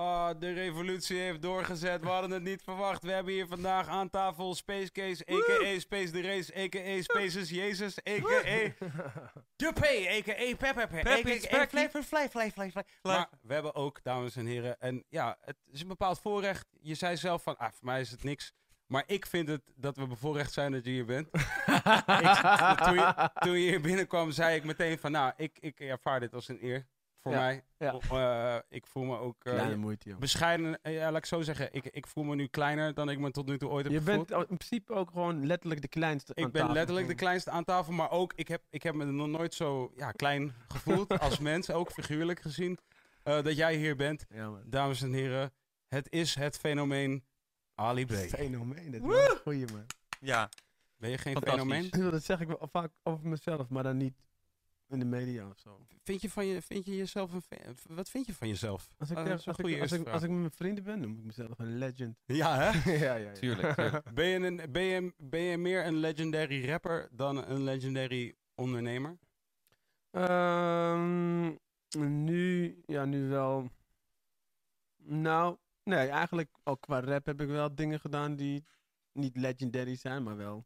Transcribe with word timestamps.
Ah, 0.00 0.30
de 0.38 0.52
revolutie 0.52 1.18
heeft 1.18 1.42
doorgezet. 1.42 2.02
We 2.02 2.08
hadden 2.08 2.30
het 2.30 2.42
niet 2.42 2.62
verwacht. 2.62 3.02
We 3.02 3.12
hebben 3.12 3.32
hier 3.32 3.46
vandaag 3.46 3.88
aan 3.88 4.10
tafel 4.10 4.54
Space 4.54 4.92
Case, 4.92 5.24
a.k.a. 5.30 5.78
Space 5.78 6.10
the 6.10 6.20
Race, 6.20 6.56
a.k.a. 6.56 7.02
Spaces 7.02 7.50
Jezus, 7.50 7.98
a.k.a. 7.98 8.86
De 9.56 9.72
P, 9.72 9.84
a.k.a. 9.84 10.56
Pepper, 10.56 10.82
a.k.a. 10.82 12.02
Fly, 12.02 12.28
Fly, 12.28 12.50
Fly, 12.50 12.70
Fly. 12.70 12.82
Maar 13.02 13.28
we 13.42 13.52
hebben 13.52 13.74
ook, 13.74 14.02
dames 14.02 14.36
en 14.36 14.46
heren, 14.46 14.80
en 14.80 15.04
ja, 15.08 15.36
het 15.40 15.56
is 15.70 15.80
een 15.80 15.88
bepaald 15.88 16.20
voorrecht. 16.20 16.66
Je 16.80 16.94
zei 16.94 17.16
zelf 17.16 17.42
van, 17.42 17.58
ah, 17.58 17.72
voor 17.72 17.86
mij 17.86 18.00
is 18.00 18.10
het 18.10 18.22
niks. 18.22 18.52
Maar 18.86 19.04
ik 19.06 19.26
vind 19.26 19.48
het 19.48 19.62
dat 19.74 19.96
we 19.96 20.06
bevoorrecht 20.06 20.52
zijn 20.52 20.72
dat 20.72 20.84
je 20.84 20.90
hier 20.90 21.06
bent. 21.06 21.28
ik, 21.34 21.42
toen, 22.84 22.94
je, 22.94 23.30
toen 23.34 23.52
je 23.52 23.68
hier 23.68 23.80
binnenkwam, 23.80 24.30
zei 24.30 24.56
ik 24.56 24.64
meteen 24.64 24.98
van, 24.98 25.12
nou, 25.12 25.32
ik, 25.36 25.58
ik 25.60 25.80
ervaar 25.80 26.20
dit 26.20 26.34
als 26.34 26.48
een 26.48 26.64
eer 26.64 26.86
voor 27.22 27.32
Ja, 27.32 27.38
mij. 27.40 27.64
ja. 27.78 27.98
Eh, 28.10 28.58
ik 28.68 28.86
voel 28.86 29.02
me 29.04 29.18
ook 29.18 29.44
eh, 29.44 29.52
Kleine 29.52 29.76
moeite, 29.76 30.08
joh. 30.08 30.18
bescheiden. 30.18 30.82
eh, 30.82 30.94
Ja, 30.94 31.10
laat 31.10 31.16
ik 31.18 31.26
zo 31.26 31.42
zeggen. 31.42 31.68
Ik, 31.72 31.84
ik 31.84 32.06
voel 32.06 32.24
me 32.24 32.34
nu 32.34 32.46
kleiner 32.46 32.94
dan 32.94 33.08
ik 33.08 33.18
me 33.18 33.30
tot 33.30 33.46
nu 33.46 33.58
toe 33.58 33.68
ooit 33.70 33.84
heb 33.84 33.92
Je 33.92 34.00
gevoeld. 34.00 34.28
bent 34.28 34.40
in 34.50 34.56
principe 34.56 34.92
ook 34.92 35.10
gewoon 35.10 35.46
letterlijk 35.46 35.80
de 35.82 35.88
kleinste 35.88 36.34
aan 36.34 36.44
ik 36.44 36.52
ben 36.52 36.60
tafel. 36.60 36.76
letterlijk 36.76 37.06
de 37.08 37.14
kleinste 37.14 37.50
aan 37.50 37.64
tafel, 37.64 37.92
maar 37.92 38.10
ook 38.10 38.32
ik 38.36 38.48
heb, 38.48 38.62
ik 38.70 38.82
heb 38.82 38.94
me 38.94 39.04
nog 39.04 39.28
nooit 39.28 39.54
zo 39.54 39.92
ja, 39.96 40.10
klein 40.12 40.52
gevoeld 40.68 41.18
als 41.18 41.38
mens, 41.50 41.70
ook 41.70 41.90
figuurlijk 41.92 42.40
gezien, 42.40 42.78
eh, 43.22 43.42
dat 43.42 43.56
jij 43.56 43.76
hier 43.76 43.96
bent. 43.96 44.26
Ja, 44.28 44.48
man. 44.50 44.62
Dames 44.66 45.02
en 45.02 45.12
heren, 45.12 45.52
het 45.88 46.06
is 46.12 46.34
het 46.34 46.56
fenomeen 46.58 47.24
Ali 47.74 48.06
B. 48.06 48.12
Fenomeen, 48.12 48.90
dat 48.90 49.00
is 49.02 49.30
een 49.30 49.36
goeie, 49.42 49.64
man. 49.72 49.86
Ja, 50.20 50.48
Ben 50.96 51.10
je 51.10 51.18
geen 51.18 51.36
fenomeen? 51.42 51.90
Dat 52.10 52.24
zeg 52.24 52.40
ik 52.40 52.46
wel 52.48 52.68
vaak 52.72 52.90
over 53.02 53.28
mezelf, 53.28 53.68
maar 53.68 53.82
dan 53.82 53.96
niet 53.96 54.14
in 54.90 54.98
de 54.98 55.04
media 55.04 55.48
of 55.48 55.58
zo. 55.58 55.86
Vind 56.02 56.20
je, 56.22 56.30
van 56.30 56.46
je, 56.46 56.62
vind 56.62 56.84
je 56.86 56.96
jezelf 56.96 57.32
een 57.32 57.42
fe- 57.42 57.72
Wat 57.88 58.08
vind 58.10 58.26
je 58.26 58.34
van 58.34 58.48
jezelf? 58.48 58.90
Als 58.98 59.10
ik, 59.10 59.16
Ah, 59.16 59.30
als, 59.30 59.46
ik, 59.46 59.54
goede 59.54 59.70
als, 59.70 59.80
eerste 59.80 59.96
ik, 59.96 60.00
als 60.06 60.10
vraag. 60.10 60.22
ik 60.22 60.30
met 60.30 60.38
mijn 60.38 60.50
vrienden 60.50 60.84
ben, 60.84 61.00
noem 61.00 61.18
ik 61.18 61.24
mezelf 61.24 61.58
een 61.58 61.78
legend. 61.78 62.16
Ja, 62.40 62.56
hè? 62.58 62.90
ja, 62.98 63.14
ja, 63.14 63.14
ja. 63.16 63.32
tuurlijk. 63.32 63.74
tuurlijk. 63.74 64.12
Ben 64.14 64.26
je, 64.26 64.34
een, 64.46 64.72
ben, 64.72 64.82
je, 64.82 65.12
ben 65.16 65.40
je 65.40 65.58
meer 65.58 65.86
een 65.86 65.96
legendary 65.96 66.68
rapper 66.68 67.08
dan 67.12 67.44
een 67.48 67.62
legendary 67.64 68.34
ondernemer? 68.54 69.18
Ehm, 70.10 71.46
nu, 72.24 72.78
ja, 72.86 73.04
nu 73.04 73.28
wel. 73.28 73.68
Nou, 74.96 75.56
nee, 75.84 76.08
eigenlijk 76.08 76.50
ook 76.64 76.80
qua 76.80 77.00
rap 77.00 77.26
heb 77.26 77.40
ik 77.40 77.48
wel 77.48 77.74
dingen 77.74 78.00
gedaan 78.00 78.36
die 78.36 78.64
niet 79.12 79.36
legendary 79.36 79.94
zijn, 79.96 80.22
maar 80.22 80.36
wel. 80.36 80.64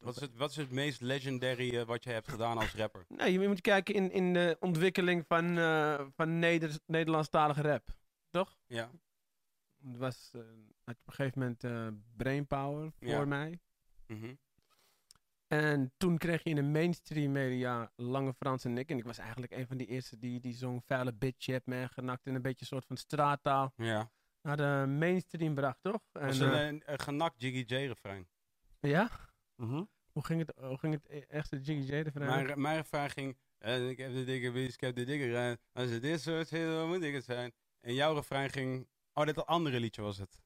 Wat 0.00 0.14
is 0.16 0.20
het, 0.20 0.36
wat 0.36 0.50
is 0.50 0.56
het 0.56 0.70
meest 0.70 1.00
legendary 1.00 1.76
eh, 1.78 1.84
wat 1.86 2.04
je 2.04 2.10
hebt 2.10 2.28
gedaan 2.28 2.58
als 2.58 2.74
rapper? 2.74 3.04
Nee, 3.16 3.32
je 3.32 3.48
moet 3.48 3.60
kijken 3.60 3.94
in, 3.94 4.10
in 4.12 4.32
de 4.32 4.56
ontwikkeling 4.60 5.24
van, 5.26 5.58
eh, 5.58 6.06
van 6.16 6.38
Neder 6.38 6.78
Nederlandstalige 6.86 7.60
rap, 7.62 7.88
toch? 8.30 8.56
Ja. 8.66 8.90
Het 9.82 9.96
was 9.96 10.30
eh, 10.34 10.40
op 10.84 10.96
een 11.06 11.12
gegeven 11.12 11.38
moment 11.38 11.96
Brainpower 12.16 12.92
voor 12.98 13.08
Ja. 13.08 13.24
mij. 13.24 13.58
Mhm. 14.06 14.34
En 15.46 15.92
toen 15.96 16.18
kreeg 16.18 16.42
je 16.42 16.50
in 16.50 16.56
de 16.56 16.62
mainstream 16.62 17.32
media 17.32 17.92
Lange 17.96 18.34
Frans 18.34 18.64
en 18.64 18.78
ik. 18.78 18.90
En 18.90 18.98
ik 18.98 19.04
was 19.04 19.18
eigenlijk 19.18 19.52
een 19.52 19.66
van 19.66 19.76
die 19.76 19.86
eerste 19.86 20.18
die, 20.18 20.40
die 20.40 20.54
zo'n 20.54 20.82
vuile 20.86 21.12
bitch 21.12 21.46
je 21.46 21.52
hebt 21.52 21.66
meegenakt 21.66 22.26
in 22.26 22.34
een 22.34 22.42
beetje 22.42 22.60
een 22.60 22.66
soort 22.66 22.86
van 22.86 22.96
straattaal 22.96 23.72
Ja. 23.76 24.10
naar 24.42 24.56
de 24.56 24.84
mainstream 24.98 25.54
bracht, 25.54 25.78
toch? 25.82 26.00
En, 26.12 26.26
Was 26.26 26.38
een, 26.38 26.58
een, 26.66 26.82
een 26.86 26.98
genakt 26.98 27.40
Jiggy 27.42 27.74
J 27.74 27.86
refrein. 27.86 28.28
ja? 28.80 29.10
Hoe 30.12 30.24
ging 30.24 30.46
het, 30.46 30.52
hoe 30.60 30.78
ging 30.78 30.92
het 30.94 31.06
e- 31.08 31.24
echt 31.28 31.50
de 31.50 31.60
Jiggy 31.60 31.92
J 31.92 31.94
ervan 31.94 32.22
uit? 32.22 32.44
Mijn, 32.46 32.60
mijn 32.60 32.84
vraag 32.84 33.12
ging, 33.12 33.36
eh, 33.58 33.88
ik 33.88 33.98
heb 33.98 34.12
de 34.12 34.24
dikke 34.24 34.50
beest, 34.52 34.74
ik 34.74 34.80
heb 34.80 34.94
de 34.94 35.04
dikke 35.04 35.32
ruim. 35.32 35.56
Als 35.72 35.90
het 35.90 36.02
dit 36.02 36.20
soort 36.20 36.52
is, 36.52 36.64
dan 36.66 36.88
moet 36.88 37.02
ik 37.02 37.14
het 37.14 37.24
zijn. 37.24 37.52
En 37.80 37.94
jouw 37.94 38.14
refrein 38.14 38.50
ging, 38.50 38.88
oh 39.12 39.24
dit 39.26 39.46
andere 39.46 39.80
liedje 39.80 40.02
was 40.02 40.18
het. 40.18 40.38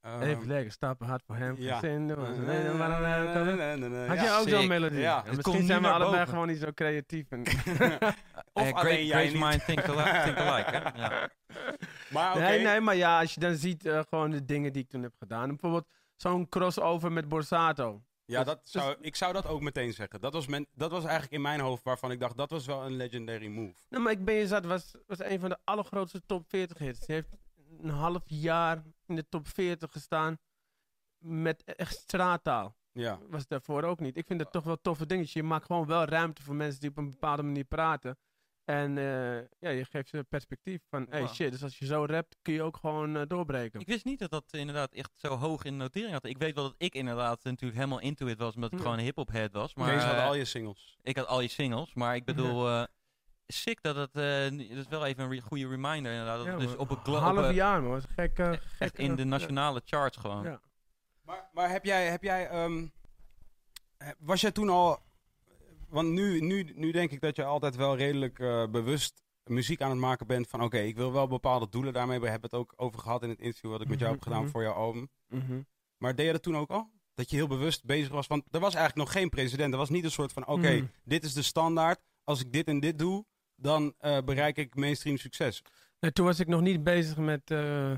Ehm, 0.00 0.22
Even 0.22 0.46
lekker 0.46 0.72
stappen 0.72 1.06
hard 1.06 1.22
voor 1.26 1.36
hem. 1.36 1.56
ja. 1.56 1.72
Had 1.74 1.82
Had 4.06 4.18
jij 4.20 4.38
ook 4.38 4.48
zo'n 4.48 4.66
melodie? 4.66 4.98
Ja. 5.00 5.24
En 5.24 5.30
Het 5.34 5.42
komt 5.42 5.46
misschien 5.46 5.66
zijn 5.66 5.82
we 5.82 5.88
allebei 5.88 6.10
boven. 6.18 6.28
gewoon 6.28 6.46
niet 6.48 6.58
zo 6.58 6.72
creatief. 6.74 7.30
En 7.30 7.42
Of 8.52 8.62
alleen 8.72 8.76
great, 8.76 8.98
jij 9.06 9.06
great 9.28 9.32
niet. 9.32 9.42
mind 9.42 9.64
think 9.64 9.88
alike. 9.88 10.20
Think 10.24 10.36
alike 10.38 10.70
hè? 10.70 10.98
Ja. 11.02 11.30
Maar 12.10 12.30
oké, 12.34 12.40
Nee, 12.40 12.62
nee, 12.62 12.80
maar 12.80 12.96
ja, 12.96 13.20
als 13.20 13.34
je 13.34 13.40
dan 13.40 13.54
ziet 13.54 13.86
eh, 13.86 14.00
gewoon 14.08 14.30
de 14.30 14.44
dingen 14.44 14.72
die 14.72 14.82
ik 14.82 14.88
toen 14.88 15.02
heb 15.02 15.14
gedaan. 15.18 15.48
Bijvoorbeeld 15.48 15.86
zo'n 16.16 16.48
crossover 16.48 17.12
met 17.12 17.28
Borsato. 17.28 18.02
Ja, 18.32 18.44
dat 18.44 18.68
zou, 18.68 18.96
ik 19.00 19.16
zou 19.16 19.32
dat 19.32 19.46
ook 19.46 19.60
meteen 19.60 19.92
zeggen. 19.92 20.20
Dat 20.20 20.32
was, 20.32 20.46
men, 20.46 20.66
dat 20.74 20.90
was 20.90 21.02
eigenlijk 21.02 21.32
in 21.32 21.40
mijn 21.40 21.60
hoofd 21.60 21.82
waarvan 21.82 22.10
ik 22.10 22.20
dacht, 22.20 22.36
dat 22.36 22.50
was 22.50 22.66
wel 22.66 22.84
een 22.84 22.96
legendary 22.96 23.46
move. 23.46 23.74
Nou, 23.88 24.02
maar 24.02 24.12
ik 24.12 24.24
ben 24.24 24.34
je 24.34 24.46
zat, 24.46 24.64
was, 24.64 24.94
was 25.06 25.18
een 25.18 25.40
van 25.40 25.48
de 25.48 25.58
allergrootste 25.64 26.22
top 26.26 26.48
40 26.48 26.78
hits. 26.78 27.06
Die 27.06 27.14
heeft 27.14 27.30
een 27.82 27.90
half 27.90 28.22
jaar 28.24 28.82
in 29.06 29.16
de 29.16 29.28
top 29.28 29.48
40 29.48 29.92
gestaan 29.92 30.38
met 31.18 31.64
echt 31.64 31.96
straattaal. 31.96 32.76
Ja. 32.92 33.18
Was 33.28 33.46
daarvoor 33.46 33.82
ook 33.82 34.00
niet. 34.00 34.16
Ik 34.16 34.26
vind 34.26 34.38
dat 34.38 34.52
toch 34.52 34.64
wel 34.64 34.80
toffe 34.80 35.06
dingetjes. 35.06 35.32
Je 35.32 35.42
maakt 35.42 35.66
gewoon 35.66 35.86
wel 35.86 36.04
ruimte 36.04 36.42
voor 36.42 36.54
mensen 36.54 36.80
die 36.80 36.90
op 36.90 36.96
een 36.96 37.10
bepaalde 37.10 37.42
manier 37.42 37.64
praten. 37.64 38.18
En 38.68 38.98
eh, 38.98 39.36
ja, 39.60 39.68
je 39.70 39.84
geeft 39.84 40.08
ze 40.08 40.24
perspectief 40.28 40.80
van, 40.90 41.06
hey 41.10 41.26
shit, 41.26 41.50
dus 41.50 41.62
als 41.62 41.78
je 41.78 41.86
zo 41.86 42.04
rapt, 42.04 42.36
kun 42.42 42.54
je 42.54 42.62
ook 42.62 42.76
gewoon 42.76 43.16
eh, 43.16 43.22
doorbreken. 43.26 43.80
Ik 43.80 43.86
wist 43.86 44.04
niet 44.04 44.18
dat 44.18 44.30
dat 44.30 44.44
inderdaad 44.50 44.92
echt 44.92 45.10
zo 45.16 45.36
hoog 45.36 45.64
in 45.64 45.72
de 45.72 45.78
notering 45.78 46.12
had. 46.12 46.24
Ik 46.24 46.38
weet 46.38 46.54
wel 46.54 46.64
dat 46.64 46.74
ik 46.78 46.94
inderdaad 46.94 47.44
natuurlijk 47.44 47.74
helemaal 47.78 48.00
into 48.00 48.26
it 48.26 48.38
was, 48.38 48.54
omdat 48.54 48.70
ik 48.72 48.78
Ja. 48.78 48.82
gewoon 48.84 48.98
een 48.98 49.04
hip-hop 49.04 49.28
head 49.30 49.52
was. 49.52 49.74
Maar 49.74 49.86
Deze 49.92 50.04
hadden 50.04 50.22
eh, 50.22 50.28
al 50.28 50.34
je 50.34 50.44
singles. 50.44 50.98
ik 51.02 51.16
had 51.16 51.26
al 51.26 51.40
je 51.40 51.48
singles, 51.48 51.94
maar 51.94 52.14
ik 52.14 52.24
bedoel, 52.24 52.68
eh 52.68 52.82
sick 53.46 53.82
dat 53.82 53.96
het, 53.96 54.10
eh, 54.16 54.68
dat 54.68 54.76
is 54.78 54.88
wel 54.88 55.06
even 55.06 55.24
een 55.24 55.30
re- 55.30 55.40
goede 55.40 55.68
reminder 55.68 56.12
inderdaad. 56.12 56.36
Dat 56.38 56.46
Ja, 56.46 56.56
dus 56.56 56.76
op 56.76 56.90
een 56.90 57.12
half 57.14 57.36
een- 57.36 57.54
jaar, 57.54 57.82
man. 57.82 58.02
Gek, 58.16 58.38
echt 58.38 58.62
gek, 58.76 58.98
in 58.98 59.14
de 59.16 59.24
nationale 59.24 59.82
charts 59.84 60.16
gewoon. 60.16 60.44
Ja. 60.44 60.60
Maar, 61.22 61.48
maar 61.52 61.70
heb 61.70 61.84
jij, 61.84 62.06
heb 62.10 62.22
jij 62.22 62.48
ehm, 62.48 62.86
eh, 63.96 64.08
was 64.18 64.40
jij 64.40 64.52
toen 64.52 64.68
al, 64.68 65.06
want 65.88 66.08
nu, 66.08 66.40
nu, 66.40 66.62
nu 66.74 66.90
denk 66.90 67.10
ik 67.10 67.20
dat 67.20 67.36
je 67.36 67.44
altijd 67.44 67.76
wel 67.76 67.96
redelijk 67.96 68.38
eh, 68.38 68.66
bewust 68.70 69.22
muziek 69.44 69.80
aan 69.82 69.90
het 69.90 69.98
maken 69.98 70.26
bent 70.26 70.48
van 70.48 70.62
oké, 70.62 70.78
ik 70.78 70.96
wil 70.96 71.12
wel 71.12 71.26
bepaalde 71.26 71.68
doelen 71.68 71.92
daarmee. 71.92 72.20
We 72.20 72.28
hebben 72.28 72.50
het 72.50 72.58
ook 72.60 72.72
over 72.76 73.00
gehad 73.00 73.22
in 73.22 73.28
het 73.28 73.40
interview 73.40 73.70
wat 73.70 73.80
ik 73.80 73.88
met 73.88 73.98
jou 73.98 74.10
heb 74.10 74.20
Mhm, 74.20 74.28
gedaan 74.28 74.42
mhm. 74.44 74.52
voor 74.52 74.62
jouw 74.62 74.72
album. 74.72 75.08
Mhm. 75.28 75.60
Maar 75.98 76.14
deed 76.14 76.26
je 76.26 76.32
dat 76.32 76.42
toen 76.42 76.56
ook 76.56 76.70
al? 76.70 76.90
Dat 77.14 77.30
je 77.30 77.36
heel 77.36 77.46
bewust 77.46 77.84
bezig 77.84 78.08
was? 78.12 78.26
Want 78.26 78.42
er 78.50 78.60
was 78.60 78.74
eigenlijk 78.74 79.06
nog 79.08 79.16
geen 79.18 79.28
president. 79.28 79.72
Er 79.72 79.78
was 79.78 79.90
niet 79.90 80.04
een 80.04 80.10
soort 80.10 80.32
van 80.32 80.46
oké, 80.46 80.90
dit 81.04 81.24
is 81.24 81.32
de 81.32 81.42
standaard. 81.42 82.00
Als 82.24 82.40
ik 82.40 82.52
dit 82.52 82.66
en 82.66 82.80
dit 82.80 82.98
doe, 82.98 83.24
dan 83.56 83.94
eh, 83.98 84.18
bereik 84.24 84.56
ik 84.56 84.74
mainstream 84.74 85.16
succes. 85.16 85.62
Nee, 86.00 86.12
toen 86.12 86.24
was 86.24 86.40
ik 86.40 86.46
nog 86.46 86.60
niet 86.60 86.82
bezig 86.84 87.16
met, 87.16 87.50
eh, 87.50 87.92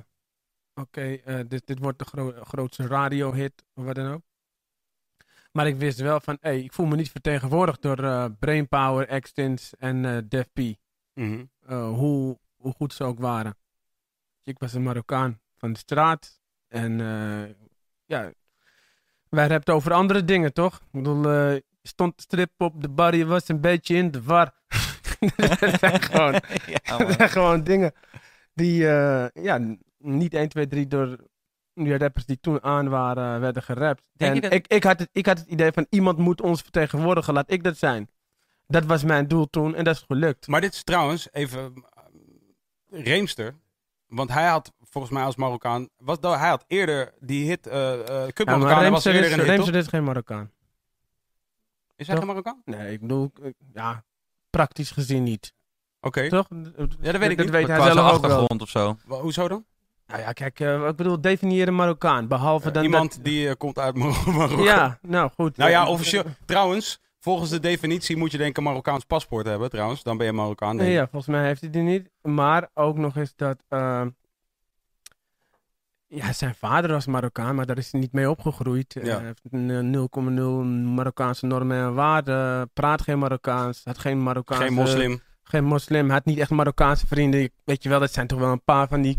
oké, 0.74 1.20
dit, 1.48 1.66
dit 1.66 1.78
wordt 1.78 1.98
de 1.98 2.04
gro- 2.04 2.44
grootste 2.44 2.86
radiohit 2.86 3.64
of 3.74 3.84
wat 3.84 3.94
dan 3.94 4.12
ook. 4.12 4.22
Maar 5.52 5.66
ik 5.66 5.76
wist 5.76 6.00
wel 6.00 6.20
van, 6.20 6.36
hé, 6.40 6.50
ik 6.52 6.72
voel 6.72 6.86
me 6.86 6.96
niet 6.96 7.10
vertegenwoordigd 7.10 7.82
door 7.82 8.04
eh, 8.04 8.24
Brainpower, 8.38 9.08
Extins 9.08 9.74
en 9.78 10.04
eh 10.04 10.18
Def 10.28 10.48
P. 10.52 10.60
Mhm. 11.14 11.44
Eh, 11.66 11.88
hoe, 11.88 12.38
hoe 12.56 12.72
goed 12.72 12.92
ze 12.92 13.04
ook 13.04 13.18
waren. 13.18 13.56
Ik 14.44 14.58
was 14.58 14.72
een 14.72 14.82
Marokkaan 14.82 15.40
van 15.56 15.72
de 15.72 15.78
straat. 15.78 16.40
En 16.68 17.00
eh, 17.00 17.54
ja, 18.04 18.32
wij 19.28 19.46
rapten 19.46 19.74
over 19.74 19.92
andere 19.92 20.24
dingen, 20.24 20.52
toch? 20.52 20.74
Ik 20.74 20.90
bedoel, 20.90 21.30
eh, 21.30 21.60
stond 21.82 22.20
strip 22.20 22.50
op 22.56 22.82
de 22.82 22.88
bar, 22.88 23.16
je 23.16 23.26
was 23.26 23.48
een 23.48 23.60
beetje 23.60 23.94
in 23.94 24.10
de 24.10 24.22
war. 24.22 24.54
dat 25.36 25.78
zijn 25.78 26.02
gewoon, 26.10 26.32
ja, 26.66 26.96
dat 26.98 27.12
zijn 27.12 27.28
gewoon 27.28 27.64
dingen 27.64 27.92
die 28.54 28.88
eh, 28.88 29.26
ja, 29.44 29.76
niet 29.98 30.34
1, 30.34 30.48
2, 30.48 30.66
3 30.66 30.86
door 30.86 31.16
die 31.74 31.96
rappers 31.98 32.26
die 32.26 32.40
toen 32.40 32.62
aan 32.62 32.88
waren, 32.88 33.40
werden 33.40 33.62
gerapt. 33.62 34.02
Denk 34.12 34.34
en 34.34 34.40
dat- 34.40 34.52
ik, 34.52 34.66
ik, 34.66 34.84
had 34.84 34.98
het, 34.98 35.08
ik 35.12 35.26
had 35.26 35.38
het 35.38 35.48
idee 35.48 35.72
van 35.72 35.86
iemand 35.90 36.18
moet 36.18 36.40
ons 36.40 36.62
vertegenwoordigen, 36.62 37.34
laat 37.34 37.50
ik 37.50 37.62
dat 37.64 37.76
zijn. 37.76 38.10
Dat 38.66 38.84
was 38.84 39.04
mijn 39.04 39.28
doel 39.28 39.46
toen 39.50 39.74
en 39.74 39.84
dat 39.84 39.94
is 39.94 40.04
gelukt. 40.06 40.46
Maar 40.46 40.60
dit 40.60 40.74
is 40.74 40.82
trouwens 40.82 41.28
even 41.32 41.74
uh, 42.90 43.04
Reemster. 43.04 43.54
Want 44.06 44.30
hij 44.32 44.46
had 44.46 44.72
volgens 44.80 45.12
mij 45.12 45.22
als 45.24 45.36
Marokkaan. 45.36 45.88
Was, 45.96 46.20
dat- 46.20 46.38
hij 46.38 46.48
had 46.48 46.64
eerder 46.66 47.12
die 47.20 47.46
hit. 47.48 47.66
eh 47.66 47.92
uh, 47.92 47.96
Cup 48.02 48.08
Ja, 48.08 48.44
maar 48.44 48.58
Marokkaan. 48.58 48.90
was 48.90 49.04
Reemster 49.04 49.12
eerder 49.14 49.30
is, 49.30 49.32
een 49.34 49.40
hit. 49.40 49.48
Reemster 49.48 49.74
is 49.74 49.86
geen 49.86 50.04
Marokkaan. 50.04 50.50
Is 51.96 52.06
hij 52.06 52.16
geen 52.16 52.26
Marokkaan? 52.26 52.62
Nee, 52.64 52.92
ik 52.92 53.00
bedoel, 53.00 53.32
ja, 53.74 54.04
praktisch 54.50 54.90
gezien 54.90 55.22
niet. 55.22 55.54
Oké. 56.00 56.28
Toch? 56.28 56.46
Ja, 56.50 56.62
dat 56.76 56.76
weet 56.76 57.30
ik 57.30 57.36
dat 57.36 57.46
niet. 57.46 57.50
weet 57.50 57.66
Maar 57.66 57.80
hij 57.80 57.92
zelf 57.92 58.12
ook 58.12 58.20
wel. 58.20 58.30
achtergrond 58.30 58.62
of 58.62 58.68
zo. 58.68 58.96
Wa- 59.06 59.18
Hoezo 59.20 59.48
dan? 59.48 59.64
Nou 60.10 60.22
ja, 60.22 60.32
kijk, 60.32 60.60
eh, 60.60 60.86
ik 60.86 60.96
bedoel, 60.96 61.20
definieer 61.20 61.68
een 61.68 61.74
Marokkaan. 61.74 62.28
Behalve 62.28 62.70
dan 62.70 62.82
Iemand 62.84 63.14
dat- 63.14 63.24
die 63.24 63.48
eh, 63.48 63.54
komt 63.58 63.78
uit 63.78 63.94
Mar- 63.96 64.22
Marokko. 64.36 64.62
Ja, 64.64 64.98
nou 65.02 65.30
goed. 65.36 65.56
Nou 65.56 65.70
ja, 65.70 65.86
officieel. 65.88 66.22
Trouwens, 66.46 67.00
volgens 67.18 67.50
de 67.50 67.60
definitie 67.60 68.16
moet 68.16 68.30
je 68.30 68.38
denk 68.38 68.50
ik 68.50 68.56
een 68.56 68.62
Marokkaans 68.62 69.04
paspoort 69.04 69.46
hebben. 69.46 69.70
Trouwens, 69.70 70.02
dan 70.02 70.16
ben 70.16 70.26
je 70.26 70.32
Marokkaan. 70.32 70.76
Nee, 70.76 70.92
ja, 70.92 71.08
volgens 71.10 71.26
mij 71.36 71.44
heeft 71.46 71.60
hij 71.60 71.70
die 71.70 71.82
niet. 71.82 72.10
Maar 72.22 72.68
ook 72.74 72.96
nog 72.96 73.16
eens 73.16 73.32
dat... 73.36 73.56
eh, 73.68 74.02
ja, 76.06 76.32
zijn 76.32 76.54
vader 76.54 76.90
was 76.90 77.06
Marokkaan, 77.06 77.54
maar 77.54 77.66
daar 77.66 77.78
is 77.78 77.92
hij 77.92 78.00
niet 78.00 78.12
mee 78.12 78.30
opgegroeid. 78.30 78.96
Ja. 79.02 79.16
Hij 79.16 79.24
heeft 79.24 79.40
een 79.50 79.70
eh, 79.70 80.22
0,0 80.22 80.92
Marokkaanse 80.94 81.46
normen 81.46 81.76
en 81.78 81.94
waarden. 81.94 82.70
Praat 82.72 83.02
geen 83.02 83.18
Marokkaans. 83.18 83.80
Had 83.84 83.98
geen 83.98 84.22
Marokkaanse... 84.22 84.64
Geen 84.64 84.74
moslim. 84.74 85.20
Geen 85.42 85.64
moslim. 85.64 86.10
Had 86.10 86.24
niet 86.24 86.38
echt 86.38 86.50
Marokkaanse 86.50 87.06
vrienden. 87.06 87.50
Weet 87.64 87.82
je 87.82 87.88
wel, 87.88 88.00
dat 88.00 88.12
zijn 88.12 88.26
toch 88.26 88.38
wel 88.38 88.52
een 88.52 88.64
paar 88.64 88.88
van 88.88 89.02
die 89.02 89.18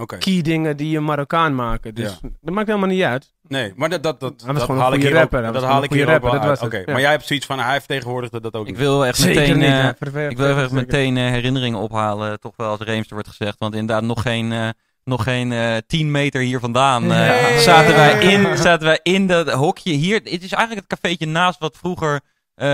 Oké. 0.00 0.18
key 0.18 0.42
dingen 0.42 0.76
die 0.76 0.90
je 0.90 1.00
Marokkaan 1.00 1.54
maken. 1.54 1.94
Dus 1.94 2.18
dat 2.40 2.54
maakt 2.54 2.66
helemaal 2.66 2.88
niet 2.88 3.02
uit. 3.02 3.32
Nee, 3.48 3.72
maar 3.76 3.88
dat, 3.88 4.02
dat, 4.02 4.20
dat, 4.20 4.38
dat 4.46 4.68
haal 4.68 4.92
ik 4.92 5.02
hier 5.02 5.12
rapper. 5.12 5.38
ook, 5.38 5.44
Hij 5.44 5.52
dat 5.52 5.62
haal 5.62 5.82
ik 5.82 5.90
hier 5.92 6.00
ook 6.00 6.06
wel 6.06 6.12
rapper, 6.18 6.30
dat 6.40 6.48
uit. 6.48 6.58
was 6.58 6.68
Oké, 6.68 6.76
ja. 6.76 6.84
maar 6.92 7.00
jij 7.00 7.10
hebt 7.10 7.26
zoiets 7.26 7.46
van, 7.46 7.58
hij 7.58 7.78
vertegenwoordigde 7.78 8.40
dat 8.40 8.54
ook 8.54 8.62
Ik 8.66 8.70
niet. 8.70 8.78
wil 8.80 9.06
echt 9.06 9.16
Zeker 9.18 9.40
meteen, 9.40 9.58
niet. 9.58 9.68
eh, 9.68 9.88
verver- 9.98 10.30
ik 10.30 10.36
wil 10.36 10.46
even 10.48 10.60
zeker. 10.60 10.74
meteen 10.76 11.16
eh, 11.16 11.22
herinneringen 11.30 11.78
ophalen, 11.78 12.40
toch 12.40 12.52
wel 12.56 12.70
als 12.70 12.80
Reemster 12.80 13.14
wordt 13.14 13.28
gezegd. 13.28 13.58
Want 13.58 13.74
inderdaad, 13.74 14.02
nog 14.04 14.22
geen, 14.22 14.52
eh, 14.52 14.68
nog 15.04 15.22
geen 15.22 15.52
eh 15.52 15.76
10 15.86 16.10
meter 16.10 16.40
hier 16.40 16.60
vandaan 16.60 17.02
eh, 17.02 17.08
Nee. 17.18 17.58
zaten, 17.58 17.94
wij 17.94 18.20
in, 18.22 18.58
zaten 18.58 18.86
wij 18.86 19.00
in 19.02 19.26
dat 19.26 19.50
hokje 19.50 19.92
hier. 19.92 20.14
Het 20.24 20.42
is 20.42 20.52
eigenlijk 20.52 20.88
het 20.88 21.00
cafeetje 21.00 21.26
naast 21.26 21.58
wat 21.58 21.76
vroeger 21.76 22.20
eh, 22.54 22.68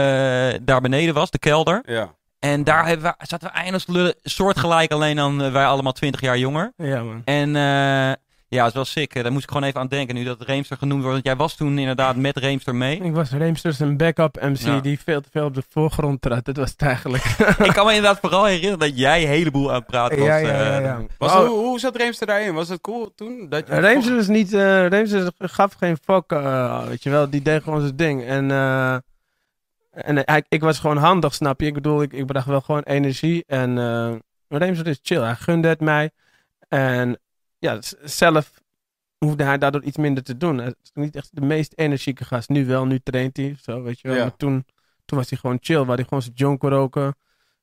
daar 0.62 0.81
beneden 0.81 1.15
was, 1.15 1.31
de 1.31 1.38
kelder. 1.38 1.82
Ja. 1.87 2.17
En 2.38 2.64
daar 2.64 2.87
hebben 2.87 3.06
we, 3.19 3.26
zaten 3.26 3.49
we 3.49 3.55
eindeloos 3.55 3.87
lullen, 3.87 4.14
soortgelijk, 4.23 4.93
alleen 4.93 5.17
dan 5.17 5.43
eh, 5.43 5.52
wij 5.52 5.67
allemaal 5.67 5.93
20 5.93 6.20
jaar 6.20 6.38
jonger. 6.38 6.73
Ja, 6.76 7.02
man. 7.02 7.23
En 7.25 7.56
eh, 7.56 8.12
ja, 8.50 8.58
het 8.61 8.67
is 8.69 8.73
wel 8.75 8.85
sick. 8.85 9.14
eh, 9.14 9.23
Daar 9.23 9.32
moest 9.32 9.44
ik 9.44 9.50
gewoon 9.50 9.67
even 9.69 9.81
aan 9.81 9.88
denken 9.88 10.14
nu 10.14 10.25
dat 10.25 10.40
Reemster 10.43 10.76
genoemd 10.76 10.99
wordt. 11.02 11.12
Want 11.14 11.26
jij 11.26 11.37
was 11.37 11.55
toen 11.56 11.79
inderdaad 11.79 12.17
met 12.17 12.37
Reemster 12.37 12.75
mee. 12.75 12.96
Ik 13.00 13.14
was 13.14 13.31
Reemsters 13.31 13.79
een 13.81 13.96
backup 13.96 14.40
MC 14.40 14.56
Ja. 14.58 14.81
die 14.81 15.00
veel 15.00 15.20
te 15.20 15.29
veel 15.32 15.44
op 15.44 15.55
de 15.55 15.62
voorgrond 15.70 16.20
trad. 16.23 16.44
Dat 16.44 16.56
was 16.56 16.70
het 16.70 16.82
eigenlijk. 16.82 17.25
ik 17.69 17.73
kan 17.73 17.87
me 17.87 17.94
inderdaad 17.94 18.19
vooral 18.20 18.44
herinneren 18.44 18.79
dat 18.79 18.99
jij 18.99 19.23
een 19.23 19.29
heleboel 19.29 19.69
aan 19.69 19.75
het 19.75 19.87
praten 19.87 20.19
was. 20.19 20.26
ja, 20.26 20.37
ja, 20.37 20.49
ja, 20.49 20.76
eh, 20.79 20.84
ja. 20.84 21.00
Was, 21.19 21.32
Oh, 21.32 21.38
hoe, 21.38 21.49
hoe 21.49 21.79
zat 21.81 21.96
Reemster 21.96 22.26
daarin? 22.26 22.55
Was 22.55 22.69
het 22.69 22.81
cool 22.81 23.12
toen? 23.17 23.46
Dat 23.49 23.67
je 23.69 23.75
Reemsters 23.81 24.17
was 24.17 24.26
niet... 24.26 24.52
eh 24.55 24.87
Reemsters 24.87 25.31
gaf 25.38 25.73
geen 25.79 25.96
fuck, 26.05 26.25
eh, 26.32 26.87
weet 26.87 27.02
je 27.02 27.11
wel. 27.11 27.31
Die 27.31 27.43
deed 27.43 27.62
gewoon 27.62 27.81
zijn 27.81 27.96
ding. 27.96 28.25
En, 28.25 28.50
eh, 28.50 28.96
en 30.03 30.23
hij, 30.25 30.45
ik 30.49 30.61
was 30.61 30.79
gewoon 30.79 30.97
handig, 30.97 31.35
snap 31.35 31.61
je? 31.61 31.67
Ik 31.67 31.75
bedoel, 31.75 32.03
ik, 32.03 32.12
ik 32.12 32.27
bracht 32.27 32.47
wel 32.47 32.61
gewoon 32.61 32.83
energie. 32.83 33.45
En 33.47 33.79
eh 33.79 34.15
Reemsters 34.49 34.89
is 34.89 34.99
chill. 35.03 35.21
Hij 35.21 35.35
gunde 35.35 35.69
het 35.69 35.81
mij. 35.81 36.11
En 36.69 37.19
ja, 37.59 37.79
zelf 38.03 38.50
hoefde 39.19 39.45
hij 39.45 39.59
daardoor 39.59 39.83
iets 39.83 39.97
minder 39.97 40.23
te 40.23 40.37
doen. 40.37 40.59
Hij 40.59 40.75
is 40.83 40.91
niet 40.95 41.17
echt 41.17 41.29
de 41.33 41.41
meest 41.41 41.73
energieke 41.77 42.25
gast. 42.25 42.49
Nu 42.49 42.67
wel, 42.67 42.87
nu 42.87 43.00
traint 43.03 43.37
hij. 43.37 43.56
Zo, 43.61 43.83
weet 43.83 44.00
je 44.00 44.09
wel. 44.09 44.17
Ja. 44.17 44.23
Maar 44.23 44.37
toen, 44.37 44.67
toen 45.05 45.19
was 45.19 45.31
hij 45.31 45.39
gewoon 45.39 45.59
chill. 45.61 45.85
Waar 45.85 45.97
hij 45.97 46.05
gewoon 46.05 46.23
zijn 46.23 46.35
jonko 46.35 46.69
roken. 46.69 47.17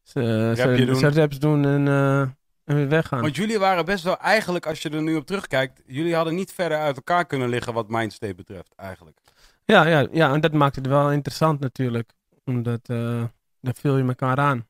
Zijn 0.03 0.85
doen. 0.85 0.95
zijn 0.95 1.13
raps 1.13 1.39
doen 1.39 1.65
en, 1.65 1.87
eh, 1.87 2.19
en 2.63 2.75
weer 2.75 2.89
weggaan. 2.89 3.21
Want 3.21 3.35
jullie 3.35 3.59
waren 3.59 3.85
best 3.85 4.03
wel 4.03 4.17
eigenlijk, 4.19 4.65
als 4.65 4.81
je 4.81 4.89
er 4.89 5.01
nu 5.01 5.15
op 5.15 5.25
terugkijkt, 5.25 5.81
jullie 5.85 6.15
hadden 6.15 6.35
niet 6.35 6.53
verder 6.53 6.77
uit 6.77 6.95
elkaar 6.95 7.25
kunnen 7.25 7.49
liggen 7.49 7.73
wat 7.73 7.89
Mindstate 7.89 8.35
betreft, 8.35 8.73
eigenlijk. 8.75 9.17
Ja, 9.63 9.85
ja, 9.85 10.07
ja, 10.11 10.33
en 10.33 10.41
dat 10.41 10.53
maakte 10.53 10.79
het 10.79 10.87
wel 10.87 11.11
interessant 11.11 11.59
natuurlijk. 11.59 12.11
Omdat 12.45 12.89
eh 12.89 13.23
daar 13.65 13.75
viel 13.75 13.97
je 13.97 14.03
elkaar 14.03 14.37
aan. 14.37 14.67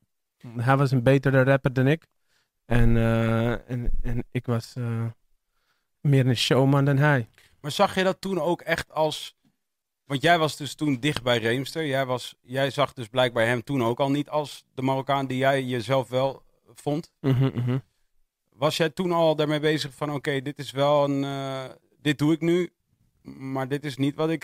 Hij 0.56 0.78
was 0.78 0.92
een 0.92 1.04
betere 1.04 1.44
rapper 1.44 1.74
dan 1.74 1.88
ik. 1.88 2.08
En, 2.66 2.98
eh, 2.98 3.70
en, 3.70 3.92
en 4.02 4.24
ik 4.32 4.46
was 4.46 4.74
eh, 4.76 5.06
meer 6.02 6.28
een 6.28 6.38
showman 6.38 6.86
dan 6.86 6.98
hij. 6.98 7.30
Maar 7.62 7.72
zag 7.72 7.96
je 7.96 8.04
dat 8.04 8.22
toen 8.22 8.40
ook 8.40 8.62
echt 8.62 8.92
als... 8.92 9.36
Want 10.06 10.22
jij 10.22 10.40
was 10.40 10.58
dus 10.58 10.76
toen 10.76 11.00
dicht 11.00 11.24
bij 11.24 11.38
Reemster. 11.38 11.86
Jij, 11.86 12.06
was, 12.06 12.36
jij 12.42 12.70
zag 12.70 12.94
dus 12.94 13.08
blijkbaar 13.08 13.46
hem 13.46 13.64
toen 13.64 13.84
ook 13.84 14.00
al 14.00 14.12
niet 14.12 14.30
als 14.30 14.66
de 14.74 14.82
Marokkaan 14.82 15.28
die 15.28 15.38
jij 15.38 15.64
jezelf 15.64 16.10
wel 16.10 16.44
vond. 16.74 17.12
Mhm, 17.22 17.46
mhm. 17.46 17.78
Was 18.50 18.78
jij 18.78 18.90
toen 18.90 19.12
al 19.12 19.36
daarmee 19.36 19.60
bezig 19.60 19.94
van, 19.94 20.12
oké, 20.12 20.42
dit 20.42 20.60
is 20.60 20.72
wel 20.72 21.04
een... 21.10 21.70
dit 22.02 22.18
doe 22.18 22.34
ik 22.34 22.42
nu, 22.42 22.74
maar 23.22 23.68
dit 23.68 23.86
is 23.86 23.98
niet 23.98 24.16
wat 24.16 24.30
ik... 24.30 24.40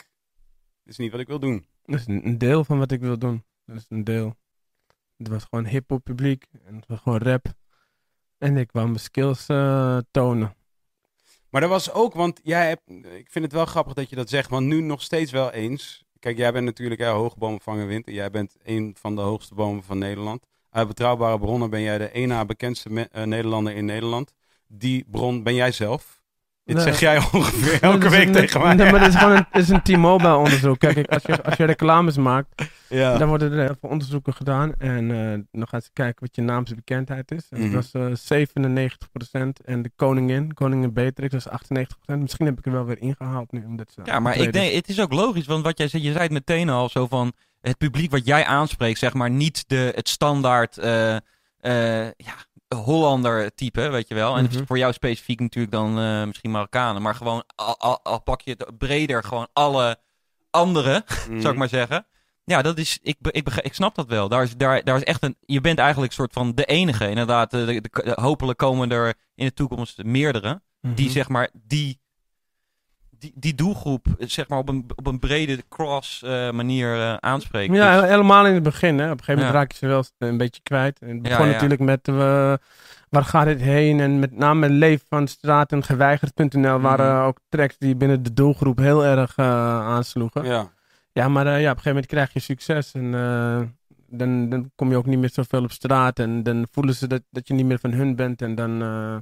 Dit 0.84 0.94
is 0.94 0.98
niet 0.98 1.12
wat 1.12 1.20
ik 1.20 1.28
wil 1.28 1.40
doen. 1.40 1.66
Dat 1.86 2.00
is 2.00 2.08
een, 2.08 2.26
een 2.26 2.38
deel 2.38 2.64
van 2.64 2.78
wat 2.78 2.92
ik 2.92 3.00
wil 3.02 3.18
doen. 3.18 3.44
Dat 3.66 3.76
is 3.76 3.86
een 3.90 4.04
deel. 4.04 4.36
Het 5.18 5.28
was 5.28 5.44
gewoon 5.44 5.66
hip-hop 5.66 6.04
publiek. 6.04 6.46
En 6.66 6.76
het 6.76 6.88
was 6.88 7.00
gewoon 7.00 7.20
rap. 7.20 7.54
En 8.38 8.58
ik 8.58 8.72
wou 8.72 8.88
mijn 8.88 9.00
skills 9.00 9.48
eh, 9.48 9.98
tonen. 10.12 10.56
Maar 11.50 11.62
dat 11.62 11.70
was 11.70 11.92
ook, 11.92 12.14
want 12.14 12.40
jij 12.44 12.68
hebt, 12.68 12.82
ik 13.14 13.32
vind 13.32 13.46
het 13.46 13.54
wel 13.54 13.66
grappig 13.66 13.94
dat 13.94 14.10
je 14.10 14.16
dat 14.16 14.30
zegt, 14.30 14.50
want 14.50 14.66
nu 14.66 14.82
nog 14.82 15.02
steeds 15.02 15.32
wel 15.32 15.52
eens. 15.52 16.06
Kijk, 16.20 16.38
jij 16.38 16.52
bent 16.52 16.66
natuurlijk 16.66 17.02
ja, 17.02 17.12
hoge 17.12 17.38
bomen 17.38 17.62
vangen. 17.62 17.90
En 17.90 18.14
jij 18.14 18.30
bent 18.30 18.56
een 18.64 18.96
van 19.00 19.16
de 19.16 19.22
hoogste 19.22 19.56
bomen 19.56 19.84
van 19.84 19.98
Nederland. 19.98 20.46
Uit 20.70 20.88
betrouwbare 20.88 21.40
bronnen 21.40 21.70
ben 21.70 21.82
jij 21.82 21.98
de 21.98 22.26
na 22.26 22.46
bekendste 22.46 23.10
eh, 23.12 23.24
Nederlander 23.24 23.76
in 23.76 23.86
Nederland. 23.86 24.34
Die 24.68 25.06
bron 25.10 25.44
ben 25.44 25.56
jij 25.56 25.72
zelf. 25.72 26.21
Dit 26.66 26.76
Nee. 26.76 26.86
zeg 26.86 27.00
jij 27.00 27.18
ongeveer 27.34 27.82
elke 27.84 27.98
Dat 27.98 28.12
is 28.12 28.18
week 28.18 28.28
een- 28.28 28.34
tegen 28.34 28.62
mij. 28.62 28.74
Nee, 28.74 28.92
maar 28.92 29.00
dat 29.00 29.10
is 29.10 29.16
gewoon 29.16 29.36
een, 29.36 29.46
het 29.52 29.62
is 29.62 29.70
een 29.70 29.82
T-Mobile 29.82 30.36
onderzoek. 30.36 30.80
Kijk, 30.80 30.96
ik- 30.96 31.12
als 31.14 31.24
je, 31.24 31.44
als 31.44 31.56
je 31.58 31.66
reclames 31.66 32.18
maakt, 32.18 32.48
ja. 32.90 33.18
Dan 33.18 33.28
worden 33.28 33.52
er 33.52 33.58
heel 33.66 33.76
veel 33.80 33.90
onderzoeken 33.90 34.34
gedaan. 34.34 34.74
En 34.78 35.12
eh, 35.12 35.40
dan 35.52 35.68
gaan 35.68 35.82
ze 35.82 35.90
kijken 35.94 36.22
wat 36.26 36.36
je 36.36 36.42
naamsbekendheid 36.42 37.32
is. 37.32 37.48
En 37.50 37.60
Mhm. 37.62 37.72
Dat 37.72 37.90
was 37.92 38.18
eh 38.20 38.38
97%. 38.38 39.62
En 39.66 39.82
de 39.82 39.92
koningin, 39.96 40.54
koningin 40.54 40.94
Beatrix, 40.94 41.34
was 41.34 41.48
98%. 41.50 42.22
Misschien 42.22 42.46
heb 42.46 42.58
ik 42.58 42.66
er 42.66 42.72
wel 42.72 42.86
weer 42.86 43.02
ingehaald 43.02 43.52
nu. 43.52 43.64
Omdat 43.66 43.92
ze 43.92 44.02
Ja, 44.04 44.20
maar 44.20 44.36
ik 44.38 44.54
denk, 44.54 44.74
het 44.74 44.90
is 44.90 45.00
ook 45.02 45.14
logisch, 45.14 45.46
want 45.46 45.64
wat 45.64 45.78
jij 45.78 45.88
zei, 45.88 46.04
je 46.04 46.12
zei 46.12 46.24
het 46.24 46.32
meteen 46.32 46.70
al 46.70 46.90
zo 46.90 47.08
van 47.08 47.34
het 47.62 47.78
publiek 47.78 48.12
wat 48.12 48.26
jij 48.26 48.46
aanspreekt, 48.46 49.00
zeg 49.00 49.14
maar, 49.14 49.30
niet 49.30 49.64
de, 49.68 49.92
het 49.96 50.10
standaard 50.10 50.78
eh, 50.78 51.16
eh, 51.16 51.22
ja, 52.18 52.34
Hollander 52.76 53.54
type, 53.56 53.90
weet 53.90 54.08
je 54.08 54.16
wel. 54.16 54.38
En 54.38 54.44
Mhm. 54.44 54.66
voor 54.66 54.78
jou 54.78 54.94
specifiek 54.94 55.40
natuurlijk 55.40 55.74
dan 55.74 56.00
eh, 56.00 56.24
misschien 56.26 56.52
Marokkanen, 56.52 57.02
maar 57.02 57.16
gewoon 57.16 57.44
al, 57.56 57.78
al, 57.80 58.00
al 58.04 58.22
pak 58.22 58.42
je 58.42 58.52
het 58.58 58.78
breder, 58.78 59.24
gewoon 59.24 59.48
alle 59.54 59.98
anderen, 60.50 61.04
Mm. 61.30 61.40
zou 61.42 61.54
ik 61.54 61.60
maar 61.60 61.70
zeggen. 61.70 62.06
Ja, 62.44 62.62
dat 62.62 62.78
is, 62.78 63.00
ik, 63.02 63.18
ik, 63.22 63.48
ik 63.56 63.74
snap 63.74 63.96
dat 63.96 64.08
wel. 64.08 64.28
Daar 64.30 64.44
is, 64.44 64.58
daar, 64.58 64.84
daar 64.84 64.96
is 64.96 65.04
echt 65.04 65.24
een, 65.24 65.36
je 65.40 65.62
bent 65.62 65.80
eigenlijk 65.80 66.14
soort 66.14 66.34
van 66.34 66.56
de 66.56 66.66
enige, 66.66 67.10
inderdaad. 67.10 67.52
De, 67.52 67.66
de, 67.66 67.82
de- 67.82 68.18
hopelijk 68.22 68.58
komen 68.58 68.92
er 68.92 69.14
in 69.36 69.46
de 69.46 69.54
toekomst 69.54 70.04
meerdere 70.04 70.62
die 70.82 71.06
Mhm. 71.06 71.14
zeg 71.14 71.30
maar 71.30 71.50
die, 71.64 72.01
die, 73.22 73.34
die 73.36 73.56
doelgroep 73.56 74.06
zeg 74.20 74.48
maar 74.48 74.58
op 74.60 74.70
een, 74.70 74.86
op 74.96 75.08
een 75.08 75.20
brede 75.20 75.64
cross 75.70 76.24
eh, 76.24 76.52
manier 76.52 76.96
eh, 77.02 77.14
aanspreken. 77.20 77.76
Ja, 77.76 77.92
Dus- 77.94 78.02
he- 78.02 78.10
helemaal 78.10 78.46
in 78.46 78.54
het 78.54 78.64
begin. 78.64 78.98
Hè. 79.00 79.06
Op 79.06 79.12
een 79.20 79.24
gegeven 79.24 79.34
moment 79.36 79.54
Ja. 79.54 79.60
raak 79.60 79.72
je 79.72 79.78
ze 79.78 79.88
wel 79.88 80.04
een 80.18 80.38
beetje 80.38 80.62
kwijt. 80.64 81.00
En 81.00 81.08
het 81.10 81.22
begon 81.22 81.46
ja. 81.46 81.52
natuurlijk 81.52 81.82
met 81.82 82.08
eh, 82.08 82.54
waar 83.10 83.24
gaat 83.26 83.46
dit 83.46 83.62
heen? 83.62 84.00
En 84.00 84.20
met 84.20 84.38
name 84.38 84.70
Leef 84.70 85.04
van 85.10 85.28
Straat 85.28 85.72
en 85.72 85.84
Geweigerd.nl 85.84 86.80
waren 86.80 87.16
Mhm. 87.16 87.26
ook 87.26 87.38
tracks 87.50 87.78
die 87.78 87.96
binnen 87.96 88.24
de 88.24 88.34
doelgroep 88.34 88.78
heel 88.78 89.06
erg 89.06 89.34
eh, 89.36 89.46
aansloegen. 89.88 90.44
Ja, 90.46 90.70
Ja. 91.14 91.28
maar 91.28 91.46
ja, 91.46 91.52
op 91.54 91.60
een 91.60 91.66
gegeven 91.68 91.90
moment 91.90 92.06
krijg 92.06 92.34
je 92.34 92.40
succes. 92.40 92.92
En 92.92 93.14
eh, 93.16 93.62
dan, 94.08 94.50
dan 94.50 94.72
kom 94.76 94.90
je 94.90 94.98
ook 94.98 95.06
niet 95.06 95.20
meer 95.20 95.30
zoveel 95.34 95.64
op 95.64 95.72
straat. 95.72 96.20
En 96.20 96.44
dan 96.44 96.68
voelen 96.72 96.96
ze 96.96 97.08
dat, 97.08 97.22
dat 97.30 97.48
je 97.48 97.54
niet 97.54 97.66
meer 97.66 97.80
van 97.80 97.92
hun 97.92 98.16
bent. 98.16 98.42
En 98.42 98.56
dan, 98.56 98.82
eh, 98.82 99.16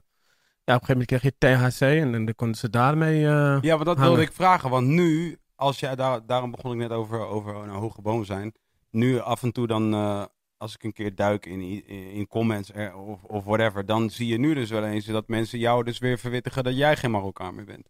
ja, 0.69 0.75
op 0.75 0.81
een 0.81 0.87
gegeven 0.87 1.17
moment 1.17 1.35
krijg 1.39 1.67
je 1.69 1.69
THC. 1.75 2.03
En 2.03 2.11
dan, 2.11 2.25
dan 2.25 2.35
konden 2.35 2.57
ze 2.57 2.69
daarmee... 2.69 3.25
eh, 3.25 3.57
ja, 3.61 3.73
want 3.73 3.85
dat 3.85 3.97
Hangen. 3.97 4.11
wilde 4.11 4.21
ik 4.27 4.33
vragen. 4.33 4.69
Want 4.69 4.87
nu, 4.87 5.37
als 5.55 5.79
jij 5.79 5.95
daar, 5.95 6.25
daarom 6.25 6.51
begon 6.51 6.71
ik 6.71 6.77
net 6.77 6.91
over, 6.91 7.19
over 7.27 7.55
een 7.55 7.69
hoge 7.69 8.01
boom 8.01 8.25
zijn. 8.25 8.53
Nu 8.91 9.19
af 9.19 9.43
en 9.43 9.51
toe 9.51 9.67
dan, 9.67 9.93
eh, 9.93 10.23
als 10.57 10.73
ik 10.73 10.83
een 10.83 10.93
keer 10.93 11.15
duik 11.15 11.45
in, 11.45 11.87
in 12.13 12.27
comments 12.27 12.71
er, 12.73 12.95
of, 12.95 13.23
of 13.23 13.43
whatever, 13.43 13.85
dan 13.85 14.09
zie 14.09 14.27
je 14.27 14.37
nu 14.39 14.53
dus 14.53 14.69
wel 14.69 14.85
eens 14.85 15.05
dat 15.05 15.27
mensen 15.27 15.59
jou 15.59 15.83
dus 15.83 15.99
weer 15.99 16.17
verwittigen 16.17 16.63
dat 16.63 16.77
jij 16.77 16.95
geen 16.95 17.11
Marokkaan 17.11 17.55
meer 17.55 17.65
bent. 17.65 17.89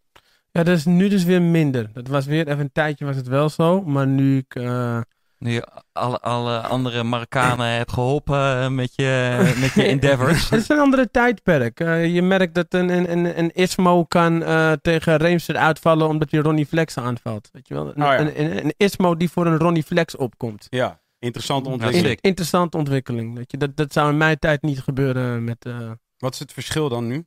Ja, 0.51 0.63
dat 0.63 0.77
is 0.77 0.86
nu 0.86 1.09
dus 1.09 1.24
weer 1.24 1.41
minder. 1.41 1.89
Dat 1.93 2.07
was 2.07 2.25
weer 2.25 2.48
even 2.48 2.59
een 2.59 2.71
tijdje 2.71 3.05
was 3.05 3.15
het 3.15 3.27
wel 3.27 3.50
zo, 3.50 3.81
maar 3.81 4.07
nu 4.07 4.38
ik... 4.38 4.55
eh, 4.55 5.01
Nu 5.39 5.51
je 5.51 5.67
alle, 5.91 6.19
alle 6.19 6.60
andere 6.60 7.03
Marokkanen 7.03 7.67
hebt 7.67 7.91
geholpen 7.91 8.62
eh, 8.62 8.69
met 8.69 8.96
je, 8.96 9.53
met 9.60 9.74
je 9.74 9.84
endeavors. 9.84 10.43
Het 10.50 10.60
is 10.62 10.69
een 10.69 10.79
andere 10.79 11.12
tijdperk. 11.12 11.79
Eh, 11.79 12.13
je 12.13 12.22
merkt 12.22 12.53
dat 12.55 12.74
een, 12.74 12.89
een, 12.89 13.12
een, 13.12 13.39
een 13.39 13.51
Ismo 13.53 14.05
kan 14.05 14.43
eh, 14.43 14.72
tegen 14.81 15.17
Reemster 15.17 15.55
uitvallen 15.58 16.08
omdat 16.08 16.31
hij 16.31 16.39
Ronnie 16.39 16.65
Flex 16.65 16.98
aanvalt. 16.98 17.50
Weet 17.51 17.67
je 17.67 17.74
wel? 17.74 17.86
Een, 17.86 17.91
Oh 17.91 17.96
ja. 18.12 18.19
een, 18.19 18.41
een, 18.41 18.65
een 18.65 18.74
Ismo 18.77 19.15
die 19.15 19.29
voor 19.29 19.46
een 19.46 19.58
Ronnie 19.58 19.84
Flex 19.84 20.15
opkomt. 20.15 20.67
Ja, 20.69 21.00
interessante 21.19 21.69
ontwikkeling. 21.69 22.17
Interessante 22.22 22.77
ontwikkeling. 22.77 23.36
Weet 23.36 23.51
je? 23.51 23.58
Dat, 23.58 23.75
dat 23.77 23.93
zou 23.93 24.10
in 24.10 24.17
mijn 24.17 24.39
tijd 24.39 24.62
niet 24.62 24.79
gebeuren 24.81 25.43
met... 25.43 25.65
eh, 25.65 25.91
Wat 26.17 26.34
is 26.34 26.39
het 26.39 26.53
verschil 26.53 26.89
dan 26.89 27.08
nu? 27.08 27.25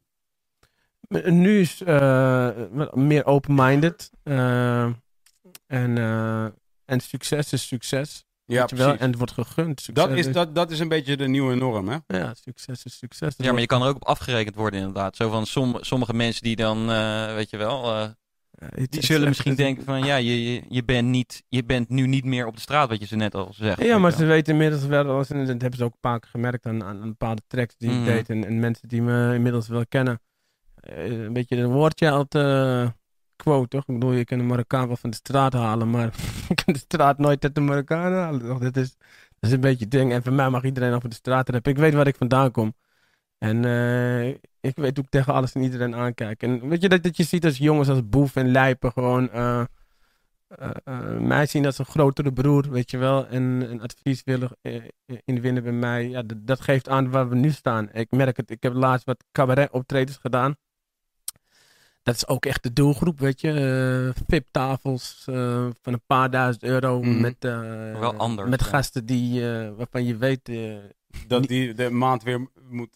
nu 1.25 1.61
is 1.61 1.83
eh, 1.83 2.49
meer 2.93 3.27
open-minded. 3.27 4.11
eh, 4.23 4.85
en, 5.67 5.99
eh, 5.99 6.47
en 6.93 7.01
succes 7.01 7.53
is 7.53 7.67
succes. 7.67 8.25
Ja, 8.45 8.69
wel? 8.77 8.97
En 8.97 9.07
het 9.09 9.17
wordt 9.19 9.33
gegund. 9.33 9.81
Succes 9.81 10.07
Dat 10.07 10.17
is, 10.17 10.33
dat, 10.33 10.55
dat 10.55 10.71
is 10.71 10.79
een 10.79 10.89
beetje 10.89 11.17
de 11.17 11.29
nieuwe 11.29 11.55
norm, 11.55 11.89
hè? 11.89 11.97
Ja, 12.07 12.35
succes 12.35 12.85
is 12.85 12.99
succes. 12.99 13.37
Dat 13.37 13.47
Ja, 13.47 13.53
maar 13.53 13.61
je 13.61 13.67
kan 13.67 13.83
er 13.83 13.89
ook 13.89 13.95
op 13.95 14.05
afgerekend 14.05 14.55
worden 14.55 14.79
inderdaad. 14.81 15.17
Zo 15.17 15.31
van 15.31 15.47
som, 15.47 15.77
sommige 15.81 16.15
mensen 16.15 16.43
die 16.43 16.57
dan, 16.57 16.91
eh, 16.91 17.35
weet 17.35 17.51
je 17.51 17.57
wel, 17.57 17.85
eh, 17.95 18.09
Ja, 18.51 18.69
het- 18.75 18.91
die 18.93 19.05
zullen 19.05 19.29
misschien 19.29 19.55
denken 19.55 19.85
van 19.85 20.05
ja, 20.05 20.17
je, 20.17 20.53
je, 20.53 20.63
je, 20.69 20.85
bent 20.85 21.09
niet, 21.09 21.43
je 21.49 21.65
bent 21.65 21.89
nu 21.89 22.07
niet 22.07 22.25
meer 22.25 22.47
op 22.47 22.55
de 22.55 22.61
straat, 22.61 22.89
wat 22.89 23.01
je 23.01 23.07
ze 23.07 23.17
net 23.17 23.35
al 23.35 23.53
zegt. 23.55 23.83
Ja, 23.83 23.99
maar 23.99 24.13
ze 24.13 24.25
weten 24.25 24.53
inmiddels 24.53 24.85
wel, 24.85 25.05
dat 25.05 25.29
hebben 25.29 25.75
ze 25.77 25.85
ook 25.85 25.93
een 25.93 26.01
paar 26.01 26.21
keer 26.21 26.31
gemerkt 26.31 26.67
aan, 26.67 26.85
aan, 26.85 27.01
bepaalde 27.01 27.43
tracks 27.47 27.75
die 27.79 27.91
Mhm. 27.91 27.99
ik 27.99 28.05
deed. 28.05 28.29
En, 28.31 28.45
en 28.47 28.61
mensen 28.61 28.89
die 28.89 29.03
me 29.03 29.35
inmiddels 29.35 29.69
wel 29.69 29.87
kennen. 29.89 30.21
Eh, 30.75 31.05
een 31.05 31.33
beetje 31.33 31.57
een 31.57 31.71
woordje 31.71 32.13
uit 32.13 32.35
eh 32.35 32.89
quote, 33.43 33.69
toch? 33.69 33.81
Ik 33.87 33.95
bedoel, 33.95 34.13
je 34.13 34.25
kan 34.25 34.39
een 34.39 34.47
Marokkaan 34.47 34.87
wel 34.87 34.97
van 34.97 35.11
de 35.11 35.17
straat 35.17 35.53
halen, 35.53 35.91
maar 35.91 36.15
je 36.49 36.55
kan 36.55 36.75
de 36.75 36.79
straat 36.79 37.19
nooit 37.19 37.45
uit 37.45 37.55
de 37.55 37.61
Marokkaan 37.61 38.13
halen. 38.13 38.41
Toch? 38.41 38.59
Dat, 38.59 38.77
is, 38.77 38.97
dat 39.39 39.51
is 39.51 39.53
een 39.53 39.61
beetje 39.61 39.89
ding. 39.89 40.13
En 40.13 40.23
voor 40.23 40.33
mij 40.33 40.51
mag 40.51 40.65
iedereen 40.65 40.93
over 40.93 41.09
de 41.09 41.15
straat 41.15 41.49
rappen. 41.49 41.73
Ik 41.73 41.79
weet 41.79 41.95
waar 41.95 42.07
ik 42.07 42.17
vandaan 42.17 42.51
kom. 42.51 42.75
En 43.39 43.65
eh, 43.65 44.29
ik 44.61 44.77
weet 44.77 44.97
hoe 44.97 45.05
ik 45.05 45.11
tegen 45.11 45.33
alles 45.35 45.53
en 45.53 45.63
iedereen 45.63 45.95
aankijk. 45.95 46.43
En 46.43 46.69
weet 46.69 46.83
je 46.83 46.89
dat, 46.89 47.03
dat 47.03 47.17
je 47.17 47.25
ziet 47.25 47.45
als 47.45 47.59
jongens 47.59 47.89
als 47.89 48.09
Boef 48.09 48.37
en 48.37 48.51
Lijpen 48.51 48.93
gewoon 48.93 49.31
eh, 49.31 49.65
mij 51.19 51.47
zien 51.47 51.67
als 51.67 51.79
een 51.79 51.85
grotere 51.85 52.33
broer, 52.33 52.71
weet 52.71 52.91
je 52.91 52.99
wel. 52.99 53.27
En 53.27 53.43
een 53.43 53.81
advies 53.81 54.23
willen 54.25 54.57
inwinnen 55.25 55.63
bij 55.63 55.73
mij. 55.73 56.09
Ja, 56.09 56.23
dat 56.37 56.61
geeft 56.61 56.89
aan 56.89 57.11
waar 57.11 57.29
we 57.29 57.35
nu 57.35 57.51
staan. 57.51 57.89
Ik 57.93 58.11
merk 58.11 58.37
het, 58.37 58.51
ik 58.51 58.63
heb 58.63 58.75
laatst 58.75 59.07
wat 59.07 59.25
cabaret 59.33 59.71
optredens 59.71 60.17
gedaan. 60.17 60.57
Dat 62.03 62.15
is 62.15 62.27
ook 62.29 62.47
echt 62.47 62.63
de 62.63 62.73
doelgroep, 62.73 63.19
weet 63.21 63.41
je. 63.41 63.51
eh 64.17 64.23
VIP-tafels 64.29 65.23
eh, 65.27 65.67
van 65.83 65.93
een 65.93 66.03
paar 66.07 66.31
duizend 66.31 66.63
euro. 66.65 67.01
Mhm. 67.03 67.21
Met, 67.21 67.35
eh, 67.39 67.61
Wel 68.01 68.15
anders, 68.15 68.51
met 68.51 68.61
ja. 68.61 68.67
gasten 68.67 69.07
die, 69.07 69.51
eh, 69.53 69.69
waarvan 69.77 70.05
je 70.05 70.17
weet... 70.17 70.51
Dat 71.27 71.43
die 71.47 71.75
de 71.75 71.91
maand 71.91 72.23
weer 72.23 72.47
moet, 72.69 72.89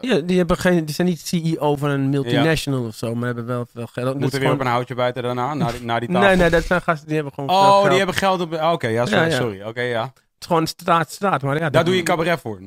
ja, 0.00 0.20
die, 0.24 0.38
hebben 0.38 0.56
geen, 0.56 0.84
die 0.84 0.94
zijn 0.94 1.08
niet 1.08 1.20
CEO 1.26 1.76
van 1.76 1.90
een 1.90 2.08
multinational 2.08 2.84
of 2.86 2.94
zo, 2.94 3.14
maar 3.14 3.26
hebben 3.26 3.46
wel 3.46 3.66
veel 3.72 3.86
geld. 3.86 4.12
Moeten 4.18 4.30
weer 4.30 4.40
gewoon- 4.40 4.54
op 4.54 4.60
een 4.60 4.66
houtje 4.72 4.94
bijten 4.94 5.22
daarna, 5.22 5.54
naar 5.54 5.72
die, 5.72 5.82
naar 5.82 6.00
die 6.00 6.08
tafel. 6.12 6.28
Nee, 6.28 6.36
nee, 6.36 6.50
dat 6.50 6.64
zijn 6.64 6.82
gasten 6.82 7.06
die 7.06 7.14
hebben 7.16 7.34
gewoon 7.34 7.50
Oh, 7.50 7.70
geld. 7.72 7.88
die 7.88 7.96
hebben 7.96 8.14
geld 8.14 8.40
op... 8.40 8.54
ah, 8.54 8.72
Oké, 8.72 8.88
ja, 8.88 9.06
sorry. 9.06 9.22
Ja, 9.22 9.28
ja. 9.28 9.36
sorry. 9.36 9.62
Oké, 9.62 9.80
ja. 9.80 10.02
Het 10.02 10.12
is 10.38 10.46
gewoon 10.46 10.66
straat, 10.66 11.10
straat. 11.10 11.42
Maar 11.42 11.58
ja, 11.58 11.70
Daar 11.70 11.84
doe 11.84 11.96
je 11.96 12.02
cabaret 12.02 12.40
voor. 12.40 12.60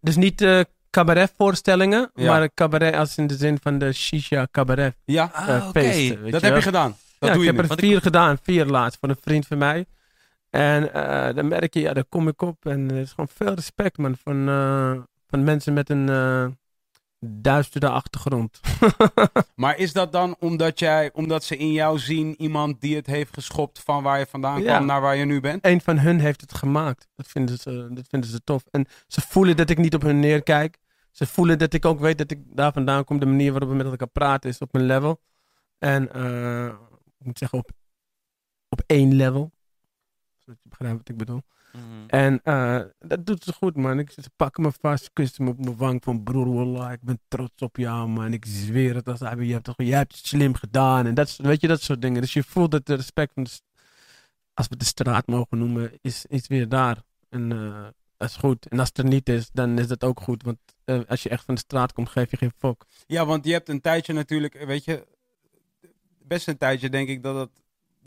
Dus 0.00 0.16
niet 0.16 0.40
eh 0.40 0.60
cabaretvoorstellingen, 0.90 2.10
Ja. 2.14 2.30
maar 2.38 2.50
cabaret 2.54 2.94
als 2.94 3.16
in 3.16 3.26
de 3.26 3.34
zin 3.36 3.58
van 3.62 3.78
de 3.78 3.92
shisha 3.92 4.48
cabaret 4.50 4.94
Ja, 5.04 5.30
Ah, 5.32 5.48
eh, 5.48 5.68
oké. 5.68 5.80
feesten. 5.80 6.22
weet 6.22 6.32
dat 6.32 6.40
je 6.40 6.46
heb 6.46 6.54
wel. 6.54 6.56
je 6.56 6.62
gedaan. 6.62 6.96
Dat 7.18 7.28
ja, 7.28 7.34
doe 7.34 7.44
ik 7.44 7.50
je 7.50 7.56
heb 7.56 7.68
nu. 7.68 7.74
er 7.76 7.78
vier 7.78 8.00
gedaan, 8.00 8.38
vier 8.42 8.64
laatst, 8.66 8.98
voor 9.00 9.08
een 9.08 9.16
vriend 9.20 9.46
van 9.46 9.58
mij. 9.58 9.86
En 10.50 10.92
eh, 10.94 11.34
dan 11.34 11.48
merk 11.48 11.74
je, 11.74 11.80
ja, 11.80 11.92
daar 11.92 12.04
kom 12.08 12.28
ik 12.28 12.42
op. 12.42 12.66
En 12.66 12.90
er 12.90 12.96
is 12.96 13.10
gewoon 13.10 13.28
veel 13.34 13.54
respect, 13.54 13.98
man, 13.98 14.16
van, 14.22 14.48
eh, 14.48 14.92
van 15.28 15.44
mensen 15.44 15.72
met 15.72 15.90
een 15.90 16.08
eh 16.08 16.46
duistere 17.20 17.88
achtergrond. 17.88 18.60
Maar 19.54 19.78
is 19.78 19.92
dat 19.92 20.12
dan 20.12 20.36
omdat, 20.38 20.78
jij, 20.78 21.12
omdat 21.12 21.44
ze 21.44 21.56
in 21.56 21.72
jou 21.72 21.98
zien 21.98 22.40
iemand 22.40 22.80
die 22.80 22.96
het 22.96 23.06
heeft 23.06 23.34
geschopt 23.34 23.78
van 23.80 24.02
waar 24.02 24.18
je 24.18 24.26
vandaan 24.26 24.62
Ja. 24.62 24.74
kwam 24.74 24.86
naar 24.86 25.00
waar 25.00 25.16
je 25.16 25.24
nu 25.24 25.40
bent? 25.40 25.66
Een 25.66 25.80
van 25.80 25.98
hun 25.98 26.20
heeft 26.20 26.40
het 26.40 26.54
gemaakt. 26.54 27.08
Dat 27.14 27.26
vinden, 27.28 27.58
ze, 27.58 27.88
dat 27.90 28.06
vinden 28.08 28.30
ze 28.30 28.44
tof. 28.44 28.64
En 28.70 28.86
ze 29.06 29.20
voelen 29.20 29.56
dat 29.56 29.70
ik 29.70 29.78
niet 29.78 29.94
op 29.94 30.02
hun 30.02 30.20
neerkijk. 30.20 30.78
Ze 31.10 31.26
voelen 31.26 31.58
dat 31.58 31.72
ik 31.72 31.84
ook 31.84 32.00
weet 32.00 32.18
dat 32.18 32.30
ik 32.30 32.38
daar 32.44 32.72
vandaan 32.72 33.04
kom. 33.04 33.18
De 33.18 33.26
manier 33.26 33.50
waarop 33.50 33.68
we 33.68 33.74
met 33.74 33.86
elkaar 33.86 34.08
praten 34.08 34.50
is 34.50 34.58
op 34.58 34.72
mijn 34.72 34.84
level. 34.84 35.20
En 35.78 36.12
eh, 36.12 36.66
ik 37.18 37.24
moet 37.26 37.38
zeggen 37.38 37.58
op, 37.58 37.70
op 38.68 38.82
één 38.86 39.14
level. 39.14 39.52
Zodat 40.38 40.60
je 40.62 40.68
begrijpt 40.68 40.96
wat 40.98 41.08
ik 41.08 41.16
bedoel. 41.16 41.42
Mhm. 41.78 42.06
En 42.06 42.40
eh, 42.42 42.80
dat 42.98 43.26
doet 43.26 43.44
ze 43.44 43.52
goed, 43.52 43.76
man. 43.76 43.98
Ik, 43.98 44.10
ze 44.10 44.30
pakken 44.36 44.62
me 44.62 44.72
vast, 44.80 45.10
kussen 45.12 45.44
me 45.44 45.50
op 45.50 45.58
mijn 45.58 45.76
wang 45.76 46.04
van 46.04 46.22
broer, 46.22 46.54
wallah, 46.54 46.92
ik 46.92 47.02
ben 47.02 47.20
trots 47.28 47.62
op 47.62 47.76
jou, 47.76 48.08
man. 48.08 48.32
Ik 48.32 48.44
zweer 48.46 48.94
het 48.94 49.08
als 49.08 49.20
hij, 49.20 49.36
je 49.36 49.52
hebt, 49.52 49.64
toch, 49.64 49.74
je 49.76 49.94
hebt 49.94 50.16
het 50.16 50.26
slim 50.26 50.54
gedaan. 50.54 51.06
En 51.06 51.14
dat, 51.14 51.36
weet 51.36 51.60
je, 51.60 51.66
dat 51.68 51.82
soort 51.82 52.02
dingen. 52.02 52.20
Dus 52.20 52.32
je 52.32 52.42
voelt 52.42 52.70
dat 52.70 52.86
de 52.86 52.94
respect 52.94 53.32
van 53.32 53.42
de, 53.42 53.50
als 54.54 54.66
we 54.66 54.72
het 54.72 54.78
de 54.78 54.84
straat 54.84 55.26
mogen 55.26 55.58
noemen, 55.58 55.92
is, 56.00 56.24
is 56.26 56.46
weer 56.46 56.68
daar. 56.68 57.02
En 57.28 57.52
eh, 57.52 57.86
dat 58.16 58.28
is 58.28 58.36
goed. 58.36 58.66
En 58.66 58.78
als 58.78 58.88
het 58.88 58.98
er 58.98 59.04
niet 59.04 59.28
is, 59.28 59.50
dan 59.52 59.78
is 59.78 59.86
dat 59.86 60.04
ook 60.04 60.20
goed. 60.20 60.42
Want 60.42 60.58
eh, 60.84 61.00
als 61.08 61.22
je 61.22 61.28
echt 61.28 61.44
van 61.44 61.54
de 61.54 61.60
straat 61.60 61.92
komt, 61.92 62.08
geef 62.08 62.30
je 62.30 62.36
geen 62.36 62.52
fok. 62.58 62.86
Ja, 63.06 63.26
want 63.26 63.44
je 63.44 63.52
hebt 63.52 63.68
een 63.68 63.80
tijdje 63.80 64.12
natuurlijk, 64.12 64.64
weet 64.64 64.84
je, 64.84 65.06
best 66.18 66.48
een 66.48 66.58
tijdje 66.58 66.90
denk 66.90 67.08
ik 67.08 67.22
dat 67.22 67.34
dat, 67.34 67.50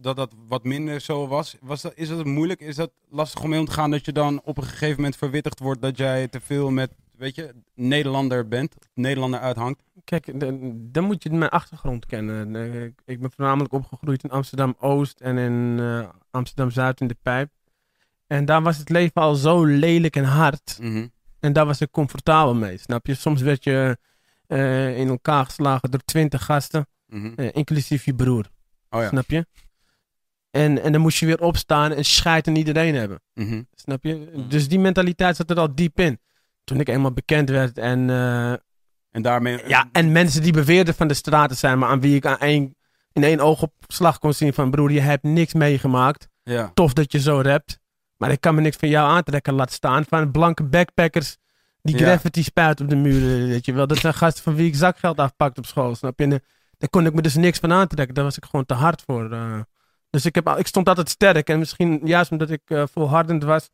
dat, 0.02 0.16
dat 0.16 0.34
wat 0.48 0.64
minder 0.64 1.00
zo 1.00 1.28
was. 1.28 1.58
was 1.62 1.82
dat, 1.82 1.92
is 1.96 2.10
dat 2.10 2.26
moeilijk? 2.26 2.60
Is 2.60 2.76
dat 2.76 2.92
lastig 3.10 3.44
om 3.44 3.50
mee 3.50 3.60
om 3.60 3.66
te 3.66 3.72
gaan 3.72 3.92
dat 3.92 4.06
je 4.06 4.12
dan 4.12 4.42
op 4.44 4.58
een 4.58 4.64
gegeven 4.64 4.96
moment 4.96 5.16
verwittigd 5.16 5.60
wordt 5.60 5.82
dat 5.82 5.98
jij 5.98 6.28
te 6.28 6.40
veel 6.40 6.70
met, 6.70 6.92
weet 7.18 7.36
je, 7.36 7.54
Nederlander 7.76 8.48
bent, 8.48 8.76
Nederlander 8.94 9.40
uithangt? 9.40 9.84
Kijk, 10.04 10.40
dan 10.94 11.04
moet 11.04 11.24
je 11.24 11.30
mijn 11.30 11.52
achtergrond 11.52 12.06
kennen. 12.06 12.56
Ik, 12.84 13.02
ik 13.06 13.20
ben 13.22 13.32
voornamelijk 13.36 13.74
opgegroeid 13.74 14.24
in 14.24 14.30
Amsterdam-Oost 14.30 15.20
en 15.20 15.38
in 15.38 15.80
eh, 15.80 16.10
Amsterdam-Zuid 16.32 17.02
in 17.02 17.08
de 17.08 17.18
Pijp. 17.22 17.50
En 18.28 18.46
daar 18.46 18.62
was 18.62 18.78
het 18.78 18.90
leven 18.90 19.22
al 19.22 19.36
zo 19.36 19.66
lelijk 19.66 20.16
en 20.16 20.24
hard. 20.24 20.78
Mhm. 20.82 21.08
En 21.40 21.54
daar 21.54 21.66
was 21.66 21.82
ik 21.82 21.92
comfortabel 21.92 22.56
mee, 22.56 22.78
snap 22.78 23.06
je? 23.06 23.14
Soms 23.14 23.42
werd 23.42 23.64
je 23.64 23.98
eh, 24.48 24.98
in 24.98 25.08
elkaar 25.08 25.46
geslagen 25.46 25.92
door 25.92 26.00
twintig 26.06 26.46
gasten, 26.46 26.88
Mhm. 27.08 27.32
eh, 27.36 27.50
inclusief 27.54 28.06
je 28.06 28.16
broer, 28.16 28.46
Oh 28.90 29.02
ja. 29.02 29.08
snap 29.08 29.30
je? 29.30 29.46
En, 30.52 30.82
en 30.82 30.92
dan 30.92 31.02
moest 31.02 31.18
je 31.18 31.26
weer 31.26 31.42
opstaan 31.42 31.92
en 31.92 32.06
scheid 32.06 32.48
aan 32.48 32.56
iedereen 32.56 32.96
hebben, 32.96 33.22
Mhm. 33.34 33.62
snap 33.76 34.04
je? 34.04 34.30
Mhm. 34.36 34.48
Dus 34.50 34.68
die 34.68 34.80
mentaliteit 34.80 35.36
zat 35.36 35.50
er 35.50 35.60
al 35.60 35.76
diep 35.76 36.00
in. 36.00 36.20
Toen 36.64 36.80
ik 36.80 36.90
eenmaal 36.90 37.14
bekend 37.14 37.50
werd 37.50 37.78
en 37.78 38.10
eh, 38.10 38.52
En 39.12 39.22
daarmee... 39.22 39.68
ja, 39.68 39.90
en 39.92 40.12
mensen 40.12 40.42
die 40.42 40.52
beweerden 40.54 40.94
van 40.96 41.08
de 41.08 41.14
straat 41.14 41.50
te 41.50 41.56
zijn, 41.56 41.80
maar 41.80 41.90
aan 41.90 42.02
wie 42.02 42.16
ik 42.16 42.26
aan 42.26 42.38
één, 42.38 42.76
in 43.14 43.24
één 43.24 43.40
oogopslag 43.40 44.20
kon 44.20 44.34
zien 44.34 44.54
van 44.54 44.72
broer, 44.72 44.92
je 44.92 45.00
hebt 45.00 45.24
niks 45.24 45.54
meegemaakt. 45.54 46.28
Ja. 46.44 46.72
Tof 46.74 46.94
dat 46.94 47.12
je 47.12 47.20
zo 47.20 47.42
rapt. 47.42 47.80
Maar 48.18 48.32
ik 48.32 48.42
kan 48.42 48.56
me 48.56 48.62
niks 48.62 48.78
van 48.78 48.90
jou 48.90 49.10
aantrekken 49.10 49.54
laten 49.54 49.74
staan. 49.74 50.06
Van 50.06 50.32
blanke 50.32 50.64
backpackers 50.64 51.38
die 51.82 51.98
Ja. 51.98 52.06
graffiti 52.06 52.44
spuiten 52.44 52.86
op 52.86 52.92
de 52.92 52.98
muren, 52.98 53.48
weet 53.48 53.66
je 53.66 53.74
wel. 53.74 53.88
Dat 53.88 53.98
zijn 53.98 54.14
gasten 54.14 54.44
van 54.44 54.56
wie 54.56 54.68
ik 54.68 54.76
zakgeld 54.76 55.18
afpakt 55.18 55.58
op 55.58 55.66
school, 55.66 55.96
snap 55.96 56.20
je? 56.20 56.26
En, 56.26 56.32
eh, 56.34 56.40
daar 56.78 56.90
kon 56.90 57.06
ik 57.06 57.14
me 57.14 57.22
dus 57.22 57.36
niks 57.36 57.60
van 57.60 57.72
aantrekken. 57.72 58.16
Daar 58.16 58.24
was 58.24 58.38
ik 58.38 58.46
gewoon 58.46 58.66
te 58.66 58.74
hard 58.74 59.04
voor. 59.06 59.32
eh. 59.32 59.60
Dus 60.12 60.26
ik, 60.26 60.36
heb, 60.36 60.48
al- 60.48 60.60
ik 60.60 60.68
stond 60.68 60.88
altijd 60.88 61.10
sterk. 61.10 61.50
En 61.50 61.60
misschien 61.60 62.02
juist 62.04 62.32
omdat 62.32 62.50
ik 62.50 62.62
eh, 62.66 62.84
volhardend 62.92 63.44
was 63.44 63.70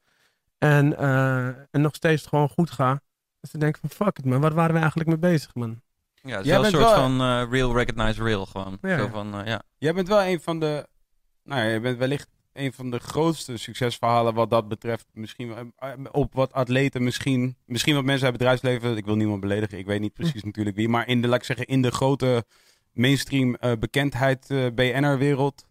en, 0.58 0.98
eh, 0.98 1.48
en 1.48 1.82
nog 1.82 1.96
steeds 1.96 2.26
gewoon 2.26 2.50
goed 2.50 2.72
ga. 2.72 3.02
Dus 3.40 3.54
ik 3.54 3.60
denk 3.60 3.78
van 3.78 3.90
fuck 3.90 4.18
it 4.18 4.26
man, 4.26 4.42
waar 4.42 4.54
waren 4.54 4.74
we 4.74 4.80
eigenlijk 4.80 5.10
mee 5.10 5.18
bezig 5.20 5.56
man? 5.56 5.82
Ja, 6.22 6.30
het 6.38 6.40
is 6.46 6.46
Jij 6.52 6.56
wel 6.56 6.66
een 6.66 6.72
bent 6.72 6.84
soort 6.84 6.96
wel- 6.96 7.04
van 7.10 7.22
eh, 7.22 7.44
real 7.52 7.76
recognize 7.76 8.24
real 8.24 8.46
gewoon. 8.46 8.78
Ja. 8.82 8.98
Zo 8.98 9.08
van, 9.08 9.42
ja. 9.46 9.62
Jij 9.78 9.94
bent 9.94 10.08
wel 10.08 10.24
een 10.24 10.42
van 10.42 10.60
de, 10.60 10.88
nou 11.44 11.62
ja, 11.62 11.68
je 11.70 11.80
bent 11.80 11.98
wellicht 11.98 12.30
een 12.54 12.74
van 12.74 12.90
de 12.92 13.00
grootste 13.00 13.58
succesverhalen 13.58 14.34
wat 14.34 14.50
dat 14.50 14.68
betreft. 14.68 15.06
Misschien 15.14 15.74
op 16.12 16.34
wat 16.34 16.54
atleten, 16.54 17.04
misschien, 17.04 17.58
misschien 17.66 17.96
wat 17.96 18.04
mensen 18.04 18.24
uit 18.26 18.34
het 18.34 18.42
bedrijfsleven. 18.42 18.98
Ik 18.98 19.06
wil 19.06 19.16
niemand 19.16 19.40
beledigen, 19.42 19.78
ik 19.78 19.86
weet 19.86 20.00
niet 20.00 20.14
precies 20.14 20.44
natuurlijk 20.50 20.76
wie. 20.76 20.90
Maar 20.90 21.08
in 21.08 21.22
de, 21.22 21.28
laat 21.28 21.40
ik 21.40 21.44
zeggen, 21.46 21.66
in 21.66 21.82
de 21.82 21.92
grote 21.92 22.46
mainstream 22.94 23.56
eh, 23.56 23.72
bekendheid 23.80 24.50
eh 24.50 24.66
BNR-wereld 24.76 25.66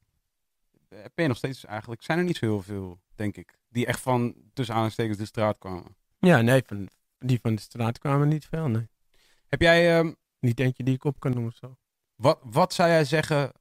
eh, 0.89 0.99
ben 0.99 1.25
je 1.25 1.27
nog 1.27 1.37
steeds 1.37 1.65
eigenlijk, 1.65 2.03
zijn 2.03 2.19
er 2.19 2.25
niet 2.25 2.37
zo 2.37 2.47
heel 2.47 2.63
veel, 2.63 3.01
denk 3.15 3.37
ik. 3.37 3.59
Die 3.69 3.87
echt 3.87 4.01
van 4.01 4.35
tussen 4.53 4.75
aanstekens 4.75 5.19
de 5.19 5.25
straat 5.25 5.59
kwamen. 5.59 5.97
Ja, 6.19 6.41
nee, 6.41 6.63
van, 6.67 6.89
die 7.19 7.39
van 7.43 7.55
de 7.55 7.61
straat 7.61 7.99
kwamen 7.99 8.29
niet 8.29 8.47
veel, 8.47 8.69
nee. 8.69 8.89
Heb 9.47 9.61
jij, 9.61 9.99
ehm, 9.99 10.13
Niet 10.41 10.61
eentje 10.61 10.83
die 10.83 10.95
ik 10.95 11.05
op 11.05 11.21
kan 11.21 11.33
noemen 11.33 11.53
zo. 11.53 11.77
Wat, 12.15 12.39
wat 12.43 12.75
zou 12.75 12.89
jij 12.89 13.05
zeggen? 13.05 13.53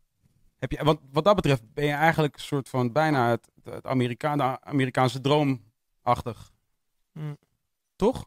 Heb 0.58 0.72
je, 0.72 0.84
want 0.84 1.00
wat 1.12 1.24
dat 1.24 1.36
betreft 1.36 1.74
ben 1.74 1.86
je 1.86 1.92
eigenlijk 1.92 2.36
een 2.36 2.42
soort 2.42 2.70
van 2.70 2.92
bijna 2.92 3.30
het, 3.30 3.52
het 3.64 3.86
Amerika, 3.86 4.36
de 4.36 4.62
Amerikaanse 4.62 5.22
droomachtig. 5.22 6.54
Mm. 7.12 7.38
Toch? 7.96 8.26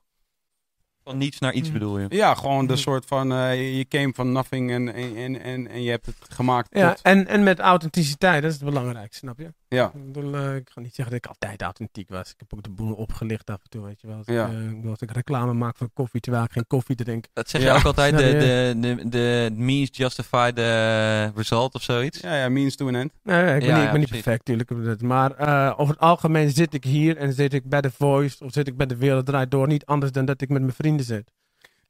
Van 1.09 1.19
niets 1.19 1.39
naar 1.39 1.53
iets 1.53 1.67
Mm. 1.69 1.73
bedoel 1.73 1.99
je. 1.99 2.07
Ja, 2.09 2.35
gewoon 2.35 2.67
de 2.67 2.73
Mhm. 2.73 2.83
soort 2.83 3.05
van, 3.07 3.33
eh, 3.33 3.77
je 3.77 3.85
came 3.89 4.13
van 4.15 4.33
nothing 4.33 4.71
en, 4.71 4.95
en, 4.95 5.17
en, 5.17 5.43
en, 5.43 5.69
en 5.69 5.83
je 5.83 5.91
hebt 5.91 6.07
het 6.07 6.17
gemaakt 6.29 6.69
Ja, 6.79 6.93
tot... 6.93 7.03
en, 7.03 7.27
en 7.27 7.43
met 7.43 7.59
authenticiteit, 7.59 8.43
dat 8.43 8.53
is 8.53 8.57
het 8.61 8.69
belangrijkste, 8.69 9.19
snap 9.19 9.39
je? 9.39 9.53
Ja. 9.69 9.87
Ik, 9.95 10.13
bedoel, 10.13 10.35
eh, 10.35 10.57
ik 10.57 10.71
ga 10.71 10.81
niet 10.81 10.95
zeggen 10.95 11.15
dat 11.15 11.25
ik 11.25 11.31
altijd 11.31 11.63
authentiek 11.63 12.09
was. 12.09 12.31
Ik 12.31 12.35
heb 12.39 12.55
ook 12.55 12.63
de 12.63 12.71
boel 12.71 12.95
opgelicht 12.95 13.51
af 13.51 13.63
en 13.63 13.69
toe, 13.71 13.85
weet 13.85 14.01
je 14.01 14.07
wel. 14.07 14.17
Als, 14.17 14.27
Ja. 14.27 14.47
ik, 14.47 14.53
eh, 14.53 14.71
ik 14.71 14.87
als 14.87 15.01
ik 15.01 15.11
reclame 15.11 15.53
maak 15.53 15.77
van 15.77 15.91
koffie 15.93 16.21
terwijl 16.21 16.45
ik 16.45 16.53
geen 16.53 16.67
koffie 16.67 16.97
drink. 16.97 17.25
Dat 17.33 17.49
zeg 17.49 17.63
Ja. 17.63 17.73
je 17.73 17.79
ook 17.79 17.85
altijd, 17.85 18.17
de, 18.17 18.23
de, 18.23 18.75
de, 18.99 19.09
de 19.09 19.51
means 19.55 19.89
justify 19.93 20.51
the 20.53 21.33
result 21.35 21.75
of 21.75 21.83
zoiets. 21.83 22.21
Ja, 22.21 22.35
ja, 22.37 22.49
means 22.49 22.77
to 22.77 22.87
an 22.89 22.95
end. 22.95 23.13
Nee, 23.23 23.39
ik 23.39 23.45
ben, 23.45 23.47
Ja, 23.47 23.55
niet, 23.55 23.63
ik 23.79 23.85
ja, 23.85 23.91
ben 23.91 24.01
niet 24.01 24.11
perfect, 24.11 24.47
natuurlijk. 24.49 25.01
Maar 25.03 25.33
eh, 25.37 25.75
over 25.77 25.95
het 25.95 26.03
algemeen 26.03 26.51
zit 26.51 26.75
ik 26.75 26.85
hier 26.85 27.17
en 27.17 27.33
zit 27.33 27.53
ik 27.55 27.69
bij 27.69 27.81
The 27.81 27.91
Voice 27.91 28.45
of 28.45 28.53
zit 28.53 28.67
ik 28.69 28.77
bij 28.77 28.87
De 28.87 28.97
Wereld 28.97 29.27
Draait 29.27 29.51
Door. 29.51 29.67
Niet 29.67 29.87
anders 29.87 30.13
dan 30.13 30.25
dat 30.25 30.41
ik 30.41 30.49
met 30.49 30.61
mijn 30.63 30.75
vrienden 30.75 31.07
zit. 31.07 31.33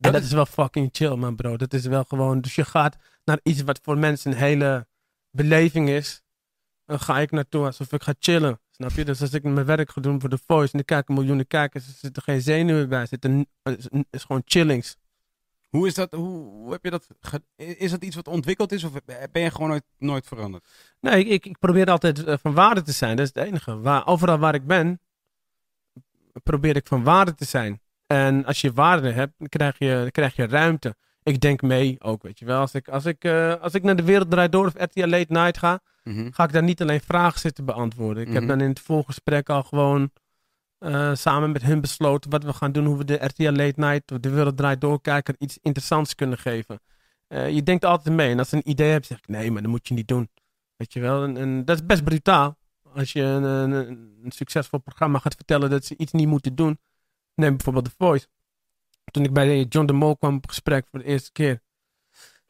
en 0.00 0.12
dat 0.12 0.23
is 0.23 0.32
wel 0.32 0.47
fucking 0.47 0.88
chill, 0.92 1.14
man, 1.14 1.37
bro. 1.37 1.56
Dat 1.56 1.73
is 1.73 1.87
wel 1.87 2.04
gewoon... 2.04 2.40
Dus 2.40 2.54
je 2.54 2.64
gaat 2.64 2.97
naar 3.25 3.40
iets 3.42 3.62
wat 3.62 3.80
voor 3.82 3.99
mensen 3.99 4.30
een 4.32 4.38
hele 4.38 4.87
beleving 5.30 5.88
is. 5.88 6.23
Dan 6.88 7.00
ga 7.00 7.18
ik 7.18 7.30
naartoe 7.30 7.64
alsof 7.64 7.92
ik 7.92 8.02
ga 8.02 8.14
chillen. 8.18 8.61
Snap 8.71 8.90
je? 8.90 9.04
Dus 9.04 9.21
als 9.21 9.33
ik 9.33 9.42
mijn 9.42 9.66
werk 9.66 9.90
ga 9.90 10.00
doen 10.00 10.21
voor 10.21 10.30
The 10.30 10.38
Voice 10.47 10.73
en 10.73 10.78
ik 10.78 10.87
kijk 10.87 11.09
miljoenen 11.09 11.47
kijkers, 11.47 11.87
er 11.87 11.95
zitten 11.99 12.23
geen 12.23 12.40
zenuwen 12.40 12.88
bij. 12.88 13.07
Er 13.11 13.45
het 13.62 13.88
is, 14.11 14.25
gewoon 14.25 14.42
chillings. 14.45 14.97
Hoe 15.68 15.87
is 15.87 15.95
dat, 15.95 16.12
hoe, 16.14 16.49
hoe 16.49 16.73
heb 16.73 16.85
je 16.85 16.90
dat, 16.90 17.07
is 17.57 17.90
dat 17.90 18.04
iets 18.04 18.16
wat 18.16 18.28
ontwikkeld 18.28 18.73
is 18.73 18.85
of 18.85 18.92
ben 19.33 19.42
je 19.42 19.50
gewoon 19.50 19.68
nooit, 19.68 19.85
nooit 19.99 20.26
veranderd? 20.26 20.68
Nee, 21.00 21.25
ik, 21.25 21.47
ik, 21.47 21.59
probeer 21.59 21.90
altijd 21.90 22.25
eh, 22.25 22.35
van 22.42 22.54
waarde 22.54 22.83
te 22.83 22.92
zijn. 22.92 23.16
Dat 23.16 23.26
is 23.26 23.33
het 23.35 23.45
enige. 23.45 23.80
Waar, 23.80 24.07
overal 24.07 24.38
waar 24.38 24.54
ik 24.54 24.66
ben, 24.66 25.00
probeer 26.42 26.76
ik 26.76 26.87
van 26.87 27.02
waarde 27.02 27.35
te 27.35 27.45
zijn. 27.45 27.80
En 28.07 28.45
als 28.45 28.61
je 28.61 28.73
waarde 28.73 29.11
hebt, 29.11 29.33
dan 29.38 29.49
krijg 29.49 29.78
je, 29.78 29.95
dan 30.00 30.11
krijg 30.11 30.37
je 30.37 30.47
ruimte. 30.47 30.97
Ik 31.23 31.40
denk 31.40 31.62
mee 31.62 31.97
ook, 32.00 32.23
weet 32.23 32.38
je 32.38 32.45
wel. 32.45 32.61
Als 32.61 32.75
ik, 32.75 32.88
als 32.88 33.04
ik, 33.04 33.25
eh, 33.25 33.54
als 33.54 33.75
ik 33.75 33.83
naar 33.83 33.97
de 33.97 34.02
Wereld 34.02 34.30
Draait 34.30 34.52
Door 34.52 34.66
of 34.66 34.75
RTL 34.75 35.07
Late 35.07 35.33
Night 35.33 35.59
ga, 35.59 35.80
Mhm. 36.08 36.30
ga 36.30 36.44
ik 36.44 36.52
daar 36.52 36.62
niet 36.62 36.80
alleen 36.82 37.00
vragen 37.00 37.40
zitten 37.40 37.64
beantwoorden. 37.64 38.22
Ik 38.22 38.28
Mhm. 38.28 38.38
heb 38.38 38.48
dan 38.48 38.60
in 38.60 38.68
het 38.68 38.80
voorgesprek 38.80 39.48
al 39.48 39.62
gewoon 39.62 40.10
eh, 40.78 41.14
samen 41.14 41.52
met 41.52 41.62
hun 41.62 41.80
besloten 41.80 42.30
wat 42.30 42.44
we 42.44 42.52
gaan 42.52 42.72
doen. 42.72 42.84
Hoe 42.86 42.96
we 42.96 43.04
de 43.04 43.14
RTL 43.24 43.50
Late 43.50 43.80
Night 43.80 44.12
of 44.12 44.18
de 44.18 44.30
Wereld 44.30 44.56
Draait 44.56 44.80
Door 44.80 45.00
kijker 45.00 45.34
iets 45.38 45.58
interessants 45.62 46.14
kunnen 46.14 46.38
geven. 46.38 46.80
Eh, 47.26 47.50
je 47.50 47.62
denkt 47.62 47.84
altijd 47.84 48.14
mee. 48.16 48.30
En 48.30 48.38
als 48.38 48.48
ze 48.48 48.56
een 48.56 48.68
idee 48.70 48.90
hebt, 48.90 49.06
zeg 49.06 49.18
ik 49.18 49.28
nee, 49.28 49.50
maar 49.50 49.62
dat 49.62 49.70
moet 49.70 49.88
je 49.88 49.94
niet 49.94 50.08
doen. 50.08 50.28
Weet 50.76 50.92
je 50.92 51.00
wel. 51.00 51.22
En, 51.24 51.36
en 51.36 51.64
dat 51.64 51.76
is 51.76 51.86
best 51.86 52.04
brutaal. 52.04 52.56
Als 52.94 53.12
je 53.12 53.22
een, 53.22 53.42
een, 53.42 53.72
een 54.24 54.30
succesvol 54.32 54.78
programma 54.78 55.18
gaat 55.18 55.34
vertellen 55.34 55.70
dat 55.70 55.84
ze 55.84 55.94
iets 55.96 56.12
niet 56.12 56.28
moeten 56.28 56.54
doen. 56.54 56.78
Neem 57.34 57.56
bijvoorbeeld 57.56 57.84
The 57.84 57.94
Voice. 57.96 58.26
Toen 59.10 59.24
ik 59.24 59.32
bij 59.32 59.62
John 59.62 59.86
de 59.86 59.92
Mol 59.92 60.16
kwam 60.16 60.36
op 60.36 60.48
gesprek 60.48 60.86
voor 60.90 60.98
de 60.98 61.04
eerste 61.04 61.32
keer. 61.32 61.60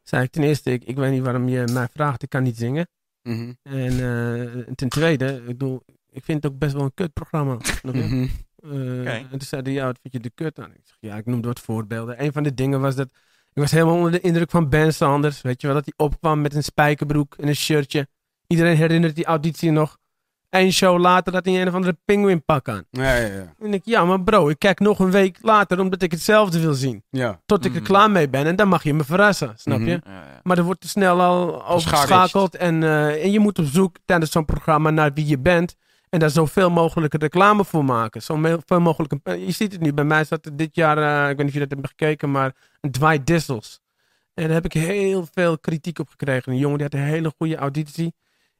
Zei 0.02 0.22
ik 0.22 0.30
ten 0.30 0.42
eerste, 0.42 0.70
ik, 0.70 0.84
ik 0.84 0.96
weet 0.96 1.12
niet 1.12 1.22
waarom 1.22 1.48
je 1.48 1.64
mij 1.72 1.88
vraagt. 1.88 2.22
Ik 2.22 2.28
kan 2.28 2.42
niet 2.42 2.56
zingen. 2.56 2.88
Mhm. 3.28 3.52
En 3.62 3.90
eh, 3.90 4.75
ten 4.75 4.88
tweede, 4.88 5.35
ik 5.37 5.47
bedoel, 5.47 5.82
ik 6.11 6.25
vind 6.25 6.42
het 6.42 6.52
ook 6.52 6.58
best 6.58 6.73
wel 6.73 6.82
een 6.82 6.94
kutprogramma. 6.94 7.56
Snap 7.61 7.94
je? 7.94 8.00
Mhm. 8.02 8.26
Eh. 8.62 9.14
En 9.14 9.28
toen 9.30 9.40
zei 9.40 9.62
hij, 9.62 9.73
ja, 9.73 9.85
wat 9.85 9.99
vind 10.02 10.14
je 10.14 10.20
de 10.20 10.30
kut 10.35 10.58
aan? 10.58 10.70
Ik 10.75 10.80
zeg, 10.85 10.97
ja, 11.00 11.16
ik 11.16 11.26
noemde 11.26 11.47
wat 11.49 11.61
voorbeelden. 11.61 12.23
Een 12.23 12.32
van 12.32 12.42
de 12.42 12.54
dingen 12.54 12.80
was 12.80 12.94
dat, 12.94 13.06
ik 13.52 13.62
was 13.62 13.70
helemaal 13.70 13.97
onder 13.97 14.11
de 14.11 14.20
indruk 14.20 14.50
van 14.50 14.68
Ben 14.68 14.94
Sanders. 14.94 15.40
Weet 15.40 15.61
je 15.61 15.66
wel, 15.66 15.76
dat 15.76 15.85
hij 15.85 16.06
opkwam 16.06 16.40
met 16.40 16.54
een 16.54 16.62
spijkerbroek 16.64 17.35
en 17.38 17.49
een 17.49 17.56
shirtje. 17.56 18.08
Iedereen 18.47 18.76
herinnert 18.76 19.14
die 19.16 19.25
auditie 19.25 19.70
nog. 19.70 19.97
Eén 20.50 20.73
show 20.73 20.99
later 21.00 21.32
had 21.32 21.44
hij 21.44 21.61
een 21.61 21.68
of 21.68 21.75
andere 21.75 21.97
penguinpak 22.04 22.68
aan. 22.68 22.85
Ja, 22.90 23.14
ja, 23.16 23.26
ja. 23.35 23.54
En 23.61 23.73
ik, 23.75 23.82
ja, 23.85 24.04
maar 24.04 24.23
bro, 24.23 24.49
ik 24.49 24.58
kijk 24.58 24.80
nog 24.80 24.99
een 24.99 25.11
week 25.11 25.38
later 25.42 25.80
omdat 25.80 26.02
ik 26.02 26.11
hetzelfde 26.11 26.61
wil 26.61 26.75
zien. 26.75 27.02
ja. 27.11 27.40
Tot 27.47 27.64
ik 27.64 27.70
er 27.75 27.76
Mhm. 27.80 27.87
klaar 27.90 28.11
mee 28.11 28.28
ben 28.28 28.47
en 28.47 28.56
dan 28.56 28.68
mag 28.68 28.82
je 28.82 28.94
me 28.94 29.04
verrassen, 29.04 29.52
snap 29.56 29.80
je? 29.80 29.87
Ja, 29.87 30.00
ja. 30.04 30.27
Maar 30.48 30.58
er 30.58 30.64
wordt 30.64 30.80
te 30.80 30.88
snel 30.88 31.20
al 31.20 31.66
overgeschakeld. 31.66 32.54
En, 32.56 32.82
eh, 32.82 33.24
en 33.24 33.30
je 33.30 33.38
moet 33.38 33.58
op 33.58 33.64
zoek 33.64 33.96
tijdens 34.04 34.30
zo'n 34.30 34.44
programma 34.44 34.90
naar 34.90 35.12
wie 35.12 35.26
je 35.26 35.38
bent. 35.38 35.76
En 36.10 36.18
daar 36.18 36.30
zoveel 36.30 36.70
mogelijk 36.70 37.14
reclame 37.14 37.64
voor 37.64 37.84
maken. 37.84 38.22
Zoveel 38.22 38.80
mogelijk. 38.80 39.12
eh, 39.22 39.46
Je 39.46 39.50
ziet 39.52 39.72
het 39.72 39.80
nu. 39.80 39.92
Bij 39.92 40.04
mij 40.04 40.24
zat 40.24 40.46
er 40.46 40.56
dit 40.56 40.74
jaar, 40.74 40.98
eh, 40.98 41.30
ik 41.30 41.37
weet 41.37 41.46
niet 41.46 41.46
of 41.46 41.52
je 41.52 41.66
dat 41.66 41.70
hebt 41.78 41.87
gekeken, 41.88 42.30
maar 42.30 42.54
een 42.80 42.90
Dwight 42.90 43.26
Dissels. 43.26 43.80
En 44.34 44.44
daar 44.44 44.52
heb 44.52 44.64
ik 44.64 44.72
heel 44.72 45.28
veel 45.32 45.58
kritiek 45.58 45.98
op 45.98 46.08
gekregen. 46.08 46.52
Een 46.52 46.58
jongen 46.58 46.78
die 46.78 46.87
had 46.90 47.00
een 47.00 47.06
hele 47.06 47.32
goede 47.37 47.56
auditie. 47.56 48.14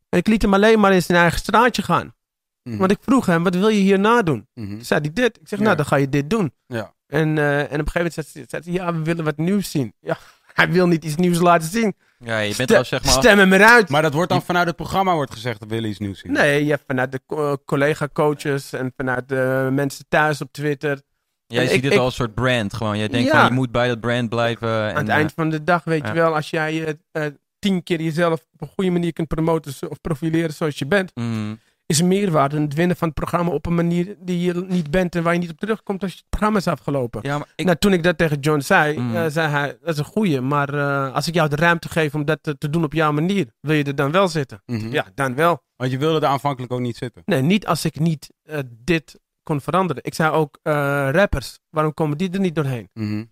En 0.09 0.19
ik 0.19 0.27
liet 0.27 0.43
hem 0.43 0.55
alleen 0.55 0.81
maar 0.81 0.93
in 0.93 1.03
zijn 1.03 1.19
eigen 1.19 1.39
straatje 1.39 1.83
gaan. 1.83 2.15
Mhm. 2.63 2.77
Want 2.77 2.91
ik 2.91 2.99
vroeg 3.01 3.27
hem, 3.27 3.43
wat 3.45 3.55
wil 3.55 3.69
je 3.69 3.81
hierna 3.81 4.23
doen? 4.23 4.47
Toen 4.55 4.79
zei 4.83 5.01
hij 5.01 5.13
dit. 5.13 5.39
Ik 5.41 5.49
zeg, 5.49 5.59
Ja. 5.59 5.65
nou 5.65 5.77
dan 5.77 5.87
ga 5.87 5.97
je 5.97 6.09
dit 6.09 6.31
doen. 6.31 6.53
Ja. 6.67 6.95
En, 7.07 7.39
en 7.39 7.65
op 7.65 7.87
een 7.87 7.91
gegeven 7.91 7.93
moment 7.95 8.15
zei 8.15 8.45
zei 8.49 8.63
hij, 8.65 8.73
ja 8.73 8.93
we 8.95 9.03
willen 9.03 9.25
wat 9.25 9.37
nieuws 9.37 9.71
zien. 9.71 9.93
Ja, 10.01 10.19
hij 10.59 10.73
wil 10.73 10.87
niet 10.87 11.05
iets 11.05 11.17
nieuws 11.17 11.39
laten 11.39 11.69
zien. 11.69 11.95
Ja, 12.19 12.39
je 12.39 12.55
bent 12.57 12.69
Ste- 12.69 12.79
al 12.79 12.85
zeg 12.85 13.05
maar... 13.05 13.13
Stem 13.13 13.39
hem 13.39 13.53
eruit. 13.53 13.89
Maar 13.89 14.03
dat 14.03 14.13
wordt 14.15 14.31
dan 14.31 14.43
vanuit 14.43 14.67
het 14.67 14.77
programma 14.77 15.15
wordt 15.15 15.33
gezegd 15.33 15.61
dat 15.61 15.69
we 15.69 15.75
willen 15.75 15.91
iets 15.91 15.99
nieuws 15.99 16.19
zien. 16.21 16.33
Nee, 16.33 16.65
je 16.65 16.71
hebt 16.71 16.83
vanuit 16.87 17.13
de 17.13 17.21
co- 17.27 17.57
collega-coaches 17.65 18.73
en 18.73 18.93
vanuit 18.97 19.29
de 19.29 19.69
mensen 19.73 20.05
thuis 20.09 20.41
op 20.41 20.53
Twitter. 20.53 21.01
Jij 21.47 21.65
ik- 21.65 21.71
ziet 21.71 21.85
het 21.85 21.93
ik- 21.93 21.99
al 21.99 22.05
als 22.05 22.19
een 22.19 22.25
soort 22.25 22.35
brand 22.35 22.75
gewoon. 22.75 22.99
Je 22.99 23.09
denkt 23.09 23.27
Ja. 23.31 23.39
van, 23.41 23.49
je 23.49 23.55
moet 23.55 23.71
bij 23.73 23.89
dat 23.89 24.01
brand 24.01 24.29
blijven. 24.29 24.69
En, 24.69 24.91
Aan 24.91 24.97
het 24.97 25.09
eh, 25.09 25.15
eind 25.15 25.33
van 25.35 25.51
de 25.51 25.65
dag 25.65 25.85
weet 25.85 26.03
ja. 26.03 26.09
je 26.09 26.15
wel, 26.15 26.35
als 26.35 26.51
jij 26.51 26.85
eh, 27.13 27.27
eh, 27.27 27.33
tien 27.59 27.83
keer 27.83 28.01
jezelf 28.03 28.33
op 28.53 28.61
een 28.61 28.69
goede 28.75 28.91
manier 28.91 29.13
kunt 29.13 29.29
promoten 29.29 29.73
of 29.91 30.01
profileren 30.01 30.53
zoals 30.55 30.79
je 30.79 30.87
bent, 30.87 31.11
mhm. 31.15 31.55
Is 31.89 32.01
er 32.01 32.07
meerwaarde 32.07 32.61
het 32.61 32.75
winnen 32.75 32.97
van 32.97 33.09
het 33.09 33.17
programma 33.17 33.51
op 33.51 33.67
een 33.67 33.75
manier 33.75 34.17
die 34.21 34.41
je 34.41 34.65
niet 34.69 34.91
bent 34.91 35.15
en 35.15 35.23
waar 35.23 35.33
je 35.33 35.39
niet 35.39 35.51
op 35.51 35.59
terugkomt 35.59 36.03
als 36.03 36.11
je 36.13 36.17
het 36.19 36.29
programma 36.29 36.59
is 36.59 36.67
afgelopen. 36.67 37.21
Ja, 37.23 37.39
maar 37.39 37.49
ik, 37.55 37.65
Nou, 37.65 37.77
toen 37.77 37.93
ik 37.93 38.03
dat 38.03 38.19
tegen 38.19 38.41
John 38.41 38.61
zei, 38.61 38.99
Mm. 38.99 39.17
eh, 39.17 39.25
zei 39.29 39.49
hij, 39.49 39.79
dat 39.81 39.93
is 39.93 39.99
een 39.99 40.05
goeie, 40.05 40.41
maar 40.41 40.75
eh, 40.75 41.15
als 41.15 41.29
ik 41.29 41.35
jou 41.35 41.49
de 41.49 41.57
ruimte 41.57 41.89
geef 41.89 42.15
om 42.15 42.25
dat 42.25 42.39
te, 42.43 42.59
te 42.59 42.71
doen 42.71 42.85
op 42.85 42.93
jouw 42.93 43.13
manier, 43.13 43.47
wil 43.61 43.75
je 43.77 43.85
er 43.85 43.95
dan 43.95 44.11
wel 44.11 44.29
zitten? 44.29 44.63
Mhm. 44.67 44.93
Ja, 44.93 45.07
dan 45.15 45.35
wel. 45.35 45.63
Want 45.77 45.91
je 45.91 45.99
wilde 45.99 46.21
er 46.27 46.33
aanvankelijk 46.33 46.73
ook 46.73 46.81
niet 46.81 46.97
zitten. 46.97 47.23
Nee, 47.25 47.43
niet 47.43 47.67
als 47.67 47.85
ik 47.85 47.99
niet 47.99 48.33
eh, 48.43 48.59
dit 48.69 49.21
kon 49.43 49.61
veranderen. 49.61 50.03
Ik 50.05 50.15
zei 50.15 50.31
ook, 50.33 50.59
rappers, 51.13 51.59
waarom 51.71 51.95
komen 51.95 52.19
die 52.19 52.31
er 52.31 52.41
niet 52.41 52.55
doorheen? 52.55 52.89
Mhm. 52.95 53.25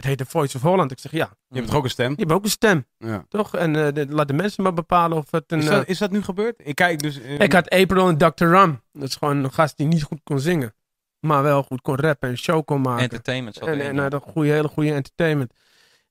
Het 0.00 0.08
heet 0.08 0.18
de 0.18 0.26
Voice 0.26 0.56
of 0.56 0.62
Holland. 0.62 0.90
Ik 0.90 0.98
zeg, 0.98 1.12
ja, 1.12 1.30
Je 1.48 1.54
hebt 1.56 1.66
toch 1.66 1.76
ook 1.76 1.84
een 1.84 1.90
stem? 1.90 2.10
je 2.10 2.16
hebt 2.20 2.32
ook 2.32 2.44
een 2.44 2.50
stem, 2.50 2.86
Ja. 2.98 3.24
toch? 3.28 3.56
En 3.56 3.76
eh, 3.86 3.92
de- 3.92 4.06
laat 4.08 4.28
de 4.28 4.34
mensen 4.34 4.62
maar 4.62 4.74
bepalen 4.74 5.16
of 5.16 5.30
het 5.30 5.44
een... 5.46 5.58
Is, 5.58 5.64
eh, 5.64 5.70
dat, 5.70 5.88
is 5.88 5.98
dat 5.98 6.10
nu 6.10 6.22
gebeurd? 6.22 6.54
Ik 6.64 6.74
kijk 6.74 6.98
dus... 7.02 7.20
eh, 7.20 7.40
Ik 7.40 7.52
had 7.52 7.68
April 7.70 8.08
en 8.08 8.16
Dr. 8.18 8.44
Ram. 8.44 8.82
Dat 8.92 9.08
is 9.08 9.16
gewoon 9.16 9.44
een 9.44 9.52
gast 9.52 9.76
die 9.76 9.86
niet 9.86 10.02
goed 10.02 10.20
kon 10.24 10.40
zingen. 10.40 10.74
Maar 11.20 11.42
wel 11.42 11.62
goed 11.62 11.80
kon 11.80 11.96
rappen 11.96 12.28
en 12.28 12.38
show 12.38 12.64
kon 12.64 12.80
maken. 12.80 13.02
entertainment 13.02 13.58
En, 13.58 13.80
en 13.80 13.98
had 13.98 14.12
een 14.12 14.20
goede, 14.20 14.50
hele 14.50 14.68
goede 14.68 14.92
entertainment. 14.92 15.52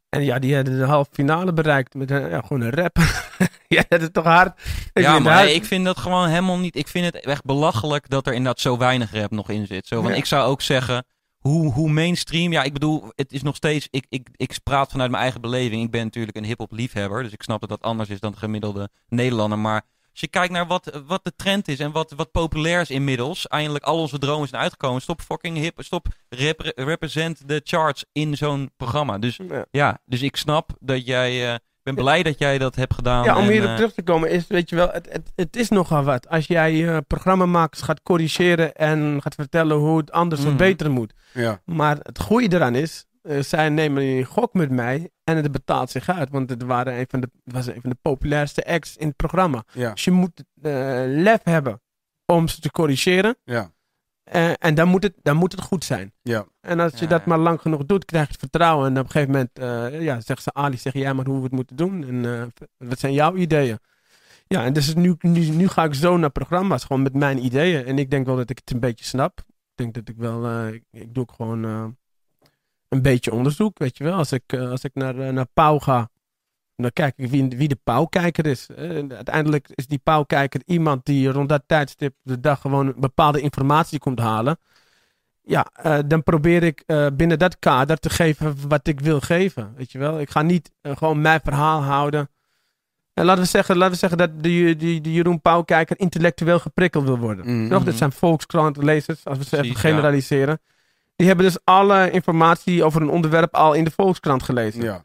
En 0.09 0.23
ja, 0.23 0.39
die 0.39 0.55
hadden 0.55 0.77
de 0.77 0.85
halve 0.85 1.09
finale 1.13 1.53
bereikt 1.53 1.93
met 1.93 2.11
een, 2.11 2.29
ja, 2.29 2.41
gewoon 2.41 2.61
een 2.61 2.71
rap. 2.71 2.97
ja, 3.67 3.83
dat 3.87 4.01
is 4.01 4.09
toch 4.11 4.23
hard? 4.23 4.61
Ik 4.93 5.03
ja, 5.03 5.19
maar 5.29 5.47
ik 5.47 5.65
vind 5.65 5.85
dat 5.85 5.97
gewoon 5.97 6.27
helemaal 6.27 6.57
niet. 6.59 6.75
Ik 6.75 6.87
vind 6.87 7.05
het 7.13 7.25
echt 7.25 7.43
belachelijk 7.45 8.09
dat 8.09 8.27
er 8.27 8.33
inderdaad 8.33 8.59
zo 8.59 8.77
weinig 8.77 9.13
rap 9.13 9.31
nog 9.31 9.49
in 9.49 9.67
zit. 9.67 9.87
Zo, 9.87 9.95
want 9.95 10.09
Ja. 10.09 10.15
ik 10.15 10.25
zou 10.25 10.47
ook 10.49 10.61
zeggen, 10.61 11.05
hoe, 11.39 11.71
hoe 11.73 11.89
mainstream. 11.91 12.51
Ja, 12.51 12.63
ik 12.63 12.73
bedoel, 12.73 13.11
het 13.15 13.31
is 13.31 13.41
nog 13.41 13.55
steeds. 13.55 13.87
Ik, 13.91 14.05
ik, 14.09 14.27
ik 14.35 14.57
praat 14.63 14.91
vanuit 14.91 15.09
mijn 15.11 15.23
eigen 15.23 15.41
beleving. 15.41 15.83
Ik 15.83 15.91
ben 15.91 16.03
natuurlijk 16.03 16.37
een 16.37 16.43
hip-hop 16.45 16.71
liefhebber. 16.71 17.23
Dus 17.23 17.31
ik 17.31 17.41
snap 17.41 17.59
dat 17.59 17.69
dat 17.69 17.81
anders 17.81 18.09
is 18.09 18.19
dan 18.19 18.31
de 18.31 18.37
gemiddelde 18.37 18.89
Nederlander. 19.07 19.59
Maar 19.59 19.81
als 20.11 20.19
je 20.19 20.27
kijkt 20.27 20.53
naar 20.53 20.67
wat, 20.67 21.01
wat 21.07 21.23
de 21.23 21.33
trend 21.35 21.67
is 21.67 21.79
en 21.79 21.91
wat, 21.91 22.11
wat 22.15 22.31
populair 22.31 22.81
is 22.81 22.89
inmiddels. 22.89 23.47
Eindelijk 23.47 23.83
al 23.83 23.99
onze 23.99 24.19
dromen 24.19 24.47
zijn 24.47 24.61
uitgekomen. 24.61 25.01
Stop 25.01 25.21
fucking 25.21 25.57
hip. 25.57 25.81
Stop 25.83 26.07
rep- 26.29 26.71
represent 26.75 27.47
de 27.47 27.61
charts 27.63 28.05
in 28.11 28.37
zo'n 28.37 28.71
programma. 28.77 29.17
Dus 29.17 29.39
Ja. 29.49 29.65
ja, 29.71 29.99
dus 30.05 30.21
ik 30.21 30.35
snap 30.35 30.71
dat 30.79 31.05
jij. 31.05 31.51
eh, 31.53 31.55
ben 31.95 32.03
blij 32.03 32.23
dat 32.23 32.39
jij 32.39 32.57
dat 32.57 32.75
hebt 32.75 32.93
gedaan. 32.93 33.23
Ja, 33.23 33.37
om 33.37 33.43
en, 33.43 33.51
hierop 33.51 33.69
eh, 33.69 33.75
terug 33.75 33.93
te 33.93 34.01
komen 34.03 34.29
is, 34.29 34.47
weet 34.47 34.69
je 34.69 34.75
wel, 34.75 34.89
het, 34.91 35.07
het, 35.11 35.31
het 35.35 35.55
is 35.55 35.69
nogal 35.69 36.03
wat. 36.03 36.29
Als 36.29 36.47
jij 36.47 36.87
eh 36.89 36.97
programmamakers 37.07 37.81
gaat 37.81 38.01
corrigeren 38.01 38.73
en 38.75 39.21
gaat 39.21 39.35
vertellen 39.35 39.77
hoe 39.77 39.97
het 39.97 40.11
anders 40.11 40.41
of 40.41 40.47
Mhm. 40.47 40.57
beter 40.57 40.91
moet. 40.91 41.13
Ja. 41.33 41.61
Maar 41.65 41.97
het 42.01 42.19
goede 42.19 42.55
eraan 42.55 42.75
is, 42.75 43.05
eh, 43.21 43.39
zij 43.41 43.69
nemen 43.69 44.03
een 44.03 44.23
gok 44.25 44.53
met 44.53 44.69
mij 44.71 45.09
en 45.23 45.35
het 45.35 45.51
betaalt 45.51 45.89
zich 45.89 46.09
uit. 46.09 46.29
Want 46.29 46.49
het 46.49 46.63
waren 46.63 46.99
een 46.99 47.05
van 47.09 47.19
de, 47.21 47.29
was 47.43 47.67
een 47.67 47.81
van 47.81 47.89
de 47.89 47.97
populairste 48.01 48.65
acts 48.65 48.97
in 48.97 49.07
het 49.07 49.15
programma. 49.15 49.63
Ja. 49.73 49.91
Dus 49.91 50.03
je 50.03 50.11
moet 50.11 50.43
eh, 50.61 50.71
lef 51.05 51.39
hebben 51.43 51.81
om 52.25 52.47
ze 52.47 52.59
te 52.59 52.71
corrigeren. 52.71 53.35
Ja. 53.43 53.71
Eh, 54.29 54.51
en 54.59 54.75
dan 54.75 54.87
moet, 54.87 55.03
het, 55.03 55.13
dan 55.21 55.35
moet 55.35 55.51
het 55.51 55.61
goed 55.61 55.83
zijn. 55.83 56.13
Ja. 56.21 56.45
En 56.61 56.79
als 56.79 56.91
je 56.91 57.01
Ja, 57.03 57.07
dat 57.07 57.19
ja. 57.19 57.25
maar 57.27 57.37
lang 57.37 57.61
genoeg 57.61 57.85
doet, 57.85 58.05
krijg 58.05 58.25
je 58.25 58.31
het 58.31 58.39
vertrouwen. 58.39 58.85
En 58.85 58.99
op 58.99 59.05
een 59.05 59.11
gegeven 59.11 59.31
moment 59.31 59.59
eh, 59.59 60.01
ja, 60.01 60.21
zegt 60.21 60.43
ze, 60.43 60.53
Ali, 60.53 60.77
zeg 60.77 60.93
jij 60.93 61.13
maar 61.13 61.25
hoe 61.25 61.37
we 61.37 61.43
het 61.43 61.51
moeten 61.51 61.75
doen. 61.75 62.07
En 62.07 62.25
eh, 62.25 62.65
wat 62.77 62.99
zijn 62.99 63.13
jouw 63.13 63.35
ideeën? 63.35 63.79
Ja, 64.47 64.63
en 64.63 64.73
dus 64.73 64.95
nu, 64.95 65.15
nu, 65.19 65.49
nu 65.49 65.67
ga 65.67 65.83
ik 65.83 65.93
zo 65.93 66.17
naar 66.17 66.29
programma's, 66.29 66.83
gewoon 66.83 67.01
met 67.01 67.13
mijn 67.13 67.45
ideeën. 67.45 67.85
En 67.85 67.97
ik 67.97 68.09
denk 68.09 68.25
wel 68.25 68.35
dat 68.35 68.49
ik 68.49 68.57
het 68.57 68.71
een 68.71 68.79
beetje 68.79 69.05
snap. 69.05 69.39
Ik 69.47 69.75
denk 69.75 69.93
dat 69.93 70.09
ik 70.09 70.15
wel, 70.17 70.45
eh, 70.45 70.73
ik, 70.73 70.83
ik 70.91 71.13
doe 71.13 71.23
ook 71.23 71.31
gewoon 71.31 71.65
eh, 71.65 71.85
een 72.87 73.01
beetje 73.01 73.31
onderzoek, 73.31 73.77
weet 73.77 73.97
je 73.97 74.03
wel. 74.03 74.13
Als 74.13 74.31
ik, 74.31 74.53
als 74.53 74.83
ik 74.83 74.91
naar, 74.93 75.33
naar 75.33 75.47
Pauw 75.53 75.79
ga, 75.79 76.09
dan 76.81 76.93
kijk 76.93 77.13
ik 77.17 77.29
wie, 77.29 77.47
wie 77.47 77.67
de 77.67 77.77
Pauwkijker 77.83 78.45
is. 78.45 78.67
Eh, 78.75 78.89
uiteindelijk 79.09 79.69
is 79.75 79.87
die 79.87 79.99
Pauwkijker 80.03 80.61
iemand 80.65 81.05
die 81.05 81.29
rond 81.31 81.49
dat 81.49 81.63
tijdstip 81.65 82.13
de 82.21 82.39
dag 82.39 82.61
gewoon 82.61 82.93
bepaalde 82.97 83.41
informatie 83.41 83.99
komt 83.99 84.19
halen. 84.19 84.59
ja, 85.41 85.67
eh, 85.73 85.97
dan 86.05 86.23
probeer 86.23 86.63
ik 86.63 86.83
eh, 86.85 87.07
binnen 87.13 87.39
dat 87.39 87.59
kader 87.59 87.97
te 87.97 88.09
geven 88.09 88.55
wat 88.67 88.87
ik 88.87 88.99
wil 88.99 89.19
geven. 89.19 89.73
Weet 89.75 89.91
je 89.91 89.97
wel? 89.97 90.19
Ik 90.19 90.29
ga 90.29 90.41
niet 90.41 90.71
gewoon 90.81 91.21
mijn 91.21 91.39
verhaal 91.43 91.83
houden. 91.83 92.29
En 93.13 93.25
laten 93.25 93.43
we 93.43 93.49
zeggen, 93.49 93.77
laten 93.77 93.93
we 93.93 93.99
zeggen 93.99 94.17
dat 94.17 94.43
de, 94.43 94.75
de, 94.77 95.01
de 95.01 95.13
Jeroen 95.13 95.41
Pauwkijker 95.41 95.99
intellectueel 95.99 96.59
geprikkeld 96.59 97.03
wil 97.03 97.17
worden. 97.17 97.69
Toch? 97.69 97.83
Dat 97.83 97.95
zijn 97.95 98.11
Volkskrant-lezers, 98.11 99.25
als 99.25 99.37
we 99.37 99.43
ze 99.43 99.57
even 99.57 99.67
ja. 99.67 99.73
generaliseren. 99.73 100.59
Die 101.15 101.27
hebben 101.27 101.45
dus 101.45 101.57
alle 101.63 102.11
informatie 102.11 102.83
over 102.83 103.01
een 103.01 103.09
onderwerp 103.09 103.55
al 103.55 103.73
in 103.73 103.83
de 103.83 103.91
Volkskrant 103.91 104.43
gelezen. 104.43 104.81
Ja, 104.81 105.03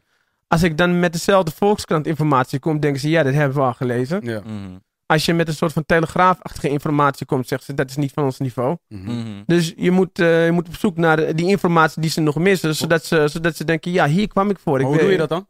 Als 0.55 0.63
ik 0.63 0.77
dan 0.77 0.99
met 0.99 1.13
dezelfde 1.13 1.51
Volkskrant-informatie 1.51 2.59
kom, 2.59 2.79
denken 2.79 3.01
ze, 3.01 3.09
ja, 3.09 3.23
dat 3.23 3.33
hebben 3.33 3.57
we 3.57 3.63
al 3.63 3.73
gelezen. 3.73 4.19
ja. 4.25 4.39
Mhm. 4.45 4.77
Als 5.05 5.25
je 5.25 5.33
met 5.33 5.47
een 5.47 5.53
soort 5.53 5.73
van 5.73 5.85
telegraafachtige 5.85 6.69
informatie 6.69 7.25
komt, 7.25 7.47
zeggen 7.47 7.67
ze, 7.67 7.73
dat 7.73 7.89
is 7.89 7.95
niet 7.95 8.11
van 8.13 8.23
ons 8.23 8.39
niveau. 8.39 8.77
Mhm. 8.87 9.03
Mhm. 9.19 9.43
Dus 9.45 9.73
je 9.75 9.91
moet, 9.91 10.19
eh, 10.19 10.45
je 10.45 10.51
moet 10.51 10.67
op 10.67 10.75
zoek 10.75 10.97
naar 10.97 11.35
die 11.35 11.47
informatie 11.47 12.01
die 12.01 12.09
ze 12.11 12.21
nog 12.21 12.35
missen, 12.35 12.75
zodat 12.75 13.05
ze, 13.05 13.27
zodat 13.27 13.55
ze 13.55 13.63
denken, 13.65 13.91
ja, 13.91 14.07
hier 14.07 14.27
kwam 14.27 14.49
ik 14.49 14.59
voor. 14.59 14.79
Ik 14.79 14.85
hoe 14.85 14.93
weet- 14.93 15.03
doe 15.03 15.11
je 15.11 15.17
dat 15.17 15.29
dan? 15.29 15.47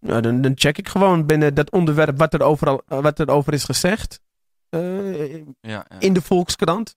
Nou, 0.00 0.20
dan, 0.20 0.40
dan 0.40 0.52
check 0.54 0.78
ik 0.78 0.88
gewoon 0.88 1.26
binnen 1.26 1.54
dat 1.54 1.70
onderwerp 1.70 2.18
wat 2.18 2.34
er, 2.34 2.42
overal, 2.42 2.82
eh, 2.86 2.98
wat 3.00 3.18
er 3.18 3.28
over 3.28 3.52
is 3.52 3.64
gezegd. 3.64 4.20
eh, 4.68 5.34
Ja, 5.34 5.42
ja. 5.60 5.86
in 5.98 6.12
de 6.12 6.22
Volkskrant. 6.22 6.96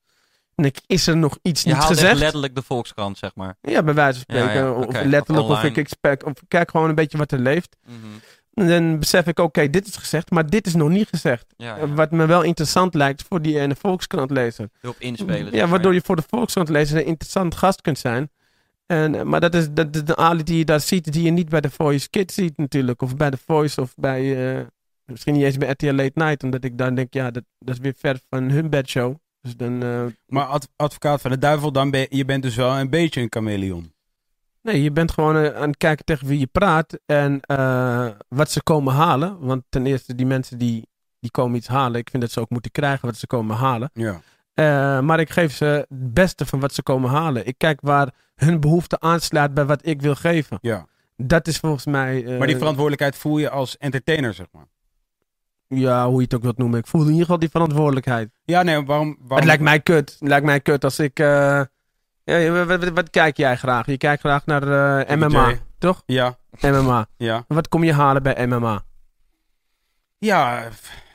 Is 0.87 1.07
er 1.07 1.17
nog 1.17 1.37
iets 1.41 1.61
Je 1.61 1.67
niet 1.69 1.77
haalt 1.77 1.89
echt 1.89 1.99
gezegd? 1.99 2.19
letterlijk 2.19 2.55
de 2.55 2.61
Volkskrant, 2.61 3.17
zeg 3.17 3.35
maar. 3.35 3.55
Ja, 3.61 3.83
bij 3.83 3.93
wijze 3.93 4.21
van 4.27 4.35
Ja, 4.35 4.43
spreken. 4.43 4.75
Of 4.75 4.85
letterlijk, 5.03 5.47
Of 5.47 5.57
of, 5.57 5.63
ik 5.63 5.77
expect, 5.77 6.23
of 6.23 6.33
kijk 6.47 6.71
gewoon 6.71 6.89
een 6.89 6.95
beetje 6.95 7.17
wat 7.17 7.31
er 7.31 7.39
leeft. 7.39 7.77
Mhm. 7.85 7.95
En 8.53 8.67
dan 8.67 8.99
besef 8.99 9.27
ik, 9.27 9.39
oké, 9.39 9.69
dit 9.69 9.87
is 9.87 9.95
gezegd, 9.95 10.31
maar 10.31 10.49
dit 10.49 10.67
is 10.67 10.73
nog 10.75 10.89
niet 10.89 11.07
gezegd. 11.09 11.45
Ja, 11.57 11.77
Eh. 11.77 11.93
Wat 11.93 12.11
me 12.11 12.25
wel 12.25 12.41
interessant 12.41 12.93
lijkt 12.93 13.23
voor 13.27 13.41
die 13.41 13.59
ene 13.59 13.75
Volkskrant 13.75 14.31
lezer. 14.31 14.69
Erop 14.81 14.95
inspelen. 14.99 15.53
Ja, 15.55 15.67
waardoor 15.67 15.93
je 15.93 16.01
voor 16.01 16.15
de 16.15 16.23
Volkskrant 16.27 16.69
lezer 16.69 16.97
een 16.97 17.05
interessant 17.05 17.55
gast 17.55 17.81
kunt 17.81 17.97
zijn. 17.99 18.29
En, 18.85 19.15
eh, 19.15 19.21
maar 19.21 19.39
dat 19.39 19.53
is, 19.55 19.67
dat 19.71 19.95
is 19.95 20.03
de 20.03 20.15
Ali 20.15 20.43
die 20.43 20.57
je 20.57 20.65
daar 20.65 20.79
ziet, 20.79 21.13
die 21.13 21.23
je 21.23 21.31
niet 21.31 21.49
bij 21.49 21.61
de 21.61 21.69
Voice 21.69 22.09
Kids 22.09 22.33
ziet 22.33 22.57
natuurlijk. 22.57 23.01
Of 23.01 23.15
bij 23.15 23.29
de 23.29 23.37
Voice 23.45 23.81
of 23.81 23.93
bij, 23.95 24.55
eh, 24.57 24.65
misschien 25.05 25.33
niet 25.33 25.43
eens 25.43 25.57
bij 25.57 25.69
RTL 25.69 25.91
Late 25.93 26.11
Night. 26.13 26.43
Omdat 26.43 26.63
ik 26.63 26.77
dan 26.77 26.95
denk, 26.95 27.13
ja, 27.13 27.31
dat, 27.31 27.43
dat 27.59 27.75
is 27.75 27.81
weer 27.81 27.93
ver 27.97 28.19
van 28.29 28.43
hun 28.49 28.69
bedshow. 28.69 29.15
Dus 29.41 29.55
dan, 29.57 29.83
eh, 29.83 30.05
Maar 30.27 30.45
ad- 30.45 30.69
advocaat 30.75 31.21
van 31.21 31.31
de 31.31 31.37
duivel, 31.37 31.71
dan 31.71 31.91
ben 31.91 32.05
je 32.09 32.25
bent 32.25 32.43
dus 32.43 32.55
wel 32.55 32.77
een 32.79 32.89
beetje 32.89 33.21
een 33.21 33.27
chameleon. 33.29 33.93
nee, 34.61 34.81
je 34.83 34.91
bent 34.91 35.11
gewoon 35.11 35.35
eh, 35.37 35.55
aan 35.61 35.67
het 35.67 35.77
kijken 35.77 36.05
tegen 36.05 36.27
wie 36.27 36.39
je 36.39 36.47
praat. 36.47 36.99
En 37.05 37.39
eh, 37.41 38.07
wat 38.27 38.51
ze 38.51 38.63
komen 38.63 38.93
halen. 38.93 39.39
Want 39.39 39.63
ten 39.69 39.85
eerste, 39.85 40.15
die 40.15 40.25
mensen 40.25 40.57
die, 40.57 40.87
die 41.19 41.31
komen 41.31 41.57
iets 41.57 41.67
halen. 41.67 41.99
Ik 41.99 42.09
vind 42.09 42.21
dat 42.23 42.31
ze 42.31 42.39
ook 42.39 42.49
moeten 42.49 42.71
krijgen 42.71 43.05
wat 43.05 43.17
ze 43.17 43.27
komen 43.27 43.55
halen. 43.55 43.89
Ja. 43.93 44.21
Maar 45.01 45.19
ik 45.19 45.29
geef 45.29 45.53
ze 45.55 45.65
het 45.65 46.13
beste 46.13 46.45
van 46.45 46.59
wat 46.59 46.73
ze 46.73 46.83
komen 46.83 47.09
halen. 47.09 47.45
Ik 47.47 47.57
kijk 47.57 47.81
waar 47.81 48.13
hun 48.35 48.59
behoefte 48.59 48.99
aansluit 48.99 49.53
bij 49.53 49.65
wat 49.65 49.85
ik 49.85 50.01
wil 50.01 50.15
geven. 50.15 50.57
ja. 50.61 50.87
Dat 51.21 51.47
is 51.47 51.57
volgens 51.57 51.85
mij. 51.85 52.23
Maar 52.37 52.47
die 52.47 52.57
verantwoordelijkheid 52.57 53.15
voel 53.15 53.37
je 53.37 53.49
als 53.49 53.77
entertainer, 53.77 54.33
zeg 54.33 54.45
maar. 54.51 54.65
Ja, 55.75 56.07
hoe 56.07 56.17
je 56.17 56.23
het 56.23 56.35
ook 56.35 56.41
wilt 56.41 56.57
noemen. 56.57 56.79
Ik 56.79 56.87
voel 56.87 57.01
in 57.01 57.07
ieder 57.07 57.21
geval 57.21 57.39
die 57.39 57.49
verantwoordelijkheid. 57.49 58.29
Ja, 58.45 58.61
nee, 58.63 58.85
waarom... 58.85 59.15
waarom... 59.19 59.35
Het 59.37 59.45
lijkt 59.45 59.61
mij 59.63 59.79
kut. 59.79 60.15
Het 60.19 60.29
lijkt 60.29 60.45
mij 60.45 60.59
kut 60.59 60.83
als 60.83 60.99
ik. 60.99 61.19
eh, 61.19 61.61
ja, 62.23 62.49
wat, 62.51 62.67
wat, 62.67 62.89
wat 62.89 63.09
kijk 63.09 63.37
jij 63.37 63.55
graag? 63.57 63.85
Je 63.85 63.97
kijkt 63.97 64.19
graag 64.19 64.45
naar 64.45 65.01
eh, 65.01 65.15
MMA, 65.15 65.53
toch? 65.77 66.03
Ja, 66.05 66.37
MMA. 66.61 67.05
ja. 67.17 67.43
Wat 67.47 67.67
kom 67.67 67.83
je 67.83 67.93
halen 67.93 68.23
bij 68.23 68.47
MMA? 68.47 68.81
Ja, 70.17 70.67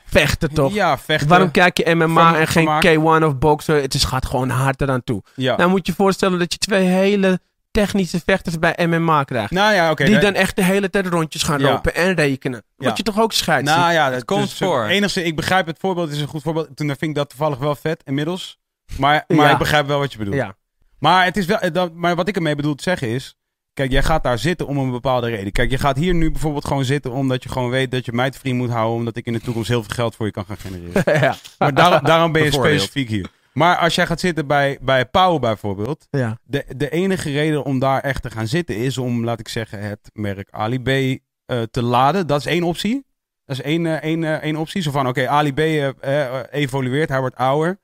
Vechten 0.05 0.53
toch? 0.53 0.73
ja 0.73 0.97
vechten. 0.97 1.27
Waarom 1.29 1.51
kijk 1.51 1.77
je 1.77 1.95
MMA 1.95 2.37
en 2.39 2.47
geen 2.47 2.81
vermaak. 2.81 3.21
K1 3.21 3.25
of 3.25 3.37
boksen? 3.37 3.81
Het 3.81 3.93
is, 3.93 4.03
gaat 4.03 4.25
gewoon 4.25 4.49
hard 4.49 4.81
eraan 4.81 5.03
toe. 5.03 5.23
Ja. 5.35 5.55
Nou 5.57 5.69
moet 5.69 5.85
je 5.85 5.91
je 5.91 5.97
voorstellen 5.97 6.39
dat 6.39 6.53
je 6.53 6.57
twee 6.59 6.85
hele 6.85 7.39
technische 7.75 8.21
vechters 8.25 8.59
bij 8.59 8.87
MMA 8.87 9.23
krijgt. 9.23 9.51
Nou 9.51 9.73
ja, 9.73 9.91
oké. 9.91 10.03
die 10.03 10.13
dat- 10.13 10.21
dan 10.23 10.33
echt 10.33 10.55
de 10.55 10.63
hele 10.63 10.89
tijd 10.89 11.07
rondjes 11.07 11.43
gaan 11.43 11.59
Ja. 11.59 11.69
lopen 11.71 11.95
en 11.95 12.13
rekenen. 12.15 12.63
Ja. 12.77 12.85
Word 12.85 12.97
je 12.97 13.03
toch 13.03 13.19
ook 13.19 13.33
scheids? 13.33 13.69
Nou 13.69 13.91
ja, 13.93 14.09
dat 14.09 14.25
komt 14.25 14.41
dus, 14.41 14.57
voor. 14.57 14.85
Enigszins, 14.85 15.25
ik 15.25 15.35
begrijp 15.35 15.65
het 15.65 15.77
voorbeeld, 15.79 16.07
het 16.07 16.15
is 16.15 16.21
een 16.21 16.27
goed 16.27 16.41
voorbeeld. 16.41 16.67
Toen 16.75 16.87
vind 16.87 17.01
ik 17.01 17.15
dat 17.15 17.29
toevallig 17.29 17.57
wel 17.57 17.75
vet, 17.75 18.01
inmiddels. 18.05 18.57
Maar, 18.97 19.23
maar 19.27 19.45
Ja. 19.45 19.51
ik 19.51 19.57
begrijp 19.57 19.87
wel 19.87 19.99
wat 19.99 20.11
je 20.11 20.17
bedoelt. 20.17 20.35
ja. 20.37 20.55
Maar, 20.99 21.25
het 21.25 21.37
is 21.37 21.45
wel, 21.45 21.57
eh, 21.59 21.73
dat, 21.73 21.93
maar 21.93 22.15
wat 22.15 22.27
ik 22.27 22.35
ermee 22.35 22.55
bedoel 22.55 22.75
te 22.75 22.83
zeggen 22.83 23.07
is... 23.07 23.35
Kijk, 23.73 23.91
jij 23.91 24.03
gaat 24.03 24.23
daar 24.23 24.39
zitten 24.39 24.67
om 24.67 24.77
een 24.77 24.91
bepaalde 24.91 25.29
reden. 25.29 25.51
Kijk, 25.51 25.69
je 25.69 25.77
gaat 25.77 25.97
hier 25.97 26.13
nu 26.13 26.31
bijvoorbeeld 26.31 26.65
gewoon 26.67 26.85
zitten 26.85 27.11
omdat 27.11 27.43
je 27.43 27.49
gewoon 27.49 27.69
weet 27.69 27.91
dat 27.91 28.05
je 28.05 28.11
mij 28.11 28.29
te 28.29 28.39
vriend 28.39 28.57
moet 28.57 28.69
houden. 28.69 28.95
Omdat 28.97 29.15
ik 29.15 29.25
in 29.25 29.33
de 29.33 29.39
toekomst 29.39 29.67
heel 29.69 29.83
veel 29.83 29.95
geld 29.95 30.15
voor 30.15 30.25
je 30.25 30.31
kan 30.31 30.45
gaan 30.45 30.57
genereren. 30.57 31.03
ja. 31.25 31.35
Maar 31.57 31.73
daarom, 31.73 31.99
daarom 32.03 32.31
ben 32.31 32.43
je 32.43 32.51
specifiek 32.51 33.09
hier. 33.09 33.27
Maar 33.55 33.77
als 33.77 33.95
jij 33.95 34.05
gaat 34.05 34.19
zitten 34.19 34.47
bij, 34.47 34.77
bij 34.81 35.05
Pauw 35.05 35.39
bijvoorbeeld. 35.39 36.07
ja. 36.09 36.37
De, 36.43 36.65
de 36.77 36.89
enige 36.89 37.31
reden 37.31 37.63
om 37.63 37.79
daar 37.79 38.01
echt 38.01 38.21
te 38.21 38.29
gaan 38.29 38.47
zitten 38.47 38.75
is 38.75 38.97
om, 38.97 39.23
laat 39.23 39.39
ik 39.39 39.47
zeggen, 39.47 39.79
het 39.81 40.09
merk 40.13 40.47
Ali 40.51 40.79
B 40.81 40.87
eh, 40.87 41.61
te 41.71 41.81
laden. 41.83 42.27
Dat 42.27 42.39
is 42.39 42.45
één 42.45 42.63
optie. 42.63 43.05
Dat 43.45 43.57
is 43.57 43.61
één, 43.63 43.85
eh, 43.85 43.93
één, 43.93 44.23
eh, 44.23 44.33
één 44.33 44.55
optie. 44.55 44.81
Zo 44.81 44.91
van, 44.91 45.07
oké, 45.07 45.27
Ali 45.27 45.53
B 45.53 45.59
eh, 45.59 45.87
eh, 45.87 46.43
evolueert, 46.51 47.09
hij 47.09 47.19
wordt 47.19 47.35
ouder. 47.35 47.79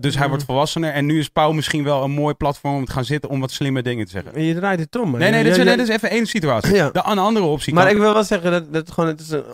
Dus 0.00 0.12
hij 0.12 0.20
Mhm. 0.20 0.28
wordt 0.28 0.44
volwassener. 0.44 0.92
En 0.92 1.06
nu 1.06 1.18
is 1.18 1.28
Pauw 1.28 1.52
misschien 1.52 1.84
wel 1.84 2.02
een 2.04 2.10
mooi 2.10 2.34
platform 2.34 2.74
om 2.74 2.84
te 2.84 2.92
gaan 2.92 3.04
zitten 3.04 3.30
om 3.30 3.40
wat 3.40 3.50
slimme 3.50 3.82
dingen 3.82 4.04
te 4.04 4.10
zeggen. 4.10 4.42
Je 4.42 4.54
draait 4.54 4.80
het 4.80 4.96
om. 4.96 5.10
man. 5.10 5.20
Nee, 5.20 5.30
nee, 5.30 5.42
dit 5.42 5.50
is, 5.52 5.56
Ja, 5.58 5.62
nee, 5.64 5.72
ja. 5.72 5.78
dit 5.78 5.88
is 5.88 5.94
even 5.94 6.10
één 6.10 6.26
situatie. 6.26 6.74
Ja. 6.74 6.90
De, 6.90 7.02
een 7.06 7.18
andere 7.18 7.46
optie 7.46 7.74
Maar 7.74 7.90
ik 7.90 7.96
wil 7.96 8.12
wel 8.12 8.24
zeggen 8.24 8.50
dat, 8.50 8.64
dat 8.72 8.74
het 8.86 8.90
gewoon, 8.90 9.08
het 9.10 9.20
is, 9.20 9.30
een, 9.30 9.44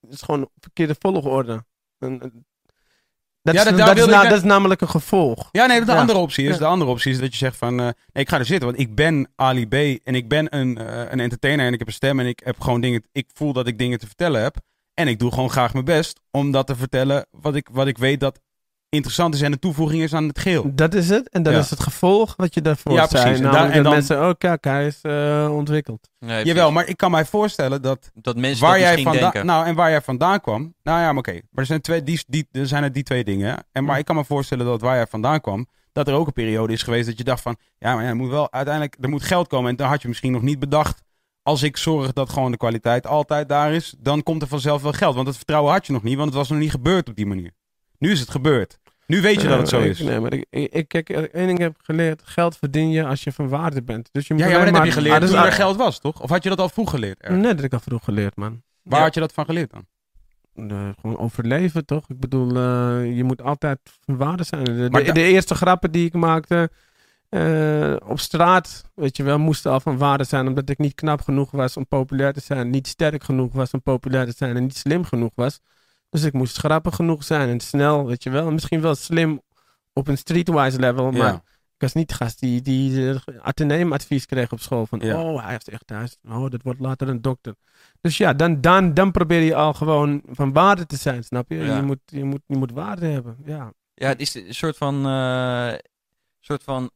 het 0.00 0.12
is 0.12 0.22
gewoon 0.22 0.40
een 0.40 0.48
verkeerde 0.60 0.94
volgorde. 0.98 1.64
Een- 1.98 2.44
Dat, 3.42 3.54
Ja, 3.54 3.60
is, 3.60 3.68
dat- 3.68 3.78
dat, 3.78 3.88
is, 3.88 3.94
wilde 3.94 4.12
na- 4.12 4.22
ik- 4.22 4.28
dat 4.28 4.38
is 4.38 4.44
namelijk 4.44 4.80
een 4.80 4.88
gevolg. 4.88 5.48
Ja, 5.52 5.66
nee, 5.66 5.84
de 5.84 5.92
Ja. 5.92 5.98
andere 5.98 6.18
optie 6.18 6.46
is, 6.48 6.58
de 6.58 6.64
andere 6.64 6.90
optie 6.90 7.12
is 7.12 7.18
dat 7.18 7.30
je 7.32 7.36
zegt 7.38 7.56
van, 7.56 7.78
eh, 7.78 7.84
nee, 7.84 7.94
ik 8.24 8.28
ga 8.28 8.38
er 8.38 8.44
zitten, 8.44 8.68
want 8.68 8.80
ik 8.80 8.94
ben 8.94 9.32
Ali 9.36 9.66
B 9.68 9.74
en 10.04 10.14
ik 10.14 10.28
ben 10.28 10.56
een, 10.56 10.78
eh, 10.78 11.10
een 11.10 11.20
entertainer 11.20 11.66
en 11.66 11.72
ik 11.72 11.78
heb 11.78 11.88
een 11.88 11.94
stem 11.94 12.20
en 12.20 12.26
ik 12.26 12.40
heb 12.44 12.60
gewoon 12.60 12.80
dingen, 12.80 13.04
ik 13.12 13.30
voel 13.34 13.52
dat 13.52 13.66
ik 13.66 13.78
dingen 13.78 13.98
te 13.98 14.06
vertellen 14.06 14.42
heb 14.42 14.56
en 14.94 15.08
ik 15.08 15.18
doe 15.18 15.32
gewoon 15.32 15.50
graag 15.50 15.72
mijn 15.72 15.84
best 15.84 16.20
om 16.30 16.50
dat 16.50 16.66
te 16.66 16.76
vertellen 16.76 17.26
wat 17.30 17.54
ik, 17.54 17.68
wat 17.72 17.86
ik 17.86 17.98
weet 17.98 18.20
dat 18.20 18.40
interessant 18.90 19.34
is 19.34 19.40
en 19.42 19.50
de 19.50 19.58
toevoeging 19.58 20.02
is 20.02 20.14
aan 20.14 20.26
het 20.28 20.38
geheel. 20.38 20.70
Dat 20.74 20.94
is 20.94 21.08
het. 21.08 21.28
En 21.28 21.42
dat 21.42 21.52
Ja. 21.52 21.58
is 21.58 21.70
het 21.70 21.80
gevolg 21.82 22.34
wat 22.36 22.54
je 22.54 22.60
daarvoor 22.60 22.92
Ja, 22.92 23.06
zei. 23.08 23.22
precies. 23.22 23.38
En 23.44 23.52
dat 23.52 23.82
dan- 23.84 23.92
mensen, 23.92 24.28
oh 24.28 24.30
kijk, 24.38 24.64
hij 24.64 24.86
is 24.86 24.98
eh, 25.02 25.48
ontwikkeld. 25.52 26.08
Nee. 26.18 26.44
Jawel, 26.44 26.72
maar 26.72 26.88
ik 26.88 26.96
kan 26.96 27.10
mij 27.10 27.24
voorstellen 27.24 27.82
dat 27.82 28.10
Dat 28.14 28.36
mensen 28.36 28.62
waar 28.64 28.72
dat 28.72 28.80
jij 28.80 28.90
misschien 28.90 29.12
vandaan, 29.12 29.32
denken. 29.32 29.46
nou 29.50 29.66
en 29.66 29.74
waar 29.74 29.90
jij 29.90 30.00
vandaan 30.02 30.40
kwam, 30.40 30.74
nou 30.82 31.00
ja, 31.00 31.06
maar 31.06 31.18
oké, 31.18 31.32
maar 31.32 31.40
er 31.52 31.66
zijn 31.66 31.80
twee, 31.80 32.02
die, 32.02 32.24
die, 32.26 32.48
er 32.52 32.66
zijn 32.66 32.82
er 32.82 32.92
die 32.92 33.02
twee 33.02 33.24
dingen. 33.24 33.64
En 33.72 33.84
maar 33.84 33.98
ik 33.98 34.04
kan 34.04 34.16
me 34.16 34.24
voorstellen 34.24 34.66
dat 34.66 34.80
waar 34.80 34.96
jij 34.96 35.06
vandaan 35.06 35.40
kwam, 35.40 35.66
dat 35.92 36.08
er 36.08 36.14
ook 36.14 36.26
een 36.26 36.32
periode 36.32 36.72
is 36.72 36.82
geweest 36.82 37.06
dat 37.06 37.18
je 37.18 37.24
dacht 37.24 37.42
van, 37.42 37.56
ja, 37.78 37.94
maar 37.94 38.02
ja, 38.02 38.08
er 38.08 38.16
moet 38.16 38.30
wel 38.30 38.52
uiteindelijk, 38.52 38.96
er 39.00 39.08
moet 39.08 39.22
geld 39.22 39.48
komen 39.48 39.70
en 39.70 39.76
dan 39.76 39.88
had 39.88 40.02
je 40.02 40.08
misschien 40.08 40.32
nog 40.32 40.42
niet 40.42 40.58
bedacht. 40.58 41.02
Als 41.42 41.62
ik 41.62 41.76
zorg 41.76 42.12
dat 42.12 42.30
gewoon 42.30 42.50
de 42.50 42.56
kwaliteit 42.56 43.06
altijd 43.06 43.48
daar 43.48 43.72
is, 43.72 43.94
dan 43.98 44.22
komt 44.22 44.42
er 44.42 44.48
vanzelf 44.48 44.82
wel 44.82 44.92
geld. 44.92 45.14
Want 45.14 45.26
dat 45.26 45.36
vertrouwen 45.36 45.72
had 45.72 45.86
je 45.86 45.92
nog 45.92 46.02
niet, 46.02 46.14
want 46.16 46.28
het 46.28 46.36
was 46.38 46.48
nog 46.48 46.58
niet 46.58 46.70
gebeurd 46.70 47.08
op 47.08 47.16
die 47.16 47.26
manier. 47.26 47.50
Nu 47.98 48.10
is 48.10 48.20
het 48.20 48.30
gebeurd. 48.30 48.78
Nu 49.10 49.20
weet 49.20 49.42
je 49.42 49.48
dat 49.48 49.58
het 49.58 49.68
zo 49.68 49.80
Eh, 49.80 49.86
is. 49.86 50.00
Ik, 50.00 50.06
nee, 50.06 50.20
maar 50.20 50.32
ik, 50.32 50.46
ik, 50.50 50.72
ik- 50.72 50.88
kijk, 50.88 51.08
één 51.08 51.46
ding 51.46 51.58
heb 51.58 51.76
geleerd. 51.82 52.22
Geld 52.24 52.56
verdien 52.56 52.90
je 52.90 53.04
als 53.06 53.24
je 53.24 53.32
van 53.32 53.48
waarde 53.48 53.82
bent. 53.82 54.08
Dus 54.12 54.26
je 54.26 54.34
moet 54.34 54.42
Ja, 54.42 54.48
ja, 54.48 54.56
maar 54.56 54.66
dat 54.66 54.74
heb 54.74 54.84
je 54.84 54.90
geleerd 54.92 55.14
Ah, 55.14 55.20
dus 55.20 55.30
toen 55.30 55.38
er 55.38 55.52
geld 55.52 55.76
was, 55.76 55.98
toch? 55.98 56.22
Of 56.22 56.30
had 56.30 56.42
je 56.42 56.48
dat 56.48 56.58
al 56.60 56.68
vroeg 56.68 56.90
geleerd? 56.90 57.28
Nee, 57.28 57.40
dat 57.42 57.56
heb 57.56 57.64
ik 57.64 57.72
al 57.72 57.80
vroeg 57.80 58.04
geleerd, 58.04 58.36
man. 58.36 58.62
Waar 58.82 58.98
Ja. 58.98 59.04
had 59.04 59.14
je 59.14 59.20
dat 59.20 59.32
van 59.32 59.44
geleerd 59.44 59.70
dan? 59.70 59.86
Eh, 60.70 60.88
gewoon 61.00 61.18
overleven, 61.18 61.84
toch? 61.86 62.04
Ik 62.08 62.20
bedoel, 62.20 62.48
eh, 62.56 63.16
je 63.16 63.24
moet 63.24 63.42
altijd 63.42 63.78
van 64.04 64.16
waarde 64.16 64.44
zijn. 64.44 64.64
De, 64.64 64.88
Maar 64.90 65.12
de, 65.14 65.22
eerste 65.22 65.54
grappen 65.54 65.90
die 65.90 66.06
ik 66.06 66.12
maakte 66.14 66.70
eh, 67.28 67.96
op 68.06 68.18
straat, 68.20 68.82
weet 68.94 69.16
je 69.16 69.22
wel, 69.22 69.38
moesten 69.38 69.70
al 69.72 69.80
van 69.80 69.98
waarde 69.98 70.24
zijn. 70.24 70.46
Omdat 70.46 70.68
ik 70.70 70.78
niet 70.78 70.94
knap 70.94 71.20
genoeg 71.20 71.50
was 71.50 71.76
om 71.76 71.86
populair 71.86 72.32
te 72.32 72.40
zijn. 72.40 72.70
Niet 72.70 72.86
sterk 72.86 73.24
genoeg 73.24 73.52
was 73.52 73.70
om 73.70 73.82
populair 73.82 74.26
te 74.26 74.34
zijn. 74.36 74.56
En 74.56 74.62
niet 74.62 74.76
slim 74.76 75.04
genoeg 75.04 75.30
was. 75.34 75.60
Dus 76.10 76.22
ik 76.22 76.32
moest 76.32 76.56
grappig 76.58 76.94
genoeg 76.94 77.24
zijn 77.24 77.48
en 77.48 77.60
snel, 77.60 78.06
weet 78.06 78.22
je 78.22 78.30
wel. 78.30 78.50
Misschien 78.50 78.80
wel 78.80 78.94
slim 78.94 79.40
op 79.92 80.08
een 80.08 80.18
streetwise 80.18 80.78
level, 80.78 81.10
maar 81.10 81.32
Ja. 81.32 81.34
ik 81.74 81.78
was 81.78 81.92
niet 81.92 82.08
de 82.08 82.14
gast 82.14 82.40
die, 82.40 82.62
die 82.62 82.90
uh, 83.00 83.16
ateneemadvies 83.40 84.26
kreeg 84.26 84.52
op 84.52 84.60
school. 84.60 84.86
Van, 84.86 85.00
Ja. 85.02 85.22
oh, 85.22 85.42
hij 85.42 85.50
heeft 85.52 85.68
echt 85.68 85.86
thuis. 85.86 86.16
Oh, 86.28 86.50
dat 86.50 86.62
wordt 86.62 86.80
later 86.80 87.08
een 87.08 87.20
dokter. 87.22 87.54
Dus 88.00 88.16
ja, 88.16 88.32
dan, 88.34 88.60
dan, 88.60 88.94
dan 88.94 89.10
probeer 89.10 89.40
je 89.40 89.54
al 89.54 89.74
gewoon 89.74 90.22
van 90.26 90.52
waarde 90.52 90.86
te 90.86 90.96
zijn, 90.96 91.24
snap 91.24 91.50
je? 91.50 91.56
Ja. 91.56 91.76
Je, 91.76 91.82
moet, 91.82 91.98
je, 92.04 92.24
moet, 92.24 92.40
je 92.46 92.56
moet 92.56 92.72
waarde 92.72 93.06
hebben, 93.06 93.36
ja. 93.44 93.72
Ja, 93.94 94.08
het 94.08 94.20
is 94.20 94.34
een 94.34 94.54
soort 94.54 94.76
van, 94.76 95.06
eh, 95.06 95.72
soort 96.40 96.62
van, 96.62 96.90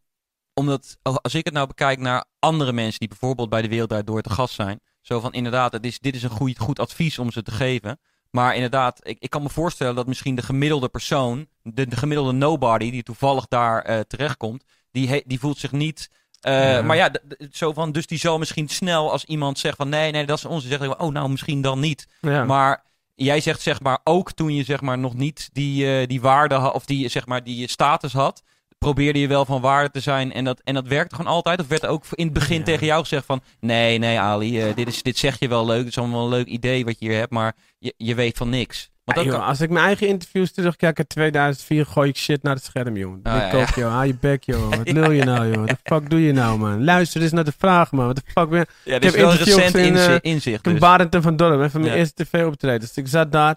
omdat 0.54 0.98
als 1.02 1.34
ik 1.34 1.44
het 1.44 1.54
nou 1.54 1.66
bekijk 1.66 1.98
naar 1.98 2.24
andere 2.38 2.72
mensen 2.72 2.98
die 2.98 3.08
bijvoorbeeld 3.08 3.48
bij 3.48 3.62
de 3.62 3.68
Wereld 3.68 4.06
Door 4.06 4.22
te 4.22 4.30
gast 4.30 4.54
zijn, 4.54 4.80
zo 5.00 5.20
van 5.20 5.32
inderdaad, 5.32 5.72
het 5.72 5.86
is, 5.86 5.98
dit 5.98 6.14
is 6.14 6.22
een 6.22 6.30
goed, 6.30 6.58
goed 6.58 6.78
advies 6.78 7.18
om 7.18 7.30
ze 7.30 7.42
te 7.42 7.50
geven. 7.50 7.98
Maar 8.34 8.54
inderdaad, 8.54 9.00
ik, 9.02 9.16
ik 9.20 9.30
kan 9.30 9.42
me 9.42 9.48
voorstellen 9.48 9.94
dat 9.94 10.06
misschien 10.06 10.34
de 10.34 10.42
gemiddelde 10.42 10.88
persoon, 10.88 11.46
de, 11.62 11.86
de 11.88 11.96
gemiddelde 11.96 12.32
nobody 12.32 12.90
die 12.90 13.02
toevallig 13.02 13.46
daar 13.48 13.82
eh, 13.82 14.00
terechtkomt, 14.00 14.64
die, 14.90 15.08
he- 15.08 15.22
die 15.26 15.38
voelt 15.38 15.58
zich 15.58 15.72
niet. 15.72 16.10
eh, 16.40 16.72
Ja. 16.72 16.82
Maar 16.82 16.96
ja, 16.96 17.10
zo 17.52 17.72
van, 17.72 17.92
dus 17.92 18.06
die 18.06 18.18
zal 18.18 18.38
misschien 18.38 18.68
snel 18.68 19.10
als 19.12 19.24
iemand 19.24 19.58
zegt 19.58 19.76
van 19.76 19.88
nee, 19.88 20.10
nee, 20.12 20.26
dat 20.26 20.38
is 20.38 20.44
onze, 20.44 20.68
zeggen 20.68 21.00
oh 21.00 21.12
nou 21.12 21.28
misschien 21.28 21.60
dan 21.62 21.80
niet. 21.80 22.06
ja. 22.20 22.44
Maar 22.44 22.82
jij 23.14 23.40
zegt 23.40 23.60
zeg 23.60 23.80
maar 23.80 23.98
ook 24.04 24.32
toen 24.32 24.54
je 24.54 24.64
zeg 24.64 24.80
maar 24.80 24.98
nog 24.98 25.14
niet 25.14 25.48
die, 25.52 25.98
eh, 26.00 26.06
die 26.06 26.20
waarde 26.20 26.54
had, 26.54 26.74
of 26.74 26.84
die 26.84 27.08
zeg 27.08 27.26
maar 27.26 27.44
die 27.44 27.68
status 27.68 28.12
had, 28.12 28.42
probeerde 28.78 29.18
je 29.20 29.28
wel 29.28 29.44
van 29.44 29.60
waarde 29.60 29.90
te 29.90 30.00
zijn 30.00 30.32
en 30.32 30.44
dat, 30.44 30.60
en 30.64 30.74
dat 30.74 30.86
werkte 30.86 31.14
gewoon 31.16 31.32
altijd? 31.32 31.60
Of 31.60 31.66
werd 31.68 31.86
ook 31.86 32.04
in 32.10 32.24
het 32.24 32.34
begin 32.34 32.58
Ja. 32.58 32.64
tegen 32.64 32.86
jou 32.86 33.00
gezegd 33.00 33.24
van, 33.26 33.40
nee, 33.60 33.98
nee 33.98 34.20
Ali, 34.20 34.60
eh, 34.60 34.74
dit, 34.74 34.88
is, 34.88 35.02
dit 35.02 35.16
zeg 35.18 35.38
je 35.38 35.48
wel 35.48 35.66
leuk, 35.66 35.78
het 35.78 35.86
is 35.88 35.98
allemaal 35.98 36.24
een 36.24 36.30
leuk 36.30 36.46
idee 36.46 36.84
wat 36.84 36.96
je 36.98 37.08
hier 37.08 37.18
hebt, 37.18 37.32
maar 37.32 37.52
je, 37.78 37.94
je 37.96 38.14
weet 38.14 38.36
van 38.36 38.48
niks. 38.48 38.92
Want 39.04 39.18
Ja, 39.18 39.24
dat 39.24 39.32
joh, 39.32 39.40
kan- 39.40 39.50
als 39.50 39.60
ik 39.60 39.70
mijn 39.70 39.84
eigen 39.84 40.06
interviews 40.08 40.52
terugkijk 40.52 40.98
uit 40.98 41.08
2004, 41.08 41.86
gooi 41.86 42.08
ik 42.08 42.16
shit 42.16 42.42
naar 42.42 42.54
het 42.54 42.64
scherm, 42.64 42.96
joh. 42.96 43.16
Ah, 43.22 43.44
ik 43.44 43.50
koop, 43.50 43.68
joh. 43.74 43.92
Hou 43.92 44.06
je 44.06 44.14
bek, 44.20 44.44
joh. 44.44 44.68
Wat 44.76 44.90
lul 44.92 45.10
je 45.10 45.24
nou, 45.24 45.46
joh? 45.48 45.56
Wat 45.58 45.68
de 45.68 45.76
fuck 45.82 46.10
doe 46.10 46.20
je 46.20 46.32
nou, 46.32 46.58
man? 46.58 46.84
Luister 46.84 47.22
eens 47.22 47.32
naar 47.32 47.44
de 47.44 47.52
vraag, 47.58 47.92
man. 47.92 48.06
Wat 48.06 48.16
de 48.16 48.22
fuck 48.26 48.48
ben 48.48 48.58
je? 48.58 48.66
ja, 48.90 48.98
dit 48.98 49.04
heb 49.14 49.14
is 49.14 49.20
wel 49.20 49.34
recent 49.34 49.74
in, 49.74 49.96
eh, 49.96 50.16
inzicht 50.20 50.66
Ik 50.66 50.72
dus. 50.72 50.80
Barend 50.80 51.16
van 51.20 51.36
Dorp, 51.36 51.60
een 51.60 51.70
van 51.70 51.80
mijn 51.80 51.94
eerste 51.94 52.24
tv-optredens. 52.24 52.92
Dus 52.94 53.04
ik 53.04 53.10
zat 53.10 53.32
daar. 53.32 53.56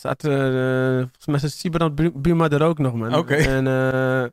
Zat, 0.00 0.24
eh, 0.24 0.32
volgens 0.98 1.26
mij 1.26 1.38
zat 1.38 1.50
Sibrand 1.50 1.94
Bu- 1.94 2.12
Buma 2.14 2.48
er 2.48 2.62
ook 2.62 2.78
nog, 2.78 2.94
man. 2.94 3.14
Oké. 3.14 3.34
En 3.56 3.66
eh, 3.66 4.24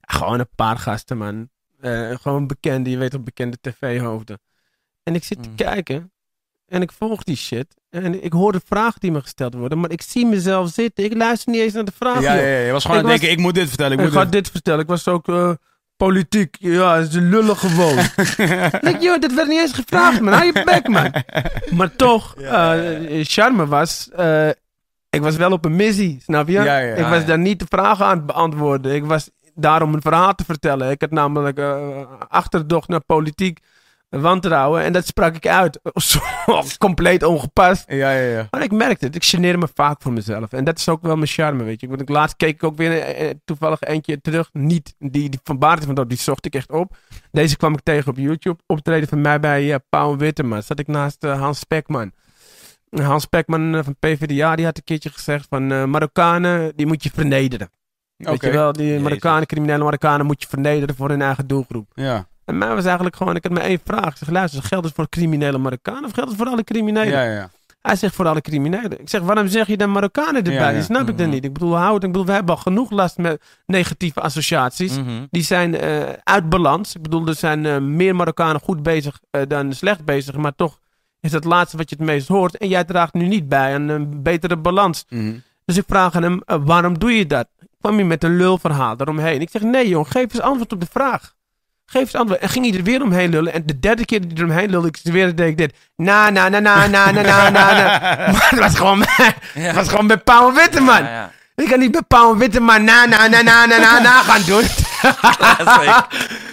gewoon 0.00 0.38
een 0.40 0.48
paar 0.54 0.76
gasten, 0.78 1.18
man. 1.18 1.48
Eh, 1.80 2.10
gewoon 2.20 2.46
bekende, 2.46 2.90
je 2.90 2.96
weet 2.98 3.10
toch, 3.10 3.22
bekende 3.22 3.56
tv-hoofden. 3.60 4.40
En 5.02 5.14
ik 5.14 5.24
zit 5.24 5.42
te 5.42 5.48
Mm. 5.48 5.54
kijken. 5.54 6.12
En 6.66 6.82
ik 6.82 6.92
volg 6.92 7.22
die 7.22 7.36
shit. 7.36 7.66
En 7.90 8.24
ik 8.24 8.32
hoor 8.32 8.52
de 8.52 8.60
vragen 8.66 9.00
die 9.00 9.10
me 9.10 9.20
gesteld 9.20 9.54
worden. 9.54 9.80
Maar 9.80 9.90
ik 9.90 10.02
zie 10.02 10.26
mezelf 10.26 10.70
zitten. 10.70 11.04
Ik 11.04 11.14
luister 11.16 11.52
niet 11.52 11.60
eens 11.60 11.72
naar 11.72 11.84
de 11.84 11.92
vragen. 11.96 12.22
Ja, 12.22 12.34
ja, 12.34 12.46
ja, 12.46 12.58
je 12.66 12.72
was 12.72 12.84
gewoon 12.84 12.98
Ik 12.98 13.04
aan 13.04 13.10
het 13.10 13.20
denken, 13.20 13.38
ik 13.38 13.44
moet 13.44 13.54
dit 13.54 13.68
vertellen. 13.68 13.92
Ik, 13.92 13.98
Ik 13.98 14.04
moet 14.04 14.14
ga 14.14 14.22
dit... 14.22 14.32
dit 14.32 14.50
vertellen. 14.50 14.80
Ik 14.80 14.86
was 14.86 15.08
ook 15.08 15.56
politiek. 15.96 16.56
Ja, 16.58 17.02
ze 17.04 17.20
lullen 17.20 17.56
gewoon. 17.56 17.98
Ik 18.94 18.96
joh, 19.00 19.18
dit 19.20 19.34
werd 19.34 19.48
niet 19.48 19.60
eens 19.60 19.72
gevraagd, 19.72 20.20
man. 20.20 20.32
Hou 20.32 20.44
je 20.46 20.62
bek, 20.64 20.88
man. 20.88 21.12
Maar 21.78 21.96
toch, 21.96 22.34
charme 23.22 23.66
was... 23.66 24.08
ik 25.10 25.22
was 25.22 25.36
wel 25.36 25.52
op 25.52 25.64
een 25.64 25.76
missie, 25.76 26.20
snap 26.22 26.46
je? 26.46 26.52
Ja, 26.52 26.64
ja, 26.64 26.78
ja. 26.78 26.94
ik 26.94 27.06
was 27.06 27.24
daar 27.24 27.38
niet 27.38 27.58
de 27.58 27.66
vragen 27.68 28.06
aan 28.06 28.16
het 28.16 28.26
beantwoorden. 28.26 28.94
Ik 28.94 29.04
was 29.04 29.30
daar 29.54 29.82
om 29.82 29.94
een 29.94 30.02
verhaal 30.02 30.34
te 30.34 30.44
vertellen. 30.44 30.90
Ik 30.90 31.00
had 31.00 31.10
namelijk 31.10 31.58
eh, 31.58 32.02
achterdocht 32.28 32.88
naar 32.88 33.00
politiek 33.00 33.58
wantrouwen. 34.08 34.82
En 34.82 34.92
dat 34.92 35.06
sprak 35.06 35.34
ik 35.36 35.46
uit. 35.46 35.80
Compleet 36.78 37.22
ongepast. 37.22 37.84
Ja, 37.88 38.10
ja, 38.10 38.36
ja. 38.36 38.46
Maar 38.50 38.62
ik 38.62 38.72
merkte 38.72 39.06
het. 39.06 39.14
Ik 39.14 39.24
geneerde 39.24 39.58
me 39.58 39.68
vaak 39.74 40.02
voor 40.02 40.12
mezelf. 40.12 40.52
En 40.52 40.64
dat 40.64 40.78
is 40.78 40.88
ook 40.88 41.02
wel 41.02 41.16
mijn 41.16 41.28
charme, 41.28 41.64
weet 41.64 41.80
je. 41.80 41.88
Want 41.88 42.00
ik 42.00 42.08
laatst 42.08 42.36
keek 42.36 42.54
ik 42.54 42.64
ook 42.64 42.76
weer 42.76 42.98
eh, 42.98 43.30
toevallig 43.44 43.80
eentje 43.80 44.20
terug. 44.20 44.50
Niet 44.52 44.94
die, 44.98 45.28
die 45.28 45.40
van 45.42 45.58
Baart 45.58 45.84
van 45.84 45.94
Dorp, 45.94 46.08
die 46.08 46.18
zocht 46.18 46.46
ik 46.46 46.54
echt 46.54 46.70
op. 46.70 46.96
Deze 47.30 47.56
kwam 47.56 47.72
ik 47.72 47.80
tegen 47.82 48.10
op 48.10 48.16
YouTube. 48.16 48.58
Optreden 48.66 49.08
van 49.08 49.20
mij 49.20 49.40
bij 49.40 49.72
eh 49.72 49.78
Pauw 49.88 50.16
Witteman. 50.16 50.62
Zat 50.62 50.78
ik 50.78 50.86
naast 50.86 51.24
eh, 51.24 51.40
Hans 51.40 51.58
Spekman. 51.58 52.12
Hans 52.90 53.22
Spekman 53.22 53.74
eh, 53.74 53.84
van 53.84 53.96
PvdA, 53.98 54.56
die 54.56 54.64
had 54.64 54.76
een 54.76 54.84
keertje 54.84 55.10
gezegd 55.10 55.46
van 55.48 55.72
eh, 55.72 55.84
Marokkanen, 55.84 56.72
die 56.76 56.86
moet 56.86 57.02
je 57.02 57.10
vernederen. 57.14 57.70
Weet 58.16 58.42
je 58.42 58.50
wel, 58.50 58.72
die 58.72 58.86
Jezus. 58.86 59.02
Marokkanen, 59.02 59.46
criminele 59.46 59.84
Marokkanen 59.84 60.26
moet 60.26 60.42
je 60.42 60.48
vernederen 60.48 60.94
voor 60.96 61.08
hun 61.08 61.22
eigen 61.22 61.46
doelgroep. 61.46 61.90
Ja, 61.94 62.26
En 62.44 62.58
mij 62.58 62.74
was 62.74 62.84
eigenlijk 62.84 63.16
gewoon, 63.16 63.36
ik 63.36 63.42
had 63.42 63.52
maar 63.52 63.62
één 63.62 63.80
vraag. 63.84 64.10
Ik 64.10 64.16
zeg, 64.16 64.28
luister, 64.30 64.62
geldt 64.62 64.84
het 64.86 64.94
voor 64.94 65.08
criminele 65.08 65.58
Marokkanen 65.58 66.04
of 66.04 66.12
geldt 66.12 66.28
het 66.30 66.38
voor 66.38 66.48
alle 66.48 66.64
criminelen? 66.64 67.08
ja, 67.08 67.22
ja. 67.22 67.50
Hij 67.80 67.96
zegt 67.96 68.14
voor 68.14 68.26
alle 68.28 68.40
criminelen. 68.40 69.00
Ik 69.00 69.08
zeg, 69.08 69.20
waarom 69.20 69.48
zeg 69.48 69.66
je 69.66 69.76
dan 69.76 69.90
Marokkanen 69.92 70.34
erbij? 70.34 70.52
Ja, 70.54 70.68
ja. 70.68 70.72
Die 70.72 70.82
snap 70.82 71.08
ik 71.08 71.16
dan 71.18 71.26
Mhm. 71.26 71.34
niet. 71.34 71.44
Ik 71.44 71.52
bedoel, 71.52 71.76
houd, 71.76 72.02
ik 72.04 72.12
bedoel, 72.12 72.26
we 72.26 72.32
hebben 72.32 72.54
al 72.54 72.60
genoeg 72.60 72.90
last 72.90 73.18
met 73.18 73.42
negatieve 73.66 74.20
associaties. 74.20 74.98
Mhm. 74.98 75.10
Die 75.30 75.42
zijn 75.42 75.78
eh, 75.80 76.02
uit 76.24 76.48
balans. 76.48 76.94
Ik 76.94 77.02
bedoel, 77.02 77.26
er 77.26 77.34
zijn 77.34 77.66
eh, 77.66 77.78
meer 77.78 78.16
Marokkanen 78.16 78.60
goed 78.60 78.82
bezig 78.82 79.20
dan 79.48 79.72
slecht 79.72 80.04
bezig. 80.04 80.36
Maar 80.36 80.54
toch 80.54 80.79
is 81.20 81.32
het 81.32 81.44
laatste 81.44 81.76
wat 81.76 81.90
je 81.90 81.96
het 81.98 82.04
meest 82.06 82.28
hoort. 82.28 82.56
En 82.56 82.68
jij 82.68 82.84
draagt 82.84 83.12
nu 83.14 83.26
niet 83.26 83.48
bij 83.48 83.74
aan 83.74 83.88
een 83.88 84.22
betere 84.22 84.56
balans. 84.56 85.04
Dus 85.64 85.76
ik 85.76 85.84
vraag 85.88 86.14
aan 86.14 86.22
hem, 86.22 86.42
waarom 86.46 86.98
doe 86.98 87.16
je 87.16 87.26
dat? 87.26 87.46
Ik 87.60 87.68
kwam 87.80 87.98
je 87.98 88.04
met 88.04 88.24
een 88.24 88.36
lulverhaal 88.36 88.94
eromheen. 88.98 89.40
Ik 89.40 89.48
zeg, 89.50 89.62
nee 89.62 89.88
jong, 89.88 90.06
geef 90.08 90.22
eens 90.22 90.40
antwoord 90.40 90.72
op 90.72 90.80
de 90.80 90.86
vraag. 90.90 91.32
Geef 91.86 92.02
eens 92.02 92.14
antwoord. 92.14 92.40
En 92.40 92.48
ging 92.48 92.66
hij 92.68 92.78
er 92.78 92.84
weer 92.84 93.02
omheen 93.02 93.30
lullen. 93.30 93.52
En 93.52 93.62
de 93.66 93.78
derde 93.80 94.04
keer 94.04 94.20
dat 94.20 94.30
hij 94.30 94.38
eromheen 94.38 94.70
lulde, 94.70 94.88
ik 94.88 94.98
weer 95.02 95.34
deed 95.34 95.48
ik 95.48 95.56
dit. 95.56 95.74
Na, 95.96 96.30
na, 96.30 96.48
na, 96.48 96.58
na, 96.58 96.86
na, 96.86 97.10
na, 97.10 97.22
na, 97.22 97.50
na, 97.50 97.74
Maar 98.32 98.46
het 98.50 98.58
was 98.58 98.74
gewoon, 98.74 99.04
het 99.54 99.74
was 99.74 99.88
gewoon 99.88 100.06
bij 100.06 100.18
Paul 100.18 100.52
Witteman. 100.52 101.04
Ik 101.54 101.68
kan 101.68 101.78
niet 101.78 101.92
bij 101.92 102.02
Paul 102.02 102.36
Witteman 102.36 102.84
na, 102.84 103.04
na, 103.06 103.26
na, 103.28 103.42
na, 103.42 103.66
na, 103.66 103.78
na, 103.78 103.98
na 104.00 104.22
gaan 104.22 104.42
doen. 104.42 104.64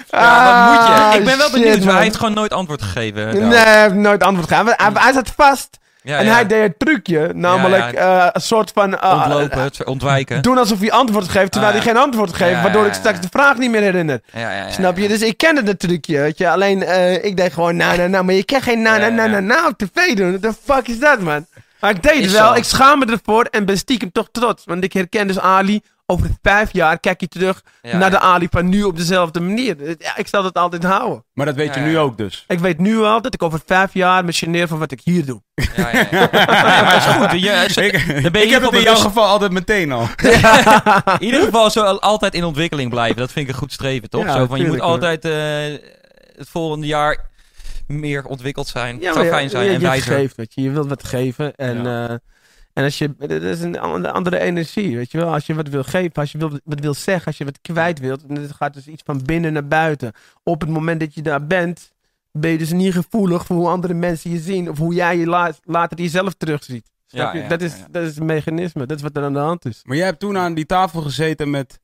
Ja, 0.09 0.45
wat 0.45 0.77
moet 0.79 0.87
je? 0.87 0.93
Ah, 1.03 1.13
Ik 1.15 1.23
ben 1.25 1.37
wel 1.37 1.49
shit, 1.49 1.61
benieuwd, 1.61 1.83
maar 1.83 1.93
hij 1.93 2.03
heeft 2.03 2.15
gewoon 2.17 2.33
nooit 2.33 2.53
antwoord 2.53 2.81
gegeven. 2.81 3.47
Nee, 3.47 3.57
hij 3.59 3.81
heeft 3.81 3.93
nooit 3.93 4.23
antwoord 4.23 4.47
gegeven. 4.49 4.73
Hij, 4.77 4.91
hij 4.93 5.13
zat 5.13 5.31
vast. 5.35 5.69
Ja, 6.03 6.17
en 6.17 6.25
ja. 6.25 6.31
hij 6.33 6.45
deed 6.47 6.63
een 6.63 6.73
trucje. 6.77 7.31
Namelijk 7.33 7.91
eh, 7.93 8.27
een 8.31 8.41
soort 8.41 8.71
van... 8.73 8.97
eh, 8.99 9.11
Ontlopen, 9.11 9.61
het 9.61 9.83
ontwijken. 9.83 10.41
doen 10.41 10.57
alsof 10.57 10.79
hij 10.79 10.91
antwoord 10.91 11.29
geeft, 11.29 11.51
terwijl 11.51 11.73
Ah, 11.73 11.79
hij 11.83 11.87
geen 11.93 12.01
antwoord 12.01 12.33
geeft. 12.33 12.61
Waardoor 12.61 12.85
ik 12.85 12.93
straks 12.93 13.19
de 13.19 13.27
vraag 13.31 13.57
niet 13.57 13.69
meer 13.71 13.81
herinner. 13.81 14.21
Snap 14.69 14.97
je? 14.97 15.07
Dus 15.07 15.21
ik 15.21 15.37
kende 15.37 15.63
dat 15.63 15.79
trucje, 15.79 16.19
weet 16.19 16.37
je. 16.37 16.49
Alleen, 16.49 16.83
eh, 16.83 17.23
ik 17.23 17.37
deed 17.37 17.53
gewoon 17.53 17.75
na, 17.75 17.95
na, 17.95 18.07
na. 18.07 18.21
Maar 18.21 18.33
je 18.35 18.43
kan 18.43 18.61
geen 18.61 18.81
na, 18.81 18.97
na, 18.97 19.09
na, 19.09 19.25
na, 19.25 19.39
na 19.39 19.67
op 19.67 19.77
tv 19.77 20.15
doen. 20.15 20.39
What 20.39 20.41
the 20.41 20.73
fuck 20.73 20.87
is 20.87 20.99
dat, 20.99 21.19
man? 21.19 21.45
Maar 21.79 21.89
ik 21.91 22.03
deed 22.03 22.21
het 22.23 22.31
wel. 22.31 22.47
zo. 22.47 22.53
Ik 22.53 22.63
schaam 22.63 22.99
me 22.99 23.05
ervoor 23.05 23.43
en 23.51 23.65
ben 23.65 23.77
stiekem 23.77 24.11
toch 24.11 24.27
trots. 24.31 24.63
Want 24.65 24.83
ik 24.83 24.93
herken 24.93 25.27
dus 25.27 25.39
Ali. 25.39 25.81
Over 26.09 26.29
vijf 26.41 26.73
jaar 26.73 26.99
kijk 26.99 27.21
je 27.21 27.27
terug 27.27 27.61
Ja, 27.81 27.97
naar 27.97 28.09
de. 28.09 28.19
Ali 28.19 28.47
van 28.51 28.69
nu 28.69 28.83
op 28.83 28.97
dezelfde 28.97 29.39
manier. 29.39 29.95
Ja, 29.99 30.17
ik 30.17 30.27
zal 30.27 30.43
het 30.43 30.53
altijd 30.53 30.83
houden. 30.83 31.25
Maar 31.33 31.45
dat 31.45 31.55
weet 31.55 31.73
je 31.73 31.79
Ja, 31.79 31.85
nu 31.85 31.97
ook 31.97 32.17
dus. 32.17 32.43
Ik 32.47 32.59
weet 32.59 32.77
nu 32.79 32.97
al 32.97 33.21
dat 33.21 33.33
ik 33.33 33.43
over 33.43 33.59
vijf 33.65 33.93
jaar 33.93 34.25
me 34.25 34.31
geneer 34.33 34.67
van 34.67 34.79
wat 34.79 34.91
ik 34.91 35.01
hier 35.03 35.25
doe. 35.25 35.41
Ja, 35.75 35.89
ja, 35.91 36.29
maar 36.31 36.95
is 36.95 37.03
goed. 37.05 37.31
Je, 37.75 37.81
Ik, 37.85 38.21
dan 38.23 38.31
ben 38.31 38.41
je 38.41 38.47
ik 38.47 38.53
in 38.53 38.53
heb 38.53 38.61
ieder 38.61 38.61
het 38.61 38.63
geval 38.63 38.73
in 38.73 38.83
jouw 38.83 38.93
bewust- 38.93 39.01
geval 39.01 39.25
altijd 39.25 39.51
meteen 39.51 39.91
al. 39.91 40.07
In 41.17 41.25
ieder 41.25 41.41
geval 41.43 41.69
zo 41.69 41.81
altijd 41.83 42.33
in 42.33 42.43
ontwikkeling 42.43 42.89
blijven. 42.89 43.17
Dat 43.17 43.31
vind 43.31 43.47
ik 43.47 43.51
een 43.53 43.59
goed 43.59 43.71
streven, 43.71 44.09
toch? 44.09 44.23
Ja, 44.23 44.33
zo 44.37 44.45
van, 44.45 44.59
je 44.59 44.67
moet 44.67 44.81
altijd 44.81 45.25
eh, 45.25 45.31
het 46.37 46.49
volgende 46.49 46.87
jaar 46.87 47.29
meer 47.87 48.25
ontwikkeld 48.25 48.67
zijn. 48.67 48.99
Ja, 48.99 49.13
Zou 49.13 49.27
fijn 49.27 49.49
zijn 49.49 49.63
je, 49.65 49.69
en 49.73 49.79
je 49.79 49.87
wijzer. 49.87 50.13
geeft, 50.15 50.35
weet 50.35 50.53
je. 50.53 50.61
Je 50.61 50.69
wilt 50.71 50.87
wat 50.89 51.03
geven. 51.03 51.55
En, 51.55 51.83
Ja. 51.83 52.19
En 52.77 52.83
als 52.83 52.97
je... 52.97 53.15
Dat 53.17 53.41
is 53.41 53.61
een 53.61 53.79
an- 53.79 54.13
andere 54.13 54.39
energie, 54.39 54.95
weet 54.95 55.11
je 55.11 55.17
wel. 55.17 55.33
Als 55.33 55.45
je 55.45 55.53
wat 55.53 55.67
wil 55.67 55.83
geven, 55.83 56.13
als 56.13 56.31
je 56.31 56.37
wil, 56.37 56.59
wat 56.63 56.79
wil 56.79 56.93
zeggen, 56.93 57.25
als 57.25 57.37
je 57.37 57.45
wat 57.45 57.61
kwijt 57.61 57.99
wilt. 57.99 58.25
En 58.25 58.35
het 58.35 58.51
gaat 58.51 58.73
dus 58.73 58.87
iets 58.87 59.03
van 59.05 59.21
binnen 59.25 59.53
naar 59.53 59.67
buiten. 59.67 60.11
Op 60.43 60.61
het 60.61 60.69
moment 60.69 60.99
dat 60.99 61.13
je 61.13 61.21
daar 61.21 61.47
bent, 61.47 61.93
ben 62.31 62.51
je 62.51 62.57
dus 62.57 62.71
niet 62.71 62.93
gevoelig 62.93 63.45
voor 63.45 63.55
hoe 63.55 63.67
andere 63.67 63.93
mensen 63.93 64.31
je 64.31 64.39
zien. 64.39 64.69
Of 64.69 64.77
hoe 64.77 64.93
jij 64.93 65.17
je 65.17 65.25
la- 65.25 65.53
later 65.63 65.97
jezelf 65.97 66.33
terugziet. 66.33 66.89
Ja, 67.07 67.33
je? 67.33 67.39
ja, 67.39 67.47
dat, 67.47 67.61
is, 67.61 67.77
ja. 67.77 67.87
dat 67.91 68.03
is 68.03 68.17
een 68.17 68.25
mechanisme. 68.25 68.85
Dat 68.85 68.97
is 68.97 69.03
wat 69.03 69.17
er 69.17 69.23
aan 69.23 69.33
de 69.33 69.39
hand 69.39 69.65
is. 69.65 69.81
Maar 69.83 69.97
jij 69.97 70.05
hebt 70.05 70.19
toen 70.19 70.37
aan 70.37 70.53
die 70.53 70.65
tafel 70.65 71.01
gezeten 71.01 71.49
met, 71.49 71.79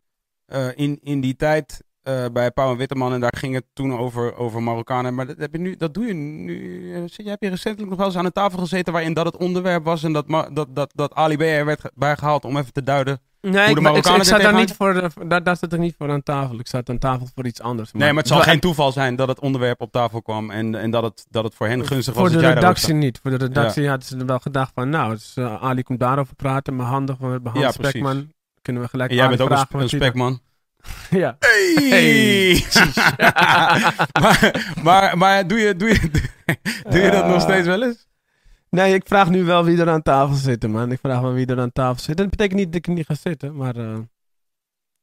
eh, 0.45 0.67
in, 0.75 0.99
in 1.01 1.21
die 1.21 1.35
tijd 1.35 1.83
eh, 2.03 2.25
bij 2.33 2.51
Pauw 2.51 2.71
en 2.71 2.77
Witteman. 2.77 3.13
En 3.13 3.19
daar 3.19 3.35
ging 3.37 3.53
het 3.53 3.65
toen 3.73 3.97
over, 3.97 4.35
over 4.35 4.63
Marokkanen. 4.63 5.15
Maar 5.15 5.27
dat, 5.27 5.37
heb 5.37 5.51
je 5.53 5.59
nu, 5.59 5.75
dat 5.75 5.93
doe 5.93 6.05
je 6.05 6.13
nu. 6.13 6.93
eh, 6.93 7.01
zit- 7.01 7.15
Je 7.15 7.29
hebt 7.29 7.43
je 7.43 7.49
recentelijk 7.49 7.89
nog 7.89 7.97
wel 7.97 8.07
eens 8.07 8.17
aan 8.17 8.25
een 8.25 8.31
tafel 8.31 8.59
gezeten 8.59 8.93
waarin 8.93 9.13
dat 9.13 9.25
het 9.25 9.37
onderwerp 9.37 9.83
was. 9.85 10.03
En 10.03 10.13
dat, 10.13 10.25
dat, 10.53 10.67
dat, 10.69 10.91
dat 10.95 11.13
Ali 11.13 11.37
B 11.37 11.41
er 11.41 11.65
werd 11.65 11.81
ge- 11.81 11.91
bijgehaald 11.95 12.45
om 12.45 12.57
even 12.57 12.73
te 12.73 12.83
duiden. 12.83 13.21
Nee, 13.41 13.51
de 13.51 13.59
ik, 13.81 13.87
ik, 13.87 13.95
ik 14.05 14.23
zat 14.23 14.41
daar 14.41 14.53
niet 14.53 14.73
voor, 14.73 14.93
de- 14.93 15.27
daar, 15.27 15.43
daar 15.43 15.57
zat 15.57 15.73
ik 15.73 15.79
niet 15.79 15.95
voor 15.97 16.11
aan 16.11 16.23
tafel. 16.23 16.59
Ik 16.59 16.67
zat 16.67 16.89
aan 16.89 16.97
tafel 16.97 17.27
voor 17.35 17.45
iets 17.45 17.61
anders. 17.61 17.91
Nee, 17.91 18.07
maar 18.13 18.23
het 18.23 18.27
zal 18.31 18.41
geen 18.41 18.59
toeval 18.59 18.91
zijn 18.91 19.15
dat 19.15 19.27
het 19.27 19.39
onderwerp 19.39 19.81
op 19.81 19.91
tafel 19.91 20.21
kwam. 20.21 20.49
En, 20.51 20.75
en 20.75 20.91
dat, 20.91 21.03
het, 21.03 21.25
dat 21.29 21.43
het 21.43 21.55
voor 21.55 21.67
hen 21.67 21.85
gunstig 21.87 22.13
was 22.13 22.31
Voor 22.31 22.41
de 22.41 22.47
redactie 22.47 22.93
niet. 22.93 23.19
Voor 23.21 23.31
de 23.31 23.37
redactie 23.37 23.87
hadden 23.89 24.07
ze 24.07 24.17
er 24.17 24.25
wel 24.25 24.39
gedacht 24.39 24.71
van, 24.75 24.89
nou, 24.89 25.13
dus, 25.13 25.33
eh, 25.35 25.63
Ali 25.63 25.83
komt 25.83 25.99
daarover 25.99 26.35
praten, 26.35 26.75
maar 26.75 26.85
handig, 26.85 27.17
we 27.17 27.25
hebben 27.27 27.51
Hans 27.51 27.63
Ja. 27.63 27.71
Spekman. 27.71 28.31
Kunnen 28.61 28.81
we 28.81 28.87
gelijk 28.87 29.09
En 29.09 29.15
jij 29.15 29.27
bent 29.27 29.41
ook 29.41 29.49
een, 29.49 29.79
een 29.81 29.89
spekman. 29.89 30.39
Ja. 31.09 31.35
Hey! 31.39 32.63
maar, 34.21 34.53
maar, 34.83 35.17
maar 35.17 35.47
doe 35.47 35.59
je, 35.59 35.75
doe 35.75 35.89
je, 35.89 36.09
doe 36.89 36.99
je 36.99 37.11
dat 37.11 37.27
nog 37.27 37.41
steeds 37.41 37.67
wel 37.67 37.83
eens? 37.83 38.07
Nee, 38.69 38.93
ik 38.93 39.07
vraag 39.07 39.29
nu 39.29 39.43
wel 39.43 39.63
wie 39.63 39.79
er 39.79 39.89
aan 39.89 40.01
tafel 40.01 40.35
zit, 40.35 40.67
man. 40.67 40.91
Ik 40.91 40.99
vraag 40.99 41.21
wel 41.21 41.33
wie 41.33 41.45
er 41.45 41.59
aan 41.59 41.71
tafel 41.71 42.03
zit. 42.03 42.17
Dat 42.17 42.29
betekent 42.29 42.59
niet 42.59 42.67
dat 42.67 42.75
ik 42.75 42.87
er 42.87 42.93
niet 42.93 43.05
ga 43.05 43.15
zitten, 43.15 43.55
maar 43.55 43.75
eh, 43.75 43.97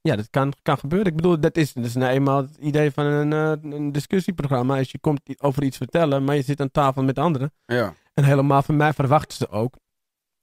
ja, 0.00 0.16
dat 0.16 0.30
kan, 0.30 0.52
kan 0.62 0.78
gebeuren. 0.78 1.08
Ik 1.08 1.16
bedoel, 1.16 1.40
dat 1.40 1.56
is, 1.56 1.72
dat 1.72 1.84
is 1.84 1.94
nou 1.94 2.12
eenmaal 2.12 2.36
het 2.36 2.56
idee 2.60 2.90
van 2.90 3.04
een, 3.04 3.32
eh, 3.32 3.72
een 3.72 3.92
discussieprogramma. 3.92 4.76
Als 4.76 4.90
je 4.90 4.98
komt 4.98 5.20
over 5.38 5.62
iets 5.62 5.76
vertellen, 5.76 6.24
maar 6.24 6.36
je 6.36 6.42
zit 6.42 6.60
aan 6.60 6.70
tafel 6.70 7.02
met 7.02 7.18
anderen. 7.18 7.52
Ja. 7.66 7.94
En 8.14 8.24
helemaal 8.24 8.62
van 8.62 8.76
mij 8.76 8.92
verwachten 8.92 9.36
ze 9.36 9.48
ook 9.48 9.74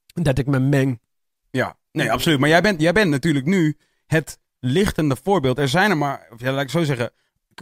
dat 0.04 0.38
ik 0.38 0.46
me 0.46 0.58
meng. 0.58 1.00
Ja, 1.50 1.76
nee, 1.92 2.12
absoluut. 2.12 2.38
Maar 2.38 2.48
jij 2.48 2.60
bent, 2.60 2.80
jij 2.80 2.92
bent 2.92 3.10
natuurlijk 3.10 3.46
nu 3.46 3.76
het 4.06 4.38
lichtende 4.60 5.16
voorbeeld. 5.22 5.58
Er 5.58 5.68
zijn 5.68 5.90
er 5.90 5.96
maar, 5.96 6.26
of 6.32 6.40
ja, 6.40 6.52
laat 6.52 6.62
ik 6.62 6.70
zo 6.70 6.82
zeggen, 6.82 7.10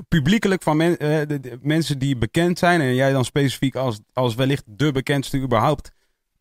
publiekelijk 0.09 0.63
van 0.63 0.81
eh, 0.81 1.39
mensen 1.61 1.99
die 1.99 2.17
bekend 2.17 2.59
zijn. 2.59 2.81
En 2.81 2.95
jij 2.95 3.13
dan 3.13 3.25
specifiek 3.25 3.75
als, 3.75 4.01
als 4.13 4.35
wellicht 4.35 4.65
de 4.67 4.93
bekendste 4.93 5.39
überhaupt. 5.39 5.91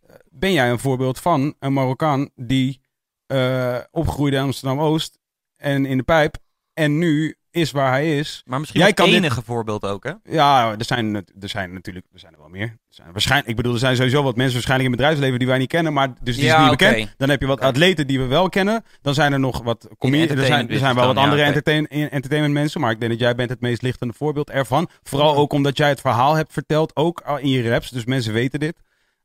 eh, 0.08 0.16
Ben 0.30 0.52
jij 0.52 0.70
een 0.70 0.80
voorbeeld 0.80 1.20
van 1.20 1.56
een 1.60 1.74
Marokkaan 1.74 2.30
die 2.36 2.82
eh, 3.28 3.80
opgroeide 3.92 4.38
in 4.38 4.44
Amsterdam-Oost 4.44 5.18
en 5.58 5.86
in 5.86 5.98
de 5.98 6.04
pijp. 6.04 6.38
En 6.74 6.98
nu 6.98 7.36
is 7.56 7.72
waar 7.72 7.92
hij 7.92 8.18
is. 8.18 8.42
Maar 8.46 8.60
misschien 8.60 8.80
Jij 8.80 8.90
het 8.90 9.00
kan 9.00 9.10
dit- 9.10 9.16
enige 9.16 9.42
voorbeeld 9.42 9.84
ook, 9.86 10.04
hè? 10.04 10.12
Ja, 10.24 10.72
er 10.78 10.86
zijn, 10.86 11.16
er 11.16 11.50
zijn 11.50 11.74
natuurlijk 11.74 12.06
er 12.14 12.20
zijn 12.20 12.34
er 12.34 12.40
wel 12.40 12.50
meer. 12.50 12.68
Er 12.68 12.78
zijn 12.90 13.12
waarschijnlijk, 13.12 13.50
ik 13.50 13.56
bedoel, 13.56 13.74
er 13.74 13.80
zijn 13.80 13.96
sowieso 13.96 14.24
wat 14.24 14.36
mensen 14.36 14.54
waarschijnlijk 14.54 14.90
in 14.90 14.96
het 14.96 15.02
bedrijfsleven 15.02 15.40
die 15.40 15.48
wij 15.48 15.58
niet 15.58 15.68
kennen, 15.70 15.94
maar 15.94 16.14
dus 16.22 16.36
die 16.36 16.46
Ja, 16.46 16.56
is 16.56 16.70
niet 16.70 16.78
bekend. 16.78 17.14
Dan 17.18 17.30
heb 17.30 17.42
je 17.42 17.48
wat 17.48 17.62
atleten 17.62 18.08
die 18.08 18.20
we 18.20 18.26
wel 18.26 18.50
kennen. 18.50 18.84
Dan 19.02 19.14
zijn 19.14 19.34
er 19.34 19.40
nog 19.40 19.64
wat 19.64 19.88
comedians. 19.98 20.40
Er 20.40 20.46
zijn, 20.46 20.70
er 20.70 20.78
zijn 20.78 20.96
wel 20.96 21.06
wat 21.08 21.16
andere 21.18 21.42
ja, 21.42 21.48
oké. 21.50 21.56
entertain, 21.58 21.88
entertainment 22.10 22.54
mensen, 22.54 22.82
maar 22.82 22.92
ik 22.92 23.00
denk 23.00 23.12
dat 23.12 23.22
jij 23.22 23.36
bent 23.36 23.50
het 23.50 23.62
meest 23.62 23.82
lichtende 23.82 24.14
voorbeeld 24.14 24.50
ervan. 24.50 24.90
Vooral 25.04 25.36
ook 25.36 25.54
omdat 25.54 25.78
jij 25.78 25.90
het 25.90 26.02
verhaal 26.02 26.34
hebt 26.36 26.54
verteld, 26.54 26.96
ook 26.96 27.24
in 27.40 27.50
je 27.50 27.70
raps, 27.70 27.90
dus 27.90 28.06
mensen 28.06 28.34
weten 28.34 28.60
dit. 28.60 28.76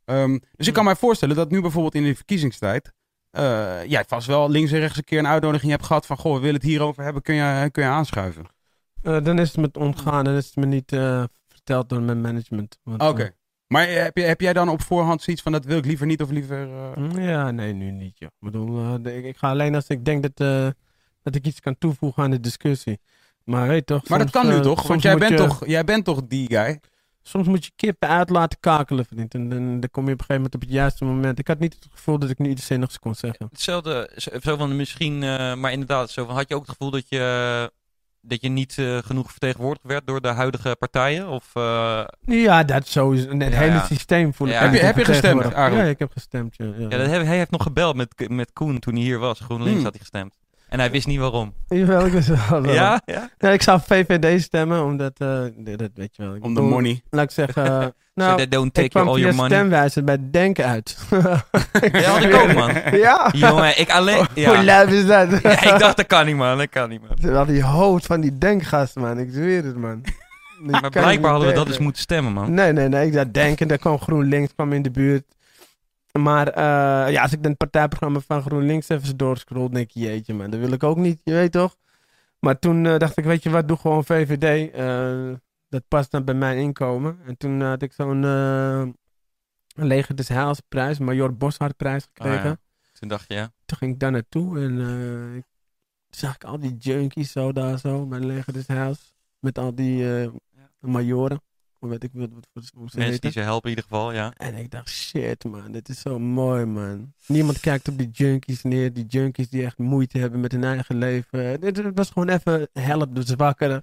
Ehm, 0.04 0.38
dus 0.56 0.66
ik 0.66 0.72
kan 0.72 0.84
mij 0.84 0.96
voorstellen 0.96 1.36
dat 1.36 1.50
nu 1.50 1.60
bijvoorbeeld 1.60 1.94
in 1.94 2.04
de 2.04 2.14
verkiezingstijd 2.16 2.92
eh 3.30 3.84
jij 3.86 4.04
vast 4.06 4.26
wel 4.26 4.50
links 4.50 4.72
en 4.72 4.78
rechts 4.78 4.96
een 4.96 5.04
keer 5.04 5.18
een 5.18 5.26
uitnodiging 5.26 5.70
hebt 5.70 5.86
gehad 5.86 6.06
van, 6.06 6.16
goh, 6.16 6.32
we 6.34 6.38
willen 6.40 6.54
het 6.54 6.64
hierover 6.64 7.04
hebben, 7.04 7.22
kun 7.22 7.34
je, 7.34 7.68
kun 7.72 7.82
je 7.82 7.88
aanschuiven? 7.88 8.44
Eh, 9.02 9.22
dan 9.22 9.38
is 9.38 9.48
het 9.48 9.56
me 9.56 9.80
ontgaan. 9.80 10.24
Dan 10.24 10.34
is 10.34 10.46
het 10.46 10.56
me 10.56 10.66
niet 10.66 10.92
eh, 10.92 11.24
verteld 11.48 11.88
door 11.88 12.02
mijn 12.02 12.20
management. 12.20 12.78
Oké. 12.98 13.30
Maar 13.66 13.88
heb, 13.88 14.16
je, 14.16 14.22
heb 14.22 14.40
jij 14.40 14.52
dan 14.52 14.68
op 14.68 14.82
voorhand 14.82 15.22
zoiets 15.22 15.42
van 15.42 15.52
dat 15.52 15.64
wil 15.64 15.78
ik 15.78 15.84
liever 15.84 16.06
niet 16.06 16.22
of 16.22 16.30
liever. 16.30 16.68
Mm, 16.94 17.18
Ja, 17.20 17.50
nee, 17.50 17.72
nu 17.72 17.90
niet. 17.90 18.18
joh. 18.18 18.28
Ik 18.40 18.50
bedoel, 18.50 18.94
ik, 19.04 19.24
ik 19.24 19.36
ga 19.36 19.50
alleen 19.50 19.74
als 19.74 19.86
ik 19.86 20.04
denk 20.04 20.22
dat, 20.22 20.36
dat 21.22 21.34
ik 21.34 21.46
iets 21.46 21.60
kan 21.60 21.78
toevoegen 21.78 22.22
aan 22.22 22.30
de 22.30 22.40
discussie. 22.40 23.00
Maar 23.44 23.84
toch. 23.84 24.08
Maar 24.08 24.18
dat 24.18 24.30
kan 24.30 24.48
nu 24.48 24.60
toch? 24.60 24.86
Want 24.86 25.02
jij 25.02 25.16
bent, 25.16 25.30
je- 25.30 25.36
toch, 25.46 25.66
jij 25.66 25.84
bent 25.84 26.04
toch 26.04 26.20
die 26.28 26.48
guy? 26.48 26.80
Soms 27.22 27.46
moet 27.46 27.64
je 27.64 27.70
kippen 27.76 28.08
uit 28.08 28.30
laten 28.30 28.58
kakelen, 28.60 29.04
vriend. 29.06 29.34
En 29.34 29.48
dan, 29.48 29.80
dan 29.80 29.90
kom 29.90 30.06
je 30.06 30.12
op 30.12 30.18
een 30.18 30.24
gegeven 30.26 30.34
moment 30.34 30.54
op 30.54 30.60
het 30.60 30.70
juiste 30.70 31.04
moment. 31.04 31.38
Ik 31.38 31.48
had 31.48 31.58
niet 31.58 31.74
het 31.74 31.86
gevoel 31.90 32.18
dat 32.18 32.30
ik 32.30 32.38
nu 32.38 32.48
iets 32.50 32.66
zinnigs 32.66 32.98
kon 32.98 33.14
zeggen. 33.14 33.46
Hetzelfde, 33.52 34.10
zo 34.42 34.56
van 34.56 34.76
misschien, 34.76 35.22
eh, 35.22 35.54
maar 35.54 35.72
inderdaad, 35.72 36.10
zo 36.10 36.24
van, 36.26 36.34
had 36.34 36.48
je 36.48 36.54
ook 36.54 36.60
het 36.60 36.70
gevoel 36.70 36.90
dat 36.90 37.08
je, 37.08 37.72
dat 38.20 38.40
je 38.40 38.48
niet 38.48 38.78
eh, 38.78 38.98
genoeg 38.98 39.30
vertegenwoordigd 39.30 39.86
werd 39.86 40.06
door 40.06 40.20
de 40.20 40.28
huidige 40.28 40.76
partijen? 40.78 41.28
Of, 41.28 41.50
eh, 41.54 42.04
Ja, 42.24 42.64
dat 42.64 42.86
sowieso. 42.86 43.28
Het 43.30 43.52
Ja, 43.52 43.58
hele 43.58 43.72
ja. 43.72 43.84
systeem 43.84 44.34
voel 44.34 44.46
ik. 44.46 44.52
Ja. 44.52 44.58
Heb 44.60 44.68
je- 44.68 44.74
niet 44.76 44.86
heb 44.86 44.96
je 44.96 45.04
gestemd? 45.04 45.42
Ja, 45.52 45.82
ik 45.82 45.98
heb 45.98 46.12
gestemd. 46.12 46.56
Ja, 46.56 46.64
ja. 46.64 46.72
ja, 46.78 46.88
dat 46.88 47.06
heb- 47.10 47.24
hij 47.24 47.36
heeft 47.36 47.50
nog 47.50 47.62
gebeld 47.62 47.96
met, 47.96 48.28
met 48.28 48.52
Koen 48.52 48.78
toen 48.78 48.94
hij 48.94 49.02
hier 49.02 49.18
was. 49.18 49.40
GroenLinks 49.40 49.74
Hmm. 49.74 49.82
had 49.84 49.92
hij 49.92 50.00
gestemd. 50.00 50.34
En 50.70 50.78
hij 50.78 50.90
wist 50.90 51.06
niet 51.06 51.18
waarom. 51.18 51.54
Jawel, 51.68 52.06
ik 52.06 52.12
wist 52.12 52.48
wel. 52.48 52.66
Ja? 52.72 53.00
ja? 53.04 53.30
Ja, 53.38 53.48
ik 53.50 53.62
zou 53.62 53.80
VVD 53.86 54.42
stemmen, 54.42 54.84
omdat, 54.84 55.12
eh, 55.18 55.40
dat, 55.56 55.90
weet 55.94 56.16
je 56.16 56.22
wel. 56.22 56.34
Ik 56.34 56.44
Om 56.44 56.48
de 56.54 56.60
bedoel, 56.60 56.74
money. 56.74 57.02
Laat 57.10 57.24
ik 57.24 57.30
zeggen, 57.30 57.64
eh, 57.80 57.80
so 57.82 57.92
nou, 58.14 58.36
they 58.36 58.48
don't 58.48 58.66
ik 58.66 58.72
take 58.72 58.88
kwam 58.88 59.08
all 59.08 59.18
your 59.18 59.34
money. 59.34 59.50
stemwijzer 59.50 60.04
bij 60.04 60.16
Denk 60.30 60.60
uit. 60.60 60.96
Ja, 61.92 62.00
had 62.10 62.22
ik 62.22 62.34
ook, 62.34 62.52
man. 62.54 62.72
Ja? 62.98 63.28
Jongen, 63.32 63.80
ik 63.80 63.90
alleen... 63.90 64.16
Hoe 64.16 64.26
Ja. 64.34 64.64
luid 64.64 64.92
is 64.92 65.06
dat? 65.06 65.42
Ja, 65.42 65.62
ik 65.72 65.78
dacht, 65.78 65.96
dat 65.96 66.06
kan 66.06 66.26
niet, 66.26 66.36
man. 66.36 66.58
Dat 66.58 66.68
kan 66.68 66.88
niet, 66.88 67.00
man. 67.00 67.16
Terwijl 67.20 67.44
die 67.44 67.62
hoofd 67.64 68.06
van 68.06 68.20
die 68.20 68.38
denkgast, 68.38 68.96
man. 68.96 69.18
Ik 69.18 69.28
zweer 69.32 69.64
het, 69.64 69.76
man. 69.76 70.04
Maar 70.60 70.90
blijkbaar 70.90 71.30
hadden 71.30 71.48
we 71.48 71.54
dat 71.54 71.62
tegen. 71.64 71.66
dus 71.66 71.78
moeten 71.78 72.02
stemmen, 72.02 72.32
man. 72.32 72.54
Nee, 72.54 72.72
nee, 72.72 72.88
nee. 72.88 73.06
Ik 73.06 73.12
dacht 73.12 73.34
denken, 73.34 73.68
daar 73.68 73.78
kwam 73.78 73.98
GroenLinks 73.98 74.52
kwam 74.54 74.72
in 74.72 74.82
de 74.82 74.90
buurt. 74.90 75.24
Maar 76.12 76.48
eh, 76.48 77.12
ja, 77.12 77.22
als 77.22 77.32
ik 77.32 77.42
dan 77.42 77.50
het 77.50 77.58
partijprogramma 77.58 78.20
van 78.20 78.42
GroenLinks 78.42 78.88
even 78.88 79.16
doorscroll, 79.16 79.68
denk 79.68 79.84
ik, 79.86 79.90
jeetje 79.90 80.34
man, 80.34 80.50
dat 80.50 80.60
wil 80.60 80.72
ik 80.72 80.82
ook 80.82 80.96
niet, 80.96 81.20
je 81.24 81.32
weet 81.32 81.52
toch? 81.52 81.76
Maar 82.38 82.58
toen 82.58 82.86
eh, 82.86 82.98
dacht 82.98 83.16
ik, 83.16 83.24
weet 83.24 83.42
je 83.42 83.50
wat, 83.50 83.68
doe 83.68 83.76
gewoon 83.76 84.04
VVD. 84.04 84.72
eh, 84.72 85.32
dat 85.68 85.88
past 85.88 86.10
dan 86.10 86.24
bij 86.24 86.34
mijn 86.34 86.58
inkomen. 86.58 87.18
En 87.26 87.36
toen 87.36 87.60
had 87.60 87.82
ik 87.82 87.92
zo'n 87.92 88.20
Leger 89.74 90.16
des 90.16 90.28
Heils 90.28 90.60
prijs, 90.68 90.98
Major 90.98 91.36
Boshart 91.36 91.76
prijs 91.76 92.04
gekregen. 92.04 92.38
Oh, 92.38 92.44
ja. 92.44 92.56
Toen 92.92 93.08
dacht 93.08 93.24
je, 93.28 93.34
ja. 93.34 93.52
Toen 93.64 93.78
ging 93.78 93.92
ik 93.92 93.98
daar 94.00 94.10
naartoe 94.10 94.60
en 94.60 95.36
ik 95.36 95.44
zag 96.16 96.34
ik 96.34 96.44
al 96.44 96.58
die 96.58 96.76
junkies 96.76 97.32
zo 97.32 97.52
daar 97.52 97.78
zo 97.78 98.06
bij 98.06 98.18
Leger 98.18 98.52
des 98.52 98.66
Heils. 98.66 99.14
Met 99.38 99.58
al 99.58 99.74
die 99.74 100.30
majoren. 100.80 101.42
Weet 101.80 102.02
ik 102.04 102.10
wat, 102.12 102.28
wat, 102.32 102.46
wat, 102.52 102.70
hoe 102.74 102.88
ze 102.90 102.96
Mensen 102.96 103.02
heten. 103.02 103.20
die 103.20 103.30
ze 103.30 103.40
helpen 103.40 103.70
in 103.70 103.76
ieder 103.76 103.84
geval, 103.90 104.12
ja. 104.12 104.32
En 104.36 104.54
ik 104.54 104.70
dacht, 104.70 104.88
shit 104.88 105.44
man, 105.44 105.72
dit 105.72 105.88
is 105.88 106.00
zo 106.00 106.18
mooi 106.18 106.64
man. 106.64 107.12
Niemand 107.26 107.60
kijkt 107.60 107.88
op 107.88 107.98
die 107.98 108.10
junkies 108.12 108.62
neer. 108.62 108.92
Die 108.92 109.06
junkies 109.06 109.48
die 109.48 109.64
echt 109.64 109.78
moeite 109.78 110.18
hebben 110.18 110.40
met 110.40 110.52
hun 110.52 110.64
eigen 110.64 110.96
leven. 110.98 111.60
Dit 111.60 111.82
was 111.94 112.10
gewoon 112.10 112.28
even 112.28 112.68
help 112.72 113.14
de 113.14 113.22
zwakkeren. 113.22 113.82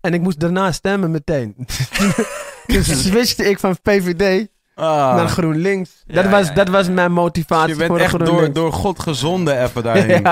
En 0.00 0.14
ik 0.14 0.20
moest 0.20 0.40
daarna 0.40 0.72
stemmen 0.72 1.10
meteen. 1.10 1.54
dus 2.66 3.02
switchte 3.06 3.44
ik 3.44 3.58
van 3.58 3.76
PVD 3.82 4.46
Ah. 4.76 5.14
naar 5.16 5.28
GroenLinks. 5.28 6.02
Ja, 6.06 6.14
dat, 6.22 6.30
was, 6.30 6.42
ja, 6.42 6.48
ja. 6.48 6.54
dat 6.54 6.68
was 6.68 6.88
mijn 6.88 7.12
motivatie 7.12 7.68
je 7.68 7.76
bent 7.76 7.90
voor 7.90 7.98
echt 7.98 8.18
door, 8.24 8.52
door 8.52 8.72
God 8.72 8.98
gezonden 9.00 9.62
even 9.62 9.82
daarheen. 9.92 10.22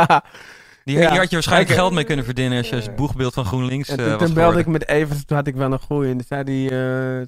Die, 0.85 0.99
Ja. 0.99 1.17
Had 1.17 1.29
je 1.29 1.35
waarschijnlijk 1.35 1.71
geld 1.71 1.93
mee 1.93 2.05
kunnen 2.05 2.25
verdienen 2.25 2.59
als 2.59 2.69
je 2.69 2.77
als 2.77 2.95
boegbeeld 2.95 3.35
van 3.35 3.45
GroenLinks 3.45 3.89
En 3.89 3.99
eh, 3.99 4.05
toen, 4.05 4.13
was 4.13 4.27
toen 4.27 4.35
belde 4.35 4.59
ik 4.59 4.67
met 4.67 4.89
Evers, 4.89 5.25
toen 5.25 5.37
had 5.37 5.47
ik 5.47 5.55
wel 5.55 5.73
een 5.73 5.81
goeie. 5.81 6.11
En 6.11 6.17
toen 6.17 6.27
zei 6.29 6.45
die, 6.45 6.65
eh, 6.71 6.77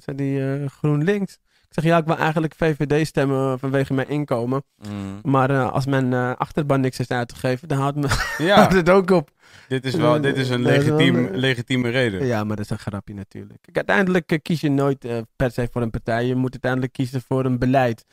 zei 0.03 0.15
die 0.15 0.53
eh, 0.53 0.69
GroenLinks. 0.69 1.33
Ik 1.33 1.81
zeg, 1.81 1.83
ja, 1.83 1.97
ik 1.97 2.05
wil 2.05 2.17
eigenlijk 2.17 2.53
VVD 2.57 3.07
stemmen 3.07 3.59
vanwege 3.59 3.93
mijn 3.93 4.09
inkomen. 4.09 4.63
Mm. 4.89 5.19
Maar 5.31 5.49
eh, 5.49 5.71
als 5.71 5.85
mijn 5.85 6.13
achterban 6.37 6.81
niks 6.81 6.99
is 6.99 7.09
uitgegeven, 7.09 7.67
dan 7.67 7.77
houdt, 7.77 7.97
me, 7.97 8.07
Ja, 8.37 8.55
houdt 8.59 8.73
het 8.73 8.89
ook 8.89 9.11
op. 9.11 9.29
dit 9.67 9.85
is, 9.85 9.95
wel, 9.95 10.21
dit 10.21 10.37
is 10.37 10.49
een 10.49 10.61
legitiem, 10.61 11.29
legitieme 11.31 11.89
reden. 11.89 12.25
Ja, 12.25 12.43
maar 12.43 12.55
dat 12.55 12.65
is 12.65 12.71
een 12.71 12.79
grapje 12.79 13.13
natuurlijk. 13.13 13.61
Kijk, 13.61 13.75
uiteindelijk 13.75 14.39
kies 14.41 14.61
je 14.61 14.69
nooit 14.69 15.07
per 15.35 15.51
se 15.51 15.67
voor 15.71 15.81
een 15.81 15.89
partij. 15.89 16.25
Je 16.25 16.35
moet 16.35 16.51
uiteindelijk 16.51 16.93
kiezen 16.93 17.21
voor 17.21 17.45
een 17.45 17.59
beleid. 17.59 18.05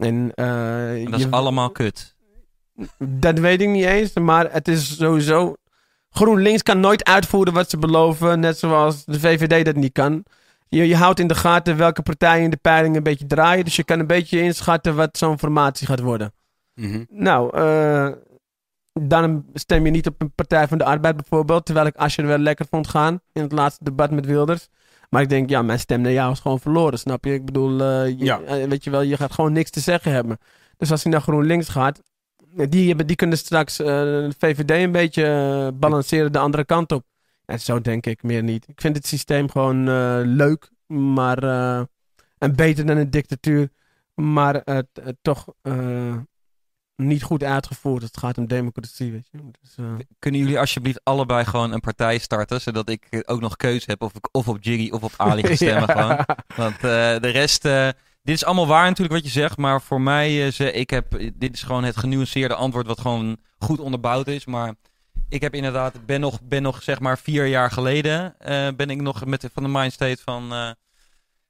En, 0.00 0.32
eh, 0.34 1.04
En 1.04 1.10
dat 1.10 1.20
is 1.20 1.30
allemaal 1.30 1.70
kut. 1.70 2.14
Dat 2.98 3.38
weet 3.38 3.60
ik 3.60 3.68
niet 3.68 3.84
eens, 3.84 4.12
maar 4.14 4.52
het 4.52 4.68
is 4.68 4.96
sowieso... 4.96 5.54
GroenLinks 6.10 6.62
kan 6.62 6.80
nooit 6.80 7.04
uitvoeren 7.04 7.52
wat 7.52 7.70
ze 7.70 7.78
beloven, 7.78 8.40
net 8.40 8.58
zoals 8.58 9.04
de 9.04 9.20
VVD 9.20 9.64
dat 9.64 9.74
niet 9.74 9.92
kan. 9.92 10.24
Je, 10.68 10.88
je 10.88 10.96
houdt 10.96 11.20
in 11.20 11.26
de 11.26 11.34
gaten 11.34 11.76
welke 11.76 12.02
partijen 12.02 12.44
in 12.44 12.50
de 12.50 12.56
peiling 12.56 12.96
een 12.96 13.02
beetje 13.02 13.26
draaien, 13.26 13.64
dus 13.64 13.76
je 13.76 13.84
kan 13.84 13.98
een 13.98 14.06
beetje 14.06 14.40
inschatten 14.42 14.96
wat 14.96 15.16
zo'n 15.18 15.38
formatie 15.38 15.86
gaat 15.86 16.00
worden. 16.00 16.32
Mhm. 16.74 17.04
Nou, 17.08 17.56
eh 17.56 18.08
dan 18.92 19.44
stem 19.54 19.84
je 19.84 19.90
niet 19.90 20.06
op 20.06 20.14
een 20.22 20.32
Partij 20.34 20.68
van 20.68 20.78
de 20.78 20.84
Arbeid 20.84 21.16
bijvoorbeeld, 21.16 21.64
terwijl 21.64 21.86
ik 21.86 21.96
Asscher 21.96 22.26
wel 22.26 22.38
lekker 22.38 22.66
vond 22.70 22.88
gaan 22.88 23.20
in 23.32 23.42
het 23.42 23.52
laatste 23.52 23.84
debat 23.84 24.10
met 24.10 24.26
Wilders. 24.26 24.68
Maar 25.08 25.22
ik 25.22 25.28
denk, 25.28 25.50
ja, 25.50 25.62
mijn 25.62 25.78
stem 25.78 26.00
naar 26.00 26.12
jou 26.12 26.32
is 26.32 26.40
gewoon 26.40 26.60
verloren, 26.60 26.98
snap 26.98 27.24
je? 27.24 27.32
Ik 27.34 27.44
bedoel, 27.44 27.80
eh, 27.80 28.06
je- 28.08 28.24
Ja. 28.24 28.40
eh, 28.40 28.68
weet 28.68 28.84
je 28.84 28.90
wel, 28.90 29.02
je 29.02 29.16
gaat 29.16 29.32
gewoon 29.32 29.52
niks 29.52 29.70
te 29.70 29.80
zeggen 29.80 30.12
hebben. 30.12 30.38
Dus 30.76 30.90
als 30.90 31.02
hij 31.02 31.12
naar 31.12 31.20
GroenLinks 31.20 31.68
gaat, 31.68 32.00
die, 32.54 32.88
hebben, 32.88 33.06
die 33.06 33.16
kunnen 33.16 33.38
straks 33.38 33.78
eh, 33.78 33.86
de 33.86 34.34
VVD 34.38 34.70
een 34.70 34.92
beetje 34.92 35.24
eh, 35.24 35.78
balanceren 35.78 36.32
de 36.32 36.38
andere 36.38 36.64
kant 36.64 36.92
op. 36.92 37.04
En 37.44 37.60
zo 37.60 37.80
denk 37.80 38.06
ik 38.06 38.22
meer 38.22 38.42
niet. 38.42 38.68
Ik 38.68 38.80
vind 38.80 38.96
het 38.96 39.06
systeem 39.06 39.50
gewoon 39.50 39.88
eh, 39.88 40.20
leuk, 40.24 40.70
maar 40.86 41.42
en 42.38 42.56
beter 42.56 42.86
dan 42.86 42.96
een 42.96 43.10
dictatuur. 43.10 43.68
Maar 44.14 44.60
het 44.64 44.88
toch 45.22 45.46
niet 46.96 47.22
goed 47.22 47.42
uitgevoerd. 47.42 48.02
Het 48.02 48.16
gaat 48.16 48.38
om 48.38 48.46
democratie, 48.46 49.12
weet 49.12 49.28
je. 49.30 49.38
Dus, 49.60 49.74
Kunnen 50.18 50.40
jullie 50.40 50.58
alsjeblieft 50.58 51.00
allebei 51.02 51.44
gewoon 51.44 51.72
een 51.72 51.80
partij 51.80 52.18
starten, 52.18 52.60
zodat 52.60 52.88
ik 52.88 53.22
ook 53.26 53.40
nog 53.40 53.56
keuze 53.56 53.90
heb 53.90 54.02
of 54.02 54.14
ik 54.14 54.28
of 54.32 54.48
op 54.48 54.56
Jiggy 54.60 54.90
of 54.90 55.02
op 55.02 55.12
Ali 55.16 55.42
ga 55.46 55.54
stemmen 55.64 55.96
ja. 55.96 56.02
gewoon. 56.02 56.36
Want 56.56 56.80
de 57.22 57.30
rest, 57.30 57.68
dit 58.22 58.34
is 58.34 58.44
allemaal 58.44 58.66
waar 58.66 58.84
natuurlijk 58.84 59.22
wat 59.22 59.32
je 59.32 59.40
zegt, 59.40 59.56
maar 59.56 59.82
voor 59.82 60.00
mij, 60.00 60.46
eh, 60.46 60.52
ze, 60.52 60.72
ik 60.72 60.90
heb, 60.90 61.18
dit 61.34 61.54
is 61.54 61.62
gewoon 61.62 61.84
het 61.84 61.96
genuanceerde 61.96 62.54
antwoord 62.54 62.86
wat 62.86 63.00
gewoon 63.00 63.36
goed 63.58 63.78
onderbouwd 63.80 64.26
is, 64.28 64.44
maar 64.44 64.74
ik 65.28 65.40
heb 65.40 65.54
inderdaad, 65.54 66.06
ben 66.06 66.20
nog, 66.20 66.38
ben 66.42 66.62
nog 66.62 66.82
zeg 66.82 67.00
maar 67.00 67.18
vier 67.18 67.46
jaar 67.46 67.70
geleden, 67.70 68.34
eh, 68.38 68.68
ben 68.76 68.90
ik 68.90 69.00
nog 69.00 69.24
met 69.24 69.40
de, 69.40 69.50
van 69.52 69.62
de 69.62 69.68
mindstate 69.68 70.22
van, 70.24 70.52
eh, 70.52 70.70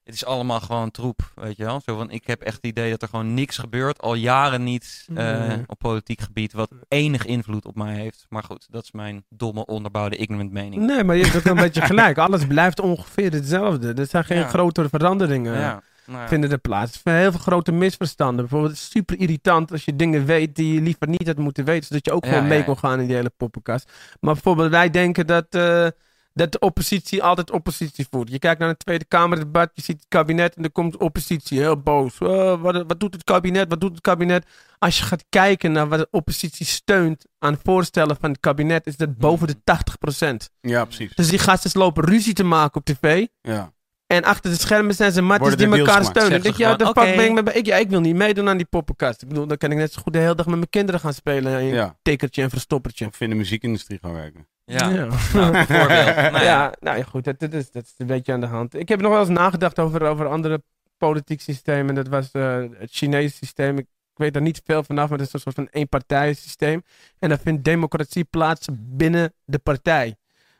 het 0.05 0.15
is 0.15 0.25
allemaal 0.25 0.61
gewoon 0.61 0.91
troep, 0.91 1.33
weet 1.35 1.57
je 1.57 1.65
wel. 1.65 1.81
Zo 1.85 1.97
van, 1.97 2.11
ik 2.11 2.27
heb 2.27 2.41
echt 2.43 2.57
het 2.57 2.67
idee 2.67 2.91
dat 2.91 3.03
er 3.03 3.09
gewoon 3.09 3.35
niks 3.35 3.59
gebeurt, 3.59 4.01
al 4.01 4.15
jaren 4.15 4.63
niet 4.63 5.07
eh, 5.15 5.15
Nee. 5.47 5.63
op 5.67 5.79
politiek 5.79 6.21
gebied, 6.21 6.53
wat 6.53 6.71
enig 6.89 7.25
invloed 7.27 7.65
op 7.67 7.75
mij 7.77 7.95
heeft. 7.95 8.27
Maar 8.29 8.43
goed, 8.43 8.67
dat 8.71 8.83
is 8.83 8.93
mijn 8.93 9.25
domme, 9.29 9.67
onderbouwde, 9.67 10.17
ignorant 10.17 10.53
mening. 10.53 10.83
Nee, 10.87 11.05
maar 11.05 11.17
je 11.17 11.25
hebt 11.25 11.37
ook 11.37 11.45
een 11.45 11.63
beetje 11.63 11.81
gelijk. 11.93 12.19
Alles 12.19 12.47
blijft 12.47 12.81
ongeveer 12.81 13.33
hetzelfde. 13.33 13.93
Er 13.93 14.07
zijn 14.07 14.25
geen 14.25 14.39
Ja. 14.39 14.49
grotere 14.49 14.89
veranderingen. 14.89 15.59
ja, 15.59 15.83
nou 16.07 16.19
ja. 16.19 16.29
vinden 16.29 16.51
er 16.51 16.59
plaats. 16.59 16.95
Er 16.95 17.01
zijn 17.05 17.17
heel 17.17 17.31
veel 17.31 17.41
grote 17.41 17.73
misverstanden. 17.73 18.37
Bijvoorbeeld, 18.37 18.73
het 18.73 18.81
is 18.81 18.91
super 18.91 19.19
irritant 19.19 19.73
als 19.73 19.85
je 19.85 19.97
dingen 19.97 20.25
weet 20.25 20.57
die 20.57 20.75
je 20.75 20.81
liever 20.81 21.09
niet 21.09 21.27
had 21.27 21.39
moeten 21.39 21.65
weten. 21.65 21.87
Zodat 21.87 22.05
je 22.05 22.13
ook 22.13 22.25
Ja, 22.25 22.31
gewoon 22.31 22.49
mee 22.49 22.59
ja, 22.59 22.65
kon 22.65 22.75
ja. 22.75 22.81
gaan 22.81 23.01
in 23.01 23.07
die 23.07 23.17
hele 23.17 23.33
poppenkast. 23.37 23.91
Maar 24.21 24.33
bijvoorbeeld, 24.33 24.71
wij 24.71 24.91
denken 24.91 25.27
dat, 25.27 25.47
eh, 25.51 25.87
dat 26.33 26.53
de 26.53 26.59
oppositie 26.59 27.23
altijd 27.23 27.51
oppositie 27.51 28.07
voert. 28.11 28.31
Je 28.31 28.39
kijkt 28.39 28.61
naar 28.61 28.69
een 28.69 28.77
Tweede 28.77 29.05
Kamerdebat, 29.05 29.71
je 29.75 29.83
ziet 29.83 29.97
het 29.97 30.09
kabinet 30.09 30.55
en 30.55 30.65
er 30.65 30.73
komt 30.73 30.97
oppositie 30.97 31.59
heel 31.59 31.83
boos. 31.83 32.19
Oh, 32.19 32.63
wat, 32.63 32.85
wat 32.87 33.01
doet 33.01 33.15
het 33.15 33.25
kabinet? 33.25 33.69
Wat 33.69 33.81
doet 33.81 33.93
het 33.93 34.01
kabinet? 34.01 34.47
Als 34.79 34.99
je 34.99 35.05
gaat 35.05 35.25
kijken 35.29 35.73
naar 35.73 35.89
wat 35.89 35.99
de 35.99 36.09
oppositie 36.11 36.67
steunt 36.67 37.25
aan 37.39 37.59
voorstellen 37.63 38.17
van 38.21 38.31
het 38.31 38.41
kabinet, 38.41 38.87
is 38.87 38.97
dat 38.97 39.17
boven 39.17 39.47
de 39.47 39.57
80%. 39.65 40.51
Ja, 40.61 40.85
precies. 40.85 41.15
Dus 41.15 41.29
die 41.29 41.39
gasten 41.39 41.81
lopen 41.81 42.05
ruzie 42.05 42.35
te 42.35 42.45
maken 42.45 42.81
op 42.81 42.85
tv. 42.85 43.27
Ja. 43.41 43.73
En 44.11 44.25
achter 44.25 44.51
de 44.51 44.59
schermen 44.59 44.95
zijn 44.95 45.13
ze 45.13 45.23
matties 45.23 45.49
Worden 45.49 45.71
die 45.71 45.79
elkaar 45.79 46.05
steunen. 46.05 46.43
Denk 46.43 46.57
je, 46.57 46.63
ja, 46.63 46.77
de 46.77 46.87
gewoon, 46.87 47.07
fuck 47.07 47.17
ben 47.17 47.25
oké. 47.25 47.29
ik, 47.29 47.33
mee 47.33 47.43
be- 47.43 47.53
ik, 47.53 47.67
ja, 47.67 47.77
ik 47.77 47.91
wil 47.91 48.01
niet 48.01 48.15
meedoen 48.15 48.49
aan 48.49 48.57
die 48.57 48.67
poppenkast. 48.67 49.23
Ik 49.23 49.29
bedoel, 49.29 49.47
dan 49.47 49.57
kan 49.57 49.71
ik 49.71 49.77
net 49.77 49.93
zo 49.93 50.03
goed 50.03 50.13
de 50.13 50.19
hele 50.19 50.35
dag 50.35 50.47
met 50.47 50.55
mijn 50.55 50.71
kinderen 50.71 51.01
gaan 51.01 51.13
spelen. 51.15 51.59
En 51.59 51.65
ja. 51.65 51.97
tikkertje 52.03 52.43
en 52.43 52.51
verstoppertje. 52.51 53.07
Of 53.07 53.21
in 53.21 53.29
de 53.29 53.35
muziekindustrie 53.35 53.99
gaan 54.03 54.13
werken. 54.13 54.47
Ja, 54.65 54.89
Ja. 54.89 55.09
Nou, 55.35 55.53
bijvoorbeeld. 55.53 55.89
Nou 56.33 56.33
ja. 56.33 56.43
ja, 56.43 56.75
nou 56.81 56.97
ja, 56.97 57.03
goed, 57.03 57.25
dat, 57.25 57.39
dat, 57.39 57.53
is, 57.53 57.71
dat 57.71 57.85
is 57.85 57.95
een 57.99 58.07
beetje 58.07 58.33
aan 58.33 58.41
de 58.41 58.47
hand. 58.47 58.75
Ik 58.75 58.89
heb 58.89 59.01
nog 59.01 59.11
wel 59.11 59.21
eens 59.21 59.29
nagedacht 59.29 59.79
over, 59.79 60.03
over 60.03 60.27
andere 60.27 60.63
politiek 60.99 61.41
systemen. 61.41 61.95
Dat 61.95 62.09
was 62.09 62.31
eh, 62.33 62.57
het 62.79 62.91
Chinese 62.91 63.37
systeem. 63.37 63.79
Ik, 63.79 63.87
ik 63.87 64.17
weet 64.17 64.33
daar 64.33 64.43
niet 64.43 64.63
veel 64.65 64.83
vanaf, 64.83 65.09
maar 65.09 65.19
dat 65.19 65.27
is 65.27 65.33
een 65.33 65.41
soort 65.41 65.55
van 65.55 65.69
eenpartijensysteem. 65.71 66.83
En 67.19 67.29
dan 67.29 67.39
vindt 67.39 67.65
democratie 67.65 68.25
plaats 68.25 68.69
binnen 68.73 69.33
de 69.45 69.59
partij. 69.59 70.17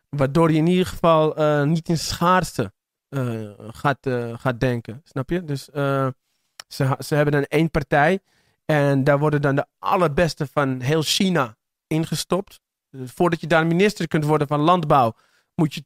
Waardoor 0.09 0.51
je 0.51 0.57
in 0.57 0.67
ieder 0.67 0.87
geval 0.87 1.37
eh, 1.37 1.63
niet 1.63 1.89
in 1.89 1.99
schaarste 1.99 2.73
eh, 3.11 3.51
gaat, 3.59 4.07
eh, 4.07 4.39
gaat 4.39 4.61
denken. 4.61 5.01
Snap 5.05 5.31
je? 5.31 5.45
Dus 5.45 5.71
eh, 5.71 6.07
ze, 6.69 6.97
ze 6.99 7.15
hebben 7.15 7.33
dan 7.33 7.45
één 7.45 7.71
partij. 7.71 8.21
En 8.65 9.05
daar 9.05 9.19
worden 9.19 9.43
dan 9.43 9.55
de 9.55 9.67
allerbeste 9.79 10.47
van 10.47 10.81
heel 10.81 11.03
China 11.03 11.57
ingestopt. 11.87 12.61
Dus 12.91 13.11
voordat 13.11 13.41
je 13.41 13.47
daar 13.47 13.67
minister 13.67 14.09
kunt 14.09 14.25
worden 14.25 14.47
van 14.47 14.61
landbouw, 14.61 15.15
moet 15.55 15.75
je 15.75 15.85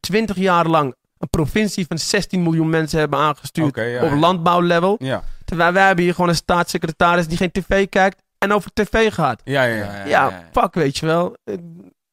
20 0.00 0.36
jaar 0.36 0.66
lang 0.66 0.94
een 1.18 1.30
provincie 1.30 1.86
van 1.86 1.98
16 1.98 2.42
miljoen 2.42 2.70
mensen 2.70 2.98
hebben 2.98 3.18
aangestuurd 3.18 3.76
ja, 3.76 4.02
op 4.02 4.10
ja. 4.10 4.16
landbouwlevel. 4.16 4.96
Ja. 4.98 5.22
Terwijl 5.44 5.72
wij 5.72 5.86
hebben 5.86 6.04
hier 6.04 6.14
gewoon 6.14 6.30
een 6.30 6.36
staatssecretaris 6.36 7.28
die 7.28 7.36
geen 7.36 7.50
tv 7.52 7.88
kijkt 7.88 8.22
en 8.38 8.52
over 8.52 8.70
tv 8.72 9.12
gaat. 9.12 9.40
Ja, 9.44 9.62
ja, 9.62 9.76
ja. 9.76 10.04
Ja, 10.04 10.48
fuck, 10.52 10.74
weet 10.74 10.98
je 10.98 11.06
wel. 11.06 11.36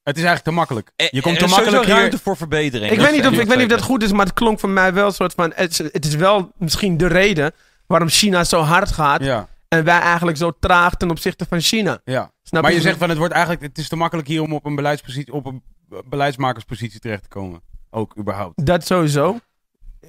Eh, 0.10 0.16
Het 0.16 0.18
is 0.18 0.24
eigenlijk 0.24 0.43
te 0.43 0.51
makkelijk. 0.51 0.91
Eh, 0.95 1.07
Je 1.10 1.22
komt 1.22 1.34
er 1.36 1.39
te 1.39 1.45
is 1.45 1.51
makkelijk 1.51 1.76
sowieso 1.76 1.91
hier... 1.93 1.99
ruimte 2.01 2.24
voor 2.24 2.38
verbetering. 2.38 2.91
Ik 2.91 2.97
Dat 2.97 3.05
weet, 3.07 3.16
niet 3.16 3.26
of, 3.26 3.32
ik 3.39 3.47
weet 3.47 3.57
niet 3.57 3.66
of 3.72 3.78
dat 3.78 3.82
goed 3.82 4.03
is, 4.03 4.12
maar 4.12 4.26
het 4.26 4.34
klonk 4.34 4.60
voor 4.60 4.70
mij 4.70 4.93
wel 4.93 5.05
een 5.05 5.12
soort 5.12 5.34
van... 5.34 5.51
Het, 5.55 5.72
is- 5.72 5.91
het 5.91 6.05
is 6.05 6.16
wel 6.16 6.51
misschien 6.57 6.97
de 6.97 7.07
reden 7.07 7.51
waarom 7.88 8.10
China 8.10 8.43
zo 8.43 8.60
hard 8.62 8.91
gaat 8.91 9.24
Ja, 9.24 9.47
en 9.68 9.84
wij 9.84 9.99
eigenlijk 9.99 10.38
zo 10.38 10.51
traag 10.60 10.95
ten 10.95 11.10
opzichte 11.10 11.45
van 11.49 11.62
China. 11.62 11.99
ja. 12.05 12.32
Snap 12.43 12.62
Maar 12.64 12.74
je 12.74 12.82
zegt 12.82 12.97
van 12.97 13.10
het 13.10 13.18
wordt 13.18 13.34
eigenlijk... 13.34 13.64
Het 13.64 13.78
is 13.78 13.88
te 13.89 13.95
makkelijk 13.95 14.28
hier 14.28 14.41
om 14.41 14.53
op 14.53 14.66
een, 14.66 14.76
beleidspositie, 14.76 15.34
op 15.34 15.45
een 15.45 15.64
beleidsmakerspositie 16.10 16.99
terecht 16.99 17.22
te 17.24 17.30
komen. 17.30 17.62
Ook 17.89 18.18
überhaupt. 18.18 18.66
Dat 18.66 18.86
sowieso. 18.86 19.39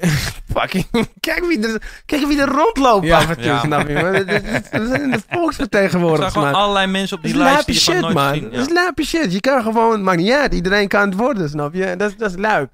Fucking. 0.57 0.87
Kijk 1.21 1.45
wie 1.47 1.67
er, 1.69 1.83
kijk 2.07 2.27
wie 2.27 2.41
er 2.41 2.49
rondloopt 2.49 3.07
Ja. 3.07 3.17
af 3.19 3.29
en 3.29 3.35
toe, 3.35 3.45
Ja. 3.45 3.61
snap 3.61 3.89
je? 3.89 3.95
Maar 3.95 4.13
We 4.13 4.87
zijn 4.87 5.11
de 5.11 5.17
Er 5.17 5.23
volksvertegenwoordigers, 5.29 6.31
staan 6.31 6.43
gewoon 6.43 6.51
man. 6.53 6.61
allerlei 6.63 6.87
mensen 6.87 7.17
op 7.17 7.23
die 7.23 7.37
lijst 7.37 7.67
die 7.67 7.75
je 7.75 7.81
gewoon 7.81 8.03
shit, 8.03 8.15
nooit 8.15 8.41
man. 8.41 8.51
Dat 8.51 8.67
is 8.69 8.73
lape 8.73 9.05
shit. 9.05 9.33
Je 9.33 9.41
kan 9.41 9.63
gewoon, 9.63 9.93
het 9.93 10.01
maakt 10.01 10.19
niet 10.19 10.33
uit. 10.33 10.55
Iedereen 10.55 10.89
kan 10.89 11.09
het 11.09 11.15
worden, 11.19 11.49
snap 11.49 11.75
je? 11.75 11.97
Dat, 11.97 12.11
is- 12.11 12.17
dat 12.17 12.31
is 12.31 12.37
luip. 12.37 12.71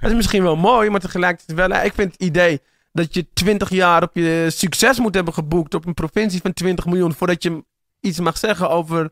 Dat 0.00 0.10
is 0.10 0.16
misschien 0.16 0.42
wel 0.42 0.56
mooi, 0.56 0.90
maar 0.90 1.00
tegelijkertijd 1.00 1.58
wel... 1.58 1.84
Ik 1.84 1.92
vind 1.94 2.12
het 2.12 2.20
idee 2.20 2.60
dat 2.92 3.14
je 3.14 3.26
20 3.32 3.70
jaar 3.70 4.02
op 4.02 4.10
je 4.12 4.46
succes 4.50 4.98
moet 4.98 5.14
hebben 5.14 5.34
geboekt... 5.34 5.74
op 5.74 5.86
een 5.86 5.94
provincie 5.94 6.40
van 6.40 6.52
20 6.52 6.86
miljoen... 6.86 7.14
voordat 7.14 7.42
je 7.42 7.64
iets 8.00 8.20
mag 8.20 8.38
zeggen 8.38 8.70
over 8.70 9.10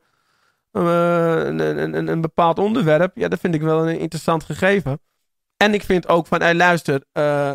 eh, 0.72 0.82
een, 1.46 1.58
een, 1.58 1.94
een, 1.96 2.08
een 2.08 2.20
bepaald 2.20 2.58
onderwerp... 2.58 3.12
Ja, 3.14 3.28
dat 3.28 3.40
vind 3.40 3.54
ik 3.54 3.60
wel 3.62 3.88
een 3.88 3.98
interessant 3.98 4.44
gegeven. 4.44 5.00
En 5.62 5.74
ik 5.74 5.82
vind 5.82 6.08
ook 6.08 6.26
van, 6.26 6.40
hey, 6.40 6.54
luister... 6.54 7.04
eh, 7.12 7.50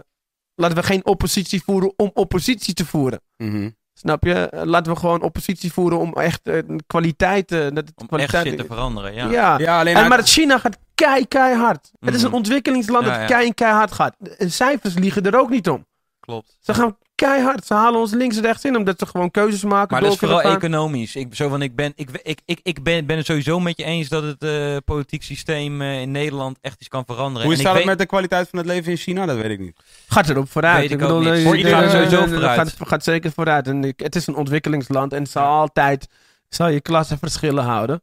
laten 0.55 0.77
we 0.77 0.83
geen 0.83 1.05
oppositie 1.05 1.63
voeren 1.63 1.93
om 1.95 2.11
oppositie 2.13 2.73
te 2.73 2.85
voeren. 2.85 3.21
Mhm. 3.37 3.69
Snap 3.93 4.23
je? 4.23 4.33
Eh, 4.33 4.63
Laten 4.63 4.93
we 4.93 4.99
gewoon 4.99 5.21
oppositie 5.21 5.71
voeren 5.73 5.99
om 5.99 6.13
echt 6.13 6.47
eh, 6.47 6.57
kwaliteit... 6.87 7.51
eh, 7.51 7.59
dat 7.59 7.73
Om 7.73 7.81
echt 7.95 8.07
kwaliteit 8.07 8.47
shit 8.47 8.57
te 8.57 8.65
veranderen, 8.65 9.13
ja. 9.13 9.29
ja. 9.31 9.57
Ja, 9.57 9.79
alleen... 9.79 9.95
En, 9.95 10.09
maar 10.09 10.23
China 10.23 10.57
gaat 10.59 10.77
kei, 10.95 11.27
keihard. 11.27 11.91
Het 11.99 12.13
is 12.15 12.21
een 12.21 12.27
Mhm. 12.27 12.35
ontwikkelingsland 12.37 13.05
Ja, 13.05 13.11
dat 13.19 13.29
ja. 13.29 13.37
kei, 13.37 13.53
keihard 13.53 13.91
gaat. 13.91 14.15
De 14.19 14.49
cijfers 14.49 14.93
liegen 14.93 15.23
er 15.23 15.39
ook 15.39 15.49
niet 15.49 15.69
om. 15.69 15.85
Klopt. 16.19 16.57
Ze 16.59 16.73
gaan 16.73 16.97
keihard. 17.15 17.65
Ze 17.65 17.73
halen 17.73 17.99
ons 17.99 18.11
links 18.11 18.35
en 18.37 18.41
rechts 18.41 18.63
in, 18.65 18.75
omdat 18.75 18.99
ze 18.99 19.05
gewoon 19.05 19.31
keuzes 19.31 19.63
maken. 19.63 19.91
Maar 19.91 19.99
door 20.01 20.09
dat 20.09 20.21
is 20.21 20.29
vooral 20.29 20.51
economisch. 20.55 21.15
Ik, 21.15 21.35
zo 21.35 21.49
van, 21.49 21.61
ik, 21.61 21.75
ben, 21.75 21.93
ik, 21.95 22.09
ik, 22.23 22.39
ik, 22.45 22.59
ik 22.63 22.83
ben, 22.83 23.05
ben 23.05 23.17
het 23.17 23.25
sowieso 23.25 23.59
met 23.59 23.77
je 23.77 23.83
eens 23.83 24.07
dat 24.09 24.23
het 24.23 24.43
eh, 24.43 24.75
politiek 24.85 25.23
systeem 25.23 25.81
eh, 25.81 26.01
in 26.01 26.11
Nederland 26.11 26.57
echt 26.61 26.79
iets 26.79 26.87
kan 26.89 27.03
veranderen. 27.05 27.41
Hoe 27.47 27.51
En 27.53 27.59
staat 27.59 27.71
ik 27.71 27.77
het 27.77 27.77
weet- 27.77 27.85
met 27.85 27.97
de 27.99 28.05
kwaliteit 28.05 28.49
van 28.49 28.59
het 28.59 28.67
leven 28.67 28.91
in 28.91 28.97
China? 28.97 29.25
Dat 29.25 29.37
weet 29.37 29.51
ik 29.51 29.59
niet. 29.59 29.79
Gaat 30.07 30.29
erop 30.29 30.49
vooruit. 30.51 30.89
Weet 30.89 31.01
ik 31.01 31.07
ook 31.09 31.19
niet. 31.23 31.29
eh, 31.33 31.43
Voor 31.43 31.51
de- 31.51 31.57
iedereen 31.57 31.83
de- 31.83 31.89
sowieso 31.89 32.25
vooruit. 32.27 32.59
Gaat, 32.59 32.87
gaat 32.87 33.03
zeker 33.03 33.31
vooruit. 33.31 33.67
En 33.67 33.83
ik- 33.83 33.99
het 33.99 34.15
is 34.15 34.27
een 34.27 34.35
ontwikkelingsland 34.35 35.13
en 35.13 35.21
het 35.21 35.31
zal 35.31 35.45
altijd 35.45 36.07
zal 36.49 36.67
je 36.67 36.81
klassenverschillen 36.81 37.63
houden. 37.63 38.01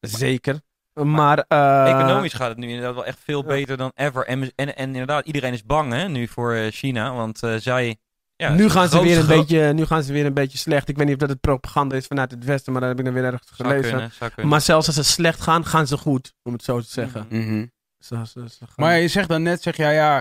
Zeker. 0.00 0.60
Maar... 1.02 1.44
eh, 1.48 1.88
Economisch 2.00 2.32
gaat 2.32 2.48
het 2.48 2.58
nu 2.58 2.68
inderdaad 2.68 2.94
wel 2.94 3.04
echt 3.04 3.18
veel 3.24 3.44
beter 3.44 3.76
dan 3.76 3.92
ever. 3.94 4.26
En, 4.26 4.42
en, 4.56 4.76
en 4.76 4.86
inderdaad, 4.86 5.26
iedereen 5.26 5.52
is 5.52 5.64
bang 5.64 5.92
hè, 5.92 6.08
nu 6.08 6.28
voor 6.28 6.56
China. 6.70 7.14
Want 7.14 7.42
eh, 7.42 7.54
zij... 7.58 7.96
Ja, 8.36 8.54
nu, 8.54 8.68
gaan 8.70 8.88
ze 8.88 9.02
weer 9.02 9.18
een 9.18 9.26
beetje, 9.26 9.72
nu 9.72 9.86
gaan 9.86 10.02
ze 10.02 10.12
weer 10.12 10.26
een 10.26 10.34
beetje 10.34 10.58
slecht. 10.58 10.88
Ik 10.88 10.96
weet 10.96 11.04
niet 11.06 11.14
of 11.14 11.20
dat 11.20 11.28
het 11.30 11.40
propaganda 11.40 11.96
is 11.96 12.06
vanuit 12.06 12.30
het 12.30 12.44
Westen, 12.44 12.72
maar 12.72 12.80
dat 12.80 12.90
heb 12.90 12.98
ik 12.98 13.04
dan 13.04 13.14
weer 13.14 13.24
ergens 13.24 13.50
Zou 13.54 13.68
gelezen. 13.70 13.90
kunnen, 13.92 14.12
zou 14.12 14.30
kunnen. 14.30 14.50
Maar 14.50 14.60
zelfs 14.60 14.86
als 14.86 14.96
ze 14.96 15.02
slecht 15.04 15.40
gaan, 15.40 15.64
gaan 15.66 15.86
ze 15.86 15.96
goed. 15.98 16.34
Om 16.42 16.52
het 16.52 16.62
zo 16.64 16.80
te 16.80 16.86
zeggen. 16.88 17.26
Mhm. 17.28 17.66
Ze- 17.98 18.16
ze- 18.26 18.48
ze 18.48 18.56
gaan- 18.58 18.68
Maar 18.76 18.98
je 18.98 19.08
zegt 19.08 19.28
dan 19.28 19.42
net, 19.42 19.62
zeg 19.62 19.76
jij, 19.76 19.94
ja, 19.94 20.18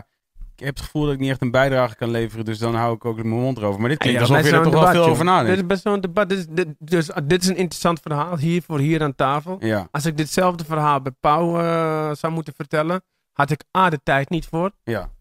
ik 0.56 0.60
heb 0.66 0.76
het 0.76 0.84
gevoel 0.86 1.04
dat 1.06 1.14
ik 1.14 1.20
niet 1.20 1.30
echt 1.30 1.42
een 1.42 1.52
bijdrage 1.52 1.96
kan 1.96 2.10
leveren, 2.12 2.46
dus 2.46 2.58
dan 2.58 2.76
hou 2.76 2.96
ik 2.96 3.06
ook 3.06 3.16
mijn 3.16 3.28
mond 3.30 3.58
erover. 3.58 3.80
Maar 3.80 3.90
dit 3.90 3.98
klinkt 3.98 4.20
Ja, 4.20 4.28
alsof 4.28 4.50
je 4.50 4.56
er 4.58 4.64
toch 4.64 4.74
wel 4.74 4.84
veel 4.88 4.94
joh. 4.94 5.04
over 5.10 5.16
Dit 5.26 5.34
nadenkt. 5.34 5.58
is 5.58 5.66
best 5.66 5.82
zo'n 5.82 6.02
debat. 6.02 6.30
Dit 6.30 6.38
is, 6.38 6.46
dit, 6.50 6.68
dus, 6.80 7.12
ah, 7.12 7.24
dit 7.28 7.42
is 7.42 7.48
een 7.48 7.56
interessant 7.56 8.00
verhaal 8.00 8.38
hier 8.38 8.62
voor 8.62 8.80
hier 8.80 9.04
aan 9.04 9.16
tafel. 9.16 9.58
Ja, 9.60 9.88
Als 9.92 10.06
ik 10.06 10.18
ditzelfde 10.18 10.66
verhaal 10.66 11.02
bij 11.02 11.12
Pauw 11.20 11.60
eh, 11.60 12.12
zou 12.16 12.34
moeten 12.34 12.54
vertellen, 12.56 13.04
had 13.32 13.52
ik 13.52 13.64
A 13.78 13.90
de 13.90 14.00
tijd 14.04 14.30
niet 14.30 14.46
voor. 14.46 14.72
ja. 14.84 15.12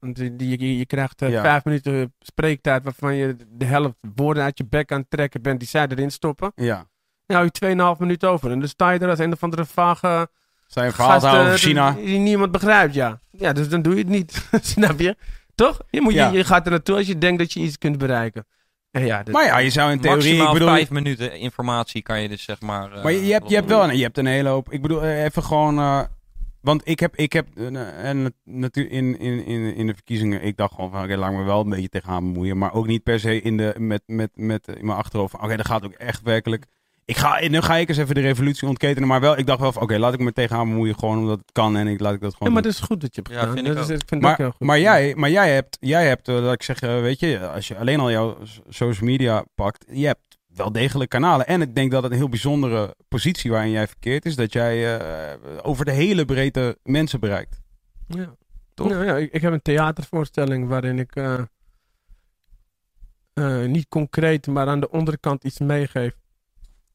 Want 0.00 0.18
je, 0.18 0.78
je 0.78 0.86
krijgt 0.86 1.22
eh, 1.22 1.30
Ja. 1.30 1.42
vijf 1.42 1.64
minuten 1.64 2.14
spreektijd 2.20 2.84
waarvan 2.84 3.14
je 3.14 3.36
de 3.48 3.64
helft 3.64 3.94
woorden 4.14 4.42
uit 4.42 4.58
je 4.58 4.66
bek 4.66 4.92
aan 4.92 5.00
het 5.00 5.10
trekken 5.10 5.42
bent 5.42 5.58
die 5.58 5.68
zij 5.68 5.86
erin 5.88 6.10
stoppen. 6.10 6.52
Ja. 6.54 6.86
Dan 7.26 7.36
hou 7.36 7.48
je 7.52 7.94
2,5 7.94 8.00
minuten 8.00 8.28
over. 8.30 8.50
En 8.50 8.58
dan 8.58 8.68
sta 8.68 8.90
je 8.90 8.98
er 8.98 9.08
als 9.08 9.18
een 9.18 9.32
of 9.32 9.42
andere 9.42 9.64
vage 9.64 10.28
Zou 10.66 10.86
je 10.86 10.90
een 10.92 10.96
verhaal 10.96 11.20
eh, 11.34 11.40
over 11.46 11.58
China? 11.58 11.92
Die 11.92 12.18
niemand 12.18 12.52
begrijpt, 12.52 12.94
ja. 12.94 13.20
Ja, 13.30 13.52
dus 13.52 13.68
dan 13.68 13.82
doe 13.82 13.92
je 13.92 13.98
het 13.98 14.08
niet. 14.08 14.48
Snap 14.74 14.98
je? 15.00 15.16
Toch? 15.54 15.80
Je, 15.90 16.00
moet, 16.00 16.12
Ja. 16.12 16.30
je, 16.30 16.36
je 16.36 16.44
gaat 16.44 16.64
er 16.64 16.70
naartoe 16.70 16.96
als 16.96 17.06
je 17.06 17.18
denkt 17.18 17.38
dat 17.38 17.52
je 17.52 17.60
iets 17.60 17.78
kunt 17.78 17.98
bereiken. 17.98 18.46
En 18.90 19.06
ja, 19.06 19.22
dat- 19.22 19.34
Maar 19.34 19.44
ja, 19.44 19.58
je 19.58 19.70
zou 19.70 19.90
in 19.92 20.00
theorie, 20.00 20.16
Maximaal 20.22 20.46
ik 20.46 20.52
bedoel... 20.52 20.68
vijf 20.68 20.90
minuten 20.90 21.32
informatie 21.38 22.02
kan 22.02 22.20
je 22.22 22.28
dus 22.28 22.42
zeg 22.44 22.60
maar... 22.60 22.92
eh, 22.92 23.02
Maar 23.02 23.12
je, 23.12 23.26
je 23.26 23.32
hebt, 23.32 23.48
je 23.48 23.54
hebt 23.54 23.68
wel 23.68 23.84
een, 23.84 23.96
je 23.96 24.02
hebt 24.02 24.18
een 24.18 24.26
hele 24.26 24.48
hoop. 24.48 24.72
Ik 24.72 24.82
bedoel, 24.82 25.02
eh, 25.02 25.24
even 25.24 25.42
gewoon. 25.42 25.78
eh, 25.78 26.00
want 26.66 26.80
ik 26.84 27.00
heb, 27.00 27.16
ik 27.16 27.32
heb 27.32 27.46
eh, 27.56 28.04
en 28.08 28.34
natuurlijk 28.44 28.94
in, 28.94 29.18
in, 29.18 29.44
in, 29.44 29.74
in 29.74 29.86
de 29.86 29.94
verkiezingen, 29.94 30.42
ik 30.42 30.56
dacht 30.56 30.74
gewoon 30.74 30.90
van, 30.90 31.02
oké, 31.02 31.16
laat 31.16 31.32
me 31.32 31.42
wel 31.42 31.60
een 31.60 31.68
beetje 31.68 31.88
tegenaan 31.88 32.32
bemoeien. 32.32 32.58
Maar 32.58 32.72
ook 32.74 32.86
niet 32.86 33.02
per 33.02 33.20
se 33.20 33.40
in, 33.40 33.56
de, 33.56 33.74
met, 33.78 34.02
met, 34.06 34.30
met, 34.34 34.68
eh, 34.68 34.76
in 34.76 34.86
mijn 34.86 34.98
achterhoofd 34.98 35.30
van, 35.30 35.42
oké, 35.42 35.56
dat 35.56 35.66
gaat 35.66 35.84
ook 35.84 35.92
echt 35.92 36.22
werkelijk. 36.22 36.64
Ik 37.04 37.16
ga, 37.16 37.48
nu 37.48 37.60
ga 37.60 37.76
ik 37.76 37.88
eens 37.88 37.98
even 37.98 38.14
de 38.14 38.20
revolutie 38.20 38.68
ontketenen. 38.68 39.08
Maar 39.08 39.20
wel, 39.20 39.38
ik 39.38 39.46
dacht 39.46 39.60
wel 39.60 39.72
van, 39.72 39.82
oké, 39.82 39.98
laat 39.98 40.12
ik 40.14 40.20
me 40.20 40.32
tegenaan 40.32 40.68
bemoeien 40.68 40.98
gewoon 40.98 41.18
omdat 41.18 41.38
het 41.38 41.52
kan. 41.52 41.76
En 41.76 41.86
ik 41.86 42.00
laat 42.00 42.14
ik 42.14 42.20
dat 42.20 42.32
gewoon 42.32 42.48
Ja, 42.48 42.54
maar 42.54 42.62
dat 42.62 42.72
is 42.72 42.80
goed 42.80 43.00
dat 43.00 43.14
je 43.14 43.20
hebt 43.24 43.34
Ja, 43.34 43.52
vind 43.52 43.66
ik 43.66 43.74
dat 43.74 43.88
is, 43.88 43.94
ook. 43.94 44.00
ik 44.02 44.08
vind 44.08 44.22
het 44.22 44.36
heel 44.36 44.46
Maar, 44.46 44.52
goed. 44.56 44.66
maar, 44.66 44.80
jij, 44.80 45.14
maar 45.16 45.30
jij 45.30 45.54
hebt, 45.54 45.76
jij 45.80 46.06
hebt 46.06 46.28
eh, 46.28 46.34
dat 46.42 46.52
ik 46.52 46.62
zeg, 46.62 46.80
eh, 46.80 47.00
weet 47.00 47.20
je, 47.20 47.48
als 47.48 47.68
je 47.68 47.76
alleen 47.76 48.00
al 48.00 48.10
jouw 48.10 48.36
social 48.68 49.06
media 49.06 49.44
pakt, 49.54 49.84
je 49.90 50.06
hebt 50.06 50.35
wel 50.56 50.72
degelijk 50.72 51.10
kanalen. 51.10 51.46
En 51.46 51.60
ik 51.62 51.74
denk 51.74 51.90
dat 51.90 52.02
het 52.02 52.12
een 52.12 52.18
heel 52.18 52.28
bijzondere 52.28 52.94
positie 53.08 53.50
waarin 53.50 53.70
jij 53.70 53.86
verkeert 53.86 54.24
is, 54.26 54.36
dat 54.36 54.52
jij 54.52 54.98
eh, 55.00 55.38
over 55.62 55.84
de 55.84 55.92
hele 55.92 56.24
breedte 56.24 56.78
mensen 56.82 57.20
bereikt. 57.20 57.60
Ja. 58.08 58.34
Toch? 58.74 58.88
Nou 58.88 59.04
ja, 59.04 59.16
ik, 59.16 59.32
ik 59.32 59.40
heb 59.40 59.52
een 59.52 59.62
theatervoorstelling 59.62 60.68
waarin 60.68 60.98
ik 60.98 61.16
eh, 61.16 61.40
eh, 63.32 63.68
niet 63.68 63.88
concreet, 63.88 64.46
maar 64.46 64.66
aan 64.68 64.80
de 64.80 64.90
onderkant 64.90 65.44
iets 65.44 65.58
meegeef. 65.58 66.16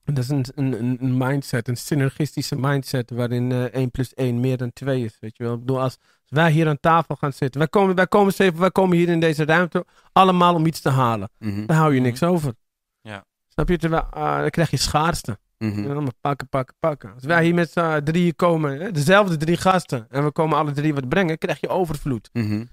En 0.03 0.13
dat 0.13 0.23
is 0.23 0.29
een, 0.29 0.45
een, 0.55 1.03
een- 1.03 1.17
mindset, 1.17 1.67
een 1.67 1.77
synergistische 1.77 2.55
mindset 2.55 3.09
waarin 3.09 3.51
eh 3.51 3.63
1 3.63 3.91
plus 3.91 4.13
1 4.13 4.39
meer 4.39 4.57
dan 4.57 4.73
2 4.73 5.03
is. 5.03 5.17
Weet 5.19 5.37
je 5.37 5.43
wel? 5.43 5.53
Ik 5.53 5.59
bedoel, 5.59 5.81
als, 5.81 5.97
wij 6.27 6.51
hier 6.51 6.67
aan 6.67 6.79
tafel 6.79 7.15
gaan 7.15 7.33
zitten, 7.33 7.59
wij 7.59 7.69
komen, 7.69 7.95
wij, 7.95 8.07
komen, 8.07 8.33
steven, 8.33 8.59
wij 8.59 8.71
komen 8.71 8.97
hier 8.97 9.09
in 9.09 9.19
deze 9.19 9.45
ruimte 9.45 9.85
allemaal 10.11 10.55
om 10.55 10.65
iets 10.65 10.81
te 10.81 10.89
halen. 10.89 11.29
Mhm. 11.39 11.65
Dan 11.65 11.75
hou 11.75 11.93
je 11.93 11.99
niks 12.01 12.23
over. 12.23 12.53
Ja. 13.01 13.25
Snap 13.53 13.69
je? 13.69 13.77
Terwijl, 13.77 14.03
ah, 14.03 14.39
dan 14.39 14.49
krijg 14.49 14.69
je 14.69 14.77
schaarste. 14.77 15.39
En 15.57 15.83
dan 15.83 16.03
maar 16.03 16.13
pakken, 16.21 16.47
pakken, 16.47 16.75
pakken. 16.79 17.13
Als 17.13 17.23
wij 17.23 17.43
hier 17.43 17.53
met 17.53 17.71
z'n 17.71 18.03
drieën 18.03 18.35
komen, 18.35 18.79
hè, 18.79 18.91
dezelfde 18.91 19.37
drie 19.37 19.57
gasten, 19.57 20.07
en 20.09 20.23
we 20.23 20.31
komen 20.31 20.57
alle 20.57 20.71
drie 20.71 20.93
wat 20.93 21.09
brengen, 21.09 21.37
krijg 21.37 21.59
je 21.59 21.67
overvloed. 21.67 22.29
Mhm. 22.33 22.65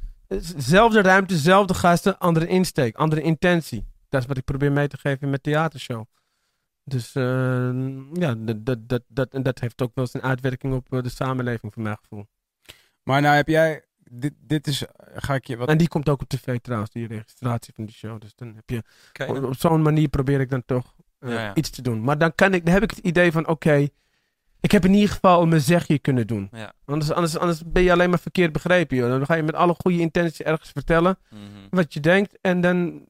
Zelfde 0.57 1.03
ruimte, 1.03 1.37
zelfde 1.37 1.75
gasten, 1.75 2.19
andere 2.19 2.47
insteek, 2.47 2.97
andere 2.97 3.21
intentie. 3.21 3.85
Dat 4.09 4.21
is 4.21 4.27
wat 4.27 4.37
ik 4.37 4.45
probeer 4.45 4.73
mee 4.73 4.89
te 4.89 4.97
geven 4.97 5.21
in 5.21 5.29
mijn 5.29 5.41
theatershow. 5.41 6.05
Dus 6.85 7.15
eh, 7.15 7.71
ja, 8.13 8.35
dat, 8.35 8.67
dat, 8.67 8.89
dat, 8.89 9.03
dat, 9.09 9.33
en 9.33 9.43
dat 9.43 9.59
heeft 9.59 9.83
ook 9.83 9.91
wel 9.95 10.07
zijn 10.07 10.23
uitwerking 10.23 10.75
op 10.75 10.93
eh, 10.93 11.03
de 11.03 11.09
samenleving, 11.09 11.73
voor 11.73 11.83
mijn 11.83 11.99
gevoel. 12.01 12.27
Maar 13.03 13.21
nou 13.21 13.37
heb 13.37 13.49
jij, 13.49 13.85
dit, 14.11 14.33
dit 14.39 14.67
is, 14.67 14.85
ga 15.15 15.35
ik 15.35 15.47
je 15.47 15.57
wat... 15.57 15.69
En 15.69 15.79
die 15.79 15.89
komt 15.89 16.09
ook 16.09 16.21
op 16.23 16.29
tv 16.29 16.59
trouwens, 16.59 16.91
die 16.91 17.07
registratie 17.07 17.73
van 17.75 17.85
die 17.85 17.95
show. 17.95 18.21
Dus 18.21 18.35
dan 18.35 18.53
heb 18.55 18.71
je, 18.71 18.83
op, 19.27 19.43
op 19.45 19.57
zo'n 19.57 19.83
manier 19.83 20.09
probeer 20.09 20.41
ik 20.41 20.51
dan 20.51 20.63
toch 20.67 20.95
eh, 21.19 21.31
Ja, 21.31 21.41
ja. 21.41 21.55
iets 21.55 21.71
te 21.71 21.83
doen. 21.83 22.03
Maar 22.03 22.19
dan, 22.19 22.35
kan 22.35 22.55
ik, 22.55 22.65
dan 22.65 22.75
heb 22.75 22.83
ik 22.83 22.91
het 22.91 22.99
idee 22.99 23.33
van, 23.33 23.47
oké, 23.49 23.75
ik 23.75 23.91
Ik 24.61 24.71
heb 24.71 24.85
in 24.85 24.95
ieder 24.95 25.11
geval 25.11 25.47
mijn 25.47 25.61
zegje 25.61 25.99
kunnen 25.99 26.27
doen. 26.27 26.49
Ja. 26.53 26.73
Anders, 26.85 27.13
anders, 27.13 27.39
anders 27.39 27.63
ben 27.67 27.83
je 27.83 27.93
alleen 27.93 28.11
maar 28.11 28.19
verkeerd 28.19 28.53
begrepen. 28.53 28.97
Joh. 28.97 29.09
Dan 29.09 29.27
ga 29.27 29.35
je 29.35 29.43
met 29.43 29.55
alle 29.55 29.75
goede 29.79 29.99
intenties 30.01 30.43
ergens 30.43 30.71
vertellen 30.71 31.19
Mhm. 31.31 31.41
wat 31.71 31.95
je 31.95 32.01
denkt. 32.01 32.39
En 32.41 32.61
dan 32.61 33.05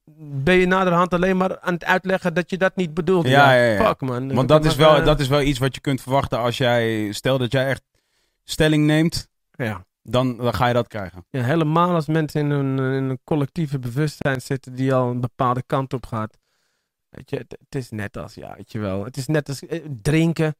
ben 0.44 0.54
je 0.54 0.66
naderhand 0.66 1.14
alleen 1.14 1.36
maar 1.36 1.60
aan 1.60 1.74
het 1.74 1.84
uitleggen 1.84 2.34
dat 2.34 2.50
je 2.50 2.56
dat 2.58 2.76
niet 2.76 2.94
bedoelt. 2.94 3.26
Ja, 3.28 3.52
ja, 3.52 3.72
ja. 3.72 3.86
Fuck 3.86 4.00
man. 4.00 4.34
Want 4.34 4.48
dat 4.48 4.64
is, 4.64 4.76
wel, 4.76 4.96
eh, 4.96 5.04
dat 5.04 5.20
is 5.20 5.28
wel 5.28 5.40
iets 5.42 5.58
wat 5.58 5.74
je 5.74 5.80
kunt 5.80 6.00
verwachten 6.00 6.38
als 6.38 6.58
jij... 6.58 7.12
Stel 7.12 7.38
dat 7.38 7.52
jij 7.52 7.66
echt 7.68 7.82
stelling 8.44 8.86
neemt, 8.86 9.28
Ja. 9.56 9.86
Dan, 10.10 10.36
dan 10.36 10.54
ga 10.54 10.66
je 10.66 10.74
dat 10.74 10.86
krijgen. 10.88 11.26
ja, 11.30 11.42
helemaal 11.42 11.94
als 11.94 12.06
mensen 12.06 12.40
in 12.40 12.50
een, 12.50 12.78
in 12.78 13.04
een 13.10 13.20
collectieve 13.24 13.78
bewustzijn 13.78 14.40
zitten 14.40 14.74
die 14.74 14.94
al 14.94 15.10
een 15.10 15.20
bepaalde 15.20 15.62
kant 15.66 15.92
op 15.92 16.06
gaat. 16.06 16.36
Weet 17.08 17.30
je, 17.30 17.36
het, 17.36 17.56
het 17.64 17.74
is 17.74 17.90
net 17.90 18.16
als, 18.16 18.34
ja, 18.34 18.54
weet 18.56 18.72
je 18.72 18.78
wel. 18.78 19.04
Het 19.04 19.16
is 19.16 19.26
net 19.26 19.48
als 19.48 19.66
eh, 19.66 19.84
drinken. 20.02 20.56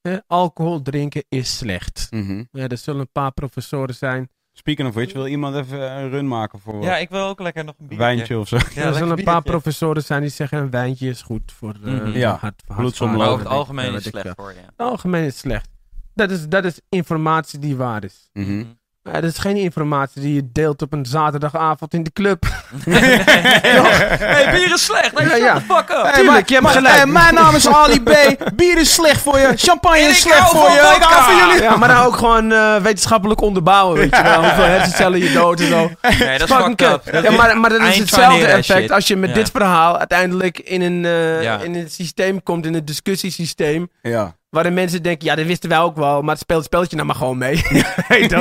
Eh, 0.00 0.16
alcohol 0.26 0.82
drinken 0.82 1.24
is 1.28 1.56
slecht. 1.56 2.06
Mhm. 2.10 2.44
Ja, 2.52 2.68
er 2.68 2.78
zullen 2.78 3.00
een 3.00 3.12
paar 3.12 3.32
professoren 3.32 3.94
zijn. 3.94 4.28
Speaking 4.52 4.88
of 4.88 4.94
which, 4.94 5.12
wil 5.12 5.26
iemand 5.26 5.56
even 5.56 5.80
een 5.92 6.10
run 6.10 6.28
maken 6.28 6.58
voor 6.58 6.82
Ja, 6.82 6.96
ik 6.96 7.08
wil 7.08 7.26
ook 7.26 7.40
lekker 7.40 7.64
nog 7.64 7.74
een 7.78 7.86
biertje. 7.86 8.04
wijntje 8.06 8.38
of 8.38 8.48
zo? 8.48 8.56
Ja, 8.74 8.82
er 8.82 8.94
zullen 8.94 9.18
een 9.18 9.24
paar 9.24 9.42
professoren 9.42 10.02
zijn 10.02 10.20
die 10.20 10.30
zeggen 10.30 10.58
een 10.58 10.70
wijntje 10.70 11.08
is 11.08 11.22
goed 11.22 11.52
voor 11.52 11.74
eh 11.84 11.92
Mhm. 11.92 12.10
Ja, 12.10 12.36
hart, 12.36 12.62
bloedsomloop. 12.66 13.26
Over 13.28 13.38
het 13.38 13.48
algemeen 13.48 13.90
ja, 13.90 13.96
is 13.96 14.02
slecht 14.04 14.34
voor 14.36 14.52
je. 14.52 14.58
Het 14.58 14.72
algemeen 14.76 15.24
is 15.24 15.38
slecht. 15.38 15.68
Dat 16.14 16.30
is, 16.30 16.48
dat 16.48 16.64
is 16.64 16.80
informatie 16.88 17.58
die 17.58 17.76
waar 17.76 18.04
is. 18.04 18.28
Mhm. 18.32 18.64
Ja, 19.12 19.20
dat 19.20 19.30
is 19.30 19.38
geen 19.38 19.56
informatie 19.56 20.20
die 20.22 20.34
je 20.34 20.48
deelt 20.52 20.82
op 20.82 20.92
een 20.92 21.06
zaterdagavond 21.06 21.94
in 21.94 22.02
de 22.02 22.12
club. 22.12 22.44
hey, 22.84 24.50
bier 24.52 24.72
is 24.74 24.84
slecht. 24.84 25.12
Nee, 25.18 25.24
Ja, 25.28 25.30
shut 25.34 25.40
ja. 25.40 25.54
the 25.54 25.60
fuck 25.60 25.90
up. 25.90 26.12
Tuurlijk, 26.14 26.48
je 26.48 26.54
hebt 26.54 26.68
gelijk. 26.68 26.94
Eh, 26.96 27.04
mijn 27.04 27.34
naam 27.34 27.54
is 27.54 27.68
Ali 27.68 28.00
B. 28.02 28.10
Bier 28.56 28.78
is 28.78 28.94
slecht 28.94 29.20
voor 29.20 29.38
je. 29.38 29.52
Champagne 29.56 29.98
is 30.00 30.20
slecht 30.20 30.50
voor 30.50 30.70
je. 30.70 30.92
Ik 30.96 31.02
hou 31.02 31.24
van 31.32 31.46
jullie. 31.48 31.62
Ja, 31.62 31.76
maar 31.76 31.88
dan 31.88 32.02
ook 32.04 32.16
gewoon 32.16 32.52
eh, 32.52 32.76
wetenschappelijk 32.76 33.40
onderbouwen, 33.40 33.96
weet 33.98 34.16
je 34.16 34.22
wel. 34.22 34.42
Hoeveel 34.44 34.64
hersencellen 34.64 35.18
je 35.18 35.32
dood 35.32 35.60
en 35.60 35.66
zo. 35.66 35.90
Nee, 36.18 36.38
dat 36.38 36.48
is 36.48 36.54
Fucking 36.56 36.76
kut. 36.76 37.22
Ja, 37.22 37.30
maar, 37.30 37.58
maar 37.58 37.70
dat 37.70 37.80
is 37.80 37.98
hetzelfde 37.98 38.46
effect 38.46 38.90
als 38.90 39.06
je 39.06 39.16
met 39.16 39.28
Ja. 39.28 39.34
dit 39.34 39.50
verhaal 39.50 39.98
uiteindelijk 39.98 40.58
in 40.58 40.82
een, 40.82 41.04
eh, 41.04 41.42
Ja. 41.42 41.58
in 41.58 41.74
een 41.74 41.90
systeem 41.90 42.42
komt, 42.42 42.66
in 42.66 42.74
een 42.74 42.84
discussiesysteem, 42.84 43.88
Ja. 44.02 44.34
Waarin 44.54 44.74
mensen 44.74 45.02
denken, 45.02 45.26
ja, 45.26 45.34
dat 45.34 45.46
wisten 45.46 45.68
wij 45.68 45.78
ook 45.78 45.96
wel, 45.96 46.22
maar 46.22 46.30
het 46.30 46.42
speelt 46.42 46.58
het 46.58 46.66
spelletje 46.66 46.96
nou 46.96 47.08
maar 47.08 47.16
gewoon 47.16 47.38
mee. 47.38 47.56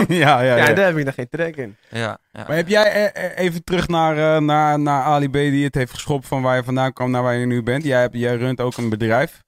Ja, 0.07 0.41
ja, 0.41 0.41
ja, 0.41 0.55
ja. 0.55 0.73
daar 0.73 0.85
heb 0.85 0.97
ik 0.97 1.03
dan 1.03 1.13
geen 1.13 1.29
trek 1.29 1.55
in. 1.55 1.75
Ja, 1.89 2.17
ja. 2.31 2.43
Maar 2.47 2.55
heb 2.55 2.67
jij 2.67 2.91
eh, 2.91 3.25
eh, 3.25 3.37
even 3.37 3.63
terug 3.63 3.87
naar, 3.87 4.17
eh, 4.17 4.41
naar, 4.41 4.79
naar 4.79 5.03
Ali 5.03 5.29
B. 5.29 5.33
die 5.33 5.63
het 5.63 5.75
heeft 5.75 5.93
geschopt 5.93 6.27
van 6.27 6.41
waar 6.41 6.55
je 6.55 6.63
vandaan 6.63 6.93
kwam 6.93 7.11
naar 7.11 7.23
waar 7.23 7.35
je 7.35 7.45
nu 7.45 7.63
bent. 7.63 7.83
Jij, 7.83 8.01
hebt, 8.01 8.15
jij 8.17 8.35
runt 8.35 8.61
ook 8.61 8.77
een 8.77 8.89
bedrijf. 8.89 9.41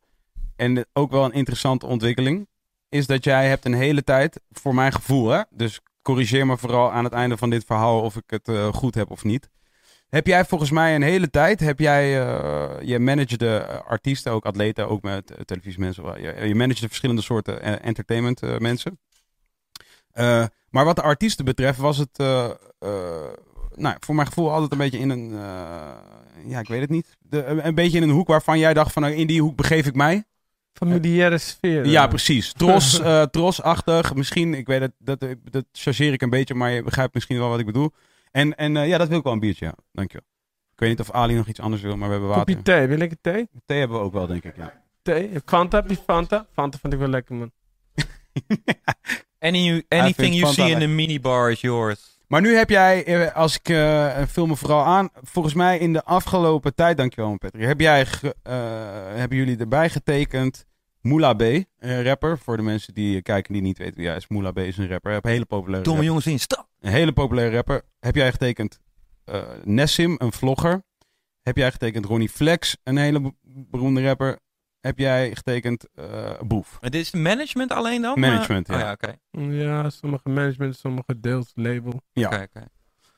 En 0.56 0.86
ook 0.94 1.12
wel 1.12 1.26
een 1.26 1.34
interessante 1.34 1.86
ontwikkeling. 1.86 2.48
Is 2.90 3.08
dat 3.08 3.24
jij 3.24 3.48
hebt 3.48 3.66
een 3.66 3.74
hele 3.74 4.04
tijd, 4.04 4.42
voor 4.52 4.76
mijn 4.76 4.94
gevoel 4.94 5.30
hè. 5.30 5.42
Dus 5.50 5.82
corrigeer 6.06 6.46
me 6.46 6.58
vooral 6.58 6.92
aan 6.92 7.04
het 7.04 7.14
einde 7.14 7.38
van 7.38 7.50
dit 7.50 7.64
verhaal 7.66 8.02
of 8.02 8.16
ik 8.16 8.24
het 8.26 8.48
eh, 8.48 8.74
goed 8.74 8.96
heb 8.96 9.12
of 9.12 9.24
niet. 9.24 9.50
Heb 10.16 10.28
jij 10.28 10.46
volgens 10.46 10.72
mij 10.72 10.96
een 10.96 11.02
hele 11.02 11.30
tijd, 11.30 11.60
heb 11.60 11.80
jij, 11.80 12.28
eh, 12.28 12.72
je 12.82 13.00
managede 13.00 13.58
eh, 13.58 13.80
artiesten, 13.88 14.32
ook 14.32 14.46
atleten, 14.46 14.90
ook 14.90 15.02
met 15.02 15.32
eh, 15.32 15.42
televisiemensen. 15.42 16.22
Je, 16.22 16.48
je 16.48 16.56
managede 16.56 16.88
verschillende 16.88 17.22
soorten 17.22 17.82
entertainment 17.82 18.60
mensen. 18.60 19.00
Maar 20.70 20.86
wat 20.86 20.96
de 20.96 21.02
artiesten 21.02 21.46
betreft 21.46 21.78
was 21.78 21.98
het, 21.98 22.18
nou, 23.76 23.96
voor 24.00 24.16
mijn 24.16 24.28
gevoel 24.28 24.52
altijd 24.52 24.72
een 24.72 24.78
beetje 24.78 25.00
in 25.00 25.10
een, 25.10 25.30
ja, 26.48 26.60
ik 26.60 26.68
weet 26.68 26.82
het 26.82 26.90
niet. 26.90 27.18
De, 27.20 27.46
een, 27.46 27.76
beetje 27.76 27.98
in 27.98 28.04
een 28.04 28.16
hoek 28.16 28.28
waarvan 28.28 28.60
jij 28.60 28.74
dacht 28.74 28.94
van, 28.94 29.02
nou, 29.02 29.14
in 29.14 29.28
die 29.28 29.42
hoek 29.42 29.56
begeef 29.56 29.86
ik 29.86 29.96
mij. 29.96 30.24
Familiaire 30.74 31.38
sfeer. 31.38 31.86
Ja, 31.86 32.08
precies. 32.08 32.54
Tros, 32.54 33.02
trosachtig. 33.32 34.16
Misschien, 34.16 34.54
ik 34.54 34.68
weet 34.68 34.82
het, 34.82 34.92
dat, 34.98 35.26
dat 35.44 35.66
chargeer 35.72 36.14
ik 36.14 36.22
een 36.22 36.30
beetje, 36.30 36.54
maar 36.54 36.72
je 36.72 36.84
begrijpt 36.84 37.14
misschien 37.14 37.38
wel 37.38 37.50
wat 37.50 37.60
ik 37.60 37.66
bedoel. 37.66 37.92
En, 38.36 38.56
en 38.56 38.78
eh, 38.78 38.88
ja, 38.88 38.98
dat 38.98 39.08
wil 39.08 39.18
ik 39.18 39.24
wel 39.24 39.34
een 39.34 39.40
biertje, 39.40 39.66
ja. 39.66 39.76
Dankjewel. 39.92 40.28
Ik 40.74 40.80
weet 40.80 40.90
niet 40.90 41.00
of 41.00 41.12
Ali 41.12 41.36
nog 41.36 41.48
iets 41.48 41.60
anders 41.60 41.82
wil, 41.82 41.98
maar 41.98 42.08
we 42.08 42.12
hebben 42.12 42.30
water. 42.30 42.56
Kopje 42.56 42.62
thee, 42.72 42.88
wil 42.88 43.00
ik 43.00 43.12
een 43.12 43.18
thee? 43.22 43.48
Thee 43.66 43.80
hebben 43.80 43.98
we 43.98 44.04
ook 44.04 44.14
wel, 44.14 44.28
denk 44.28 44.44
ik, 44.44 44.56
ja. 44.56 44.84
Thee? 45.02 45.32
Fanta, 45.46 45.78
heb 45.78 45.90
je 45.90 45.98
Fanta? 46.06 46.46
Fanta 46.54 46.78
vind 46.78 46.94
ik 46.94 47.00
wel 47.00 47.08
lekker, 47.08 47.36
man. 47.36 47.52
Any, 49.40 49.84
anything 49.88 50.34
you 50.34 50.46
Fanta 50.46 50.62
see 50.62 50.72
in 50.72 50.82
a 50.82 50.88
minibar 50.88 51.52
is 51.52 51.62
yours. 51.62 52.20
Maar 52.28 52.42
nu 52.42 52.56
heb 52.56 52.70
jij, 52.70 53.06
eh, 53.06 53.36
als 53.36 53.56
ik 53.56 53.70
eh, 53.70 54.22
vul 54.28 54.46
me 54.46 54.56
vooral 54.56 54.84
aan, 54.84 55.10
volgens 55.22 55.54
mij 55.54 55.78
in 55.78 55.94
de 55.94 56.04
afgelopen 56.04 56.76
tijd, 56.76 56.98
dankjewel 56.98 57.38
Patrick, 57.38 57.66
heb 57.66 57.80
jij, 57.80 58.02
eh, 58.02 58.54
hebben 59.14 59.38
jullie 59.38 59.58
erbij 59.58 59.90
getekend 59.90 60.66
Moula 61.06 61.34
B, 61.34 61.42
een 61.80 62.04
rapper. 62.04 62.38
Voor 62.38 62.58
de 62.58 62.64
mensen 62.64 62.94
die 62.94 63.22
kijken 63.22 63.54
die 63.54 63.62
niet 63.62 63.78
weten 63.78 63.96
wie 63.98 64.08
hij 64.08 64.16
is, 64.16 64.28
Moula 64.28 64.52
B 64.52 64.58
is 64.60 64.78
een 64.78 64.88
rapper. 64.88 65.14
Een 65.14 65.20
hele 65.32 65.46
populaire 65.46 65.84
Domme 65.84 65.90
rapper. 65.90 66.06
jongens 66.06 66.28
in, 66.28 66.40
stap. 66.40 66.68
Een 66.80 66.92
hele 66.92 67.12
populaire 67.14 67.56
rapper. 67.56 67.82
Heb 68.00 68.16
jij 68.16 68.32
getekend 68.32 68.80
eh, 69.26 69.42
Nessim, 69.64 70.16
een 70.18 70.32
vlogger. 70.32 70.84
Heb 71.42 71.58
jij 71.58 71.72
getekend 71.72 72.06
Ronnie 72.06 72.30
Flex, 72.30 72.78
een 72.84 72.98
hele 72.98 73.22
be- 73.22 73.34
beroemde 73.44 74.04
rapper. 74.04 74.40
Heb 74.82 74.98
jij 75.00 75.36
getekend 75.36 75.86
eh, 75.96 76.32
Boef. 76.48 76.78
Maar 76.82 76.90
dit 76.90 77.02
is 77.02 77.12
management 77.12 77.72
alleen 77.72 78.02
dan? 78.02 78.20
Management, 78.20 78.68
Maar- 78.68 78.80
ja. 78.80 78.84
Oh, 78.84 78.98
ja, 79.02 79.10
oké. 79.40 79.54
Ja, 79.64 79.90
sommige 79.90 80.30
management, 80.30 80.76
sommige 80.78 81.20
deels 81.20 81.52
label. 81.54 82.02
Ja. 82.14 82.28
Oké, 82.28 82.48
oké. 82.56 82.66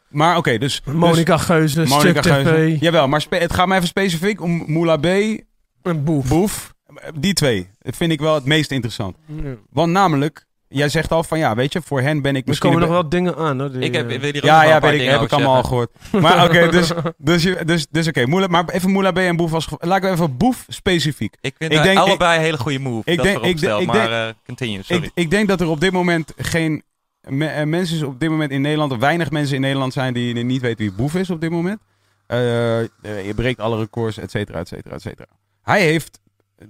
Maar 0.09 0.38
oké, 0.38 0.57
dus... 0.57 0.81
Monica 0.85 1.38
Geuze, 1.38 1.75
dus, 1.79 1.89
Monica 1.89 2.21
Geuze. 2.21 2.49
TV, 2.75 2.81
Jawel, 2.81 3.07
maar 3.07 3.25
het 3.29 3.53
gaat 3.53 3.67
me 3.67 3.75
even 3.75 3.88
specifiek 3.88 4.41
om 4.41 4.71
Moula 4.71 4.97
B, 4.97 5.05
een 5.05 6.03
boef. 6.03 6.27
Boef. 6.27 6.75
Die 7.15 7.33
twee 7.33 7.69
dat 7.79 7.95
vind 7.95 8.11
ik 8.11 8.19
wel 8.19 8.33
het 8.35 8.45
meest 8.45 8.71
interessant. 8.71 9.15
Ja. 9.25 9.55
Want 9.69 9.91
namelijk, 9.91 10.45
jij 10.67 10.89
zegt 10.89 11.11
al 11.11 11.23
van 11.23 11.38
ja, 11.39 11.55
weet 11.55 11.73
je, 11.73 11.81
voor 11.81 12.01
hen 12.01 12.21
ben 12.21 12.35
ik 12.35 12.41
Er 12.41 12.47
misschien... 12.49 12.69
komen 12.69 12.85
een 12.88 12.91
nog 12.93 13.01
wel 13.01 13.09
dingen 13.09 13.35
aan, 13.35 13.59
hoor. 13.59 13.71
die, 13.71 13.81
Ik 13.81 13.93
heb, 13.95 14.09
eh, 14.09 14.23
ik 14.23 14.35
ook 14.35 14.41
Ja, 14.43 14.63
ja, 14.63 14.79
weet 14.79 15.01
ik, 15.01 15.07
heb 15.09 15.21
ik 15.21 15.31
allemaal 15.31 15.55
al 15.55 15.63
gehoord. 15.63 15.91
Maar 16.11 16.43
oké, 16.45 16.69
dus, 16.71 16.91
dus, 17.17 17.55
dus, 17.65 17.88
dus 17.89 18.07
oké, 18.07 18.25
Moela- 18.25 18.47
maar 18.47 18.69
even 18.69 18.89
Moela 18.91 19.11
B 19.11 19.17
en 19.17 19.35
Boef 19.35 19.53
als 19.53 19.67
Laten 19.79 20.09
we 20.09 20.15
even 20.15 20.38
Boef 20.38 20.65
specifiek. 20.67 21.35
Ik 21.41 21.55
vind 21.57 21.71
Ik 21.71 21.77
ik 21.77 21.83
denk- 21.83 21.97
allebei 21.97 22.38
een 22.38 22.43
hele 22.43 22.57
goede 22.57 22.79
move. 22.79 23.11
ik 23.11 23.17
dat 23.17 23.25
denk- 23.25 23.41
ik 23.43 23.59
denk- 23.59 23.79
ik 23.81 23.88
maar 23.88 24.27
eh, 24.27 24.33
continue, 24.45 24.83
sorry. 24.83 25.03
Ik, 25.03 25.11
ik 25.13 25.29
denk 25.29 25.47
dat 25.47 25.61
er 25.61 25.67
op 25.67 25.79
dit 25.79 25.91
moment 25.91 26.33
geen 26.38 26.83
me- 27.21 27.45
eh, 27.47 27.65
mensen 27.65 28.07
op 28.07 28.19
dit 28.19 28.29
moment 28.29 28.51
in 28.51 28.61
Nederland, 28.61 28.91
of 28.91 28.97
weinig 28.99 29.31
mensen 29.31 29.55
in 29.55 29.61
Nederland 29.61 29.93
zijn 29.93 30.13
die 30.13 30.33
niet 30.43 30.61
weten 30.61 30.77
wie 30.77 30.91
Boef 30.93 31.15
is 31.15 31.29
op 31.29 31.41
dit 31.41 31.49
moment. 31.51 31.79
Je 32.27 33.33
breekt 33.35 33.59
alle 33.59 33.77
records, 33.77 34.17
et 34.17 34.31
cetera, 34.31 34.59
et 34.59 34.67
cetera, 34.67 34.95
et 34.95 35.01
cetera. 35.01 35.27
Hij 35.61 35.81
heeft, 35.81 36.19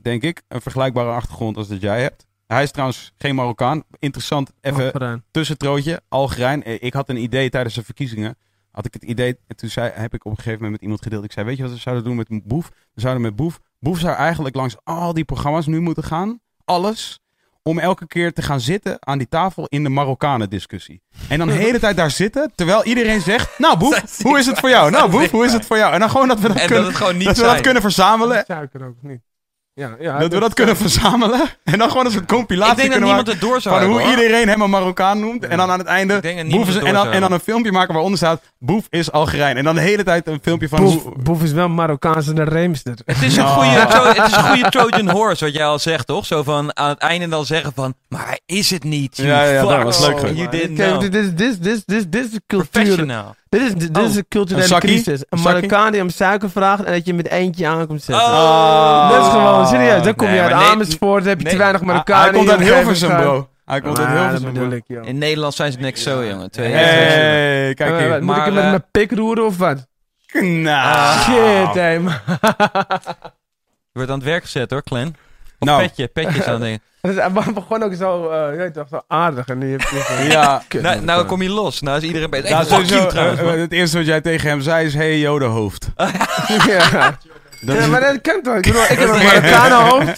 denk 0.02 0.24
ik, 0.24 0.42
een 0.48 0.62
vergelijkbare 0.62 1.12
achtergrond 1.12 1.58
als 1.58 1.68
dat 1.68 1.82
jij 1.82 2.02
hebt. 2.02 2.26
Hij 2.48 2.64
is 2.64 2.72
trouwens 2.72 3.12
geen 3.18 3.36
Marokkaan. 3.36 3.84
Interessant, 4.00 4.52
even 4.62 5.24
tussentrootje. 5.32 6.02
Algerijn. 6.10 6.64
Eh, 6.64 6.78
Ik 6.80 6.94
had 6.94 7.10
een 7.10 7.22
idee 7.22 7.50
tijdens 7.50 7.76
de 7.76 7.84
verkiezingen. 7.84 8.38
Had 8.72 8.86
ik 8.86 8.94
het 8.94 9.04
idee, 9.04 9.38
en 9.48 9.56
toen 9.56 9.70
zei, 9.70 9.92
heb 9.94 10.14
ik 10.14 10.26
op 10.26 10.32
een 10.32 10.38
gegeven 10.38 10.56
moment 10.56 10.72
met 10.72 10.82
iemand 10.82 11.02
gedeeld. 11.02 11.24
Ik 11.24 11.32
zei, 11.32 11.46
weet 11.46 11.58
je 11.58 11.64
wat 11.64 11.72
we 11.72 11.78
zouden 11.78 12.04
doen 12.04 12.16
met 12.16 12.28
Boef? 12.48 12.70
We 12.94 13.02
zouden 13.02 13.22
met 13.24 13.36
Boef, 13.36 13.60
Boef 13.80 14.00
zou 14.00 14.16
eigenlijk 14.16 14.56
langs 14.56 14.76
al 14.84 15.14
die 15.14 15.24
programma's 15.24 15.66
nu 15.66 15.80
moeten 15.80 16.04
gaan. 16.04 16.40
Alles. 16.66 17.20
Om 17.64 17.80
elke 17.80 18.08
keer 18.08 18.34
te 18.34 18.42
gaan 18.42 18.60
zitten 18.60 18.98
aan 19.00 19.18
die 19.18 19.28
tafel 19.28 19.66
in 19.66 19.84
de 19.84 19.90
Marokkanen 19.90 20.50
discussie. 20.50 21.02
En 21.30 21.38
dan 21.38 21.48
de 21.48 21.54
hele 21.54 21.80
tijd 21.80 21.96
daar 21.98 22.12
zitten, 22.12 22.52
terwijl 22.56 22.84
iedereen 22.84 23.22
zegt, 23.22 23.60
nou 23.60 23.78
Boef, 23.78 24.22
hoe 24.22 24.38
is 24.40 24.46
het 24.46 24.60
voor 24.60 24.70
jou? 24.70 24.92
Nou 24.92 25.10
Boef, 25.12 25.32
hoe 25.32 25.46
is 25.46 25.54
het 25.54 25.66
voor 25.66 25.78
jou? 25.78 25.94
En 25.94 26.00
dan 26.00 26.10
gewoon 26.10 26.28
dat 26.28 26.40
we 26.40 26.48
dat, 26.48 26.52
en 26.58 26.58
dat 26.62 26.68
kunnen, 26.72 26.88
het 26.88 26.96
gewoon 26.96 27.18
niet 27.18 27.26
dat 27.28 27.38
we 27.38 27.44
dat 27.44 27.62
kunnen 27.62 27.82
verzamelen. 27.82 28.44
Suiker 28.48 28.86
ook 28.86 28.96
niet. 29.02 29.22
Ja, 29.78 29.96
ja, 30.00 30.20
Dat 30.20 30.34
we 30.34 30.40
dat 30.40 30.54
kunnen 30.54 30.78
verzamelen. 30.78 31.42
En 31.64 31.78
dan 31.78 31.90
gewoon 31.90 32.06
een 32.06 32.12
soort 32.12 32.26
compilatie 32.26 32.72
ik 32.72 32.78
denk 32.78 32.90
dat 32.90 33.00
kunnen 33.00 33.16
niemand 33.16 33.28
maken 33.28 33.42
het 33.42 33.52
door 33.52 33.62
zou 33.62 33.80
van 33.80 33.90
hoe 33.90 34.02
hoor. 34.02 34.10
iedereen 34.10 34.48
hem 34.48 34.62
een 34.62 34.70
Marokkaan 34.70 35.20
noemt. 35.20 35.46
En 35.46 35.58
dan 35.58 35.70
aan 35.72 35.80
het 35.80 35.88
einde 35.88 36.14
Boef 36.22 36.34
niemand 36.44 36.68
is, 36.68 36.76
het 36.76 36.84
en, 36.84 36.94
dan, 36.94 37.12
en 37.12 37.32
een 37.32 37.40
filmpje 37.40 37.72
maken 37.72 37.92
waaronder 37.92 38.18
staat 38.18 38.42
Boef 38.60 38.86
is 38.90 39.12
Algerijn. 39.12 39.58
En 39.58 39.64
dan 39.64 39.76
de 39.76 39.82
hele 39.82 40.04
tijd 40.04 40.28
een 40.28 40.40
filmpje 40.42 40.70
van 40.70 40.84
Boef, 40.84 41.04
hoe... 41.04 41.14
Boef 41.18 41.44
is 41.44 41.52
wel 41.52 41.70
Marokkaanse 41.70 42.34
de 42.34 42.44
Reemster. 42.44 42.94
Het 43.06 43.22
is, 43.22 43.38
een 43.38 43.44
Oh. 43.44 43.54
goede, 43.54 44.22
het 44.22 44.32
is 44.32 44.38
een 44.38 44.44
goede 44.44 44.70
Trojan 44.70 45.10
horse, 45.10 45.46
wat 45.46 45.54
jij 45.54 45.66
al 45.66 45.80
zegt, 45.80 46.08
toch? 46.08 46.26
Zo 46.26 46.44
van 46.44 46.78
aan 46.78 46.90
het 46.90 47.00
einde 47.00 47.28
dan 47.28 47.46
zeggen 47.46 47.72
van, 47.76 47.94
maar 48.08 48.26
hij 48.26 48.40
is 48.46 48.70
het 48.70 48.84
niet. 48.84 49.18
you 49.18 49.28
Ja, 49.28 49.44
ja, 49.44 49.66
dat 49.66 49.84
was 49.84 50.00
leuk 50.00 50.20
Oh. 50.20 50.36
You 50.36 50.50
didn't 50.50 50.78
Kijk, 50.78 50.90
know. 51.00 51.12
Dit 51.12 51.16
is, 51.16 52.40
cultuur. 52.48 52.70
Professional. 52.70 53.36
Dit 53.60 53.68
is, 53.82 53.88
dit 53.88 53.98
Oh. 53.98 54.04
is 54.04 54.16
een 54.16 54.26
culturele 54.30 54.62
Een 54.64 54.68
zakkie? 54.70 54.90
crisis. 54.90 55.20
Een 55.20 55.26
Een 55.30 55.38
zakkie? 55.38 55.54
Marokkaan 55.54 55.92
die 55.92 56.02
om 56.02 56.10
suiker 56.10 56.50
vraagt 56.50 56.84
en 56.84 56.92
dat 56.94 57.06
je 57.06 57.14
met 57.14 57.28
eentje 57.30 57.68
aankomt 57.68 58.04
zetten. 58.04 58.26
Oh. 58.26 59.10
Dat 59.10 59.26
is 59.26 59.32
gewoon 59.32 59.68
serieus. 59.68 60.04
Dan 60.04 60.16
kom 60.16 60.28
Nee, 60.28 60.36
je 60.36 60.42
uit 60.42 60.52
maar 60.52 60.60
nee- 60.62 60.70
Amersfoort, 60.70 61.20
dan 61.20 61.30
heb 61.30 61.38
je 61.38 61.44
nee. 61.44 61.54
te 61.54 61.60
weinig 61.60 61.82
Hij, 61.82 61.90
Marokkanen. 61.90 62.24
hij 62.24 62.34
komt 62.34 62.50
uit 62.50 62.60
een 62.60 62.66
Hilversum, 62.66 63.16
bro. 63.18 63.50
Hij 63.66 63.82
komt 63.82 63.98
uit 64.00 64.08
gaan. 64.08 64.16
Ah, 64.18 64.22
Hilversum, 64.22 64.54
dat 64.54 64.68
bro. 64.68 64.76
ik, 64.78 64.84
joh. 64.88 65.06
In 65.08 65.18
Nederland 65.18 65.54
zijn 65.54 65.72
ze 65.72 65.78
niks 65.80 66.04
zo, 66.04 66.26
jongen. 66.26 66.52
Twee, 66.52 66.72
Hey. 66.72 66.84
Hey, 66.84 67.74
kijk 67.74 67.92
Eh, 67.92 67.98
hier. 67.98 68.08
moet 68.10 68.18
ik 68.18 68.24
Maar, 68.24 68.46
hem 68.46 68.54
met 68.54 68.64
eh, 68.64 68.70
mijn 68.70 68.86
pik 68.92 69.12
roeren 69.12 69.46
of 69.46 69.58
wat? 69.58 69.88
Nou. 70.42 71.20
Shit, 71.20 71.74
hé. 71.74 72.00
man. 72.00 72.14
Je 73.92 73.94
wordt 73.94 74.10
aan 74.12 74.18
het 74.18 74.24
werk 74.28 74.44
gezet 74.44 74.72
hoor, 74.72 74.84
Clan. 74.84 75.16
Of 75.60 75.68
Nou. 75.68 75.82
petje, 75.82 76.08
petjes 76.08 76.46
aan 76.46 76.62
dingen. 76.62 76.80
Dus 77.02 77.16
Hij 77.16 77.32
begon 77.54 77.84
ook 77.84 77.94
zo, 77.94 78.30
eh, 78.30 78.52
je 78.52 78.58
weet 78.58 78.74
toch, 78.74 78.88
zo 78.90 79.00
aardig. 79.08 79.48
En 79.48 79.58
nu 79.58 79.72
heb 79.72 79.82
je 79.82 80.04
zo- 80.08 80.24
Ja. 80.30 80.62
Kut, 80.68 80.82
Nou, 80.82 81.02
nou 81.02 81.26
kom 81.26 81.42
je 81.42 81.50
los. 81.50 81.82
Nou 81.82 81.98
is 81.98 82.04
iedereen 82.04 82.30
bezig. 82.30 82.50
Nou, 82.50 82.66
sowieso, 82.66 83.06
trouwens. 83.08 83.42
man. 83.42 83.60
het 83.60 83.72
eerste 83.74 83.98
wat 83.98 84.06
jij 84.06 84.22
tegen 84.22 84.50
hem 84.50 84.62
zei 84.62 84.86
is, 84.86 84.94
hey 84.94 85.20
jodenhoofd. 85.20 85.90
ja. 86.68 87.18
Dat 87.62 87.76
ja, 87.76 87.82
is- 87.82 87.88
maar 87.88 88.02
dat 88.02 88.22
kan 88.22 88.42
toch? 88.42 88.56
Ik 88.56 88.62
bedoel, 88.62 88.82
ik 88.82 88.88
heb 88.88 89.10
een 89.10 89.24
Marokkanenhoofd. 89.24 90.18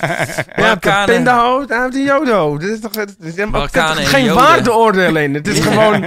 Ja, 0.55 0.77
een 0.81 1.05
pindahoofd. 1.05 1.69
Hij 1.69 1.81
heeft 1.83 1.95
een 1.95 2.03
jodenhoofd. 2.03 2.61
Dat 2.61 2.69
is 2.69 2.79
toch 2.79 2.95
het 2.95 3.15
is 3.19 3.35
helemaal- 3.35 3.61
het 3.71 3.97
is 3.99 4.07
geen 4.07 4.33
waardeoordeel 4.33 5.15
in. 5.15 5.33
Het 5.33 5.47
is 5.47 5.59
gewoon 5.59 6.01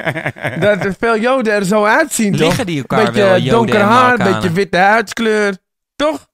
dat 0.60 0.84
er 0.84 0.94
veel 0.98 1.18
joden 1.18 1.52
er 1.52 1.64
zo 1.64 1.84
uitzien, 1.84 2.32
toch? 2.32 2.40
Liggen 2.40 2.66
die 2.66 2.78
elkaar 2.78 3.04
Beetje 3.04 3.22
wel, 3.22 3.38
Joden 3.38 3.50
donker 3.52 3.74
en 3.80 3.86
haar, 3.86 4.16
beetje 4.16 4.52
witte 4.52 4.76
huidskleur. 4.76 5.56
Toch? 5.96 6.26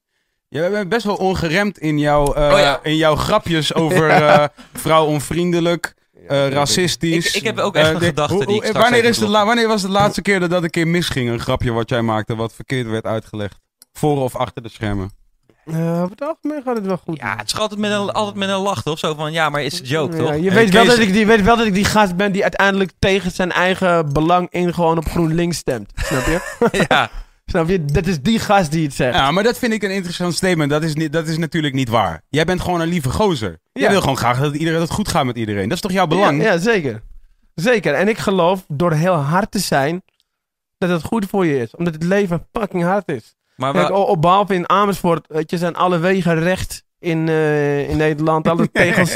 Je 0.49 0.69
bent 0.71 0.89
best 0.89 1.05
wel 1.05 1.15
ongeremd 1.17 1.79
in 1.79 1.99
jouw, 1.99 2.33
eh, 2.35 2.53
Oh 2.53 2.59
ja. 2.59 2.81
in 2.83 2.97
jouw 2.97 3.17
grapjes 3.17 3.75
over 3.75 4.09
eh 4.23 4.45
vrouw 4.73 5.07
onvriendelijk, 5.07 5.95
eh, 6.29 6.49
racistisch. 6.49 7.27
Ik- 7.29 7.35
ik 7.35 7.43
heb 7.45 7.59
ook 7.59 7.75
echt 7.75 7.91
een 7.95 8.01
gedachte 8.01 8.35
hoe- 8.35 8.47
die 8.47 8.55
ik 8.55 8.61
hoe- 8.61 8.69
straks 8.71 8.89
wanneer, 8.91 9.09
is 9.09 9.19
de 9.19 9.29
la- 9.29 9.45
wanneer 9.47 9.69
was 9.69 9.83
de 9.83 9.89
laatste 9.89 10.23
keer 10.23 10.41
dat 10.41 10.51
dat 10.51 10.63
een 10.63 10.71
keer 10.71 10.87
misging? 10.89 11.29
Een 11.31 11.41
grapje 11.41 11.73
wat 11.73 11.89
jij 11.89 12.03
maakte 12.03 12.37
wat 12.37 12.53
verkeerd 12.53 12.87
werd 12.89 13.05
uitgelegd? 13.05 13.59
Voor 13.93 14.23
of 14.23 14.37
achter 14.37 14.63
de 14.63 14.69
schermen? 14.69 15.11
Eh, 15.65 16.01
op 16.05 16.11
het 16.11 16.23
algemeen 16.23 16.63
gaat 16.65 16.77
het 16.77 16.87
wel 16.87 16.97
goed. 16.97 17.19
Ja, 17.19 17.37
het 17.37 17.47
is 17.53 17.59
altijd 17.59 17.81
met 17.81 17.91
een, 17.91 18.11
altijd 18.13 18.37
met 18.37 18.49
een 18.49 18.57
lach, 18.59 18.83
toch? 18.83 18.99
Zo 18.99 19.15
van, 19.15 19.33
ja, 19.33 19.49
maar 19.49 19.63
is 19.63 19.79
het 19.79 19.89
joke, 19.89 20.17
Ja, 20.17 20.23
toch? 20.23 20.35
je, 20.43 20.51
weet 20.51 20.71
wel 20.71 20.85
dat 20.85 20.99
ik 20.99 21.13
die, 21.13 21.27
weet 21.27 21.43
wel 21.43 21.57
dat 21.57 21.67
ik 21.67 21.75
die 21.75 21.85
gast 21.85 22.17
ben 22.17 22.33
die 22.33 22.43
uiteindelijk 22.43 22.91
tegen 22.99 23.31
zijn 23.31 23.53
eigen 23.53 24.13
belang 24.13 24.47
in 24.51 24.75
gewoon 24.75 24.99
op 24.99 25.09
GroenLinks 25.09 25.57
stemt. 25.57 25.91
Snap 25.95 26.25
je? 26.27 26.41
ja. 26.89 27.11
Snap 27.51 27.69
je? 27.69 27.85
Dat 27.85 28.07
is 28.07 28.21
die 28.23 28.39
gast 28.39 28.71
die 28.71 28.85
het 28.85 28.95
zegt. 28.95 29.15
Ja, 29.15 29.31
maar 29.31 29.43
dat 29.43 29.59
vind 29.59 29.73
ik 29.73 29.83
een 29.83 29.91
interessant 29.91 30.35
statement. 30.35 30.71
Dat 30.71 30.83
is, 30.83 30.95
niet, 30.95 31.13
dat 31.13 31.29
is 31.29 31.39
natuurlijk 31.39 31.75
niet 31.75 31.89
waar. 31.89 32.23
Jij 32.29 32.45
bent 32.45 32.61
gewoon 32.61 32.81
een 32.81 32.89
lieve 32.89 33.11
gozer. 33.11 33.59
Jij 33.73 33.83
Ja. 33.83 33.91
wil 33.91 34.01
gewoon 34.01 34.17
graag 34.17 34.41
dat, 34.41 34.53
iedereen, 34.53 34.73
dat 34.79 34.83
het 34.89 34.97
goed 34.97 35.09
gaat 35.09 35.25
met 35.25 35.37
iedereen. 35.37 35.63
Dat 35.69 35.73
is 35.77 35.81
toch 35.81 35.93
jouw 35.93 36.07
belang? 36.07 36.43
Ja, 36.43 36.53
ja, 36.53 36.59
zeker. 36.59 37.03
Zeker. 37.55 37.95
En 37.95 38.09
ik 38.09 38.19
geloof 38.19 38.65
door 38.69 38.93
heel 38.93 39.15
hard 39.15 39.51
te 39.51 39.59
zijn 39.59 40.03
dat 40.79 40.91
het 40.91 41.03
goed 41.03 41.27
voor 41.27 41.47
je 41.47 41.59
is. 41.61 41.77
Omdat 41.77 41.95
het 41.95 42.03
leven 42.03 42.47
fucking 42.53 42.83
hard 42.85 43.09
is. 43.09 43.35
Maar 43.57 43.73
Kijk, 43.73 43.91
op 43.91 44.23
behalve 44.23 44.55
in 44.55 44.69
Amersfoort, 44.69 45.27
weet 45.29 45.51
je, 45.51 45.59
zijn 45.59 45.77
alle 45.77 45.99
wegen 45.99 46.39
recht 46.41 46.85
in, 47.01 47.29
eh, 47.29 47.89
in 47.91 47.97
Nederland. 47.97 48.49
Alle 48.49 48.71
tegels 48.83 49.13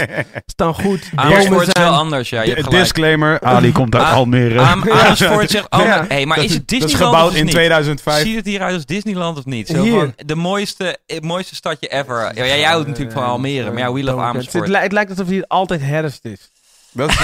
staan 0.46 0.74
goed. 0.74 1.10
Amersfoort 1.14 1.66
is 1.66 1.82
wel 1.82 1.92
anders, 1.92 2.30
ja. 2.30 2.42
Je 2.42 2.48
hebt 2.50 2.62
gelijk. 2.64 2.82
Disclaimer, 2.82 3.40
Ali 3.40 3.72
komt 3.80 3.94
uit 3.94 4.04
Ah, 4.04 4.12
Almere. 4.14 4.60
Am- 4.60 4.90
Amersfoort 4.90 5.50
zegt, 5.50 5.66
oh, 5.70 5.80
Ja. 5.80 5.86
maar, 5.86 6.04
hey, 6.08 6.26
maar 6.26 6.36
dat, 6.36 6.44
is 6.46 6.52
het 6.54 6.68
dat 6.68 6.78
is 6.78 6.84
Disneyland 6.84 7.14
gebouwd 7.14 7.30
in 7.30 7.36
het 7.36 7.44
niet? 7.44 7.54
2005. 7.54 8.22
Ziet 8.24 8.36
het 8.36 8.46
hieruit 8.46 8.74
als 8.74 8.84
Disneyland 8.86 9.38
of 9.38 9.44
niet? 9.44 9.68
Zo 9.68 9.82
Hier. 9.82 9.92
van, 9.98 10.12
de 10.26 10.34
mooiste, 10.34 10.98
het 11.06 11.24
mooiste 11.24 11.54
stadje 11.54 11.88
ever. 11.88 12.30
Ja, 12.34 12.44
jij 12.44 12.62
houdt 12.62 12.86
natuurlijk 12.86 13.12
van 13.16 13.24
Almere, 13.24 13.70
maar 13.70 13.78
ja, 13.82 13.92
we 13.92 14.02
love 14.02 14.16
Het, 14.18 14.26
Amersfoort. 14.28 14.68
li- 14.68 14.76
het 14.76 14.92
lijkt 14.92 15.10
alsof 15.10 15.26
hier 15.28 15.44
altijd 15.46 15.80
herfst 15.82 16.24
is. 16.24 16.50
Dat 16.94 17.10
is, 17.10 17.16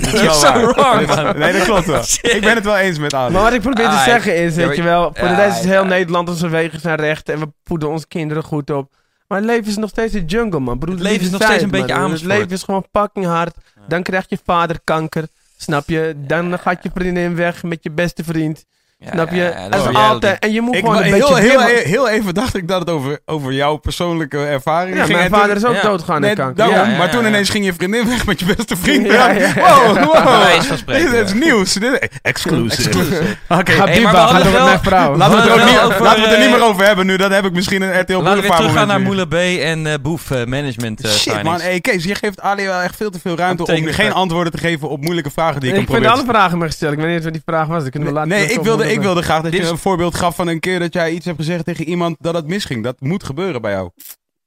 dat 0.00 0.12
is 0.14 0.20
You're 0.20 0.24
wel 0.26 0.34
so 0.34 0.52
waar. 0.52 0.74
wrong, 0.74 1.06
man. 1.06 1.38
Nee, 1.38 1.52
dat 1.52 1.62
klopt 1.62 1.86
wel. 1.86 2.02
Ik 2.22 2.40
ben 2.40 2.54
het 2.54 2.64
wel 2.64 2.76
eens 2.76 2.98
met 2.98 3.14
Ali. 3.14 3.32
Maar 3.32 3.42
wat 3.42 3.52
ik 3.52 3.60
probeer 3.60 3.84
te 3.88 3.90
Ah, 3.90 4.04
zeggen 4.04 4.36
is, 4.36 4.54
weet 4.54 4.76
je 4.76 4.82
wel, 4.82 5.10
voor 5.14 5.28
de 5.28 5.34
rest 5.34 5.58
is 5.58 5.64
heel. 5.64 5.84
Nederland 5.84 6.28
onze 6.28 6.48
wegen 6.48 6.80
zijn 6.80 6.96
recht 6.96 7.28
en 7.28 7.38
we 7.40 7.46
voeden 7.64 7.88
onze 7.88 8.06
kinderen 8.08 8.42
goed 8.42 8.70
op. 8.70 8.92
Maar 9.28 9.38
het 9.38 9.46
leven 9.46 9.66
is 9.66 9.76
nog 9.76 9.90
steeds 9.90 10.14
een 10.14 10.24
jungle, 10.24 10.60
man. 10.60 10.78
Broer, 10.78 10.94
Het 10.94 11.02
leven 11.02 11.24
is 11.24 11.30
nog 11.30 11.42
steeds 11.42 11.62
een 11.62 11.70
beetje 11.70 11.94
Amersfoort. 11.94 12.32
Het 12.32 12.40
leven 12.40 12.52
is 12.54 12.62
gewoon 12.62 12.84
fucking 12.92 13.26
hard. 13.26 13.54
Dan 13.88 14.02
krijg 14.02 14.24
je 14.28 14.38
vader 14.44 14.80
kanker, 14.84 15.28
snap 15.56 15.88
je? 15.88 16.14
Dan 16.16 16.58
gaat 16.58 16.82
je 16.82 16.90
vriendin 16.94 17.36
weg 17.36 17.62
met 17.62 17.78
je 17.82 17.90
beste 17.90 18.24
vriend, 18.24 18.64
Ja, 18.98 19.10
snap 19.12 19.30
je? 19.30 19.36
ja, 19.36 19.68
dat 19.68 19.88
is 19.88 19.96
altijd... 19.96 20.38
En 20.38 20.52
je 20.52 20.60
moet 20.60 20.74
Ik, 20.74 20.80
gewoon 20.80 20.96
een 20.96 21.02
heel, 21.02 21.34
beetje... 21.34 21.48
heel, 21.48 21.60
heel, 21.84 22.08
even 22.08 22.34
dacht 22.34 22.56
ik 22.56 22.68
dat 22.68 22.80
het 22.80 22.90
over, 22.90 23.18
over 23.24 23.52
jouw 23.52 23.76
persoonlijke 23.76 24.38
ervaring 24.38 24.96
ja, 24.96 25.04
ging. 25.04 25.18
mijn 25.18 25.30
vader 25.30 25.56
is 25.56 25.64
ook 25.64 25.74
ja. 25.74 25.82
doodgaan 25.82 26.20
Nee, 26.20 26.30
aan 26.30 26.36
kanker. 26.36 26.56
daarom, 26.56 26.76
Ja. 26.76 26.92
ja, 26.92 26.98
maar 26.98 27.10
toen 27.10 27.22
ja. 27.22 27.28
ineens 27.28 27.50
ging 27.50 27.64
je 27.64 27.74
vriendin 27.74 28.08
weg 28.08 28.26
met 28.26 28.40
je 28.40 28.46
beste 28.56 28.76
vriend. 28.82 29.06
Ja, 29.06 29.30
ja, 29.30 29.52
ja. 29.54 29.54
Wow, 29.54 30.04
wow. 30.04 30.86
Dit 30.86 31.12
is 31.12 31.32
nieuws. 31.32 31.72
Dit 31.72 32.08
exclusive. 32.22 33.22
Oké, 33.48 33.72
Habiba, 33.72 33.84
Hey, 33.86 34.02
maar 34.02 34.42
we 34.42 34.50
gaat 34.50 34.64
mijn 34.64 34.80
vrouw. 34.80 35.16
laten 35.16 35.36
we, 35.36 35.42
het 35.42 35.50
er 35.50 35.60
ook 35.60 35.68
niet, 35.68 35.80
over, 35.80 36.02
laten 36.02 36.20
we 36.20 36.26
het 36.26 36.36
er 36.36 36.42
niet 36.42 36.52
eh, 36.52 36.58
meer 36.58 36.68
over 36.68 36.84
hebben 36.86 37.06
nu. 37.06 37.16
Dan 37.16 37.32
heb 37.32 37.44
ik 37.44 37.52
misschien 37.52 37.82
een 37.82 38.00
RTL 38.00 38.12
Laten 38.12 38.24
we 38.24 38.30
Boulevard 38.30 38.56
teruggaan 38.58 38.86
naar. 38.86 39.00
Moule 39.00 39.26
B 39.26 39.34
en 39.62 39.86
eh, 39.86 39.94
Boef 40.02 40.30
eh, 40.30 40.44
Management 40.44 41.08
Shit 41.08 41.42
man, 41.42 41.60
hey 41.60 41.80
Kees, 41.80 42.04
je 42.04 42.14
geeft 42.14 42.40
Ali 42.40 42.66
wel 42.66 42.80
echt 42.80 42.96
veel 42.96 43.10
te 43.10 43.20
veel 43.20 43.36
ruimte 43.36 43.66
om 43.74 43.86
geen 43.86 44.12
antwoorden 44.12 44.52
te 44.52 44.58
geven 44.58 44.88
op 44.88 45.00
moeilijke 45.00 45.30
vragen 45.30 45.60
die 45.60 45.70
ik, 45.70 45.76
Ik 45.76 45.80
hem 45.80 45.90
vind 45.90 45.98
probeer 45.98 46.16
alle 46.16 46.26
te 46.26 46.38
vragen 46.38 46.58
maar 46.58 46.68
gesteld. 46.68 46.92
Ik 46.92 46.98
weet 46.98 47.14
niet 47.14 47.24
wat 47.24 47.32
die 47.32 47.42
vraag 47.44 47.66
was. 47.66 47.82
Dan 47.82 47.90
kunnen 47.90 48.08
we 48.08 48.14
later 48.14 48.30
Nee, 48.30 48.42
ik 48.42 48.48
terugkomen 48.48 48.85
wilde, 48.86 49.00
ik 49.00 49.06
wilde 49.06 49.22
graag 49.22 49.42
dat 49.42 49.52
Dit 49.52 49.60
je 49.62 49.68
een 49.68 49.78
voorbeeld 49.78 50.14
gaf 50.14 50.34
van 50.36 50.46
een 50.48 50.60
keer 50.60 50.78
dat 50.78 50.92
jij 50.92 51.12
iets 51.12 51.24
hebt 51.24 51.36
gezegd 51.38 51.64
tegen 51.64 51.84
iemand 51.84 52.16
dat 52.20 52.34
het 52.34 52.46
misging. 52.46 52.84
Dat 52.84 53.00
moet 53.00 53.24
gebeuren 53.24 53.60
bij 53.62 53.72
jou. 53.72 53.90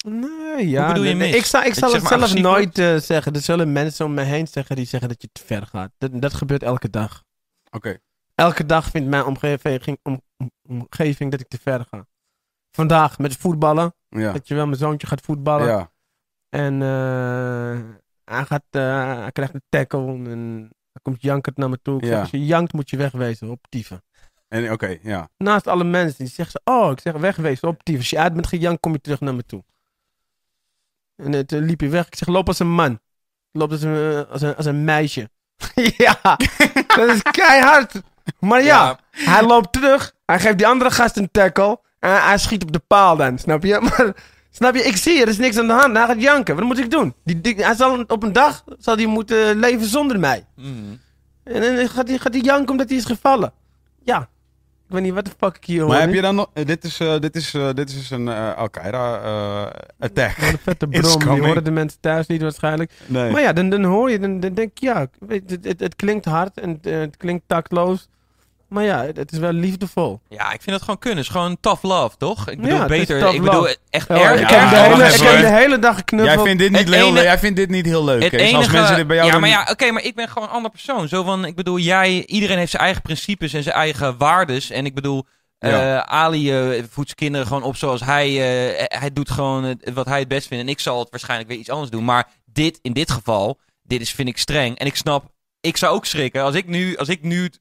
Nee, 0.08 0.70
ja. 0.70 0.88
bedoel 0.88 1.04
je 1.04 1.14
nee? 1.14 1.36
Ik, 1.36 1.46
zal, 1.46 1.64
ik 1.64 1.74
zal 1.74 1.94
het 1.94 2.08
zelf 2.08 2.34
nooit 2.34 2.78
eh, 2.78 2.96
zeggen. 2.98 3.34
Er 3.34 3.42
zullen 3.42 3.72
mensen 3.72 4.06
om 4.06 4.14
me 4.14 4.22
heen 4.22 4.48
zeggen 4.48 4.76
die 4.76 4.86
zeggen 4.86 5.10
dat 5.10 5.22
je 5.22 5.30
te 5.32 5.42
ver 5.46 5.66
gaat. 5.68 5.92
Dat, 5.98 6.22
dat 6.22 6.34
gebeurt 6.34 6.64
elke 6.64 6.90
dag. 6.90 7.24
Oké. 7.72 7.98
Elke 8.36 8.66
dag 8.66 8.90
vindt 8.90 9.10
mijn 9.10 9.26
omgeving, 9.26 10.00
om, 10.04 10.22
om- 10.38 10.52
omgeving 10.68 11.32
dat 11.32 11.40
ik 11.40 11.48
te 11.48 11.58
ver 11.62 11.86
ga. 11.90 12.06
Vandaag 12.72 13.18
met 13.18 13.36
voetballen. 13.38 13.94
Ja. 14.10 14.32
Dat 14.32 14.48
je 14.48 14.56
wel, 14.56 14.66
mijn 14.66 14.78
zoontje 14.78 15.08
gaat 15.08 15.22
voetballen. 15.22 15.68
ja. 15.68 15.92
En 16.50 16.82
eh, 16.82 17.80
hij, 18.36 18.46
gaat, 18.46 18.64
eh, 18.70 19.18
hij 19.22 19.32
krijgt 19.32 19.54
een 19.54 19.64
tackle 19.70 20.06
en 20.08 20.60
dan 20.92 21.02
komt 21.02 21.22
jankend 21.22 21.58
naar 21.58 21.70
me 21.70 21.80
toe. 21.82 22.06
Ja. 22.06 22.20
als 22.20 22.30
je 22.30 22.46
jankt 22.46 22.74
moet 22.74 22.90
je 22.90 22.98
wegwezen 22.98 23.50
op 23.50 23.66
dieven. 23.70 24.04
En 24.50 24.72
oké, 24.72 24.98
ja. 25.02 25.30
Naast 25.38 25.68
alle 25.68 25.84
mensen 25.84 26.18
die 26.18 26.28
zeggen 26.34 26.62
ze, 26.64 26.72
oh, 26.72 26.92
ik 26.92 27.00
zeg 27.00 27.14
wegwezen 27.14 27.68
op 27.68 27.80
dieven. 27.84 28.02
Als 28.04 28.10
je 28.10 28.20
uit 28.20 28.34
bent 28.34 28.48
gejankt, 28.48 28.80
kom 28.82 28.92
je 28.92 29.02
terug 29.02 29.20
naar 29.20 29.36
me 29.36 29.44
toe. 29.46 29.64
En 31.16 31.34
eh, 31.34 31.40
toen 31.40 31.64
liep 31.66 31.80
hij 31.80 31.90
weg. 31.90 32.08
Ik 32.08 32.16
zeg, 32.16 32.28
loop 32.28 32.48
als 32.48 32.60
een 32.60 32.72
man. 32.72 33.00
Loop 33.52 33.72
als 33.72 33.82
een, 33.82 33.96
eh, 33.96 34.32
als 34.32 34.42
een, 34.42 34.56
als 34.56 34.66
een 34.66 34.84
meisje. 34.84 35.30
ja, 35.98 36.20
dat 36.98 37.10
is 37.10 37.22
keihard. 37.22 38.02
Maar 38.40 38.64
ja, 38.64 39.00
hij 39.12 39.44
loopt 39.46 39.72
terug. 39.74 40.14
Hij 40.26 40.40
geeft 40.40 40.58
die 40.58 40.68
andere 40.68 40.92
gast 40.92 41.18
een 41.18 41.32
tackle. 41.32 41.80
En 42.00 42.24
hij 42.24 42.38
schiet 42.38 42.64
op 42.64 42.72
de 42.72 42.80
paal 42.80 43.16
dan, 43.18 43.40
snap 43.40 43.64
je? 43.64 43.80
Maar, 43.90 44.14
snap 44.50 44.76
je? 44.76 44.84
Ik 44.84 44.96
zie 44.96 45.14
je, 45.14 45.22
er 45.22 45.28
is 45.28 45.38
niks 45.38 45.58
aan 45.58 45.68
de 45.68 45.74
hand. 45.74 45.98
Hij 45.98 46.06
gaat 46.06 46.22
janken. 46.22 46.56
Wat 46.56 46.64
moet 46.66 46.78
ik 46.80 46.92
doen? 46.92 47.14
Die, 47.24 47.42
die- 47.42 47.64
hij 47.64 47.76
zal 47.76 48.04
op 48.08 48.24
een 48.24 48.34
dag 48.34 48.64
zal 48.80 48.96
hij 48.96 49.06
moeten 49.06 49.60
leven 49.60 49.86
zonder 49.86 50.20
mij. 50.20 50.46
Mm. 50.56 51.00
En 51.44 51.62
dan 51.76 51.90
gaat 51.90 52.08
hij, 52.08 52.18
gaat 52.18 52.34
hij 52.34 52.42
janken 52.42 52.70
omdat 52.70 52.90
hij 52.90 52.98
is 52.98 53.06
gevallen. 53.06 53.54
Ja. 54.04 54.30
Ik 54.90 54.96
weet 54.96 55.04
niet 55.04 55.14
wat 55.14 55.26
de 55.26 55.32
fuck 55.38 55.56
ik 55.56 55.66
hier 55.66 55.80
hoor. 55.82 55.90
Maar 55.90 56.02
heb 56.02 56.14
je 56.14 56.22
dan 56.22 56.36
nog... 56.36 56.50
eh, 56.54 56.66
dit, 56.66 56.84
is, 56.84 57.00
eh, 57.00 57.20
dit, 57.20 57.36
is, 57.36 57.54
eh, 57.54 57.74
dit 57.74 57.90
is 57.90 58.10
een 58.10 58.28
Al-Qaeda-attack. 58.28 60.38
Wat 60.38 60.52
een 60.52 60.58
vette 60.58 60.88
brom. 61.00 61.20
Die 61.20 61.46
horen 61.46 61.64
de 61.64 61.72
mensen 61.72 62.00
thuis 62.00 62.28
niet 62.28 62.42
waarschijnlijk. 62.42 62.92
nee. 63.06 63.32
Maar 63.32 63.42
ja, 63.42 63.54
dan, 63.54 63.70
dan 63.70 63.84
hoor 63.84 64.12
je, 64.12 64.20
dan, 64.20 64.40
dan 64.40 64.54
denk 64.54 64.72
ik, 64.72 64.80
ja, 64.80 65.08
het, 65.28 65.58
het, 65.62 65.80
het 65.80 65.96
klinkt 65.96 66.26
hard 66.26 66.60
en 66.60 66.70
het, 66.70 66.86
het 66.86 67.18
klinkt 67.18 67.44
tactloos. 67.48 68.08
Maar 68.70 68.84
ja, 68.84 69.06
het, 69.14 69.32
is 69.32 69.38
wel 69.38 69.52
liefdevol. 69.52 70.22
Ja, 70.30 70.46
ik 70.54 70.62
vind 70.62 70.72
het 70.76 70.82
gewoon 70.82 71.00
kunnen. 71.00 71.18
Het 71.20 71.28
is 71.28 71.32
gewoon 71.34 71.58
tough 71.60 71.84
love, 71.84 72.18
toch? 72.18 72.50
Ik 72.50 72.62
bedoel, 72.62 72.78
Ja, 72.78 72.86
beter. 72.86 73.34
Ik 73.34 73.42
bedoel, 73.42 73.68
echt 73.90 74.08
Ja, 74.08 74.16
erg. 74.32 74.42
ik, 74.42 74.48
heb 74.50 74.70
de 74.70 74.76
hele, 74.76 75.04
ik 75.04 75.12
even, 75.12 75.26
heb 75.26 75.34
hoor. 75.34 75.42
de 75.50 75.56
hele 75.56 75.80
dag 75.80 75.96
geknuffeld. 75.96 76.36
Jij 76.36 76.46
vindt 76.46 76.62
dit 76.62 76.72
niet, 76.72 76.94
heel, 76.96 77.08
ene- 77.08 77.22
jij 77.22 77.40
vindt 77.40 77.56
dit 77.56 77.70
niet 77.70 77.86
heel 77.86 78.04
leuk, 78.04 78.22
Het 78.22 78.32
Kees. 78.32 78.42
Als 78.42 78.52
enige, 78.52 78.72
mensen 78.78 78.96
dit 78.96 79.08
bij 79.08 79.16
jou 79.16 79.28
ja, 79.28 79.34
doen- 79.34 79.42
maar 79.42 79.50
ja, 79.50 79.68
oké, 79.72 79.92
maar 79.92 80.04
ik 80.04 80.16
ben 80.16 80.28
gewoon 80.30 80.48
een 80.48 80.54
ander 80.54 80.72
persoon. 80.72 81.08
Zo 81.08 81.24
van, 81.24 81.46
ik 81.46 81.56
bedoel, 81.56 81.78
jij, 81.80 82.26
iedereen 82.26 82.58
heeft 82.58 82.72
zijn 82.72 82.84
eigen 82.84 83.02
principes 83.02 83.54
en 83.54 83.64
zijn 83.64 83.76
eigen 83.76 84.18
waardes. 84.18 84.70
En 84.70 84.86
ik 84.86 84.94
bedoel, 84.96 85.26
Ja. 85.60 85.98
eh, 85.98 86.14
Ali 86.20 86.52
eh, 86.52 86.68
voedt 86.90 87.08
zijn 87.08 87.16
kinderen 87.16 87.48
gewoon 87.48 87.64
op 87.64 87.76
zoals 87.76 88.02
hij, 88.04 88.28
eh, 88.78 89.00
hij 89.00 89.14
doet 89.14 89.30
gewoon 89.32 89.80
wat 89.94 90.06
hij 90.06 90.20
het 90.20 90.28
best 90.28 90.48
vindt. 90.48 90.64
En 90.64 90.70
ik 90.70 90.80
zal 90.80 91.00
het 91.00 91.10
waarschijnlijk 91.10 91.50
weer 91.50 91.60
iets 91.60 91.70
anders 91.70 91.90
doen. 91.92 92.06
Maar 92.06 92.28
dit, 92.46 92.80
in 92.82 92.94
dit 92.94 93.12
geval, 93.12 93.60
dit 93.84 94.02
is, 94.02 94.12
vind 94.12 94.28
ik 94.30 94.38
streng. 94.38 94.78
En 94.78 94.86
ik 94.86 94.96
snap, 94.96 95.26
ik 95.62 95.78
zou 95.78 95.96
ook 95.96 96.06
schrikken. 96.06 96.44
Als 96.44 96.56
ik 96.56 96.68
nu, 96.68 96.98
als 96.98 97.08
ik 97.08 97.22
nu 97.24 97.52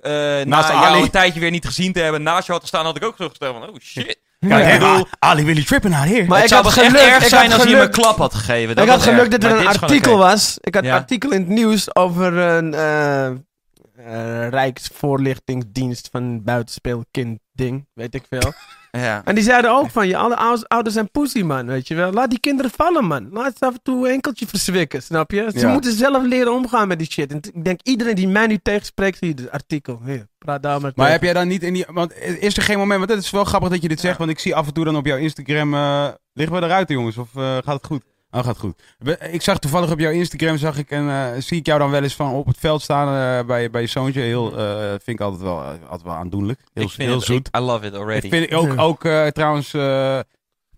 eh 0.00 0.10
na 0.12 0.44
Naast 0.44 0.68
jou 0.68 0.84
Ali. 0.84 1.02
een 1.02 1.10
tijdje 1.10 1.40
weer 1.40 1.50
niet 1.50 1.66
gezien 1.66 1.92
te 1.92 2.00
hebben, 2.00 2.22
naast 2.22 2.40
jou 2.46 2.52
had 2.52 2.60
gestaan, 2.60 2.84
had 2.84 2.96
ik 2.96 3.04
ook 3.04 3.14
teruggesteld 3.16 3.56
van, 3.58 3.68
oh 3.68 3.76
shit. 3.80 4.18
Kijk, 4.38 4.52
Ja. 4.52 4.58
hey, 4.58 4.74
ik 4.74 4.80
bedoel- 4.80 5.06
Ali, 5.18 5.44
will 5.44 5.54
you 5.54 5.66
tripping 5.66 5.94
out 5.94 6.04
here? 6.08 6.24
Maar 6.26 6.36
het 6.36 6.42
ik 6.46 6.52
zou 6.52 6.62
had 6.64 6.76
echt 6.76 6.86
geluk- 6.86 7.00
erg 7.02 7.22
ik 7.22 7.28
zijn 7.28 7.50
had 7.50 7.52
als 7.60 7.68
hij 7.68 7.74
me 7.76 7.80
een 7.82 7.90
klap 7.90 8.16
had 8.18 8.34
gegeven. 8.34 8.74
Dat 8.76 8.84
ik 8.84 8.90
had 8.90 9.02
geluk 9.02 9.18
erg. 9.18 9.28
dat 9.28 9.42
er 9.44 9.50
Maar 9.50 9.60
een 9.60 9.66
artikel 9.80 10.16
was. 10.18 10.58
Ik 10.60 10.74
had 10.74 10.84
Ja. 10.84 10.90
een 10.90 10.96
artikel 11.00 11.30
in 11.30 11.40
het 11.40 11.48
nieuws 11.48 11.94
over 11.96 12.36
een 12.36 12.74
eh, 12.74 13.26
eh, 13.26 14.48
Rijksvoorlichtingsdienst 14.48 16.08
van 16.12 16.42
buitenspeelkind 16.44 17.38
ding. 17.60 17.86
Weet 17.94 18.14
ik 18.14 18.24
veel. 18.28 18.52
Ja. 18.92 19.22
En 19.24 19.34
die 19.34 19.44
zeiden 19.44 19.70
ook 19.70 19.90
van, 19.90 20.08
je 20.08 20.16
alle 20.16 20.36
ouders, 20.36 20.68
ouders 20.68 20.94
zijn 20.94 21.10
pussy, 21.10 21.42
man, 21.42 21.66
weet 21.66 21.88
je 21.88 21.94
wel. 21.94 22.12
Laat 22.12 22.30
die 22.30 22.40
kinderen 22.40 22.70
vallen, 22.70 23.04
man. 23.04 23.28
Laat 23.32 23.58
ze 23.58 23.66
af 23.66 23.72
en 23.72 23.80
toe 23.82 24.06
een 24.06 24.12
enkeltje 24.12 24.46
verzwikken, 24.46 25.02
snap 25.02 25.30
je? 25.30 25.50
Ze 25.54 25.58
Ja. 25.58 25.72
moeten 25.72 25.92
zelf 25.92 26.22
leren 26.22 26.52
omgaan 26.52 26.88
met 26.88 26.98
die 26.98 27.10
shit. 27.10 27.30
En 27.30 27.36
ik 27.52 27.64
denk, 27.64 27.80
iedereen 27.82 28.14
die 28.14 28.28
mij 28.28 28.46
nu 28.46 28.58
tegenspreekt, 28.62 29.18
zie 29.18 29.28
je 29.36 29.42
het 29.42 29.50
artikel. 29.50 30.00
Hier, 30.04 30.26
praat 30.38 30.62
daar 30.62 30.80
maar 30.80 30.92
Maar 30.94 31.10
heb 31.10 31.22
jij 31.22 31.32
dan 31.32 31.48
niet 31.48 31.62
in 31.62 31.72
die... 31.72 31.86
Want 31.92 32.14
is 32.18 32.56
er 32.56 32.62
geen 32.62 32.78
moment... 32.78 32.98
Want 32.98 33.10
het 33.10 33.22
is 33.22 33.30
wel 33.30 33.44
grappig 33.44 33.68
dat 33.68 33.82
je 33.82 33.88
dit 33.88 34.00
zegt. 34.00 34.18
Want 34.18 34.30
ik 34.30 34.38
zie 34.38 34.54
af 34.54 34.66
en 34.66 34.72
toe 34.72 34.84
dan 34.84 34.96
op 34.96 35.06
jouw 35.06 35.18
Instagram... 35.18 35.74
eh 35.74 36.08
liggen 36.32 36.56
we 36.60 36.64
eruit, 36.66 36.88
jongens? 36.88 37.16
Of 37.16 37.28
eh, 37.36 37.42
gaat 37.42 37.66
het 37.76 37.86
goed? 37.86 38.02
Oh, 38.30 38.44
gaat 38.44 38.58
goed. 38.58 38.82
Ik 39.30 39.42
zag 39.42 39.58
toevallig 39.58 39.90
op 39.90 39.98
jouw 39.98 40.10
Instagram... 40.12 40.56
Zag 40.56 40.78
ik 40.78 40.90
en 40.90 41.08
eh, 41.08 41.26
zie 41.38 41.58
ik 41.58 41.66
jou 41.66 41.78
dan 41.78 41.90
wel 41.90 42.02
eens 42.02 42.14
van 42.14 42.32
op 42.32 42.46
het 42.46 42.56
veld 42.58 42.82
staan 42.82 43.38
eh, 43.40 43.46
bij, 43.46 43.70
bij 43.70 43.80
je 43.80 43.86
zoontje. 43.86 44.20
Heel, 44.20 44.58
eh, 44.58 44.88
vind 44.88 45.08
ik 45.08 45.20
altijd 45.20 45.42
wel, 45.42 45.62
altijd 45.62 46.02
wel 46.02 46.12
aandoenlijk. 46.14 46.60
Heel, 46.72 46.84
ik 46.84 46.90
vind 46.90 47.08
heel 47.08 47.16
het, 47.16 47.26
zoet. 47.26 47.48
ik- 47.48 47.56
I 47.56 47.60
love 47.60 47.86
it 47.86 47.94
already. 47.94 48.26
Ik 48.26 48.32
vind 48.32 48.52
ook, 48.52 48.78
ook 48.78 49.04
eh, 49.04 49.26
trouwens... 49.26 49.74
eh, 49.74 50.18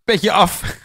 petje 0.04 0.32
af. 0.32 0.78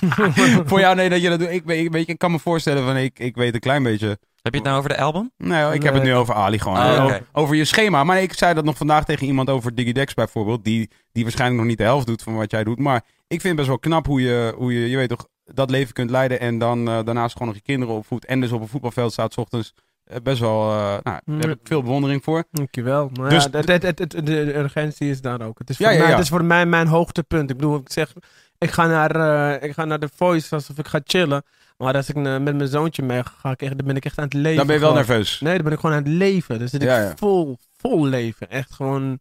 Voor 0.66 0.80
jou, 0.80 0.94
nee, 0.96 1.08
dat 1.08 1.22
je 1.22 1.28
dat 1.28 1.38
doet. 1.38 1.50
Ik, 1.50 1.62
weet- 1.64 2.08
ik 2.08 2.18
kan 2.18 2.30
me 2.30 2.38
voorstellen 2.38 2.84
van, 2.84 2.96
ik, 2.96 3.18
ik 3.18 3.36
weet 3.36 3.54
een 3.54 3.60
klein 3.60 3.82
beetje. 3.82 4.18
Heb 4.42 4.52
je 4.52 4.58
het 4.58 4.68
nou 4.68 4.78
over 4.78 4.90
de 4.90 4.98
album? 4.98 5.30
Nee, 5.36 5.74
ik 5.74 5.82
heb 5.82 5.94
het 5.94 6.02
nu 6.02 6.14
over 6.14 6.34
Ali 6.34 6.58
gewoon. 6.58 6.76
Ah. 6.76 7.14
Over 7.32 7.54
je 7.56 7.64
schema. 7.64 8.04
Maar 8.04 8.22
ik 8.22 8.32
zei 8.32 8.54
dat 8.54 8.64
nog 8.64 8.76
vandaag 8.76 9.04
tegen 9.04 9.26
iemand 9.26 9.50
over 9.50 9.74
Digidex 9.74 10.14
bijvoorbeeld. 10.14 10.64
Die, 10.64 10.90
die 11.12 11.22
waarschijnlijk 11.22 11.60
nog 11.60 11.68
niet 11.68 11.78
de 11.78 11.84
helft 11.84 12.06
doet 12.06 12.22
van 12.22 12.34
wat 12.36 12.50
jij 12.50 12.64
doet. 12.64 12.78
Maar 12.78 12.96
ik 13.26 13.40
vind 13.40 13.42
het 13.42 13.56
best 13.56 13.68
wel 13.68 13.78
knap 13.78 14.06
hoe 14.06 14.20
je, 14.20 14.54
hoe 14.56 14.72
je, 14.80 14.88
je 14.90 14.96
weet 14.96 15.08
toch, 15.08 15.26
dat 15.44 15.70
leven 15.70 15.92
kunt 15.94 16.10
leiden. 16.10 16.40
En 16.40 16.58
dan 16.58 16.88
eh, 16.88 16.98
daarnaast 17.04 17.32
gewoon 17.32 17.48
nog 17.48 17.56
je 17.56 17.62
kinderen 17.62 17.94
opvoedt. 17.94 18.24
En 18.24 18.40
dus 18.40 18.52
op 18.52 18.60
een 18.60 18.68
voetbalveld 18.68 19.12
staat 19.12 19.32
's 19.32 19.36
ochtends. 19.36 19.74
Eh, 20.04 20.16
best 20.22 20.38
wel, 20.40 20.70
eh, 20.70 20.76
nou, 21.02 21.20
daar 21.24 21.38
heb 21.48 21.50
ik 21.50 21.58
veel 21.64 21.82
bewondering 21.82 22.24
voor. 22.24 22.44
Dankjewel. 22.50 23.10
Maar 23.20 23.30
Dus- 23.30 23.44
ja, 23.44 23.50
het, 23.58 23.68
het, 23.68 23.82
het, 23.82 23.98
het- 23.98 24.26
de 24.26 24.56
urgentie 24.56 25.10
is 25.10 25.20
daar 25.20 25.40
ook. 25.42 25.58
Het 25.58 25.70
is, 25.70 25.78
Ja, 25.78 25.84
voor 25.88 25.96
ja, 25.96 26.02
mij, 26.02 26.10
het 26.12 26.22
is 26.22 26.28
voor 26.28 26.44
mij 26.44 26.66
mijn 26.66 26.86
hoogtepunt. 26.86 27.50
Ik 27.50 27.56
bedoel, 27.56 27.76
ik 27.76 27.92
zeg, 27.92 28.12
ik 28.58 28.70
ga 28.70 28.86
naar, 28.86 29.10
eh, 29.56 29.68
ik 29.68 29.74
ga 29.74 29.84
naar 29.84 29.98
de 30.00 30.08
Voice 30.14 30.54
alsof 30.54 30.78
ik 30.78 30.86
ga 30.88 31.00
chillen. 31.04 31.42
Maar 31.76 31.94
als 31.94 32.08
ik 32.08 32.14
met 32.14 32.42
mijn 32.42 32.68
zoontje 32.68 33.02
mee 33.02 33.22
ga, 33.24 33.50
ik 33.50 33.62
echt, 33.62 33.76
dan 33.78 33.86
ben 33.86 33.96
ik 33.96 34.04
echt 34.04 34.18
aan 34.18 34.24
het 34.24 34.34
leven. 34.34 34.56
Dan 34.56 34.66
ben 34.66 34.74
je 34.74 34.80
wel 34.80 34.90
gewoon. 34.90 35.06
nerveus. 35.06 35.40
Nee, 35.40 35.54
dan 35.54 35.64
ben 35.64 35.72
ik 35.72 35.78
gewoon 35.78 35.96
aan 35.96 36.02
het 36.02 36.12
leven. 36.12 36.58
Dan 36.58 36.68
zit 36.68 36.82
ik 36.82 36.88
Ja, 36.88 37.00
ja. 37.00 37.12
vol, 37.16 37.58
vol 37.76 38.04
leven. 38.06 38.50
Echt 38.50 38.72
gewoon... 38.72 39.18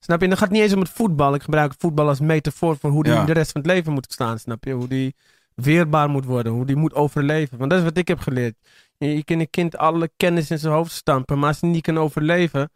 Snap 0.00 0.18
je? 0.18 0.22
En 0.24 0.28
dan 0.30 0.38
gaat 0.38 0.48
het 0.48 0.56
niet 0.56 0.62
eens 0.66 0.74
om 0.74 0.80
het 0.80 0.90
voetbal. 0.90 1.34
Ik 1.34 1.42
gebruik 1.42 1.70
het 1.70 1.80
voetbal 1.80 2.08
als 2.08 2.20
metafoor 2.20 2.76
voor 2.78 2.90
hoe 2.90 3.02
die 3.04 3.12
Ja. 3.12 3.24
de 3.24 3.32
rest 3.32 3.52
van 3.52 3.60
het 3.60 3.70
leven 3.70 3.92
moet 3.92 4.12
staan. 4.12 4.38
Snap 4.38 4.64
je? 4.64 4.72
Hoe 4.72 4.88
die 4.88 5.14
weerbaar 5.62 6.08
moet 6.10 6.24
worden. 6.24 6.52
Hoe 6.52 6.66
die 6.66 6.76
moet 6.76 6.94
overleven. 6.94 7.58
Want 7.58 7.70
dat 7.70 7.78
is 7.78 7.84
wat 7.84 7.96
ik 7.96 8.08
heb 8.08 8.18
geleerd. 8.18 8.54
Je, 8.98 9.16
je 9.16 9.24
kan 9.24 9.40
een 9.40 9.50
kind 9.50 9.76
alle 9.76 10.10
kennis 10.16 10.50
in 10.50 10.58
zijn 10.58 10.72
hoofd 10.72 10.92
stampen. 10.92 11.38
Maar 11.38 11.48
als 11.48 11.60
hij 11.60 11.70
niet 11.70 11.82
kan 11.82 11.98
overleven... 11.98 12.70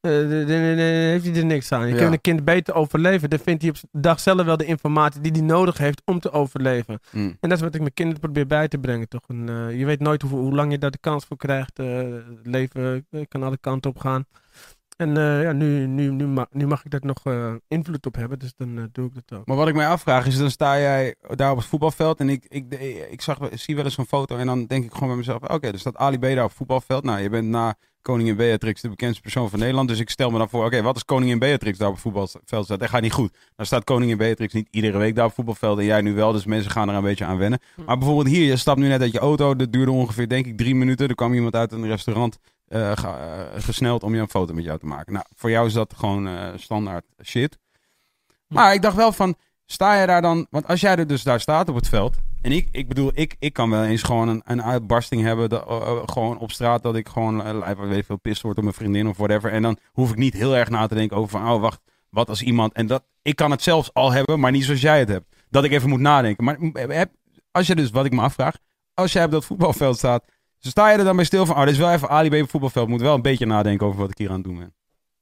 eh, 0.00 0.10
dan- 0.12 0.28
dan- 0.28 0.46
dan 0.46 0.76
heeft 0.78 1.24
hij 1.26 1.34
er 1.34 1.44
niks 1.44 1.72
aan. 1.72 1.88
Je 1.88 1.94
Ja. 1.94 2.00
kan 2.02 2.12
een 2.12 2.20
kind 2.20 2.44
beter 2.44 2.74
overleven. 2.74 3.30
Dan 3.30 3.38
vindt 3.38 3.62
hij 3.62 3.70
op 3.70 3.76
de 3.80 4.00
dag 4.00 4.20
zelf 4.20 4.44
wel 4.44 4.56
de 4.56 4.64
informatie 4.64 5.20
die 5.20 5.32
hij 5.32 5.40
nodig 5.40 5.78
heeft 5.78 6.02
om 6.04 6.20
te 6.20 6.30
overleven. 6.32 7.00
Hm. 7.10 7.18
En 7.18 7.36
dat 7.40 7.52
is 7.52 7.60
wat 7.60 7.74
ik 7.74 7.80
mijn 7.80 7.94
kinderen 7.94 8.20
probeer 8.20 8.46
bij 8.46 8.68
te 8.68 8.78
brengen, 8.78 9.08
toch? 9.08 9.22
En, 9.28 9.48
eh, 9.48 9.78
je 9.78 9.84
weet 9.84 10.00
nooit 10.00 10.22
hoe, 10.22 10.30
hoe 10.40 10.54
lang 10.54 10.72
je 10.72 10.78
daar 10.78 10.90
de 10.90 10.98
kans 11.00 11.24
voor 11.24 11.36
krijgt. 11.36 11.78
Eh, 11.78 11.98
het 12.12 12.46
leven 12.46 13.06
kan 13.28 13.42
alle 13.42 13.58
kanten 13.60 13.90
op 13.90 13.98
gaan. 13.98 14.24
En 14.98 15.16
eh, 15.16 15.42
ja, 15.42 15.52
nu, 15.52 15.86
nu, 15.86 16.10
nu, 16.10 16.26
ma- 16.26 16.46
nu 16.50 16.66
mag 16.66 16.84
ik 16.84 16.90
daar 16.90 17.00
nog 17.04 17.20
eh, 17.24 17.54
invloed 17.68 18.06
op 18.06 18.14
hebben, 18.14 18.38
dus 18.38 18.52
dan 18.56 18.78
eh, 18.78 18.84
doe 18.92 19.06
ik 19.06 19.14
dat 19.14 19.38
ook. 19.38 19.46
Maar 19.46 19.56
wat 19.56 19.68
ik 19.68 19.74
mij 19.74 19.88
afvraag 19.88 20.26
is, 20.26 20.38
dan 20.38 20.50
sta 20.50 20.78
jij 20.78 21.14
daar 21.34 21.50
op 21.50 21.56
het 21.56 21.66
voetbalveld 21.66 22.20
en 22.20 22.28
ik, 22.28 22.44
ik, 22.48 22.74
ik 23.10 23.20
zag, 23.20 23.38
zie 23.52 23.74
wel 23.74 23.84
eens 23.84 23.94
zo'n 23.94 24.06
foto 24.06 24.36
en 24.36 24.46
dan 24.46 24.66
denk 24.66 24.84
ik 24.84 24.92
gewoon 24.92 25.08
bij 25.08 25.16
mezelf, 25.16 25.42
oké, 25.42 25.68
er 25.68 25.78
staat 25.78 25.96
Ali 25.96 26.18
B 26.18 26.22
daar 26.22 26.42
op 26.42 26.48
het 26.48 26.56
voetbalveld. 26.56 27.04
Nou, 27.04 27.20
je 27.20 27.28
bent 27.28 27.48
na 27.48 27.74
koningin 28.02 28.36
Beatrix 28.36 28.80
de 28.80 28.88
bekendste 28.88 29.22
persoon 29.22 29.50
van 29.50 29.58
Nederland, 29.58 29.88
dus 29.88 30.00
ik 30.00 30.10
stel 30.10 30.30
me 30.30 30.38
dan 30.38 30.48
voor, 30.48 30.64
oké, 30.64 30.82
wat 30.82 30.94
als 30.94 31.04
koningin 31.04 31.38
Beatrix 31.38 31.78
daar 31.78 31.88
op 31.88 31.94
het 31.94 32.02
voetbalveld 32.02 32.64
staat? 32.64 32.80
Dat 32.80 32.88
gaat 32.88 33.02
niet 33.02 33.12
goed. 33.12 33.36
Dan 33.56 33.66
staat 33.66 33.84
koningin 33.84 34.16
Beatrix 34.16 34.52
niet 34.52 34.68
iedere 34.70 34.98
week 34.98 35.14
daar 35.14 35.24
op 35.24 35.36
het 35.36 35.36
voetbalveld 35.36 35.78
en 35.78 35.84
jij 35.84 36.00
nu 36.00 36.14
wel, 36.14 36.32
dus 36.32 36.44
mensen 36.44 36.70
gaan 36.70 36.88
er 36.88 36.94
een 36.94 37.02
beetje 37.02 37.24
aan 37.24 37.38
wennen. 37.38 37.58
Maar 37.86 37.98
bijvoorbeeld 37.98 38.28
hier, 38.28 38.46
je 38.46 38.56
stapt 38.56 38.78
nu 38.78 38.88
net 38.88 39.00
uit 39.00 39.12
je 39.12 39.18
auto, 39.18 39.56
dat 39.56 39.72
duurde 39.72 39.90
ongeveer 39.90 40.28
denk 40.28 40.46
ik 40.46 40.56
drie 40.56 40.74
minuten. 40.74 41.08
Er 41.08 41.14
kwam 41.14 41.34
iemand 41.34 41.54
uit 41.54 41.72
een 41.72 41.86
restaurant 41.86 42.38
eh, 42.68 42.92
eh, 42.92 43.46
gesneld 43.56 44.02
om 44.02 44.14
je 44.14 44.20
een 44.20 44.28
foto 44.28 44.54
met 44.54 44.64
jou 44.64 44.78
te 44.78 44.86
maken. 44.86 45.12
Nou, 45.12 45.24
voor 45.34 45.50
jou 45.50 45.66
is 45.66 45.72
dat 45.72 45.94
gewoon 45.96 46.28
eh, 46.28 46.48
standaard 46.56 47.04
shit. 47.24 47.58
Maar 48.46 48.74
ik 48.74 48.82
dacht 48.82 48.96
wel 48.96 49.12
van, 49.12 49.34
sta 49.66 50.00
je 50.00 50.06
daar 50.06 50.22
dan... 50.22 50.46
Want 50.50 50.66
als 50.66 50.80
jij 50.80 50.96
er 50.96 51.06
dus 51.06 51.22
daar 51.22 51.40
staat 51.40 51.68
op 51.68 51.74
het 51.74 51.88
veld... 51.88 52.16
En 52.42 52.52
ik, 52.52 52.68
ik 52.70 52.88
bedoel, 52.88 53.10
ik, 53.14 53.36
ik 53.38 53.52
kan 53.52 53.70
wel 53.70 53.84
eens 53.84 54.02
gewoon 54.02 54.28
een, 54.28 54.42
een 54.44 54.62
uitbarsting 54.62 55.22
hebben. 55.22 55.48
Dat, 55.48 55.64
gewoon 56.10 56.38
op 56.38 56.50
straat 56.50 56.82
dat 56.82 56.96
ik 56.96 57.08
gewoon, 57.08 57.60
uh, 57.60 57.70
weet 57.88 58.06
veel, 58.06 58.16
pist 58.16 58.42
word 58.42 58.56
op 58.56 58.62
mijn 58.62 58.74
vriendin 58.74 59.08
of 59.08 59.16
whatever. 59.16 59.52
En 59.52 59.62
dan 59.62 59.78
hoef 59.92 60.10
ik 60.10 60.16
niet 60.16 60.34
heel 60.34 60.56
erg 60.56 60.68
na 60.68 60.86
te 60.86 60.94
denken 60.94 61.16
over 61.16 61.30
van, 61.30 61.50
oh 61.50 61.60
wacht, 61.60 61.80
wat 62.10 62.28
als 62.28 62.42
iemand... 62.42 62.72
En 62.72 62.86
dat, 62.86 63.04
ik 63.22 63.36
kan 63.36 63.50
het 63.50 63.62
zelfs 63.62 63.94
al 63.94 64.12
hebben, 64.12 64.40
maar 64.40 64.50
niet 64.50 64.64
zoals 64.64 64.80
jij 64.80 64.98
het 64.98 65.08
hebt. 65.08 65.36
Dat 65.50 65.64
ik 65.64 65.72
even 65.72 65.88
moet 65.88 66.00
nadenken. 66.00 66.44
Maar 66.44 66.58
heb, 66.72 67.10
als 67.50 67.66
je 67.66 67.74
dus, 67.74 67.90
wat 67.90 68.04
ik 68.04 68.12
me 68.12 68.20
afvraag... 68.20 68.56
Als 68.94 69.12
jij 69.12 69.24
op 69.24 69.30
dat 69.30 69.44
voetbalveld 69.44 69.96
staat... 69.96 70.24
Sta 70.58 70.90
je 70.90 70.98
er 70.98 71.04
dan 71.04 71.16
bij 71.16 71.24
stil 71.24 71.46
van, 71.46 71.56
oh, 71.56 71.62
dit 71.62 71.72
is 71.72 71.78
wel 71.78 71.92
even 71.92 72.08
Ali 72.08 72.28
B 72.28 72.42
op 72.42 72.50
voetbalveld. 72.50 72.88
Moet 72.88 73.00
wel 73.00 73.14
een 73.14 73.22
beetje 73.22 73.46
nadenken 73.46 73.86
over 73.86 74.00
wat 74.00 74.10
ik 74.10 74.18
hier 74.18 74.28
aan 74.28 74.34
het 74.34 74.44
doen 74.44 74.58
ben. 74.58 74.74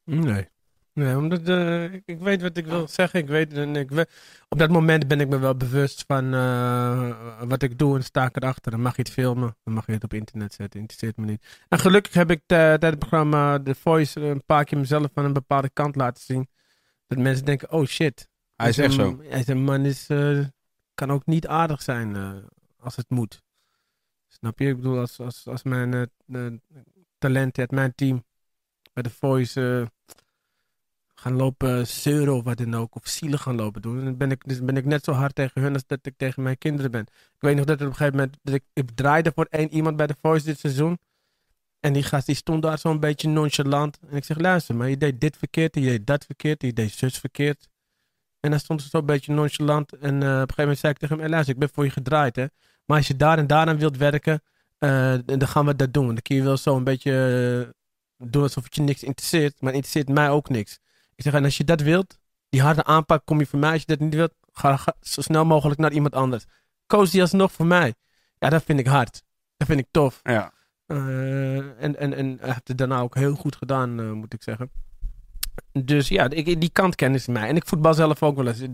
Nee. 0.05 0.49
Nee, 0.97 1.17
omdat 1.17 1.49
eh, 1.49 1.93
ik, 1.93 2.19
weet 2.19 2.43
wat 2.43 2.57
ik 2.57 2.67
wil 2.67 2.89
zeggen. 2.89 3.21
Ik 3.21 3.27
weet, 3.27 3.53
en 3.53 3.77
ik 3.77 4.07
op 4.49 4.59
dat 4.59 4.71
moment 4.71 5.09
ben 5.09 5.21
ik 5.21 5.29
me 5.29 5.39
wel 5.39 5.57
bewust 5.57 6.05
van 6.07 6.35
eh, 6.35 7.11
wat 7.49 7.63
ik 7.63 7.79
doe 7.79 7.97
en 7.97 8.05
sta 8.05 8.25
ik 8.25 8.37
erachter. 8.37 8.71
Dan 8.71 8.81
mag 8.81 8.97
je 8.97 9.03
het 9.03 9.11
filmen, 9.11 9.57
dan 9.65 9.75
mag 9.75 9.87
je 9.87 9.93
het 9.93 10.05
op 10.05 10.15
internet 10.15 10.55
zetten. 10.55 10.81
Interesseert 10.81 11.17
me 11.17 11.27
niet. 11.27 11.65
En 11.69 11.79
gelukkig 11.79 12.15
heb 12.15 12.31
ik 12.31 12.43
tijdens 12.47 12.85
het 12.85 12.99
programma 12.99 13.63
The 13.63 13.75
Voice 13.75 14.21
een 14.21 14.45
paar 14.47 14.65
keer 14.65 14.79
mezelf 14.79 15.07
van 15.15 15.25
een 15.25 15.33
bepaalde 15.33 15.71
kant 15.73 15.97
laten 15.97 16.23
zien. 16.23 16.49
Dat 17.07 17.19
mensen 17.19 17.45
denken, 17.45 17.73
oh 17.73 17.87
shit. 17.87 18.29
Hij 18.57 18.69
is 18.69 18.79
echt 18.79 18.93
zo. 18.93 19.23
Deze 19.31 19.55
man 19.55 19.85
is, 19.85 20.09
eh, 20.09 20.39
kan 20.95 21.13
ook 21.13 21.27
niet 21.27 21.47
aardig 21.47 21.83
zijn 21.83 22.17
als 22.79 22.97
het 22.97 23.11
moet. 23.11 23.43
Snap 24.39 24.59
je? 24.59 24.69
Ik 24.69 24.77
bedoel, 24.77 24.99
als, 24.99 25.21
als, 25.21 25.47
als 25.47 25.63
mijn 25.63 25.95
eh, 25.95 26.47
eh, 26.47 26.53
talenten 27.19 27.61
uit 27.61 27.71
mijn 27.71 27.95
team 27.95 28.25
bij 28.93 29.03
The 29.03 29.11
Voice 29.11 29.81
eh, 29.81 30.15
gaan 31.15 31.33
lopen 31.33 31.87
zeuren 31.87 32.35
of 32.35 32.45
wat 32.45 32.57
dan 32.57 32.75
ook, 32.75 32.95
of 32.95 33.07
zielig 33.07 33.43
gaan 33.43 33.55
lopen 33.55 33.83
doen, 33.83 34.05
dan 34.05 34.17
ben 34.17 34.31
ik, 34.31 34.45
dus 34.45 34.65
ben 34.65 34.77
ik 34.77 34.85
net 34.85 35.05
zo 35.05 35.13
hard 35.13 35.35
tegen 35.35 35.63
hun 35.63 35.73
als 35.73 35.87
dat 35.87 35.99
ik 36.03 36.15
tegen 36.17 36.43
mijn 36.43 36.59
kinderen 36.59 36.91
ben. 36.91 37.01
Ik 37.01 37.41
weet 37.41 37.57
nog 37.57 37.65
dat 37.65 37.81
er 37.81 37.87
op 37.87 37.91
een 37.91 37.97
gegeven 37.97 38.19
moment, 38.19 38.39
dat 38.43 38.55
ik, 38.55 38.63
ik 38.73 38.91
draaide 38.95 39.33
voor 39.35 39.47
één 39.51 39.73
iemand 39.73 39.97
bij 39.97 40.07
The 40.07 40.17
Voice 40.21 40.45
dit 40.45 40.59
seizoen. 40.59 40.99
En 41.81 41.93
die 41.93 42.03
gast 42.03 42.27
die 42.27 42.35
stond 42.35 42.63
daar 42.63 42.79
zo'n 42.79 43.01
beetje 43.01 43.29
nonchalant. 43.29 43.99
En 44.09 44.17
ik 44.17 44.25
zeg, 44.25 44.39
luister, 44.39 44.75
maar 44.75 44.89
je 44.89 44.97
deed 44.97 45.21
dit 45.21 45.37
verkeerd, 45.37 45.75
je 45.75 45.81
deed 45.81 46.07
dat 46.07 46.25
verkeerd, 46.25 46.63
je 46.63 46.73
deed 46.73 46.93
zus 46.93 47.19
verkeerd. 47.19 47.69
En 48.41 48.51
dan 48.51 48.61
stond 48.61 48.83
ze 48.83 48.89
zo'n 48.89 49.07
beetje 49.07 49.33
nonchalant. 49.33 49.93
En 49.93 50.17
op 50.17 50.23
een 50.23 50.31
gegeven 50.31 50.55
moment 50.59 50.79
zei 50.79 50.93
ik 50.93 50.99
tegen 50.99 51.19
hem, 51.19 51.29
luister, 51.29 51.55
ik 51.55 51.61
ben 51.61 51.71
voor 51.73 51.85
je 51.85 51.91
gedraaid, 51.91 52.37
hè. 52.37 52.47
Maar 52.87 52.97
als 52.97 53.07
je 53.07 53.17
daar 53.17 53.39
en 53.39 53.47
daaraan 53.47 53.79
wilt 53.79 53.97
werken, 53.97 54.43
eh, 54.79 55.15
dan 55.25 55.49
gaan 55.49 55.67
we 55.67 55.77
dat 55.77 55.93
doen. 55.93 56.07
Dan 56.07 56.23
kun 56.23 56.37
je 56.37 56.43
wel 56.43 56.57
zo 56.57 56.77
een 56.77 56.85
beetje 56.85 57.73
eh, 58.19 58.29
doen 58.29 58.43
alsof 58.43 58.65
het 58.65 58.75
je 58.75 58.83
niks 58.83 59.03
interesseert. 59.03 59.53
Maar 59.61 59.73
het 59.73 59.85
interesseert 59.85 60.09
mij 60.09 60.31
ook 60.31 60.49
niks. 60.49 60.79
Ik 61.15 61.25
zeg, 61.25 61.35
en 61.35 61.45
als 61.45 61.57
je 61.57 61.65
dat 61.65 61.81
wilt, 61.81 62.19
die 62.49 62.63
harde 62.63 62.85
aanpak, 62.85 63.25
kom 63.25 63.39
je 63.39 63.47
voor 63.47 63.59
mij. 63.59 63.71
Als 63.71 63.81
je 63.81 63.87
dat 63.87 63.99
niet 63.99 64.15
wilt, 64.15 64.35
ga, 64.53 64.77
ga 64.77 64.95
zo 65.01 65.21
snel 65.21 65.45
mogelijk 65.45 65.81
naar 65.81 65.93
iemand 65.93 66.15
anders. 66.15 66.45
Koos 66.87 67.11
die 67.11 67.21
alsnog 67.21 67.53
voor 67.53 67.67
mij. 67.67 67.95
Ja, 68.39 68.49
dat 68.49 68.63
vind 68.63 68.79
ik 68.79 68.87
hard. 68.87 69.23
Dat 69.57 69.69
vind 69.69 69.81
ik 69.81 69.87
tof. 69.91 70.21
Ja. 70.23 70.53
Eh, 70.87 71.57
en, 71.57 71.99
en, 71.99 72.15
en 72.15 72.37
hij 72.41 72.49
heeft 72.53 72.69
het 72.69 72.79
daarna 72.79 73.01
ook 73.01 73.15
heel 73.15 73.35
goed 73.35 73.57
gedaan, 73.57 74.13
moet 74.13 74.33
ik 74.35 74.43
zeggen. 74.43 74.71
Dus 75.73 76.09
ja, 76.09 76.31
ik, 76.31 76.61
die 76.61 76.71
kant 76.71 76.95
kennen 76.95 77.21
ze 77.21 77.31
mij. 77.31 77.49
En 77.49 77.57
ik 77.57 77.67
voetbal 77.67 77.95
zelf 77.95 78.23
ook 78.23 78.37
wel 78.37 78.47
eens. 78.47 78.61
Ik 78.61 78.73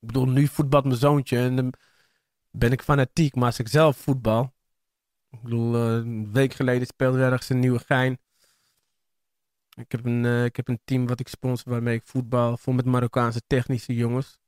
bedoel, 0.00 0.26
nu 0.26 0.46
voetbalt 0.46 0.84
mijn 0.84 0.96
zoontje 0.96 1.38
en 1.38 1.56
dan 1.56 1.74
ben 2.50 2.72
ik 2.72 2.82
fanatiek. 2.82 3.34
Maar 3.34 3.44
als 3.44 3.58
ik 3.58 3.68
zelf 3.68 3.96
voetbal... 3.96 4.52
Ik 5.30 5.42
bedoel, 5.42 5.74
eh, 5.74 5.82
een 5.94 6.32
week 6.32 6.54
geleden 6.54 6.86
speelde 6.86 7.18
we 7.18 7.24
ergens 7.24 7.50
in 7.50 7.58
Nieuwegein. 7.58 8.18
Ik 9.76 9.92
heb, 9.92 10.04
een, 10.04 10.24
eh, 10.24 10.44
ik 10.44 10.56
heb 10.56 10.68
een 10.68 10.80
team 10.84 11.06
wat 11.06 11.20
ik 11.20 11.28
sponsor 11.28 11.72
waarmee 11.72 11.94
ik 11.94 12.02
voetbal. 12.04 12.56
Vol 12.56 12.72
met 12.74 12.84
Marokkaanse 12.84 13.40
technische 13.46 13.94
jongens. 13.94 14.38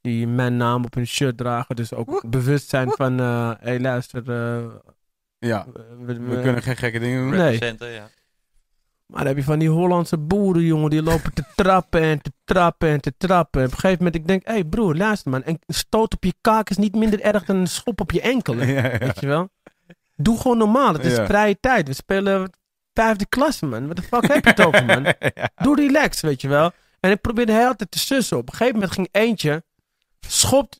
Die 0.00 0.26
mijn 0.26 0.56
naam 0.56 0.84
op 0.84 0.94
hun 0.94 1.06
shirt 1.06 1.36
dragen. 1.36 1.76
Dus 1.76 1.92
ook 1.92 2.30
bewust 2.30 2.68
zijn 2.68 2.90
van... 2.90 3.20
eh 3.20 3.52
hey, 3.58 3.80
luister... 3.80 4.30
eh, 4.30 4.74
Ja, 5.38 5.66
we, 5.98 6.20
we 6.20 6.40
kunnen 6.42 6.62
geen 6.62 6.76
gekke 6.76 6.98
dingen 6.98 7.30
doen. 7.30 7.38
Nee. 7.38 7.76
Ja. 7.78 8.08
Maar 9.06 9.18
dan 9.18 9.26
heb 9.26 9.36
je 9.36 9.44
van 9.44 9.58
die 9.58 9.68
Hollandse 9.68 10.18
boeren, 10.18 10.62
jongen, 10.62 10.90
die 10.90 11.02
lopen 11.02 11.34
te 11.34 11.44
trappen 11.62 12.00
en 12.02 12.22
te 12.22 12.32
trappen 12.44 12.88
en 12.88 13.00
te 13.00 13.14
trappen. 13.16 13.60
En 13.60 13.66
op 13.66 13.72
een 13.72 13.78
gegeven 13.78 14.04
moment, 14.04 14.14
ik 14.22 14.26
denk, 14.26 14.46
hé 14.46 14.52
hey 14.52 14.64
broer, 14.64 14.96
luister 14.96 15.30
man, 15.30 15.42
een 15.44 15.60
stoot 15.66 16.14
op 16.14 16.24
je 16.24 16.34
kaak 16.40 16.70
is 16.70 16.76
niet 16.76 16.94
minder 16.94 17.20
erg 17.20 17.44
dan 17.44 17.56
een 17.56 17.66
schop 17.66 18.00
op 18.00 18.10
je 18.10 18.20
enkel. 18.20 18.56
hè. 18.56 18.64
Ja, 18.72 18.82
ja. 18.92 18.98
Weet 18.98 19.20
je 19.20 19.26
wel? 19.26 19.48
Doe 20.16 20.40
gewoon 20.40 20.58
normaal, 20.58 20.92
het 20.92 21.04
is 21.04 21.16
Ja. 21.16 21.26
vrije 21.26 21.60
tijd. 21.60 21.88
We 21.88 21.94
spelen 21.94 22.50
vijfde 22.92 23.26
klasse, 23.26 23.66
man. 23.66 23.86
Wat 23.86 23.96
de 23.96 24.02
fuck 24.02 24.26
heb 24.28 24.44
je 24.44 24.50
het 24.50 24.64
over, 24.66 24.84
man? 24.84 25.14
Doe 25.64 25.76
relax, 25.76 26.20
weet 26.20 26.40
je 26.40 26.48
wel. 26.48 26.70
En 27.00 27.10
ik 27.10 27.20
probeerde 27.20 27.52
de 27.52 27.58
hele 27.58 27.76
tijd 27.76 27.90
te 27.90 27.98
sussen. 27.98 28.36
Op 28.36 28.48
een 28.48 28.54
gegeven 28.54 28.74
moment 28.74 28.92
ging 28.92 29.08
eentje, 29.12 29.64
schopt 30.26 30.78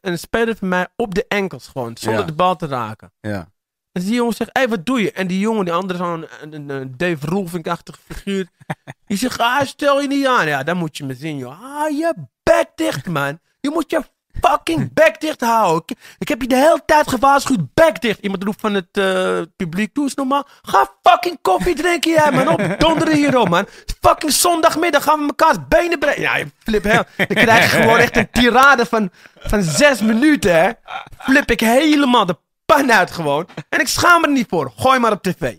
een, 0.00 0.18
speler 0.18 0.56
van 0.56 0.68
mij 0.68 0.86
op 0.96 1.14
de 1.14 1.24
enkels 1.28 1.66
gewoon, 1.68 1.96
zonder 1.96 2.26
de 2.26 2.32
bal 2.32 2.56
te 2.56 2.66
raken. 2.66 3.12
Ja. 3.20 3.48
En 3.96 4.02
die 4.02 4.14
jongen 4.14 4.34
zegt, 4.34 4.50
hé, 4.52 4.60
hey, 4.60 4.68
wat 4.68 4.86
doe 4.86 5.02
je? 5.02 5.12
En 5.12 5.26
die 5.26 5.38
jongen, 5.38 5.64
die 5.64 5.74
andere, 5.74 5.98
zo'n 5.98 6.26
een, 6.40 6.68
een, 6.68 6.94
Dave 6.96 7.26
Roelvink-achtige 7.26 7.98
figuur. 8.08 8.48
die 9.06 9.16
zegt, 9.16 9.40
ah, 9.40 9.62
stel 9.62 10.00
je 10.00 10.08
niet 10.08 10.26
aan. 10.26 10.46
Ja, 10.46 10.62
dan 10.62 10.76
moet 10.76 10.96
je 10.96 11.04
me 11.04 11.14
zien, 11.14 11.36
joh. 11.36 11.62
Ah, 11.62 11.90
je 11.90 12.14
bek 12.42 12.68
dicht, 12.74 13.06
man. 13.06 13.38
Je 13.60 13.70
moet 13.70 13.90
je 13.90 14.02
fucking 14.40 14.92
bek 15.00 15.20
dicht 15.20 15.40
houden. 15.40 15.82
Ik, 15.86 15.96
ik 16.18 16.28
heb 16.28 16.42
je 16.42 16.48
de 16.48 16.56
hele 16.56 16.82
tijd 16.86 17.08
gewaarschuwd, 17.08 17.74
bek 17.74 18.00
dicht. 18.00 18.18
Iemand 18.20 18.42
roept 18.42 18.60
van 18.60 18.74
het 18.74 18.88
eh, 18.92 19.40
publiek, 19.56 19.94
doe 19.94 20.04
eens 20.04 20.14
normaal. 20.14 20.46
Ga 20.62 20.90
fucking 21.02 21.38
koffie 21.42 21.74
drinken, 21.74 22.10
jij, 22.10 22.32
man. 22.32 22.48
Op 22.48 22.74
donderen 22.78 23.14
hierop, 23.14 23.48
man. 23.48 23.66
Fucking 24.00 24.32
zondagmiddag 24.32 25.02
gaan 25.02 25.18
we 25.18 25.24
mekaars 25.24 25.56
benen 25.68 25.98
breken. 25.98 26.22
Ja, 26.22 26.36
je 26.36 26.46
flip 26.58 26.84
heel. 26.84 27.04
Dan 27.16 27.26
krijg 27.26 27.72
je 27.72 27.82
gewoon 27.82 27.98
echt 27.98 28.16
een 28.16 28.30
tirade 28.30 28.86
van, 28.86 29.10
van 29.38 29.62
zes 29.62 30.00
minuten, 30.00 30.54
hè. 30.54 30.70
Flip 31.18 31.50
ik 31.50 31.60
helemaal 31.60 32.26
de 32.26 32.36
pan 32.66 32.92
uit 32.92 33.10
gewoon. 33.10 33.48
En 33.68 33.80
ik 33.80 33.88
schaam 33.88 34.20
me 34.20 34.26
er 34.26 34.32
niet 34.32 34.46
voor. 34.48 34.72
Gooi 34.76 34.98
maar 34.98 35.12
op 35.12 35.22
tv. 35.22 35.54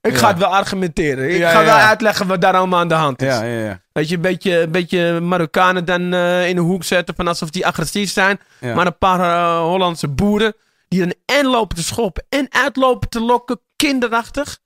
Ik 0.00 0.12
Ja. 0.12 0.18
ga 0.18 0.28
het 0.28 0.38
wel 0.38 0.48
argumenteren. 0.54 1.30
Ik 1.30 1.36
Ja, 1.36 1.50
ga 1.50 1.64
wel 1.64 1.74
uitleggen 1.74 2.26
wat 2.26 2.40
daar 2.40 2.54
allemaal 2.56 2.80
aan 2.80 2.88
de 2.88 2.94
hand 2.94 3.22
is. 3.22 3.28
Ja, 3.28 3.42
ja, 3.42 3.64
ja. 3.64 3.80
Weet 3.92 4.08
je, 4.08 4.14
een 4.14 4.20
beetje, 4.20 4.60
een 4.60 4.70
beetje 4.70 5.20
Marokkanen 5.20 5.84
dan 5.84 6.12
eh, 6.14 6.48
in 6.48 6.54
de 6.54 6.60
hoek 6.60 6.84
zetten 6.84 7.14
van 7.14 7.28
alsof 7.28 7.50
die 7.50 7.66
agressief 7.66 8.10
zijn. 8.10 8.40
Maar 8.60 8.86
een 8.86 8.98
paar 8.98 9.20
eh, 9.20 9.58
Hollandse 9.58 10.08
boeren 10.08 10.54
die 10.88 11.00
dan 11.00 11.14
en 11.38 11.46
lopen 11.46 11.76
te 11.76 11.82
schoppen 11.82 12.24
en 12.28 12.46
uitlopen 12.50 13.08
te 13.08 13.20
lokken, 13.20 13.60
kinderachtig. 13.76 14.58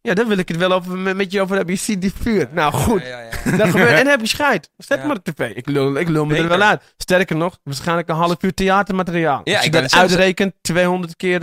Ja, 0.00 0.14
daar 0.14 0.26
wil 0.26 0.38
ik 0.38 0.48
het 0.48 0.56
wel 0.56 0.72
over, 0.72 0.98
met 1.16 1.32
je 1.32 1.40
over 1.40 1.56
hebben. 1.56 1.74
Je 1.74 1.80
ziet 1.80 2.00
die 2.00 2.12
vuur. 2.20 2.48
Nou 2.52 2.72
goed, 2.72 3.02
Ja, 3.02 3.08
ja, 3.08 3.20
ja. 3.44 3.56
dat 3.56 3.68
gebeurt. 3.70 3.90
En 4.00 4.06
heb 4.06 4.20
je 4.20 4.26
scheid. 4.26 4.70
Zet 4.76 5.04
maar 5.04 5.16
op 5.16 5.24
tv. 5.24 5.50
Ik 5.54 5.66
lul, 5.68 5.94
ik 5.94 6.08
lul 6.08 6.24
me 6.26 6.36
er 6.36 6.48
wel 6.48 6.60
uit. 6.62 6.82
Sterker 6.96 7.36
nog, 7.36 7.58
waarschijnlijk 7.64 8.08
een 8.08 8.14
half 8.14 8.36
uur 8.42 8.54
theatermateriaal. 8.54 9.40
Ja, 9.44 9.52
Als 9.52 9.60
je 9.60 9.66
ik 9.66 9.72
dat 9.72 9.82
net 9.82 9.90
zeggen, 9.90 10.08
uitrekent, 10.10 10.54
200 10.60 11.18
200 11.18 11.42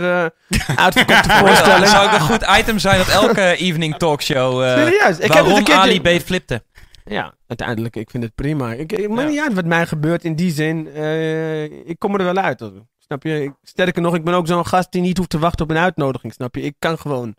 eh 0.74 0.76
uitverkochte 0.84 1.28
Dat 1.28 1.36
voorstelling. 1.38 1.86
zou 1.88 2.06
ook 2.06 2.12
een 2.12 2.20
goed 2.20 2.46
item 2.58 2.78
zijn 2.78 3.00
op 3.00 3.06
elke 3.06 3.56
evening 3.56 3.96
talkshow. 3.96 4.62
eh 4.62 4.72
Serieus, 4.74 5.18
ik 5.18 5.20
heb 5.20 5.20
het 5.20 5.28
waarom 5.32 5.56
een 5.56 5.64
keertje- 5.64 6.02
Ali 6.02 6.18
B 6.18 6.22
flipte. 6.22 6.62
Ja, 7.04 7.34
uiteindelijk, 7.46 7.96
ik 7.96 8.10
vind 8.10 8.22
het 8.22 8.34
prima. 8.34 8.72
Ik, 8.72 8.92
ik 8.92 9.08
maakt 9.08 9.22
Ja. 9.22 9.28
niet 9.28 9.40
uit 9.40 9.54
wat 9.54 9.64
mij 9.64 9.86
gebeurt 9.86 10.24
in 10.24 10.34
die 10.36 10.52
zin. 10.52 10.88
eh, 10.94 11.62
ik 11.64 11.96
kom 11.98 12.14
er 12.14 12.24
wel 12.24 12.36
uit. 12.36 12.70
Snap 12.98 13.22
je? 13.22 13.52
Sterker 13.62 14.02
nog, 14.02 14.14
ik 14.14 14.24
ben 14.24 14.34
ook 14.34 14.46
zo'n 14.46 14.66
gast 14.66 14.92
die 14.92 15.00
niet 15.00 15.16
hoeft 15.16 15.30
te 15.30 15.38
wachten 15.38 15.64
op 15.64 15.70
een 15.70 15.76
uitnodiging. 15.76 16.32
Snap 16.32 16.54
je? 16.54 16.60
Ik 16.62 16.74
kan 16.78 16.98
gewoon 16.98 17.34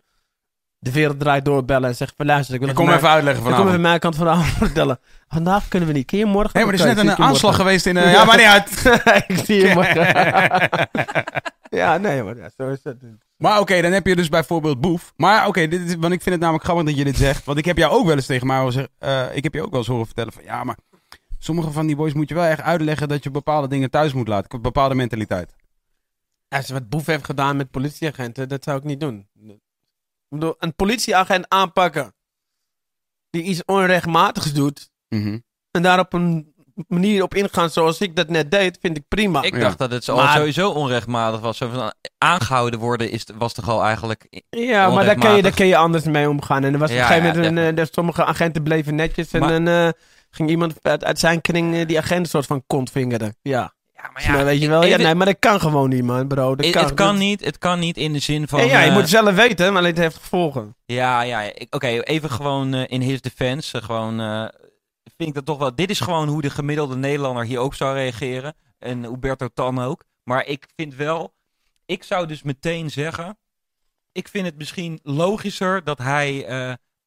de 0.80 0.92
wereld 0.92 1.20
draait 1.20 1.44
doorbellen 1.44 1.88
en 1.88 1.96
zeggen 1.96 2.16
van 2.16 2.26
luister, 2.26 2.54
ik 2.54 2.60
wil 2.60 2.68
Ik 2.68 2.74
even 2.74 2.86
kom 2.86 2.96
even 2.96 3.08
uitleggen 3.08 3.42
ik 3.42 3.48
kom 3.48 3.52
even 3.52 3.64
vanavond. 3.66 3.88
mijn 3.88 4.00
kant 4.00 4.16
van 4.16 4.24
de 4.26 4.32
avond 4.32 4.56
vertellen. 4.56 4.98
Vandaag 5.28 5.68
kunnen 5.68 5.88
we 5.88 5.94
niet. 5.94 6.10
Je 6.10 6.26
morgen? 6.26 6.50
Hé, 6.60 6.64
maar 6.64 6.74
er 6.74 6.80
is 6.80 6.86
net 6.94 6.98
een 6.98 7.16
aanslag 7.16 7.56
geweest 7.56 7.86
in... 7.86 7.96
eh, 7.96 8.12
ja, 8.16 8.24
maar 8.24 8.36
niet 8.36 8.46
uit. 8.46 9.00
ik 9.28 9.44
zie 9.44 9.66
je 9.66 9.74
morgen. 9.74 10.06
ja, 11.80 11.96
nee, 11.96 12.22
maar 12.22 12.36
ja, 12.36 12.50
zo 12.56 12.68
is 12.68 12.78
het. 12.82 12.96
Maar 13.36 13.60
oké, 13.60 13.80
dan 13.82 13.92
heb 13.92 14.06
je 14.06 14.16
dus 14.16 14.28
bijvoorbeeld 14.28 14.80
Boef. 14.80 15.12
Maar 15.16 15.46
oké, 15.46 15.68
dit 15.68 15.80
is- 15.80 15.94
want 15.94 16.12
ik 16.12 16.22
vind 16.22 16.30
het 16.30 16.40
namelijk 16.40 16.64
grappig 16.64 16.84
dat 16.86 16.96
je 16.96 17.04
dit 17.04 17.16
zegt. 17.16 17.44
Want 17.44 17.58
ik 17.58 17.64
heb 17.64 17.76
jou 17.76 17.92
ook 17.92 18.06
wel 18.06 18.14
eens 18.16 18.26
tegen 18.26 18.46
mij 18.46 18.70
zeggen... 18.70 18.92
eh, 18.98 19.24
ik 19.36 19.42
heb 19.44 19.54
je 19.54 19.62
ook 19.62 19.70
wel 19.70 19.78
eens 19.78 19.88
horen 19.88 20.06
vertellen 20.06 20.32
van... 20.32 20.42
Ja, 20.44 20.64
maar 20.64 20.76
sommige 21.38 21.70
van 21.70 21.86
die 21.86 21.96
boys 21.96 22.12
moet 22.12 22.28
je 22.28 22.34
wel 22.34 22.44
echt 22.44 22.60
uitleggen 22.60 23.08
dat 23.08 23.22
je 23.24 23.30
bepaalde 23.30 23.68
dingen 23.68 23.90
thuis 23.90 24.12
moet 24.12 24.28
laten. 24.28 24.54
Een 24.54 24.62
bepaalde 24.62 24.94
mentaliteit. 24.94 25.54
Als 26.48 26.66
je 26.66 26.72
wat 26.72 26.88
Boef 26.88 27.06
heeft 27.06 27.24
gedaan 27.24 27.56
met 27.56 27.70
politieagenten, 27.70 28.48
dat 28.48 28.64
zou 28.64 28.78
ik 28.78 28.84
niet 28.84 29.00
doen. 29.00 29.26
Ik 30.30 30.38
bedoel, 30.38 30.54
een 30.58 30.74
politieagent 30.74 31.44
aanpakken 31.48 32.14
die 33.30 33.42
iets 33.42 33.64
onrechtmatigs 33.64 34.52
doet 34.52 34.90
Mhm. 35.08 35.38
en 35.70 35.82
daar 35.82 35.98
op 35.98 36.12
een 36.12 36.54
manier 36.88 37.22
op 37.22 37.34
ingaan 37.34 37.70
zoals 37.70 38.00
ik 38.00 38.16
dat 38.16 38.28
net 38.28 38.50
deed, 38.50 38.78
vind 38.80 38.96
ik 38.96 39.04
prima. 39.08 39.42
Ik 39.42 39.54
Ja. 39.54 39.60
dacht 39.60 39.78
dat 39.78 39.90
het 39.90 40.04
zo, 40.04 40.16
Maar- 40.16 40.36
sowieso 40.36 40.70
onrechtmatig 40.70 41.40
was. 41.40 41.56
Zo 41.56 41.68
van, 41.68 41.92
aangehouden 42.18 42.80
worden 42.80 43.10
is, 43.10 43.26
was 43.38 43.52
toch 43.52 43.68
al 43.68 43.82
eigenlijk... 43.84 44.42
ja, 44.50 44.90
maar 44.90 45.04
daar 45.04 45.14
kun, 45.18 45.36
je, 45.36 45.42
daar 45.42 45.54
kun 45.54 45.66
je 45.66 45.76
anders 45.76 46.04
mee 46.04 46.28
omgaan. 46.28 46.64
En 46.64 46.72
er 46.72 46.78
was 46.78 46.90
op 46.90 46.96
Ja, 46.96 47.00
een 47.02 47.06
gegeven 47.08 47.28
ja, 47.28 47.34
moment, 47.48 47.58
een, 47.58 47.70
eh, 47.70 47.76
dat 47.76 47.94
sommige 47.94 48.24
agenten 48.24 48.62
bleven 48.62 48.94
netjes 48.94 49.30
en 49.30 49.40
Maar- 49.40 49.48
dan 49.50 49.68
eh, 49.68 49.88
ging 50.30 50.50
iemand 50.50 50.74
uit, 50.82 51.04
uit 51.04 51.18
zijn 51.18 51.40
kring 51.40 51.74
eh, 51.74 51.86
die 51.86 51.98
agent 51.98 52.20
een 52.20 52.26
soort 52.30 52.46
van 52.46 52.62
kont 52.66 52.90
vingeren. 52.90 53.36
Ja, 53.42 53.74
Ja, 54.02 54.10
maar 54.12 54.32
maar 54.32 54.44
weet 54.44 54.60
je 54.60 54.68
wel, 54.68 54.84
ja, 54.84 54.96
nee, 54.96 55.14
maar 55.14 55.26
dat 55.26 55.38
kan 55.38 55.60
gewoon 55.60 55.88
niet, 55.88 56.02
man, 56.04 56.26
bro. 56.28 56.54
Dat 56.56 56.64
het, 56.64 56.74
kan, 56.74 56.84
het 56.84 56.94
kan 56.94 57.06
dat- 57.06 57.16
niet, 57.16 57.44
het 57.44 57.58
kan 57.58 57.78
niet 57.78 57.96
in 57.96 58.12
de 58.12 58.18
zin 58.18 58.48
van... 58.48 58.60
Ja, 58.60 58.66
ja, 58.66 58.80
je 58.80 58.86
eh, 58.86 58.92
moet 58.92 59.00
het 59.00 59.10
zelf 59.10 59.34
weten, 59.34 59.72
maar 59.72 59.84
het 59.84 59.98
heeft 59.98 60.16
gevolgen. 60.16 60.76
Ja, 60.84 61.20
ja. 61.22 61.52
Oké, 61.70 61.86
even 61.86 62.30
gewoon 62.30 62.74
eh, 62.74 62.84
in 62.86 63.00
his 63.00 63.20
defense. 63.20 63.78
eh, 63.78 63.84
gewoon, 63.84 64.16
vind 65.16 65.28
ik 65.28 65.34
dat 65.34 65.46
toch 65.46 65.58
wel... 65.58 65.74
Dit 65.74 65.90
is 65.90 66.00
gewoon 66.00 66.28
hoe 66.28 66.42
de 66.42 66.50
gemiddelde 66.50 66.96
Nederlander 66.96 67.44
hier 67.44 67.58
ook 67.58 67.74
zou 67.74 67.94
reageren. 67.94 68.54
En 68.78 69.04
Huberto 69.04 69.48
Tan 69.54 69.78
ook. 69.78 70.04
Maar 70.24 70.46
ik 70.46 70.66
vind 70.76 70.94
wel... 70.94 71.34
Ik 71.86 72.02
zou 72.02 72.26
dus 72.26 72.42
meteen 72.42 72.90
zeggen... 72.90 73.38
Ik 74.12 74.28
vind 74.28 74.46
het 74.46 74.56
misschien 74.56 75.00
logischer 75.02 75.84
dat 75.84 75.98
hij 75.98 76.46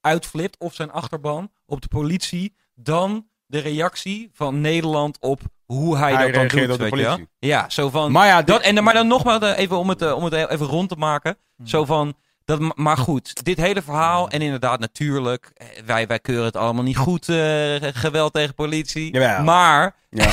uitflipt 0.02 0.60
of 0.60 0.74
zijn 0.74 0.92
achterban 0.92 1.52
op 1.66 1.82
de 1.82 1.88
politie... 1.88 2.56
dan 2.76 3.28
de 3.46 3.60
reactie 3.60 4.30
van 4.34 4.62
Nederland 4.62 5.18
op 5.20 5.42
hoe 5.76 5.98
hij, 5.98 6.14
Hij 6.14 6.32
dat 6.32 6.34
dan 6.34 6.48
doet. 6.68 6.78
weet 6.78 6.90
je 6.90 6.96
wel. 6.96 7.08
politie. 7.08 7.28
Ja, 7.40 7.70
zo 7.70 7.90
van... 7.90 8.12
Maar 8.12 8.28
ja, 8.28 8.42
Dat, 8.42 8.62
en, 8.62 8.84
maar 8.84 8.94
dan 8.94 9.08
nogmaals, 9.08 9.42
eh, 9.44 9.58
even 9.58 9.78
om 9.78 9.90
het, 9.90 10.02
eh, 10.02 10.16
om 10.16 10.24
het 10.24 10.34
even 10.34 10.66
rond 10.66 10.90
te 10.90 10.96
maken. 10.96 11.38
Hmm. 11.56 11.68
Zo 11.68 11.86
van, 11.86 12.14
dat, 12.46 12.76
maar 12.78 12.98
goed, 12.98 13.44
dit 13.46 13.58
hele 13.58 13.82
verhaal. 13.82 14.30
En 14.30 14.42
inderdaad, 14.42 14.80
natuurlijk, 14.80 15.52
eh, 15.54 15.68
wij, 15.86 16.08
wij 16.08 16.20
keuren 16.20 16.46
het 16.46 16.56
allemaal 16.56 16.84
niet 16.84 16.98
goed. 16.98 17.30
eh, 17.30 17.36
geweld 17.82 18.34
tegen 18.34 18.54
politie. 18.54 19.14
Jawel. 19.14 19.44
Maar, 19.44 19.96
Ja. 20.10 20.30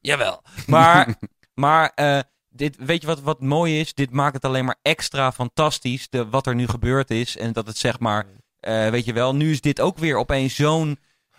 jawel. 0.00 0.42
Maar, 0.66 1.14
maar 1.54 1.92
eh, 1.94 2.18
dit, 2.48 2.76
weet 2.78 3.00
je 3.00 3.06
wat, 3.06 3.20
wat 3.20 3.40
mooi 3.40 3.80
is? 3.80 3.94
Dit 3.94 4.10
maakt 4.10 4.34
het 4.34 4.44
alleen 4.44 4.64
maar 4.64 4.78
extra 4.82 5.32
fantastisch. 5.32 6.08
De, 6.10 6.28
wat 6.28 6.46
er 6.46 6.54
nu 6.54 6.68
gebeurd 6.68 7.10
is. 7.10 7.36
En 7.36 7.52
dat 7.52 7.66
het 7.66 7.76
zeg 7.78 7.98
maar, 7.98 8.26
eh, 8.60 8.88
weet 8.88 9.04
je 9.04 9.12
wel, 9.12 9.34
nu 9.34 9.50
is 9.50 9.60
dit 9.60 9.80
ook 9.80 9.98
weer 9.98 10.16
opeens 10.16 10.54
zo'n 10.54 10.98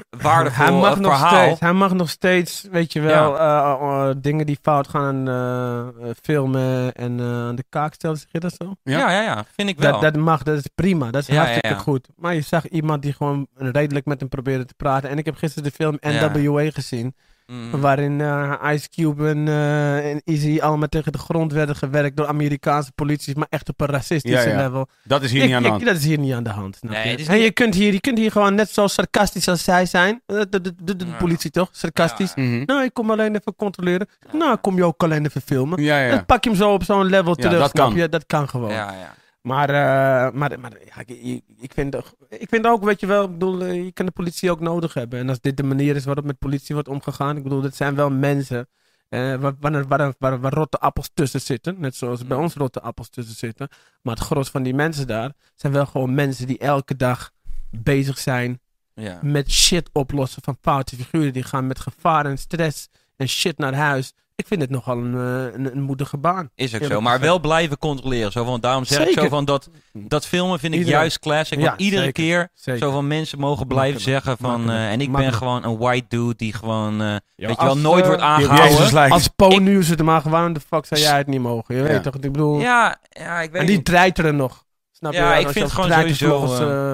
waardevol 0.09 0.65
hij 0.65 0.73
mag 0.73 0.93
eh, 0.95 0.99
nog 0.99 1.17
verhaal. 1.17 1.43
steeds, 1.43 1.59
hij 1.59 1.73
mag 1.73 1.93
nog 1.93 2.09
steeds, 2.09 2.65
weet 2.71 2.93
je 2.93 3.01
wel, 3.01 3.39
eh, 3.39 3.47
eh, 3.79 4.15
dingen 4.17 4.45
die 4.45 4.57
fout 4.61 4.87
gaan 4.87 5.27
eh, 5.27 5.79
eh, 5.79 6.15
filmen 6.21 6.93
en 6.93 7.19
eh, 7.19 7.25
aan 7.25 7.55
de 7.55 7.63
kaak 7.69 7.93
stellen, 7.93 8.17
zeg 8.17 8.27
je 8.31 8.39
dat 8.39 8.53
zo? 8.61 8.73
Ja. 8.83 8.97
Ja, 8.97 9.11
ja, 9.11 9.21
ja, 9.21 9.45
vind 9.55 9.69
ik 9.69 9.77
wel. 9.79 9.91
Dat, 9.91 10.01
dat 10.01 10.15
mag, 10.15 10.43
dat 10.43 10.57
is 10.57 10.67
prima, 10.75 11.11
dat 11.11 11.21
is 11.21 11.27
Ja, 11.27 11.35
hartstikke 11.35 11.67
ja. 11.67 11.75
goed. 11.77 12.07
Maar 12.15 12.33
je 12.33 12.41
zag 12.41 12.67
iemand 12.67 13.01
die 13.01 13.13
gewoon 13.13 13.47
redelijk 13.55 14.05
met 14.05 14.19
hem 14.19 14.29
probeerde 14.29 14.65
te 14.65 14.73
praten. 14.77 15.09
En 15.09 15.17
ik 15.17 15.25
heb 15.25 15.35
gisteren 15.35 15.63
de 15.69 15.75
film 15.75 15.97
Ja. 16.01 16.29
NWA 16.29 16.69
gezien, 16.71 17.15
Mm. 17.51 17.81
waarin 17.81 18.21
eh, 18.21 18.53
Ice 18.73 18.89
Cube 18.89 19.29
en, 19.29 19.47
eh, 19.47 20.11
en 20.11 20.21
Easy 20.25 20.59
allemaal 20.61 20.87
tegen 20.87 21.11
de 21.11 21.17
grond 21.17 21.51
werden 21.53 21.75
gewerkt 21.75 22.17
door 22.17 22.27
Amerikaanse 22.27 22.91
politie, 22.95 23.37
maar 23.37 23.47
echt 23.49 23.69
op 23.69 23.81
een 23.81 23.87
racistische 23.87 24.47
Ja, 24.49 24.55
ja. 24.55 24.63
level. 24.63 24.87
Dat 25.03 25.21
is 25.23 25.31
hier 25.31 25.41
Ik- 25.41 25.47
niet 25.47 25.55
aan 25.55 25.61
de 25.61 25.67
ik- 25.67 25.73
hand. 25.73 25.85
dat 25.85 25.95
is 25.95 26.03
hier 26.05 26.19
niet 26.19 26.33
aan 26.33 26.43
de 26.43 26.49
hand. 26.49 26.77
Nee, 26.81 27.17
je? 27.17 27.25
en 27.27 27.37
je 27.39 27.51
kunt, 27.51 27.75
hier, 27.75 27.93
je 27.93 27.99
kunt 28.01 28.17
hier 28.17 28.31
gewoon 28.31 28.55
net 28.55 28.69
zo 28.69 28.87
sarcastisch 28.87 29.47
als 29.47 29.63
zij 29.63 29.85
zijn. 29.85 30.21
Eh, 30.25 30.35
De, 30.37 30.49
de, 30.49 30.61
de, 30.61 30.73
de, 30.83 30.95
de 30.95 31.05
Ja. 31.05 31.11
politie 31.17 31.51
toch? 31.51 31.69
Sarcastisch. 31.71 32.31
Ja. 32.35 32.43
Mhm. 32.43 32.63
Nou, 32.65 32.83
ik 32.83 32.93
kom 32.93 33.11
alleen 33.11 33.35
even 33.35 33.55
controleren. 33.55 34.07
Nou, 34.31 34.57
kom 34.57 34.75
je 34.75 34.83
ook 34.83 35.03
alleen 35.03 35.25
even 35.25 35.41
filmen. 35.41 35.83
Ja, 35.83 35.99
ja. 35.99 36.09
Dan 36.09 36.25
pak 36.25 36.43
je 36.43 36.49
hem 36.49 36.59
zo 36.59 36.71
op 36.73 36.83
zo'n 36.83 37.05
level 37.05 37.33
Ja, 37.37 37.41
terug, 37.43 37.59
dat 37.59 37.69
snap 37.69 37.85
kan. 37.89 37.95
je? 37.95 38.09
Dat 38.09 38.25
kan 38.25 38.49
gewoon. 38.49 38.69
Ja, 38.71 38.91
ja. 38.91 39.13
Maar, 39.47 39.69
eh, 39.69 40.33
maar, 40.33 40.59
maar 40.59 40.71
ja, 40.85 40.99
ik, 41.05 41.41
ik, 41.59 41.73
vind, 41.73 41.95
ik 42.29 42.49
vind 42.49 42.67
ook, 42.67 42.83
weet 42.83 42.99
je 42.99 43.05
wel, 43.05 43.23
ik 43.23 43.31
bedoel, 43.31 43.61
eh, 43.63 43.83
je 43.83 43.91
kan 43.91 44.05
de 44.05 44.11
politie 44.11 44.51
ook 44.51 44.59
nodig 44.59 44.93
hebben. 44.93 45.19
En 45.19 45.29
als 45.29 45.41
dit 45.41 45.57
de 45.57 45.63
manier 45.63 45.95
is 45.95 46.05
waarop 46.05 46.25
met 46.25 46.39
politie 46.39 46.75
wordt 46.75 46.89
omgegaan, 46.89 47.37
ik 47.37 47.43
bedoel, 47.43 47.61
dit 47.61 47.75
zijn 47.75 47.95
wel 47.95 48.09
mensen 48.09 48.67
eh, 49.09 49.35
waar, 49.35 49.53
waar, 49.59 49.87
waar, 49.87 50.13
waar, 50.19 50.39
waar 50.39 50.53
rotte 50.53 50.77
appels 50.77 51.09
tussen 51.13 51.41
zitten. 51.41 51.75
Net 51.79 51.95
zoals 51.95 52.25
bij 52.25 52.37
Mm. 52.37 52.43
ons 52.43 52.53
rotte 52.53 52.81
appels 52.81 53.09
tussen 53.09 53.35
zitten. 53.35 53.67
Maar 54.01 54.15
het 54.15 54.23
gros 54.23 54.49
van 54.49 54.63
die 54.63 54.73
mensen 54.73 55.07
daar 55.07 55.33
zijn 55.55 55.73
wel 55.73 55.85
gewoon 55.85 56.13
mensen 56.13 56.47
die 56.47 56.57
elke 56.57 56.95
dag 56.95 57.31
bezig 57.71 58.17
zijn 58.17 58.59
ja. 58.93 59.19
met 59.21 59.51
shit 59.51 59.89
oplossen 59.93 60.41
van 60.43 60.57
foute 60.61 60.95
figuren. 60.95 61.33
Die 61.33 61.43
gaan 61.43 61.67
met 61.67 61.79
gevaar 61.79 62.25
en 62.25 62.37
stress 62.37 62.87
en 63.15 63.27
shit 63.27 63.57
naar 63.57 63.73
huis. 63.73 64.13
Ik 64.39 64.47
vind 64.47 64.61
het 64.61 64.69
nogal 64.69 64.97
een, 64.97 65.13
eh, 65.15 65.53
een, 65.59 65.71
een 65.75 65.81
moedige 65.81 66.17
baan. 66.17 66.49
Is 66.55 66.75
ook 66.75 66.83
zo. 66.83 67.01
Maar 67.01 67.11
gezegd. 67.13 67.21
wel 67.29 67.39
blijven 67.39 67.77
controleren. 67.77 68.31
Zo 68.31 68.43
van, 68.43 68.59
daarom 68.59 68.85
zeg 68.85 69.07
ik 69.07 69.19
zo 69.19 69.27
van 69.29 69.45
dat, 69.45 69.69
dat 69.93 70.25
filmen 70.27 70.59
vind 70.59 70.73
ik 70.73 70.79
Iedereen. 70.79 70.99
juist 70.99 71.19
classic. 71.19 71.59
Ja, 71.59 71.65
want 71.65 71.81
iedere 71.81 72.03
zeker. 72.03 72.23
keer 72.23 72.49
Zeker. 72.53 72.79
zo 72.81 72.91
van 72.91 73.07
mensen 73.07 73.39
mogen 73.39 73.67
blijven 73.67 73.93
Makkelijk. 73.93 74.23
zeggen 74.25 74.37
van... 74.45 74.51
Makkelijk. 74.59 74.79
eh, 74.79 74.91
en 74.91 75.01
ik 75.01 75.11
ben 75.11 75.33
gewoon 75.33 75.63
een 75.63 75.77
white 75.77 76.05
dude 76.09 76.35
die 76.35 76.53
gewoon, 76.53 77.01
eh, 77.01 77.15
weet 77.35 77.59
je 77.59 77.65
wel, 77.65 77.77
nooit 77.77 78.05
wordt 78.05 78.21
aangehouden. 78.21 79.11
Als 79.11 79.27
Po 79.27 79.59
nu 79.59 79.83
zit, 79.83 80.01
maar 80.03 80.21
waarom 80.29 80.53
de 80.53 80.59
fuck 80.59 80.85
zou 80.85 81.01
jij 81.01 81.17
het 81.17 81.27
niet 81.27 81.41
mogen? 81.41 81.75
Je 81.75 81.81
Ja. 81.81 81.87
weet 81.87 82.03
toch, 82.03 82.15
ik 82.15 82.21
bedoel... 82.21 82.59
Ja, 82.59 82.97
ja, 83.09 83.41
ik 83.41 83.51
weet 83.51 83.61
en 83.61 83.67
die 83.67 83.81
treiteren 83.81 84.35
nog. 84.35 84.65
Snap 84.97 85.13
Ja, 85.13 85.33
je? 85.35 85.41
ik 85.41 85.49
vind 85.49 85.65
het 85.65 85.73
gewoon 85.73 85.91
sowieso, 85.91 86.43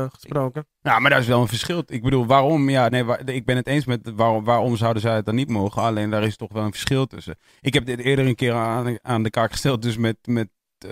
eh, 0.04 0.10
gesproken. 0.12 0.66
Ja, 0.82 1.00
maar 1.00 1.10
daar 1.10 1.20
is 1.20 1.28
wel 1.28 1.42
een 1.42 1.48
verschil. 1.48 1.84
Ik 1.86 2.04
bedoel, 2.04 2.26
waarom? 2.26 2.70
Ja, 2.70 2.90
nee, 2.90 3.04
ik 3.26 3.46
ben 3.46 3.56
het 3.56 3.68
eens 3.68 3.86
met 3.86 4.12
waarom, 4.16 4.44
waarom 4.44 4.76
zouden 4.78 5.02
zij 5.02 5.16
het 5.16 5.26
dan 5.26 5.36
niet 5.36 5.50
mogen. 5.50 5.82
Alleen 5.82 6.10
daar 6.10 6.24
is 6.24 6.36
toch 6.38 6.52
wel 6.52 6.64
een 6.64 6.72
verschil 6.72 7.06
tussen. 7.08 7.36
Ik 7.62 7.74
heb 7.74 7.86
dit 7.86 8.00
eerder 8.00 8.28
een 8.28 8.36
keer 8.36 8.54
aan, 8.54 8.98
aan 9.02 9.24
de 9.24 9.30
kaak 9.30 9.52
gesteld, 9.52 9.82
dus 9.82 9.98
met, 9.98 10.18
met 10.28 10.50
eh, 10.78 10.90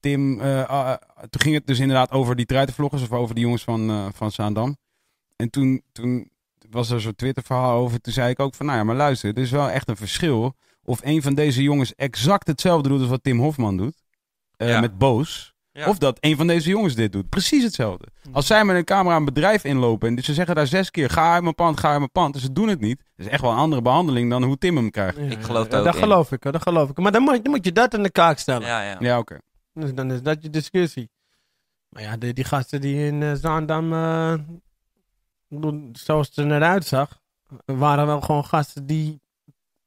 Tim. 0.00 0.40
eh, 0.40 0.68
ah, 0.68 0.94
toen 1.30 1.40
ging 1.40 1.54
het 1.54 1.66
dus 1.66 1.78
inderdaad 1.78 2.10
over 2.10 2.36
die 2.36 2.46
treitenvloggers 2.46 3.02
of 3.02 3.12
over 3.12 3.34
die 3.34 3.44
jongens 3.44 3.64
van, 3.64 3.90
eh 3.90 4.06
van 4.14 4.30
Zaandam. 4.30 4.76
En 5.36 5.50
toen, 5.50 5.82
toen 5.92 6.30
was 6.70 6.90
er 6.90 7.00
zo'n 7.00 7.14
Twitter-verhaal 7.14 7.76
over. 7.78 8.00
Toen 8.00 8.12
zei 8.12 8.30
ik 8.30 8.40
ook 8.40 8.54
van, 8.54 8.66
nou 8.66 8.78
ja, 8.78 8.84
maar 8.84 8.96
luister, 8.96 9.34
er 9.36 9.42
is 9.42 9.50
wel 9.50 9.68
echt 9.70 9.88
een 9.88 9.96
verschil. 9.96 10.56
Of 10.84 11.00
een 11.02 11.22
van 11.22 11.34
deze 11.34 11.62
jongens 11.62 11.94
exact 11.94 12.46
hetzelfde 12.46 12.88
doet 12.88 13.00
als 13.00 13.08
wat 13.08 13.22
Tim 13.22 13.38
Hofman 13.38 13.76
doet. 13.76 14.02
eh, 14.56 14.68
Ja. 14.68 14.80
Met 14.80 14.98
Boos. 14.98 15.51
Ja. 15.72 15.88
Of 15.88 15.98
dat 15.98 16.16
een 16.20 16.36
van 16.36 16.46
deze 16.46 16.68
jongens 16.68 16.94
dit 16.94 17.12
doet. 17.12 17.28
Precies 17.28 17.62
hetzelfde. 17.62 18.06
Als 18.32 18.46
zij 18.46 18.64
met 18.64 18.76
een 18.76 18.84
camera 18.84 19.16
een 19.16 19.24
bedrijf 19.24 19.64
inlopen 19.64 20.16
en 20.16 20.22
ze 20.24 20.34
zeggen 20.34 20.54
daar 20.54 20.66
zes 20.66 20.90
keer: 20.90 21.10
ga 21.10 21.32
uit 21.32 21.42
mijn 21.42 21.54
pand, 21.54 21.80
ga 21.80 21.88
uit 21.88 21.98
mijn 21.98 22.10
pand. 22.10 22.34
En 22.34 22.40
ze 22.40 22.52
doen 22.52 22.68
het 22.68 22.80
niet. 22.80 22.98
Dat 23.16 23.26
is 23.26 23.32
echt 23.32 23.40
wel 23.42 23.50
een 23.50 23.56
andere 23.56 23.82
behandeling 23.82 24.30
dan 24.30 24.42
hoe 24.42 24.58
Tim 24.58 24.76
hem 24.76 24.90
krijgt. 24.90 25.16
Ja, 25.16 25.22
Ik 25.22 25.42
geloof 25.42 25.64
ja, 25.64 25.70
daar 25.70 25.78
ook 25.80 25.84
Dat 25.86 25.94
in. 25.94 26.00
geloof 26.00 26.32
ik, 26.32 26.42
hoor, 26.42 26.52
dat 26.52 26.62
geloof 26.62 26.90
ik. 26.90 26.98
Maar 26.98 27.12
dan 27.12 27.22
moet, 27.22 27.42
dan 27.44 27.52
moet 27.52 27.64
je 27.64 27.72
dat 27.72 27.94
aan 27.94 28.02
de 28.02 28.10
kaak 28.10 28.38
stellen. 28.38 28.66
Ja, 28.66 28.82
ja. 28.82 28.96
Ja, 29.00 29.18
oké. 29.18 29.38
Dus 29.74 29.94
dan 29.94 30.12
is 30.12 30.22
dat 30.22 30.42
je 30.42 30.50
discussie. 30.50 31.10
Maar 31.88 32.02
ja, 32.02 32.16
die, 32.16 32.32
die 32.32 32.44
gasten 32.44 32.80
die 32.80 33.06
in 33.06 33.22
eh, 33.22 33.32
Zaandam, 33.34 33.92
eh, 33.92 34.34
zoals 35.92 36.26
het 36.26 36.36
er 36.36 36.46
net 36.46 36.62
uitzag, 36.62 37.20
waren 37.64 38.06
wel 38.06 38.20
gewoon 38.20 38.44
gasten 38.44 38.86
die 38.86 39.20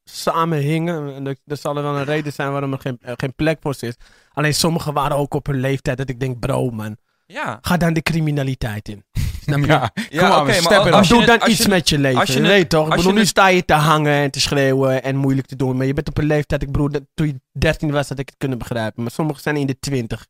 samen 0.09 0.57
hingen. 0.57 1.15
En 1.15 1.27
er, 1.27 1.35
er 1.45 1.57
zal 1.57 1.77
er 1.77 1.83
wel 1.83 1.95
een 1.97 2.03
reden 2.03 2.33
zijn 2.33 2.51
waarom 2.51 2.71
er 2.73 2.79
geen, 2.79 2.97
eh, 3.01 3.13
geen 3.15 3.33
plek 3.35 3.57
voor 3.61 3.73
ze 3.73 3.87
is. 3.87 3.95
Alleen 4.33 4.53
sommigen 4.53 4.93
waren 4.93 5.17
ook 5.17 5.33
op 5.33 5.45
hun 5.45 5.59
leeftijd 5.59 5.97
dat 5.97 6.09
ik 6.09 6.19
denk, 6.19 6.39
bro 6.39 6.69
man, 6.69 6.97
Ja. 7.27 7.57
Ga 7.61 7.77
dan 7.77 7.93
de 7.93 8.01
criminaliteit 8.01 8.89
in. 8.89 9.03
Snap 9.41 9.59
je? 9.59 9.65
Ja, 9.67 9.91
Ja, 10.09 10.19
Kom 10.19 10.27
maar, 10.29 10.39
we 10.39 10.45
maar 10.45 10.53
steppen 10.53 10.93
als 10.93 11.07
je 11.07 11.13
Doe 11.13 11.23
het- 11.23 11.39
dan 11.39 11.49
iets 11.49 11.61
je- 11.63 11.69
met 11.69 11.89
je 11.89 11.97
leven. 11.99 12.19
als 12.19 12.29
je 12.29 12.39
het- 12.39 12.47
weet 12.47 12.69
toch? 12.69 12.85
Ik 12.85 12.91
als 12.91 12.95
bedoel, 12.95 13.11
je 13.11 13.13
nu 13.17 13.19
het- 13.23 13.29
sta 13.29 13.47
je 13.47 13.65
te 13.65 13.73
hangen 13.73 14.13
en 14.13 14.31
te 14.31 14.39
schreeuwen 14.39 15.03
en 15.03 15.15
moeilijk 15.15 15.47
te 15.47 15.55
doen. 15.55 15.77
Maar 15.77 15.85
je 15.85 15.93
bent 15.93 16.07
op 16.09 16.17
een 16.17 16.25
leeftijd, 16.25 16.61
ik 16.61 16.71
bedoel, 16.71 16.89
dat, 16.89 17.01
toen 17.13 17.27
je 17.27 17.41
13 17.51 17.91
was, 17.91 18.09
had 18.09 18.19
ik 18.19 18.27
het 18.29 18.37
kunnen 18.37 18.57
begrijpen. 18.57 19.01
Maar 19.03 19.11
sommigen 19.11 19.41
zijn 19.41 19.55
in 19.57 19.67
de 19.67 19.79
20. 19.79 20.25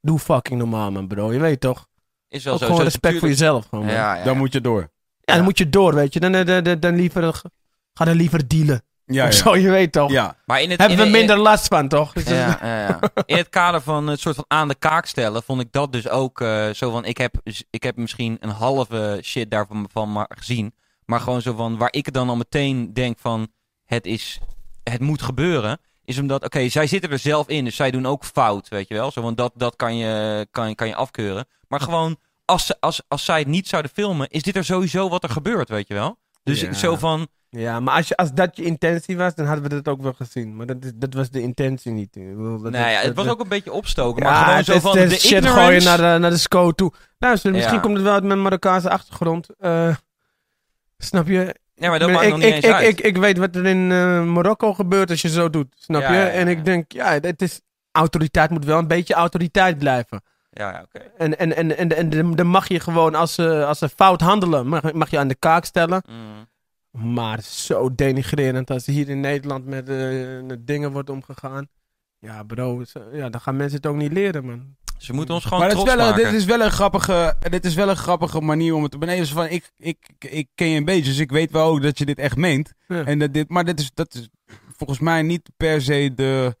Doe 0.00 0.18
fucking 0.18 0.58
normaal, 0.58 0.90
man, 0.90 1.06
bro. 1.08 1.32
Je 1.32 1.38
weet 1.38 1.60
toch? 1.60 1.86
Is 2.28 2.44
wel 2.44 2.52
Ook 2.52 2.58
zo. 2.58 2.64
gewoon 2.64 2.80
zo 2.80 2.86
respect 2.86 3.18
voor 3.18 3.28
jezelf. 3.28 3.66
Gewoon, 3.68 3.84
man. 3.84 3.94
Ja, 3.94 4.14
ja. 4.16 4.24
Dan 4.24 4.36
moet 4.36 4.52
je 4.52 4.60
door. 4.60 4.80
Ja, 4.80 4.88
dan 5.24 5.36
Ja. 5.36 5.42
moet 5.42 5.58
je 5.58 5.68
door, 5.68 5.94
weet 5.94 6.12
je. 6.12 6.20
Dan, 6.20 6.32
dan, 6.32 6.62
dan, 6.62 6.80
dan 6.80 6.96
liever, 6.96 7.34
ga 7.94 8.04
dan 8.04 8.16
liever 8.16 8.48
dealen. 8.48 8.82
Ja, 9.06 9.26
of 9.26 9.32
ja. 9.32 9.36
zo, 9.42 9.56
je 9.56 9.70
weet 9.70 9.92
toch? 9.92 10.10
ja. 10.10 10.36
Maar 10.46 10.62
in 10.62 10.70
het, 10.70 10.78
Hebben 10.80 10.96
in- 10.98 11.02
we 11.04 11.08
in- 11.10 11.18
minder 11.18 11.36
last 11.38 11.66
van, 11.66 11.88
toch? 11.88 12.12
Ja, 12.24 12.58
ja, 12.62 12.80
ja. 12.80 12.98
In 13.26 13.36
het 13.36 13.48
kader 13.48 13.80
van 13.80 14.06
het 14.06 14.20
soort 14.20 14.34
van 14.34 14.44
aan 14.48 14.68
de 14.68 14.74
kaak 14.74 15.06
stellen, 15.06 15.42
vond 15.42 15.60
ik 15.60 15.72
dat 15.72 15.92
dus 15.92 16.08
ook 16.08 16.40
eh, 16.40 16.70
zo 16.70 16.90
van: 16.90 17.04
ik 17.04 17.18
heb, 17.18 17.34
ik 17.70 17.82
heb 17.82 17.96
misschien 17.96 18.36
een 18.40 18.48
halve 18.50 19.18
shit 19.22 19.50
daarvan 19.50 19.88
van 19.92 20.12
maar 20.12 20.30
gezien. 20.38 20.74
Maar 21.04 21.20
gewoon 21.20 21.42
zo 21.42 21.54
van 21.54 21.76
waar 21.78 21.92
ik 21.92 22.12
dan 22.12 22.28
al 22.28 22.36
meteen 22.36 22.94
denk 22.94 23.18
van: 23.18 23.48
het, 23.84 24.06
is, 24.06 24.38
het 24.82 25.00
moet 25.00 25.22
gebeuren. 25.22 25.80
Is 26.04 26.18
omdat, 26.18 26.44
oké, 26.44 26.68
zij 26.68 26.86
zitten 26.86 27.10
er 27.10 27.18
zelf 27.18 27.48
in, 27.48 27.64
dus 27.64 27.76
zij 27.76 27.90
doen 27.90 28.06
ook 28.06 28.24
fout, 28.24 28.68
weet 28.68 28.88
je 28.88 28.94
wel. 28.94 29.10
Zo 29.10 29.22
van 29.22 29.34
dat, 29.34 29.52
dat 29.56 29.76
kan, 29.76 29.96
je, 29.96 30.46
kan, 30.50 30.68
je- 30.68 30.74
kan 30.74 30.86
je 30.88 30.94
afkeuren. 30.94 31.46
Maar 31.68 31.80
gewoon, 31.80 32.16
als, 32.44 32.66
ze- 32.66 32.76
als, 32.80 33.02
als 33.08 33.24
zij 33.24 33.38
het 33.38 33.48
niet 33.48 33.68
zouden 33.68 33.90
filmen, 33.94 34.28
is 34.28 34.42
dit 34.42 34.56
er 34.56 34.64
sowieso 34.64 35.08
wat 35.08 35.22
er 35.22 35.30
gebeurt, 35.30 35.68
weet 35.68 35.88
je 35.88 35.94
wel. 35.94 36.18
Dus 36.42 36.60
Ja. 36.60 36.72
zo 36.72 36.96
van, 36.96 37.28
Ja, 37.54 37.80
maar 37.80 37.94
als, 37.96 38.08
je, 38.08 38.16
als 38.16 38.32
dat 38.32 38.56
je 38.56 38.62
intentie 38.64 39.16
was, 39.16 39.34
dan 39.34 39.46
hadden 39.46 39.62
we 39.64 39.68
dat 39.68 39.88
ook 39.88 40.02
wel 40.02 40.12
gezien. 40.12 40.56
Maar 40.56 40.66
dat, 40.66 40.76
is- 40.84 40.92
dat 40.94 41.14
was 41.14 41.30
de 41.30 41.40
intentie 41.40 41.92
niet. 41.92 42.16
Ik 42.16 42.36
bedoel, 42.36 42.60
dat 42.62 42.72
nou 42.72 42.90
ja, 42.90 42.98
het 43.00 43.14
was 43.14 43.26
ook 43.28 43.40
een 43.40 43.48
beetje 43.48 43.72
opstoken. 43.72 44.22
Ja, 44.24 44.30
maar 44.30 44.44
gewoon 44.44 44.64
zo 44.64 44.78
van 44.80 44.92
de 45.08 45.08
shit 45.10 45.24
ignorance. 45.32 45.60
gooien 45.60 45.82
naar 45.84 45.96
de, 46.14 46.18
naar 46.18 46.30
de 46.30 46.36
sco 46.38 46.72
toe. 46.72 46.92
Luister, 47.18 47.52
misschien 47.52 47.74
Ja. 47.74 47.80
komt 47.80 47.94
het 47.94 48.02
wel 48.04 48.12
uit 48.12 48.22
mijn 48.24 48.42
Marokkaanse 48.42 48.90
achtergrond. 48.90 49.48
Eh, 49.58 49.94
snap 50.98 51.26
je? 51.26 51.54
Ja, 51.74 51.88
maar 51.88 51.98
dat 51.98 52.08
ik, 52.08 52.14
maakt 52.14 52.28
nog 52.28 52.38
ik, 52.38 52.44
niet 52.44 52.54
ik, 52.54 52.54
eens 52.54 52.64
ik, 52.64 52.72
uit. 52.72 52.88
ik, 52.88 53.00
ik 53.00 53.16
weet 53.16 53.38
wat 53.38 53.56
er 53.56 53.66
in 53.66 53.92
eh, 53.92 54.22
Marokko 54.24 54.74
gebeurt 54.74 55.10
als 55.10 55.22
je 55.22 55.28
zo 55.28 55.50
doet. 55.50 55.74
Snap 55.78 56.02
Ja, 56.02 56.12
je? 56.12 56.20
En 56.22 56.48
ik 56.48 56.64
denk, 56.64 56.92
ja, 56.92 57.18
het 57.20 57.42
is, 57.42 57.60
autoriteit 57.92 58.50
moet 58.50 58.64
wel 58.64 58.78
een 58.78 58.86
beetje 58.86 59.14
autoriteit 59.14 59.78
blijven. 59.78 60.22
Ja, 60.50 60.70
ja, 60.70 60.82
oké. 60.84 61.04
En, 61.18 61.38
en, 61.38 61.56
en, 61.56 61.76
en, 61.78 61.96
en 61.96 62.10
dan- 62.10 62.34
dan 62.36 62.46
mag 62.46 62.68
je 62.68 62.80
gewoon, 62.80 63.14
als 63.14 63.34
ze, 63.34 63.64
als 63.66 63.78
ze 63.78 63.88
fout 63.88 64.20
handelen, 64.20 64.66
mag, 64.66 64.92
mag 64.92 65.10
je 65.10 65.18
aan 65.18 65.28
de 65.28 65.34
kaak 65.34 65.64
stellen. 65.64 66.02
Mm. 66.08 66.50
Maar 66.92 67.42
zo 67.42 67.94
denigrerend 67.94 68.70
als 68.70 68.86
hier 68.86 69.08
in 69.08 69.20
Nederland 69.20 69.66
met 69.66 69.88
eh, 69.88 70.56
dingen 70.58 70.92
wordt 70.92 71.10
omgegaan. 71.10 71.68
Ja, 72.18 72.42
bro, 72.42 72.84
zo- 72.84 73.08
ja, 73.12 73.28
dan 73.28 73.40
gaan 73.40 73.56
mensen 73.56 73.76
het 73.76 73.86
ook 73.86 73.96
niet 73.96 74.12
leren, 74.12 74.44
man. 74.44 74.76
Ze 74.98 75.12
moeten 75.12 75.34
ons 75.34 75.44
gewoon 75.44 75.58
Maar 75.58 75.68
dit 75.68 75.78
is, 75.78 75.82
trots 75.84 75.96
wel, 75.96 76.06
een- 76.06 76.12
maken. 76.14 76.30
dit, 76.30 76.40
is 76.40 76.46
wel 76.46 76.60
een 76.60 76.70
grappige, 76.70 77.36
dit 77.50 77.64
is 77.64 77.74
wel 77.74 77.88
een 77.88 77.96
grappige 77.96 78.40
manier 78.40 78.74
om 78.74 78.82
het 78.82 78.90
te 78.90 78.98
benemen. 78.98 79.26
Van, 79.26 79.46
ik, 79.46 79.70
ik, 79.78 79.98
ik 80.18 80.48
ken 80.54 80.68
je 80.68 80.76
een 80.78 80.84
beetje, 80.84 81.10
dus 81.10 81.18
ik 81.18 81.30
weet 81.30 81.50
wel 81.50 81.66
ook 81.66 81.82
dat 81.82 81.98
je 81.98 82.04
dit 82.04 82.18
echt 82.18 82.36
meent. 82.36 82.72
Ja. 82.88 83.04
En 83.04 83.18
dat 83.18 83.32
dit, 83.32 83.48
maar 83.48 83.64
dit 83.64 83.80
is, 83.80 83.90
dat 83.94 84.14
is 84.14 84.28
volgens 84.76 84.98
mij 84.98 85.22
niet 85.22 85.48
per 85.56 85.82
se 85.82 86.12
de... 86.14 86.56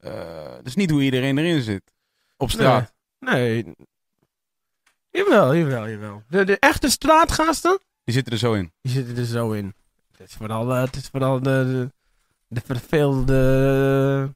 eh 0.00 0.44
dat 0.56 0.66
is 0.66 0.74
niet 0.74 0.90
hoe 0.90 1.02
iedereen 1.02 1.38
erin 1.38 1.62
zit. 1.62 1.92
Op 2.36 2.50
straat. 2.50 2.92
Nee. 3.18 3.74
Jawel, 5.10 5.54
jawel, 5.56 5.88
jawel. 5.88 6.22
De, 6.28 6.44
de 6.44 6.58
echte 6.58 6.90
straatgasten, 6.90 7.80
Die 8.10 8.18
zitten 8.18 8.32
er 8.32 8.38
zo 8.38 8.52
in. 8.52 8.72
die 8.82 8.92
zitten 8.92 9.16
er 9.16 9.24
zo 9.24 9.50
in. 9.52 9.74
Het 10.16 10.28
is 10.28 10.34
vooral, 10.34 10.72
eh, 10.74 10.80
het 10.80 10.96
is 10.96 11.08
vooral 11.12 11.42
de, 11.42 11.42
de, 11.50 11.90
de 12.48 12.60
verveelde... 12.64 14.34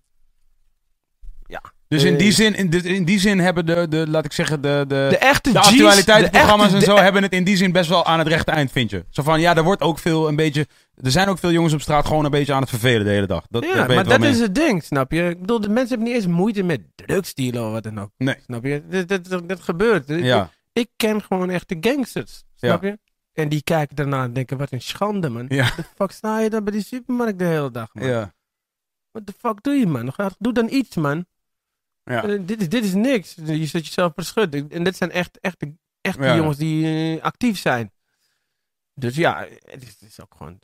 Dus 1.89 2.03
in 2.05 2.13
Eh. 2.13 2.19
die 2.19 2.33
zin, 2.33 2.55
in, 2.55 2.71
dit- 2.71 2.85
in 2.85 3.05
die 3.05 3.19
zin 3.21 3.39
hebben 3.39 3.67
de, 3.67 3.87
de, 3.89 4.09
laat 4.09 4.25
ik 4.25 4.33
zeggen, 4.33 4.61
de, 4.61 4.85
de, 4.89 5.07
De 5.11 5.19
echte 5.19 5.53
de 5.53 5.59
actualiteitsprogramma's 5.59 6.71
de 6.71 6.77
en 6.77 6.83
zo 6.83 6.95
de- 6.95 7.01
hebben 7.01 7.23
het 7.23 7.33
in 7.33 7.45
die 7.45 7.57
zin 7.57 7.73
best 7.73 7.89
wel 7.89 8.05
aan 8.07 8.19
het 8.19 8.29
rechte 8.29 8.51
eind, 8.51 8.73
vind 8.73 8.91
je. 8.91 9.05
Zo 9.11 9.23
van, 9.23 9.41
ja, 9.41 9.57
er 9.57 9.63
wordt 9.63 9.83
ook 9.83 9.99
veel 9.99 10.29
een 10.29 10.37
beetje... 10.37 10.67
Er 11.03 11.11
zijn 11.11 11.29
ook 11.29 11.39
veel 11.39 11.51
jongens 11.53 11.73
op 11.75 11.81
straat 11.81 12.07
gewoon 12.07 12.25
een 12.25 12.31
beetje 12.31 12.53
aan 12.53 12.61
het 12.61 12.71
vervelen 12.71 13.05
de 13.05 13.11
hele 13.13 13.27
dag. 13.27 13.45
Dat, 13.51 13.65
Ja, 13.65 13.87
maar 13.87 13.91
ik 13.99 14.09
dat 14.09 14.21
mee. 14.21 14.31
is 14.31 14.41
het 14.41 14.55
ding, 14.55 14.83
snap 14.85 15.13
je? 15.13 15.29
Ik 15.29 15.41
bedoel, 15.41 15.61
de 15.61 15.69
mensen 15.69 15.89
hebben 15.89 16.07
niet 16.07 16.17
eens 16.17 16.27
moeite 16.27 16.63
met 16.63 16.81
drugsdealen 16.95 17.67
of 17.67 17.73
wat 17.73 17.83
dan 17.83 18.01
ook. 18.01 18.11
Nee. 18.19 18.37
Snap 18.45 18.65
je? 18.65 18.83
Dat, 18.89 19.09
dat, 19.09 19.27
dat, 19.29 19.49
dat 19.49 19.61
gebeurt. 19.61 20.11
Ik- 20.11 20.25
Ja, 20.25 20.51
Ik 20.73 20.89
ken 20.97 21.23
gewoon 21.23 21.51
echte 21.51 21.77
gangsters. 21.81 22.43
Snap 22.55 22.83
je? 22.83 22.99
En 23.35 23.49
die 23.49 23.63
kijken 23.63 23.97
daarna 23.97 24.25
en 24.25 24.33
denken, 24.33 24.57
wat 24.59 24.73
een 24.73 24.81
schande, 24.81 25.29
man. 25.29 25.47
ja, 25.49 25.63
What 25.65 25.77
the 25.77 25.85
fuck 25.95 26.11
sta 26.11 26.39
je 26.41 26.51
dan 26.51 26.65
bij 26.65 26.73
die 26.73 26.85
supermarkt 26.85 27.39
de 27.39 27.45
hele 27.45 27.71
dag, 27.71 27.95
man? 27.95 28.07
ja. 28.07 28.35
What 29.11 29.27
the 29.27 29.33
fuck 29.39 29.63
doe 29.63 29.75
je, 29.75 29.87
man? 29.87 30.13
Doe 30.39 30.53
dan 30.53 30.69
iets, 30.71 30.97
man. 30.97 31.27
ja. 32.05 32.25
Eh, 32.25 32.39
dit, 32.41 32.61
is, 32.61 32.69
dit 32.69 32.85
is 32.85 32.95
niks. 32.95 33.35
Je 33.35 33.67
zet 33.67 33.87
jezelf 33.87 34.13
verschut. 34.15 34.73
En 34.73 34.85
dit 34.85 34.97
zijn 34.97 35.11
echt 35.11 35.39
echte, 35.41 35.75
echte 36.01 36.23
Ja. 36.23 36.37
jongens 36.37 36.57
die 36.57 36.87
eh, 37.17 37.23
actief 37.23 37.59
zijn. 37.59 37.93
Dus 38.95 39.17
ja, 39.17 39.47
het 39.65 39.83
is, 39.83 39.89
het 39.89 40.03
is 40.11 40.21
ook 40.21 40.35
gewoon... 40.37 40.59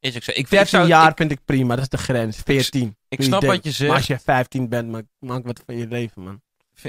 Is 0.00 0.16
ook 0.16 0.22
zo. 0.22 0.30
Ik, 0.30 0.36
ik 0.36 0.50
13 0.50 0.68
zou, 0.68 0.86
jaar 0.86 1.10
ik, 1.10 1.16
vind 1.16 1.30
ik 1.30 1.44
prima, 1.44 1.74
dat 1.74 1.84
is 1.84 1.88
de 1.88 1.98
grens. 1.98 2.36
14. 2.36 2.96
ik 3.08 3.22
snap 3.22 3.44
wat 3.44 3.64
je 3.64 3.70
zegt. 3.70 3.88
Maar 3.88 3.96
als 3.98 4.06
je 4.06 4.18
15 4.18 4.68
bent, 4.68 4.90
maak, 4.90 5.04
maak 5.18 5.44
wat 5.44 5.62
van 5.66 5.76
je 5.76 5.86
leven, 5.86 6.22
man. 6.22 6.42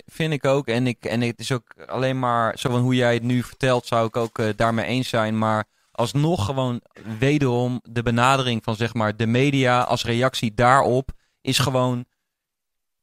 Vind 0.06 0.34
ik 0.34 0.46
ook. 0.46 0.68
En, 0.68 0.88
ik, 0.88 1.06
en 1.06 1.22
het 1.22 1.40
is 1.40 1.52
ook 1.52 1.64
alleen 1.88 2.20
maar 2.20 2.58
zo 2.58 2.70
van 2.70 2.82
hoe 2.82 2.96
jij 2.96 3.14
het 3.14 3.24
nu 3.24 3.44
vertelt, 3.44 3.86
zou 3.86 4.08
ik 4.08 4.16
ook 4.16 4.40
eh, 4.40 4.46
daarmee 4.56 4.86
eens 4.86 5.10
zijn. 5.10 5.38
Maar 5.38 5.66
alsnog 5.92 6.46
gewoon 6.46 6.82
wederom 7.20 7.82
de 7.90 8.04
benadering 8.04 8.64
van 8.64 8.76
zeg 8.76 8.94
maar 8.94 9.16
de 9.16 9.28
media 9.28 9.82
als 9.82 10.04
reactie 10.06 10.54
daarop 10.54 11.10
is 11.42 11.60
gewoon, 11.60 12.06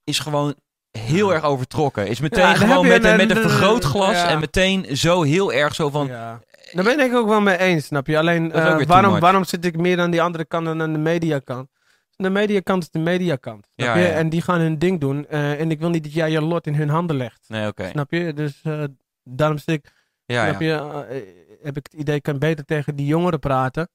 is 0.05 0.19
gewoon 0.19 0.55
heel 0.91 1.35
erg 1.35 1.45
overtrokken. 1.45 2.07
Is 2.07 2.21
meteen 2.21 2.45
Ja, 2.49 2.55
gewoon 2.55 2.87
met, 2.87 3.05
een, 3.05 3.11
een- 3.11 3.17
met 3.17 3.31
een 3.37 3.43
vergrootglas 3.43 4.13
ja. 4.15 4.29
en 4.29 4.41
meteen 4.41 4.97
zo 4.97 5.23
heel 5.23 5.53
erg 5.53 5.75
zo 5.75 5.91
van... 5.91 6.07
ja. 6.07 6.41
Daar 6.73 6.85
ben 6.85 7.01
ik 7.01 7.15
ook 7.15 7.29
wel 7.29 7.41
mee 7.41 7.59
eens, 7.59 7.87
snap 7.87 8.07
je? 8.07 8.19
Alleen, 8.19 8.53
eh, 8.53 8.83
waarom, 8.87 9.21
waarom 9.21 9.45
zit 9.45 9.65
ik 9.65 9.77
meer 9.77 10.01
aan 10.01 10.11
die 10.11 10.23
andere 10.23 10.45
kant 10.45 10.65
dan 10.67 10.83
aan 10.83 10.93
de 10.93 10.99
mediakant? 10.99 11.69
De 12.17 12.31
mediakant 12.31 12.83
is 12.83 12.91
de 12.91 12.99
mediakant, 12.99 13.69
snap 13.77 13.95
Ja, 13.97 14.03
je? 14.03 14.07
ja. 14.09 14.13
En 14.15 14.29
die 14.29 14.41
gaan 14.43 14.61
hun 14.61 14.79
ding 14.79 15.01
doen. 15.01 15.27
eh, 15.27 15.61
en 15.61 15.71
ik 15.71 15.79
wil 15.81 15.91
niet 15.91 16.03
dat 16.05 16.13
jij 16.13 16.31
je 16.31 16.41
lot 16.41 16.67
in 16.67 16.75
hun 16.75 16.89
handen 16.89 17.17
legt. 17.17 17.45
Nee, 17.49 17.67
oké. 17.67 17.89
Snap 17.89 18.11
je? 18.11 18.33
Dus 18.33 18.61
eh, 18.63 18.85
daarom 19.25 19.59
ik, 19.65 19.93
Ja, 20.27 20.49
snap 20.49 20.61
je, 20.61 20.73
eh, 20.73 21.21
heb 21.63 21.77
ik 21.77 21.87
het 21.91 22.01
idee, 22.01 22.15
ik 22.17 22.23
kan 22.23 22.39
beter 22.39 22.65
tegen 22.65 22.97
die 22.97 23.07
jongeren 23.07 23.39
praten. 23.41 23.89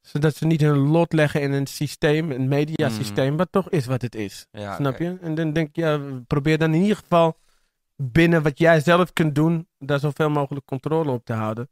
Zodat 0.00 0.36
ze 0.36 0.46
niet 0.46 0.60
hun 0.60 0.76
lot 0.78 1.12
leggen 1.12 1.40
in 1.40 1.52
een 1.52 1.66
systeem, 1.66 2.30
een 2.30 2.48
mediasysteem, 2.48 3.36
wat 3.36 3.48
toch 3.50 3.70
is 3.70 3.86
wat 3.86 4.02
het 4.02 4.14
is. 4.14 4.46
Snap 4.76 4.98
je? 4.98 5.16
En 5.20 5.34
dan 5.34 5.52
denk 5.52 5.68
ik, 5.68 5.76
ja, 5.76 6.00
probeer 6.26 6.58
dan 6.58 6.74
in 6.74 6.80
ieder 6.82 6.96
geval 6.96 7.38
binnen 7.96 8.42
wat 8.42 8.58
jij 8.58 8.80
zelf 8.80 9.12
kunt 9.12 9.34
doen, 9.34 9.68
daar 9.78 9.98
zoveel 9.98 10.30
mogelijk 10.30 10.66
controle 10.66 11.10
op 11.10 11.24
te 11.24 11.32
houden. 11.32 11.68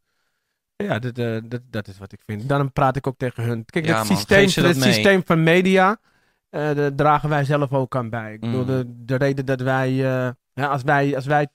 Ja, 0.83 0.99
dat, 0.99 1.19
eh, 1.19 1.37
dat, 1.45 1.61
dat 1.71 1.89
is 1.89 1.99
wat 1.99 2.13
ik 2.13 2.21
vind. 2.27 2.49
Daarom 2.49 2.73
praat 2.73 2.97
ik 2.97 3.07
ook 3.07 3.19
tegen 3.19 3.45
hun. 3.45 3.65
Kijk, 3.65 3.87
Ja, 3.87 3.99
het 3.99 4.09
man, 4.09 4.17
systeem, 4.17 4.45
dat 4.47 4.65
het 4.75 4.85
mee. 4.85 4.93
systeem 4.93 5.23
van 5.25 5.43
media, 5.43 5.97
eh 6.51 6.75
daar 6.75 6.95
dragen 6.95 7.29
wij 7.29 7.45
zelf 7.45 7.73
ook 7.73 7.97
aan 7.97 8.11
bij. 8.11 8.33
Ik 8.33 8.41
bedoel, 8.41 8.61
Mm. 8.61 8.67
de, 8.67 8.85
de 9.05 9.15
reden 9.17 9.47
dat 9.47 9.61
wij, 9.61 9.89
eh, 9.89 10.31
ja, 10.53 10.67
als 10.67 10.83
wij, 10.83 11.15
als 11.17 11.27
wij 11.27 11.47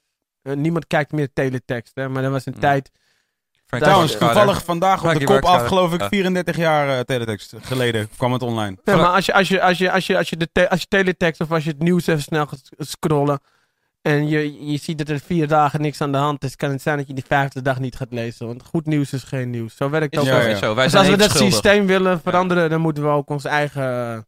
eh, 0.41 0.53
niemand 0.55 0.87
kijkt 0.87 1.11
meer 1.11 1.29
teletext, 1.33 1.91
hè, 1.95 2.09
maar 2.09 2.23
er 2.23 2.31
was 2.31 2.45
een 2.45 2.53
Mm. 2.53 2.59
tijd, 2.59 2.91
Trouwens, 3.65 4.17
toevallig 4.17 4.63
vandaag 4.63 5.05
op 5.05 5.19
de 5.19 5.25
kop 5.25 5.43
af, 5.45 5.67
geloof 5.67 5.93
ik, 5.93 5.99
Ja. 5.99 6.07
34 6.09 6.57
jaar 6.57 6.89
eh, 6.89 6.99
teletext 6.99 7.53
geleden 7.61 8.09
kwam 8.17 8.33
het 8.33 8.41
online. 8.41 8.77
Ja, 8.83 8.95
maar 8.95 9.05
als 9.05 9.25
je, 9.25 9.33
als 9.33 9.47
je, 9.47 9.61
als 9.61 9.77
je, 9.77 9.91
als 9.91 10.07
je, 10.07 10.17
als 10.17 10.29
je, 10.29 10.37
de 10.37 10.49
te- 10.51 10.69
als 10.69 10.79
je 10.81 10.85
teletext 10.87 11.41
of 11.41 11.51
als 11.51 11.63
je 11.63 11.69
het 11.69 11.79
nieuws 11.79 12.07
even 12.07 12.21
snel 12.21 12.45
gaat 12.45 12.69
scrollen 12.77 13.39
en 14.05 14.27
je, 14.27 14.65
je 14.71 14.77
ziet 14.77 14.97
dat 14.97 15.09
er 15.09 15.19
vier 15.19 15.47
dagen 15.47 15.81
niks 15.81 16.01
aan 16.01 16.11
de 16.11 16.17
hand 16.17 16.43
is, 16.43 16.55
kan 16.55 16.69
het 16.71 16.81
zijn 16.81 16.97
dat 16.97 17.07
je 17.07 17.13
die 17.13 17.23
vijfde 17.27 17.61
dag 17.61 17.79
niet 17.79 17.95
gaat 17.95 18.11
lezen. 18.11 18.47
Want 18.47 18.63
goed 18.63 18.85
nieuws 18.85 19.13
is 19.13 19.23
geen 19.23 19.49
nieuws. 19.49 19.75
Zo 19.75 19.89
werkt 19.89 20.15
het 20.15 20.23
ook. 20.23 20.29
zo, 20.29 20.39
Ja, 20.49 20.55
zo. 20.55 20.75
Wij 20.75 20.83
Dus 20.83 20.91
zijn 20.93 21.05
als 21.05 21.11
we 21.15 21.19
dat 21.21 21.29
schuldig. 21.29 21.51
systeem 21.53 21.85
willen 21.85 22.21
veranderen, 22.21 22.69
dan 22.69 22.81
moeten 22.81 23.03
we 23.03 23.09
ook 23.09 23.29
ons 23.29 23.45
eigen... 23.45 24.25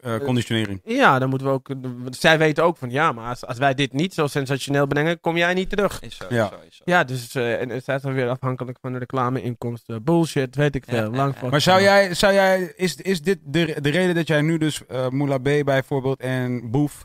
Eh, 0.00 0.16
conditionering. 0.16 0.80
Ja, 0.84 1.18
dan 1.18 1.28
moeten 1.28 1.46
we 1.46 1.52
ook... 1.52 1.68
Zij 2.10 2.38
weten 2.38 2.64
ook 2.64 2.76
van, 2.76 2.90
ja, 2.90 3.12
maar 3.12 3.28
als, 3.28 3.46
als 3.46 3.58
wij 3.58 3.74
dit 3.74 3.92
niet 3.92 4.14
zo 4.14 4.26
sensationeel 4.26 4.86
brengen, 4.86 5.20
kom 5.20 5.36
jij 5.36 5.54
niet 5.54 5.70
terug. 5.70 6.00
Is 6.00 6.16
zo, 6.16 6.24
Ja. 6.28 6.44
is 6.44 6.48
zo, 6.50 6.56
is 6.68 6.76
zo. 6.76 6.82
Ja, 6.84 7.04
dus 7.04 7.34
eh, 7.34 7.60
en 7.60 7.68
het 7.68 7.84
zijn 7.84 8.00
dan 8.02 8.12
weer 8.12 8.28
afhankelijk 8.28 8.78
van 8.80 8.92
de 8.92 8.98
reclameinkomsten. 8.98 10.04
Bullshit, 10.04 10.54
weet 10.56 10.74
ik 10.74 10.84
veel. 10.88 10.96
ja, 11.02 11.08
Lang 11.10 11.34
Maar 11.50 11.60
zou 11.60 11.82
jij, 11.82 12.14
zou 12.14 12.32
jij 12.32 12.72
is, 12.76 12.96
is 12.96 13.20
dit 13.22 13.38
de, 13.44 13.76
de 13.80 13.90
reden 13.90 14.14
dat 14.14 14.26
jij 14.26 14.40
nu 14.40 14.58
dus 14.58 14.86
eh 14.86 15.08
Moula 15.08 15.38
B 15.38 15.48
bijvoorbeeld 15.64 16.20
en 16.20 16.70
Boef 16.70 17.00
eh, 17.00 17.04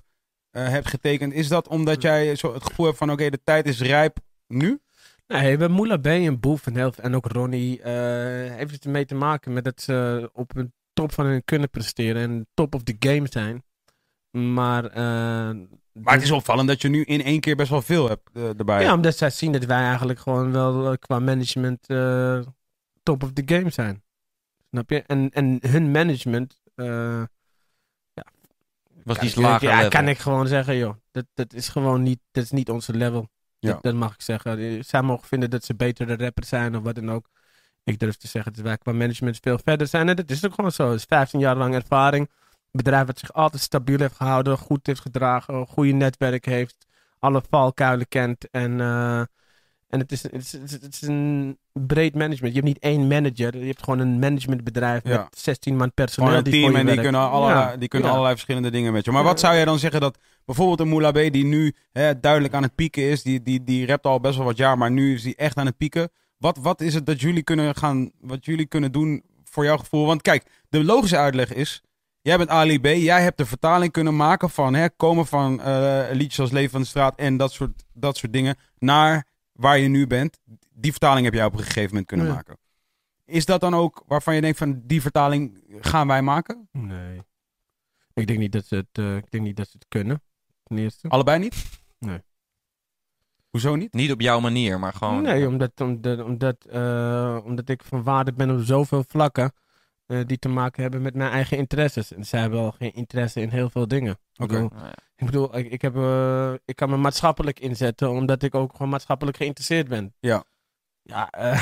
hebt 0.52 0.88
getekend, 0.88 1.34
is 1.34 1.47
dat 1.47 1.68
omdat 1.68 2.02
jij 2.02 2.36
zo 2.36 2.54
het 2.54 2.64
gevoel 2.64 2.86
hebt 2.86 2.97
van 2.97 3.12
oké, 3.12 3.30
de 3.30 3.39
tijd 3.43 3.68
is 3.68 3.82
rijp 3.82 4.18
nu? 4.47 4.80
Nee, 5.28 5.58
we 5.58 5.68
Moula 5.68 5.97
B 5.97 6.06
en 6.06 6.39
Boef 6.39 6.66
en, 6.68 6.76
heel, 6.76 6.93
en 7.02 7.16
ook 7.16 7.26
Ronnie 7.26 7.82
eh, 7.82 7.93
heeft 8.56 8.72
het 8.72 8.86
ermee 8.86 9.06
te 9.06 9.16
maken 9.16 9.54
met 9.54 9.64
dat 9.64 9.82
ze 9.82 10.30
op 10.34 10.56
een 10.56 10.74
top 10.93 11.14
van 11.14 11.26
hun 11.26 11.43
kunnen 11.43 11.70
presteren 11.70 12.22
en 12.22 12.47
top 12.54 12.76
of 12.76 12.84
the 12.84 12.95
game 12.99 13.28
zijn. 13.30 13.64
Maar, 14.54 14.86
eh, 14.86 15.56
Maar 15.93 16.14
het 16.14 16.22
is 16.24 16.32
opvallend 16.32 16.68
dat 16.68 16.82
je 16.82 16.89
nu 16.89 17.04
in 17.04 17.24
één 17.24 17.39
keer 17.39 17.56
best 17.56 17.70
wel 17.70 17.82
veel 17.82 18.08
hebt 18.08 18.30
eh, 18.34 18.60
erbij. 18.60 18.82
ja, 18.82 18.93
omdat 18.93 19.18
zij 19.18 19.30
zien 19.30 19.52
dat 19.52 19.64
wij 19.66 19.84
eigenlijk 19.84 20.20
gewoon 20.20 20.52
wel 20.52 20.91
eh, 20.91 20.97
qua 20.99 21.20
management 21.20 21.88
eh, 21.88 22.39
top 23.04 23.24
of 23.24 23.34
the 23.34 23.43
game 23.45 23.70
zijn. 23.70 24.04
Snap 24.70 24.89
je? 24.89 25.02
En, 25.02 25.30
en 25.30 25.58
hun 25.68 25.91
management, 25.91 26.62
eh, 26.76 27.24
Was 29.04 29.20
die 29.20 29.41
lager 29.41 29.68
Ja, 29.70 29.76
level. 29.76 29.89
kan 29.89 30.08
ik 30.08 30.18
gewoon 30.18 30.47
zeggen, 30.47 30.78
joh. 30.78 30.95
Dat, 31.12 31.26
dat 31.34 31.54
is 31.54 31.68
gewoon 31.70 32.04
niet, 32.04 32.20
dat 32.32 32.43
is 32.43 32.52
niet 32.52 32.70
onze 32.70 32.93
level. 32.93 33.28
Ja. 33.60 33.72
Dat, 33.72 33.84
dat 33.84 33.93
mag 33.93 34.14
ik 34.14 34.22
zeggen. 34.22 34.58
Eh, 34.60 34.84
Zij 34.84 35.02
mogen 35.02 35.28
vinden 35.28 35.49
dat 35.49 35.64
ze 35.66 35.76
betere 35.76 36.16
rappers 36.16 36.47
zijn 36.47 36.76
of 36.78 36.84
wat 36.84 36.95
dan 36.95 37.12
ook. 37.12 37.30
Ik 37.84 37.99
durf 37.99 38.16
te 38.16 38.28
zeggen 38.28 38.54
dat 38.54 38.64
wij 38.64 38.78
qua 38.78 38.91
management 38.91 39.38
veel 39.41 39.60
verder 39.64 39.88
zijn. 39.88 40.10
En 40.10 40.16
dat 40.16 40.30
is 40.30 40.45
ook 40.45 40.54
gewoon 40.54 40.72
zo. 40.72 40.89
Het 40.89 40.99
is 40.99 41.06
15 41.06 41.39
jaar 41.39 41.56
lang 41.56 41.74
ervaring. 41.76 42.30
Een 42.30 42.84
bedrijf 42.84 43.06
dat 43.06 43.20
zich 43.20 43.34
altijd 43.34 43.62
stabiel 43.62 43.99
heeft 43.99 44.16
gehouden, 44.16 44.58
goed 44.58 44.88
heeft 44.88 44.99
gedragen, 45.02 45.54
een 45.54 45.68
goede 45.68 45.91
netwerk 45.91 46.45
heeft, 46.45 46.86
alle 47.20 47.41
valkuilen 47.49 48.08
kent. 48.08 48.49
En, 48.49 48.82
eh, 48.82 49.22
en 49.92 50.00
het, 50.00 50.12
is, 50.12 50.24
het, 50.24 50.34
is, 50.34 50.52
het 50.72 50.94
is- 50.94 51.02
een 51.02 51.58
breed 51.74 52.16
management. 52.16 52.54
Je 52.54 52.62
hebt 52.62 52.74
niet 52.74 52.80
één 52.80 53.08
manager, 53.08 53.58
je 53.58 53.66
hebt 53.66 53.84
gewoon 53.84 54.00
een 54.00 54.20
managementbedrijf 54.20 55.02
Ja. 55.04 55.18
met 55.18 55.39
16 55.39 55.76
man 55.78 55.94
personeel. 55.94 56.34
Een 56.38 56.44
die 56.44 56.54
team 56.54 56.70
voor 56.70 56.80
en 56.80 56.86
die 56.86 57.02
kunnen, 57.02 57.22
allerlei, 57.30 57.60
Ja. 57.72 57.78
die 57.78 57.88
kunnen 57.88 58.08
Ja. 58.08 58.14
allerlei 58.14 58.36
verschillende 58.38 58.72
dingen 58.72 58.94
met 58.94 59.06
je. 59.06 59.12
Maar 59.12 59.24
wat 59.24 59.39
zou 59.39 59.56
jij 59.56 59.66
dan 59.66 59.80
zeggen 59.80 60.02
dat 60.02 60.18
bijvoorbeeld 60.46 60.80
een 60.80 60.88
Moulabé 60.88 61.30
die 61.30 61.46
nu 61.46 61.76
hè, 61.92 62.20
duidelijk 62.20 62.54
aan 62.54 62.64
het 62.64 62.76
pieken 62.76 63.04
is, 63.04 63.24
die, 63.24 63.42
die, 63.42 63.64
die 63.64 63.86
rapt 63.86 64.06
al 64.06 64.20
best 64.20 64.36
wel 64.38 64.46
wat 64.46 64.58
jaar, 64.58 64.78
maar 64.78 64.92
nu 64.92 65.14
is 65.14 65.24
die 65.24 65.36
echt 65.36 65.58
aan 65.58 65.66
het 65.66 65.78
pieken. 65.78 66.10
Wat, 66.38 66.58
wat 66.58 66.82
is 66.82 66.94
het 66.94 67.06
dat 67.06 67.22
jullie 67.22 67.44
kunnen 67.44 67.76
gaan, 67.76 68.12
wat 68.22 68.46
jullie 68.46 68.66
kunnen 68.66 68.92
doen 68.92 69.24
voor 69.44 69.64
jouw 69.66 69.78
gevoel? 69.78 70.06
Want 70.06 70.22
kijk, 70.22 70.44
de 70.70 70.84
logische 70.84 71.18
uitleg 71.18 71.54
is, 71.54 71.82
jij 72.22 72.38
bent 72.38 72.50
Ali 72.50 72.80
B, 72.80 72.86
jij 72.86 73.22
hebt 73.22 73.38
de 73.38 73.46
vertaling 73.46 73.92
kunnen 73.92 74.16
maken 74.16 74.50
van 74.50 74.74
hè, 74.74 74.89
komen 74.89 75.26
van 75.26 75.62
eh, 75.62 76.02
liedjes 76.12 76.39
als 76.39 76.52
Leven 76.52 76.72
van 76.72 76.82
de 76.82 76.88
Straat 76.88 77.16
en 77.16 77.38
dat 77.38 77.52
soort, 77.52 77.84
dat 77.94 78.18
soort 78.18 78.34
dingen 78.34 78.56
naar 78.78 79.26
waar 79.62 79.78
je 79.78 79.88
nu 79.88 80.07
bent. 80.07 80.39
Die 80.74 80.91
vertaling 80.91 81.26
heb 81.26 81.34
jij 81.34 81.45
op 81.45 81.53
een 81.53 81.59
gegeven 81.59 81.89
moment 81.89 82.05
kunnen 82.07 82.26
Ja. 82.28 82.34
maken. 82.34 82.57
Is 83.26 83.45
dat 83.45 83.62
dan 83.62 83.74
ook 83.74 84.03
waarvan 84.07 84.36
je 84.36 84.41
denkt 84.41 84.57
van 84.57 84.82
die 84.86 85.01
vertaling 85.01 85.64
gaan 85.82 86.07
wij 86.07 86.22
maken? 86.22 86.70
Nee. 86.72 87.22
Ik 88.14 88.28
denk 88.28 88.39
niet 88.39 88.51
dat 88.51 88.66
ze 88.66 88.76
het, 88.76 88.97
eh, 88.97 89.16
ik 89.16 89.32
denk 89.32 89.43
niet 89.43 89.57
dat 89.57 89.66
ze 89.68 89.72
het 89.74 89.86
kunnen. 89.88 90.22
Ten 90.64 90.78
eerste. 90.78 91.07
Allebei 91.09 91.39
niet? 91.39 91.66
Nee. 91.99 92.22
Hoezo 93.49 93.76
niet? 93.76 93.93
Niet 93.93 94.12
op 94.12 94.22
jouw 94.22 94.39
manier, 94.39 94.80
maar 94.80 94.93
gewoon... 94.93 95.22
nee, 95.22 95.47
omdat, 95.47 95.82
omdat, 95.82 96.20
omdat, 96.24 96.66
eh, 96.66 97.39
omdat 97.43 97.70
ik 97.70 97.84
van 97.84 98.03
waarde 98.03 98.34
ben 98.34 98.51
op 98.51 98.59
zoveel 98.62 99.03
vlakken 99.07 99.51
die 100.26 100.39
te 100.39 100.49
maken 100.49 100.82
hebben 100.82 101.01
met 101.01 101.16
mijn 101.16 101.32
eigen 101.32 101.57
interesses. 101.57 102.14
En 102.14 102.26
zij 102.26 102.39
hebben 102.39 102.59
wel 102.62 102.72
geen 102.72 102.93
interesse 102.93 103.41
in 103.41 103.49
heel 103.49 103.70
veel 103.70 103.88
dingen. 103.88 104.12
Ik 104.34 104.43
Oké. 104.43 104.53
bedoel, 104.53 104.70
Nou 104.70 104.86
ja. 104.86 104.93
ik, 105.16 105.26
bedoel 105.26 105.57
ik, 105.57 105.72
ik, 105.72 105.82
heb, 105.82 105.95
eh, 105.95 106.53
ik 106.66 106.76
kan 106.76 106.89
me 106.89 106.97
maatschappelijk 106.97 107.59
inzetten 107.59 108.09
omdat 108.09 108.43
ik 108.43 108.55
ook 108.55 108.72
gewoon 108.72 108.89
maatschappelijk 108.89 109.38
geïnteresseerd 109.38 109.88
ben. 109.88 110.14
Ja. 110.20 110.43
Ja, 111.03 111.30
eh, 111.30 111.62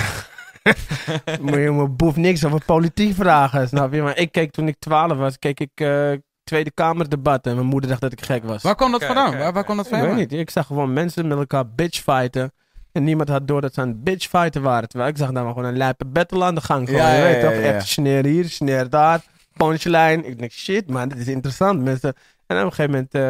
moet 1.41 1.53
je 1.55 1.71
me 1.71 1.89
boef 1.89 2.15
niks 2.15 2.45
over 2.45 2.65
politiek 2.65 3.15
vragen, 3.15 3.67
snap 3.67 3.93
je? 3.93 4.01
Maar 4.01 4.17
ik 4.17 4.31
keek 4.31 4.51
toen 4.51 4.67
ik 4.67 4.75
12 4.79 5.17
was, 5.17 5.39
keek 5.39 5.59
ik 5.59 5.71
eh, 5.73 6.11
Tweede 6.43 6.71
Kamerdebatten 6.71 7.51
en 7.51 7.57
mijn 7.57 7.69
moeder 7.69 7.89
dacht 7.89 8.01
dat 8.01 8.11
ik 8.11 8.21
gek 8.21 8.43
was. 8.43 8.63
Waar 8.63 8.75
kwam 8.75 8.91
dat 8.91 9.03
vandaan? 9.05 9.37
waar, 9.37 9.53
waar 9.53 9.63
kwam 9.63 9.77
dat 9.77 9.85
Ik 9.85 9.91
weet 9.91 9.99
vandaan? 10.01 10.19
niet. 10.19 10.33
Ik 10.33 10.49
zag 10.49 10.65
gewoon 10.65 10.93
mensen 10.93 11.27
met 11.27 11.37
elkaar 11.37 11.69
bitchfighten. 11.69 12.51
En 12.91 13.03
niemand 13.03 13.29
had 13.29 13.47
door 13.47 13.61
dat 13.61 13.73
ze 13.73 13.81
aan 13.81 13.87
het 13.87 14.03
bitchfighten 14.03 14.61
waren. 14.61 14.89
Terwijl 14.89 15.11
ik 15.11 15.17
zag 15.17 15.31
daar 15.31 15.43
maar 15.43 15.53
gewoon 15.53 15.67
een 15.69 15.77
lijpe 15.77 16.05
battle 16.05 16.43
aan 16.43 16.55
de 16.55 16.61
gang. 16.61 16.87
Gewoon, 16.87 17.01
Ja, 17.01 17.13
je 17.15 17.21
weet 17.21 17.41
toch? 17.41 17.51
Echt 17.51 17.87
sneer 17.87 18.25
hier, 18.25 18.49
sneer 18.49 18.89
daar. 18.89 19.21
Punchline. 19.53 20.23
Ik 20.23 20.39
denk, 20.39 20.51
shit 20.51 20.89
man, 20.89 21.09
dit 21.09 21.17
is 21.17 21.27
interessant. 21.27 21.81
Mensen. 21.83 22.13
En 22.47 22.57
op 22.57 22.63
een 22.63 22.69
gegeven 22.73 22.91
moment 22.91 23.13
eh, 23.13 23.21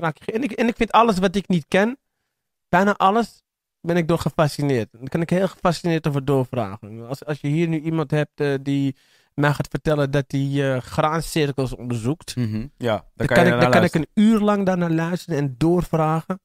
raak 0.00 0.16
je... 0.24 0.32
En 0.32 0.42
ik, 0.42 0.52
en 0.52 0.68
ik 0.68 0.76
vind 0.76 0.92
alles 0.92 1.18
wat 1.18 1.34
ik 1.34 1.48
niet 1.48 1.64
ken, 1.68 1.98
bijna 2.68 2.96
alles, 2.96 3.42
ben 3.80 3.96
ik 3.96 4.08
door 4.08 4.18
gefascineerd. 4.18 4.88
Daar 4.92 5.08
kan 5.08 5.20
ik 5.20 5.30
heel 5.30 5.48
gefascineerd 5.48 6.08
over 6.08 6.24
doorvragen. 6.24 7.08
Als, 7.08 7.24
als 7.24 7.40
je 7.40 7.48
hier 7.48 7.68
nu 7.68 7.80
iemand 7.80 8.10
hebt 8.10 8.40
eh, 8.40 8.54
die 8.62 8.96
mij 9.34 9.52
gaat 9.52 9.68
vertellen 9.70 10.10
dat 10.10 10.24
hij 10.28 10.74
eh, 10.74 10.80
graancirkels 10.80 11.74
onderzoekt. 11.76 12.36
Mhm. 12.36 12.66
Ja, 12.76 12.94
Dan 12.96 13.04
dan 13.14 13.26
kan, 13.26 13.36
kan, 13.36 13.46
je 13.46 13.52
ik, 13.52 13.60
dan 13.60 13.70
kan 13.70 13.84
ik 13.84 13.94
een 13.94 14.08
uur 14.14 14.40
lang 14.40 14.66
daarnaar 14.66 14.90
luisteren 14.90 15.38
en 15.38 15.54
doorvragen. 15.58 16.40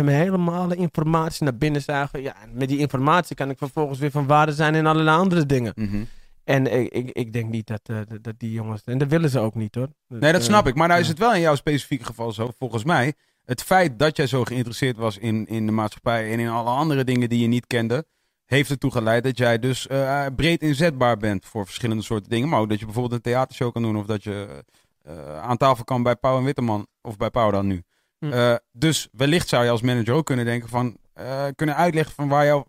En 0.00 0.06
mijn 0.06 0.18
helemaal 0.20 0.72
informatie 0.72 1.44
naar 1.44 1.56
binnen 1.56 1.82
zagen. 1.82 2.22
Ja, 2.22 2.34
en 2.42 2.50
met 2.52 2.68
die 2.68 2.78
informatie 2.78 3.36
kan 3.36 3.50
ik 3.50 3.58
vervolgens 3.58 3.98
weer 3.98 4.10
van 4.10 4.26
waarde 4.26 4.52
zijn 4.52 4.74
in 4.74 4.86
allerlei 4.86 5.16
andere 5.18 5.46
dingen. 5.46 5.72
Mhm. 5.76 6.02
En 6.44 6.80
ik, 6.80 6.92
ik, 6.92 7.10
ik 7.10 7.32
denk 7.32 7.50
niet 7.50 7.66
dat, 7.66 7.80
eh, 7.82 7.96
dat- 8.08 8.22
dat 8.22 8.34
die 8.38 8.52
jongens. 8.52 8.82
En 8.84 8.98
dat 8.98 9.08
willen 9.08 9.30
ze 9.30 9.38
ook 9.38 9.54
niet 9.54 9.74
hoor. 9.74 9.88
Nee, 10.08 10.32
dat 10.32 10.42
snap 10.44 10.66
ik. 10.66 10.74
Maar 10.74 10.88
nou 10.88 11.00
is 11.00 11.08
het 11.08 11.18
wel 11.18 11.34
in 11.34 11.40
jouw 11.40 11.54
specifieke 11.54 12.04
geval 12.04 12.32
zo, 12.32 12.50
volgens 12.58 12.84
mij. 12.84 13.14
Het 13.44 13.62
feit 13.62 13.98
dat 13.98 14.16
jij 14.16 14.26
zo 14.26 14.44
geïnteresseerd 14.44 14.96
was 14.96 15.18
in, 15.18 15.46
in 15.46 15.66
de 15.66 15.72
maatschappij 15.72 16.32
en 16.32 16.38
in 16.38 16.48
alle 16.48 16.70
andere 16.70 17.04
dingen 17.04 17.28
die 17.28 17.40
je 17.40 17.46
niet 17.46 17.66
kende, 17.66 18.04
heeft 18.44 18.70
ertoe 18.70 18.90
geleid 18.90 19.24
dat 19.24 19.38
jij 19.38 19.58
dus 19.58 19.86
eh, 19.86 20.26
breed 20.36 20.62
inzetbaar 20.62 21.16
bent 21.16 21.44
voor 21.46 21.64
verschillende 21.66 22.02
soorten 22.02 22.30
dingen. 22.30 22.48
Maar 22.48 22.60
ook 22.60 22.68
dat 22.68 22.78
je 22.78 22.84
bijvoorbeeld 22.84 23.14
een 23.14 23.32
theatershow 23.32 23.72
kan 23.72 23.82
doen 23.82 23.96
of 23.96 24.06
dat 24.06 24.22
je 24.22 24.64
eh, 25.02 25.38
aan 25.42 25.56
tafel 25.56 25.84
kan 25.84 26.02
bij 26.02 26.16
Pauw 26.16 26.38
en 26.38 26.44
Witteman 26.44 26.86
of 27.02 27.16
bij 27.16 27.30
Pauw 27.30 27.50
dan 27.50 27.66
nu. 27.66 27.82
Hm. 28.20 28.32
Eh, 28.32 28.54
dus 28.72 29.08
wellicht 29.12 29.48
zou 29.48 29.64
je 29.64 29.70
als 29.70 29.82
manager 29.82 30.14
ook 30.14 30.26
kunnen 30.26 30.44
denken 30.44 30.68
van, 30.68 30.96
eh, 31.12 31.46
kunnen 31.54 31.76
uitleggen 31.76 32.14
van 32.14 32.28
waar 32.28 32.44
jou, 32.44 32.64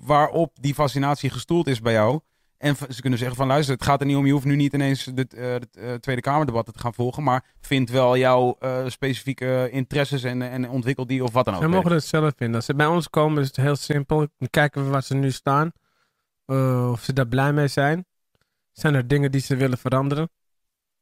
waarop 0.00 0.56
die 0.60 0.74
fascinatie 0.74 1.30
gestoeld 1.30 1.66
is 1.66 1.80
bij 1.80 1.92
jou. 1.92 2.20
En 2.58 2.76
ze 2.88 3.00
kunnen 3.00 3.18
zeggen 3.18 3.36
van 3.36 3.46
luister, 3.46 3.74
het 3.74 3.84
gaat 3.84 4.00
er 4.00 4.06
niet 4.06 4.16
om, 4.16 4.26
je 4.26 4.32
hoeft 4.32 4.44
nu 4.44 4.56
niet 4.56 4.72
ineens 4.72 5.04
het 5.04 5.34
eh, 5.34 5.52
het, 5.52 5.76
eh, 5.76 5.94
Tweede 5.94 6.20
Kamerdebat 6.20 6.66
te 6.66 6.78
gaan 6.78 6.94
volgen, 6.94 7.22
maar 7.22 7.44
vind 7.60 7.90
wel 7.90 8.16
jouw 8.16 8.56
eh, 8.58 8.86
specifieke 8.86 9.68
interesses 9.70 10.22
en, 10.22 10.42
en 10.42 10.68
ontwikkel 10.68 11.06
die 11.06 11.24
of 11.24 11.32
wat 11.32 11.44
dan 11.44 11.54
ook. 11.54 11.60
Zij 11.60 11.68
mogen 11.68 11.92
het 11.92 12.04
zelf 12.04 12.32
vinden. 12.36 12.56
Als 12.56 12.64
ze 12.64 12.74
bij 12.74 12.86
ons 12.86 13.10
komen 13.10 13.42
is 13.42 13.46
het 13.46 13.56
heel 13.56 13.76
simpel. 13.76 14.18
Dan 14.18 14.50
kijken 14.50 14.84
we 14.84 14.90
waar 14.90 15.02
ze 15.02 15.14
nu 15.14 15.30
staan. 15.30 15.72
Eh, 16.44 16.90
of 16.90 17.02
ze 17.02 17.12
daar 17.12 17.26
blij 17.26 17.52
mee 17.52 17.68
zijn. 17.68 18.06
Zijn 18.72 18.94
er 18.94 19.08
dingen 19.08 19.30
die 19.30 19.40
ze 19.40 19.56
willen 19.56 19.78
veranderen? 19.78 20.30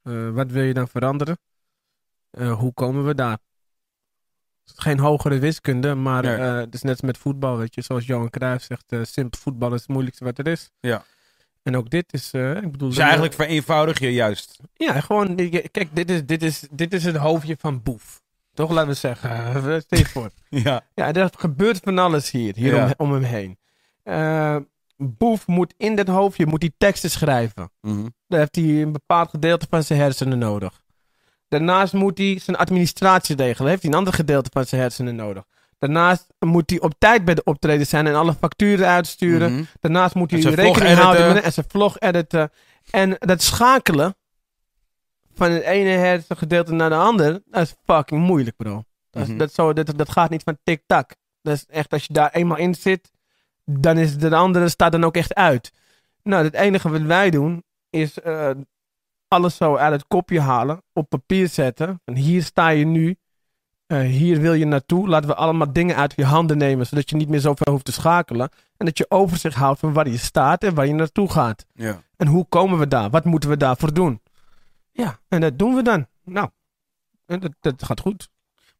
Eh, 0.02 0.30
wat 0.30 0.50
wil 0.50 0.62
je 0.62 0.74
dan 0.74 0.88
veranderen? 0.88 1.38
Eh, 2.30 2.58
hoe 2.58 2.72
komen 2.72 3.06
we 3.06 3.14
daar? 3.14 3.38
Het 4.70 4.80
geen 4.80 4.98
hogere 4.98 5.38
wiskunde, 5.38 5.94
maar 5.94 6.22
Nee. 6.22 6.34
eh, 6.36 6.54
het 6.56 6.74
is 6.74 6.82
net 6.82 6.92
als 6.92 7.00
met 7.00 7.18
voetbal, 7.18 7.56
weet 7.56 7.74
je. 7.74 7.82
Zoals 7.82 8.06
Johan 8.06 8.30
Cruijff 8.30 8.64
zegt, 8.64 8.84
eh, 8.88 9.00
simpel 9.02 9.40
voetbal 9.40 9.74
is 9.74 9.80
het 9.80 9.88
moeilijkste 9.88 10.24
wat 10.24 10.38
er 10.38 10.46
is. 10.46 10.70
Ja. 10.80 11.04
En 11.62 11.76
ook 11.76 11.90
dit 11.90 12.12
is, 12.12 12.30
eh, 12.32 12.56
ik 12.56 12.72
bedoel... 12.72 12.88
Dus 12.88 12.98
eigenlijk 12.98 13.34
vereenvoudig 13.34 13.98
je 13.98 14.12
juist. 14.12 14.58
Ja, 14.74 15.00
gewoon, 15.00 15.34
kijk, 15.70 15.88
dit 15.92 16.10
is, 16.10 16.26
dit, 16.26 16.42
is, 16.42 16.66
dit 16.70 16.92
is 16.94 17.04
het 17.04 17.16
hoofdje 17.16 17.56
van 17.58 17.82
Boef. 17.82 18.22
Toch, 18.54 18.70
laten 18.70 18.88
we 18.88 18.94
zeggen. 18.94 19.30
Uh, 19.66 19.78
je 19.88 20.06
voor. 20.06 20.30
Ja. 20.48 20.80
Ja, 20.94 21.12
er 21.12 21.30
gebeurt 21.38 21.80
van 21.84 21.98
alles 21.98 22.30
hier, 22.30 22.54
hier 22.56 22.74
Ja. 22.74 22.84
om, 22.84 22.92
om 22.96 23.12
hem 23.12 23.22
heen. 23.22 23.58
Boef 24.96 25.46
moet 25.46 25.74
in 25.76 25.96
dat 25.96 26.06
hoofdje 26.06 26.46
moet 26.46 26.62
hij 26.62 26.72
teksten 26.78 27.10
schrijven. 27.10 27.70
Mhm. 27.80 28.06
Daar 28.28 28.38
heeft 28.40 28.56
hij 28.56 28.64
een 28.82 28.92
bepaald 28.92 29.30
gedeelte 29.30 29.66
van 29.70 29.82
zijn 29.82 29.98
hersenen 30.00 30.38
nodig. 30.38 30.80
Daarnaast 31.50 31.92
moet 31.92 32.18
hij 32.18 32.38
zijn 32.42 32.56
administratie 32.56 33.36
regelen. 33.36 33.70
Heeft 33.70 33.82
hij 33.82 33.90
een 33.90 33.96
ander 33.98 34.12
gedeelte 34.12 34.50
van 34.52 34.64
zijn 34.64 34.80
hersenen 34.80 35.16
nodig. 35.16 35.44
Daarnaast 35.78 36.26
moet 36.38 36.70
hij 36.70 36.80
op 36.80 36.92
tijd 36.98 37.24
bij 37.24 37.34
de 37.34 37.44
optreden 37.44 37.86
zijn 37.86 38.06
en 38.06 38.14
alle 38.14 38.34
facturen 38.34 38.86
uitsturen. 38.86 39.52
Mhm. 39.52 39.62
Daarnaast 39.80 40.14
moet 40.14 40.30
hij 40.30 40.40
rekening 40.54 40.98
houden 41.04 41.26
met 41.34 41.42
en 41.44 41.52
zijn 41.52 41.66
vlog 41.68 41.98
editen. 41.98 42.50
En 42.90 43.16
dat 43.18 43.42
schakelen 43.42 44.14
van 45.34 45.50
het 45.50 45.62
ene 45.62 45.88
hersengedeelte 45.90 46.72
naar 46.72 46.88
de 46.90 46.94
ander, 46.96 47.40
dat 47.46 47.62
is 47.62 47.74
fucking 47.84 48.20
moeilijk, 48.22 48.56
bro. 48.56 48.84
Dat, 49.10 49.22
is- 49.22 49.28
Mhm. 49.28 49.38
dat, 49.38 49.52
zo, 49.52 49.72
dat, 49.72 49.92
dat 49.98 50.10
gaat 50.10 50.30
niet 50.30 50.42
van 50.42 50.58
tik-tak. 50.62 51.14
Dat 51.42 51.54
is 51.54 51.66
echt, 51.66 51.92
als 51.92 52.04
je 52.04 52.12
daar 52.12 52.30
eenmaal 52.32 52.56
in 52.56 52.74
zit, 52.74 53.10
dan 53.64 53.98
is 53.98 54.16
de 54.18 54.34
andere 54.36 54.68
staat 54.68 54.92
dan 54.92 55.04
ook 55.04 55.16
echt 55.16 55.34
uit. 55.34 55.72
Nou, 56.22 56.44
het 56.44 56.54
enige 56.54 56.90
wat 56.90 57.00
wij 57.00 57.30
doen, 57.30 57.64
is 57.90 58.20
eh, 58.20 58.50
alles 59.30 59.56
zo 59.56 59.76
uit 59.76 59.92
het 59.92 60.06
kopje 60.06 60.40
halen, 60.40 60.82
op 60.92 61.08
papier 61.08 61.48
zetten. 61.48 62.00
En 62.04 62.16
hier 62.16 62.42
sta 62.42 62.68
je 62.68 62.84
nu, 62.84 63.16
eh, 63.86 64.00
hier 64.00 64.40
wil 64.40 64.52
je 64.52 64.64
naartoe. 64.64 65.08
Laten 65.08 65.28
we 65.28 65.34
allemaal 65.34 65.72
dingen 65.72 65.96
uit 65.96 66.12
je 66.16 66.24
handen 66.24 66.58
nemen, 66.58 66.86
zodat 66.86 67.10
je 67.10 67.16
niet 67.16 67.28
meer 67.28 67.40
zoveel 67.40 67.72
hoeft 67.72 67.84
te 67.84 67.92
schakelen. 67.92 68.50
En 68.76 68.86
dat 68.86 68.98
je 68.98 69.10
overzicht 69.10 69.56
houdt 69.56 69.80
van 69.80 69.92
waar 69.92 70.08
je 70.08 70.16
staat 70.16 70.64
en 70.64 70.74
waar 70.74 70.86
je 70.86 70.94
naartoe 70.94 71.30
gaat. 71.30 71.66
Ja. 71.74 72.02
En 72.16 72.26
hoe 72.26 72.46
komen 72.48 72.78
we 72.78 72.88
daar? 72.88 73.10
Wat 73.10 73.24
moeten 73.24 73.50
we 73.50 73.56
daarvoor 73.56 73.94
doen? 73.94 74.20
Ja, 74.92 75.20
en 75.28 75.40
dat 75.40 75.58
doen 75.58 75.74
we 75.74 75.82
dan. 75.82 76.06
Nou, 76.24 76.48
en 77.26 77.40
dat, 77.40 77.52
dat 77.60 77.82
gaat 77.82 78.00
goed. 78.00 78.28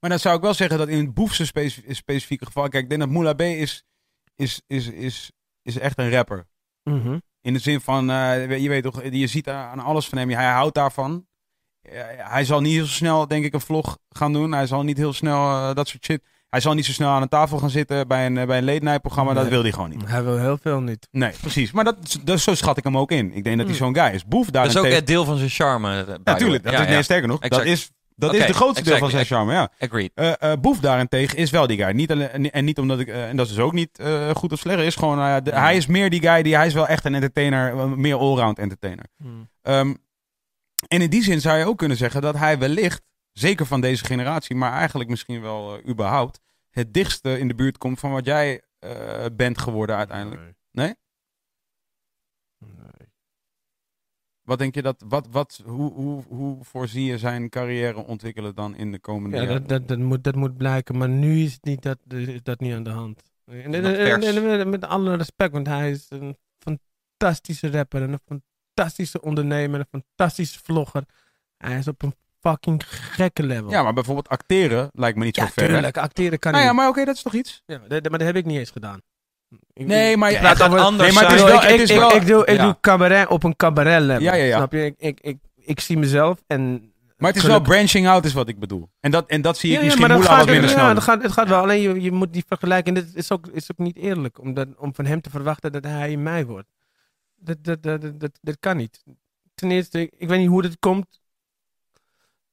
Maar 0.01 0.11
dan 0.11 0.19
zou 0.19 0.37
ik 0.37 0.43
wel 0.43 0.55
zeggen 0.55 0.79
dat 0.79 0.89
in 0.89 1.05
het 1.05 1.15
Boefse 1.15 1.47
speci- 1.47 1.85
specifieke 1.89 2.47
geval, 2.47 2.69
kijk, 2.69 2.83
ik 2.83 2.89
denk 2.89 3.01
dat 3.01 3.11
Moula 3.11 3.33
B 3.33 3.41
is, 3.41 3.85
is, 4.35 4.63
is, 4.67 4.89
is, 4.89 5.31
is 5.63 5.79
echt 5.79 5.99
een 5.99 6.11
rapper. 6.11 6.47
Mhm. 6.83 7.19
In 7.43 7.53
de 7.53 7.59
zin 7.59 7.81
van, 7.81 8.11
eh, 8.11 8.59
je 8.59 8.69
weet 8.69 8.83
toch, 8.83 9.03
je 9.11 9.27
ziet 9.27 9.49
aan 9.49 9.79
alles 9.81 10.07
van 10.09 10.19
hem, 10.19 10.31
hij 10.31 10.51
houdt 10.51 10.75
daarvan. 10.75 11.27
Eh, 11.83 12.01
hij 12.17 12.45
zal 12.45 12.61
niet 12.61 12.73
heel 12.73 12.87
snel, 12.87 13.29
denk 13.29 13.45
ik, 13.45 13.53
een 13.55 13.61
vlog 13.61 13.99
gaan 14.09 14.33
doen. 14.33 14.53
Hij 14.53 14.67
zal 14.67 14.83
niet 14.83 14.97
heel 14.97 15.13
snel 15.13 15.51
eh, 15.51 15.75
dat 15.75 15.89
soort 15.89 16.05
shit. 16.05 16.23
Hij 16.49 16.61
zal 16.61 16.75
niet 16.75 16.85
zo 16.87 16.93
snel 16.93 17.09
aan 17.09 17.23
een 17.23 17.29
tafel 17.29 17.59
gaan 17.59 17.71
zitten 17.71 18.09
bij 18.09 18.27
een, 18.27 18.39
eh, 18.39 18.47
bij 18.47 18.59
een 18.59 18.65
late 18.65 18.85
night 18.85 19.01
programma. 19.01 19.33
Dat 19.33 19.49
wil 19.49 19.63
hij 19.63 19.73
gewoon 19.73 19.91
niet. 19.91 20.03
Hij 20.07 20.23
wil 20.25 20.39
heel 20.39 20.59
veel 20.63 20.81
niet. 20.81 21.09
Nee, 21.11 21.33
precies. 21.41 21.73
Maar 21.73 21.85
dat, 21.85 22.19
dat, 22.25 22.41
zo 22.41 22.55
schat 22.55 22.77
ik 22.77 22.85
hem 22.85 22.99
ook 22.99 23.11
in. 23.11 23.33
Ik 23.35 23.45
denk 23.45 23.57
dat 23.57 23.67
hij 23.67 23.75
Mm. 23.79 23.83
zo'n 23.95 23.95
guy 24.05 24.15
is. 24.15 24.25
Boef 24.27 24.51
Dat 24.51 24.67
is 24.67 24.77
ook 24.77 24.87
het 24.87 25.07
deel 25.07 25.25
van 25.25 25.37
zijn 25.37 25.51
charme. 25.51 26.19
Natuurlijk, 26.25 26.63
dat 26.65 26.73
Ja, 26.73 26.79
is, 26.81 26.87
nee, 26.87 26.97
ja. 26.97 27.03
sterker 27.03 27.29
nog, 27.29 27.41
Exact. 27.41 27.65
dat 27.65 27.73
is, 27.73 27.91
dat 28.21 28.35
is 28.35 28.47
de 28.47 28.53
grootste 28.55 28.85
deel 28.85 28.99
van 28.99 29.11
zijn 29.11 29.25
charme, 29.25 29.53
ja. 29.53 29.71
Agreed. 29.79 30.11
Eh, 30.15 30.33
eh, 30.39 30.61
Boef 30.61 30.81
daarentegen 30.81 31.39
is 31.39 31.51
wel 31.51 31.67
die 31.67 31.77
guy. 31.77 31.91
Niet 31.93 32.11
alleen, 32.11 32.51
en 32.51 32.65
niet 32.65 32.79
omdat 32.79 33.01
ik, 33.01 33.09
eh, 33.09 33.29
en 33.29 33.37
dat 33.37 33.47
is 33.47 33.55
dus 33.55 33.65
ook 33.65 33.73
niet 33.73 33.99
eh, 33.99 34.31
goed 34.31 34.53
of 34.53 34.59
slecht, 34.59 34.83
is 34.83 34.97
gewoon, 34.97 35.19
hij 35.45 35.77
is 35.77 35.87
meer 35.87 36.11
die 36.11 36.21
guy, 36.21 36.43
die, 36.43 36.57
hij 36.57 36.67
is 36.67 36.75
wel 36.75 36.87
echt 36.87 37.05
een 37.05 37.15
entertainer, 37.15 37.89
meer 37.89 38.17
allround 38.17 38.59
entertainer. 38.59 39.05
Ehm, 39.63 39.95
en 40.89 41.01
in 41.01 41.11
die 41.11 41.23
zin 41.23 41.41
zou 41.41 41.59
je 41.59 41.67
ook 41.67 41.79
kunnen 41.79 41.97
zeggen 41.97 42.21
dat 42.23 42.37
hij 42.37 42.59
wellicht 42.59 43.03
zeker 43.33 43.67
van 43.67 43.81
deze 43.81 44.05
generatie, 44.05 44.57
maar 44.57 44.73
eigenlijk 44.73 45.11
misschien 45.11 45.41
wel 45.41 45.81
überhaupt, 45.89 46.41
het 46.71 46.95
dichtste 46.95 47.39
in 47.39 47.49
de 47.49 47.55
buurt 47.55 47.79
komt 47.79 48.01
van 48.01 48.11
wat 48.11 48.25
jij 48.25 48.63
eh, 48.79 49.25
bent 49.33 49.59
geworden 49.59 49.97
uiteindelijk. 49.97 50.41
Nee? 50.41 50.87
Nee. 50.87 50.95
Wat 54.51 54.59
denk 54.59 54.75
je 54.75 54.83
dat, 54.83 55.05
wat, 55.09 55.27
wat, 55.31 55.63
hoe, 55.65 55.93
hoe, 55.93 56.23
hoe 56.29 56.65
voorzie 56.65 57.05
je 57.05 57.19
zijn 57.19 57.49
carrière 57.49 58.05
ontwikkelen 58.05 58.55
dan 58.55 58.77
in 58.77 58.93
de 58.93 58.99
komende 58.99 59.37
Ja, 59.37 59.43
jaren? 59.43 59.61
dat, 59.61 59.69
dat, 59.69 59.89
dat, 59.89 59.99
moet, 59.99 60.25
dat 60.25 60.35
moet 60.35 60.57
blijken, 60.57 60.99
maar 60.99 61.09
nu 61.09 61.43
is, 61.43 61.53
het 61.53 61.65
niet 61.65 61.83
dat, 61.83 61.99
is 62.09 62.43
dat 62.43 62.61
niet 62.61 62.75
aan 62.75 62.83
de 62.83 62.91
hand. 62.91 63.23
En, 63.47 64.71
met, 64.71 64.85
alle 64.85 65.17
respect, 65.17 65.53
want 65.53 65.67
hij 65.67 65.91
is 65.91 66.07
een 66.09 66.37
fantastische 66.59 67.71
rapper 67.71 68.03
en 68.03 68.13
een 68.13 68.43
fantastische 68.75 69.21
ondernemer, 69.21 69.81
een 69.81 70.03
fantastische 70.17 70.61
vlogger. 70.63 71.05
Hij 71.57 71.79
is 71.79 71.89
op 71.89 72.03
een 72.03 72.15
fucking 72.41 72.83
gekke 72.87 73.43
level. 73.43 73.71
Ja, 73.71 73.83
maar 73.83 73.93
bijvoorbeeld 73.95 74.29
acteren 74.29 74.89
lijkt 74.93 75.19
me 75.19 75.25
niet 75.25 75.37
Ja, 75.37 75.45
zo 75.47 75.51
ver. 75.53 75.63
hè? 75.63 75.69
tuurlijk, 75.73 75.97
acteren 75.97 76.39
kan 76.39 76.53
Nou 76.53 76.65
ja, 76.65 76.73
maar 76.73 76.89
oké, 76.89 77.05
dat 77.05 77.15
is 77.17 77.23
toch 77.23 77.35
iets? 77.35 77.63
Ja, 77.67 77.79
dat- 77.79 78.09
maar 78.09 78.19
dat 78.19 78.27
heb 78.29 78.37
ik 78.37 78.45
niet 78.45 78.59
eens 78.59 78.71
gedaan. 78.71 79.01
Ik- 79.73 79.87
Nee, 79.87 80.17
maar 80.17 80.29
ik 80.31 80.35
je- 80.35 80.41
praat 80.41 80.53
het 80.53 80.63
gaat 80.63 80.71
over- 80.73 80.85
anders 80.85 81.05
Nee, 81.15 81.23
maar 81.23 81.31
het 81.33 81.33
is 81.33 81.41
Ik, 81.41 81.47
wel- 81.47 81.63
ik, 81.75 81.81
is 81.81 81.91
ik, 81.91 81.97
wel- 81.99 82.15
ik 82.15 82.27
doe, 82.27 82.45
ik 82.47 82.57
ja. 82.57 82.65
doe 82.65 82.77
cabaret 82.81 83.29
op 83.29 83.43
een 83.43 83.57
cabaret 83.57 84.01
level. 84.03 84.23
Ja, 84.23 84.35
ja, 84.35 84.45
ja. 84.45 84.57
Snap 84.57 84.73
je? 84.73 84.85
Ik, 84.85 84.95
ik, 84.99 85.21
ik, 85.21 85.37
ik 85.57 85.81
zie 85.81 85.99
mezelf 85.99 86.43
en... 86.47 86.71
Maar 87.17 87.29
het 87.29 87.39
is 87.39 87.45
Gelukkig- 87.45 87.67
wel 87.69 87.77
branching 87.77 88.09
out 88.09 88.25
is 88.25 88.33
wat 88.33 88.49
ik 88.49 88.59
bedoel. 88.59 88.89
En 89.01 89.11
dat, 89.11 89.27
en 89.29 89.43
dat 89.43 89.59
zie 89.59 89.69
ik 89.71 89.75
Ja, 89.77 89.81
ja, 89.81 89.87
misschien 89.87 90.09
dat 90.09 90.25
gaat, 90.25 90.37
wat 90.37 90.47
minder 90.47 90.71
ja, 90.71 90.77
snel. 90.77 90.95
dat 90.95 91.03
gaat, 91.03 91.23
het 91.23 91.33
gaat 91.33 91.49
wel. 91.49 91.61
Alleen 91.63 91.81
je, 91.81 92.01
je 92.01 92.13
moet 92.13 92.33
die 92.33 92.45
vergelijken. 92.47 92.95
Dit 92.95 93.11
is 93.15 93.33
ook, 93.33 93.47
is 93.47 93.71
ook 93.71 93.79
niet 93.79 93.97
eerlijk. 93.97 94.39
Om, 94.39 94.55
dat, 94.55 94.69
om 94.77 94.95
van 94.95 95.05
hem 95.07 95.21
te 95.21 95.31
verwachten 95.31 95.73
dat 95.73 95.85
hij 95.85 96.17
mij 96.17 96.47
wordt. 96.47 96.69
Dat, 97.37 97.57
dat, 97.65 97.83
dat, 97.83 98.01
dat, 98.01 98.21
dat, 98.21 98.31
dat 98.41 98.57
kan 98.61 98.77
niet. 98.77 99.03
Ten 99.55 99.71
eerste, 99.71 100.01
ik, 100.01 100.13
ik 100.19 100.29
weet 100.29 100.39
niet 100.39 100.49
hoe 100.49 100.63
dit 100.63 100.77
komt. 100.79 101.20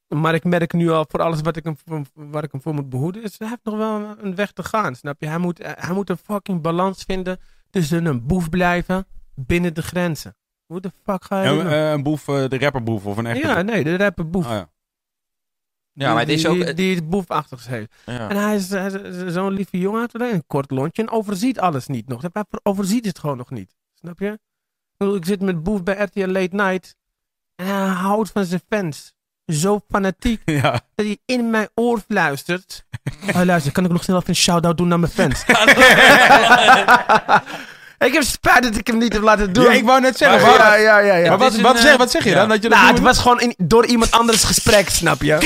Maar 0.07 0.33
ik 0.33 0.43
merk 0.43 0.73
nu 0.73 0.89
al 0.89 1.05
voor 1.07 1.21
alles 1.21 1.41
wat 1.41 1.55
ik 1.55 1.63
hem, 1.63 1.77
voor- 1.85 2.01
waar 2.13 2.43
ik 2.43 2.51
hem 2.51 2.61
voor 2.61 2.73
moet 2.73 2.89
behoeden. 2.89 3.23
Is, 3.23 3.39
hij 3.39 3.47
heeft 3.47 3.63
nog 3.63 3.77
wel 3.77 4.15
een 4.19 4.35
weg 4.35 4.51
te 4.51 4.63
gaan. 4.63 4.95
Snap 4.95 5.21
je? 5.21 5.27
Hij 5.27 5.37
moet, 5.37 5.57
hij 5.63 5.93
moet 5.93 6.09
een 6.09 6.17
fucking 6.17 6.61
balans 6.61 7.03
vinden 7.03 7.39
tussen 7.69 8.05
een 8.05 8.25
boef 8.25 8.49
blijven 8.49 9.07
binnen 9.35 9.73
de 9.73 9.81
grenzen. 9.81 10.35
Hoe 10.65 10.81
de 10.81 10.91
fuck 11.03 11.23
ga 11.23 11.41
je 11.43 11.49
doen? 11.49 11.67
eh, 11.67 11.91
een 11.91 12.03
boef, 12.03 12.27
eh, 12.27 12.47
de 12.47 12.57
rapperboef 12.59 13.05
of 13.05 13.17
een 13.17 13.25
echte 13.25 13.47
Ja, 13.47 13.61
nee, 13.61 13.83
de 13.83 13.97
rapper 13.97 14.29
boef. 14.29 14.45
Oh, 14.45 14.51
ja. 14.51 14.69
Ja, 15.93 16.11
maar 16.13 16.19
het 16.21 16.29
is 16.29 16.45
ook... 16.47 16.55
Die, 16.55 16.73
die 16.73 16.95
het 16.95 17.09
boefachtig 17.09 17.67
heeft. 17.67 17.93
ja. 18.05 18.29
En 18.29 18.37
hij 18.37 18.55
is, 18.55 18.69
hij 18.69 18.91
is 18.91 19.33
zo'n 19.33 19.51
lieve 19.53 19.79
jongen, 19.79 20.09
een 20.11 20.43
kort 20.47 20.71
lontje 20.71 21.01
en 21.01 21.09
overziet 21.09 21.59
alles 21.59 21.87
niet 21.87 22.07
nog. 22.07 22.21
Hij 22.21 22.43
overziet 22.63 23.05
het 23.05 23.19
gewoon 23.19 23.37
nog 23.37 23.49
niet. 23.49 23.75
Snap 23.93 24.19
je? 24.19 24.31
Ik, 24.31 24.39
bedoel, 24.97 25.15
ik 25.15 25.25
zit 25.25 25.41
met 25.41 25.63
Boef 25.63 25.83
bij 25.83 25.95
RTL 26.03 26.25
Late 26.27 26.55
Night 26.55 26.95
en 27.55 27.65
hij 27.65 27.87
houdt 27.87 28.31
van 28.31 28.45
zijn 28.45 28.61
fans. 28.67 29.15
Zo 29.47 29.79
fanatiek 29.89 30.41
ja. 30.61 30.71
dat 30.71 31.05
hij 31.05 31.17
in 31.25 31.49
mijn 31.49 31.67
oor 31.75 31.99
fluistert. 32.09 32.85
Oh, 33.35 33.41
luister, 33.43 33.71
kan 33.71 33.85
ik 33.85 33.91
nog 33.91 34.03
snel 34.03 34.15
even 34.17 34.29
een 34.29 34.35
shout-out 34.35 34.77
doen 34.77 34.87
naar 34.87 34.99
mijn 34.99 35.11
fans? 35.11 35.43
ik 38.07 38.13
heb 38.13 38.23
spijt 38.23 38.63
dat 38.63 38.75
ik 38.75 38.87
hem 38.87 38.97
niet 38.97 39.13
heb 39.13 39.21
laten 39.21 39.53
doen. 39.53 39.63
Ja, 39.63 39.71
ik 39.71 39.83
wou 39.85 40.01
net 40.01 40.17
zeggen. 40.17 40.39
ja, 40.51 40.57
maar- 40.57 40.81
ja, 40.81 40.97
ja, 40.99 41.15
ja. 41.15 41.29
Maar 41.29 41.37
wat, 41.37 41.55
wat, 41.59 41.75
eh, 41.75 41.81
zeg, 41.81 41.97
wat 41.97 42.11
zeg 42.11 42.23
je 42.23 42.29
ja. 42.29 42.35
dan? 42.35 42.49
Dat 42.49 42.63
je 42.63 42.69
dat 42.69 42.77
Nou, 42.79 42.91
het 42.93 42.99
was 43.03 43.17
gewoon 43.19 43.39
in- 43.39 43.53
door 43.57 43.85
iemand 43.85 44.11
anders 44.11 44.43
gesprek, 44.43 44.89
snap 44.89 45.21
je? 45.21 45.37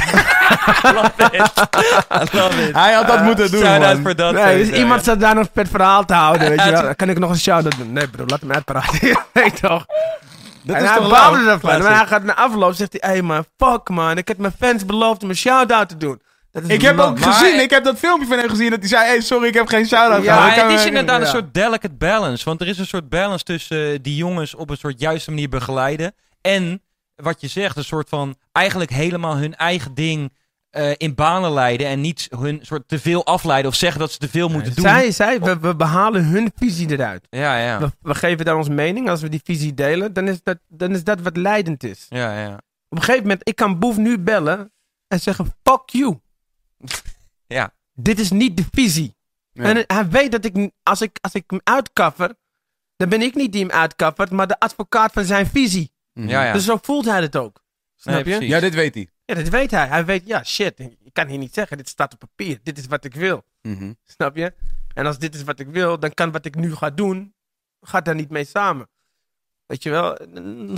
Hij 2.73 2.93
had 2.93 3.07
dat 3.07 3.23
moeten 3.23 3.51
doen, 3.51 3.61
Shout-out 3.61 3.93
man. 3.93 4.01
voor 4.01 4.15
dat. 4.15 4.33
Nee, 4.33 4.57
dus 4.57 4.69
eh, 4.73 4.79
iemand 4.79 5.03
zat 5.03 5.19
daar 5.19 5.35
nog 5.35 5.47
het 5.53 5.69
verhaal 5.69 6.05
te 6.05 6.13
houden, 6.13 6.49
weet 6.49 6.63
je 6.63 6.71
wel. 6.71 6.95
kan 6.95 7.09
ik 7.09 7.19
nog 7.19 7.29
een 7.29 7.39
shout-out 7.39 7.77
doen. 7.77 7.93
Nee 7.93 8.07
bro, 8.07 8.23
laat 8.27 8.39
hem 8.39 8.51
uitpraten. 8.51 8.99
weet 9.33 9.61
toch? 9.61 9.85
Dat 10.63 10.75
en 10.75 10.83
is 10.83 10.89
hij 10.89 10.97
ervan. 11.47 11.79
Maar 11.79 11.97
hij 11.97 12.05
gaat 12.07 12.23
naar 12.23 12.35
afloop 12.35 12.73
zegt 12.73 12.97
hij, 12.99 13.11
hey 13.11 13.21
man, 13.21 13.45
fuck 13.57 13.89
man. 13.89 14.17
Ik 14.17 14.27
heb 14.27 14.37
mijn 14.37 14.53
fans 14.59 14.85
beloofd 14.85 15.23
om 15.23 15.29
een 15.29 15.35
shout-out 15.35 15.89
te 15.89 15.97
doen. 15.97 16.21
Dat 16.51 16.63
is 16.63 16.69
Ik 16.69 16.81
heb 16.81 16.99
ook 16.99 17.19
gezien, 17.19 17.59
ik 17.59 17.69
heb 17.69 17.83
dat 17.83 17.97
filmpje 17.97 18.27
van 18.27 18.37
hem 18.37 18.49
gezien 18.49 18.69
dat 18.69 18.79
hij 18.79 18.87
zei, 18.87 19.05
hey, 19.05 19.21
sorry, 19.21 19.47
ik 19.47 19.53
heb 19.53 19.67
geen 19.67 19.85
shout-out 19.85 20.23
Ja. 20.23 20.35
Maar 20.35 20.55
het 20.55 20.79
is 20.79 20.85
inderdaad 20.85 21.21
een 21.21 21.27
soort 21.27 21.53
delicate 21.53 21.95
balance. 21.95 22.45
Want 22.45 22.61
er 22.61 22.67
is 22.67 22.77
een 22.77 22.87
soort 22.87 23.09
balance 23.09 23.43
tussen 23.43 23.93
eh, 23.93 23.99
die 24.01 24.15
jongens 24.15 24.55
op 24.55 24.69
een 24.69 24.77
soort 24.77 24.99
juiste 24.99 25.29
manier 25.29 25.49
begeleiden. 25.49 26.13
En 26.41 26.81
wat 27.15 27.41
je 27.41 27.47
zegt, 27.47 27.77
een 27.77 27.83
soort 27.83 28.09
van 28.09 28.35
eigenlijk 28.51 28.91
helemaal 28.91 29.37
hun 29.37 29.55
eigen 29.55 29.93
ding 29.93 30.33
eh, 30.71 30.91
in 30.97 31.15
banen 31.15 31.51
leiden. 31.51 31.87
En 31.87 32.01
niet 32.01 32.27
hun 32.37 32.59
soort 32.61 32.87
te 32.87 32.99
veel 32.99 33.25
afleiden 33.25 33.71
of 33.71 33.77
zeggen 33.77 33.99
dat 33.99 34.11
ze 34.11 34.17
te 34.17 34.29
veel 34.29 34.49
moeten 34.49 34.75
doen. 34.75 34.85
Zij, 34.85 35.11
zij, 35.11 35.39
we, 35.39 35.59
we 35.59 35.75
behalen 35.75 36.25
hun 36.25 36.51
visie 36.55 36.91
eruit. 36.91 37.27
Ja, 37.29 37.57
ja. 37.57 37.79
We, 37.79 37.91
we 38.01 38.15
geven 38.15 38.45
daar 38.45 38.57
ons 38.57 38.69
mening. 38.69 39.09
Als 39.09 39.21
we 39.21 39.29
die 39.29 39.41
visie 39.43 39.73
delen, 39.73 40.13
dan 40.13 40.27
is 40.27 40.43
dat, 40.43 40.57
dan 40.67 40.91
is 40.91 41.03
dat 41.03 41.21
wat 41.21 41.37
leidend 41.37 41.83
is. 41.83 42.05
Ja, 42.09 42.39
ja. 42.39 42.53
Op 42.89 42.97
een 42.97 43.03
gegeven 43.03 43.21
moment, 43.21 43.47
ik 43.47 43.55
kan 43.55 43.79
Boef 43.79 43.97
nu 43.97 44.19
bellen 44.19 44.71
en 45.07 45.19
zeggen, 45.19 45.45
fuck 45.63 45.81
you. 45.89 46.19
Ja. 47.47 47.73
Dit 47.93 48.19
is 48.19 48.31
niet 48.31 48.57
de 48.57 48.65
visie. 48.71 49.15
Ja. 49.51 49.63
En 49.63 49.83
hij 49.87 50.09
weet 50.09 50.31
dat 50.31 50.45
ik, 50.45 50.71
als 50.83 51.01
ik, 51.01 51.17
als 51.21 51.33
ik 51.33 51.43
hem 51.47 51.59
uitkaffer, 51.63 52.35
dan 52.95 53.09
ben 53.09 53.21
ik 53.21 53.35
niet 53.35 53.51
die 53.51 53.61
hem 53.61 53.71
uitkaffert, 53.71 54.29
maar 54.31 54.47
de 54.47 54.59
advocaat 54.59 55.11
van 55.13 55.23
zijn 55.23 55.47
visie. 55.47 55.91
Ja, 56.13 56.45
ja. 56.45 56.53
Dus 56.53 56.65
zo 56.65 56.77
voelt 56.81 57.05
hij 57.05 57.21
het 57.21 57.35
ook. 57.35 57.63
Snap 57.95 58.13
Nee, 58.13 58.23
je? 58.23 58.29
precies. 58.29 58.49
Ja, 58.49 58.59
dit 58.59 58.73
weet 58.73 58.93
hij. 58.93 59.07
Ja, 59.31 59.37
dat 59.43 59.49
weet 59.49 59.71
hij. 59.71 59.87
Hij 59.87 60.05
weet, 60.05 60.23
ja, 60.27 60.43
shit, 60.43 60.79
ik 60.79 61.13
kan 61.13 61.27
hier 61.27 61.37
niet 61.37 61.53
zeggen, 61.53 61.77
dit 61.77 61.87
staat 61.89 62.13
op 62.13 62.19
papier. 62.19 62.59
Dit 62.63 62.77
is 62.77 62.87
wat 62.87 63.03
ik 63.05 63.13
wil. 63.15 63.43
Mhm. 63.61 63.93
Snap 64.05 64.35
je? 64.35 64.53
En 64.93 65.05
als 65.05 65.17
dit 65.17 65.35
is 65.35 65.43
wat 65.43 65.59
ik 65.59 65.67
wil, 65.67 65.99
dan 65.99 66.13
kan 66.13 66.31
wat 66.31 66.45
ik 66.45 66.55
nu 66.55 66.75
ga 66.75 66.89
doen, 66.89 67.33
gaat 67.81 68.05
daar 68.05 68.15
niet 68.15 68.29
mee 68.29 68.45
samen. 68.45 68.87
Weet 69.65 69.83
je 69.83 69.89
wel? 69.89 70.17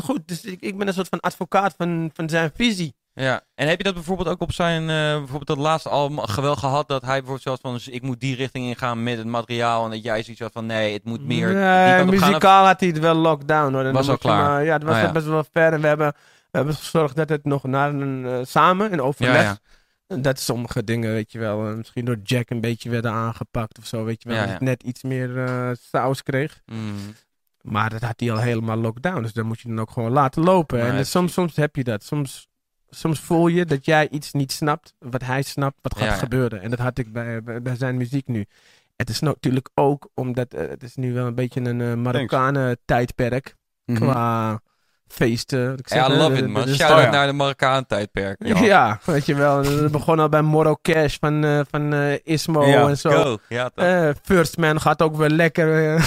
Goed, 0.03 0.27
dus 0.27 0.43
ik, 0.43 0.61
ik 0.61 0.77
ben 0.77 0.87
een 0.87 0.93
soort 0.93 1.07
van 1.07 1.19
advocaat 1.19 1.73
van, 1.77 2.09
van 2.13 2.29
zijn 2.29 2.51
visie. 2.55 2.95
Ja, 3.15 3.41
en 3.55 3.67
heb 3.67 3.77
je 3.77 3.83
dat 3.83 3.93
bijvoorbeeld 3.93 4.27
ook 4.27 4.41
op 4.41 4.51
zijn, 4.51 4.81
eh, 4.81 4.87
bijvoorbeeld 5.17 5.47
dat 5.47 5.57
laatste 5.57 5.89
album 5.89 6.19
gewel 6.19 6.55
gehad, 6.55 6.87
dat 6.87 7.01
hij 7.01 7.11
bijvoorbeeld 7.11 7.41
zelfs 7.41 7.61
van, 7.61 7.73
dus 7.73 7.87
ik 7.87 8.01
moet 8.01 8.19
die 8.19 8.35
richting 8.35 8.65
ingaan 8.65 9.03
met 9.03 9.17
het 9.17 9.27
materiaal, 9.27 9.85
en 9.85 9.91
dat 9.91 10.03
jij 10.03 10.23
zoiets 10.23 10.41
had 10.41 10.51
van, 10.51 10.65
nee, 10.65 10.93
het 10.93 11.03
moet 11.03 11.25
meer 11.25 11.53
Nee, 11.53 12.03
muzikaal 12.05 12.65
had 12.65 12.79
hij 12.79 12.89
het 12.89 12.99
wel 12.99 13.15
lockdown 13.15 13.73
hoor. 13.73 13.91
Was 13.91 14.09
al 14.09 14.17
klaar. 14.17 14.43
maar- 14.49 14.63
ja, 14.63 14.77
dat 14.77 14.87
was 14.87 14.97
Ah, 14.97 15.03
ja. 15.03 15.11
best 15.11 15.25
wel 15.25 15.45
ver. 15.51 15.73
En 15.73 15.81
we 15.81 15.87
hebben, 15.87 16.13
we 16.53 16.59
hebben 16.59 16.75
gezorgd 16.75 17.15
dat 17.15 17.29
het 17.29 17.43
nog 17.45 17.63
naar 17.63 17.93
een, 17.93 18.25
eh, 18.25 18.39
samen 18.43 18.91
in 18.91 19.01
overleg. 19.01 19.41
Ja, 19.41 19.57
ja. 20.07 20.17
Dat 20.17 20.39
sommige 20.39 20.83
dingen, 20.83 21.11
weet 21.11 21.31
je 21.31 21.39
wel, 21.39 21.67
eh, 21.67 21.75
misschien 21.75 22.05
door 22.05 22.17
Jack 22.23 22.49
een 22.49 22.61
beetje 22.61 22.89
werden 22.89 23.11
aangepakt 23.11 23.77
of 23.77 23.85
zo, 23.85 24.03
weet 24.03 24.23
je 24.23 24.29
wel. 24.29 24.37
Ja, 24.37 24.43
dat 24.43 24.53
het 24.53 24.61
net 24.61 24.83
iets 24.83 25.03
meer 25.03 25.37
eh, 25.45 25.69
saus 25.91 26.23
kreeg. 26.23 26.61
Mm. 26.65 26.95
Maar 27.61 27.89
dat 27.89 28.01
had 28.01 28.19
hij 28.19 28.31
al 28.31 28.39
helemaal 28.39 28.77
lockdown. 28.77 29.21
Dus 29.21 29.33
dan 29.33 29.45
moet 29.45 29.59
je 29.59 29.67
dan 29.67 29.79
ook 29.79 29.91
gewoon 29.91 30.11
laten 30.11 30.43
lopen. 30.43 30.81
En 30.81 31.05
soms, 31.05 31.33
soms 31.33 31.55
heb 31.55 31.75
je 31.75 31.83
dat. 31.83 32.03
Soms, 32.03 32.47
soms 32.89 33.19
voel 33.19 33.47
je 33.47 33.65
dat 33.65 33.85
jij 33.85 34.09
iets 34.09 34.31
niet 34.31 34.51
snapt, 34.51 34.93
wat 34.99 35.23
hij 35.23 35.41
snapt, 35.41 35.77
wat 35.81 35.93
gaat 35.95 36.03
Ja, 36.07 36.11
ja. 36.13 36.17
gebeuren. 36.17 36.61
En 36.61 36.69
dat 36.69 36.79
had 36.79 36.97
ik 36.97 37.11
bij, 37.13 37.43
bij, 37.43 37.61
bij 37.61 37.75
zijn 37.75 37.97
muziek 37.97 38.27
nu. 38.27 38.45
Het 38.95 39.09
is 39.09 39.19
natuurlijk 39.19 39.69
ook 39.73 40.09
omdat 40.13 40.51
het 40.51 40.83
is 40.83 40.95
nu 40.95 41.13
wel 41.13 41.25
een 41.27 41.35
beetje 41.35 41.61
een 41.61 41.81
eh 41.81 41.93
Marokkanen 41.93 42.77
tijdperk 42.85 43.55
Mhm. 43.85 43.99
qua 43.99 44.61
feesten. 45.13 45.77
Ja, 45.85 46.09
I 46.09 46.13
love 46.13 46.31
it 46.33 46.39
de- 46.39 46.47
man. 46.47 46.65
de- 46.65 46.75
Shout-out 46.75 46.99
Oh, 46.99 47.05
ja. 47.05 47.11
naar 47.11 47.27
de 47.27 47.33
Marokkaan 47.33 47.85
tijdperk. 47.85 48.37
Ja. 48.63 48.99
weet 49.05 49.25
je 49.25 49.35
wel. 49.35 49.57
Het 49.63 49.91
begon 49.91 50.19
al 50.19 50.29
bij 50.29 50.41
Moro 50.41 50.75
Cash 50.81 51.15
van, 51.19 51.43
eh, 51.45 51.59
van 51.71 51.93
eh, 51.93 51.99
Ismo 52.23 52.65
Ja, 52.65 52.87
en 52.87 52.97
zo. 52.97 53.09
Go. 53.09 53.37
Ja. 53.49 53.69
Eh, 53.75 54.09
First 54.23 54.57
Man 54.57 54.81
gaat 54.81 55.01
ook 55.01 55.15
wel 55.15 55.29
lekker. 55.29 55.93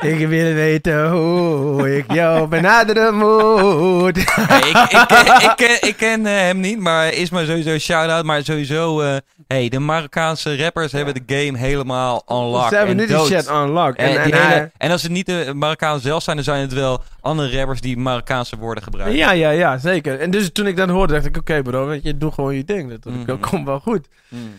ik 0.00 0.26
wil 0.28 0.54
weten 0.54 1.10
hoe 1.10 1.96
ik 1.96 2.12
jou 2.12 2.46
benaderen 2.46 3.14
moet. 3.14 4.18
Hey, 4.50 4.58
ik, 4.70 4.76
ik, 4.90 5.04
ken- 5.08 5.40
ik, 5.50 5.52
ken, 5.56 5.88
ik 5.88 5.96
ken 5.96 6.24
hem 6.24 6.60
niet, 6.60 6.78
maar 6.78 7.12
is 7.12 7.30
maar 7.30 7.44
sowieso 7.44 7.78
shout-out. 7.78 8.24
Maar 8.24 8.44
sowieso, 8.44 9.02
hey, 9.46 9.68
de 9.68 9.78
Marokkaanse 9.78 10.56
rappers 10.56 10.92
hebben 10.92 11.14
de 11.14 11.22
game 11.36 11.58
helemaal 11.58 12.22
unlocked. 12.28 12.68
Ze 12.68 12.74
hebben 12.76 12.98
en 12.98 13.06
nu 13.06 13.06
dood. 13.14 13.26
shit 13.26 13.48
unlocked. 13.50 13.96
En, 13.96 14.06
En, 14.18 14.24
die 14.24 14.32
en 14.32 14.38
hele- 14.42 14.54
hij- 14.54 14.70
en 14.76 14.90
als 14.90 15.02
het 15.02 15.10
niet 15.12 15.26
de 15.26 15.52
Marokkanen 15.54 16.00
zelf 16.00 16.22
zijn, 16.22 16.36
dan 16.36 16.44
zijn 16.44 16.60
het 16.60 16.72
wel 16.72 17.02
andere 17.20 17.56
rappers 17.58 17.69
die 17.78 17.96
Marokkaanse 17.96 18.56
woorden 18.56 18.82
gebruiken. 18.84 19.16
ja, 19.18 19.30
ja, 19.32 19.50
ja, 19.50 19.78
zeker. 19.78 20.20
En 20.20 20.30
dus 20.30 20.52
toen 20.52 20.66
ik 20.66 20.76
dat 20.76 20.88
hoorde, 20.88 21.12
dacht 21.12 21.26
ik, 21.26 21.36
oké 21.36 21.62
bro, 21.62 21.86
weet 21.86 22.02
je, 22.02 22.16
doe 22.16 22.32
gewoon 22.32 22.54
je 22.54 22.64
ding. 22.64 22.98
Dat, 22.98 23.14
Mhm. 23.14 23.40
komt 23.40 23.66
wel 23.66 23.80
goed. 23.80 24.08
Mm. 24.28 24.50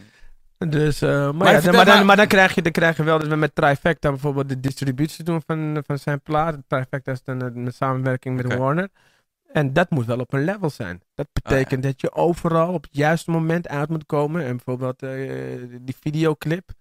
Dus, 0.69 1.01
eh, 1.01 1.09
maar, 1.09 1.33
Maar 1.33 1.47
ja, 1.51 1.53
vertel 1.61 1.73
maar, 1.73 1.85
dan, 1.95 2.05
maar- 2.05 2.15
dan, 2.15 2.27
krijg 2.27 2.55
je, 2.55 2.61
dan 2.61 2.71
krijg 2.71 2.97
je 2.97 3.03
wel 3.03 3.19
dat 3.19 3.27
we 3.27 3.35
met 3.35 3.55
Trifecta 3.55 4.09
bijvoorbeeld 4.09 4.49
de 4.49 4.59
distributie 4.59 5.23
doen 5.23 5.41
van, 5.45 5.83
van 5.87 5.97
zijn 5.99 6.21
plaat. 6.21 6.57
Trifecta 6.67 7.11
is 7.11 7.23
dan 7.23 7.41
een 7.41 7.71
samenwerking 7.73 8.35
met. 8.35 8.57
Warner. 8.57 8.89
En 9.51 9.73
dat 9.73 9.89
moet 9.89 10.05
wel 10.05 10.19
op 10.19 10.33
een 10.33 10.43
level 10.43 10.69
zijn. 10.69 11.01
Dat 11.15 11.27
betekent 11.33 11.83
dat 11.83 12.01
je 12.01 12.13
overal 12.13 12.73
op 12.73 12.83
het 12.83 12.95
juiste 12.95 13.31
moment 13.31 13.67
uit 13.67 13.89
moet 13.89 14.05
komen. 14.05 14.45
En 14.45 14.55
bijvoorbeeld 14.55 15.03
eh, 15.03 15.09
die 15.81 15.95
videoclip. 16.01 16.71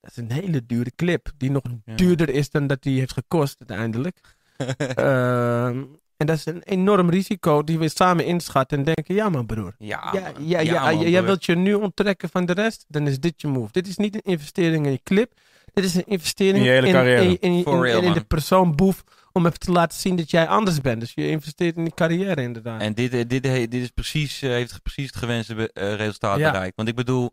Dat 0.00 0.10
is 0.10 0.16
een 0.16 0.32
hele 0.32 0.66
dure 0.66 0.92
clip. 0.96 1.30
Die 1.36 1.50
nog 1.50 1.62
Ja. 1.84 1.94
duurder 1.94 2.28
is 2.28 2.50
dan 2.50 2.66
dat 2.66 2.82
die 2.82 2.98
heeft 2.98 3.12
gekost 3.12 3.56
uiteindelijk. 3.58 4.18
Ehm, 4.94 5.82
En 6.16 6.26
dat 6.26 6.36
is 6.36 6.46
een 6.46 6.62
enorm 6.62 7.10
risico 7.10 7.62
die 7.64 7.78
we 7.78 7.88
samen 7.88 8.24
inschatten 8.24 8.78
en 8.78 8.84
denken, 8.84 9.14
ja 9.14 9.28
man 9.28 9.46
broer. 9.46 9.74
Ja, 9.78 10.10
Ja, 10.12 10.20
man. 10.20 10.46
ja, 10.48 10.60
ja, 10.60 10.82
man, 10.84 10.98
jij 10.98 11.10
broer. 11.10 11.24
wilt 11.24 11.44
je 11.44 11.54
nu 11.56 11.74
onttrekken 11.74 12.28
van 12.28 12.46
de 12.46 12.52
rest, 12.52 12.84
dan 12.88 13.06
is 13.06 13.20
dit 13.20 13.40
je 13.40 13.46
move. 13.48 13.72
Dit 13.72 13.86
is 13.86 13.96
niet 13.96 14.14
een 14.14 14.20
investering 14.32 14.86
in 14.86 14.92
je 14.92 15.00
clip. 15.02 15.32
Dit 15.72 15.84
is 15.84 15.94
een 15.94 16.06
investering 16.06 16.56
In 16.56 16.62
je 16.64 16.70
hele 16.70 16.90
carrière. 16.92 17.22
in, 17.24 17.36
in, 17.40 17.52
in, 17.52 17.62
For 17.62 17.82
real, 17.86 18.02
in 18.02 18.12
de 18.12 18.24
persoon 18.24 18.74
boef 18.76 19.04
om 19.32 19.46
even 19.46 19.58
te 19.58 19.72
laten 19.72 19.98
zien 19.98 20.16
dat 20.16 20.30
jij 20.30 20.46
anders 20.46 20.80
bent. 20.80 21.00
Dus 21.00 21.12
je 21.14 21.28
investeert 21.30 21.76
in 21.76 21.84
die 21.84 21.94
carrière 21.94 22.42
inderdaad. 22.42 22.80
En 22.80 22.94
dit, 22.94 23.12
eh, 23.14 23.20
dit, 23.26 23.42
dit 23.42 23.74
is 23.74 23.88
precies, 23.90 24.42
eh, 24.42 24.50
heeft 24.50 24.82
precies 24.82 25.06
het 25.06 25.16
gewenste 25.16 25.70
eh, 25.72 25.94
resultaat 25.94 26.38
Ja. 26.38 26.50
bereikt. 26.50 26.76
Want 26.76 26.88
ik 26.88 26.94
bedoel, 26.94 27.30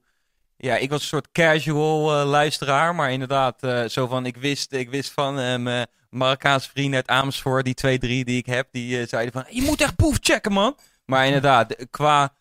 ja, 0.57 0.77
ik 0.77 0.89
was 0.89 1.02
een 1.02 1.07
soort 1.07 1.31
casual 1.31 2.19
eh, 2.22 2.30
luisteraar. 2.30 2.95
Maar 2.95 3.11
inderdaad, 3.11 3.68
zo 3.91 4.07
van, 4.07 4.26
ik 4.26 4.38
wist, 4.38 4.73
ik 4.73 4.89
wist 4.89 5.11
van 5.11 5.34
mijn 5.64 5.88
Marokkaanse 6.12 6.70
vrienden 6.70 6.96
uit 6.96 7.08
Amersfoort, 7.08 7.66
die 7.66 7.74
twee, 7.74 7.98
drie 7.98 8.26
die 8.26 8.38
ik 8.38 8.46
heb, 8.46 8.68
die 8.72 9.00
eh, 9.02 9.08
zeiden 9.08 9.34
van, 9.34 9.46
je 9.50 9.62
moet 9.62 9.82
echt 9.82 9.96
Boef 9.96 10.18
checken, 10.22 10.52
man. 10.52 10.76
Maar 11.06 11.26
inderdaad, 11.26 11.76
qua... 11.90 12.34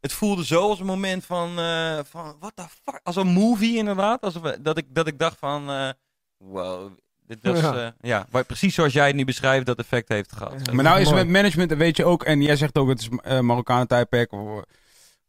Het 0.00 0.12
voelde 0.14 0.44
zo 0.44 0.68
als 0.68 0.80
een 0.80 0.86
moment 0.86 1.24
van, 1.24 1.58
eh 1.58 1.98
van 2.08 2.36
what 2.40 2.52
the 2.54 2.62
fuck, 2.84 3.00
als 3.02 3.16
een 3.16 3.26
movie 3.26 3.76
inderdaad. 3.76 4.20
Alsof, 4.20 4.42
we- 4.42 4.62
dat, 4.62 4.78
ik, 4.78 4.84
dat 4.88 5.06
ik 5.06 5.18
dacht 5.18 5.38
van, 5.38 5.70
eh, 5.70 5.88
wow, 6.36 6.90
dit 7.26 7.38
was, 7.42 7.60
Ja. 7.60 7.74
ja. 7.74 7.94
ja, 8.00 8.26
waar- 8.30 8.44
precies 8.44 8.74
zoals 8.74 8.92
jij 8.92 9.06
het 9.06 9.16
nu 9.16 9.24
beschrijft, 9.24 9.66
dat 9.66 9.78
effect 9.78 10.08
heeft 10.08 10.32
gehad. 10.32 10.54
Ja. 10.66 10.72
Maar 10.72 10.84
nou 10.84 11.00
is 11.00 11.04
Mooi. 11.10 11.16
met 11.24 11.28
management, 11.32 11.72
weet 11.72 11.96
je 11.96 12.04
ook, 12.04 12.24
en 12.24 12.42
jij 12.42 12.56
zegt 12.56 12.78
ook 12.78 12.88
het 12.88 13.00
is 13.00 13.08
uh, 13.08 13.40
Marokkanen 13.40 13.86
tijdperk, 13.86 14.32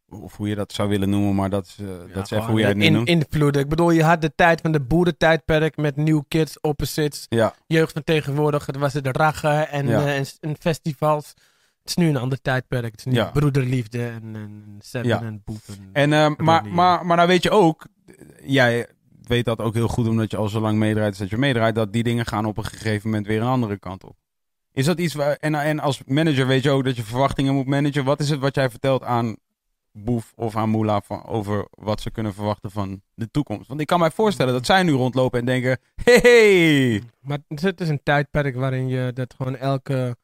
of, 0.09 0.35
hoe 0.37 0.47
je 0.47 0.55
dat 0.55 0.73
zou 0.73 0.89
willen 0.89 1.09
noemen, 1.09 1.35
maar 1.35 1.49
dat 1.49 1.65
is, 1.65 1.77
eh, 1.79 1.87
dat 2.13 2.23
is 2.25 2.31
even 2.31 2.49
hoe 2.49 2.59
jij 2.59 2.67
het 2.67 2.77
nu 2.77 2.85
in, 2.85 2.93
noemt. 2.93 3.07
invloeden. 3.07 3.61
Ik 3.61 3.69
bedoel, 3.69 3.91
je 3.91 4.03
had 4.03 4.21
de 4.21 4.31
tijd 4.35 4.61
van 4.61 4.71
de 4.71 4.79
boerentijdperk 4.81 5.77
met 5.77 5.95
New 5.95 6.21
Kids, 6.27 6.59
Opposites, 6.61 7.25
Ja, 7.29 7.53
jeugd 7.67 7.91
van 7.93 8.03
tegenwoordig. 8.03 8.65
Het 8.65 8.77
was 8.77 8.93
het 8.93 9.07
raggen 9.17 9.69
en, 9.69 9.87
Ja. 9.87 10.05
eh, 10.05 10.17
en, 10.17 10.25
en 10.39 10.55
festivals. 10.59 11.27
Het 11.79 11.97
is 11.97 12.03
nu 12.03 12.09
een 12.09 12.17
ander 12.17 12.41
tijdperk. 12.41 12.91
Het 12.91 13.05
is 13.05 13.13
nu 13.13 13.23
broederliefde 13.33 14.05
en, 14.07 14.35
en 14.35 14.79
Seven 14.79 15.25
en 15.25 15.41
Boeven. 15.45 15.89
en, 15.93 16.13
eh, 16.13 16.31
maar, 16.37 16.65
maar, 16.65 17.05
maar 17.05 17.15
nou 17.17 17.27
weet 17.27 17.43
je 17.43 17.49
ook, 17.49 17.87
jij 18.45 18.87
weet 19.23 19.45
dat 19.45 19.61
ook 19.61 19.73
heel 19.73 19.87
goed 19.87 20.07
omdat 20.07 20.31
je 20.31 20.37
al 20.37 20.47
zo 20.49 20.59
lang 20.59 20.77
meedraait, 20.77 21.17
dat 21.17 21.29
je 21.29 21.37
meedraait, 21.37 21.75
dat 21.75 21.93
die 21.93 22.03
dingen 22.03 22.25
gaan 22.25 22.45
op 22.45 22.57
een 22.57 22.65
gegeven 22.65 23.09
moment 23.09 23.27
weer 23.27 23.41
een 23.41 23.47
andere 23.47 23.77
kant 23.79 24.03
op. 24.03 24.15
Is 24.71 24.85
dat 24.85 24.99
iets 24.99 25.13
waar, 25.13 25.35
en, 25.39 25.55
en 25.55 25.79
als 25.79 26.01
manager 26.05 26.47
weet 26.47 26.63
je 26.63 26.69
ook 26.69 26.83
dat 26.83 26.95
je 26.95 27.03
verwachtingen 27.03 27.53
moet 27.53 27.65
managen. 27.67 28.03
Wat 28.03 28.19
is 28.19 28.29
het 28.29 28.39
wat 28.39 28.55
jij 28.55 28.69
vertelt 28.69 29.03
aan 29.03 29.35
Boef 30.03 30.33
of 30.35 30.55
aan 30.55 30.69
Moela 30.69 31.01
van, 31.01 31.25
over 31.25 31.67
wat 31.69 32.01
ze 32.01 32.11
kunnen 32.11 32.33
verwachten 32.33 32.71
van 32.71 33.01
de 33.13 33.31
toekomst? 33.31 33.67
Want 33.67 33.79
ik 33.81 33.87
kan 33.87 33.99
mij 33.99 34.11
voorstellen 34.11 34.53
dat 34.53 34.65
zij 34.65 34.83
nu 34.83 34.91
rondlopen 34.91 35.39
en 35.39 35.45
denken, 35.45 35.79
hey, 36.03 36.19
hey. 36.21 37.03
Maar 37.21 37.37
het 37.47 37.81
is 37.81 37.89
een 37.89 38.03
tijdperk 38.03 38.55
waarin 38.55 38.87
je 38.87 39.13
dat 39.13 39.33
gewoon 39.37 39.55
elke, 39.55 40.17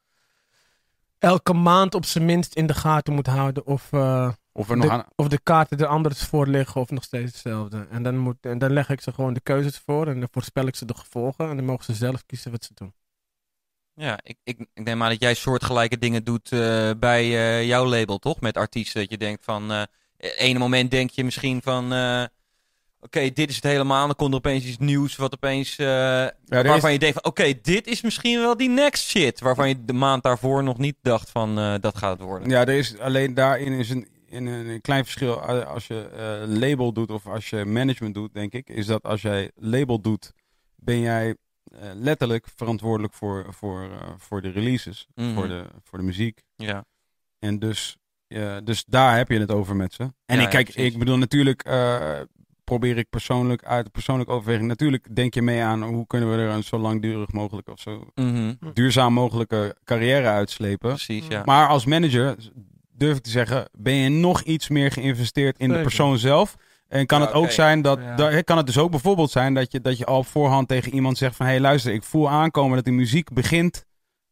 elke 1.18 1.52
maand 1.52 1.94
op 1.94 2.04
zijn 2.04 2.24
minst 2.24 2.54
in 2.54 2.66
de 2.66 2.74
gaten 2.74 3.14
moet 3.14 3.26
houden. 3.26 3.66
Of, 3.66 3.92
eh, 3.92 4.28
Of 4.52 4.70
er 4.70 4.76
nog 4.76 4.86
de, 4.86 4.92
aan, 4.92 5.04
of 5.16 5.28
de 5.28 5.40
kaarten 5.42 5.78
er 5.78 5.86
anders 5.86 6.22
voor 6.24 6.46
liggen 6.46 6.80
of 6.80 6.90
nog 6.90 7.02
steeds 7.04 7.32
hetzelfde. 7.32 7.86
En 7.90 8.02
dan, 8.02 8.18
moet, 8.18 8.36
en 8.40 8.58
dan 8.58 8.72
leg 8.72 8.88
ik 8.90 9.00
ze 9.00 9.12
gewoon 9.12 9.34
de 9.34 9.40
keuzes 9.40 9.78
voor 9.78 10.06
en 10.06 10.18
dan 10.20 10.28
voorspel 10.30 10.66
ik 10.66 10.76
ze 10.76 10.84
de 10.84 10.94
gevolgen. 10.94 11.48
En 11.48 11.56
dan 11.56 11.64
mogen 11.64 11.84
ze 11.84 11.94
zelf 11.94 12.26
kiezen 12.26 12.50
wat 12.50 12.64
ze 12.64 12.70
doen. 12.74 12.92
Ja, 13.96 14.18
ik, 14.22 14.36
ik, 14.44 14.58
ik 14.74 14.84
neem 14.84 15.02
aan 15.02 15.08
dat 15.10 15.20
jij 15.20 15.34
soortgelijke 15.34 15.98
dingen 15.98 16.24
doet 16.24 16.52
eh, 16.52 16.90
bij 16.98 17.22
eh, 17.24 17.66
jouw 17.66 17.86
label, 17.86 18.18
toch? 18.18 18.40
Met 18.40 18.56
artiesten. 18.56 19.00
Dat 19.00 19.10
je 19.10 19.18
denkt 19.18 19.44
van. 19.44 19.72
eh 19.72 19.82
ene 20.36 20.58
moment 20.58 20.90
denk 20.90 21.10
je 21.10 21.24
misschien 21.24 21.62
van. 21.62 21.84
Oké, 23.00 23.30
dit 23.32 23.48
is 23.50 23.54
het 23.54 23.64
helemaal. 23.64 24.06
Dan 24.06 24.16
komt 24.16 24.30
er 24.30 24.36
opeens 24.36 24.64
iets 24.64 24.78
nieuws. 24.78 25.16
Wat 25.16 25.34
opeens. 25.34 25.76
is- 26.64 26.66
waarvan 26.70 26.92
je 26.92 26.98
denkt 26.98 27.14
van. 27.22 27.30
Oké, 27.30 27.52
dit 27.62 27.86
is 27.86 28.00
misschien 28.02 28.38
wel 28.40 28.56
die 28.56 28.68
next 28.68 29.08
shit. 29.08 29.40
Waarvan 29.40 29.68
je 29.68 29.84
de 29.84 29.92
maand 29.92 30.22
daarvoor 30.22 30.62
nog 30.62 30.78
niet 30.78 30.96
dacht 31.02 31.30
van. 31.30 31.54
dat 31.80 31.96
gaat 31.98 32.12
het 32.18 32.26
worden. 32.26 32.48
Ja, 32.48 32.60
er 32.60 32.68
is 32.78 32.98
alleen 32.98 33.34
daarin 33.34 33.72
is 33.72 33.90
een, 33.90 34.08
in 34.26 34.46
een, 34.46 34.80
klein 34.80 35.04
verschil 35.04 35.40
als 35.64 35.86
je 35.86 36.08
label 36.48 36.92
doet 36.92 37.10
of 37.10 37.26
als 37.26 37.50
je 37.50 37.64
management 37.64 38.14
doet, 38.14 38.34
denk 38.34 38.52
ik. 38.52 38.68
Is 38.68 38.86
dat 38.86 39.02
als 39.02 39.22
jij 39.22 39.50
label 39.54 40.00
doet, 40.00 40.32
ben 40.76 41.00
jij 41.00 41.36
letterlijk 41.94 42.46
verantwoordelijk 42.56 43.14
voor, 43.14 43.46
voor, 43.50 43.82
eh, 43.82 44.08
voor 44.18 44.42
de 44.42 44.50
releases, 44.50 45.06
Mhm. 45.14 45.34
voor, 45.34 45.48
de, 45.48 45.64
voor 45.82 45.98
de 45.98 46.04
muziek. 46.04 46.42
Ja. 46.56 46.84
En 47.38 47.58
dus, 47.58 47.96
eh, 48.26 48.56
dus 48.64 48.84
daar 48.84 49.16
heb 49.16 49.28
je 49.28 49.38
het 49.40 49.50
over 49.50 49.76
met 49.76 49.92
ze. 49.92 50.02
En 50.26 50.36
Ja, 50.36 50.42
ik, 50.42 50.48
kijk, 50.50 50.68
ik 50.74 50.98
bedoel 50.98 51.18
natuurlijk, 51.18 51.62
eh, 51.64 52.20
probeer 52.64 52.98
ik 52.98 53.08
persoonlijk 53.10 53.64
uit 53.64 53.92
persoonlijke 53.92 54.32
overweging, 54.32 54.68
natuurlijk 54.68 55.16
denk 55.16 55.34
je 55.34 55.42
mee 55.42 55.62
aan 55.62 55.82
hoe 55.82 56.06
kunnen 56.06 56.30
we 56.30 56.36
er 56.36 56.48
een 56.48 56.64
zo 56.64 56.78
langdurig 56.78 57.32
mogelijk 57.32 57.68
of 57.68 57.80
zo 57.80 58.06
Mhm. 58.14 58.54
duurzaam 58.72 59.12
mogelijke 59.12 59.76
carrière 59.84 60.28
uitslepen. 60.28 60.88
Precies, 60.88 61.26
ja. 61.26 61.42
Maar 61.44 61.68
als 61.68 61.84
manager, 61.84 62.36
durf 62.96 63.16
ik 63.16 63.22
te 63.22 63.30
zeggen, 63.30 63.68
ben 63.72 63.94
je 63.94 64.08
nog 64.08 64.42
iets 64.42 64.68
meer 64.68 64.90
geïnvesteerd 64.90 65.58
in 65.58 65.68
de 65.68 65.80
persoon 65.80 66.18
zelf. 66.18 66.56
En 66.94 67.06
kan 67.06 67.20
Ja, 67.20 67.26
het 67.26 67.34
ook 67.34 67.50
zijn 67.50 67.82
dat, 67.82 67.98
Ja. 68.02 68.16
daar- 68.16 68.44
kan 68.44 68.56
het 68.56 68.66
dus 68.66 68.78
ook 68.78 68.90
bijvoorbeeld 68.90 69.30
zijn 69.30 69.54
dat 69.54 69.72
je, 69.72 69.80
dat 69.80 69.98
je 69.98 70.04
al 70.06 70.18
op 70.18 70.26
voorhand 70.26 70.68
tegen 70.68 70.94
iemand 70.94 71.18
zegt 71.18 71.36
van, 71.36 71.46
hé 71.46 71.52
hey, 71.52 71.60
luister, 71.60 71.92
ik 71.92 72.02
voel 72.02 72.30
aankomen 72.30 72.74
dat 72.76 72.84
die 72.84 72.94
muziek 72.94 73.32
begint 73.32 73.84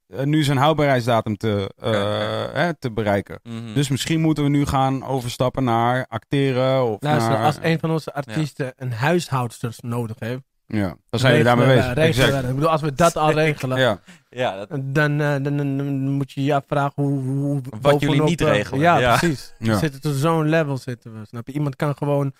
eh, 0.09 0.23
nu 0.25 0.43
zijn 0.43 0.59
houdbaarheidsdatum 0.59 1.37
te, 1.37 1.71
eh, 1.77 2.55
hè, 2.63 2.75
te 2.75 2.93
bereiken. 2.93 3.41
Mhm. 3.43 3.75
Dus 3.75 3.89
misschien 3.89 4.21
moeten 4.21 4.45
we 4.45 4.51
nu 4.51 4.67
gaan 4.67 5.05
overstappen 5.05 5.65
naar 5.65 6.07
acteren 6.09 6.85
of 6.85 6.97
Luister, 7.01 7.33
naar... 7.33 7.45
als 7.45 7.59
een 7.63 7.79
van 7.79 7.91
onze 7.91 8.15
artiesten 8.15 8.73
een 8.77 8.93
huishoudster 8.93 9.75
nodig 9.81 10.17
heeft. 10.19 10.41
Ja, 10.67 10.97
dan 11.11 11.21
zijn 11.21 11.33
jullie 11.37 11.47
daarmee 11.47 11.77
bezig. 11.77 11.95
regelen. 11.95 12.49
Ik 12.49 12.55
bedoel, 12.55 12.71
als 12.71 12.81
we 12.81 12.95
dat 12.95 13.17
al 13.17 13.31
regelen, 13.45 13.79
Ja. 13.79 14.01
ja, 14.29 14.57
dat, 14.57 14.69
dan, 14.83 15.21
eh, 15.21 15.31
dan, 15.43 15.57
dan- 15.57 15.77
dan 15.77 16.09
moet 16.11 16.33
je 16.33 16.45
je 16.45 16.55
afvragen 16.55 17.03
hoe, 17.03 17.21
hoe 17.21 17.61
Wat 17.81 18.01
jullie 18.01 18.23
niet 18.23 18.41
regelen, 18.41 18.81
Ja, 18.81 18.99
ja. 18.99 19.17
precies. 19.17 19.55
Ja. 19.59 19.73
We 19.73 19.79
zitten 19.79 20.01
tot 20.01 20.15
zo'n 20.15 20.49
level 20.49 20.77
zitten 20.77 21.13
we. 21.21 21.27
Snap 21.27 21.47
je? 21.47 21.53
Iemand 21.53 21.77
kan 21.77 21.97
gewoon 21.97 22.33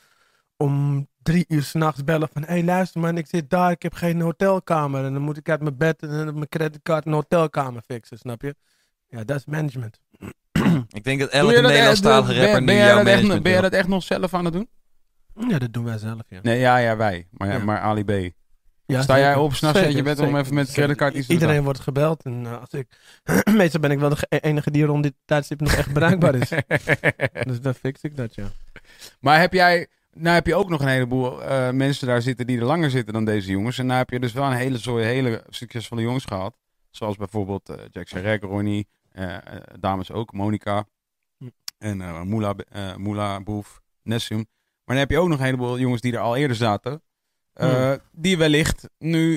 om 0.57 1.07
drie 1.23 1.45
uur 1.49 1.63
s'nachts 1.63 2.05
bellen 2.05 2.29
van... 2.33 2.43
Hé, 2.43 2.49
hey, 2.49 2.65
luister 2.65 3.01
man, 3.01 3.17
ik 3.19 3.27
zit 3.27 3.51
daar, 3.51 3.71
ik 3.71 3.83
heb 3.83 3.95
geen 3.95 4.21
hotelkamer. 4.21 5.05
En 5.05 5.13
dan 5.13 5.23
moet 5.23 5.37
ik 5.37 5.49
uit 5.49 5.61
mijn 5.63 5.77
bed 5.77 6.03
en 6.03 6.29
op 6.29 6.35
mijn 6.35 6.49
creditcard 6.49 7.07
een 7.07 7.13
hotelkamer 7.13 7.83
fixen, 7.87 8.19
snap 8.19 8.43
je? 8.43 8.55
Ja, 9.09 9.25
dat 9.25 9.37
is 9.37 9.45
management. 9.47 9.99
ik 10.89 11.05
denk 11.05 11.21
dat 11.21 11.31
elke 11.31 11.61
Nederlandstalige 11.61 12.33
ben- 12.33 12.41
rapper 12.43 12.65
ben 12.65 12.75
nu 12.75 12.81
jij 12.81 12.87
jouw 12.87 12.97
dat 12.97 13.07
echt- 13.07 13.15
management 13.15 13.43
Ben 13.43 13.53
jij 13.53 13.61
dat 13.61 13.73
echt 13.73 13.89
nog 13.89 14.03
zelf 14.03 14.35
aan 14.35 14.45
het 14.45 14.55
doen? 14.55 14.69
Ja, 15.49 15.59
dat 15.59 15.73
doen 15.73 15.85
wij 15.85 15.99
zelf, 15.99 16.21
ja. 16.29 16.39
Nee, 16.43 16.59
ja, 16.59 16.77
ja, 16.77 16.97
wij. 16.97 17.27
Maar, 17.31 17.49
ja, 17.49 17.55
Ja. 17.55 17.65
maar 17.65 17.79
Ali 17.81 18.05
B. 18.05 18.33
Ja, 18.87 19.03
Sta 19.03 19.19
jij 19.19 19.35
op 19.35 19.55
s'nachts 19.55 19.79
en 19.79 19.85
je 19.87 19.91
Zeker, 19.91 20.05
bent 20.05 20.21
om 20.29 20.37
even 20.37 20.55
met 20.55 20.67
zeker. 20.67 20.83
creditcard 20.83 21.15
iets 21.15 21.27
te 21.27 21.33
Iedereen 21.33 21.63
wordt 21.63 21.81
gebeld 21.81 22.23
en 22.25 22.47
eh, 22.47 22.61
als 22.61 22.71
ik... 22.71 22.87
Meestal 23.57 23.81
ben 23.81 23.91
ik 23.91 23.99
wel 23.99 24.09
de 24.09 24.17
ge- 24.17 24.27
enige 24.41 24.71
die 24.71 24.85
rond 24.85 25.03
dit 25.03 25.15
tijdstip 25.25 25.61
nog 25.61 25.73
echt 25.73 25.93
bereikbaar 25.93 26.35
is. 26.35 26.49
dus 27.49 27.61
dan 27.61 27.75
fix 27.75 28.03
ik 28.03 28.17
dat, 28.17 28.35
ja. 28.35 28.45
maar 29.21 29.41
heb 29.41 29.53
jij, 29.53 29.89
nou 30.15 30.35
heb 30.35 30.47
je 30.47 30.55
ook 30.55 30.69
nog 30.69 30.81
een 30.81 30.89
heleboel 30.89 31.43
eh, 31.43 31.71
mensen 31.71 32.07
daar 32.07 32.23
zitten 32.23 32.47
die 32.47 32.59
er 32.59 32.65
langer 32.65 32.91
zitten 32.91 33.13
dan 33.13 33.25
deze 33.25 33.51
jongens. 33.51 33.79
En 33.79 33.87
nou 33.87 33.99
heb 33.99 34.11
je 34.11 34.21
dus 34.21 34.33
wel 34.33 34.45
een 34.45 34.53
hele 34.53 34.79
zooi 34.79 35.05
hele 35.05 35.45
succesvolle 35.49 36.03
jongens 36.03 36.25
gehad. 36.25 36.57
Zoals 36.91 37.17
bijvoorbeeld 37.17 37.69
eh 37.69 37.77
Jack 37.91 38.43
Ronnie, 38.43 38.89
eh, 39.09 39.37
dames 39.81 40.13
ook, 40.13 40.33
Monica 40.33 40.85
Hm. 41.39 41.49
en 41.79 42.01
eh 42.01 42.23
Moula, 42.23 42.55
Moula, 42.97 43.41
Boef, 43.41 43.81
Nessum. 44.03 44.37
Maar 44.85 44.97
dan 44.97 44.97
heb 44.97 45.11
je 45.11 45.19
ook 45.19 45.29
nog 45.29 45.39
een 45.39 45.45
heleboel 45.45 45.79
jongens 45.79 46.01
die 46.01 46.13
er 46.13 46.19
al 46.19 46.37
eerder 46.37 46.57
zaten. 46.57 47.03
Hm. 47.55 47.99
Die 48.13 48.39
wellicht 48.39 48.89
nu 48.99 49.37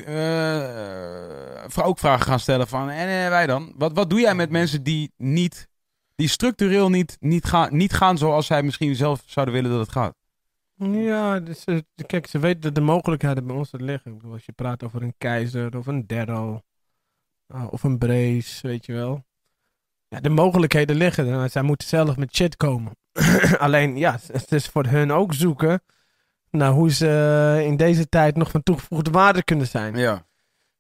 ook 1.83 1.99
vragen 1.99 2.25
gaan 2.25 2.39
stellen 2.39 2.67
van, 2.67 2.89
en 2.89 3.29
wij 3.29 3.47
dan? 3.47 3.73
Wat, 3.75 3.93
wat 3.93 4.09
doe 4.09 4.19
jij 4.19 4.35
met 4.35 4.49
mensen 4.49 4.83
die 4.83 5.13
niet, 5.17 5.67
die 6.15 6.27
structureel 6.27 6.89
niet, 6.89 7.17
niet, 7.19 7.45
gaan, 7.45 7.77
niet 7.77 7.93
gaan 7.93 8.17
zoals 8.17 8.45
zij 8.45 8.63
misschien 8.63 8.95
zelf 8.95 9.23
zouden 9.25 9.53
willen 9.53 9.71
dat 9.71 9.79
het 9.79 9.91
gaat? 9.91 10.15
Ja, 10.77 11.39
dus, 11.39 11.63
eh, 11.63 11.77
kijk, 12.05 12.27
ze 12.27 12.39
weten 12.39 12.61
dat 12.61 12.75
de 12.75 12.81
mogelijkheden 12.81 13.47
bij 13.47 13.55
ons 13.55 13.71
er 13.73 13.83
liggen. 13.83 14.11
Ik 14.11 14.17
bedoel, 14.17 14.33
als 14.33 14.45
je 14.45 14.51
praat 14.51 14.83
over 14.83 15.01
een 15.01 15.13
keizer 15.17 15.77
of 15.77 15.87
een 15.87 16.07
derro 16.07 16.61
ah, 17.47 17.71
of 17.73 17.83
een 17.83 17.97
brace, 17.97 18.67
weet 18.67 18.85
je 18.85 18.93
wel. 18.93 19.25
Ja, 20.07 20.19
de 20.19 20.29
mogelijkheden 20.29 20.95
liggen 20.95 21.27
er, 21.27 21.35
maar 21.37 21.49
zij 21.49 21.61
moeten 21.61 21.87
zelf 21.87 22.17
met 22.17 22.35
shit 22.35 22.57
komen. 22.57 22.91
Alleen, 23.57 23.97
ja, 23.97 24.19
het 24.31 24.51
is 24.51 24.67
voor 24.67 24.85
hun 24.85 25.11
ook 25.11 25.33
zoeken 25.33 25.81
naar 26.49 26.71
hoe 26.71 26.91
ze 26.91 27.07
eh, 27.57 27.65
in 27.65 27.77
deze 27.77 28.09
tijd 28.09 28.35
nog 28.35 28.51
van 28.51 28.63
toegevoegde 28.63 29.11
waarde 29.11 29.43
kunnen 29.43 29.67
zijn. 29.67 29.95
Ja. 29.95 30.25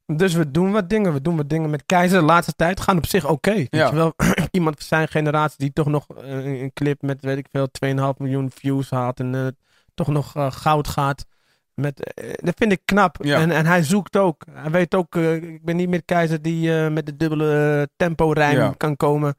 Dus 0.05 0.33
we 0.33 0.51
doen 0.51 0.71
wat 0.71 0.89
dingen. 0.89 1.13
We 1.13 1.21
doen 1.21 1.35
wat 1.35 1.49
dingen 1.49 1.69
met 1.69 1.85
Keizer. 1.85 2.19
De 2.19 2.25
laatste 2.25 2.53
tijd 2.53 2.79
gaan 2.79 2.97
op 2.97 3.05
zich 3.05 3.27
oké. 3.29 3.53
Weet 3.53 3.67
Ja. 3.69 3.93
wel, 3.93 4.13
iemand 4.51 4.75
van 4.75 4.85
zijn 4.85 5.07
generatie 5.07 5.57
die 5.57 5.73
toch 5.73 5.87
nog 5.87 6.07
eh, 6.09 6.45
een 6.61 6.73
clip 6.73 7.01
met, 7.01 7.21
weet 7.21 7.37
ik 7.37 7.47
veel, 7.51 7.67
2,5 8.13 8.17
miljoen 8.17 8.51
views 8.51 8.89
haalt. 8.89 9.19
En 9.19 9.35
eh, 9.35 9.47
toch 9.95 10.07
nog 10.07 10.35
eh, 10.35 10.51
goud 10.51 10.87
gaat. 10.87 11.25
Met, 11.73 12.13
eh, 12.13 12.33
dat 12.35 12.53
vind 12.57 12.71
ik 12.71 12.81
knap. 12.85 13.17
Ja. 13.23 13.39
En, 13.39 13.51
en 13.51 13.65
hij 13.65 13.83
zoekt 13.83 14.17
ook. 14.17 14.45
Hij 14.51 14.71
weet 14.71 14.95
ook, 14.95 15.15
eh, 15.15 15.33
ik 15.35 15.63
ben 15.63 15.75
niet 15.75 15.89
meer 15.89 16.03
Keizer 16.03 16.41
die 16.41 16.71
met 16.89 17.05
de 17.05 17.15
dubbele 17.15 17.89
tempo 17.95 18.31
rijm 18.31 18.57
Ja. 18.57 18.73
kan 18.77 18.95
komen. 18.95 19.35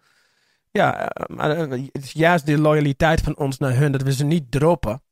Ja, 0.71 1.11
maar 1.27 1.57
het 1.57 1.91
is 1.93 2.13
juist 2.13 2.47
de 2.47 2.59
loyaliteit 2.59 3.21
van 3.21 3.37
ons 3.37 3.59
naar 3.59 3.77
hun. 3.77 3.93
Dat 3.93 4.03
we 4.03 4.13
ze 4.13 4.25
niet 4.25 4.51
droppen. 4.51 5.03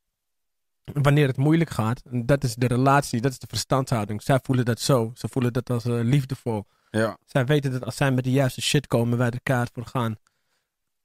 Wanneer 0.92 1.26
het 1.26 1.36
moeilijk 1.36 1.70
gaat. 1.70 2.02
Dat 2.04 2.44
is 2.44 2.54
de 2.54 2.66
relatie, 2.66 3.20
dat 3.20 3.30
is 3.32 3.38
de 3.38 3.46
verstandshouding. 3.46 4.22
Zij 4.22 4.38
voelen 4.42 4.64
dat 4.64 4.80
zo. 4.80 5.10
Ze 5.14 5.28
voelen 5.28 5.52
dat 5.52 5.70
als 5.70 5.84
liefdevol. 5.84 6.66
Ja. 6.90 7.16
Zij 7.26 7.44
weten 7.44 7.70
dat 7.70 7.84
als 7.84 7.96
zij 7.96 8.10
met 8.10 8.24
de 8.24 8.30
juiste 8.30 8.60
shit 8.62 8.86
komen, 8.86 9.18
wij 9.18 9.30
de 9.30 9.40
kaart 9.42 9.70
voor 9.72 9.86
gaan. 9.86 10.16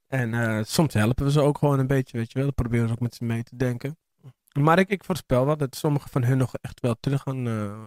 En 0.06 0.64
soms 0.66 0.94
helpen 0.94 1.24
we 1.24 1.30
ze 1.30 1.40
ook 1.40 1.58
gewoon 1.58 1.78
een 1.78 1.86
beetje, 1.86 2.16
weet 2.18 2.28
je 2.32 2.34
wel. 2.34 2.44
Dan 2.44 2.54
proberen 2.54 2.86
we 2.86 2.92
ook 2.92 3.00
met 3.00 3.14
ze 3.14 3.24
mee 3.24 3.42
te 3.42 3.56
denken. 3.56 3.98
Maar 4.52 4.78
ik, 4.78 4.88
ik 4.88 5.04
voorspel 5.04 5.46
wel 5.46 5.56
dat 5.56 5.76
sommige 5.76 6.08
van 6.08 6.24
hun 6.24 6.38
nog 6.38 6.54
echt 6.60 6.80
wel 6.80 6.96
terug 7.00 7.22
gaan, 7.22 7.46
eh, 7.46 7.78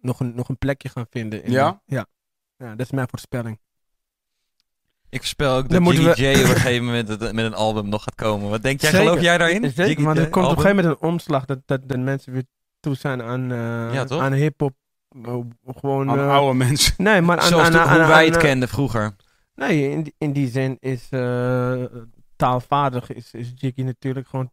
nog, 0.00 0.20
een, 0.20 0.34
nog 0.34 0.48
een 0.48 0.58
plekje 0.58 0.88
gaan 0.88 1.06
vinden. 1.10 1.44
In 1.44 1.50
Ja? 1.50 1.82
ja? 1.86 2.06
Ja, 2.56 2.70
dat 2.70 2.86
is 2.86 2.90
mijn 2.92 3.08
voorspelling. 3.10 3.58
Ik 5.08 5.18
voorspel 5.18 5.56
ook 5.56 5.68
dat 5.68 5.80
moeten 5.80 6.02
Jiggy 6.02 6.22
we- 6.22 6.28
J 6.38 6.42
op 6.42 6.48
een 6.48 6.54
gegeven 6.56 6.84
moment 6.84 7.08
met, 7.08 7.32
met 7.32 7.44
een 7.44 7.54
album 7.54 7.88
nog 7.88 8.02
gaat 8.02 8.14
komen. 8.14 8.50
Wat 8.50 8.62
denk 8.62 8.80
jij? 8.80 8.90
Zeker. 8.90 9.06
Geloof 9.06 9.22
jij 9.22 9.38
daarin? 9.38 9.70
Zeker, 9.70 10.04
want 10.04 10.18
er 10.18 10.28
komt 10.28 10.46
op 10.46 10.50
een 10.56 10.56
gegeven 10.62 10.76
moment 10.84 11.02
een 11.02 11.08
omslag 11.08 11.44
dat, 11.44 11.58
dat 11.64 11.88
de 11.88 11.98
mensen 11.98 12.32
weer 12.32 12.44
toe 12.80 12.94
zijn 12.94 13.22
aan, 13.22 13.52
eh 13.52 13.94
Ja, 13.94 14.04
toch? 14.04 14.20
aan 14.22 14.32
hip-hop. 14.32 14.74
Eh, 15.24 15.36
gewoon. 15.66 16.10
Aan 16.10 16.28
oude 16.30 16.54
mensen. 16.56 16.94
nee, 16.96 17.20
maar 17.20 17.38
aan, 17.38 17.46
Zoals 17.48 17.66
aan, 17.68 17.76
aan, 17.78 17.88
hoe 17.88 17.98
aan- 18.00 18.08
wij 18.08 18.24
het 18.24 18.34
aan- 18.34 18.40
kenden 18.40 18.68
vroeger. 18.68 19.16
Nee, 19.54 19.90
in, 19.90 20.02
die- 20.02 20.14
in 20.18 20.32
die 20.32 20.48
zin 20.48 20.76
is 20.80 21.06
eh, 21.10 21.82
taalvaardig 22.36 23.12
is, 23.12 23.32
is 23.34 23.52
Jiggy 23.54 23.82
natuurlijk 23.82 24.28
gewoon 24.28 24.50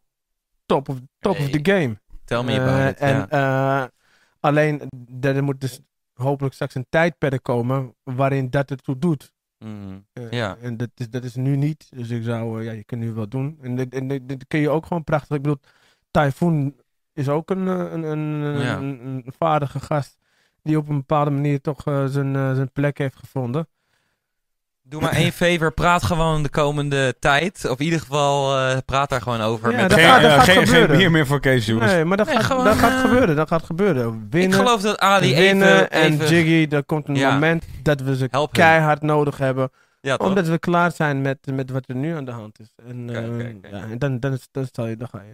top 0.70 0.90
of, 0.90 0.98
top 1.20 1.38
of 1.40 1.50
the 1.50 1.60
game. 1.72 1.98
Tell 2.26 2.44
me 2.44 2.54
Eh, 2.56 2.62
about 2.64 2.92
it. 2.92 2.98
en 3.00 3.16
ja. 3.30 3.82
eh, 3.84 3.88
alleen, 4.40 4.82
er 5.22 5.36
er 5.36 5.44
moet 5.44 5.62
dus 5.62 5.80
hopelijk 6.14 6.54
straks 6.54 6.76
een 6.76 6.86
tijdperk 6.90 7.44
komen 7.44 7.96
waarin 8.04 8.50
dat 8.50 8.72
ertoe 8.72 8.98
doet. 8.98 9.32
Mm. 9.58 10.06
Eh, 10.14 10.32
Ja. 10.32 10.58
En 10.62 10.78
dat 10.78 10.90
is, 10.96 11.10
dat 11.10 11.24
is 11.24 11.36
nu 11.36 11.56
niet. 11.56 11.88
Dus 11.96 12.10
ik 12.10 12.24
zou, 12.24 12.60
eh, 12.60 12.66
ja, 12.66 12.72
je 12.72 12.84
kunt 12.84 13.02
nu 13.02 13.12
wel 13.14 13.28
doen. 13.28 13.58
En 13.62 13.76
dit, 13.76 13.94
en 13.94 14.08
dit, 14.08 14.28
dit 14.30 14.48
kun 14.48 14.60
je 14.60 14.70
ook 14.70 14.86
gewoon 14.86 15.04
prachtig. 15.04 15.36
Ik 15.38 15.42
bedoel, 15.42 15.60
Typhoon 16.12 16.76
is 17.14 17.30
ook 17.30 17.50
een, 17.50 17.68
eh, 17.68 17.92
een, 17.92 18.04
een, 18.04 18.60
Ja. 18.60 18.78
een, 18.78 19.06
een 19.06 19.34
vaardige 19.38 19.80
gast. 19.80 20.18
Die 20.64 20.78
op 20.78 20.90
een 20.90 20.98
bepaalde 20.98 21.32
manier 21.32 21.62
toch 21.62 21.86
eh, 21.86 22.06
zijn, 22.06 22.36
eh, 22.36 22.54
zijn 22.56 22.72
plek 22.72 22.98
heeft 22.98 23.16
gevonden. 23.16 23.68
Doe 24.90 25.02
maar 25.02 25.12
één 25.14 25.32
favor, 25.32 25.72
praat 25.72 26.04
gewoon 26.04 26.44
de 26.44 26.50
komende 26.50 27.16
tijd. 27.20 27.66
Of 27.70 27.80
in 27.80 27.86
ieder 27.86 28.00
geval, 28.00 28.58
eh, 28.58 28.78
praat 28.86 29.10
daar 29.10 29.22
gewoon 29.22 29.42
over. 29.42 29.72
Ja, 29.72 29.78
met 29.82 29.90
dat 29.90 30.00
Geen, 30.00 30.08
gaat- 30.10 30.22
dat 30.22 30.32
eh, 30.32 30.38
gaat 30.38 30.46
geen, 30.46 30.56
geen 30.56 30.66
gebeuren. 30.68 30.98
bier 30.98 31.12
meer 31.12 31.26
voor 31.28 31.40
Kees, 31.40 31.66
jongens. 31.66 31.92
Nee, 31.92 32.06
maar 32.06 32.18
dat, 32.18 32.26
Nee, 32.28 32.36
gaat, 32.36 32.46
gewoon, 32.46 32.64
dat 32.66 32.76
gaat 32.78 32.92
eh, 32.94 33.00
gebeuren. 33.02 33.36
Dat 33.36 33.48
gaat 33.48 33.64
gebeuren. 33.64 34.08
ik 34.14 34.20
Winnen, 34.30 34.58
geloof 34.58 34.82
dat 34.82 35.00
Ali 35.00 35.36
winnen 35.36 35.76
even, 35.76 35.92
en 35.92 36.14
even 36.14 36.28
Jiggy, 36.28 36.76
er 36.76 36.84
komt 36.84 37.08
een 37.08 37.16
Ja. 37.16 37.32
moment 37.34 37.66
dat 37.84 38.02
we 38.02 38.16
ze 38.16 38.28
help 38.32 38.54
keihard 38.54 39.02
nodig 39.02 39.38
hebben. 39.38 39.70
Ja? 40.02 40.16
Omdat 40.16 40.48
we 40.48 40.60
klaar 40.60 40.92
zijn 40.92 41.22
met, 41.22 41.38
met 41.54 41.70
wat 41.70 41.84
er 41.88 41.96
nu 41.96 42.16
aan 42.16 42.26
de 42.26 42.32
hand 42.32 42.60
is. 42.60 42.68
En, 42.88 43.06
Kijk, 43.12 43.28
eh, 43.28 43.38
kijk, 43.38 43.62
kijk. 43.62 43.74
Ja, 43.74 43.82
en 43.92 43.98
dan, 43.98 44.20
dan, 44.20 44.34
is- 44.34 44.48
dan, 44.52 44.66
stel 44.66 44.88
je, 44.88 44.98
dan 44.98 45.08
ga 45.12 45.22
je... 45.22 45.34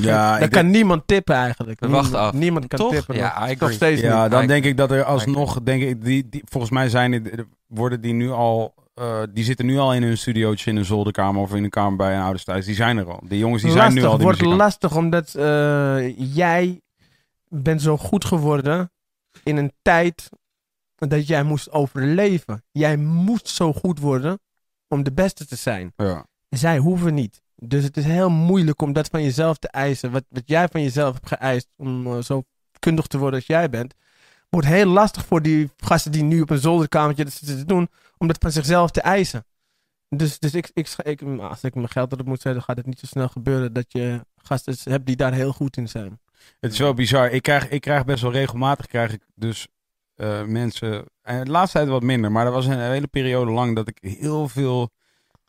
Ja, 0.00 0.32
dan 0.34 0.42
ik 0.42 0.50
kan 0.50 0.70
niemand 0.70 1.06
tippen 1.06 1.34
eigenlijk. 1.34 1.80
We 1.80 1.88
wachten 1.88 2.18
af. 2.18 2.32
Niemand 2.32 2.66
kan 2.66 2.78
Toch? 2.78 2.92
tippen. 2.92 3.16
Ja, 3.16 3.38
nog. 3.40 3.50
I 3.50 3.56
Nog 3.58 3.72
steeds 3.72 4.00
Ja, 4.00 4.22
niet. 4.22 4.30
dan 4.30 4.42
I- 4.42 4.46
denk 4.46 4.64
ik 4.64 4.76
dat 4.76 4.90
er 4.90 5.04
alsnog, 5.04 5.62
denk 5.62 5.82
ik, 5.82 6.04
die, 6.04 6.28
die, 6.28 6.42
volgens 6.44 6.72
mij 6.72 6.88
zijn 6.88 7.12
het, 7.12 7.44
worden 7.66 8.00
die 8.00 8.12
nu 8.12 8.30
al, 8.30 8.74
eh, 8.94 9.22
die 9.32 9.44
zitten 9.44 9.66
nu 9.66 9.78
al 9.78 9.94
in 9.94 10.02
hun 10.02 10.18
studiootje 10.18 10.70
in 10.70 10.76
een 10.76 10.84
zolderkamer 10.84 11.40
of 11.42 11.54
in 11.54 11.64
een 11.64 11.70
kamer 11.70 11.96
bij 11.96 12.14
een 12.16 12.22
ouders 12.22 12.44
thuis. 12.44 12.64
Die 12.66 12.74
zijn 12.74 12.96
er 12.98 13.10
al. 13.10 13.20
Die 13.26 13.38
jongens 13.38 13.62
die 13.62 13.70
zijn 13.72 13.94
nu 13.94 14.04
al 14.04 14.14
die 14.14 14.22
wordt 14.24 14.38
muziek 14.38 14.52
aan- 14.52 14.58
lastig 14.60 14.96
omdat 14.96 15.34
eh, 15.34 16.18
jij 16.34 16.80
bent 17.48 17.82
zo 17.82 17.96
goed 17.96 18.24
geworden 18.24 18.90
in 19.42 19.56
een 19.56 19.72
tijd 19.82 20.28
dat 20.96 21.26
jij 21.26 21.42
moest 21.42 21.70
overleven. 21.72 22.64
Jij 22.72 22.96
moest 22.96 23.48
zo 23.48 23.72
goed 23.72 23.98
worden 23.98 24.38
om 24.88 25.02
de 25.02 25.12
beste 25.12 25.46
te 25.46 25.56
zijn. 25.56 25.92
Ja. 25.96 26.26
Zij 26.48 26.78
hoeven 26.78 27.14
niet. 27.14 27.42
Dus 27.66 27.84
het 27.84 27.96
is 27.96 28.04
heel 28.04 28.30
moeilijk 28.30 28.82
om 28.82 28.92
dat 28.92 29.08
van 29.08 29.22
jezelf 29.22 29.58
te 29.58 29.68
eisen. 29.68 30.10
Wat, 30.10 30.24
wat 30.28 30.42
jij 30.46 30.68
van 30.68 30.82
jezelf 30.82 31.14
hebt 31.14 31.28
geëist 31.28 31.68
om 31.76 32.06
eh, 32.06 32.22
zo 32.22 32.42
kundig 32.78 33.06
te 33.06 33.18
worden 33.18 33.38
als 33.38 33.46
jij 33.46 33.70
bent. 33.70 33.94
Wordt 34.50 34.66
heel 34.66 34.86
lastig 34.86 35.24
voor 35.24 35.42
die 35.42 35.70
gasten 35.76 36.12
die 36.12 36.22
nu 36.22 36.40
op 36.40 36.50
een 36.50 36.58
zolderkamertje 36.58 37.28
zitten 37.28 37.58
te 37.58 37.64
doen. 37.64 37.88
Om 38.18 38.26
dat 38.26 38.36
van 38.40 38.50
zichzelf 38.50 38.90
te 38.90 39.00
eisen. 39.00 39.44
Dus, 40.08 40.38
dus 40.38 40.54
ik, 40.54 40.70
ik, 40.72 40.88
ik, 41.02 41.22
als 41.38 41.64
ik 41.64 41.74
mijn 41.74 41.88
geld 41.88 42.12
erop 42.12 42.26
moet 42.26 42.40
zetten, 42.40 42.62
gaat 42.62 42.76
het 42.76 42.86
niet 42.86 42.98
zo 42.98 43.06
snel 43.06 43.28
gebeuren 43.28 43.72
dat 43.72 43.92
je 43.92 44.20
gasten 44.36 44.76
hebt 44.84 45.06
die 45.06 45.16
daar 45.16 45.32
heel 45.32 45.52
goed 45.52 45.76
in 45.76 45.88
zijn. 45.88 46.20
Het 46.60 46.72
is 46.72 46.78
wel 46.78 46.94
bizar. 46.94 47.30
Ik 47.30 47.42
krijg, 47.42 47.68
ik 47.68 47.80
krijg 47.80 48.04
best 48.04 48.22
wel 48.22 48.32
regelmatig 48.32 48.86
krijg 48.86 49.12
ik 49.12 49.22
dus 49.34 49.66
eh, 50.14 50.44
mensen. 50.44 51.04
En 51.22 51.44
de 51.44 51.50
laatste 51.50 51.78
tijd 51.78 51.90
wat 51.90 52.02
minder, 52.02 52.32
maar 52.32 52.46
er 52.46 52.52
was 52.52 52.66
een 52.66 52.80
hele 52.80 53.06
periode 53.06 53.50
lang 53.50 53.76
dat 53.76 53.88
ik 53.88 53.98
heel 54.00 54.48
veel 54.48 54.90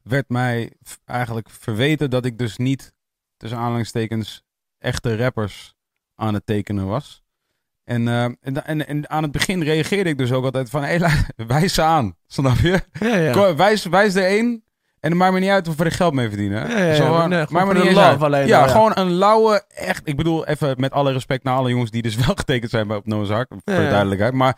werd 0.07 0.29
mij 0.29 0.71
eigenlijk 1.05 1.49
verweten 1.49 2.09
dat 2.09 2.25
ik 2.25 2.37
dus 2.37 2.57
niet 2.57 2.93
tussen 3.37 3.59
aanhalingstekens 3.59 4.43
echte 4.77 5.17
rappers 5.17 5.75
aan 6.15 6.33
het 6.33 6.45
tekenen 6.45 6.87
was. 6.87 7.23
En, 7.83 8.07
eh, 8.07 8.23
en, 8.23 8.65
en, 8.65 8.87
en 8.87 9.09
aan 9.09 9.23
het 9.23 9.31
begin 9.31 9.63
reageerde 9.63 10.09
ik 10.09 10.17
dus 10.17 10.31
ook 10.31 10.43
altijd 10.43 10.69
van, 10.69 10.83
hé, 10.83 10.97
hey, 10.97 11.25
wijs 11.47 11.73
ze 11.73 11.81
aan, 11.81 12.15
snap 12.27 12.57
je? 12.57 12.81
Ja, 12.99 13.15
ja. 13.15 13.31
Kom, 13.31 13.55
Wijs, 13.55 13.85
wijs 13.85 14.15
er 14.15 14.25
één 14.25 14.63
en 14.99 15.11
het 15.11 15.19
maakt 15.19 15.33
me 15.33 15.39
niet 15.39 15.49
uit 15.49 15.67
of 15.67 15.75
we 15.75 15.83
er 15.83 15.91
geld 15.91 16.13
mee 16.13 16.27
verdienen. 16.27 16.69
Ja, 16.69 16.83
ja, 16.83 16.95
Zo 16.95 17.27
nee, 17.27 17.45
me 17.49 17.59
voor 17.59 17.73
niet 17.73 17.91
love 17.91 18.25
alleen 18.25 18.47
ja, 18.47 18.67
gewoon 18.67 18.91
een 18.95 19.11
lauwe, 19.11 19.63
echt, 19.67 20.01
ik 20.03 20.15
bedoel 20.15 20.47
even 20.47 20.75
met 20.77 20.91
alle 20.91 21.11
respect 21.11 21.43
naar 21.43 21.55
alle 21.55 21.69
jongens 21.69 21.91
die 21.91 22.01
dus 22.01 22.15
wel 22.25 22.35
getekend 22.35 22.71
zijn 22.71 22.87
bij 22.87 22.97
op 22.97 23.05
Noah's 23.05 23.29
Ark, 23.29 23.47
voor 23.49 23.61
de 23.65 23.89
duidelijkheid. 23.89 24.33
Maar 24.33 24.57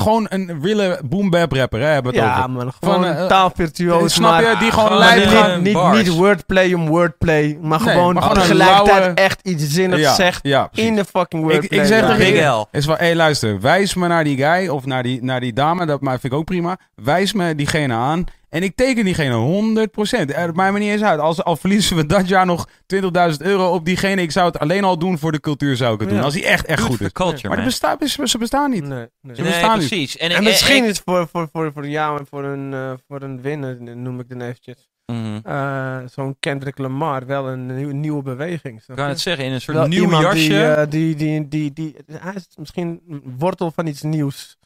gewoon 0.00 0.26
een 0.28 0.60
wille 0.60 1.00
boom 1.04 1.30
bap 1.30 1.52
rapper, 1.52 1.80
hè, 1.80 1.86
hebben 1.86 2.12
we 2.12 2.18
het 2.18 2.28
Ja, 2.28 2.36
over. 2.38 2.50
man. 2.50 2.72
Gewoon 2.80 3.02
Van, 3.04 3.14
eh, 3.14 3.26
taalvirtuoos. 3.26 4.12
snap 4.14 4.38
je? 4.40 4.44
maar- 4.46 4.58
Die 4.58 4.70
gewoon 4.72 4.98
lijp 4.98 5.24
niet- 5.24 5.28
gaan. 5.34 5.54
niet, 5.54 5.62
niet, 5.62 5.72
bars. 5.72 5.96
niet 5.98 6.08
wordplay 6.08 6.72
om 6.72 6.88
wordplay, 6.88 7.58
maar 7.62 7.80
Nee, 7.84 7.94
gewoon 7.94 8.14
maar 8.14 8.32
tegelijkertijd 8.32 8.98
lauwe- 8.98 9.14
echt 9.14 9.40
iets 9.42 9.64
zinnigs 9.68 10.02
Ja, 10.02 10.14
zegt 10.14 10.40
ja, 10.42 10.68
in 10.74 10.94
de 10.96 11.04
fucking 11.04 11.42
wordplay. 11.42 11.80
ik 11.80 11.86
zeg 11.86 12.16
tegen 12.16 12.66
is 12.72 12.84
van, 12.84 12.94
hé 12.98 13.14
luister, 13.14 13.60
wijs 13.60 13.94
me 13.94 14.06
naar 14.06 14.24
die 14.24 14.36
guy 14.36 14.68
of 14.68 14.84
naar 14.84 15.02
die, 15.02 15.22
naar 15.24 15.40
die 15.40 15.52
dame, 15.52 15.86
dat 15.86 16.00
maar 16.00 16.20
vind 16.20 16.32
ik 16.32 16.38
ook 16.38 16.44
prima. 16.44 16.76
Wijs 16.94 17.32
me 17.32 17.54
diegene 17.54 17.94
aan 17.94 18.24
en 18.48 18.62
ik 18.62 18.76
teken 18.76 19.04
diegene 19.04 19.86
100%. 19.88 20.34
Het 20.34 20.54
maakt 20.54 20.72
me 20.72 20.78
niet 20.78 20.90
eens 20.90 21.02
uit. 21.02 21.20
Als, 21.20 21.42
al 21.44 21.56
verliezen 21.56 21.96
we 21.96 22.06
dat 22.06 22.28
jaar 22.28 22.46
nog 22.46 22.68
20.000 22.94 23.08
euro 23.38 23.72
op 23.74 23.84
diegene, 23.84 24.22
ik 24.22 24.30
zou 24.30 24.46
het 24.46 24.58
alleen 24.58 24.84
al 24.84 24.98
doen 24.98 25.18
voor 25.18 25.32
de 25.32 25.40
cultuur 25.40 25.76
zou 25.76 25.94
ik 25.94 26.00
het 26.00 26.08
doen. 26.08 26.18
Ja. 26.18 26.24
Als 26.24 26.34
hij 26.34 26.44
echt, 26.44 26.66
echt 26.66 26.80
Good 26.80 26.90
goed 26.90 27.00
is. 27.00 27.12
culture, 27.12 27.48
Maar 27.48 27.56
het 27.56 27.66
bestaat, 27.66 28.08
ze 28.24 28.38
bestaan 28.38 28.70
niet. 28.70 28.84
Nee, 28.84 29.06
nee. 29.20 29.34
Ze 29.36 29.42
Nee, 29.42 29.50
bestaan 29.50 29.78
niet. 29.78 29.88
precies. 29.88 30.16
En, 30.16 30.30
En 30.30 30.36
ik- 30.36 30.42
misschien 30.42 30.84
is 30.84 30.98
voor, 31.04 31.28
voor, 31.32 31.48
voor, 31.52 31.72
voor 31.72 31.88
jou 31.88 32.18
en 32.18 32.26
voor 32.30 32.44
een, 32.44 32.72
eh, 32.74 32.92
voor 33.08 33.22
een 33.22 33.40
winnaar, 33.42 33.76
noem 33.96 34.20
ik 34.20 34.28
dan 34.28 34.40
eventjes, 34.40 34.88
Mhm. 35.06 35.38
eh, 35.42 35.98
zo'n 36.06 36.36
Kendrick 36.40 36.78
Lamar 36.78 37.26
wel 37.26 37.48
een 37.48 37.74
nieuw- 37.76 37.90
nieuwe 37.92 38.22
beweging. 38.22 38.82
Ik 38.86 38.96
kan 38.96 39.08
het 39.08 39.20
zeggen, 39.20 39.44
in 39.44 39.52
een 39.52 39.60
soort 39.60 39.76
Wel 39.76 39.86
nieuw 39.86 40.10
jasje. 40.10 40.34
Die, 40.48 40.62
eh, 40.64 40.90
die, 40.90 41.14
die, 41.14 41.48
die, 41.48 41.72
die, 41.72 41.96
hij 42.12 42.32
is 42.34 42.46
misschien 42.56 43.00
een 43.08 43.34
wortel 43.38 43.70
van 43.70 43.86
iets 43.86 44.02
nieuws 44.02 44.56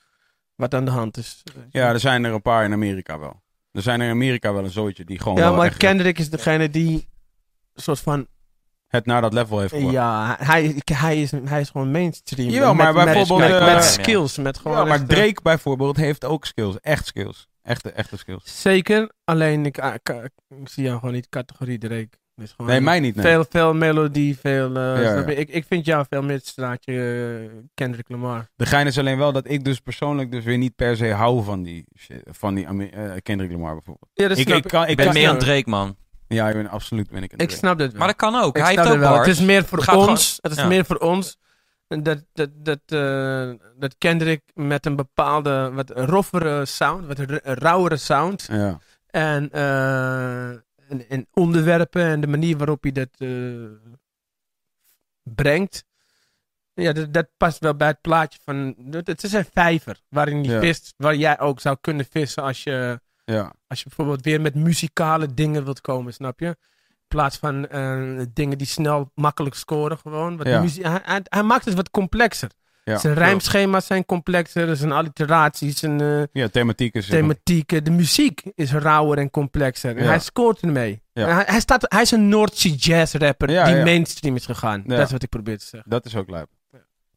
wat 0.55 0.75
aan 0.75 0.85
de 0.85 0.91
hand 0.91 1.17
is. 1.17 1.43
Ja, 1.71 1.89
er 1.89 2.01
zijn 2.01 2.25
er 2.25 2.33
een 2.33 2.43
paar 2.43 2.65
in 2.65 2.73
Amerika 2.73 3.19
wel. 3.19 3.42
Er 3.73 3.83
zijn 3.83 4.01
er 4.01 4.07
in 4.07 4.13
Amerika 4.13 4.53
wel 4.53 4.65
een 4.65 4.71
zootje 4.71 5.05
die 5.05 5.19
gewoon 5.19 5.37
Ja, 5.39 5.43
wel 5.43 5.55
maar 5.57 5.67
echt 5.67 5.77
Kendrick 5.77 6.19
is 6.19 6.31
degene 6.31 6.71
die 6.71 7.09
soort 7.75 8.01
van 8.01 8.27
het 8.87 9.07
naar 9.07 9.21
dat 9.21 9.33
level 9.33 9.59
heeft 9.61 9.73
gebracht. 9.73 9.93
Ja, 9.93 10.37
hij, 10.41 10.83
hij, 10.85 11.21
is, 11.21 11.31
hij 11.31 11.61
is 11.61 11.71
gewoon 11.71 11.91
mainstream. 11.91 12.49
Jawel, 12.49 12.75
met, 12.75 12.85
maar 12.85 13.05
met- 13.05 13.15
bijvoorbeeld, 13.15 13.51
Met, 13.51 13.61
eh, 13.61 13.75
met 13.75 13.85
skills, 13.85 14.37
met 14.37 14.59
gewoon... 14.59 14.77
Ja, 14.77 14.85
maar 14.85 14.93
echt, 15.01 15.03
eh, 15.11 15.17
Drake 15.17 15.43
bijvoorbeeld 15.43 15.97
heeft 15.97 16.25
ook 16.25 16.45
skills. 16.45 16.81
Echt 16.81 17.07
skills. 17.07 17.49
Echte, 17.63 17.91
echte 17.91 18.17
skills. 18.17 18.61
Zeker, 18.61 19.11
alleen 19.25 19.67
ik, 19.67 19.79
ah, 19.79 19.95
ik, 19.95 20.31
ik 20.49 20.69
zie 20.69 20.85
jou 20.85 20.99
gewoon 20.99 21.15
niet 21.15 21.29
categorie 21.29 21.79
Drake. 21.79 22.09
Dus 22.35 22.51
gewoon 22.57 22.71
Nee, 22.71 22.81
mij 22.81 23.01
niet. 23.01 23.15
Nee. 23.15 23.25
Veel, 23.25 23.45
veel 23.51 23.75
melodie, 23.75 24.39
veel... 24.39 24.77
eh, 24.77 25.03
Ja, 25.03 25.13
snap 25.13 25.29
je? 25.29 25.33
ja. 25.35 25.39
Ik, 25.41 25.49
ik 25.49 25.65
vind 25.69 25.85
jou 25.85 26.05
veel 26.11 26.23
meer 26.23 26.37
het 26.37 26.47
straatje 26.47 26.93
eh, 27.53 27.57
Kendrick 27.75 28.09
Lamar. 28.09 28.47
De 28.57 28.67
gein 28.67 28.87
is 28.87 28.99
alleen 28.99 29.19
wel 29.19 29.33
dat 29.33 29.51
ik 29.51 29.65
dus 29.65 29.79
persoonlijk 29.81 30.31
dus 30.31 30.45
weer 30.45 30.59
niet 30.59 30.77
per 30.77 30.97
se 30.97 31.11
hou 31.13 31.45
van 31.45 31.63
die, 31.63 31.85
shit- 31.99 32.23
van 32.31 32.55
die 32.55 32.67
eh, 32.91 33.11
Kendrick 33.23 33.51
Lamar 33.51 33.73
bijvoorbeeld. 33.73 34.11
Ja, 34.15 34.29
dat 34.29 34.39
Ik, 34.39 34.47
snap 34.47 34.57
ik, 34.57 34.71
kan, 34.71 34.83
ik, 34.83 34.89
Ik 34.89 34.97
ben 34.97 35.05
kan- 35.05 35.15
meer 35.15 35.29
een 35.29 35.39
Drake, 35.39 35.71
man. 35.71 35.97
Ja, 36.29 36.49
ik 36.49 36.55
ben 36.55 36.69
absoluut 36.69 37.11
ben 37.11 37.23
ik 37.23 37.33
een 37.33 37.39
Ik 37.39 37.47
Drake. 37.49 37.55
snap 37.65 37.79
dat 37.79 37.89
wel. 37.91 37.99
Maar 37.99 38.09
dat 38.09 38.17
kan 38.17 38.35
ook. 38.35 38.57
Ik 38.57 38.63
Hij 38.63 38.73
snap 38.73 38.85
heeft 38.85 38.97
ook 38.97 39.01
het 39.01 39.09
wel. 39.11 39.17
bars. 39.17 39.29
Het 39.29 39.39
is 39.39 39.45
meer 39.47 39.65
voor 39.65 39.83
gaat 39.83 39.97
ons. 40.09 40.39
Het 40.41 40.53
is 40.53 40.59
ja. 40.59 40.67
meer 40.67 40.85
voor 40.85 40.97
ons. 40.97 41.37
Dat, 41.89 42.25
dat, 42.33 42.49
dat, 42.55 42.79
eh, 42.87 43.51
dat 43.79 43.95
Kendrick 43.99 44.43
met 44.55 44.87
een 44.87 44.97
bepaalde, 44.97 45.71
wat 45.73 45.91
roffere 45.95 46.65
sound, 46.67 47.07
wat 47.07 47.19
ra- 47.19 47.41
rauwere 47.43 47.97
sound. 47.97 48.47
Ja. 48.53 48.79
En, 49.11 49.51
eh, 49.51 50.51
en, 50.93 51.09
en 51.09 51.27
onderwerpen 51.33 52.03
en 52.03 52.21
de 52.21 52.27
manier 52.27 52.57
waarop 52.57 52.85
je 52.85 52.93
dat 52.93 53.09
eh, 53.17 53.29
brengt. 55.23 55.85
Ja, 56.75 56.93
dat, 56.93 57.13
dat 57.13 57.29
past 57.37 57.59
wel 57.59 57.75
bij 57.77 57.89
het 57.89 58.01
plaatje 58.01 58.39
van. 58.45 58.75
Het 58.91 59.23
is 59.25 59.33
een 59.33 59.47
vijver 59.53 60.01
waarin 60.09 60.45
je 60.45 60.51
Ja. 60.51 60.61
vist. 60.61 60.95
Waar 60.97 61.15
jij 61.17 61.41
ook 61.41 61.61
zou 61.61 61.77
kunnen 61.81 62.07
vissen 62.11 62.43
als 62.43 62.63
je, 62.63 63.01
Ja. 63.25 63.53
als 63.67 63.79
je 63.79 63.85
bijvoorbeeld 63.87 64.25
weer 64.25 64.41
met 64.41 64.55
muzikale 64.55 65.35
dingen 65.35 65.65
wilt 65.65 65.81
komen, 65.81 66.13
snap 66.15 66.41
je? 66.41 66.47
In 66.89 67.19
plaats 67.19 67.37
van 67.37 67.69
eh, 67.69 68.23
dingen 68.33 68.59
die 68.59 68.67
snel 68.67 69.11
makkelijk 69.15 69.55
scoren, 69.55 69.99
gewoon. 69.99 70.37
Wat 70.37 70.47
Ja. 70.47 70.61
muzie- 70.61 70.89
hij, 70.89 71.01
hij, 71.03 71.21
hij 71.25 71.43
maakt 71.43 71.65
het 71.65 71.75
wat 71.75 71.91
complexer. 71.91 72.51
Ja. 72.85 72.99
Zijn 72.99 73.15
rijmschema's 73.15 73.87
zijn 73.87 74.05
complexer, 74.05 74.77
zijn 74.77 74.93
alliteraties, 74.93 75.79
zijn. 75.79 76.01
eh, 76.01 76.23
ja, 76.33 76.49
thematiek 76.49 76.95
is... 76.95 77.07
thematieken. 77.07 77.85
De 77.85 77.91
muziek 77.91 78.43
is 78.55 78.73
rauwer 78.73 79.19
en 79.19 79.31
complexer. 79.31 79.97
En 79.97 80.03
Ja. 80.03 80.09
hij 80.09 80.19
scoort 80.19 80.61
ermee. 80.61 81.03
Ja. 81.13 81.35
Hij, 81.35 81.45
hij, 81.47 81.61
staat, 81.61 81.85
hij 81.89 82.03
is 82.03 82.11
een 82.11 82.29
North 82.29 82.59
Sea 82.59 82.73
jazz 82.77 83.15
rapper 83.15 83.47
die 83.47 83.83
mainstream 83.85 84.37
is 84.37 84.45
gegaan. 84.47 84.83
Dat 84.87 84.99
is 84.99 85.11
wat 85.13 85.23
ik 85.23 85.29
probeer 85.29 85.59
te 85.59 85.65
zeggen. 85.67 85.91
Dat 85.91 86.05
is 86.07 86.17
ook 86.17 86.31
lijp. 86.31 86.49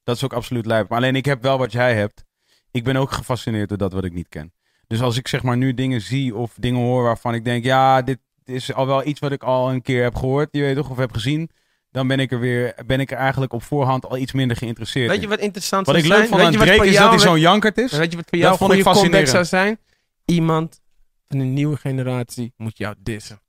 Dat 0.04 0.16
is 0.16 0.24
ook 0.24 0.34
absoluut 0.34 0.66
lijp. 0.66 0.90
Maar 0.90 0.98
alleen 0.98 1.16
ik 1.16 1.26
heb 1.26 1.42
wel 1.42 1.58
wat 1.58 1.72
jij 1.72 1.96
hebt. 1.96 2.24
ik 2.72 2.84
ben 2.84 2.96
ook 2.96 3.12
gefascineerd 3.12 3.70
door 3.70 3.78
dat 3.78 3.94
wat 3.94 4.04
ik 4.06 4.14
niet 4.14 4.30
ken. 4.30 4.54
Dus 4.88 5.02
als 5.02 5.18
ik 5.18 5.28
zeg 5.28 5.44
maar 5.44 5.58
nu 5.58 5.74
dingen 5.74 6.02
zie 6.02 6.36
of 6.36 6.54
dingen 6.60 6.82
hoor 6.82 7.04
waarvan 7.04 7.34
ik 7.34 7.46
denk, 7.46 7.64
ja, 7.64 8.02
dit 8.02 8.20
is 8.44 8.74
al 8.74 8.88
wel 8.88 9.06
iets 9.08 9.20
wat 9.20 9.32
ik 9.32 9.44
al 9.44 9.70
een 9.72 9.82
keer 9.82 10.04
heb 10.04 10.16
gehoord, 10.16 10.48
je 10.52 10.62
weet 10.62 10.76
toch, 10.76 10.90
of 10.90 10.98
heb 10.98 11.14
gezien. 11.14 11.50
Dan 11.96 12.08
ben 12.08 12.20
ik 12.20 12.32
er 12.32 12.40
weer, 12.40 12.74
ben 12.86 13.00
ik 13.00 13.12
er 13.12 13.18
eigenlijk 13.18 13.54
op 13.54 13.64
voorhand 13.64 14.06
al 14.06 14.18
iets 14.18 14.32
minder 14.32 14.58
geïnteresseerd 14.58 15.10
Weet 15.10 15.22
je 15.22 15.28
wat 15.28 15.40
interessant 15.40 15.86
Wat 15.86 15.96
zou 15.96 16.08
ik 16.08 16.12
leuk 16.14 16.18
zijn? 16.28 16.30
vond 16.30 16.42
aan 16.42 16.58
wat 16.58 16.68
Drake 16.68 16.90
is 16.90 16.98
dat 16.98 17.10
hij 17.10 17.20
zo'n 17.20 17.40
jankert 17.40 17.78
is. 17.78 17.92
Weet 17.92 18.12
je 18.12 18.18
wat 18.18 18.26
voor 18.30 18.40
Dat 18.40 18.58
jou 18.58 18.84
vond 18.84 18.98
comeback 18.98 19.28
zou 19.28 19.46
zijn? 19.46 19.80
Iemand 20.26 20.82
van 21.28 21.40
een 21.40 21.54
nieuwe 21.54 21.78
generatie 21.78 22.54
moet 22.58 22.78
jou 22.78 22.96
dissen. 23.00 23.42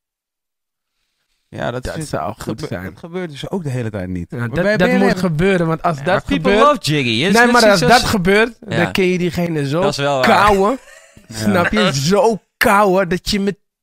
Ja, 1.48 1.70
dat, 1.70 1.84
Dat 1.84 1.96
is, 1.96 2.08
zou 2.08 2.32
goed 2.34 2.42
gebe- 2.42 2.66
zijn. 2.66 2.84
dat 2.84 2.98
gebeurt 2.98 3.30
dus 3.30 3.50
ook 3.50 3.62
de 3.62 3.70
hele 3.70 3.90
tijd 3.90 4.08
niet. 4.08 4.26
Ja, 4.30 4.48
dat 4.48 4.78
dat 4.78 4.90
moet 4.92 5.16
gebeuren, 5.18 5.66
want 5.66 5.82
als 5.82 5.98
Ja, 5.98 6.04
dat 6.04 6.24
people 6.24 6.50
gebeurt... 6.50 6.60
love 6.66 6.78
Jiggy. 6.80 7.08
Is- 7.24 7.32
Nee, 7.32 7.46
is 7.46 7.52
maar 7.52 7.70
als 7.70 7.78
zo- 7.80 7.88
dat 7.88 8.02
gebeurt, 8.04 8.56
Ja. 8.68 8.76
dan 8.82 8.92
kun 8.92 9.04
je 9.04 9.18
diegene 9.18 9.68
zo 9.68 9.80
Dat 9.80 9.98
is 9.98 10.04
kauwen. 10.04 10.78
Ja. 11.28 11.34
Snap 11.36 11.72
je? 11.72 11.90
Zo 11.94 12.40
kauwen 12.56 13.08
dat 13.08 13.30
je 13.30 13.40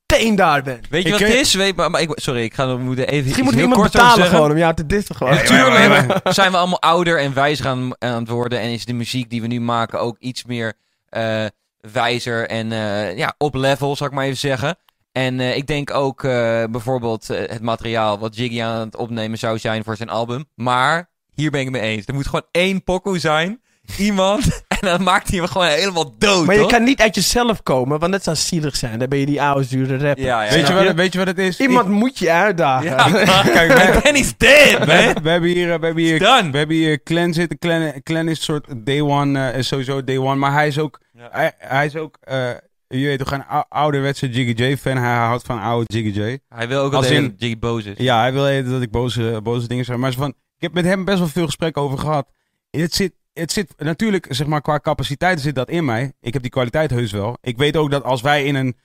meteen 0.07 0.35
daar 0.35 0.63
bent. 0.63 0.89
Weet 0.89 1.03
je 1.03 1.07
Ik 1.07 1.19
wat 1.19 1.27
het 1.27 1.37
is? 1.37 1.53
Weet, 1.53 1.75
maar, 1.75 1.91
maar 1.91 2.01
ik, 2.01 2.11
sorry, 2.15 2.43
ik 2.43 2.53
ga 2.53 2.75
moeten 2.75 3.07
even 3.07 3.23
Misschien 3.23 3.43
iets 3.43 3.53
moet 3.53 3.53
heel 3.53 3.69
iemand 3.69 3.91
betalen 3.91 4.27
gewoon 4.27 4.51
om 4.51 4.57
jou 4.57 4.73
te 4.73 4.85
dissen 4.85 5.15
gewoon. 5.15 5.33
Natuurlijk 5.33 6.19
zijn 6.23 6.51
we 6.51 6.57
allemaal 6.57 6.81
ouder 6.81 7.19
en 7.19 7.33
wijzer 7.33 7.67
aan, 7.67 7.91
aan 7.99 8.19
het 8.19 8.29
worden. 8.29 8.59
En 8.59 8.69
is 8.69 8.85
de 8.85 8.93
muziek 8.93 9.29
die 9.29 9.41
we 9.41 9.47
nu 9.47 9.61
maken 9.61 9.99
ook 9.99 10.17
iets 10.19 10.43
meer 10.43 10.73
eh, 11.09 11.45
wijzer 11.91 12.47
en 12.47 12.71
eh, 12.71 13.17
ja, 13.17 13.35
op 13.37 13.55
level, 13.55 13.95
zal 13.95 14.07
ik 14.07 14.13
maar 14.13 14.25
even 14.25 14.37
zeggen. 14.37 14.77
En 15.11 15.39
eh, 15.39 15.55
ik 15.55 15.67
denk 15.67 15.93
ook 15.93 16.23
eh, 16.23 16.63
bijvoorbeeld 16.69 17.27
het 17.27 17.61
materiaal 17.61 18.19
wat 18.19 18.35
Jiggy 18.35 18.61
aan 18.61 18.79
het 18.79 18.95
opnemen 18.95 19.37
zou 19.37 19.59
zijn 19.59 19.83
voor 19.83 19.95
zijn 19.97 20.09
album. 20.09 20.45
Maar 20.55 21.09
hier 21.33 21.51
ben 21.51 21.59
ik 21.59 21.67
het 21.67 21.75
mee 21.81 21.91
eens. 21.91 22.05
Er 22.05 22.13
moet 22.13 22.25
gewoon 22.25 22.45
één 22.51 22.83
pokoe 22.83 23.19
zijn. 23.19 23.61
Iemand. 23.97 24.63
En 24.83 24.89
dan 24.97 25.03
maakt 25.03 25.29
hij 25.29 25.37
hem 25.37 25.47
gewoon 25.47 25.67
helemaal 25.67 26.15
dood. 26.17 26.45
Maar 26.45 26.55
je 26.55 26.61
toch? 26.61 26.71
kan 26.71 26.83
niet 26.83 27.01
uit 27.01 27.15
jezelf 27.15 27.63
komen, 27.63 27.99
want 27.99 28.11
dat 28.11 28.23
zou 28.23 28.35
zielig 28.35 28.75
zijn. 28.75 28.99
Dan 28.99 29.09
ben 29.09 29.19
je 29.19 29.25
die 29.25 29.41
oude 29.41 29.63
zure 29.63 29.97
rapper. 29.97 30.23
Ja, 30.25 30.43
ja, 30.43 30.51
Weet, 30.53 30.67
je 30.67 30.73
wat, 30.73 30.93
weet 30.93 31.11
je 31.13 31.17
wat 31.17 31.27
het 31.27 31.37
is? 31.37 31.59
Iemand 31.59 31.85
Ik- 31.85 31.91
moet 31.93 32.19
je 32.19 32.31
uitdagen. 32.31 32.89
Ja, 32.89 33.41
Kijk, 33.57 33.73
wij- 33.73 33.99
Danny's 34.03 34.37
dead, 34.37 34.71
we, 34.71 34.85
man. 34.85 35.23
we 35.23 35.29
hebben 35.29 35.49
hier, 35.49 35.65
we 35.79 35.85
hebben 35.85 36.03
hier, 36.03 36.19
we 36.19 36.57
hebben 36.57 36.75
hier 36.75 37.03
Clan 37.03 37.33
zitten. 37.33 37.57
Clan, 37.59 37.93
Clan 38.03 38.27
is 38.27 38.37
een 38.37 38.43
soort 38.43 38.65
day 38.85 39.01
one, 39.01 39.51
eh, 39.51 39.57
is 39.57 39.67
sowieso 39.67 40.03
day 40.03 40.17
one. 40.17 40.35
Maar 40.35 40.53
hij 40.53 40.67
is 40.67 40.79
ook, 40.79 40.99
Ja. 41.13 41.27
hij, 41.31 41.51
hij 41.57 41.85
is 41.85 41.95
ook, 41.95 42.17
eh, 42.21 42.49
je 42.87 43.05
weet 43.05 43.19
toch, 43.19 43.31
een 43.31 43.45
ou- 43.45 43.63
ouderwetse 43.69 44.29
Jiggy 44.29 44.63
J 44.63 44.77
fan. 44.77 44.97
Hij 44.97 45.15
houdt 45.15 45.43
van 45.45 45.59
oude 45.61 45.85
Jiggy 45.93 46.19
J. 46.19 46.39
Hij 46.49 46.67
wil 46.67 46.79
ook 46.81 46.93
Als 46.93 46.95
altijd 47.05 47.21
in- 47.23 47.29
dat 47.29 47.33
Jiggy 47.37 47.59
boos 47.59 47.85
is. 47.85 47.93
Ja, 47.97 48.19
hij 48.19 48.33
wil 48.33 48.71
dat 48.71 48.81
ik 48.81 48.91
boze, 48.91 49.39
boze 49.43 49.67
dingen 49.67 49.85
zeg. 49.85 49.97
Maar 49.97 50.11
zo 50.11 50.19
van, 50.19 50.29
ik 50.29 50.61
heb 50.61 50.73
met 50.73 50.85
hem 50.85 51.05
best 51.05 51.17
wel 51.19 51.27
veel 51.27 51.45
gesprekken 51.45 51.81
over 51.81 51.97
gehad. 51.97 52.27
Het 52.71 52.93
zit, 52.95 53.13
het 53.33 53.51
zit 53.51 53.73
natuurlijk, 53.77 54.25
zeg 54.29 54.47
maar, 54.47 54.61
qua 54.61 54.79
capaciteit 54.79 55.41
zit 55.41 55.55
dat 55.55 55.69
in 55.69 55.85
mij. 55.85 56.13
Ik 56.21 56.33
heb 56.33 56.41
die 56.41 56.51
kwaliteit 56.51 56.89
heus 56.89 57.11
wel. 57.11 57.37
Ik 57.41 57.57
weet 57.57 57.77
ook 57.77 57.91
dat 57.91 58.03
als 58.03 58.21
wij 58.21 58.43
in 58.45 58.55
een. 58.55 58.75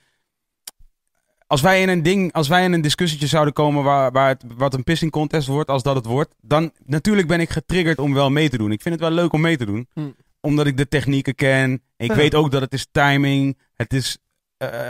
Als 1.47 1.61
wij 1.61 1.81
in 1.81 1.89
een 1.89 2.03
ding, 2.03 2.33
als 2.33 2.47
wij 2.47 2.63
in 2.63 2.73
een 2.73 2.81
discussietje 2.81 3.27
zouden 3.27 3.53
komen 3.53 3.83
waar, 3.83 4.11
waar 4.11 4.27
het, 4.27 4.43
wat 4.57 4.73
een 4.73 4.83
pissing 4.83 5.11
contest 5.11 5.47
wordt, 5.47 5.69
als 5.69 5.83
dat 5.83 5.95
het 5.95 6.05
wordt, 6.05 6.33
dan 6.41 6.71
natuurlijk 6.85 7.27
ben 7.27 7.39
ik 7.39 7.49
getriggerd 7.49 7.99
om 7.99 8.13
wel 8.13 8.29
mee 8.29 8.49
te 8.49 8.57
doen. 8.57 8.71
Ik 8.71 8.81
vind 8.81 8.95
het 8.95 9.03
wel 9.03 9.13
leuk 9.13 9.33
om 9.33 9.41
mee 9.41 9.57
te 9.57 9.65
doen, 9.65 9.87
Hm. 9.93 10.09
omdat 10.41 10.67
ik 10.67 10.77
de 10.77 10.87
technieken 10.87 11.35
ken. 11.35 11.81
Ik 11.97 12.09
Ja. 12.09 12.15
weet 12.15 12.35
ook 12.35 12.51
dat 12.51 12.61
het 12.61 12.73
is 12.73 12.87
timing, 12.91 13.57
het 13.73 13.93
is 13.93 14.17
eh, 14.57 14.87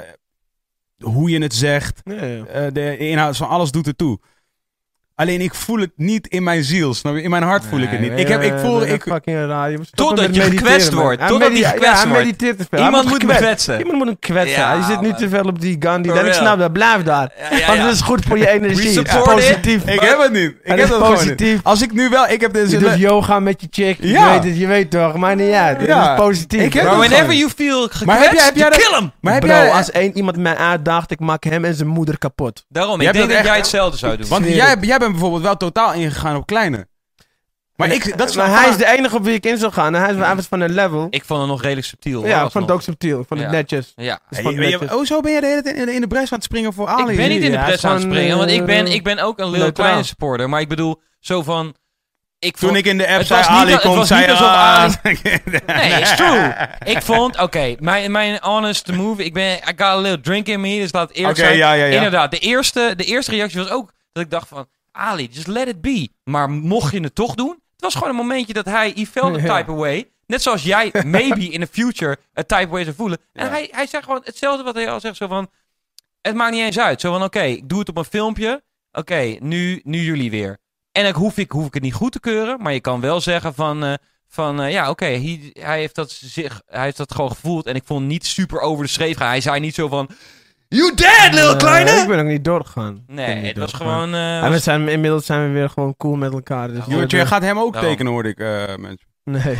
hoe 1.03 1.29
je 1.29 1.41
het 1.41 1.53
zegt. 1.53 2.01
Eh, 2.03 2.67
de 2.73 2.97
inhoud 2.97 3.37
van 3.37 3.47
alles 3.49 3.71
doet 3.71 3.87
ertoe. 3.87 4.19
Alleen 5.19 5.41
ik 5.41 5.53
voel 5.53 5.79
het 5.79 5.91
niet 5.95 6.27
in 6.27 6.43
mijn 6.43 6.63
ziel. 6.63 6.93
Snap 6.93 7.15
je? 7.15 7.21
In 7.21 7.29
mijn 7.29 7.43
hart 7.43 7.63
voel 7.69 7.79
ik 7.79 7.89
het 7.89 7.99
niet. 7.99 8.11
Ik, 8.15 8.27
heb, 8.27 8.41
ik 8.41 8.53
voel... 8.61 8.81
Ik, 8.85 9.01
fucking 9.01 9.37
radio. 9.37 9.83
Stop 9.83 10.07
Totdat 10.07 10.35
je 10.35 10.41
gekwetst 10.41 10.93
wordt. 10.93 11.27
Totdat 11.27 11.51
hij 11.51 11.63
gekwetst 11.63 12.03
wordt. 12.03 12.17
mediteert 12.19 12.57
te 12.57 12.65
veel. 12.69 12.77
Hij 12.79 12.87
Iemand 12.87 13.03
moet 13.09 13.21
hem 13.21 13.29
gekwetst. 13.29 13.45
kwetsen. 13.45 13.77
Iemand 13.79 13.97
moet 13.97 14.07
hem 14.07 14.19
kwetsen. 14.19 14.67
Hij 14.67 14.81
zit 14.81 15.01
nu 15.01 15.13
te 15.13 15.29
veel 15.29 15.43
op 15.43 15.61
die 15.61 15.75
Gandhi. 15.79 16.11
En 16.11 16.25
ik 16.25 16.33
snap 16.33 16.59
dat. 16.59 16.73
Blijf 16.73 17.03
daar. 17.03 17.31
Want 17.67 17.79
het 17.79 17.93
is 17.93 18.01
goed 18.01 18.25
voor 18.25 18.37
je 18.37 18.49
energie. 18.49 19.01
Positief. 19.23 19.83
ik 19.85 19.99
heb 19.99 20.19
het 20.21 20.31
niet. 20.31 20.43
Ik 20.49 20.55
Het 20.63 20.79
heb 20.79 20.87
is 20.89 20.89
het 20.95 20.99
positief. 20.99 21.59
Als 21.63 21.81
ik 21.81 21.93
nu 21.93 22.09
wel... 22.09 22.27
Ik 22.27 22.41
heb 22.41 22.53
dus 22.53 22.71
Je 22.71 22.77
doet 22.77 22.97
yoga 22.97 23.39
met 23.39 23.61
je 23.61 23.67
chick. 23.71 23.97
Je 24.01 24.13
weet 24.31 24.43
het, 24.43 24.57
je 24.57 24.67
weet 24.67 24.91
toch. 24.91 25.15
Maar 25.17 25.35
niet 25.35 25.51
uit. 25.53 25.81
Ja. 25.85 26.01
Het 26.09 26.19
is 26.19 26.25
positief. 26.25 26.61
Ik 26.61 26.73
heb 26.73 26.83
Maar 26.83 26.97
het 26.99 27.07
whenever 27.09 27.33
you 27.33 27.49
feel 27.55 27.81
gekwetst, 27.81 28.05
Maar 28.05 28.21
heb 28.21 28.31
jij- 28.33 28.43
heb 28.43 28.55
jij 28.55 28.69
dat- 28.69 28.79
kill 28.81 28.93
hem. 28.99 29.11
Maar 29.21 29.33
heb 29.33 29.41
Bro, 29.41 29.51
jij... 29.51 29.71
als 29.71 29.91
één 29.91 30.17
iemand 30.17 30.37
mij 30.37 30.55
uitdaagt, 30.55 31.11
ik 31.11 31.19
maak 31.19 31.43
hem 31.43 31.65
en 31.65 31.73
zijn 31.75 31.87
moeder 31.89 32.17
kapot. 32.17 32.65
Daarom, 32.69 33.01
Je 33.01 33.07
ik 33.07 33.13
denk 33.13 33.31
dat 33.31 33.45
jij 33.45 33.55
hetzelfde 33.57 33.97
zou 33.97 34.17
doen. 34.17 34.27
Want 34.29 34.45
jij, 34.45 34.69
het. 34.69 35.07
Bijvoorbeeld 35.11 35.43
wel 35.43 35.57
totaal 35.57 35.93
ingegaan 35.93 36.35
op 36.35 36.45
kleine. 36.45 36.87
Maar 37.75 37.91
ik... 37.91 38.17
Dat 38.17 38.29
is 38.29 38.35
maar 38.35 38.49
wel 38.49 38.55
hij 38.59 38.69
is 38.69 38.77
de 38.77 38.85
enige 38.85 39.15
op 39.15 39.23
wie 39.23 39.33
ik 39.33 39.45
in 39.45 39.57
zou 39.57 39.71
gaan. 39.71 39.95
En 39.95 40.01
hij, 40.01 40.13
is, 40.13 40.17
hij 40.19 40.35
was 40.35 40.45
van 40.45 40.59
een 40.59 40.73
level. 40.73 41.07
ik 41.09 41.23
vond 41.25 41.39
het 41.39 41.49
nog 41.49 41.61
redelijk 41.61 41.87
subtiel. 41.87 42.25
ja, 42.25 42.43
ik 42.45 42.51
vond 42.51 42.65
het 42.65 42.73
ook 42.73 42.81
subtiel. 42.81 43.19
Ik 43.19 43.27
vond 43.27 43.39
het 43.39 43.49
Ja. 43.49 43.55
netjes. 43.55 43.93
Ja. 43.95 44.19
Hey, 44.29 44.53
je- 44.53 44.95
oh, 44.97 45.05
zo 45.05 45.21
ben 45.21 45.31
je 45.31 45.41
de 45.41 45.47
hele 45.47 45.61
tijd 45.61 45.75
in 45.75 45.85
de, 45.85 45.93
in 45.93 46.01
de 46.01 46.07
bres 46.07 46.31
aan 46.31 46.37
het 46.37 46.43
springen 46.43 46.73
voor 46.73 46.87
Ali. 46.87 47.11
Ik 47.11 47.17
ben 47.17 47.29
niet 47.29 47.41
in 47.43 47.51
de 47.51 47.57
Ja, 47.57 47.63
press 47.63 47.85
aan 47.85 47.93
het 47.93 48.01
springen, 48.01 48.37
want 48.37 48.49
ik 48.49 48.65
ben, 48.65 48.85
eh, 48.85 48.93
ik 48.93 49.03
ben 49.03 49.19
ook 49.19 49.39
een 49.39 49.49
Lil. 49.49 49.71
Kleine 49.71 50.03
supporter. 50.03 50.49
Maar 50.49 50.61
ik 50.61 50.67
bedoel, 50.67 51.01
zo 51.19 51.43
van... 51.43 51.75
Ik 52.39 52.57
Toen 52.57 52.67
vond, 52.67 52.79
ik 52.79 52.85
in 52.85 52.97
de 52.97 53.07
app 53.07 53.23
zei 53.23 53.39
niet 53.39 53.49
Ali 53.49 53.77
komt, 53.77 54.07
zei 54.07 54.29
alsof 54.29 54.47
ah, 54.47 54.93
Nee, 55.03 55.99
it's 55.99 56.15
true. 56.15 56.53
Ik 56.83 57.01
vond, 57.01 57.39
oké, 57.41 57.75
mijn, 57.79 58.11
mijn 58.11 58.37
honest 58.41 58.91
move, 58.91 59.23
ik 59.23 59.33
ben, 59.33 59.55
I 59.57 59.59
got 59.65 59.81
a 59.81 59.97
little 59.97 60.21
drink 60.21 60.47
in 60.47 60.61
me, 60.61 60.79
dus 60.79 60.91
laat 60.91 61.11
eerlijk 61.11 61.37
zijn. 61.37 61.57
ja, 61.57 61.73
ja, 61.73 61.85
ja. 61.85 61.95
Inderdaad, 61.95 62.31
de 62.31 62.37
eerste, 62.39 62.93
de 62.97 63.03
eerste 63.03 63.31
reactie 63.31 63.59
was 63.59 63.69
ook 63.69 63.91
dat 64.11 64.23
ik 64.23 64.29
dacht 64.29 64.47
van, 64.47 64.67
Ali, 64.99 65.27
just 65.31 65.47
let 65.47 65.67
it 65.67 65.81
be. 65.81 66.09
Maar 66.23 66.49
mocht 66.49 66.91
je 66.93 66.99
het 66.99 67.15
toch 67.15 67.35
doen, 67.35 67.49
het 67.49 67.81
was 67.81 67.93
gewoon 67.93 68.09
een 68.09 68.15
momentje 68.15 68.53
dat 68.53 68.65
hij, 68.65 68.91
he 68.95 69.05
felt 69.05 69.35
a 69.37 69.57
type 69.57 69.71
away. 69.71 70.09
Net 70.25 70.41
zoals 70.41 70.63
jij 70.63 70.91
maybe 71.05 71.45
in 71.49 71.59
the 71.61 71.67
future 71.71 72.17
a 72.39 72.43
type 72.43 72.67
away 72.67 72.83
zou 72.83 72.95
voelen. 72.95 73.17
En 73.33 73.45
Ja. 73.45 73.51
hij, 73.51 73.67
hij 73.71 73.87
zei 73.87 74.03
gewoon 74.03 74.21
hetzelfde 74.23 74.63
wat 74.63 74.75
hij 74.75 74.89
al 74.89 74.99
zegt, 74.99 75.17
zo 75.17 75.27
van, 75.27 75.49
het 76.21 76.35
maakt 76.35 76.51
niet 76.53 76.63
eens 76.63 76.79
uit. 76.79 77.01
Zo 77.01 77.11
van, 77.11 77.23
oké, 77.23 77.41
ik 77.41 77.69
doe 77.69 77.79
het 77.79 77.89
op 77.89 77.97
een 77.97 78.05
filmpje. 78.05 78.63
Oké, 78.91 79.35
nu, 79.39 79.81
nu 79.83 80.01
jullie 80.01 80.29
weer. 80.31 80.57
En 80.91 81.03
dan 81.03 81.13
hoef 81.13 81.37
ik, 81.37 81.51
hoef 81.51 81.65
ik 81.67 81.73
het 81.73 81.83
niet 81.83 81.93
goed 81.93 82.11
te 82.11 82.19
keuren, 82.19 82.61
maar 82.61 82.73
je 82.73 82.79
kan 82.79 83.01
wel 83.01 83.21
zeggen 83.21 83.53
van... 83.53 83.83
eh, 83.83 83.93
van 84.27 84.61
eh, 84.61 84.71
ja, 84.71 84.89
oké, 84.89 85.05
hij, 85.05 85.51
hij, 85.53 85.79
heeft 85.79 85.95
dat 85.95 86.11
zich, 86.11 86.61
hij 86.65 86.83
heeft 86.83 86.97
dat 86.97 87.13
gewoon 87.13 87.29
gevoeld. 87.31 87.65
En 87.65 87.75
ik 87.75 87.83
vond 87.85 87.99
het 87.99 88.09
niet 88.09 88.25
super 88.25 88.59
over 88.59 88.83
de 88.83 88.89
schreef 88.91 89.17
gaan. 89.17 89.27
Hij 89.27 89.41
zei 89.41 89.59
niet 89.59 89.75
zo 89.75 89.87
van... 89.87 90.09
You 90.75 90.93
dead, 90.95 91.33
little 91.33 91.51
Eh, 91.51 91.57
kleine! 91.57 91.89
ik 91.91 92.07
ben 92.07 92.19
ook 92.19 92.25
niet 92.25 92.43
doorgegaan. 92.43 93.03
Nee, 93.07 93.35
niet 93.35 93.45
het 93.45 93.57
was 93.57 93.73
gewoon... 93.73 94.13
eh, 94.13 94.37
En 94.37 94.43
we 94.43 94.49
was- 94.49 94.63
zijn, 94.63 94.87
inmiddels 94.87 95.25
zijn 95.25 95.47
we 95.47 95.53
weer 95.53 95.69
gewoon 95.69 95.95
cool 95.97 96.15
met 96.15 96.33
elkaar. 96.33 96.67
Dus 96.67 96.83
gaat 97.09 97.41
hem 97.41 97.59
ook 97.59 97.73
Daarom. 97.73 97.91
tekenen, 97.91 98.11
hoorde 98.11 98.29
ik, 98.29 98.39
eh 98.39 98.75
mensen. 98.77 99.07
Nee. 99.23 99.57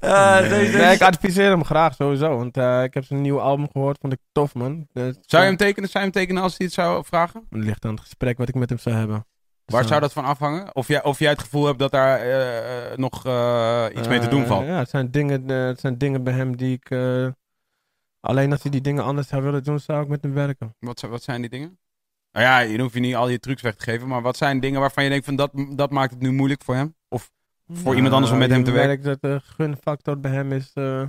Eh, 0.00 0.38
deze- 0.48 0.76
nee, 0.76 0.94
ik 0.94 1.02
adviseer 1.02 1.50
hem 1.50 1.64
graag 1.64 1.94
sowieso. 1.94 2.36
Want 2.36 2.56
eh, 2.56 2.82
ik 2.82 2.94
heb 2.94 3.04
zijn 3.04 3.20
nieuwe 3.20 3.40
album 3.40 3.68
gehoord. 3.72 3.98
Vond 4.00 4.12
ik 4.12 4.18
tof, 4.32 4.54
man. 4.54 4.86
Eh, 4.92 5.02
Zou 5.20 5.42
je 5.42 5.48
hem 5.48 5.56
tekenen? 5.56 5.88
Zou 5.88 6.04
je 6.04 6.10
hem 6.10 6.20
tekenen 6.20 6.42
als 6.42 6.54
hij 6.56 6.66
het 6.66 6.74
zou 6.74 7.04
vragen? 7.04 7.46
Het 7.50 7.64
ligt 7.64 7.84
aan 7.84 7.90
het 7.90 8.00
gesprek 8.00 8.38
wat 8.38 8.48
ik 8.48 8.54
met 8.54 8.68
hem 8.68 8.78
zou 8.78 8.96
hebben. 8.96 9.26
Waar 9.64 9.82
Zo. 9.82 9.88
zou 9.88 10.00
dat 10.00 10.12
van 10.12 10.24
afhangen? 10.24 10.74
Of 10.74 10.88
jij, 10.88 11.02
of 11.04 11.18
jij 11.18 11.30
het 11.30 11.40
gevoel 11.40 11.66
hebt 11.66 11.78
dat 11.78 11.90
daar 11.90 12.18
eh, 12.20 12.58
eh, 12.92 12.96
nog 12.98 13.26
eh, 13.26 13.84
iets 13.96 14.08
mee 14.08 14.18
te 14.18 14.28
doen 14.28 14.42
Eh, 14.42 14.48
valt? 14.48 14.66
ja, 14.66 14.78
het 14.78 14.90
zijn, 14.90 15.10
dingen, 15.10 15.50
eh, 15.50 15.64
het 15.66 15.80
zijn 15.80 15.98
dingen 15.98 16.22
bij 16.24 16.32
hem 16.34 16.56
die 16.56 16.72
ik... 16.72 16.90
eh, 16.90 17.26
alleen 18.20 18.52
als 18.52 18.62
hij 18.62 18.70
die 18.70 18.80
dingen 18.80 19.04
anders 19.04 19.28
zou 19.28 19.42
willen 19.42 19.62
doen, 19.64 19.80
zou 19.80 20.02
ik 20.02 20.08
met 20.08 20.22
hem 20.22 20.32
werken. 20.32 20.74
Wat, 20.78 20.98
zijn- 20.98 21.10
wat 21.10 21.22
zijn 21.22 21.40
die 21.40 21.50
dingen? 21.50 21.78
Nou 22.32 22.46
ja, 22.48 22.58
je 22.58 22.80
hoeft 22.80 22.94
je 22.94 23.00
niet 23.00 23.14
al 23.14 23.28
je 23.28 23.38
trucs 23.38 23.62
weg 23.62 23.74
te 23.74 23.82
geven, 23.84 24.08
maar 24.08 24.22
wat 24.22 24.36
zijn 24.36 24.60
dingen 24.60 24.80
waarvan 24.80 25.04
je 25.04 25.10
denkt 25.10 25.24
van 25.24 25.36
dat, 25.36 25.50
dat 25.70 25.90
maakt 25.90 26.10
het 26.12 26.20
nu 26.22 26.32
moeilijk 26.32 26.62
voor 26.64 26.74
hem? 26.74 26.94
Of 27.08 27.30
voor 27.68 27.94
iemand 27.94 28.14
anders 28.14 28.32
om 28.32 28.38
met 28.38 28.50
hem 28.50 28.64
te 28.64 28.70
werken? 28.70 28.92
Ik 28.92 29.02
merk 29.04 29.20
dat 29.20 29.30
de 29.30 29.40
gunfactor 29.54 30.20
bij 30.20 30.30
hem 30.30 30.52
is, 30.52 30.70
eh, 30.74 31.02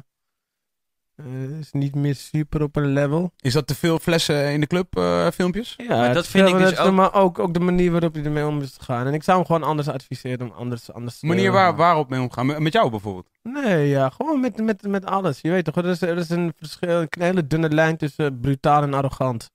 eh, 1.18 1.60
is 1.60 1.72
niet 1.72 1.96
meer 1.96 2.16
super 2.16 2.62
op 2.62 2.76
een 2.76 2.94
level. 2.94 3.32
Is 3.42 3.54
dat 3.54 3.68
te 3.68 3.76
veel 3.76 4.00
flessen 4.00 4.52
in 4.52 4.60
de 4.60 4.68
club 4.68 4.98
eh, 4.98 5.28
filmpjes? 5.34 5.74
Ja, 5.78 5.88
Maar 5.98 6.14
dat 6.14 6.28
vind 6.28 6.50
ik 6.50 6.58
dus 6.58 6.78
ook- 6.78 6.94
Maar 6.94 7.14
ook, 7.14 7.40
ook 7.40 7.54
de 7.54 7.60
manier 7.60 7.92
waarop 7.92 8.14
hij 8.14 8.24
ermee 8.24 8.46
om 8.46 8.62
is 8.62 8.74
te 8.74 8.84
gaan. 8.84 9.08
En 9.08 9.14
ik 9.14 9.24
zou 9.24 9.38
hem 9.38 9.46
gewoon 9.46 9.64
anders 9.64 9.88
adviseren 9.88 10.48
om 10.50 10.54
anders... 10.56 10.92
anders 10.94 11.20
De 11.20 11.28
manier 11.28 11.48
eh, 11.48 11.54
waar, 11.54 11.76
waarop 11.76 12.10
mee 12.10 12.20
omgaan? 12.22 12.46
Met 12.46 12.60
met 12.60 12.74
jou 12.74 12.90
bijvoorbeeld? 12.90 13.28
Nee, 13.44 13.88
ja, 13.88 14.10
gewoon 14.10 14.40
met, 14.40 14.58
met, 14.62 14.82
met 14.88 15.06
alles. 15.06 15.42
Je 15.42 15.50
weet 15.50 15.66
toch, 15.66 15.76
er 15.76 15.86
is, 15.86 16.02
er 16.02 16.18
is 16.18 16.30
een, 16.30 16.54
verschil, 16.58 17.02
een 17.02 17.08
hele 17.18 17.48
dunne 17.48 17.70
lijn 17.70 17.98
tussen 17.98 18.40
brutaal 18.40 18.82
en 18.84 18.94
arrogant. 18.94 19.50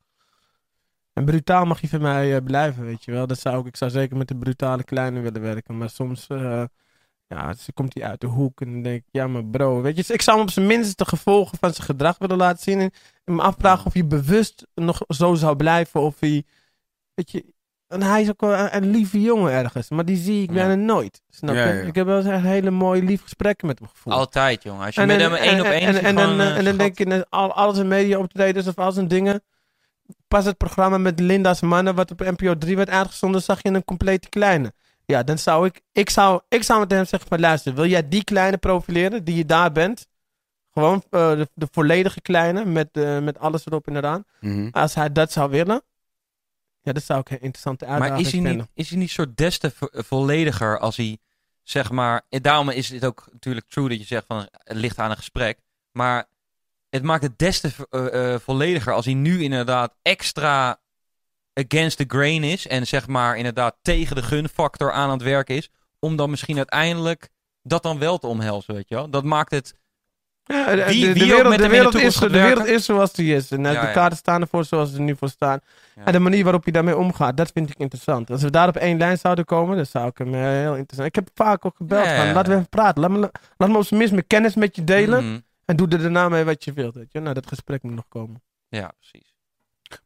En 1.12 1.24
brutaal 1.24 1.64
mag 1.64 1.80
je 1.80 1.89
van 1.89 2.01
mij 2.01 2.34
eh, 2.36 2.44
blijven, 2.44 2.84
weet 2.84 3.05
je 3.05 3.12
wel. 3.12 3.26
Dat 3.26 3.39
zou 3.39 3.60
ik, 3.60 3.66
ik 3.66 3.76
zou 3.76 3.90
zeker 3.90 4.16
met 4.16 4.28
de 4.28 4.36
brutale 4.36 4.82
kleine 4.84 5.20
willen 5.20 5.43
werken. 5.43 5.78
Maar 5.78 5.90
soms 5.90 6.26
eh, 6.28 6.62
ja, 7.36 7.46
dus 7.52 7.68
komt 7.74 7.94
hij 7.94 8.04
uit 8.04 8.20
de 8.20 8.26
hoek 8.26 8.60
en 8.60 8.72
dan 8.72 8.82
denk 8.82 8.96
ik, 9.00 9.04
ja 9.10 9.26
maar 9.26 9.44
bro, 9.44 9.80
weet 9.82 10.06
je. 10.06 10.12
Ik 10.14 10.22
zou 10.22 10.36
hem 10.36 10.46
op 10.46 10.52
zijn 10.52 10.66
minst 10.66 10.98
de 10.98 11.04
gevolgen 11.04 11.59
van 11.59 11.72
zijn 11.72 11.86
gedrag 11.86 12.18
willen 12.18 12.36
laten 12.36 12.62
zien. 12.62 12.80
En, 12.80 12.90
en 13.24 13.34
me 13.34 13.42
afvragen 13.42 13.86
of 13.86 13.92
hij 13.92 14.06
bewust 14.06 14.66
nog 14.74 15.00
zo 15.09 15.34
zou 15.34 15.56
blijven. 15.56 16.00
Of 16.00 16.20
hij, 16.20 16.44
weet 17.14 17.30
je, 17.30 17.44
en 17.86 18.02
hij 18.02 18.22
is 18.22 18.28
ook 18.28 18.40
wel 18.40 18.52
een, 18.59 18.76
een 18.76 18.90
lieve 18.90 19.20
jongen 19.20 19.52
ergens. 19.52 19.90
Maar 19.90 20.04
die 20.04 20.16
zie 20.16 20.42
ik 20.42 20.48
Ja. 20.48 20.54
bijna 20.54 20.74
nooit. 20.74 21.22
Snap 21.28 21.54
je? 21.54 21.60
ja. 21.60 21.66
Ik 21.70 21.94
heb 21.94 22.06
wel 22.06 22.16
eens 22.18 22.26
echt 22.26 22.42
hele 22.42 22.70
mooie, 22.70 23.02
lief 23.02 23.22
gesprekken 23.22 23.66
met 23.66 23.78
hem 23.78 23.88
gevoerd. 23.88 24.14
Altijd, 24.16 24.62
jongen. 24.62 24.84
Als 24.86 24.94
je 24.94 25.00
En 25.00 25.06
met 25.06 25.18
dan- 25.18 25.30
hem 25.32 25.40
één 25.40 25.60
op 25.60 25.66
en- 25.66 25.72
één 25.72 25.82
en- 25.88 26.04
en 26.04 26.14
dan, 26.14 26.24
gewoon, 26.24 26.40
eh, 26.40 26.46
eh, 26.46 26.56
en 26.56 26.64
dan 26.64 26.74
schat. 26.74 26.96
denk 26.96 27.12
je, 27.12 27.26
al, 27.28 27.52
al 27.52 27.72
zijn 27.74 27.88
media 27.88 28.18
optredens 28.18 28.66
of 28.66 28.78
al 28.78 28.92
zijn 28.92 29.09
dingen. 29.09 29.42
Pas 30.28 30.44
het 30.44 30.56
programma 30.56 30.98
met 30.98 31.20
Linda's 31.20 31.60
Mannen, 31.60 31.94
wat 31.94 32.10
op 32.10 32.20
NPO 32.20 32.59
3 32.59 32.76
werd 32.76 32.88
uitgezonden, 32.90 33.42
zag 33.42 33.62
je 33.62 33.68
een 33.68 33.84
complete 33.84 34.28
kleine. 34.28 34.72
Ja, 35.07 35.23
dan 35.23 35.39
zou 35.39 35.66
ik, 35.66 35.81
ik 35.93 36.11
zou, 36.11 36.41
ik 36.49 36.62
zou 36.62 36.81
met 36.81 36.91
hem 36.91 37.05
zeggen 37.05 37.29
van 37.29 37.41
luister, 37.41 37.74
wil 37.74 37.87
jij 37.87 38.09
die 38.09 38.24
kleine 38.24 38.57
profileren 38.57 39.24
die 39.24 39.37
je 39.37 39.45
daar 39.45 39.73
bent? 39.73 40.07
Gewoon 40.73 41.03
eh, 41.11 41.31
de, 41.31 41.49
de 41.55 41.69
volledige 41.70 42.20
kleine 42.20 42.65
met, 42.65 42.89
eh, 42.93 43.19
met 43.19 43.39
alles 43.39 43.66
erop 43.66 43.87
en 43.87 43.97
eraan. 43.97 44.24
Mhm. 44.41 44.69
Als 44.70 44.95
hij 44.95 45.12
dat 45.12 45.33
zou 45.33 45.51
willen, 45.51 45.83
ja, 46.83 46.93
dat 46.93 47.03
zou 47.03 47.20
ik 47.20 47.31
een 47.31 47.41
interessante 47.41 47.85
uitdaging 47.87 48.16
Maar 48.16 48.27
is 48.27 48.33
hij, 48.33 48.41
vinden. 48.43 48.57
niet, 48.57 48.69
is 48.74 48.89
hij 48.91 48.99
niet 48.99 49.11
soort 49.11 49.37
des 49.37 49.59
te 49.59 49.70
vo- 49.70 49.89
vollediger 49.93 50.79
als 50.79 50.97
hij, 50.97 51.19
zeg 51.62 51.91
maar... 51.91 52.23
Daarom 52.29 52.69
is 52.70 52.89
het 52.89 53.05
ook 53.05 53.29
natuurlijk 53.33 53.66
true 53.69 53.89
dat 53.89 53.99
je 53.99 54.05
zegt 54.05 54.24
van 54.27 54.37
het 54.37 54.77
ligt 54.77 54.99
aan 54.99 55.11
een 55.11 55.16
gesprek. 55.16 55.59
Maar 55.93 56.27
het 56.91 57.03
maakt 57.03 57.23
het 57.23 57.39
des 57.39 57.61
te 57.61 57.70
vo- 57.70 57.85
eh, 57.91 58.35
eh, 58.35 58.41
vollediger 58.41 58.93
als 58.93 59.05
hij 59.05 59.15
nu 59.15 59.43
inderdaad 59.43 59.95
extra 60.03 60.81
against 61.55 61.97
the 61.97 62.05
grain 62.07 62.45
is. 62.45 62.66
En 62.66 62.87
zeg 62.87 63.07
maar 63.07 63.37
inderdaad 63.37 63.77
tegen 63.83 64.16
de 64.16 64.23
gunfactor 64.23 64.93
aan 64.93 65.11
het 65.11 65.23
werk 65.23 65.49
is. 65.49 65.70
Om 65.99 66.16
dan 66.16 66.31
misschien 66.31 66.57
uiteindelijk 66.57 67.29
dat 67.62 67.83
dan 67.83 67.99
wel 67.99 68.19
te 68.19 68.27
omhelzen, 68.27 68.74
weet 68.74 68.89
je 68.89 68.95
wel. 68.95 69.11
Dat 69.11 69.24
maakt 69.24 69.51
het... 69.51 69.81
Ja, 70.45 70.74
de, 70.74 70.85
Wie- 70.85 71.12
wereld, 71.12 71.93
de 71.93 72.03
is, 72.03 72.16
gaat 72.16 72.29
de 72.29 72.39
wereld 72.39 72.57
werken. 72.59 72.74
is 72.74 72.85
zoals 72.85 73.12
die 73.12 73.35
is. 73.35 73.51
En 73.51 73.66
eh, 73.66 73.73
Ja, 73.73 73.87
de 73.87 73.93
kaarten 73.93 74.19
staan 74.19 74.41
ervoor 74.41 74.65
zoals 74.65 74.91
ze 74.91 74.97
er 74.97 75.03
nu 75.03 75.16
voor 75.16 75.29
staan. 75.29 75.61
Ja. 75.97 76.05
En 76.05 76.12
de 76.12 76.19
manier 76.19 76.43
waarop 76.43 76.65
je 76.65 76.73
daarmee 76.73 76.97
omgaat, 76.97 77.37
dat 77.37 77.51
vind 77.55 77.70
ik 77.70 77.79
interessant. 77.79 78.31
Als 78.31 78.43
we 78.43 78.51
daar 78.51 78.69
op 78.69 78.77
één 78.77 78.99
lijn 78.99 79.19
zouden 79.19 79.45
komen, 79.45 79.77
dan 79.77 79.87
zou 79.87 80.07
ik 80.09 80.19
hem 80.19 80.35
eh, 80.35 80.41
heel 80.41 80.74
interessant... 80.77 81.09
Ik 81.09 81.15
heb 81.15 81.29
vaak 81.35 81.65
ook 81.65 81.77
gebeld 81.77 82.07
van, 82.07 82.33
laten 82.33 82.51
we 82.51 82.57
even 82.57 82.69
praten. 82.69 83.01
Laat 83.01 83.11
me, 83.11 83.31
laat 83.57 83.69
me 83.69 83.77
op 83.77 83.85
zijn 83.85 83.99
minst 83.99 84.15
mijn 84.15 84.27
kennis 84.27 84.55
met 84.55 84.77
je 84.77 84.85
delen. 84.85 85.24
Mhm. 85.24 85.41
En 85.65 85.77
doe 85.77 85.89
er 85.89 85.99
daarna 85.99 86.29
mee 86.29 86.45
wat 86.45 86.65
je 86.65 86.73
wilt. 86.73 86.95
Weet 86.95 87.12
je? 87.12 87.20
Nou, 87.20 87.35
dat 87.35 87.47
gesprek 87.47 87.83
moet 87.83 87.95
nog 87.95 88.09
komen. 88.09 88.43
Ja, 88.69 88.93
precies. 88.99 89.31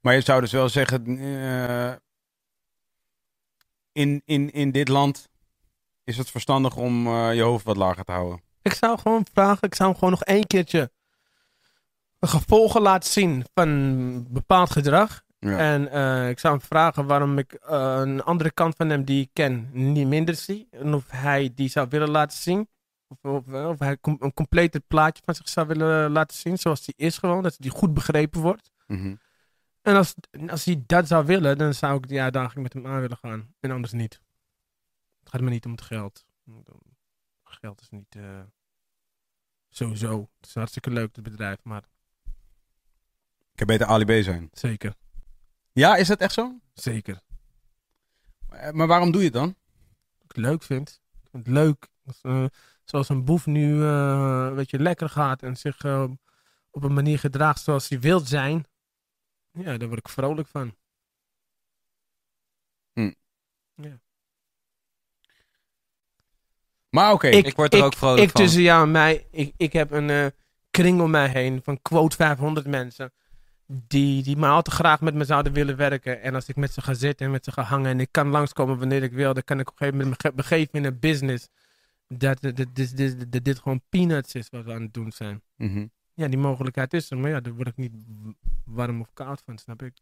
Maar 0.00 0.14
je 0.14 0.20
zou 0.20 0.40
dus 0.40 0.52
wel 0.52 0.68
zeggen, 0.68 1.18
eh, 1.18 1.92
in, 3.92 4.22
in, 4.24 4.52
in 4.52 4.70
dit 4.70 4.88
land 4.88 5.28
is 6.04 6.18
het 6.18 6.30
verstandig 6.30 6.76
om 6.76 7.06
eh, 7.06 7.34
je 7.34 7.42
hoofd 7.42 7.64
wat 7.64 7.76
lager 7.76 8.04
te 8.04 8.12
houden. 8.12 8.42
Ik 8.62 8.72
zou 8.72 8.98
gewoon 8.98 9.26
vragen, 9.32 9.68
ik 9.68 9.74
zou 9.74 9.88
hem 9.88 9.98
gewoon 9.98 10.14
nog 10.14 10.24
één 10.24 10.46
keertje 10.46 10.90
gevolgen 12.20 12.80
laten 12.80 13.10
zien 13.10 13.44
van 13.54 14.26
bepaald 14.32 14.70
gedrag. 14.70 15.24
Ja. 15.38 15.58
En 15.58 15.90
eh, 15.90 16.28
ik 16.28 16.38
zou 16.38 16.56
hem 16.56 16.66
vragen 16.66 17.06
waarom 17.06 17.38
ik 17.38 17.58
een 17.60 18.22
andere 18.22 18.50
kant 18.50 18.76
van 18.76 18.88
hem 18.88 19.04
die 19.04 19.22
ik 19.22 19.30
ken 19.32 19.68
niet 19.72 20.06
minder 20.06 20.34
zie. 20.34 20.68
En 20.70 20.94
of 20.94 21.04
hij 21.08 21.52
die 21.54 21.68
zou 21.68 21.86
willen 21.90 22.10
laten 22.10 22.38
zien. 22.38 22.68
Of, 23.08 23.18
of, 23.32 23.52
of 23.52 23.78
hij 23.78 23.96
een 24.02 24.34
complete 24.34 24.82
plaatje 24.88 25.22
van 25.24 25.34
zich 25.34 25.48
zou 25.48 25.66
willen 25.66 26.10
laten 26.10 26.36
zien 26.36 26.58
zoals 26.58 26.86
hij 26.86 27.06
is 27.06 27.18
gewoon. 27.18 27.42
Dat 27.42 27.56
hij 27.58 27.70
goed 27.70 27.94
begrepen 27.94 28.40
wordt. 28.40 28.70
Mhm. 28.86 29.14
En 29.86 29.96
als, 29.96 30.14
als 30.48 30.64
hij 30.64 30.82
dat 30.86 31.06
zou 31.06 31.26
willen, 31.26 31.58
dan 31.58 31.74
zou 31.74 31.96
ik 31.96 32.08
die 32.08 32.20
uitdaging 32.20 32.62
met 32.62 32.72
hem 32.72 32.86
aan 32.86 33.00
willen 33.00 33.16
gaan. 33.16 33.54
En 33.60 33.70
anders 33.70 33.92
niet. 33.92 34.20
Het 35.20 35.28
gaat 35.28 35.40
me 35.40 35.50
niet 35.50 35.64
om 35.64 35.70
het 35.70 35.80
geld. 35.82 36.26
Geld 37.44 37.80
is 37.80 37.88
niet... 37.90 38.16
eh, 38.16 38.40
sowieso. 39.68 40.20
Het 40.40 40.46
is 40.48 40.54
hartstikke 40.54 40.90
leuk, 40.90 41.16
het 41.16 41.24
bedrijf. 41.24 41.58
Maar 41.62 41.82
Ik 42.24 43.54
kan 43.54 43.66
beter 43.66 43.86
Ali 43.86 44.04
B 44.20 44.22
zijn. 44.24 44.48
zeker. 44.52 44.94
Ja, 45.72 45.96
is 45.96 46.08
dat 46.08 46.20
echt 46.20 46.32
zo? 46.34 46.60
Zeker. 46.74 47.20
Eh, 48.48 48.70
Maar 48.70 48.86
waarom 48.86 49.10
doe 49.10 49.20
je 49.20 49.26
het 49.26 49.36
dan? 49.36 49.56
Ik 50.28 50.36
leuk 50.36 50.62
vind. 50.62 51.00
Ik 51.22 51.30
vind 51.30 51.46
het 51.46 51.54
leuk. 51.54 51.88
Eh, 52.22 52.44
zoals 52.84 53.08
een 53.08 53.24
boef 53.24 53.46
nu 53.46 53.82
eh, 53.82 54.52
weet 54.52 54.70
je, 54.70 54.78
lekker 54.78 55.08
gaat 55.08 55.42
en 55.42 55.56
zich 55.56 55.84
op 56.70 56.82
een 56.82 56.94
manier 56.94 57.18
gedraagt 57.18 57.60
zoals 57.62 57.88
hij 57.88 58.00
wil 58.00 58.20
zijn. 58.20 58.66
Ja, 59.58 59.76
daar 59.76 59.88
word 59.88 59.98
ik 60.00 60.08
vrolijk 60.08 60.48
van. 60.48 60.74
Maar 66.90 67.12
oké. 67.12 67.26
Ik 67.28 67.56
word 67.56 67.74
er 67.74 67.84
ook 67.84 67.94
vrolijk 67.94 68.22
ik 68.22 68.30
van. 68.30 68.40
tussen 68.40 68.62
jou 68.62 68.82
en 68.84 68.90
mij, 68.90 69.26
ik, 69.30 69.52
ik 69.56 69.72
heb 69.72 69.90
een 69.90 70.10
eh, 70.10 70.26
kring 70.70 71.00
om 71.00 71.10
mij 71.10 71.28
heen 71.28 71.62
van 71.62 71.82
quote 71.82 72.16
500 72.16 72.66
mensen. 72.66 73.12
Die, 73.66 74.22
die 74.22 74.36
maar 74.36 74.50
al 74.50 74.62
te 74.62 74.70
graag 74.70 75.00
met 75.00 75.14
me 75.14 75.24
zouden 75.24 75.52
willen 75.52 75.76
werken. 75.76 76.22
En 76.22 76.34
als 76.34 76.48
ik 76.48 76.56
met 76.56 76.72
ze 76.72 76.80
ga 76.82 76.94
zitten 76.94 77.26
en 77.26 77.32
met 77.32 77.44
ze 77.44 77.52
ga 77.52 77.62
hangen 77.62 77.90
en 77.90 78.00
ik 78.00 78.08
kan 78.10 78.28
langskomen 78.28 78.78
wanneer 78.78 79.02
ik 79.02 79.12
wil, 79.12 79.34
dan 79.34 79.44
kan 79.44 79.60
ik 79.60 79.68
op 79.68 79.72
een 79.72 79.78
gegeven 79.78 79.98
moment 79.98 80.22
me 80.22 80.28
ge- 80.28 80.34
begeven 80.36 80.72
in 80.72 80.84
een 80.84 80.98
business. 80.98 81.48
Dat, 82.08 82.40
dat, 82.40 82.56
dat, 82.56 82.74
dit- 82.74 82.96
dit- 82.96 83.32
dit- 83.32 83.44
dit 83.44 83.58
gewoon 83.58 83.82
peanuts 83.88 84.34
is 84.34 84.48
wat 84.48 84.64
we 84.64 84.72
aan 84.72 84.82
het 84.82 84.94
doen 84.94 85.12
zijn. 85.12 85.42
Mhm. 85.56 85.86
Ja, 86.16 86.28
die 86.28 86.38
mogelijkheid 86.38 86.92
is 86.94 87.10
er, 87.10 87.18
maar 87.18 87.30
ja, 87.30 87.40
daar 87.40 87.52
word 87.54 87.68
ik 87.68 87.76
niet 87.76 87.92
warm 88.64 89.00
of 89.00 89.12
koud 89.12 89.42
van, 89.44 89.58
snap 89.58 89.82
ik? 89.82 89.94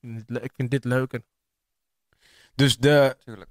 Ik 0.00 0.52
vind, 0.54 0.56
het 0.56 0.70
dit 0.70 0.84
leuker. 0.84 1.22
Dus, 2.54 2.78
de, 2.78 3.16
Tuurlijk. 3.24 3.50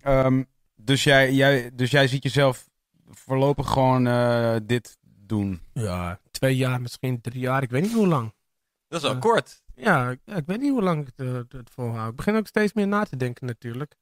ehm, 0.00 0.42
dus, 0.74 1.04
jij, 1.04 1.32
jij, 1.32 1.70
dus 1.74 1.90
jij 1.90 2.08
ziet 2.08 2.22
jezelf 2.22 2.68
voorlopig 3.10 3.68
gewoon 3.70 4.06
eh, 4.06 4.56
dit 4.62 4.96
doen. 5.02 5.60
Ja, 5.72 6.20
twee 6.30 6.56
jaar, 6.56 6.80
misschien 6.80 7.20
drie 7.20 7.40
jaar, 7.40 7.62
ik 7.62 7.70
weet 7.70 7.82
niet 7.82 7.92
hoe 7.92 8.06
lang. 8.06 8.32
Dat 8.88 9.00
is 9.00 9.06
wel 9.06 9.14
Ja. 9.14 9.20
kort. 9.20 9.62
Ja, 9.74 10.10
ik- 10.10 10.20
ja, 10.24 10.34
ik 10.36 10.46
weet 10.46 10.60
niet 10.60 10.70
hoe 10.70 10.82
lang 10.82 11.00
ik 11.00 11.12
het, 11.16 11.26
eh, 11.26 11.58
het 11.58 11.70
volhoud. 11.70 12.10
Ik 12.10 12.16
begin 12.16 12.34
ook 12.36 12.46
steeds 12.46 12.72
meer 12.72 12.88
na 12.88 13.04
te 13.04 13.16
denken 13.16 13.46
natuurlijk. 13.46 13.94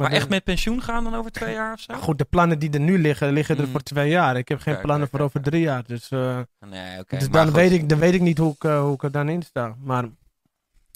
Maar 0.00 0.10
echt 0.12 0.28
met 0.28 0.44
pensioen 0.44 0.82
gaan 0.82 1.04
dan 1.04 1.14
over 1.14 1.30
twee 1.30 1.54
jaar 1.54 1.72
of 1.72 1.80
zo? 1.80 1.94
Goed, 1.94 2.18
de 2.18 2.24
plannen 2.24 2.58
die 2.58 2.70
er 2.70 2.80
nu 2.80 2.98
liggen, 2.98 3.32
liggen 3.32 3.56
er 3.58 3.64
Mm. 3.64 3.70
voor 3.70 3.80
twee 3.82 4.10
jaar. 4.10 4.36
Ik 4.36 4.48
heb 4.48 4.58
geen 4.60 4.72
Kijk, 4.74 4.86
plannen 4.86 5.08
kijk, 5.08 5.22
voor 5.22 5.30
kijk, 5.30 5.36
over 5.44 5.50
drie 5.50 5.62
jaar. 5.62 5.84
Dus, 5.86 6.10
eh, 6.10 6.40
Nee, 6.70 6.98
oké. 6.98 7.18
dus 7.18 7.28
dan, 7.30 7.44
goed. 7.46 7.54
weet 7.54 7.72
ik, 7.72 7.88
dan 7.88 7.98
weet 7.98 8.14
ik 8.14 8.20
niet 8.20 8.38
hoe 8.38 8.52
ik, 8.54 8.64
eh, 8.64 8.80
hoe 8.80 8.94
ik 8.94 9.02
er 9.02 9.10
dan 9.10 9.28
in 9.28 9.42
sta. 9.42 9.76
Maar 9.82 10.02
het 10.02 10.12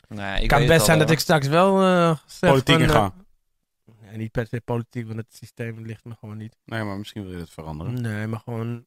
Nee, 0.08 0.42
ik 0.42 0.48
kan 0.48 0.58
weet 0.58 0.68
best 0.68 0.84
zijn 0.84 0.98
dat 0.98 1.10
ik 1.10 1.18
straks 1.18 1.46
wel 1.46 1.82
eh 1.82 2.16
zeg 2.26 2.50
Politiek 2.50 2.74
van, 2.74 2.82
in 2.82 2.90
gaan. 2.90 3.12
nee, 4.00 4.16
niet 4.16 4.30
per 4.32 4.46
se 4.46 4.60
politiek, 4.60 5.06
want 5.06 5.18
het 5.18 5.34
systeem 5.34 5.84
ligt 5.86 6.04
me 6.04 6.14
gewoon 6.20 6.36
niet. 6.36 6.56
Nee, 6.64 6.82
maar 6.82 6.98
misschien 6.98 7.22
wil 7.24 7.32
je 7.32 7.38
het 7.40 7.50
veranderen. 7.50 8.00
Nee, 8.00 8.26
maar 8.26 8.40
gewoon... 8.40 8.84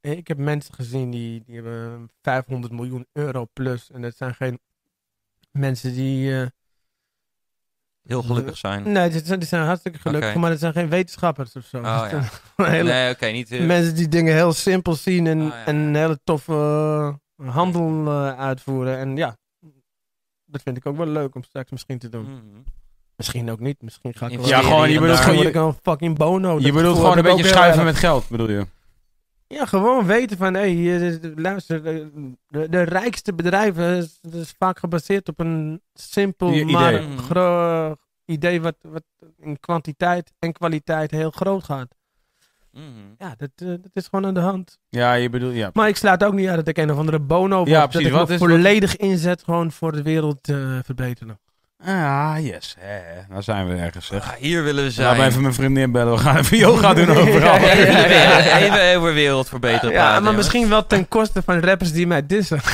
Ik 0.00 0.28
heb 0.28 0.38
mensen 0.38 0.74
gezien 0.74 1.10
die, 1.10 1.42
die 1.46 1.54
hebben 1.54 2.10
500 2.22 2.72
miljoen 2.72 3.06
euro 3.12 3.46
plus. 3.52 3.90
En 3.90 4.02
dat 4.02 4.16
zijn 4.16 4.34
geen 4.34 4.58
mensen 5.50 5.92
die... 5.94 6.50
Heel 8.06 8.22
gelukkig 8.22 8.56
zijn. 8.56 8.92
Nee, 8.92 9.10
die 9.10 9.20
zijn, 9.24 9.38
die 9.38 9.48
zijn 9.48 9.64
hartstikke 9.66 9.98
gelukkig, 9.98 10.34
maar 10.34 10.50
dat 10.50 10.58
zijn 10.58 10.72
geen 10.72 10.88
wetenschappers 10.88 11.56
of 11.56 11.64
zo. 11.64 11.76
Oh, 11.78 11.82
ja. 12.10 12.22
hele, 12.64 12.90
Nee, 12.92 13.10
oké, 13.12 13.26
niet... 13.26 13.50
eh, 13.50 13.66
Mensen 13.66 13.94
die 13.94 14.08
dingen 14.08 14.34
heel 14.34 14.52
simpel 14.52 14.94
zien 14.94 15.26
en, 15.26 15.40
Oh, 15.40 15.48
ja. 15.48 15.64
en 15.64 15.76
een 15.76 15.94
hele 15.94 16.18
toffe 16.24 16.52
eh, 17.36 17.48
handel 17.54 18.06
eh, 18.06 18.38
uitvoeren. 18.38 18.98
En 18.98 19.16
ja, 19.16 19.36
dat 20.44 20.62
vind 20.62 20.76
ik 20.76 20.86
ook 20.86 20.96
wel 20.96 21.06
leuk 21.06 21.34
om 21.34 21.42
straks 21.42 21.70
misschien 21.70 21.98
te 21.98 22.08
doen. 22.08 22.22
mhm. 22.24 22.60
Misschien 23.16 23.50
ook 23.50 23.60
niet, 23.60 23.82
misschien 23.82 24.14
ga 24.14 24.26
ik 24.28 24.38
wel... 24.38 24.48
Ja, 24.48 24.60
gewoon, 24.62 24.90
je 24.90 25.00
bedoelt 25.00 25.18
gewoon, 25.18 25.34
word 25.34 25.46
je, 25.52 25.58
ik 25.58 25.64
een 25.64 25.74
fucking 25.82 26.16
bono. 26.18 26.58
Je 26.60 26.72
bedoelt 26.72 26.96
gewoon 26.96 27.16
een 27.16 27.22
beetje 27.22 27.46
schuiven 27.46 27.84
met 27.84 27.96
geld, 27.96 28.28
bedoel 28.28 28.50
je? 28.50 28.66
Ja, 29.48 29.64
gewoon 29.66 30.06
weten 30.06 30.36
van, 30.36 30.54
hé, 30.54 30.84
hey, 30.86 31.20
luister, 31.36 31.82
de, 31.82 32.10
de, 32.48 32.68
de 32.68 32.82
rijkste 32.82 33.34
bedrijven 33.34 33.96
is, 33.96 34.18
dat 34.22 34.34
is 34.34 34.54
vaak 34.58 34.78
gebaseerd 34.78 35.28
op 35.28 35.40
een 35.40 35.80
simpel, 35.94 36.64
maar 36.64 36.94
idee. 36.94 37.06
Mhm. 37.08 37.18
gro- 37.18 37.94
idee 38.24 38.60
wat, 38.60 38.76
wat 38.82 39.02
in 39.38 39.60
kwantiteit 39.60 40.32
en 40.38 40.52
kwaliteit 40.52 41.10
heel 41.10 41.30
groot 41.30 41.64
gaat. 41.64 41.94
Mhm. 42.72 42.84
Ja, 43.18 43.34
dat, 43.36 43.50
eh, 43.56 43.66
dat 43.68 43.90
is 43.92 44.06
gewoon 44.08 44.26
aan 44.26 44.34
de 44.34 44.40
hand. 44.40 44.78
Ja, 44.88 45.12
je 45.12 45.28
bedoelt, 45.28 45.54
ja. 45.54 45.70
Maar 45.72 45.88
ik 45.88 45.96
sluit 45.96 46.24
ook 46.24 46.34
niet 46.34 46.48
uit 46.48 46.56
dat 46.56 46.68
ik 46.68 46.76
een 46.78 46.90
of 46.90 46.98
andere 46.98 47.18
bono 47.18 47.56
word. 47.56 47.68
Ja, 47.68 47.80
dat 47.80 47.90
precies. 47.90 48.06
ik 48.08 48.12
Wat 48.14 48.28
me 48.28 48.34
is- 48.34 48.40
volledig 48.40 48.96
inzet 48.96 49.42
gewoon 49.42 49.72
voor 49.72 49.92
de 49.92 50.02
wereld 50.02 50.42
te 50.42 50.80
verbeteren. 50.84 51.38
Ah, 51.84 52.34
yes. 52.40 52.76
Hè, 52.78 52.92
hè. 52.92 53.20
Nou 53.28 53.42
zijn 53.42 53.68
we 53.68 53.74
ergens, 53.82 54.06
zeg. 54.06 54.22
Ah, 54.22 54.28
hier 54.38 54.62
willen 54.64 54.84
we 54.84 54.90
zijn. 54.90 55.06
Laten 55.06 55.22
we 55.22 55.28
even 55.28 55.42
mijn 55.42 55.54
vriendin 55.54 55.92
bellen. 55.92 56.12
We 56.12 56.18
gaan 56.18 56.36
even 56.36 56.58
yoga 56.58 56.94
doen 56.94 57.10
overal. 57.10 57.54
Ja, 57.54 57.60
ja, 57.60 57.72
Even, 57.72 58.08
ja, 58.10 58.58
even, 58.58 58.80
even 58.80 58.96
over 58.98 59.12
wereld 59.14 59.48
verbeteren 59.48 59.90
Ja, 59.90 59.96
praten, 59.96 60.12
maar 60.12 60.22
jongens. 60.32 60.36
misschien 60.36 60.68
wel 60.68 60.86
ten 60.86 61.08
koste 61.08 61.42
van 61.44 61.60
rappers 61.60 61.92
die 61.92 62.06
mij 62.06 62.26
dissen. 62.26 62.60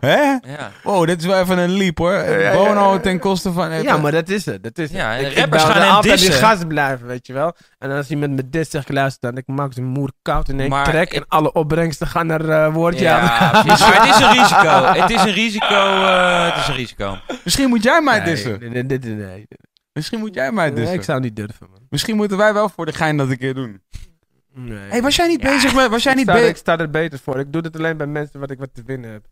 Hè? 0.00 0.16
Ja. 0.22 0.70
Wow, 0.82 1.06
dit 1.06 1.20
is 1.20 1.26
wel 1.26 1.40
even 1.40 1.58
een 1.58 1.70
leap 1.76 1.98
hoor. 1.98 2.24
Bono 2.52 3.00
ten 3.00 3.18
koste 3.18 3.52
van... 3.52 3.82
Ja, 3.82 3.96
maar 3.96 4.12
dat 4.12 4.28
is 4.28 4.44
het. 4.46 4.62
Dat 4.62 4.78
is 4.78 4.90
Ja, 4.90 5.16
en 5.16 5.30
Ik, 5.30 5.38
rappers 5.38 5.62
gaan 5.62 5.82
hem 5.82 5.90
altijd 5.90 6.18
die 6.18 6.26
dissen. 6.28 6.46
gast 6.48 6.68
blijven, 6.68 7.06
weet 7.06 7.26
je 7.26 7.32
wel. 7.32 7.56
En 7.78 7.90
als 7.90 8.08
iemand 8.10 8.36
met 8.36 8.52
dis 8.52 8.70
zegt, 8.70 8.88
luister 8.88 9.30
dan, 9.30 9.38
ik 9.38 9.46
maak 9.46 9.72
zijn 9.72 9.86
moer 9.86 10.10
koud 10.22 10.48
in 10.48 10.60
één 10.60 10.68
Maar 10.68 10.84
trek. 10.84 11.02
ik- 11.12 11.12
En 11.12 11.24
alle 11.28 11.52
opbrengsten 11.52 12.06
gaan 12.06 12.26
naar 12.26 12.48
eh 12.48 12.72
woordje. 12.72 13.18
Precies. 13.64 13.80
Maar 13.80 14.06
het 14.06 14.14
is 14.14 14.20
een 14.24 14.32
risico. 14.32 14.84
Het 15.00 15.10
is 15.10 15.20
een 15.22 15.32
risico. 15.32 15.66
eh, 16.04 16.44
het 16.46 16.56
is 16.56 16.68
een 16.68 16.74
risico. 16.74 17.16
Misschien 17.46 17.68
moet 17.68 17.82
jij 17.82 18.00
mij 18.00 18.24
dissen. 18.24 18.58
nee, 18.60 18.68
nee, 18.68 18.82
nee, 18.82 18.98
nee, 18.98 19.14
nee. 19.14 19.46
Misschien 19.92 20.18
moet 20.18 20.34
jij 20.34 20.52
mij 20.52 20.66
Nee, 20.66 20.74
dissen. 20.74 20.94
ik 20.94 21.02
zou 21.02 21.20
niet 21.20 21.36
durven, 21.36 21.66
man. 21.70 21.80
Misschien 21.90 22.16
moeten 22.16 22.36
wij 22.36 22.52
wel 22.54 22.68
voor 22.68 22.86
de 22.86 22.92
gein 22.92 23.16
dat 23.16 23.30
een 23.30 23.38
keer 23.38 23.54
doen. 23.54 23.82
Nee. 24.54 24.78
hey, 24.88 25.02
was 25.02 25.16
jij 25.16 25.26
niet 25.28 25.40
bezig 25.40 25.74
met... 25.74 25.88
Was 25.88 26.02
jij 26.02 26.12
ik, 26.12 26.18
niet 26.18 26.28
sta, 26.28 26.38
er- 26.38 26.48
ik 26.48 26.56
sta 26.56 26.78
er 26.78 26.90
beter 26.90 27.18
voor. 27.18 27.38
Ik 27.38 27.52
doe 27.52 27.62
het 27.62 27.76
alleen 27.76 27.96
bij 27.96 28.06
mensen 28.06 28.40
wat 28.40 28.50
ik 28.50 28.58
wat 28.58 28.68
te 28.72 28.82
winnen 28.86 29.10
heb. 29.12 29.22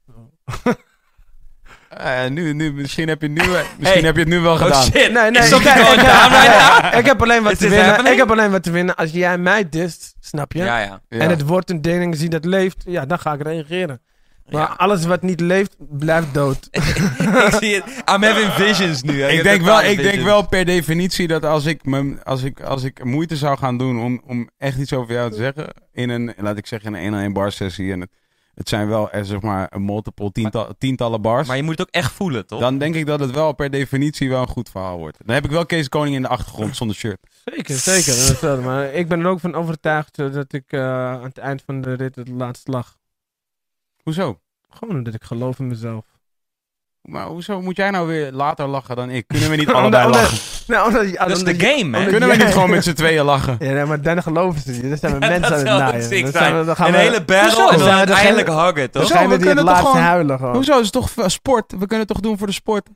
Eh, 1.89 2.27
nu, 2.29 2.53
nu, 2.53 2.73
misschien 2.73 3.09
heb 3.09 3.21
je, 3.21 3.29
het 3.29 3.37
nu, 3.37 3.49
misschien 3.79 3.85
Hey. 3.87 4.01
heb 4.01 4.15
je 4.15 4.21
het 4.21 4.29
nu 4.31 4.41
wel 4.41 4.53
Oh 4.55 4.61
gedaan. 4.63 4.83
shit. 4.83 4.93
Nee, 5.13 5.31
nee, 5.31 5.43
ik, 7.01 7.05
heb 7.07 7.23
alleen 7.23 7.43
wat 7.43 7.53
Is 7.53 7.59
te 7.59 7.69
winnen. 7.69 7.87
happening? 7.87 8.13
Ik 8.15 8.21
heb 8.21 8.31
alleen 8.31 8.51
wat 8.51 8.63
te 8.63 8.71
winnen 8.71 8.97
als 8.97 9.11
jij 9.11 9.39
mij 9.39 9.69
dist, 9.69 10.15
snap 10.21 10.53
je? 10.53 10.59
Ja, 10.59 10.79
ja. 10.79 11.01
Ja. 11.09 11.19
En 11.19 11.31
het 11.31 11.43
wordt 11.43 11.71
een 11.71 11.83
ding 11.83 12.17
die 12.17 12.29
dat 12.29 12.45
leeft, 12.45 12.83
ja, 12.87 13.07
dan 13.07 13.19
ga 13.19 13.33
ik 13.33 13.43
reageren. 13.43 14.01
Maar 14.49 14.61
Ja. 14.61 14.75
alles 14.77 15.05
wat 15.05 15.23
niet 15.23 15.41
leeft, 15.41 15.77
blijft 15.79 16.35
dood. 16.35 16.69
ik 16.71 17.57
zie 17.61 17.75
het. 17.75 17.85
I'm 18.15 18.23
having 18.23 18.53
visions 18.53 19.03
nu. 19.03 19.25
Ik 19.25 19.43
denk, 19.43 19.63
wel, 19.63 19.83
ik 19.83 20.03
denk 20.03 20.23
wel 20.23 20.47
per 20.47 20.65
definitie 20.65 21.27
dat 21.29 21.45
als 21.45 21.65
ik, 21.65 21.85
me, 21.85 22.17
als 22.25 22.43
ik, 22.43 22.61
als 22.63 22.83
ik 22.83 23.05
moeite 23.05 23.37
zou 23.37 23.59
gaan 23.59 23.79
doen 23.79 24.01
om, 24.01 24.23
om 24.27 24.49
echt 24.59 24.79
iets 24.79 24.93
over 24.93 25.15
jou 25.15 25.31
te 25.31 25.37
zeggen. 25.37 25.69
In 25.93 26.09
een, 26.11 26.35
laat 26.37 26.57
ik 26.59 26.67
zeggen, 26.67 26.95
in 26.95 27.13
een 27.13 27.21
1 27.21 27.33
bar 27.33 27.53
sessie. 27.53 27.93
En 27.93 28.01
het, 28.01 28.11
het 28.55 28.69
zijn 28.69 28.89
wel 28.89 29.11
eh, 29.11 29.23
zeg 29.23 29.41
maar 29.41 29.67
een 29.71 29.85
multiple 29.85 30.33
tiental, 30.33 30.75
tientallen 30.79 31.23
bars. 31.23 31.49
Maar 31.49 31.57
je 31.57 31.63
moet 31.63 31.79
het 31.79 31.89
ook 31.89 31.95
echt 31.95 32.13
voelen, 32.13 32.47
toch? 32.47 32.61
Dan 32.61 32.79
denk 32.79 32.95
ik 32.95 33.07
dat 33.07 33.21
het 33.21 33.31
wel 33.31 33.53
per 33.53 33.71
definitie 33.71 34.29
wel 34.29 34.41
een 34.41 34.49
goed 34.49 34.71
verhaal 34.71 34.99
wordt. 34.99 35.19
Dan 35.27 35.35
heb 35.35 35.45
ik 35.45 35.51
wel 35.51 35.67
Kees 35.67 35.89
Koning 35.89 36.17
in 36.17 36.23
de 36.23 36.29
achtergrond 36.29 36.77
zonder 36.81 36.97
shirt. 36.97 37.19
Zeker, 37.45 37.75
zeker. 37.75 38.61
maar 38.61 38.93
ik 38.93 39.09
ben 39.09 39.21
er 39.21 39.27
ook 39.27 39.41
van 39.41 39.55
overtuigd 39.55 40.17
dat 40.17 40.53
ik 40.53 40.65
eh, 40.67 40.81
aan 41.11 41.23
het 41.23 41.39
eind 41.39 41.63
van 41.67 41.81
de 41.81 41.95
rit 41.95 42.15
het 42.17 42.29
laatst 42.29 42.69
lag. 42.69 42.97
Hoezo? 44.05 44.39
Gewoon 44.71 44.97
omdat 44.97 45.15
ik 45.15 45.25
geloof 45.25 45.59
in 45.59 45.67
mezelf. 45.67 46.05
Maar 47.03 47.27
hoezo 47.27 47.61
moet 47.61 47.77
jij 47.77 47.91
nou 47.91 48.07
weer 48.07 48.33
later 48.33 48.67
lachen 48.67 48.97
dan 48.97 49.11
ik? 49.11 49.29
Kunnen 49.29 49.51
we 49.51 49.57
niet 49.57 49.73
allebei 49.73 50.05
omdat- 50.07 50.21
lachen? 50.23 50.39
Nou, 50.67 50.87
omdat, 50.89 51.11
ja, 51.11 51.25
Dat 51.27 51.37
is 51.37 51.45
de 51.45 51.67
game, 51.67 51.85
man. 51.91 52.07
Kunnen 52.07 52.29
we 52.29 52.37
niet 52.37 52.53
gewoon 52.53 52.71
met 52.71 52.85
z'n 52.85 52.93
tweeën 52.93 53.25
lachen? 53.25 53.57
Ja, 53.67 53.73
nee, 53.73 53.85
maar 53.85 54.03
dan 54.03 54.23
geloven 54.23 54.61
ze 54.61 54.71
niet. 54.71 54.83
Dan 54.89 54.97
zijn 54.99 55.13
we 55.13 55.19
mensen 55.19 55.41
dat 55.41 55.51
aan 55.53 55.59
het 55.59 55.67
naaien. 55.67 55.93
Dan 55.93 56.03
zijn. 56.03 56.33
zijn 56.33 56.59
we- 56.59 56.65
dan 56.65 56.77
gaan 56.77 56.87
Een 56.87 56.93
we- 56.93 56.99
hele 56.99 57.25
battle 57.25 57.63
Hoezo? 57.63 57.69
en 57.69 57.79
dan 57.79 57.89
uiteindelijk 57.89 58.49
huggen, 58.49 58.75
toch? 58.75 58.91
Dan 58.91 59.01
Hoezo? 59.03 59.15
zijn 59.17 59.29
we 59.29 59.35
We 59.35 59.39
die 59.41 59.49
het 59.49 59.57
kunnen 59.59 59.77
gewoon- 59.77 59.97
huilen 59.97 60.39
gewoon. 60.39 60.55
Hoezo? 60.55 60.73
Het 60.75 60.85
is 60.85 60.91
toch 60.91 61.11
sport? 61.27 61.71
We 61.73 61.79
kunnen 61.79 61.99
het 61.99 62.09
toch 62.09 62.21
doen 62.21 62.39
voor 62.39 62.47
de 62.47 62.53
sport? 62.53 62.89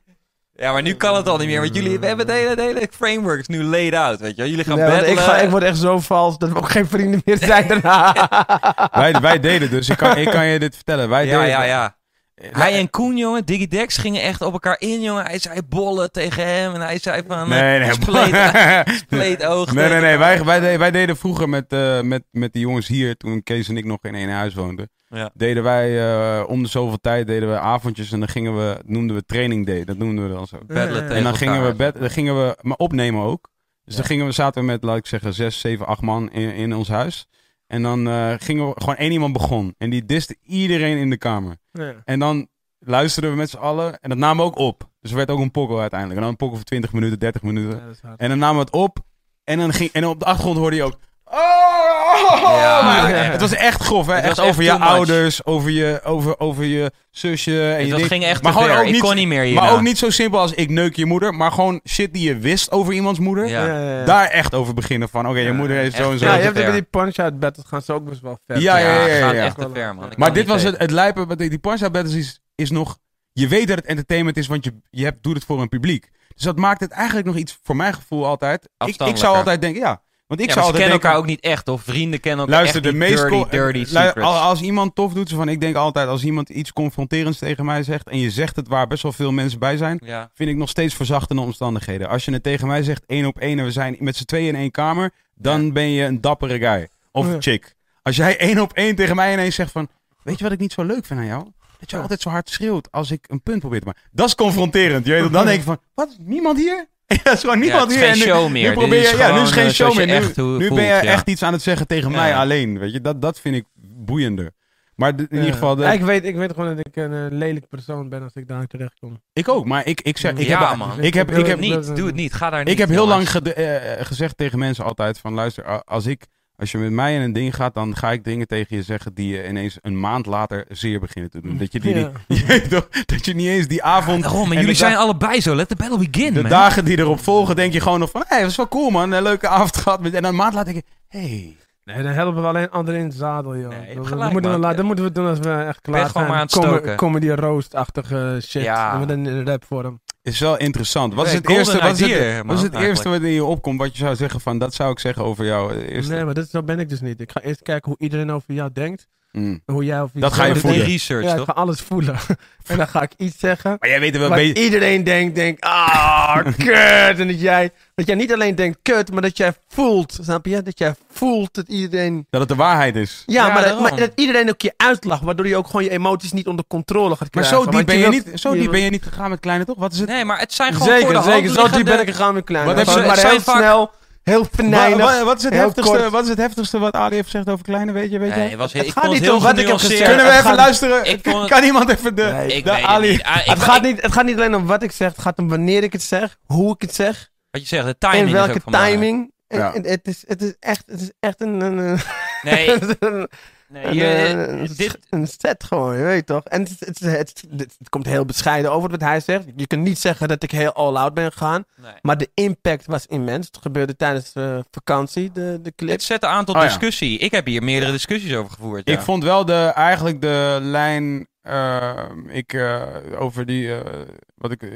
Ja, 0.59 0.71
maar 0.71 0.81
nu 0.81 0.93
kan 0.93 1.15
het 1.15 1.27
al 1.27 1.37
niet 1.37 1.47
meer. 1.47 1.61
Want 1.61 1.75
jullie 1.75 1.99
we 1.99 2.05
hebben 2.05 2.27
het 2.27 2.35
hele, 2.35 2.49
het 2.49 2.59
hele 2.59 2.87
framework 2.91 3.39
is 3.39 3.47
nu 3.47 3.63
laid 3.63 3.93
out, 3.93 4.19
weet 4.19 4.35
je 4.35 4.41
wel. 4.41 4.51
Jullie 4.51 4.65
gaan 4.65 4.77
Nee, 4.77 4.87
battlen. 4.87 5.11
ik, 5.11 5.17
ga, 5.17 5.37
ik 5.37 5.49
word 5.49 5.63
echt 5.63 5.77
zo 5.77 5.99
vals 5.99 6.37
dat 6.37 6.49
we 6.49 6.55
ook 6.55 6.69
geen 6.69 6.87
vrienden 6.87 7.21
meer 7.25 7.37
zijn 7.37 7.67
daarna. 7.67 8.13
wij, 8.91 9.13
wij 9.21 9.39
deden 9.39 9.69
dus. 9.69 9.89
Ik 9.89 9.97
kan, 9.97 10.17
ik 10.17 10.29
kan 10.29 10.45
je 10.45 10.59
dit 10.59 10.75
vertellen. 10.75 11.09
Wij 11.09 11.25
ja, 11.25 11.31
deden, 11.39 11.49
ja, 11.49 11.63
ja. 11.63 11.95
Hij 12.41 12.77
en 12.77 12.89
Koen, 12.89 13.17
jongen, 13.17 13.45
Diggy 13.45 13.67
Dex 13.67 13.97
gingen 13.97 14.21
echt 14.21 14.41
op 14.41 14.53
elkaar 14.53 14.79
in, 14.79 15.01
jongen. 15.01 15.25
Hij 15.25 15.39
zei 15.39 15.61
bollen 15.69 16.11
tegen 16.11 16.45
hem 16.45 16.73
en 16.73 16.81
hij 16.81 16.99
zei 16.99 17.21
van... 17.27 17.49
Nee, 17.49 17.77
eh, 17.79 17.85
nee. 17.85 17.93
spleet, 17.93 18.97
spleet 19.07 19.45
oog. 19.45 19.73
Nee, 19.73 19.89
nee, 19.89 20.01
nee. 20.01 20.17
Wij, 20.17 20.43
wij, 20.43 20.59
deden, 20.59 20.79
wij 20.79 20.91
deden 20.91 21.17
vroeger 21.17 21.49
met, 21.49 21.73
eh, 21.73 22.01
met, 22.01 22.23
met 22.31 22.53
die 22.53 22.61
jongens 22.61 22.87
hier, 22.87 23.17
toen 23.17 23.43
Kees 23.43 23.67
en 23.69 23.77
ik 23.77 23.85
nog 23.85 23.97
in 24.01 24.15
één 24.15 24.29
huis 24.29 24.53
woonden, 24.53 24.89
Ja. 25.07 25.29
deden 25.33 25.63
wij 25.63 25.99
eh, 26.11 26.43
om 26.49 26.63
de 26.63 26.69
zoveel 26.69 26.99
tijd 27.01 27.27
deden 27.27 27.49
we 27.49 27.59
avondjes 27.59 28.11
en 28.11 28.19
dan 28.19 28.29
gingen 28.29 28.57
we, 28.57 28.77
noemden 28.85 29.15
we 29.15 29.25
training 29.25 29.65
day. 29.65 29.83
Dat 29.83 29.97
noemden 29.97 30.27
we 30.27 30.33
dan 30.33 30.47
zo. 30.47 30.57
En 30.67 31.23
dan 31.23 31.35
gingen, 31.35 31.65
we 31.65 31.73
bed, 31.73 31.99
dan 31.99 32.09
gingen 32.09 32.35
we 32.45 32.57
maar 32.61 32.77
opnemen 32.77 33.23
ook. 33.23 33.49
Dus 33.85 33.93
Ja. 33.93 33.99
dan 34.01 34.05
gingen 34.09 34.25
we, 34.25 34.31
zaten 34.31 34.61
we 34.61 34.67
met, 34.67 34.83
laat 34.83 34.97
ik 34.97 35.05
zeggen, 35.05 35.33
zes, 35.33 35.59
zeven, 35.59 35.85
acht 35.85 36.01
man 36.01 36.31
in, 36.31 36.53
in 36.53 36.73
ons 36.75 36.87
huis. 36.87 37.27
En 37.69 37.81
dan 37.81 38.07
eh, 38.07 38.33
gingen 38.37 38.67
we, 38.67 38.73
gewoon 38.77 38.95
één 38.95 39.11
iemand 39.11 39.33
begon. 39.33 39.75
En 39.77 39.89
die 39.89 40.05
diste 40.05 40.35
iedereen 40.43 40.97
in 40.97 41.09
de 41.09 41.17
kamer. 41.17 41.57
Ja. 41.71 41.95
En 42.05 42.19
dan 42.19 42.47
luisterden 42.79 43.31
we 43.31 43.37
met 43.37 43.49
z'n 43.49 43.57
allen. 43.57 43.99
En 43.99 44.09
dat 44.09 44.17
namen 44.17 44.45
we 44.45 44.51
ook 44.51 44.57
op. 44.57 44.89
Dus 44.99 45.11
er 45.11 45.17
werd 45.17 45.31
ook 45.31 45.39
een 45.39 45.51
pokkel 45.51 45.79
uiteindelijk. 45.79 46.19
En 46.19 46.25
dan 46.25 46.31
een 46.31 46.39
pokkel 46.39 46.57
van 46.57 46.65
20 46.65 46.93
minuten, 46.93 47.19
30 47.19 47.41
minuten. 47.41 47.81
Ja. 48.01 48.13
En 48.17 48.29
dan 48.29 48.37
namen 48.37 48.55
we 48.55 48.61
het 48.61 48.73
op. 48.73 48.99
En, 49.43 49.57
dan 49.57 49.73
ging, 49.73 49.91
en 49.91 50.05
op 50.05 50.19
de 50.19 50.25
achtergrond 50.25 50.57
hoorde 50.57 50.75
je 50.75 50.83
ook... 50.83 50.97
Oh, 51.31 52.39
Ja, 52.41 52.81
Maar 52.83 53.09
ja. 53.09 53.15
Het 53.15 53.41
was 53.41 53.53
echt 53.53 53.81
grof, 53.81 54.05
hè? 54.07 54.13
Het 54.13 54.23
Echt 54.23 54.35
was 54.37 54.45
echt 54.45 54.49
over 54.49 54.63
je 54.63 54.71
much. 54.71 54.87
ouders, 54.87 55.45
over 55.45 55.69
je, 55.69 55.99
over, 56.03 56.39
over 56.39 56.63
je 56.63 56.91
zusje. 57.11 57.71
En 57.73 57.85
je 57.87 58.03
ging 58.05 58.23
echt 58.23 58.43
Maar 58.43 58.51
te 58.51 58.57
gewoon 58.57 58.73
ver. 58.73 58.79
ook 58.81 58.87
Ik 58.87 58.91
niet- 58.93 59.01
kon 59.01 59.15
niet 59.15 59.27
meer. 59.27 59.53
Maar 59.53 59.71
ook 59.71 59.81
niet 59.81 59.97
zo 59.97 60.09
simpel 60.09 60.39
als 60.39 60.53
ik 60.53 60.69
neuk 60.69 60.95
je 60.95 61.05
moeder. 61.05 61.33
Maar 61.33 61.51
gewoon 61.51 61.81
shit 61.87 62.13
die 62.13 62.27
je 62.27 62.37
wist 62.37 62.71
over 62.71 62.93
iemands 62.93 63.19
moeder. 63.19 63.47
Ja. 63.47 63.65
Ja, 63.65 63.79
ja, 63.81 63.99
ja. 63.99 64.05
Daar 64.05 64.25
echt 64.27 64.55
over 64.55 64.73
beginnen 64.73 65.09
van. 65.09 65.27
Oké, 65.27 65.37
je 65.39 65.45
Ja, 65.45 65.53
moeder 65.53 65.77
heeft 65.77 65.95
zo 65.95 66.11
en 66.11 66.19
zo. 66.19 66.25
Ja, 66.25 66.35
je 66.35 66.41
hebt 66.41 66.57
ver. 66.57 66.71
die 66.71 66.81
punch-out 66.81 67.39
battles 67.39 67.65
gaan 67.67 67.81
ze 67.81 67.93
ook 67.93 68.05
best 68.09 68.21
wel 68.21 68.39
ver. 68.47 68.59
Ja, 68.59 68.77
ja, 68.77 69.05
ja, 69.05 69.33
echt 69.33 69.57
te 69.57 69.69
ver, 69.73 69.95
man. 69.95 70.11
Ik 70.11 70.17
Maar 70.17 70.33
dit 70.33 70.47
was 70.47 70.63
het, 70.63 70.77
het 70.77 70.91
lijpen. 70.91 71.37
Die 71.37 71.59
Parsa 71.59 71.89
Battles 71.89 72.15
is, 72.15 72.41
is 72.55 72.69
nog... 72.71 72.97
Je 73.31 73.47
weet 73.47 73.67
dat 73.67 73.77
het 73.77 73.85
entertainment 73.85 74.37
is, 74.37 74.47
want 74.47 74.63
je, 74.63 74.73
je 74.89 75.03
hebt, 75.03 75.23
doet 75.23 75.35
het 75.35 75.45
voor 75.45 75.61
een 75.61 75.69
publiek. 75.69 76.09
Dus 76.35 76.43
dat 76.43 76.57
maakt 76.57 76.79
het 76.81 76.91
eigenlijk 76.91 77.27
nog 77.27 77.35
iets, 77.35 77.59
voor 77.63 77.75
mijn 77.75 77.93
gevoel 77.93 78.25
altijd... 78.25 78.69
Ik, 78.85 78.95
ik 79.01 79.17
zou 79.17 79.35
altijd 79.35 79.61
denken, 79.61 79.81
ja. 79.81 80.01
Want 80.29 80.41
ik 80.41 80.47
Ja, 80.47 80.53
zou 80.53 80.65
ze 80.65 80.71
kennen 80.71 80.89
denken... 80.89 81.07
elkaar 81.09 81.21
ook 81.21 81.27
niet 81.29 81.39
echt, 81.39 81.67
of 81.67 81.81
vrienden 81.81 82.19
kennen 82.19 82.39
elkaar 82.45 82.55
Luister, 82.61 82.81
echt 82.83 82.91
de 82.93 82.99
niet 82.99 83.09
meest... 83.31 83.51
dirty, 83.51 83.85
secrets. 83.85 84.25
als, 84.27 84.61
iemand 84.61 84.95
tof 84.95 85.13
doet, 85.13 85.29
zo 85.29 85.35
van, 85.35 85.49
ik 85.49 85.61
denk 85.61 85.75
altijd, 85.75 86.07
als 86.07 86.23
iemand 86.23 86.49
iets 86.49 86.73
confronterends 86.73 87.37
tegen 87.37 87.65
mij 87.65 87.83
zegt, 87.83 88.07
en 88.09 88.19
je 88.19 88.29
zegt 88.31 88.55
het 88.55 88.67
waar 88.67 88.87
best 88.87 89.03
wel 89.03 89.11
veel 89.11 89.31
mensen 89.31 89.59
bij 89.59 89.77
zijn, 89.77 90.01
Ja. 90.05 90.29
vind 90.33 90.49
ik 90.49 90.55
nog 90.55 90.69
steeds 90.69 90.93
verzachtende 90.95 91.41
omstandigheden. 91.41 92.09
Als 92.09 92.25
je 92.25 92.31
het 92.31 92.43
tegen 92.43 92.67
mij 92.67 92.83
zegt, 92.83 93.03
één 93.05 93.25
op 93.25 93.39
één, 93.39 93.59
en 93.59 93.65
we 93.65 93.71
zijn 93.71 93.95
met 93.99 94.15
z'n 94.15 94.23
tweeën 94.23 94.47
in 94.47 94.55
één 94.55 94.71
kamer, 94.71 95.11
dan 95.35 95.73
ben 95.73 95.89
je 95.89 96.03
een 96.05 96.21
dappere 96.21 96.57
guy. 96.59 96.87
Of 97.11 97.27
Ja. 97.27 97.35
chick. 97.39 97.75
Als 98.01 98.15
jij 98.15 98.37
één 98.37 98.59
op 98.59 98.73
één 98.73 98.95
tegen 98.95 99.15
mij 99.15 99.33
ineens 99.33 99.55
zegt 99.55 99.71
van, 99.71 99.87
weet 100.23 100.37
je 100.37 100.43
wat 100.43 100.53
ik 100.53 100.59
niet 100.59 100.73
zo 100.73 100.83
leuk 100.83 101.05
vind 101.05 101.19
aan 101.19 101.25
jou? 101.25 101.47
Dat 101.79 101.89
je 101.91 101.97
altijd 101.97 102.21
zo 102.21 102.29
hard 102.29 102.49
schreeuwt 102.49 102.91
als 102.91 103.11
ik 103.11 103.25
een 103.27 103.41
punt 103.41 103.59
probeer 103.59 103.79
te 103.79 103.85
maken. 103.85 104.01
Dat 104.11 104.27
is 104.27 104.35
confronterend. 104.35 105.05
Je 105.05 105.11
weet, 105.11 105.23
het. 105.23 105.33
dan 105.33 105.45
denk 105.51 105.57
ik 105.59 105.65
van, 105.65 105.77
wat? 105.93 106.15
Niemand 106.19 106.57
hier? 106.57 106.87
Ja, 107.23 107.31
is 107.31 107.39
gewoon 107.39 107.55
Ja, 107.55 107.61
niemand 107.63 107.81
het 107.81 107.91
is 107.91 107.97
hier. 107.97 108.05
geen 108.13 108.15
show 108.21 108.49
meer. 108.49 108.67
Nu 108.69 108.73
probeer 108.75 108.99
is 109.01 109.09
je, 109.11 109.17
ja, 109.17 109.35
nu 109.35 109.41
is 109.41 109.51
geen 109.51 109.65
eh, 109.65 109.71
show 109.71 109.95
meer. 109.97 110.05
Nu, 110.05 110.11
echt 110.13 110.27
nu 110.37 110.43
voelt, 110.43 110.57
ben 110.59 110.83
je 110.83 110.89
ja. 110.89 111.03
echt 111.03 111.29
iets 111.29 111.43
aan 111.43 111.53
het 111.53 111.61
zeggen 111.61 111.87
tegen 111.87 112.11
Ja. 112.11 112.15
mij 112.17 112.35
alleen. 112.35 112.79
Weet 112.79 112.91
je, 112.91 113.01
dat, 113.01 113.21
dat 113.21 113.39
vind 113.39 113.55
ik 113.55 113.65
boeiender. 113.81 114.51
Maar 114.95 115.13
in 115.17 115.27
ieder 115.31 115.53
geval, 115.53 115.75
de- 115.75 115.81
Ja, 115.83 115.91
ik, 115.91 116.01
weet, 116.01 116.25
ik 116.25 116.35
weet 116.35 116.53
gewoon 116.53 116.75
dat 116.75 116.85
ik 116.87 116.95
een 116.95 117.13
eh, 117.13 117.25
lelijk 117.37 117.67
persoon 117.67 118.09
ben 118.09 118.23
als 118.23 118.33
ik 118.33 118.47
daar 118.47 118.65
terecht 118.67 118.99
kom. 118.99 119.21
ik 119.33 119.47
ook. 119.49 119.65
Maar 119.65 119.85
ik, 119.87 120.01
ik 120.01 120.17
zeg, 120.17 120.31
ik 120.31 120.47
Ja, 120.47 120.69
heb, 120.69 120.77
man. 120.77 121.01
ik 121.01 121.13
heb, 121.13 121.27
ik 121.29 121.35
Doe 121.35 121.43
heb, 121.47 121.59
het 121.59 121.69
niet, 121.69 121.95
doe 121.95 122.05
het 122.05 122.15
niet. 122.15 122.33
Ga 122.33 122.49
daar 122.49 122.63
niet. 122.63 122.73
ik 122.73 122.77
heb 122.77 122.89
heel 122.89 123.07
lang 123.07 123.11
jongens. 123.11 123.29
gede- 123.31 123.53
eh, 123.53 124.05
gezegd 124.05 124.37
tegen 124.37 124.59
mensen 124.59 124.83
altijd 124.85 125.19
van, 125.19 125.33
luister, 125.33 125.83
als 125.83 126.05
ik, 126.05 126.25
als 126.59 126.71
je 126.71 126.77
met 126.77 126.91
mij 126.91 127.15
in 127.15 127.21
een 127.21 127.33
ding 127.33 127.55
gaat, 127.55 127.73
dan 127.73 127.95
ga 127.95 128.11
ik 128.11 128.23
dingen 128.23 128.47
tegen 128.47 128.75
je 128.75 128.83
zeggen 128.83 129.13
die 129.13 129.35
je 129.35 129.47
ineens 129.47 129.77
een 129.81 129.99
maand 129.99 130.25
later 130.25 130.65
zeer 130.69 130.99
beginnen 130.99 131.31
te 131.31 131.41
doen. 131.41 131.57
Dat 131.57 131.71
je 131.71 131.79
die, 131.79 131.95
Ja. 131.95 132.11
niet- 132.27 132.39
je 132.39 132.45
weet 132.45 132.69
toch, 132.69 132.87
dat 133.05 133.25
je 133.25 133.33
niet 133.35 133.47
eens 133.47 133.67
die 133.67 133.83
avond. 133.83 134.23
Daarom, 134.23 134.51
en 134.51 134.59
jullie 134.59 134.75
zijn 134.75 134.95
allebei 134.95 135.41
zo. 135.41 135.55
Let 135.55 135.67
the 135.67 135.75
battle 135.75 135.97
begin, 136.09 136.33
De 136.33 136.41
man. 136.41 136.49
dagen 136.51 136.85
die 136.85 136.97
erop 136.97 137.19
volgen, 137.19 137.55
denk 137.55 137.73
je 137.73 137.79
gewoon 137.81 137.99
nog 137.99 138.09
van, 138.09 138.21
hé, 138.21 138.27
hey, 138.29 138.37
dat 138.37 138.47
was 138.47 138.55
wel 138.57 138.67
cool 138.67 138.89
man, 138.89 139.11
een 139.11 139.23
leuke 139.23 139.47
avond 139.47 139.77
gehad. 139.77 140.01
met- 140.01 140.13
En 140.13 140.21
dan 140.21 140.31
een 140.31 140.37
maand 140.37 140.53
later 140.53 140.73
denk 140.73 140.85
je, 140.85 141.17
hé. 141.17 141.27
Hey. 141.27 141.55
Nee, 141.83 142.03
dan 142.03 142.11
helpen 142.11 142.41
we 142.41 142.47
alleen 142.47 142.69
anderen 142.69 142.99
in 142.99 143.05
het 143.05 143.15
zadel, 143.15 143.57
joh. 143.57 143.69
Nee, 143.69 143.95
dat, 143.95 144.07
gelijk, 144.07 144.21
dat 144.23 144.31
moeten 144.31 144.61
we, 144.61 144.75
dat 144.75 144.85
moeten 144.85 145.05
we 145.05 145.11
doen 145.11 145.27
als 145.27 145.39
we 145.39 145.51
echt 145.51 145.81
klaar 145.81 145.97
gewoon 145.99 146.11
zijn. 146.13 146.25
maar 146.25 146.35
aan 146.35 146.41
het 146.41 146.51
stoken. 146.51 146.95
Comedy 146.95 147.29
roast-achtige 147.29 148.39
shit. 148.43 148.63
Ja. 148.63 148.93
En 148.93 148.99
we 148.99 149.05
dan 149.05 149.27
in 149.27 149.45
rap 149.47 149.63
vorm. 149.65 150.01
Is 150.33 150.39
wel 150.39 150.57
interessant. 150.57 151.13
Wat 151.13 151.25
is 151.25 151.33
het 151.33 151.49
eerste, 151.49 151.77
wat 151.77 151.91
is 151.91 151.99
het, 151.99 152.09
idea, 152.09 152.43
wat 152.43 152.57
is 152.57 152.63
het 152.63 152.75
eerste 152.75 153.09
wat 153.09 153.21
in 153.21 153.31
je 153.31 153.43
opkomt 153.43 153.79
wat 153.79 153.97
je 153.97 154.03
zou 154.03 154.15
zeggen 154.15 154.41
van, 154.41 154.57
dat 154.57 154.73
zou 154.73 154.91
ik 154.91 154.99
zeggen 154.99 155.23
over 155.23 155.45
jou? 155.45 155.73
Eerste. 155.75 156.13
Nee, 156.13 156.25
maar 156.25 156.33
dat, 156.33 156.65
ben 156.65 156.79
ik 156.79 156.89
dus 156.89 157.01
niet. 157.01 157.21
Ik 157.21 157.31
ga 157.31 157.41
eerst 157.41 157.61
kijken 157.61 157.89
hoe 157.89 157.99
iedereen 157.99 158.31
over 158.31 158.53
jou 158.53 158.69
denkt. 158.73 159.07
Mm. 159.31 159.61
Hoe 159.65 159.83
jij 159.85 160.05
Dat 160.13 160.33
ga 160.33 160.45
je 160.45 160.55
voelen. 160.55 160.85
research, 160.85 161.25
Ja, 161.25 161.35
ik 161.35 161.43
ga 161.45 161.51
alles 161.51 161.81
voelen. 161.81 162.15
en 162.67 162.77
dan 162.77 162.87
ga 162.87 163.01
ik 163.01 163.11
iets 163.17 163.39
zeggen. 163.39 163.75
Maar 163.79 163.89
jij 163.89 163.99
weet 163.99 164.17
wel 164.17 164.29
Wat 164.29 164.37
een 164.37 164.43
beetje... 164.45 164.63
iedereen 164.63 165.03
denkt, 165.03 165.35
denkt, 165.35 165.61
ah, 165.61 166.35
kut. 166.57 167.19
En 167.19 167.27
dat 167.27 167.41
jij, 167.41 167.71
dat 167.95 168.05
jij 168.07 168.15
niet 168.15 168.33
alleen 168.33 168.55
denkt 168.55 168.79
kut, 168.81 169.11
maar 169.11 169.21
dat 169.21 169.37
jij 169.37 169.53
voelt. 169.67 170.17
Snap 170.21 170.45
je? 170.45 170.61
Dat 170.63 170.79
jij 170.79 170.93
voelt 171.11 171.53
dat 171.53 171.67
iedereen... 171.67 172.25
Dat 172.29 172.39
het 172.39 172.49
de 172.49 172.55
waarheid 172.55 172.95
is. 172.95 173.23
Ja, 173.25 173.47
Ja, 173.47 173.53
maar, 173.53 173.63
dat, 173.63 173.79
maar 173.81 173.95
dat 173.95 174.11
iedereen 174.15 174.49
ook 174.49 174.61
je 174.61 174.73
uitlacht, 174.77 175.23
waardoor 175.23 175.47
je 175.47 175.55
ook 175.55 175.65
gewoon 175.65 175.83
je 175.83 175.89
emoties 175.91 176.31
niet 176.31 176.47
onder 176.47 176.65
controle 176.67 177.09
gaat 177.15 177.19
Maar 177.19 177.29
krijgen. 177.43 177.63
zo 177.63 177.71
diep 177.77 177.85
ben 177.85 177.97
je, 177.97 178.09
wilt- 178.09 178.25
niet, 178.25 178.39
zo 178.39 178.53
diep 178.53 178.71
ben 178.71 178.79
je 178.81 178.89
niet 178.89 179.03
gegaan 179.03 179.29
met 179.29 179.39
Kleine, 179.39 179.65
toch? 179.65 179.77
Wat 179.77 179.93
is 179.93 179.99
het? 179.99 180.09
Nee, 180.09 180.25
maar 180.25 180.39
het 180.39 180.53
zijn 180.53 180.73
gewoon 180.73 180.87
voor 180.87 181.13
de 181.13 181.21
Zeker, 181.21 181.31
zeker. 181.31 181.49
Zo 181.49 181.69
diep 181.77 181.85
ben 181.85 181.99
ik 181.99 182.07
gegaan 182.09 182.33
met 182.33 182.43
klein. 182.43 182.65
Wat 182.65 182.75
heb 182.77 182.87
Gewoon 182.87 183.01
je- 183.01 183.07
maar 183.07 183.17
heel 183.31 183.41
vaak- 183.41 183.57
snel, 183.57 183.91
heel 184.23 184.47
venijnig. 184.51 184.97
wa- 185.05 185.23
wat, 185.23 185.37
is 185.37 185.43
het 185.43 185.53
heel 185.53 185.61
heftigste, 185.63 185.97
kort. 185.97 186.09
wat 186.09 186.23
is 186.23 186.29
het 186.29 186.37
heftigste 186.37 186.79
wat 186.79 186.93
Ali 186.93 187.15
heeft 187.15 187.29
gezegd 187.29 187.49
over 187.49 187.63
Kleine? 187.65 187.91
Weet 187.91 188.11
je, 188.11 188.19
weet 188.19 188.33
je? 188.33 188.39
Nee, 188.39 188.57
was, 188.57 188.73
Het 188.73 188.85
ik 188.85 188.91
gaat 188.91 189.11
niet 189.11 189.19
heel 189.21 189.35
om 189.35 189.41
wat 189.41 189.57
ik 189.57 189.67
heb 189.67 189.77
gezegd. 189.77 190.03
Kunnen 190.03 190.25
we 190.25 190.31
even 190.31 190.55
luisteren? 190.55 191.05
Ik 191.05 191.19
vond 191.23 191.39
het- 191.39 191.49
Kan 191.49 191.63
iemand 191.63 191.89
even 191.89 192.15
de, 192.15 192.23
Nee, 192.23 192.47
Ik 192.47 192.63
de 192.63 192.71
Ali... 192.87 193.09
niet. 193.11 193.23
Ah, 193.23 193.35
Het 193.47 193.59
gaat, 193.59 193.81
niet, 193.81 194.01
het 194.01 194.11
gaat 194.11 194.25
niet 194.25 194.35
alleen 194.35 194.55
om 194.55 194.65
wat 194.65 194.83
ik 194.83 194.91
zeg, 194.91 195.11
het 195.11 195.21
gaat 195.21 195.37
om 195.39 195.49
wanneer 195.49 195.83
ik 195.83 195.93
het 195.93 196.03
zeg, 196.03 196.37
hoe 196.45 196.73
ik 196.73 196.81
het 196.81 196.95
zeg, 196.95 197.29
Wat 197.51 197.61
je 197.61 197.67
zegt, 197.67 197.85
de 197.85 197.97
timing 197.97 198.19
en 198.21 198.27
is 198.27 198.33
welke 198.33 198.51
ook 198.53 198.61
van 198.61 198.71
belang. 198.71 198.91
timing. 198.91 199.31
En- 199.47 199.59
Ja. 199.59 199.73
en 199.73 199.83
het, 199.85 200.07
is, 200.07 200.23
het 200.27 200.41
is 200.41 200.53
echt, 200.59 200.83
het 200.85 201.01
is 201.01 201.11
echt 201.19 201.41
een, 201.41 201.61
een, 201.61 201.77
een, 201.87 201.99
Nee, 202.41 202.71
een, 202.99 203.29
nee 203.69 203.93
je- 203.95 204.27
een- 204.29 204.67
dit, 204.77 204.99
een 205.09 205.27
set 205.27 205.63
gewoon, 205.63 205.97
je 205.97 206.03
weet 206.03 206.25
toch? 206.25 206.43
En 206.43 206.61
het, 206.61 206.69
het, 206.79 206.99
het, 206.99 207.17
het, 207.17 207.43
het- 207.57 207.75
het 207.79 207.89
komt 207.89 208.05
heel 208.05 208.25
bescheiden 208.25 208.71
over 208.71 208.89
wat 208.89 209.01
hij 209.01 209.19
zegt. 209.19 209.45
Je 209.55 209.67
kunt 209.67 209.83
niet 209.83 209.99
zeggen 209.99 210.27
dat 210.27 210.43
ik 210.43 210.51
heel 210.51 210.71
all-out 210.73 211.13
ben 211.13 211.31
gegaan, 211.31 211.63
nee. 211.81 211.91
maar 212.01 212.17
de 212.17 212.29
impact 212.33 212.85
was 212.85 213.05
immens. 213.05 213.47
Het 213.47 213.57
gebeurde 213.57 213.95
tijdens 213.95 214.33
de 214.33 214.63
vakantie, 214.71 215.31
de, 215.31 215.59
de 215.61 215.73
clip. 215.75 215.89
Het 215.89 216.03
zette 216.03 216.27
aan 216.27 216.45
tot 216.45 216.55
Oh 216.55 216.61
ja. 216.61 216.67
discussie. 216.67 217.17
Ik 217.17 217.31
heb 217.31 217.45
hier 217.45 217.63
meerdere 217.63 217.91
discussies 217.91 218.35
over 218.35 218.51
gevoerd. 218.51 218.87
Ja. 218.87 218.93
Ik 218.93 218.99
vond 219.01 219.23
wel 219.23 219.45
de, 219.45 219.71
eigenlijk 219.75 220.21
de 220.21 220.57
lijn 220.61 221.27
eh, 221.41 222.03
ik, 222.27 222.53
eh, 222.53 222.85
over 223.17 223.45
die, 223.45 223.75
eh, 223.79 224.01
wat, 224.35 224.51
ik, 224.51 224.63
eh, 224.63 224.69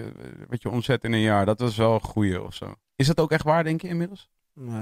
wat 0.50 0.62
je 0.62 0.70
omzet 0.70 1.04
in 1.04 1.14
een 1.14 1.20
jaar, 1.20 1.46
dat 1.46 1.60
was 1.60 1.76
wel 1.78 1.94
een 1.94 2.02
goeie 2.02 2.44
of 2.44 2.54
zo. 2.54 2.74
Is 2.96 3.08
dat 3.08 3.20
ook 3.20 3.32
echt 3.32 3.44
waar, 3.44 3.64
denk 3.64 3.82
je, 3.82 3.88
inmiddels? 3.88 4.30
Eh, 4.68 4.74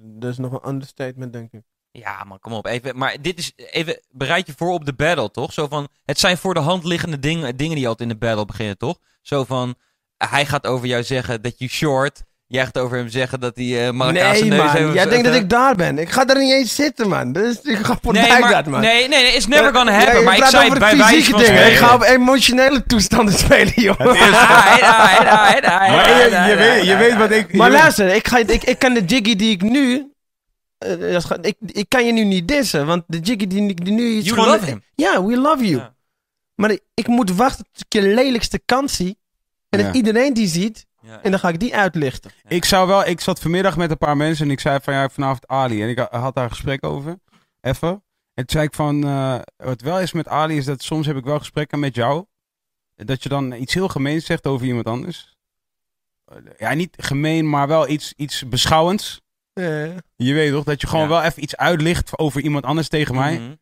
dat 0.00 0.30
is 0.30 0.38
nog 0.38 0.52
een 0.52 0.68
understatement, 0.68 1.32
denk 1.32 1.52
ik. 1.52 1.62
Ja, 1.98 2.24
man, 2.26 2.38
kom 2.40 2.52
op. 2.52 2.66
Even, 2.66 2.96
maar 2.98 3.16
dit 3.20 3.38
is 3.38 3.52
even. 3.56 4.00
Bereid 4.10 4.46
je 4.46 4.52
voor 4.56 4.72
op 4.72 4.84
de 4.84 4.92
battle, 4.92 5.30
toch? 5.30 5.52
Zo 5.52 5.66
van. 5.70 5.88
Het 6.04 6.18
zijn 6.18 6.36
voor 6.38 6.54
de 6.54 6.60
hand 6.60 6.84
liggende 6.84 7.18
dingen, 7.18 7.56
dingen 7.56 7.76
die 7.76 7.88
altijd 7.88 8.10
in 8.10 8.18
de 8.18 8.26
battle 8.26 8.44
beginnen, 8.44 8.78
toch? 8.78 8.98
Zo 9.22 9.44
van. 9.44 9.74
Hij 10.16 10.46
gaat 10.46 10.66
over 10.66 10.86
jou 10.86 11.02
zeggen 11.02 11.42
dat 11.42 11.58
je 11.58 11.68
short. 11.68 12.22
Jij 12.46 12.64
gaat 12.64 12.78
over 12.78 12.96
hem 12.96 13.08
zeggen 13.08 13.40
dat 13.40 13.56
hij 13.56 13.86
eh 13.86 13.92
Marokkaanse 13.92 14.40
Nee, 14.44 14.50
neus 14.50 14.58
man. 14.72 14.76
heeft. 14.76 14.92
Jij 14.94 15.06
denkt 15.08 15.24
dat 15.24 15.34
ik 15.34 15.50
daar 15.50 15.74
ben. 15.74 15.98
Ik 15.98 16.10
ga 16.10 16.24
daar 16.24 16.38
niet 16.38 16.52
eens 16.52 16.74
zitten, 16.74 17.08
man. 17.08 17.32
Dus 17.32 17.60
ik 17.60 17.76
ga 17.78 17.98
voorbij 18.02 18.28
Nee, 18.28 18.40
maar, 18.40 18.50
dat, 18.52 18.66
man. 18.66 18.80
nee, 18.80 19.08
nee, 19.08 19.22
nee, 19.22 19.32
it's 19.34 19.46
never 19.46 19.74
gonna 19.74 19.92
Ja, 19.92 19.98
happen. 19.98 20.24
maar 20.24 20.36
ik 20.36 20.44
zei 20.44 20.66
over 20.66 20.78
bij 20.78 20.96
fysieke 20.96 21.38
dingen. 21.44 21.66
Ik 21.66 21.76
ga 21.76 21.94
op 21.94 22.02
emotionele 22.02 22.86
toestanden 22.86 23.34
spelen, 23.44 23.72
joh. 23.74 23.98
Je, 26.48 26.54
weet, 26.58 26.86
je 26.86 26.96
weet 26.96 27.16
wat 27.16 27.30
ik... 27.30 27.52
Maar 27.54 27.70
luister, 27.70 28.14
ik, 28.14 28.28
ga, 28.28 28.38
ik, 28.38 28.64
ik 28.64 28.78
kan 28.78 28.94
de 28.94 29.04
jiggy 29.04 29.36
die 29.36 29.50
ik 29.50 29.62
nu... 29.62 30.12
eh, 30.78 31.12
dat 31.12 31.46
ik, 31.46 31.56
ik 31.66 31.88
kan 31.88 32.06
je 32.06 32.12
nu 32.12 32.24
niet 32.24 32.48
dissen, 32.48 32.86
want 32.86 33.04
de 33.06 33.18
jiggy 33.18 33.46
die, 33.46 33.60
nu 33.92 34.16
is 34.16 34.24
You 34.24 34.38
gewoon... 34.40 34.52
love 34.54 34.64
him. 34.64 34.82
Ja, 34.94 35.24
we 35.24 35.36
love 35.36 35.64
you. 35.64 35.76
Ja. 35.76 35.94
Maar 36.54 36.70
ik, 36.70 36.80
ik 36.94 37.06
moet 37.06 37.30
wachten 37.30 37.64
tot 37.72 37.84
ik 37.84 37.92
je 37.92 38.02
lelijkste 38.14 38.58
kant 38.58 38.90
zie. 38.90 39.18
En 39.68 39.78
Ja. 39.78 39.84
dat 39.86 39.94
iedereen 39.94 40.34
die 40.34 40.46
ziet. 40.46 40.86
Ja. 41.00 41.22
En 41.22 41.30
dan 41.30 41.40
ga 41.40 41.48
ik 41.48 41.60
die 41.60 41.76
uitlichten. 41.76 42.30
Ik 42.48 42.64
zou 42.64 42.86
wel, 42.88 43.06
ik 43.06 43.20
zat 43.20 43.40
vanmiddag 43.40 43.76
met 43.76 43.90
een 43.90 43.98
paar 43.98 44.16
mensen 44.16 44.44
en 44.44 44.50
ik 44.50 44.60
zei 44.60 44.78
van 44.82 44.94
ja, 44.94 45.08
vanavond 45.08 45.46
Ali. 45.46 45.82
En 45.82 45.88
ik 45.88 45.98
ha- 45.98 46.18
had 46.20 46.34
daar 46.34 46.44
een 46.44 46.50
gesprek 46.50 46.84
over. 46.86 47.18
Even. 47.60 47.88
En 48.34 48.46
toen 48.46 48.48
zei 48.48 48.64
ik 48.64 48.74
van, 48.74 49.04
eh, 49.04 49.38
wat 49.56 49.80
wel 49.80 50.00
is 50.00 50.12
met 50.12 50.28
Ali 50.28 50.56
is 50.56 50.64
dat 50.64 50.82
soms 50.82 51.06
heb 51.06 51.16
ik 51.16 51.24
wel 51.24 51.38
gesprekken 51.38 51.78
met 51.78 51.94
jou. 51.94 52.24
Dat 52.94 53.22
je 53.22 53.28
dan 53.28 53.52
iets 53.52 53.74
heel 53.74 53.88
gemeens 53.88 54.24
zegt 54.26 54.46
over 54.46 54.66
iemand 54.66 54.86
anders. 54.86 55.36
Eh, 56.24 56.36
Ja, 56.58 56.74
niet 56.74 56.94
gemeen, 57.00 57.48
maar 57.48 57.68
wel 57.68 57.88
iets, 57.88 58.12
iets 58.16 58.48
beschouwends. 58.48 59.20
Je 60.16 60.32
weet 60.34 60.52
toch, 60.52 60.64
dat 60.64 60.80
je 60.80 60.86
gewoon 60.86 61.02
Ja. 61.04 61.08
wel 61.10 61.22
even 61.22 61.42
iets 61.42 61.56
uitlicht 61.56 62.18
over 62.18 62.40
iemand 62.40 62.64
anders 62.64 62.88
tegen 62.88 63.14
mij. 63.14 63.34
Mhm. 63.34 63.52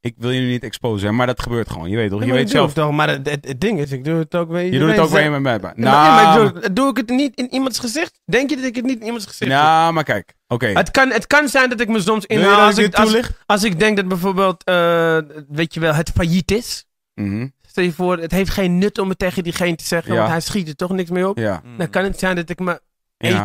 Ik 0.00 0.14
wil 0.18 0.30
je 0.30 0.40
nu 0.40 0.46
niet 0.48 0.62
exposen, 0.62 1.14
maar 1.14 1.26
dat 1.26 1.42
gebeurt 1.42 1.70
gewoon. 1.70 1.88
Je 1.90 1.96
weet 1.96 2.10
toch, 2.10 2.18
Ja, 2.18 2.24
je 2.24 2.30
maar 2.32 2.40
weet 2.40 2.50
zelf. 2.50 2.66
het 2.66 2.74
toch, 2.74 2.90
maar 2.92 3.08
het, 3.08 3.30
het- 3.30 3.46
het 3.48 3.60
ding 3.60 3.78
is, 3.80 3.92
ik 3.92 4.04
doe 4.04 4.18
het 4.18 4.34
ook 4.34 4.48
bij 4.48 4.70
Je 4.70 4.78
doet 4.78 4.90
het 4.90 4.98
ook 4.98 5.18
je 5.18 5.30
met 5.30 5.40
mij. 5.42 5.52
Ja, 5.52 5.58
maar, 5.60 5.72
nee, 5.76 5.84
maar 5.90 6.22
Nou, 6.36 6.52
doe, 6.60 6.72
doe 6.72 6.90
ik 6.90 6.96
het 6.96 7.08
niet 7.08 7.34
in 7.36 7.52
iemands 7.54 7.78
gezicht? 7.78 8.20
Denk 8.24 8.50
je 8.50 8.56
dat 8.56 8.64
ik 8.64 8.74
het 8.76 8.84
niet 8.84 8.98
in 9.00 9.04
iemands 9.04 9.26
gezicht 9.26 9.50
doe? 9.50 9.60
nou, 9.60 9.92
maar 9.92 10.04
kijk. 10.04 10.34
Oké. 10.48 10.66
Het 10.66 10.90
kan, 10.90 11.10
het 11.10 11.26
kan 11.26 11.48
zijn 11.48 11.68
dat 11.70 11.80
ik 11.80 11.88
me 11.88 12.00
soms 12.00 12.22
je 12.22 12.34
inhaal 12.34 12.60
als 12.60 12.78
ik 12.78 12.94
als, 12.94 13.08
toelicht? 13.10 13.32
als 13.46 13.64
ik 13.64 13.78
denk 13.78 13.96
dat 13.96 14.08
bijvoorbeeld, 14.08 14.64
eh, 14.64 15.18
weet 15.48 15.74
je 15.74 15.80
wel, 15.80 15.94
het 15.94 16.10
failliet 16.14 16.50
is. 16.50 16.84
Mhm. 17.14 17.48
Stel 17.66 17.84
je 17.84 17.92
voor, 17.92 18.18
het 18.18 18.30
heeft 18.32 18.50
geen 18.50 18.78
nut 18.78 18.98
om 18.98 19.08
het 19.08 19.18
tegen 19.18 19.42
diegene 19.42 19.76
te 19.76 19.84
zeggen, 19.84 20.12
Ja. 20.12 20.18
want 20.18 20.30
hij 20.30 20.40
schiet 20.40 20.68
er 20.68 20.76
toch 20.76 20.90
niks 20.90 21.10
mee 21.10 21.28
op. 21.28 21.38
Ja. 21.38 21.62
Dan 21.76 21.90
kan 21.90 22.04
het 22.04 22.18
zijn 22.18 22.36
dat 22.36 22.50
ik 22.50 22.58
me 22.58 22.80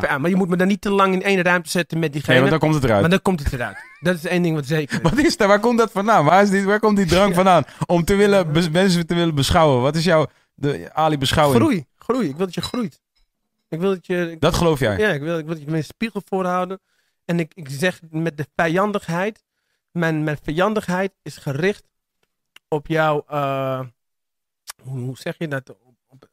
Aan, 0.07 0.21
maar 0.21 0.29
je 0.29 0.35
moet 0.35 0.49
me 0.49 0.55
dan 0.57 0.67
niet 0.67 0.81
te 0.81 0.89
lang 0.89 1.13
in 1.13 1.23
één 1.23 1.41
ruimte 1.41 1.69
zetten 1.69 1.99
met 1.99 2.11
diegene. 2.13 2.31
Nee, 2.39 2.39
want 2.49 2.51
dan 2.51 2.69
komt 2.69 2.75
het 2.75 2.83
eruit. 2.83 3.01
maar 3.01 3.09
dan 3.09 3.21
komt 3.21 3.43
het 3.43 3.53
eruit. 3.53 3.77
Dat 3.99 4.15
is 4.15 4.25
één 4.25 4.41
ding 4.41 4.55
wat 4.55 4.65
zeker 4.65 4.95
is. 4.95 5.01
Wat 5.09 5.17
is 5.19 5.37
dat? 5.37 5.47
Waar 5.47 5.59
komt 5.59 5.77
dat 5.77 5.91
vandaan? 5.91 6.25
Waar, 6.25 6.43
is 6.43 6.49
die, 6.49 6.63
waar 6.65 6.79
komt 6.79 6.97
die 6.97 7.05
drang 7.05 7.35
vandaan? 7.35 7.63
Om 7.85 8.03
te 8.03 8.15
willen, 8.15 8.51
mensen 8.71 9.07
te 9.07 9.15
willen 9.15 9.35
beschouwen. 9.35 9.81
Wat 9.81 9.95
is 9.95 10.03
jouw 10.03 10.27
de, 10.53 10.89
Ali 10.93 11.17
beschouwing? 11.17 11.61
Groei, 11.61 11.85
groei. 11.97 12.27
Ik 12.29 12.35
wil 12.35 12.45
dat 12.45 12.55
je 12.55 12.61
groeit. 12.61 12.99
Ik 13.69 13.79
wil 13.79 13.89
dat 13.89 14.05
je... 14.05 14.31
ik- 14.31 14.41
Dat 14.41 14.55
geloof 14.55 14.79
jij? 14.79 14.97
Ja, 14.97 15.09
ik 15.09 15.21
wil, 15.21 15.37
ik 15.37 15.45
wil 15.45 15.53
dat 15.55 15.63
je 15.63 15.71
me 15.71 15.77
een 15.77 15.83
spiegel 15.83 16.21
voorhouden. 16.25 16.79
En 17.25 17.39
ik, 17.39 17.51
ik 17.55 17.67
zeg 17.69 17.99
met 18.09 18.37
de 18.37 18.45
vijandigheid. 18.55 19.43
Mijn, 19.91 20.23
mijn 20.23 20.37
vijandigheid 20.43 21.11
is 21.21 21.37
gericht 21.37 21.83
op 22.67 22.87
jouw. 22.87 23.23
eh, 23.27 23.79
hoe, 24.83 24.99
hoe 24.99 25.17
zeg 25.17 25.35
je 25.37 25.47
dat? 25.47 25.69
Op, 25.69 25.95
op, 26.07 26.27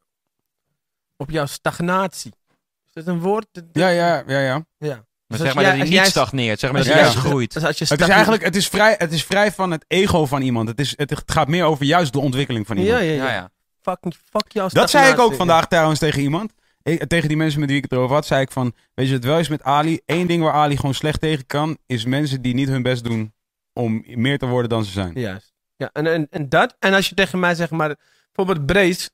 op 1.17 1.29
jouw 1.29 1.45
stagnatie. 1.45 2.31
Is 2.97 3.03
dat 3.05 3.15
een 3.15 3.19
woord? 3.21 3.47
Dat- 3.51 3.63
Ja, 3.71 3.87
ja, 3.89 4.23
ja. 4.27 4.39
ja. 4.39 4.65
ja. 4.77 5.05
Maar 5.27 5.37
Dus 5.37 5.47
zeg 5.47 5.55
maar 5.55 5.63
jij- 5.63 5.71
dat 5.71 5.81
hij 5.81 5.89
niet 5.89 5.99
jij- 5.99 6.05
stagneert. 6.09 6.59
Zeg 6.59 6.71
maar 6.71 6.83
dat 6.83 6.93
hij 6.93 7.01
juist 7.01 7.17
groeit. 7.17 7.53
Dus 7.53 7.63
als 7.63 7.77
je 7.77 7.85
Het 7.87 8.01
is 8.01 8.07
eigenlijk 8.07 8.43
het 8.43 8.55
is 8.55 8.67
vrij, 8.67 8.95
het 8.97 9.11
is 9.11 9.23
vrij 9.23 9.51
van 9.51 9.71
het 9.71 9.85
ego 9.87 10.25
van 10.25 10.41
iemand. 10.41 10.67
Het, 10.67 10.79
is, 10.79 10.93
het 10.95 11.21
gaat 11.25 11.47
meer 11.47 11.63
over 11.63 11.85
juist 11.85 12.13
de 12.13 12.19
ontwikkeling 12.19 12.67
van 12.67 12.77
iemand. 12.77 12.99
Ja, 12.99 13.05
ja, 13.05 13.13
Ja, 13.13 13.23
ja. 13.27 13.33
ja. 13.33 13.49
Fucking, 13.81 14.13
fuck 14.31 14.51
jouw 14.51 14.67
Dat 14.69 14.89
zei 14.89 15.11
ik 15.11 15.19
ook 15.19 15.33
vandaag 15.35 15.67
trouwens 15.67 15.99
tegen 15.99 16.21
iemand. 16.21 16.53
Ik- 16.83 17.07
tegen 17.07 17.27
die 17.27 17.37
mensen 17.37 17.59
met 17.59 17.69
wie 17.69 17.77
ik 17.77 17.83
het 17.83 17.91
erover 17.91 18.15
had, 18.15 18.25
zei 18.25 18.41
ik 18.41 18.51
van... 18.51 18.73
Weet 18.93 19.07
je, 19.07 19.13
het 19.13 19.23
wel 19.23 19.39
is 19.39 19.47
met 19.47 19.63
Ali. 19.63 19.99
Eén 20.05 20.27
ding 20.27 20.43
waar 20.43 20.53
Ali 20.53 20.75
gewoon 20.75 20.93
slecht 20.93 21.21
tegen 21.21 21.45
kan... 21.45 21.77
is 21.85 22.05
mensen 22.05 22.41
die 22.41 22.53
niet 22.53 22.67
hun 22.69 22.81
best 22.83 23.03
doen 23.03 23.33
om 23.73 24.03
meer 24.07 24.37
te 24.37 24.45
worden 24.45 24.69
dan 24.69 24.85
ze 24.85 24.91
zijn. 24.91 25.11
Juist. 25.15 25.53
Ja, 25.75 25.89
en, 25.93 26.07
en, 26.07 26.27
en 26.29 26.49
dat. 26.49 26.75
En 26.79 26.93
als 26.93 27.09
je 27.09 27.15
tegen 27.15 27.39
mij 27.39 27.55
zegt, 27.55 27.71
maar 27.71 27.95
bijvoorbeeld 28.31 28.65
Brace, 28.65 29.09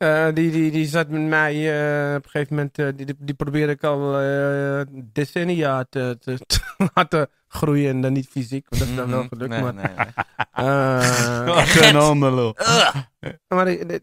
eh, 0.00 0.26
die, 0.34 0.50
die, 0.50 0.70
die 0.70 0.86
zat 0.86 1.08
met 1.08 1.20
mij 1.20 1.54
eh, 1.54 2.14
op 2.16 2.24
een 2.24 2.30
gegeven 2.30 2.54
moment, 2.56 2.78
eh, 2.78 2.86
die, 2.96 3.06
die, 3.06 3.16
die 3.18 3.34
probeerde 3.34 3.72
ik 3.72 3.84
al 3.84 4.20
eh, 4.20 4.80
decennia 5.12 5.84
te, 5.90 6.16
te, 6.20 6.38
te 6.46 6.60
laten 6.94 7.28
groeien 7.48 7.90
en 7.90 8.00
dan 8.00 8.12
niet 8.12 8.28
fysiek, 8.28 8.66
want 8.68 8.82
dat 8.82 8.90
is 8.90 8.96
dan 8.96 9.10
wel 9.10 9.18
Mhm. 9.22 9.28
gelukt. 9.28 9.50
Nee, 9.50 9.62
maar 9.62 9.74
nee, 9.74 9.84
nee. 9.96 10.06
eh, 10.52 11.44
Wat 11.46 11.74
een 11.84 11.96
hondenlul. 11.96 12.54
maar 13.48 13.66
op 13.68 13.68
een 13.68 14.00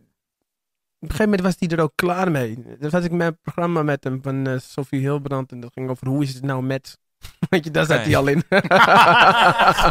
gegeven 1.00 1.24
moment 1.24 1.42
was 1.42 1.56
hij 1.60 1.70
er 1.70 1.84
ook 1.84 1.92
klaar 1.96 2.32
mee. 2.32 2.64
Dan 2.80 2.90
was 2.90 3.04
ik 3.04 3.12
met 3.12 3.28
een 3.28 3.40
programma 3.42 3.84
met 3.84 4.04
hem 4.04 4.20
van 4.22 4.60
Sophie 4.62 5.00
Hilbrand 5.00 5.52
en 5.52 5.60
dat 5.60 5.74
ging 5.74 5.90
over 5.90 6.08
hoe 6.08 6.24
is 6.24 6.34
het 6.34 6.44
nou 6.44 6.64
met. 6.64 7.00
Weet 7.50 7.64
je, 7.64 7.72
daar 7.72 7.86
zat 7.86 8.00
hij 8.00 8.16
al 8.18 8.28
in. 8.28 8.44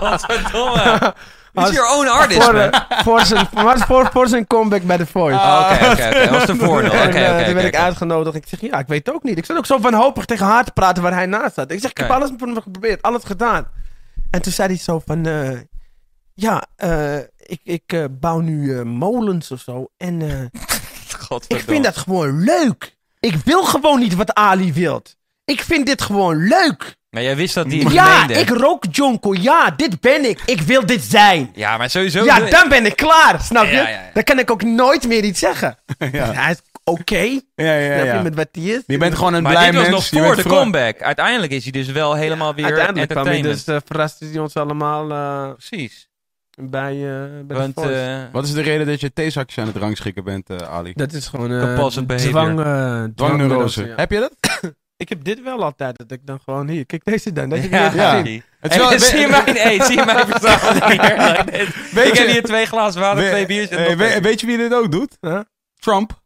Godverdomme. 0.00 1.14
Als- 1.54 1.70
your 1.74 1.96
own 1.98 2.06
artist, 2.08 2.42
voor, 2.42 2.52
man. 2.54 2.70
eh, 2.70 2.98
voor, 3.02 3.20
zijn, 3.20 3.46
voor, 3.54 3.78
voor, 3.78 4.08
voor 4.12 4.28
zijn 4.28 4.46
comeback 4.46 4.82
bij 4.82 4.96
The 4.96 5.06
Voice. 5.06 5.38
Oh, 5.38 5.70
Oké, 5.72 5.90
oké. 5.90 6.10
Dat 6.20 6.28
was 6.28 6.46
de 6.46 6.56
voordeel. 6.56 6.90
Oké, 6.90 7.18
eh, 7.18 7.44
toen 7.44 7.54
werd 7.54 7.66
ik 7.66 7.76
uitgenodigd. 7.76 8.36
Ik 8.36 8.44
zeg, 8.48 8.60
ja, 8.60 8.78
ik 8.78 8.86
weet 8.86 9.06
het 9.06 9.14
ook 9.14 9.22
niet. 9.22 9.38
Ik 9.38 9.44
zat 9.44 9.56
ook 9.56 9.66
zo 9.66 9.78
wanhopig 9.80 10.24
tegen 10.24 10.46
haar 10.46 10.64
te 10.64 10.70
praten 10.72 11.02
waar 11.02 11.12
hij 11.14 11.26
naast 11.26 11.54
zat. 11.54 11.70
Ik 11.70 11.80
zeg, 11.80 11.90
ik 11.90 11.96
heb 11.98 12.10
alles 12.10 12.30
voor 12.38 12.46
hem 12.46 12.62
geprobeerd, 12.62 13.02
alles 13.02 13.24
gedaan. 13.24 13.66
En 14.30 14.42
toen 14.42 14.52
zei 14.52 14.68
hij 14.68 14.78
zo 14.78 15.02
van, 15.06 15.26
eh, 15.26 15.58
ja, 16.34 16.64
ik, 17.36 17.60
ik 17.64 18.06
bouw 18.20 18.38
nu 18.40 18.84
molens 18.84 19.50
of 19.50 19.60
zo. 19.60 19.88
En 19.96 20.20
ik 21.48 21.60
vind 21.66 21.84
dat 21.84 21.96
gewoon 21.96 22.40
leuk. 22.44 22.96
Ik 23.20 23.34
wil 23.44 23.64
gewoon 23.64 23.98
niet 23.98 24.14
wat 24.14 24.34
Ali 24.34 24.72
wilt. 24.72 25.16
Ik 25.44 25.60
vind 25.62 25.86
dit 25.86 26.02
gewoon 26.02 26.36
leuk. 26.36 26.96
Maar 27.16 27.24
jij 27.24 27.36
wist 27.36 27.54
dat 27.54 27.66
hij 27.66 27.76
het 27.78 27.92
Ja, 27.92 28.18
meende. 28.18 28.34
ik 28.42 28.48
rook 28.48 28.84
jonko. 28.90 29.34
Ja, 29.34 29.70
dit 29.76 30.00
ben 30.00 30.28
ik. 30.28 30.40
Ik 30.46 30.60
wil 30.60 30.86
dit 30.86 31.02
zijn. 31.04 31.50
Ja, 31.54 31.76
maar 31.76 31.90
sowieso... 31.90 32.24
Ja, 32.24 32.40
dan 32.40 32.68
ben 32.68 32.86
ik 32.86 32.96
klaar, 32.96 33.40
snap 33.42 33.64
je? 33.64 33.70
Ja, 33.70 33.82
ja, 33.82 33.88
ja. 33.88 34.10
Dan 34.14 34.22
kan 34.22 34.38
ik 34.38 34.50
ook 34.50 34.62
nooit 34.62 35.06
meer 35.08 35.24
iets 35.24 35.38
zeggen. 35.40 35.78
Ja. 36.12 36.32
Hij 36.32 36.50
is 36.52 36.60
oké, 36.84 37.16
Ja, 37.16 37.40
ja, 37.56 37.94
snap 37.94 38.06
je, 38.06 38.12
ja. 38.12 38.22
met 38.22 38.34
wat 38.34 38.48
hij 38.52 38.62
is. 38.64 38.82
Je 38.86 38.98
bent 38.98 39.14
gewoon 39.14 39.34
een 39.34 39.42
Maar 39.42 39.52
blij 39.52 39.70
dit 39.70 39.74
was 39.80 39.88
mens. 39.88 40.10
nog 40.10 40.24
voor 40.24 40.36
de 40.36 40.42
comeback. 40.48 41.00
Uiteindelijk 41.02 41.52
is 41.52 41.62
hij 41.62 41.72
dus 41.72 41.86
wel 41.86 42.14
helemaal 42.14 42.54
weer 42.54 42.64
Uiteindelijk 42.64 43.10
entertainment. 43.10 43.64
dus, 43.66 43.74
uh, 43.74 43.80
verraste 43.84 44.24
hij 44.24 44.38
ons 44.38 44.54
allemaal 44.54 45.10
eh, 45.10 45.52
Precies. 45.52 46.08
bij, 46.60 46.92
eh 46.92 47.46
bij 47.46 47.56
Want 47.56 47.74
de 47.76 47.94
eh, 47.94 48.32
Wat 48.32 48.44
is 48.44 48.52
de 48.52 48.62
reden 48.62 48.86
dat 48.86 49.00
je 49.00 49.12
theezakjes 49.12 49.58
aan 49.58 49.66
het 49.72 49.76
rangschikken 49.76 50.24
bent, 50.24 50.50
eh, 50.50 50.56
Ali? 50.56 50.92
dat 50.94 51.12
is 51.12 51.26
gewoon 51.26 51.52
eh 51.52 51.60
compulsive 51.60 52.04
behavior. 52.06 52.30
dwang, 52.30 52.60
eh, 52.60 53.04
Dwangneurose. 53.16 53.86
ja. 53.86 53.94
Heb 53.96 54.10
je 54.10 54.18
dat? 54.20 54.32
Ik 54.96 55.08
heb 55.08 55.24
dit 55.24 55.42
wel 55.42 55.62
altijd, 55.64 55.98
dat 55.98 56.10
ik 56.10 56.26
dan 56.26 56.40
gewoon 56.40 56.68
hier, 56.68 56.86
kijk 56.86 57.04
deze 57.04 57.32
dan. 57.32 57.48
Dat 57.48 57.58
heb 57.58 57.70
je 57.70 57.76
ja, 57.76 57.84
niet 57.88 57.94
ja. 57.94 58.20
gezien. 58.20 58.42
Het 58.60 58.70
is 58.72 58.76
wel- 58.78 58.88
Hey, 58.88 58.98
zie 58.98 59.18
je 59.18 59.28
mij, 59.28 59.42
hey, 59.44 59.80
zie 59.82 59.96
je 59.98 60.04
mij 60.04 60.26
verzamelen 60.26 60.90
hier? 60.90 61.74
Weet 61.92 62.06
ik 62.06 62.14
heb 62.18 62.26
hier 62.28 62.42
twee 62.42 62.66
glazen 62.66 63.00
water, 63.00 63.22
We- 63.22 63.28
twee 63.30 63.46
biertjes. 63.46 63.94
we- 63.94 64.14
een. 64.14 64.22
weet 64.22 64.40
je 64.40 64.46
wie 64.46 64.56
dit 64.56 64.74
ook 64.74 64.92
doet? 64.92 65.16
Huh? 65.20 65.40
Trump. 65.74 66.22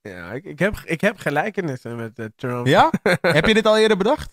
Ja, 0.00 0.32
ik, 0.32 0.44
ik, 0.44 0.58
heb, 0.58 0.80
ik 0.84 1.00
heb 1.00 1.18
gelijkenissen 1.18 1.96
met 1.96 2.18
eh, 2.18 2.26
Trump. 2.36 2.66
Ja? 2.66 2.90
Heb 3.20 3.46
je 3.46 3.54
dit 3.54 3.66
al 3.66 3.78
eerder 3.78 3.96
bedacht? 3.96 4.32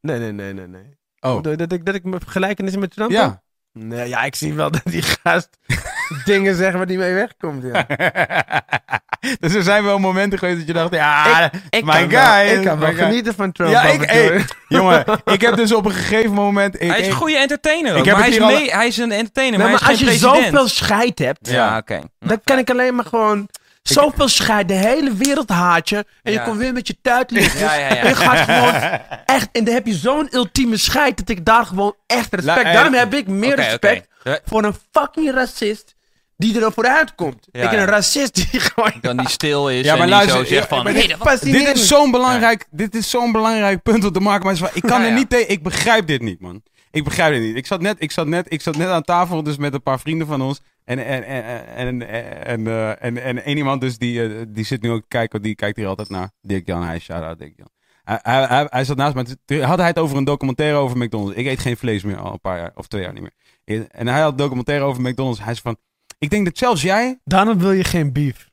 Nee, 0.00 0.18
nee, 0.18 0.32
nee, 0.32 0.52
nee. 0.52 0.66
nee. 0.66 0.96
Oh. 1.20 1.42
Dat, 1.42 1.58
dat, 1.58 1.72
ik, 1.72 1.84
dat 1.86 1.94
ik 1.94 2.02
gelijkenissen 2.26 2.80
met 2.80 2.90
Trump 2.90 3.10
heb? 3.10 3.41
Ja. 3.74 3.84
Nee, 3.84 4.08
ja, 4.08 4.22
ik 4.22 4.34
zie 4.34 4.54
wel 4.54 4.70
dat 4.70 4.80
die 4.84 5.02
gast 5.02 5.48
dingen 6.24 6.54
zegt 6.54 6.76
waar 6.76 6.86
die 6.86 6.98
mee 6.98 7.14
wegkomt. 7.14 7.64
Ja. 7.72 7.86
dus 9.40 9.54
er 9.54 9.62
zijn 9.62 9.84
wel 9.84 9.98
momenten 9.98 10.38
geweest 10.38 10.58
dat 10.58 10.66
je 10.66 10.72
dacht, 10.72 10.94
ja, 10.94 11.50
Ik 11.70 11.84
my 11.84 11.92
kan 12.00 12.08
wel- 12.08 12.20
guy. 12.20 12.46
ik 12.58 12.64
kan 12.64 12.78
wel 12.78 12.92
genieten 12.94 13.34
van 13.34 13.52
Trump. 13.52 13.70
Ja, 13.70 13.82
ik, 13.82 14.02
hey, 14.10 14.44
jongen, 14.68 15.04
ik 15.24 15.40
heb 15.40 15.56
dus 15.56 15.72
op 15.74 15.84
een 15.84 15.92
gegeven 15.92 16.32
moment... 16.32 16.82
Ik, 16.82 16.90
Hij 16.90 17.00
is 17.00 17.06
een 17.06 17.12
goede 17.12 17.36
entertainer. 17.38 17.92
ook, 17.92 17.98
Ik 17.98 18.04
heb 18.04 18.14
maar 18.16 18.24
hij 18.24 18.34
het 18.34 18.42
is, 18.50 18.58
mee, 18.58 18.70
hij 18.70 18.86
is 18.86 18.96
een 18.96 19.12
entertainer, 19.12 19.58
Nee, 19.58 19.68
maar, 19.68 19.70
maar 19.70 19.80
hij 19.80 19.90
als 19.90 19.98
je 19.98 20.04
president. 20.06 20.44
zoveel 20.44 20.68
scheid 20.68 21.18
hebt, 21.18 21.48
Ja, 21.48 21.76
oké. 21.76 22.00
dan 22.18 22.40
kan 22.44 22.58
ik 22.58 22.70
alleen 22.70 22.94
maar 22.94 23.04
gewoon 23.04 23.48
zoveel 23.82 24.28
scheid, 24.28 24.68
de 24.68 24.74
hele 24.74 25.14
wereld 25.14 25.48
haat 25.48 25.88
je. 25.88 26.04
En 26.22 26.32
je 26.32 26.42
komt 26.42 26.56
weer 26.56 26.72
met 26.72 26.86
je 26.86 26.96
tuitlichtjes. 27.02 27.60
Ja, 27.60 27.74
ja, 27.74 27.88
ja. 27.88 27.96
En 27.96 28.08
je 28.08 28.14
gaat 28.14 28.38
gewoon 28.38 29.00
echt, 29.36 29.48
en 29.52 29.64
dan 29.64 29.74
heb 29.74 29.86
je 29.86 29.94
zo'n 29.94 30.28
ultieme 30.30 30.76
scheid 30.76 31.16
dat 31.16 31.28
ik 31.28 31.44
daar 31.44 31.66
gewoon 31.66 31.94
echt 32.06 32.34
respect. 32.34 32.56
Nou, 32.56 32.66
eh, 32.66 32.72
Daarom 32.72 32.94
heb 32.94 33.14
ik 33.14 33.26
meer 33.26 33.56
respect. 33.56 34.08
Ja, 34.22 34.38
voor 34.44 34.64
een 34.64 34.76
fucking 34.92 35.30
racist 35.30 35.94
die 36.36 36.64
er 36.64 36.72
vooruit 36.72 37.14
komt. 37.14 37.48
Ja, 37.52 37.62
ik 37.62 37.70
ben 37.70 37.78
ja. 37.78 37.84
een 37.84 37.90
racist 37.90 38.34
die 38.34 38.60
gewoon... 38.70 38.92
Dan 39.00 39.16
die 39.16 39.28
stil 39.28 39.70
is 39.70 39.84
Ja, 39.84 39.92
en 39.92 39.98
maar 39.98 40.06
die 40.06 40.16
luister, 40.16 40.38
zo 40.38 40.44
zegt 40.44 40.70
ja, 40.70 40.76
van... 40.76 40.84
nee, 40.84 41.16
dit 41.40 41.76
is 41.76 41.88
zo'n 41.88 42.10
belangrijk, 42.10 42.66
dit 42.70 42.94
is 42.94 43.10
zo'n 43.10 43.32
belangrijk 43.32 43.82
punt 43.82 44.04
om 44.04 44.12
te 44.12 44.20
maken. 44.20 44.44
Maar 44.44 44.54
het 44.54 44.70
ik 44.74 44.82
kan 44.82 45.00
Ja, 45.00 45.06
er 45.06 45.12
niet 45.12 45.30
tegen. 45.30 45.50
Ik 45.50 45.62
begrijp 45.62 46.06
dit 46.06 46.22
niet, 46.22 46.40
man. 46.40 46.62
Ik 46.90 47.04
begrijp 47.04 47.32
dit 47.32 47.42
niet. 47.42 47.56
Ik 47.56 47.66
zat 47.66 47.80
net, 47.80 47.96
ik 47.98 48.12
zat 48.12 48.26
net, 48.26 48.46
ik 48.48 48.60
zat 48.60 48.76
net 48.76 48.88
aan 48.88 49.02
tafel 49.02 49.42
dus 49.42 49.56
met 49.56 49.74
een 49.74 49.82
paar 49.82 50.00
vrienden 50.00 50.26
van 50.26 50.42
ons. 50.42 50.60
En, 50.84 50.98
en, 51.04 51.24
en, 51.24 51.44
en, 51.66 52.08
en, 52.08 52.46
en, 52.46 52.66
eh, 52.66 53.04
en, 53.04 53.22
en 53.22 53.44
één 53.44 53.56
iemand 53.56 53.80
dus 53.80 53.98
die, 53.98 54.22
eh, 54.22 54.42
die 54.48 54.64
zit 54.64 54.82
nu 54.82 54.90
ook 54.90 55.00
te 55.00 55.08
kijken, 55.08 55.42
die 55.42 55.54
kijkt 55.54 55.76
hier 55.76 55.86
altijd 55.86 56.08
naar. 56.08 56.30
Dirk 56.40 56.66
Jan, 56.66 56.82
hij 56.82 56.96
is 56.96 57.04
shout-out 57.04 57.38
Dirk 57.38 57.52
Jan. 57.56 57.68
Hij, 58.02 58.18
hij, 58.22 58.66
hij, 58.70 58.84
zat 58.84 58.96
naast 58.96 59.14
me. 59.14 59.62
Had 59.62 59.78
hij 59.78 59.86
het 59.86 59.98
over 59.98 60.16
een 60.16 60.24
documentaire 60.24 60.76
over 60.76 60.98
McDonald's. 60.98 61.36
Ik 61.36 61.46
eet 61.46 61.58
geen 61.58 61.76
vlees 61.76 62.02
meer 62.02 62.16
al 62.16 62.32
een 62.32 62.40
paar 62.40 62.58
jaar, 62.58 62.72
of 62.74 62.86
twee 62.86 63.02
jaar 63.02 63.12
niet 63.12 63.22
meer. 63.22 63.86
En 63.88 64.06
hij 64.06 64.20
had 64.20 64.30
een 64.30 64.36
documentaire 64.36 64.84
over 64.84 65.02
McDonald's. 65.02 65.38
Hij 65.38 65.54
zei 65.54 65.60
van, 65.62 65.76
ik 66.18 66.30
denk 66.30 66.44
dat 66.44 66.58
zelfs 66.58 66.82
jij... 66.82 67.18
Daarom 67.24 67.58
wil 67.58 67.72
je 67.72 67.84
geen 67.84 68.12
beef. 68.12 68.50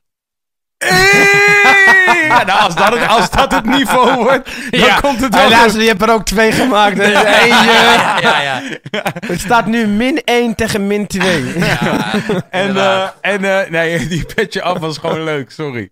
Hey! 0.84 2.44
nou, 2.46 2.60
als 2.60 2.74
dat, 2.74 2.98
het, 2.98 3.08
als 3.08 3.30
dat 3.30 3.52
het 3.52 3.64
niveau 3.64 4.14
wordt, 4.14 4.50
dan 4.70 4.80
Ja. 4.80 5.00
komt 5.00 5.20
het 5.20 5.34
wel 5.34 5.42
Helaas, 5.48 5.72
goed. 5.72 5.80
je 5.80 5.86
hebt 5.88 6.02
er 6.02 6.10
ook 6.12 6.24
twee 6.24 6.52
gemaakt. 6.52 6.96
Dus 6.96 7.08
ja, 7.10 7.44
ja, 8.20 8.40
ja. 8.40 8.62
Het 9.26 9.40
staat 9.40 9.66
nu 9.66 9.86
min 9.86 10.22
1 10.24 10.54
tegen 10.54 10.86
min 10.86 11.06
2. 11.06 11.58
Ja, 11.58 12.12
En, 12.50 12.76
eh, 12.76 13.08
en 13.20 13.44
eh, 13.44 13.70
nee, 13.70 14.06
die 14.08 14.24
petje 14.34 14.62
af 14.62 14.78
was 14.78 14.98
gewoon 14.98 15.24
leuk, 15.24 15.50
sorry. 15.50 15.90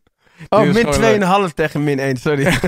Oh, 0.48 0.60
Die 0.62 0.73
min 0.73 0.93
gewoon 0.94 1.48
2,5 1.51 1.55
tegen 1.55 1.85
min 1.85 1.98
1, 1.98 2.16
sorry. 2.16 2.52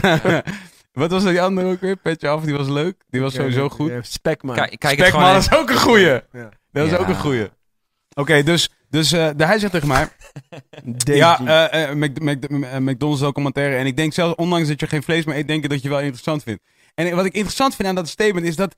Wat 0.92 1.10
was 1.10 1.24
die 1.24 1.42
andere 1.42 1.70
ook 1.70 1.80
weer? 1.80 1.96
Petje 1.96 2.28
af, 2.28 2.42
die 2.42 2.56
was 2.56 2.68
leuk. 2.68 2.94
Die 3.10 3.20
was 3.20 3.34
sowieso 3.34 3.68
goed. 3.68 3.92
Spekman. 4.02 4.54
Kijk, 4.54 4.76
Spekman 5.00 5.36
is 5.36 5.52
ook 5.54 5.70
een 5.70 5.76
goeie. 5.78 6.06
Ja. 6.32 6.48
Dat 6.72 6.86
is 6.86 6.90
Ja. 6.92 6.96
ook 6.96 7.08
een 7.08 7.16
goeie. 7.18 7.48
Oké, 8.20 8.42
dus, 8.42 8.70
dus 8.90 9.12
eh, 9.12 9.28
de- 9.36 9.44
hij 9.44 9.58
zegt 9.58 9.72
tegen 9.72 9.88
mij... 9.88 10.08
Ja, 11.04 11.40
eh, 11.70 11.82
eh, 11.90 11.94
Mc- 11.96 12.20
Mc- 12.20 12.78
McDonald's 12.80 13.20
documentaire. 13.22 13.76
En 13.76 13.86
ik 13.86 13.96
denk 13.96 14.12
zelfs, 14.12 14.34
ondanks 14.34 14.68
dat 14.68 14.80
je 14.80 14.86
geen 14.86 15.02
vlees 15.02 15.24
meer 15.24 15.36
eet, 15.36 15.48
denk 15.48 15.64
ik 15.64 15.70
dat 15.70 15.82
je 15.82 15.88
wel 15.88 16.00
interessant 16.00 16.42
vindt. 16.42 16.62
En 16.94 17.14
wat 17.16 17.24
ik 17.24 17.32
interessant 17.34 17.74
vind 17.74 17.88
aan 17.88 17.94
dat 17.94 18.08
statement 18.08 18.46
is 18.46 18.56
dat, 18.56 18.74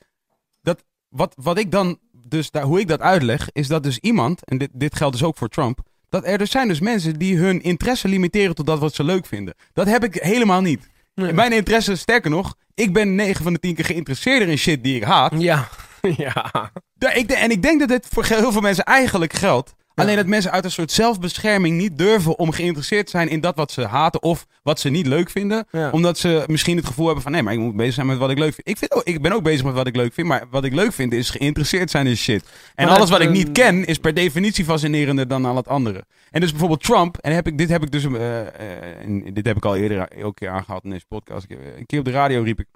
dat 0.62 0.84
wat, 1.08 1.34
wat 1.36 1.58
ik 1.58 1.70
dan, 1.70 1.98
dus 2.26 2.50
daar, 2.50 2.62
hoe 2.62 2.80
ik 2.80 2.88
dat 2.88 3.00
uitleg, 3.00 3.48
is 3.52 3.68
dat 3.68 3.82
dus 3.82 3.98
iemand, 3.98 4.44
en 4.44 4.58
dit, 4.58 4.68
dit 4.72 4.96
geldt 4.96 5.12
dus 5.18 5.24
ook 5.26 5.36
voor 5.36 5.48
Trump, 5.48 5.78
dat 6.08 6.26
er 6.26 6.38
dus 6.38 6.50
zijn 6.50 6.68
dus 6.68 6.80
mensen 6.80 7.18
die 7.18 7.36
hun 7.38 7.62
interesse 7.62 8.08
limiteren 8.08 8.54
tot 8.54 8.66
dat 8.66 8.78
wat 8.78 8.94
ze 8.94 9.04
leuk 9.04 9.26
vinden. 9.26 9.54
Dat 9.72 9.86
heb 9.86 10.04
ik 10.04 10.14
helemaal 10.14 10.60
niet. 10.60 10.90
Nee. 11.14 11.32
Mijn 11.32 11.52
interesse, 11.52 11.96
sterker 11.96 12.30
nog, 12.30 12.54
ik 12.74 12.92
ben 12.92 13.14
9 13.14 13.42
van 13.42 13.52
de 13.52 13.58
10 13.58 13.74
keer 13.74 13.84
geïnteresseerder 13.84 14.48
in 14.48 14.58
shit 14.58 14.84
die 14.84 14.96
ik 14.96 15.02
haat. 15.04 15.32
Ja. 15.38 15.68
ja. 16.16 16.72
Ik, 17.14 17.30
en 17.30 17.50
ik 17.50 17.62
denk 17.62 17.80
dat 17.80 17.88
dit 17.88 18.06
voor 18.10 18.24
heel 18.24 18.52
veel 18.52 18.60
mensen 18.60 18.84
eigenlijk 18.84 19.32
geldt. 19.32 19.74
Alleen 19.94 20.16
dat 20.16 20.26
mensen 20.26 20.50
uit 20.50 20.64
een 20.64 20.70
soort 20.70 20.92
zelfbescherming 20.92 21.76
niet 21.76 21.98
durven 21.98 22.38
om 22.38 22.50
geïnteresseerd 22.50 23.04
te 23.04 23.10
zijn 23.10 23.28
in 23.28 23.40
dat 23.40 23.56
wat 23.56 23.72
ze 23.72 23.86
haten 23.86 24.22
of 24.22 24.46
wat 24.62 24.80
ze 24.80 24.88
niet 24.88 25.06
leuk 25.06 25.30
vinden. 25.30 25.66
Ja. 25.70 25.90
Omdat 25.90 26.18
ze 26.18 26.44
misschien 26.46 26.76
het 26.76 26.86
gevoel 26.86 27.04
hebben 27.04 27.22
van 27.22 27.32
nee, 27.32 27.42
maar 27.42 27.52
ik 27.52 27.58
moet 27.58 27.76
bezig 27.76 27.94
zijn 27.94 28.06
met 28.06 28.18
wat 28.18 28.30
ik 28.30 28.38
leuk 28.38 28.54
vind. 28.54 28.68
Ik, 28.68 28.78
vind 28.78 28.92
ook, 28.92 29.02
ik 29.02 29.22
ben 29.22 29.32
ook 29.32 29.42
bezig 29.42 29.64
met 29.64 29.74
wat 29.74 29.86
ik 29.86 29.96
leuk 29.96 30.12
vind, 30.12 30.26
maar 30.28 30.44
wat 30.50 30.64
ik 30.64 30.74
leuk 30.74 30.92
vind 30.92 31.12
is 31.12 31.30
geïnteresseerd 31.30 31.90
zijn 31.90 32.06
in 32.06 32.16
shit. 32.16 32.48
En 32.74 32.86
Maar 32.86 32.96
alles 32.96 33.10
wat 33.10 33.20
ik 33.20 33.30
niet 33.30 33.44
ehm, 33.44 33.52
ken 33.52 33.84
is 33.84 33.98
per 33.98 34.14
definitie 34.14 34.64
fascinerender 34.64 35.28
dan 35.28 35.44
al 35.44 35.56
het 35.56 35.68
andere. 35.68 36.04
En 36.30 36.40
dus 36.40 36.50
bijvoorbeeld 36.50 36.82
Trump, 36.82 37.16
en 37.16 37.34
heb 37.34 37.46
ik, 37.46 37.58
dit 37.58 37.68
heb 37.68 37.82
ik 37.82 37.90
dus, 37.90 38.04
eh, 38.04 38.40
eh, 38.40 39.00
en 39.00 39.34
dit 39.34 39.46
heb 39.46 39.56
ik 39.56 39.64
al 39.64 39.76
eerder 39.76 40.08
elke 40.08 40.34
keer 40.34 40.48
aangehaald 40.48 40.84
in 40.84 40.90
deze 40.90 41.06
podcast. 41.08 41.46
Een 41.48 41.86
keer 41.86 41.98
op 41.98 42.04
de 42.04 42.10
radio 42.10 42.42
riep 42.42 42.60
ik, 42.60 42.66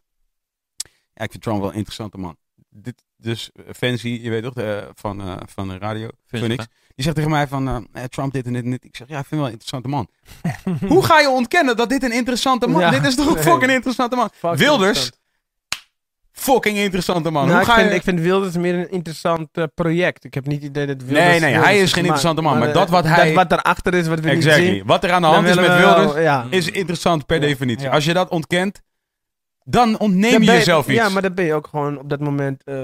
ja, 1.14 1.24
ik 1.24 1.30
vind 1.30 1.42
Trump 1.42 1.60
wel 1.60 1.68
een 1.68 1.76
interessante 1.76 2.18
man. 2.18 2.36
Dit, 2.78 3.04
dus 3.16 3.50
eh, 3.54 3.62
Fancy, 3.76 4.18
je 4.22 4.30
weet 4.30 4.42
toch, 4.42 4.52
de, 4.52 4.88
van, 4.94 5.20
eh, 5.20 5.36
van 5.54 5.68
de 5.68 5.78
radio, 5.78 6.08
Phoenix. 6.26 6.66
Die 6.94 7.04
zegt 7.04 7.16
tegen 7.16 7.30
mij 7.30 7.46
van, 7.48 7.68
eh, 7.68 7.76
eh, 8.02 8.08
Trump 8.08 8.32
dit 8.32 8.46
en 8.46 8.52
dit 8.52 8.64
en 8.64 8.70
dit. 8.70 8.84
Ik 8.84 8.96
zeg, 8.96 9.08
ja, 9.08 9.18
ik 9.18 9.24
vind 9.26 9.40
wel 9.40 9.44
een 9.50 9.56
interessante 9.58 9.88
man. 9.88 10.08
Hoe 10.92 11.04
ga 11.04 11.20
je 11.20 11.28
ontkennen 11.28 11.76
dat 11.76 11.88
dit 11.88 12.02
een 12.02 12.12
interessante 12.12 12.66
man 12.66 12.80
Ja. 12.80 12.90
Dit 12.90 13.04
is 13.06 13.14
toch 13.14 13.34
een 13.36 13.42
fucking 13.42 13.72
interessante 13.72 14.16
man. 14.16 14.30
Fuck 14.32 14.54
Wilders, 14.54 14.86
interessant. 14.88 15.14
fucking 16.32 16.78
interessante 16.78 17.30
man. 17.30 17.42
Nou, 17.46 17.52
Hoe 17.52 17.60
ik, 17.66 17.72
ga 17.72 17.76
vind, 17.76 17.88
je... 17.90 17.94
ik 17.96 18.02
vind 18.02 18.20
Wilders 18.20 18.56
meer 18.56 18.74
een 18.74 18.90
interessant 18.90 19.48
eh, 19.52 19.64
project. 19.74 20.24
Ik 20.24 20.34
heb 20.34 20.46
niet 20.46 20.60
het 20.60 20.70
idee 20.70 20.86
dat 20.86 21.02
Wilders... 21.02 21.24
Nee, 21.26 21.40
nee, 21.40 21.54
hij 21.54 21.78
is 21.78 21.92
geen 21.92 22.02
interessante 22.02 22.42
man, 22.42 22.58
maar 22.58 22.68
eh, 22.68 22.74
dat 22.74 22.88
wat 22.88 23.04
hij- 23.04 23.34
Dat 23.34 23.48
wat 23.48 23.52
erachter 23.58 23.94
is, 23.94 24.06
wat 24.06 24.20
we 24.20 24.26
niet 24.28 24.36
Exactly. 24.36 24.66
zien... 24.66 24.86
Wat 24.86 25.04
er 25.04 25.12
aan 25.12 25.22
de 25.22 25.28
hand 25.28 25.48
is 25.48 25.54
met 25.56 25.66
wel- 25.66 25.94
Wilders, 25.96 26.22
ja. 26.22 26.46
is 26.50 26.70
interessant 26.70 27.26
per 27.26 27.40
definitie. 27.40 27.90
Als 27.90 28.04
je 28.04 28.12
dat 28.12 28.28
ontkent, 28.30 28.80
dan 29.68 29.98
ontneem 29.98 30.32
Dan 30.32 30.40
je 30.40 30.46
jezelf 30.46 30.86
iets. 30.86 30.94
Ja, 30.96 31.08
maar 31.08 31.22
dan 31.22 31.34
ben 31.34 31.44
je 31.44 31.54
ook 31.54 31.66
gewoon 31.66 31.98
op 31.98 32.08
dat 32.08 32.20
moment... 32.20 32.64
eh 32.64 32.74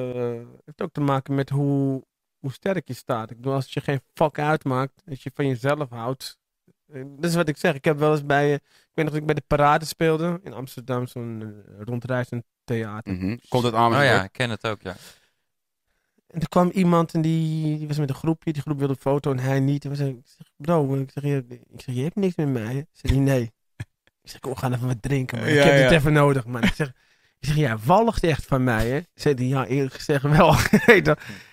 heeft 0.64 0.82
ook 0.82 0.92
te 0.92 1.00
maken 1.00 1.34
met 1.34 1.50
hoe, 1.50 2.04
hoe 2.38 2.52
sterk 2.52 2.88
je 2.88 2.94
staat. 2.94 3.30
Ik 3.30 3.36
bedoel, 3.36 3.52
als 3.54 3.72
je 3.72 3.80
geen 3.80 4.00
fuck 4.14 4.38
uitmaakt, 4.38 5.02
als 5.08 5.22
je 5.22 5.30
van 5.34 5.46
jezelf 5.46 5.88
houdt... 5.90 6.38
eh, 6.92 7.02
Dat 7.16 7.30
is 7.30 7.36
wat 7.36 7.48
ik 7.48 7.56
zeg. 7.56 7.74
Ik 7.74 7.84
heb 7.84 7.98
wel 7.98 8.12
eens 8.12 8.26
bij... 8.26 8.46
eh, 8.48 8.54
ik 8.54 8.90
weet 8.94 9.04
nog 9.04 9.14
dat 9.14 9.20
ik 9.20 9.26
bij 9.26 9.34
de 9.34 9.44
Parade 9.46 9.84
speelde 9.84 10.40
in 10.42 10.52
Amsterdam, 10.52 11.06
zo'n 11.06 11.40
uh, 11.40 11.80
rondreizend 11.84 12.44
theater. 12.64 13.12
Mhm. 13.12 13.36
Komt 13.48 13.64
het 13.64 13.74
aan 13.74 13.92
Oh 13.94 14.02
ja, 14.04 14.24
ik 14.24 14.32
ken 14.32 14.50
het 14.50 14.66
ook, 14.66 14.82
ja. 14.82 14.96
En 16.26 16.40
er 16.40 16.48
kwam 16.48 16.70
iemand 16.70 17.14
en 17.14 17.22
die, 17.22 17.78
die 17.78 17.86
was 17.88 17.98
met 17.98 18.08
een 18.08 18.14
groepje. 18.14 18.52
Die 18.52 18.62
groep 18.62 18.78
wilde 18.78 18.92
een 18.92 18.98
foto 19.00 19.30
en 19.30 19.38
hij 19.38 19.60
niet. 19.60 19.84
En 19.84 19.90
we 19.90 19.96
zeiden, 19.96 20.18
ik 20.18 20.26
zeg, 20.26 20.46
bro, 20.56 20.94
ik 20.94 21.10
zeg, 21.10 21.22
je, 21.22 21.44
ik 21.48 21.80
zeg, 21.80 21.94
je 21.94 22.02
hebt 22.02 22.16
niks 22.16 22.36
met 22.36 22.48
mij. 22.48 22.74
hè?" 22.74 22.82
Zei 22.92 23.18
nee. 23.18 23.52
Ik 24.22 24.30
zeg, 24.30 24.40
kom, 24.40 24.52
we 24.52 24.58
gaan 24.58 24.72
even 24.72 24.86
wat 24.86 25.02
drinken, 25.02 25.38
man. 25.38 25.48
Ja, 25.48 25.54
ik 25.54 25.70
heb 25.70 25.78
ja. 25.78 25.88
dit 25.88 25.98
even 25.98 26.12
nodig, 26.12 26.46
man. 26.46 26.62
Ik 26.62 26.74
zeg, 26.74 26.86
ik 27.38 27.48
zeg 27.48 27.56
ja, 27.56 27.76
walgt 27.84 28.24
echt 28.24 28.44
van 28.46 28.64
mij, 28.64 28.88
hè? 28.88 29.00
Zei 29.14 29.34
hij, 29.34 29.46
ja, 29.46 29.66
eerlijk 29.66 29.94
gezegd 29.94 30.22
wel. 30.36 30.56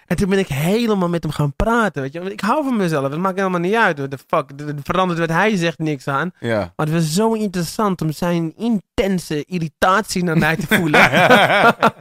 En 0.06 0.16
toen 0.16 0.30
ben 0.30 0.40
ik 0.40 0.48
helemaal 0.48 1.10
met 1.10 1.24
hem 1.24 1.32
gaan 1.32 1.56
praten, 1.56 2.02
weet 2.02 2.14
je. 2.14 2.20
Want 2.20 2.32
ik 2.32 2.42
hou 2.42 2.64
van 2.64 2.78
mezelf. 2.78 3.10
Het 3.10 3.20
maakt 3.20 3.38
helemaal 3.38 3.60
niet 3.60 3.76
uit. 3.76 3.98
hoor. 3.98 4.10
De 4.10 4.18
fuck, 4.28 4.52
er 4.58 4.76
verandert 4.84 5.20
wat 5.20 5.30
hij 5.30 5.56
zegt 5.56 5.78
niks 5.78 6.08
aan. 6.08 6.32
Ja. 6.40 6.74
Maar 6.76 6.86
het 6.86 6.96
was 6.96 7.14
zo 7.14 7.34
interessant 7.34 8.02
om 8.02 8.12
zijn 8.12 8.54
intense 8.58 9.46
irritatie 9.46 10.24
naar 10.24 10.38
mij 10.38 10.56
te 10.56 10.68
voelen. 10.68 11.00
ja, 11.12 11.78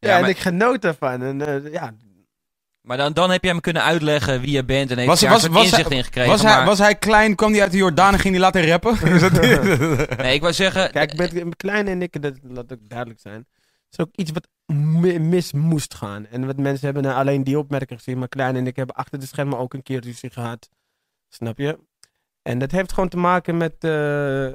Ja, 0.00 0.18
en 0.18 0.24
ik 0.24 0.38
genoot 0.38 0.82
daarvan. 0.82 1.22
En 1.22 1.46
eh, 1.46 1.72
ja, 1.72 1.92
Maar 2.88 2.96
dan, 2.96 3.12
dan 3.12 3.30
heb 3.30 3.42
je 3.42 3.48
hem 3.48 3.60
kunnen 3.60 3.82
uitleggen 3.82 4.40
wie 4.40 4.50
je 4.50 4.64
bent 4.64 4.90
en 4.90 4.96
heeft 4.96 5.08
Was- 5.08 5.20
was 5.22 5.42
hij- 5.42 5.62
inzicht 5.62 5.90
in 5.90 6.04
gekregen. 6.04 6.30
Was 6.30 6.42
hij, 6.42 6.64
was 6.64 6.78
hij 6.78 6.94
klein, 6.94 7.34
kwam 7.34 7.52
hij 7.52 7.60
uit 7.62 7.70
de 7.70 7.76
Jordaan 7.76 8.12
en 8.12 8.18
ging 8.18 8.34
hij 8.34 8.42
laten 8.42 8.66
rappen? 8.66 8.96
Nee, 10.22 10.34
ik 10.34 10.40
wou 10.40 10.52
zeggen... 10.52 10.90
Kijk, 10.90 11.16
met, 11.16 11.32
met 11.44 11.56
Kleine 11.56 11.90
en 11.90 12.02
ik, 12.02 12.22
dat 12.22 12.34
laat 12.42 12.72
ook 12.72 12.88
duidelijk 12.88 13.20
zijn. 13.20 13.46
is 13.90 13.98
ook 13.98 14.08
iets 14.14 14.30
wat 14.30 14.48
mi- 14.76 15.18
mis 15.18 15.52
moest 15.52 15.94
gaan. 15.94 16.26
En 16.26 16.46
wat 16.46 16.56
mensen 16.56 16.84
hebben 16.84 17.02
nou 17.02 17.16
alleen 17.16 17.44
die 17.44 17.58
opmerking 17.58 17.98
gezien. 18.02 18.18
Maar 18.18 18.28
Kleine 18.28 18.58
en 18.58 18.66
ik 18.66 18.76
hebben 18.76 18.94
achter 18.96 19.18
de 19.20 19.26
schermen 19.26 19.58
ook 19.58 19.74
een 19.74 19.82
keer 19.82 20.00
ruzie 20.00 20.30
gehad. 20.30 20.68
Snap 21.28 21.58
je? 21.58 21.78
En 22.42 22.58
dat 22.58 22.70
heeft 22.70 22.92
gewoon 22.92 23.08
te 23.08 23.16
maken 23.16 23.56
met... 23.56 23.74
eh, 23.78 24.46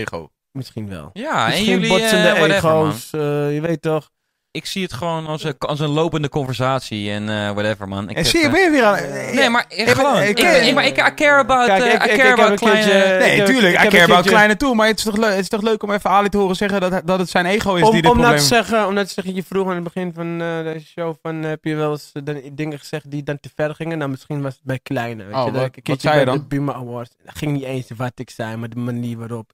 Ego. 0.00 0.30
misschien 0.52 0.88
wel. 0.88 1.10
ja, 1.12 1.44
en 1.44 1.50
misschien 1.50 1.70
jullie... 1.80 1.88
botsende 1.88 2.28
eh, 2.28 2.38
whatever, 2.38 2.54
ego's. 2.70 3.12
eh, 3.12 3.54
je 3.54 3.60
weet 3.60 3.82
toch? 3.82 4.10
Ik 4.56 4.66
zie 4.66 4.82
het 4.82 4.92
gewoon 4.92 5.26
als 5.26 5.44
een, 5.44 5.54
als 5.58 5.80
een 5.80 5.88
lopende 5.88 6.28
conversatie 6.28 7.10
en 7.10 7.28
eh, 7.28 7.50
whatever, 7.50 7.88
man. 7.88 8.02
Ik 8.02 8.16
En 8.16 8.22
heb, 8.22 8.26
zie 8.26 8.40
je, 8.40 8.46
eh, 8.46 8.52
ben 8.52 8.62
je 8.62 8.70
weer 8.70 8.84
aan... 8.84 9.34
Nee, 9.34 9.50
maar 9.50 9.64
ik, 9.68 9.78
Ik- 9.78 9.88
gewoon. 9.88 10.22
ik- 10.22 10.38
Ik, 10.38 10.74
maar 10.74 10.86
ik 10.86 10.96
I 10.96 11.14
care 11.14 11.38
about, 11.38 11.66
Kijk, 11.66 11.82
eh, 11.82 11.92
ik- 11.94 12.04
I 12.04 12.10
ik- 12.10 12.16
care 12.18 12.32
about 12.32 12.60
keertje- 12.60 12.90
kleine... 12.90 13.18
Nee, 13.18 13.42
tuurlijk. 13.42 13.74
ik 13.74 13.84
I 13.84 13.88
care 13.88 14.02
about 14.04 14.26
kleine 14.26 14.56
toe. 14.56 14.74
Maar 14.74 14.86
het 14.86 14.98
is, 14.98 15.04
toch 15.04 15.16
leuk, 15.16 15.30
het 15.30 15.38
is 15.40 15.48
toch 15.48 15.62
leuk 15.62 15.82
om 15.82 15.90
even 15.92 16.10
Ali 16.10 16.28
te 16.28 16.36
horen 16.38 16.56
zeggen 16.56 16.80
dat, 16.80 17.02
dat 17.06 17.18
het 17.18 17.28
zijn 17.30 17.46
ego 17.46 17.74
is 17.74 17.82
Om, 17.82 17.90
die 17.92 18.02
dit 18.02 18.10
om, 18.10 18.16
nou 18.16 18.28
probleem... 18.34 18.36
te 18.48 18.54
zeggen, 18.54 18.86
om 18.86 18.94
nou 18.94 19.06
te 19.06 19.12
zeggen, 19.12 19.34
je 19.34 19.42
vroeg 19.42 19.68
aan 19.68 19.74
het 19.74 19.84
begin 19.84 20.12
van 20.14 20.40
eh, 20.40 20.62
deze 20.62 20.86
show 20.86 21.14
van, 21.22 21.34
heb 21.42 21.64
je 21.64 21.74
wel 21.74 21.90
eens 21.90 22.10
eh, 22.12 22.34
dingen 22.52 22.78
gezegd 22.78 23.10
die 23.10 23.22
dan 23.22 23.40
te 23.40 23.48
ver 23.54 23.74
gingen? 23.74 23.98
Nou, 23.98 24.10
misschien 24.10 24.42
was 24.42 24.52
het 24.54 24.62
bij 24.64 24.78
Kleine. 24.82 25.24
Weet 25.24 25.34
Oh, 25.34 25.44
je, 25.44 25.50
wat- 25.52 25.74
dat 25.74 25.86
wat 25.86 26.00
zei 26.00 26.18
je 26.18 26.24
bij 26.24 26.34
dan? 26.34 26.42
de 26.42 26.48
Buma 26.48 26.72
Awards. 26.74 27.10
Ging 27.24 27.52
niet 27.52 27.62
eens 27.64 27.86
wat 27.96 28.12
ik 28.14 28.30
zei, 28.30 28.56
maar 28.56 28.68
de 28.68 28.76
manier 28.80 29.18
waarop. 29.18 29.50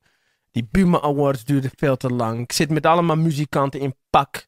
Die 0.51 0.69
Buma 0.71 1.01
Awards 1.01 1.45
duurde 1.45 1.71
veel 1.77 1.97
te 1.97 2.09
lang. 2.09 2.41
Ik 2.41 2.53
zit 2.53 2.71
met 2.71 2.87
allemaal 2.87 3.17
muzikanten 3.17 3.81
in 3.81 3.95
pak. 4.11 4.47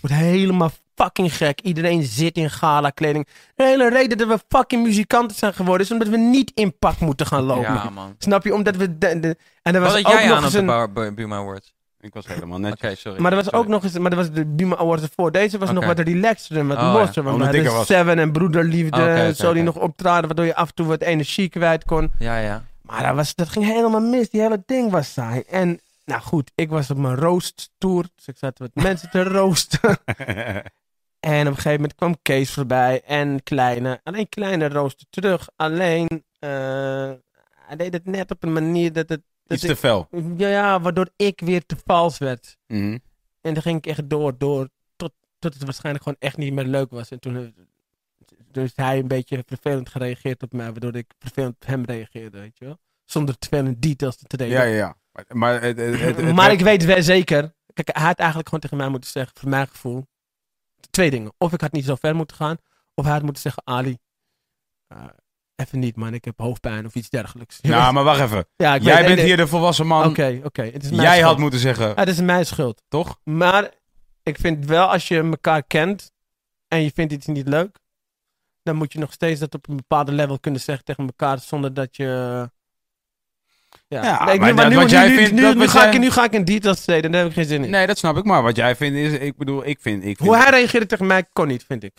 Wordt 0.00 0.16
helemaal 0.16 0.70
fucking 0.94 1.34
gek. 1.36 1.60
Iedereen 1.60 2.02
zit 2.02 2.36
in 2.36 2.50
gala 2.50 2.90
kleding. 2.90 3.26
De 3.54 3.64
hele 3.64 3.88
reden 3.88 4.18
dat 4.18 4.28
we 4.28 4.38
fucking 4.48 4.82
muzikanten 4.82 5.36
zijn 5.36 5.54
geworden 5.54 5.86
is 5.86 5.92
omdat 5.92 6.08
we 6.08 6.16
niet 6.16 6.52
in 6.54 6.78
pak 6.78 6.98
moeten 6.98 7.26
gaan 7.26 7.42
lopen. 7.42 7.62
Ja, 7.72 7.90
man. 7.90 8.14
Snap 8.18 8.44
je? 8.44 8.54
Omdat 8.54 8.76
we... 8.76 8.98
De, 8.98 9.20
de- 9.20 9.36
en 9.62 9.74
er 9.74 9.80
Wat 9.80 9.92
was 9.92 10.02
had 10.02 10.12
ook 10.12 10.18
jij 10.18 10.26
nog 10.28 10.32
aan 10.32 10.38
op 10.38 10.44
eens 10.44 10.52
de 10.52 10.58
een... 10.58 10.66
Bar- 10.66 10.92
Bar- 10.92 11.14
Buma 11.14 11.36
Awards? 11.36 11.72
Ik 12.00 12.14
was 12.14 12.26
helemaal 12.26 12.58
Oké, 12.58 12.68
netjes. 12.68 13.00
sorry. 13.00 13.20
Maar 13.20 13.30
er 13.30 13.36
was 13.36 13.44
Sorry. 13.46 13.60
ook 13.60 13.68
nog 13.68 13.82
eens, 13.82 13.98
maar 13.98 14.10
er 14.10 14.16
was 14.16 14.30
de 14.30 14.46
Buma 14.46 14.76
Awards 14.76 15.02
ervoor. 15.02 15.32
Deze 15.32 15.58
was 15.58 15.68
nog 15.72 15.84
Oké. 15.84 15.94
wat 15.94 16.06
relaxter 16.06 16.56
en 16.56 16.66
wat 16.66 16.76
Oh, 16.76 16.82
ja. 16.82 16.92
losser. 16.92 17.22
Oh, 17.24 17.30
Want 17.30 17.42
hadden 17.42 17.64
was. 17.72 17.86
Seven 17.86 18.18
en 18.18 18.32
Broederliefde 18.32 19.00
Oké, 19.02 19.10
oké, 19.10 19.32
zo 19.34 19.52
die 19.52 19.62
oké. 19.62 19.72
nog 19.72 19.82
optraden, 19.84 20.26
waardoor 20.26 20.44
je 20.44 20.54
af 20.54 20.68
en 20.68 20.74
toe 20.74 20.86
wat 20.86 21.00
energie 21.00 21.48
kwijt 21.48 21.84
kon. 21.84 22.10
Ja, 22.18 22.38
ja. 22.38 22.62
Maar 22.82 23.02
dat, 23.06 23.14
was, 23.14 23.34
dat 23.34 23.48
ging 23.48 23.64
helemaal 23.64 24.00
mis. 24.00 24.30
Die 24.30 24.40
hele 24.40 24.62
ding 24.66 24.90
was 24.90 25.12
saai. 25.12 25.42
En 25.48 25.80
nou 26.04 26.22
goed, 26.22 26.52
ik 26.54 26.68
was 26.68 26.90
op 26.90 26.96
mijn 26.96 27.16
roast 27.16 27.70
tour. 27.78 28.08
Dus 28.14 28.26
ik 28.26 28.36
zat 28.36 28.58
wat 28.58 28.74
mensen 28.74 29.10
te 29.10 29.22
roosten. 29.22 29.98
En 31.24 31.40
op 31.40 31.46
een 31.46 31.54
gegeven 31.54 31.72
moment 31.72 31.94
kwam 31.94 32.16
Kees 32.22 32.52
voorbij 32.52 33.02
en 33.02 33.42
Kleine. 33.42 34.00
Alleen 34.02 34.28
Kleine 34.28 34.68
roostte 34.68 35.04
terug. 35.10 35.48
Alleen, 35.56 36.24
eh, 36.38 36.50
hij 37.66 37.76
deed 37.76 37.92
het 37.92 38.06
net 38.06 38.30
op 38.30 38.42
een 38.42 38.52
manier 38.52 38.92
dat 38.92 39.08
het... 39.08 39.22
Dat 39.44 39.56
Iets 39.56 39.66
te 39.66 39.76
fel. 39.76 40.08
ja, 40.36 40.48
ja, 40.48 40.80
waardoor 40.80 41.08
ik 41.16 41.40
weer 41.40 41.66
te 41.66 41.76
vals 41.84 42.18
werd. 42.18 42.56
Mhm. 42.66 42.98
En 43.40 43.54
dan 43.54 43.62
ging 43.62 43.76
ik 43.76 43.86
echt 43.86 44.10
door, 44.10 44.38
door, 44.38 44.68
tot, 44.96 45.12
tot 45.38 45.54
het 45.54 45.64
waarschijnlijk 45.64 46.04
gewoon 46.04 46.18
echt 46.20 46.36
niet 46.36 46.52
meer 46.52 46.64
leuk 46.64 46.90
was. 46.90 47.10
En 47.10 47.20
toen, 47.20 47.36
eh, 47.36 47.64
heeft 48.52 48.76
hij 48.76 48.98
een 48.98 49.08
beetje 49.08 49.42
vervelend 49.46 49.88
gereageerd 49.88 50.42
op 50.42 50.52
mij, 50.52 50.70
waardoor 50.70 50.96
ik 50.96 51.12
vervelend 51.18 51.54
op 51.54 51.66
hem 51.66 51.84
reageerde, 51.84 52.38
weet 52.38 52.58
je 52.58 52.64
wel. 52.64 52.78
Zonder 53.04 53.38
te 53.38 53.48
veel 53.50 53.64
in 53.64 53.76
details 53.78 54.16
te 54.16 54.24
treden. 54.24 54.56
Ja, 54.56 54.62
ja, 54.62 54.74
ja. 54.76 54.96
Maar, 55.14 55.24
maar, 55.28 55.52
het, 55.62 55.76
het, 55.78 56.00
het, 56.00 56.16
het 56.16 56.34
maar 56.34 56.46
werd- 56.46 56.58
ik 56.60 56.64
weet 56.66 56.84
wel 56.84 57.02
zeker, 57.02 57.54
kijk, 57.72 57.96
hij 57.96 58.06
had 58.06 58.18
eigenlijk 58.18 58.48
gewoon 58.48 58.60
tegen 58.64 58.76
mij 58.76 58.88
moeten 58.88 59.10
zeggen, 59.10 59.32
voor 59.38 59.48
mijn 59.48 59.68
gevoel, 59.68 60.06
twee 60.90 61.10
dingen. 61.10 61.32
Of 61.38 61.52
ik 61.52 61.60
had 61.60 61.72
niet 61.72 61.84
zo 61.84 61.94
ver 61.94 62.14
moeten 62.16 62.36
gaan, 62.36 62.56
of 62.94 63.04
hij 63.04 63.12
had 63.12 63.22
moeten 63.22 63.42
zeggen, 63.42 63.62
Ali, 63.66 63.98
eh, 64.86 65.04
even 65.56 65.78
niet 65.78 65.96
man, 65.96 66.14
ik 66.14 66.24
heb 66.24 66.38
hoofdpijn 66.38 66.86
of 66.86 66.94
iets 66.94 67.08
dergelijks. 67.08 67.60
Nou, 67.60 67.92
maar 67.94 68.04
wacht 68.04 68.20
even. 68.20 68.46
ja, 68.56 68.76
Jij 68.76 68.96
weet- 68.96 69.06
bent 69.14 69.20
hier 69.26 69.36
de 69.36 69.46
volwassen 69.46 69.86
man. 69.86 70.08
Oké, 70.08 70.40
oké. 70.44 70.62
Jij 70.62 70.80
schuld. 70.80 71.20
had 71.20 71.38
moeten 71.38 71.58
zeggen, 71.60 71.88
Ja, 71.88 71.94
het 71.94 72.08
is 72.08 72.20
mijn 72.20 72.46
schuld. 72.46 72.82
toch? 72.88 73.20
Maar 73.24 73.70
ik 74.22 74.38
vind 74.38 74.64
wel, 74.66 74.86
als 74.86 75.08
je 75.08 75.20
elkaar 75.22 75.62
kent 75.62 76.12
en 76.68 76.82
je 76.82 76.90
vindt 76.94 77.12
iets 77.12 77.26
niet 77.26 77.48
leuk, 77.48 77.78
dan 78.62 78.76
moet 78.76 78.92
je 78.92 78.98
nog 78.98 79.12
steeds 79.12 79.40
dat 79.40 79.54
op 79.54 79.68
een 79.68 79.76
bepaalde 79.76 80.12
level 80.12 80.38
kunnen 80.40 80.60
zeggen 80.60 80.84
tegen 80.84 81.06
elkaar 81.06 81.38
zonder 81.38 81.74
dat 81.74 81.96
je 81.96 82.50
Ja, 83.88 84.24
Nee, 84.24 84.38
maar 84.38 84.68
nu, 84.68 84.74
wat 84.74 84.84
nu, 84.84 84.90
jij 84.90 85.08
nu, 85.08 85.14
vindt, 85.16 85.32
nu, 85.32 85.40
dat 85.40 85.54
nu 85.54 85.60
wat 85.60 85.68
ga 85.68 85.82
jij- 85.84 85.92
ik, 85.92 85.98
nu 86.00 86.10
ga 86.10 86.24
ik 86.24 86.32
in 86.32 86.44
details 86.44 86.84
treden, 86.84 87.10
daar 87.10 87.20
heb 87.20 87.30
ik 87.30 87.36
geen 87.36 87.44
zin 87.46 87.64
in. 87.64 87.70
Nee, 87.70 87.86
dat 87.86 87.98
snap 87.98 88.16
ik. 88.16 88.24
Maar 88.24 88.42
wat 88.42 88.56
jij 88.56 88.76
vindt 88.76 88.96
is, 88.98 89.18
ik 89.18 89.36
bedoel, 89.36 89.66
ik 89.66 89.78
vind... 89.80 90.04
Ik 90.04 90.16
vind 90.16 90.28
Hoe 90.28 90.36
hij 90.36 90.50
reageerde 90.50 90.86
tegen 90.86 91.06
mij 91.06 91.24
kon 91.32 91.46
niet, 91.46 91.64
vind 91.64 91.82
ik. 91.82 91.92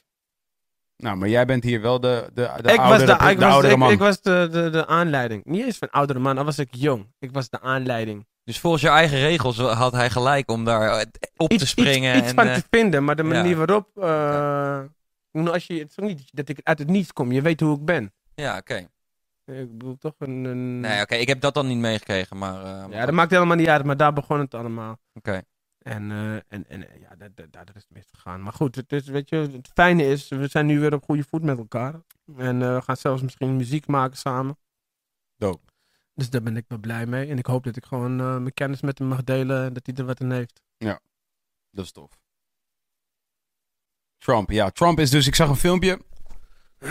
Nou, 0.98 1.18
maar 1.18 1.30
jij 1.30 1.46
bent 1.46 1.64
hier 1.64 1.82
wel 1.82 2.00
de, 2.00 2.30
de, 2.34 2.52
de 2.62 2.72
ik 2.72 2.78
was, 2.78 2.88
oudere, 2.90 3.18
de, 3.18 3.30
ik, 3.30 3.38
de 3.40 3.46
was, 3.46 3.54
oudere 3.54 3.74
ik, 3.74 3.80
man. 3.80 3.92
ik 3.92 4.00
was 4.00 4.22
de, 4.22 4.48
de, 4.52 4.70
de 4.70 4.88
aanleiding. 4.88 5.46
Niet 5.46 5.66
eens 5.66 5.78
van 5.78 5.90
oudere 5.90 6.20
man, 6.20 6.36
dan 6.36 6.46
was 6.46 6.60
ik 6.60 6.68
jong. 6.72 7.08
Ik 7.20 7.30
was 7.32 7.50
de 7.50 7.62
aanleiding. 7.62 8.26
Dus 8.44 8.60
volgens 8.60 8.82
je 8.84 8.90
eigen 8.90 9.20
regels 9.20 9.58
had 9.58 9.92
hij 9.94 10.10
gelijk 10.10 10.52
om 10.52 10.66
daar 10.66 11.00
eh, 11.00 11.06
op 11.38 11.50
te 11.50 11.68
springen. 11.68 12.12
Iets, 12.12 12.20
iets 12.22 12.30
en, 12.30 12.36
van 12.36 12.48
eh, 12.48 12.54
te 12.54 12.64
vinden, 12.70 13.04
maar 13.04 13.16
de 13.16 13.24
ja. 13.24 13.30
manier 13.30 13.56
waarop... 13.56 13.88
eh, 13.98 14.80
als 15.54 15.68
je, 15.68 15.74
het 15.80 15.90
is 15.90 16.00
ook 16.00 16.08
niet 16.08 16.30
dat 16.32 16.50
ik 16.50 16.60
uit 16.64 16.80
het 16.80 16.88
niets 16.90 17.14
kom. 17.14 17.32
Je 17.32 17.42
weet 17.42 17.60
hoe 17.60 17.76
ik 17.78 17.86
ben. 17.86 18.14
ja, 18.36 18.58
oké. 18.58 18.88
Ik 19.46 19.72
bedoel 19.72 19.98
toch 19.98 20.16
een... 20.20 20.44
een- 20.44 20.80
Nee, 20.80 21.02
oké, 21.02 21.16
ik 21.16 21.28
heb 21.28 21.42
dat 21.42 21.54
dan 21.54 21.68
niet 21.68 21.78
meegekregen, 21.78 22.38
maar... 22.38 22.64
eh, 22.64 22.92
ja, 22.92 23.06
dat 23.06 23.14
maakt 23.16 23.32
helemaal 23.32 23.56
niet 23.56 23.68
uit, 23.68 23.84
maar 23.86 23.98
daar 23.98 24.14
begon 24.14 24.40
het 24.40 24.54
allemaal. 24.54 24.98
Oké. 25.14 25.42
En, 25.78 26.12
eh, 26.12 26.34
en, 26.36 26.68
en 26.68 26.90
eh, 26.90 27.02
ja, 27.02 27.16
daar, 27.16 27.30
daar, 27.50 27.66
is 27.74 27.82
het 27.82 27.90
mis 27.90 28.08
gegaan. 28.14 28.42
Maar 28.44 28.54
goed, 28.54 28.76
het, 28.76 28.92
is, 28.92 29.08
weet 29.08 29.30
je, 29.30 29.36
het 29.36 29.70
fijne 29.74 30.04
is, 30.06 30.28
we 30.28 30.48
zijn 30.48 30.66
nu 30.66 30.80
weer 30.80 30.94
op 30.94 31.04
goede 31.04 31.24
voet 31.30 31.44
met 31.44 31.58
elkaar. 31.58 32.02
En 32.38 32.62
eh, 32.62 32.76
we 32.76 32.82
gaan 32.82 32.98
zelfs 32.98 33.22
misschien 33.22 33.56
muziek 33.56 33.88
maken 33.88 34.18
samen. 34.18 34.58
Dope. 35.38 35.64
Dus 36.14 36.30
daar 36.30 36.42
ben 36.42 36.58
ik 36.58 36.66
wel 36.68 36.78
blij 36.78 37.06
mee. 37.06 37.30
En 37.30 37.38
ik 37.38 37.46
hoop 37.46 37.64
dat 37.64 37.76
ik 37.76 37.86
gewoon 37.86 38.20
eh, 38.20 38.38
mijn 38.38 38.54
kennis 38.54 38.82
met 38.82 39.00
hem 39.00 39.08
mag 39.08 39.24
delen 39.24 39.66
en 39.66 39.74
dat 39.74 39.86
hij 39.86 39.96
er 39.96 40.06
wat 40.06 40.20
in 40.20 40.32
heeft. 40.32 40.62
Dat 41.72 41.86
is 41.86 41.92
tof. 41.92 42.20
Trump, 44.18 44.50
ja. 44.52 44.70
Trump 44.70 45.00
is 45.00 45.10
dus, 45.10 45.28
ik 45.28 45.36
zag 45.36 45.50
een 45.50 45.56
filmpje. 45.56 46.02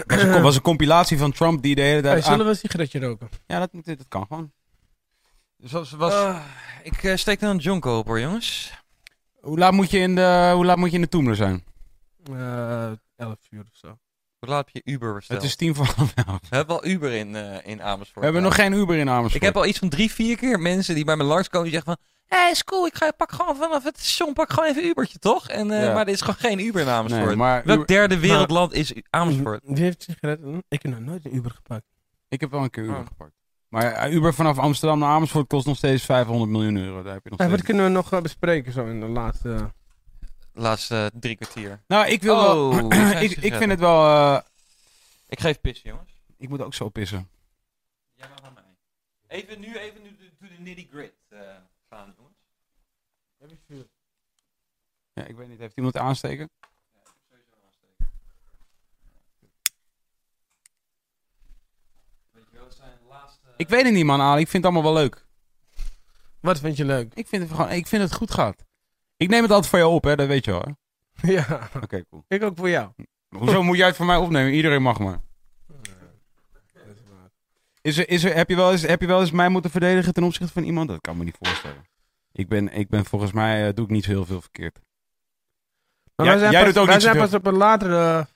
Was 0.07 0.23
een, 0.23 0.43
was 0.43 0.55
een 0.57 0.63
compilatie 0.63 1.19
van 1.19 1.33
Trump 1.33 1.63
die 1.63 1.75
de 1.75 1.81
hele 1.81 1.93
Hey, 1.93 2.03
tijd... 2.03 2.17
aan- 2.17 2.23
zullen 2.31 2.45
we 2.45 2.51
een 2.51 2.57
sigaretje 2.59 2.99
roken? 3.01 3.29
Ja, 3.47 3.59
dat, 3.59 3.73
moet- 3.73 3.85
dat 3.85 4.09
kan 4.09 4.27
gewoon. 4.27 4.53
Dus 5.57 5.73
was, 5.73 5.91
was, 5.91 6.13
Ah, 6.13 6.45
ik 6.83 7.03
eh, 7.03 7.17
steek 7.17 7.41
dan 7.41 7.51
een 7.51 7.57
jonko 7.57 7.99
op 7.99 8.07
hoor, 8.07 8.21
jongens. 8.21 8.73
hoe, 9.41 9.59
laat 9.59 9.73
moet 9.73 9.91
je 9.91 9.99
in 9.99 10.15
de, 10.15 10.51
hoe 10.55 10.65
laat 10.65 10.77
moet 10.77 10.91
je 10.91 10.95
in 10.97 11.03
de 11.03 11.09
Toemler 11.09 11.37
zijn? 11.37 11.65
Eh 12.33 12.91
11 13.17 13.37
uur 13.51 13.61
of 13.61 13.69
zo. 13.73 13.87
Hoe 14.39 14.49
laat 14.49 14.65
heb 14.73 14.85
je 14.85 14.93
Uber 14.93 15.15
besteld? 15.15 15.41
Het 15.41 15.49
is 15.51 15.57
tien 15.57 15.75
voor 15.75 15.87
half 15.97 16.13
elf. 16.15 16.41
We 16.51 16.57
hebben 16.57 16.77
wel 16.81 16.87
Uber 16.87 17.13
in, 17.13 17.37
eh, 17.37 17.71
in 17.71 17.83
Amersfoort. 17.83 18.19
We 18.19 18.25
hebben 18.25 18.43
nog 18.43 18.55
geen 18.55 18.73
Uber 18.73 18.97
in 18.97 19.09
Amersfoort. 19.09 19.35
Ik 19.35 19.43
heb 19.43 19.57
al 19.57 19.67
iets 19.67 19.79
van 19.79 19.89
drie, 19.89 20.11
vier 20.13 20.37
keer 20.37 20.61
mensen 20.61 20.95
die 20.95 21.05
bij 21.05 21.17
me 21.17 21.25
langskomen 21.25 21.71
die 21.71 21.73
zeggen 21.75 21.97
van... 21.97 22.05
Hé, 22.27 22.37
hey, 22.37 22.51
is 22.51 22.65
cool, 22.65 22.87
ik 22.87 22.95
ga, 22.95 23.11
pak 23.11 23.33
gewoon 23.33 23.57
vanaf 23.57 23.85
het 23.85 23.99
station, 23.99 24.33
pak 24.33 24.53
gewoon 24.53 24.69
even 24.69 24.85
Ubertje, 24.87 25.19
toch? 25.19 25.49
En, 25.49 25.71
eh, 25.71 25.83
Ja. 25.83 25.93
Maar 25.95 26.07
er 26.07 26.13
is 26.13 26.21
gewoon 26.21 26.37
geen 26.37 26.59
Uber 26.59 26.81
in 26.83 26.89
Amersfoort. 26.89 27.27
Nee, 27.27 27.37
maar 27.37 27.63
Welk 27.65 27.77
Uber- 27.81 27.87
derde 27.87 28.19
wereldland 28.19 28.73
is 28.73 28.93
Amersfoort? 29.11 29.61
Wie 29.65 29.83
heeft 29.83 30.03
sigaretten? 30.03 30.65
Ik 30.69 30.83
heb 30.83 30.93
nog 30.93 31.01
nooit 31.01 31.25
een 31.25 31.35
Uber 31.35 31.51
gepakt. 31.51 31.85
ik 32.29 32.41
heb 32.41 32.51
wel 32.51 32.63
een 32.63 32.71
keer 32.71 32.83
Uber 32.85 32.97
Oh. 32.99 33.07
gepakt. 33.07 33.33
Maar 33.69 33.93
eh, 33.93 34.13
Uber 34.13 34.35
vanaf 34.35 34.59
Amsterdam 34.59 34.99
naar 34.99 35.09
Amersfoort 35.09 35.47
kost 35.47 35.67
nog 35.67 35.77
steeds 35.77 36.05
500 36.05 36.51
miljoen 36.51 36.77
euro. 36.77 37.03
Daar 37.03 37.13
heb 37.13 37.25
je 37.25 37.31
nog 37.37 37.51
wat 37.51 37.63
kunnen 37.63 37.85
we 37.85 37.91
nog 37.91 38.13
eh, 38.13 38.21
bespreken 38.21 38.73
zo 38.73 38.87
in 38.87 39.01
de 39.01 39.07
laatste... 39.07 39.73
Laatste 40.53 41.11
eh, 41.13 41.21
drie 41.21 41.37
kwartier. 41.37 41.83
Nou, 41.87 42.07
ik 42.07 42.23
wil 42.23 42.37
wel... 42.37 42.69
Oh, 42.69 42.93
zijn 43.11 43.23
ik, 43.25 43.31
ik 43.31 43.55
vind 43.55 43.71
het 43.71 43.81
wel... 43.81 44.05
eh, 44.07 44.39
Ik 45.29 45.41
geef 45.41 45.61
pissen, 45.61 45.91
jongens. 45.91 46.13
ik 46.39 46.49
moet 46.49 46.63
ook 46.63 46.75
zo 46.75 46.89
pissen. 46.89 47.29
Jij 48.15 48.29
mag 48.29 48.39
van 48.45 48.53
mij. 48.55 48.63
Even 49.39 49.61
nu, 49.61 49.77
even 49.79 50.03
nu 50.03 50.17
to 50.41 50.47
de 50.57 50.63
nitty 50.63 50.87
grit 50.93 51.13
gaan, 51.95 52.15
jongens. 52.17 52.37
Ja, 55.13 55.25
ik 55.25 55.37
weet 55.37 55.49
niet. 55.49 55.59
Heeft 55.59 55.77
iemand 55.77 55.97
aansteken? 55.97 56.51
Weet 62.31 62.45
je 62.51 62.57
wel, 62.57 62.65
het 62.65 62.75
zijn 62.75 62.99
de 63.03 63.09
laatste... 63.09 63.41
Ik 63.57 63.69
weet 63.69 63.85
het 63.85 63.93
niet, 63.93 64.05
man, 64.05 64.21
Ali. 64.21 64.41
Ik 64.41 64.49
vind 64.49 64.65
het 64.65 64.73
allemaal 64.73 64.93
wel 64.93 65.03
leuk. 65.03 65.27
Wat 66.41 66.59
vind 66.61 66.77
je 66.77 66.85
leuk? 66.85 67.15
Ik 67.15 67.27
vind 67.27 67.43
het, 67.43 67.51
gewoon, 67.51 67.71
ik 67.71 67.87
vind 67.87 68.03
het 68.03 68.15
goed 68.15 68.31
gaat. 68.31 68.65
Ik 69.17 69.29
neem 69.29 69.43
het 69.43 69.51
altijd 69.51 69.71
voor 69.71 69.79
jou 69.79 69.93
op, 69.93 70.05
hè. 70.05 70.17
Dat 70.17 70.27
weet 70.27 70.45
je 70.45 70.51
wel, 70.51 70.63
hè. 71.21 71.31
ja, 71.33 71.71
Oké, 71.83 72.05
cool. 72.09 72.25
ik 72.29 72.43
ook 72.43 72.57
voor 72.57 72.69
jou. 72.69 72.93
Hoezo 73.29 73.63
moet 73.63 73.77
jij 73.77 73.87
het 73.87 73.97
voor 73.97 74.07
mij 74.07 74.17
opnemen? 74.17 74.53
Iedereen 74.53 74.83
mag 74.83 74.99
maar. 74.99 75.21
Is 77.85 77.97
er, 77.99 78.09
is 78.09 78.25
er, 78.25 78.35
heb, 78.35 78.49
je 78.49 78.57
wel 78.57 78.73
eens, 78.73 78.83
heb 78.83 79.01
je 79.01 79.07
wel 79.07 79.21
eens 79.21 79.31
mij 79.31 79.49
moeten 79.49 79.71
verdedigen 79.71 80.13
ten 80.13 80.23
opzichte 80.23 80.53
van 80.53 80.63
iemand? 80.63 80.89
Dat 80.89 81.01
kan 81.01 81.17
me 81.17 81.25
niet 81.25 81.37
voorstellen. 81.43 81.87
Ik 82.33 82.49
ben, 82.49 82.73
ik 82.73 82.89
ben 82.89 83.05
volgens 83.05 83.33
mij, 83.33 83.69
eh, 83.69 83.75
doe 83.75 83.85
ik 83.85 83.91
niet 83.91 84.05
zo 84.05 84.11
heel 84.11 84.25
veel 84.25 84.41
verkeerd. 84.41 84.79
Maar 86.17 86.27
Jij- 86.27 86.35
wij 86.35 86.39
zijn, 86.39 86.53
jij 86.53 86.65
pas, 86.65 86.73
doet 86.73 86.81
ook 86.83 86.87
wij 86.87 86.95
niet 86.97 87.05
zijn 87.05 87.17
pas 87.19 87.35
op 87.35 87.47
een 87.47 87.57
latere 87.57 88.27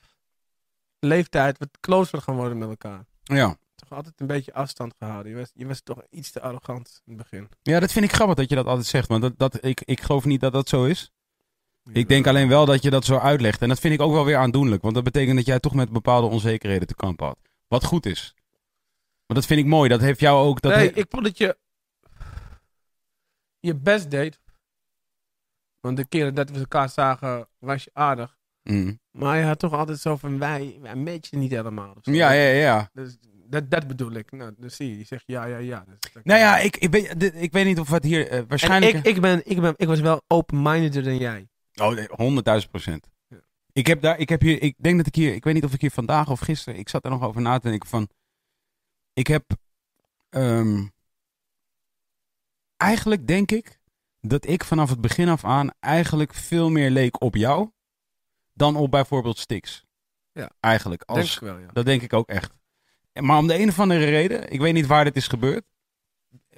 leeftijd 0.99 1.59
wat 1.59 1.69
closer 1.81 2.21
gaan 2.23 2.37
worden 2.37 2.59
met 2.59 2.69
elkaar. 2.69 3.05
Ja. 3.23 3.57
Toch 3.75 3.93
altijd 3.93 4.21
een 4.21 4.27
beetje 4.27 4.55
afstand 4.55 4.95
gehouden. 4.99 5.33
Je 5.33 5.39
was, 5.39 5.51
je 5.55 5.67
was 5.67 5.81
toch 5.83 6.03
iets 6.11 6.31
te 6.31 6.41
arrogant 6.41 7.03
in 7.07 7.13
het 7.19 7.23
begin. 7.31 7.49
ja, 7.63 7.81
dat 7.81 7.93
vind 7.93 8.05
ik 8.05 8.13
grappig 8.13 8.37
dat 8.37 8.49
je 8.49 8.55
dat 8.55 8.67
altijd 8.67 8.87
zegt. 8.87 9.09
Want 9.09 9.23
dat, 9.23 9.33
dat, 9.39 9.65
ik, 9.65 9.81
ik 9.85 10.01
geloof 10.01 10.25
niet 10.25 10.41
dat 10.41 10.53
dat 10.53 10.69
zo 10.69 10.85
is. 10.85 11.11
Ik 11.93 12.09
denk 12.09 12.27
alleen 12.27 12.49
wel 12.49 12.67
dat 12.67 12.83
je 12.83 12.91
dat 12.91 13.05
zo 13.05 13.19
uitlegt. 13.19 13.63
En 13.63 13.69
dat 13.69 13.81
vind 13.81 13.95
ik 13.95 14.01
ook 14.01 14.13
wel 14.13 14.25
weer 14.25 14.37
aandoenlijk. 14.37 14.83
Want 14.83 14.95
dat 14.95 15.05
betekent 15.05 15.37
dat 15.37 15.47
jij 15.47 15.61
toch 15.61 15.75
met 15.75 15.91
bepaalde 15.91 16.27
onzekerheden 16.27 16.87
te 16.89 16.95
kampen 16.95 17.27
had. 17.27 17.39
Wat 17.69 17.85
goed 17.85 18.07
is. 18.07 18.35
Maar 19.29 19.37
dat 19.37 19.47
vind 19.47 19.61
ik 19.61 19.67
mooi. 19.67 19.89
Dat 19.89 20.01
heeft 20.01 20.21
jou 20.21 20.47
ook... 20.47 20.61
Dat 20.61 20.75
nee, 20.75 20.93
ik 20.93 21.07
vond 21.09 21.25
dat 21.25 21.39
je 21.39 21.57
je 23.61 23.75
best 23.75 24.11
deed. 24.11 24.41
Want 25.81 25.97
de 25.97 26.05
keren 26.05 26.35
dat 26.35 26.51
we 26.51 26.59
elkaar 26.59 26.89
zagen, 26.89 27.49
was 27.59 27.85
je 27.85 27.91
aardig. 27.93 28.37
Mm. 28.63 29.01
Maar 29.11 29.39
je 29.39 29.45
had 29.45 29.59
toch 29.59 29.73
altijd 29.73 29.99
zo 30.01 30.17
van, 30.17 30.39
wij, 30.39 30.79
wij 30.81 30.95
matchen 30.97 31.39
niet 31.39 31.51
helemaal. 31.51 31.97
Ja, 32.01 32.31
ja, 32.31 32.49
ja. 32.51 32.91
Dus 32.93 33.17
dat, 33.47 33.71
dat 33.71 33.87
bedoel 33.87 34.13
ik. 34.13 34.33
Nou, 34.33 34.55
dus 34.57 34.77
zie 34.77 34.89
je, 34.91 34.99
je 34.99 35.05
zegt 35.05 35.23
ja, 35.27 35.45
ja, 35.45 35.57
ja. 35.59 35.85
Dus 35.87 36.13
dat- 36.13 36.25
Nou 36.25 36.41
ja, 36.41 36.59
ik, 36.59 36.77
ik, 36.77 36.91
weet, 36.91 37.33
ik 37.35 37.53
weet 37.53 37.65
niet 37.65 37.79
of 37.79 37.89
het 37.91 38.05
hier... 38.05 38.29
eh, 38.29 38.39
En 38.39 38.49
waarschijnlijk... 38.49 38.95
ik, 38.95 39.05
ik, 39.07 39.21
ben, 39.21 39.43
ik, 39.45 39.61
ben, 39.61 39.75
ik 39.77 39.87
was 39.87 40.01
wel 40.01 40.23
open-mindeder 40.27 41.03
dan 41.03 41.17
jij. 41.19 41.49
Oh, 41.75 41.95
nee, 41.95 42.63
100.000 42.63 42.71
procent. 42.71 43.09
Ja. 43.29 43.37
Ik 43.73 43.87
heb 43.87 44.01
daar, 44.01 44.19
ik 44.19 44.29
heb 44.29 44.41
hier, 44.41 44.63
ik 44.63 44.75
denk 44.79 44.97
dat 44.97 45.07
ik 45.07 45.15
hier, 45.15 45.35
ik 45.35 45.45
weet 45.45 45.55
niet 45.55 45.65
of 45.65 45.73
ik 45.75 45.81
hier 45.81 45.91
vandaag 45.91 46.31
of 46.31 46.41
gisteren, 46.41 46.79
ik 46.79 46.89
zat 46.89 47.05
er 47.05 47.11
nog 47.11 47.23
over 47.23 47.41
na 47.41 47.59
te 47.59 47.69
denken 47.69 47.89
van, 47.89 48.09
ik 49.19 49.27
heb, 49.27 49.45
ehm, 50.29 50.87
eigenlijk 52.77 53.27
denk 53.27 53.51
ik 53.51 53.79
dat 54.21 54.47
ik 54.47 54.65
vanaf 54.65 54.91
het 54.91 55.01
begin 55.01 55.29
af 55.29 55.45
aan 55.45 55.71
eigenlijk 55.81 56.35
veel 56.35 56.71
meer 56.71 56.91
leek 56.91 57.21
op 57.21 57.35
jou 57.35 57.71
dan 58.53 58.77
op 58.77 58.91
bijvoorbeeld 58.91 59.39
Stix. 59.39 59.85
Ja. 60.33 60.51
Eigenlijk. 60.61 61.03
Als, 61.03 61.19
Denk 61.19 61.31
ik 61.31 61.41
wel, 61.41 61.59
ja. 61.59 61.73
dat 61.73 61.85
denk 61.85 62.03
ik 62.03 62.13
ook 62.13 62.29
echt. 62.29 62.53
Maar 63.21 63.39
om 63.39 63.47
de 63.47 63.59
een 63.59 63.69
of 63.69 63.81
andere 63.81 64.05
reden, 64.05 64.51
ik 64.51 64.61
weet 64.61 64.75
niet 64.75 64.87
waar 64.87 65.05
dit 65.05 65.17
is 65.17 65.29
gebeurd, 65.29 65.65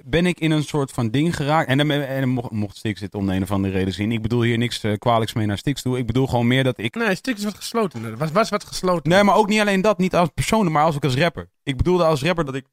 ben 0.04 0.26
ik 0.26 0.40
in 0.40 0.50
een 0.50 0.62
soort 0.62 0.90
van 0.90 1.10
ding 1.10 1.36
geraakt. 1.36 1.68
En 1.68 1.78
dan, 1.78 1.90
en 1.90 2.20
dan 2.20 2.28
mocht, 2.28 2.50
mocht 2.50 2.76
Stix 2.76 3.00
dit 3.00 3.14
om 3.14 3.26
de 3.26 3.32
een 3.32 3.42
of 3.42 3.50
andere 3.50 3.74
reden 3.74 3.94
zien. 3.94 4.12
Ik 4.12 4.22
bedoel 4.22 4.42
hier 4.42 4.58
niks 4.58 4.82
eh, 4.82 4.92
kwalijks 4.98 5.32
mee 5.32 5.46
naar 5.46 5.58
Stix 5.58 5.82
toe. 5.82 5.98
Ik 5.98 6.06
bedoel 6.06 6.26
gewoon 6.26 6.46
meer 6.46 6.64
dat 6.64 6.78
ik... 6.78 6.94
Nee, 6.94 7.14
Stix 7.14 7.44
was 7.44 7.54
gesloten. 7.54 8.04
Er 8.04 8.16
was, 8.16 8.30
was 8.30 8.48
wat 8.48 8.64
gesloten. 8.64 9.10
Nee, 9.10 9.22
maar 9.22 9.36
ook 9.36 9.48
niet 9.48 9.60
alleen 9.60 9.80
dat. 9.80 9.98
Niet 9.98 10.14
als 10.14 10.28
persoon, 10.34 10.72
maar 10.72 10.86
ook 10.86 11.04
als 11.04 11.16
rapper. 11.16 11.48
Ik 11.62 11.76
bedoelde 11.76 12.04
als 12.04 12.22
rapper 12.22 12.44
dat 12.44 12.54
ik 12.54 12.64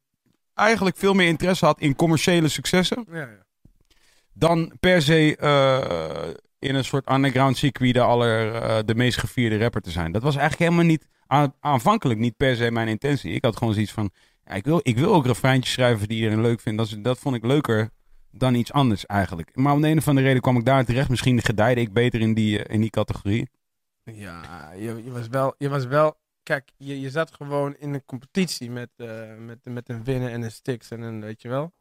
eigenlijk 0.53 0.97
veel 0.97 1.13
meer 1.13 1.27
interesse 1.27 1.65
had 1.65 1.79
in 1.79 1.95
commerciële 1.95 2.47
successen. 2.47 3.05
Ja, 3.11 3.17
ja. 3.17 3.45
Dan 4.33 4.71
per 4.79 5.01
se 5.01 5.35
eh, 5.37 6.33
in 6.59 6.75
een 6.75 6.85
soort 6.85 7.11
underground 7.11 7.57
circuit 7.57 7.93
de, 7.93 8.01
aller, 8.01 8.53
eh, 8.53 8.77
de 8.85 8.95
meest 8.95 9.17
gevierde 9.17 9.57
rapper 9.57 9.81
te 9.81 9.91
zijn. 9.91 10.11
Dat 10.11 10.21
was 10.21 10.35
eigenlijk 10.35 10.71
helemaal 10.71 10.91
niet 10.91 11.07
aan, 11.27 11.53
aanvankelijk 11.59 12.19
niet 12.19 12.37
per 12.37 12.55
se 12.55 12.71
mijn 12.71 12.87
intentie. 12.87 13.31
Ik 13.31 13.43
had 13.43 13.57
gewoon 13.57 13.73
zoiets 13.73 13.91
van, 13.91 14.11
ja, 14.47 14.53
ik, 14.55 14.65
wil, 14.65 14.79
ik 14.83 14.97
wil 14.97 15.13
ook 15.13 15.25
refreintjes 15.25 15.73
schrijven 15.73 16.07
die 16.07 16.17
iedereen 16.17 16.41
leuk 16.41 16.59
vindt. 16.61 16.77
Dat, 16.79 16.87
is- 16.87 16.97
dat 17.01 17.19
vond 17.19 17.35
ik 17.35 17.45
leuker 17.45 17.89
dan 18.31 18.55
iets 18.55 18.71
anders 18.71 19.05
eigenlijk. 19.05 19.55
Maar 19.55 19.73
om 19.73 19.81
de 19.81 19.87
een 19.87 19.97
of 19.97 20.07
andere 20.07 20.27
reden 20.27 20.41
kwam 20.41 20.57
ik 20.57 20.65
daar 20.65 20.85
terecht. 20.85 21.09
Misschien 21.09 21.41
gedijde 21.41 21.81
ik 21.81 21.93
beter 21.93 22.19
in 22.21 22.33
die, 22.33 22.63
eh, 22.63 22.73
in 22.75 22.81
die 22.81 22.89
categorie. 22.89 23.49
Ja, 24.03 24.71
je, 24.71 25.01
je, 25.03 25.11
was 25.11 25.27
wel, 25.27 25.55
je 25.57 25.69
was 25.69 25.85
wel... 25.85 26.17
Kijk, 26.43 26.69
je, 26.77 26.99
je 26.99 27.09
zat 27.09 27.33
gewoon 27.35 27.75
in 27.79 27.93
een 27.93 28.05
competitie 28.05 28.71
met, 28.71 28.89
eh, 28.95 29.35
met, 29.37 29.57
met 29.63 29.89
een 29.89 30.03
winnen 30.03 30.31
en 30.31 30.41
een 30.41 30.51
Stix 30.51 30.89
en 30.91 31.01
een, 31.01 31.21
weet 31.21 31.41
je 31.41 31.49
wel. 31.49 31.73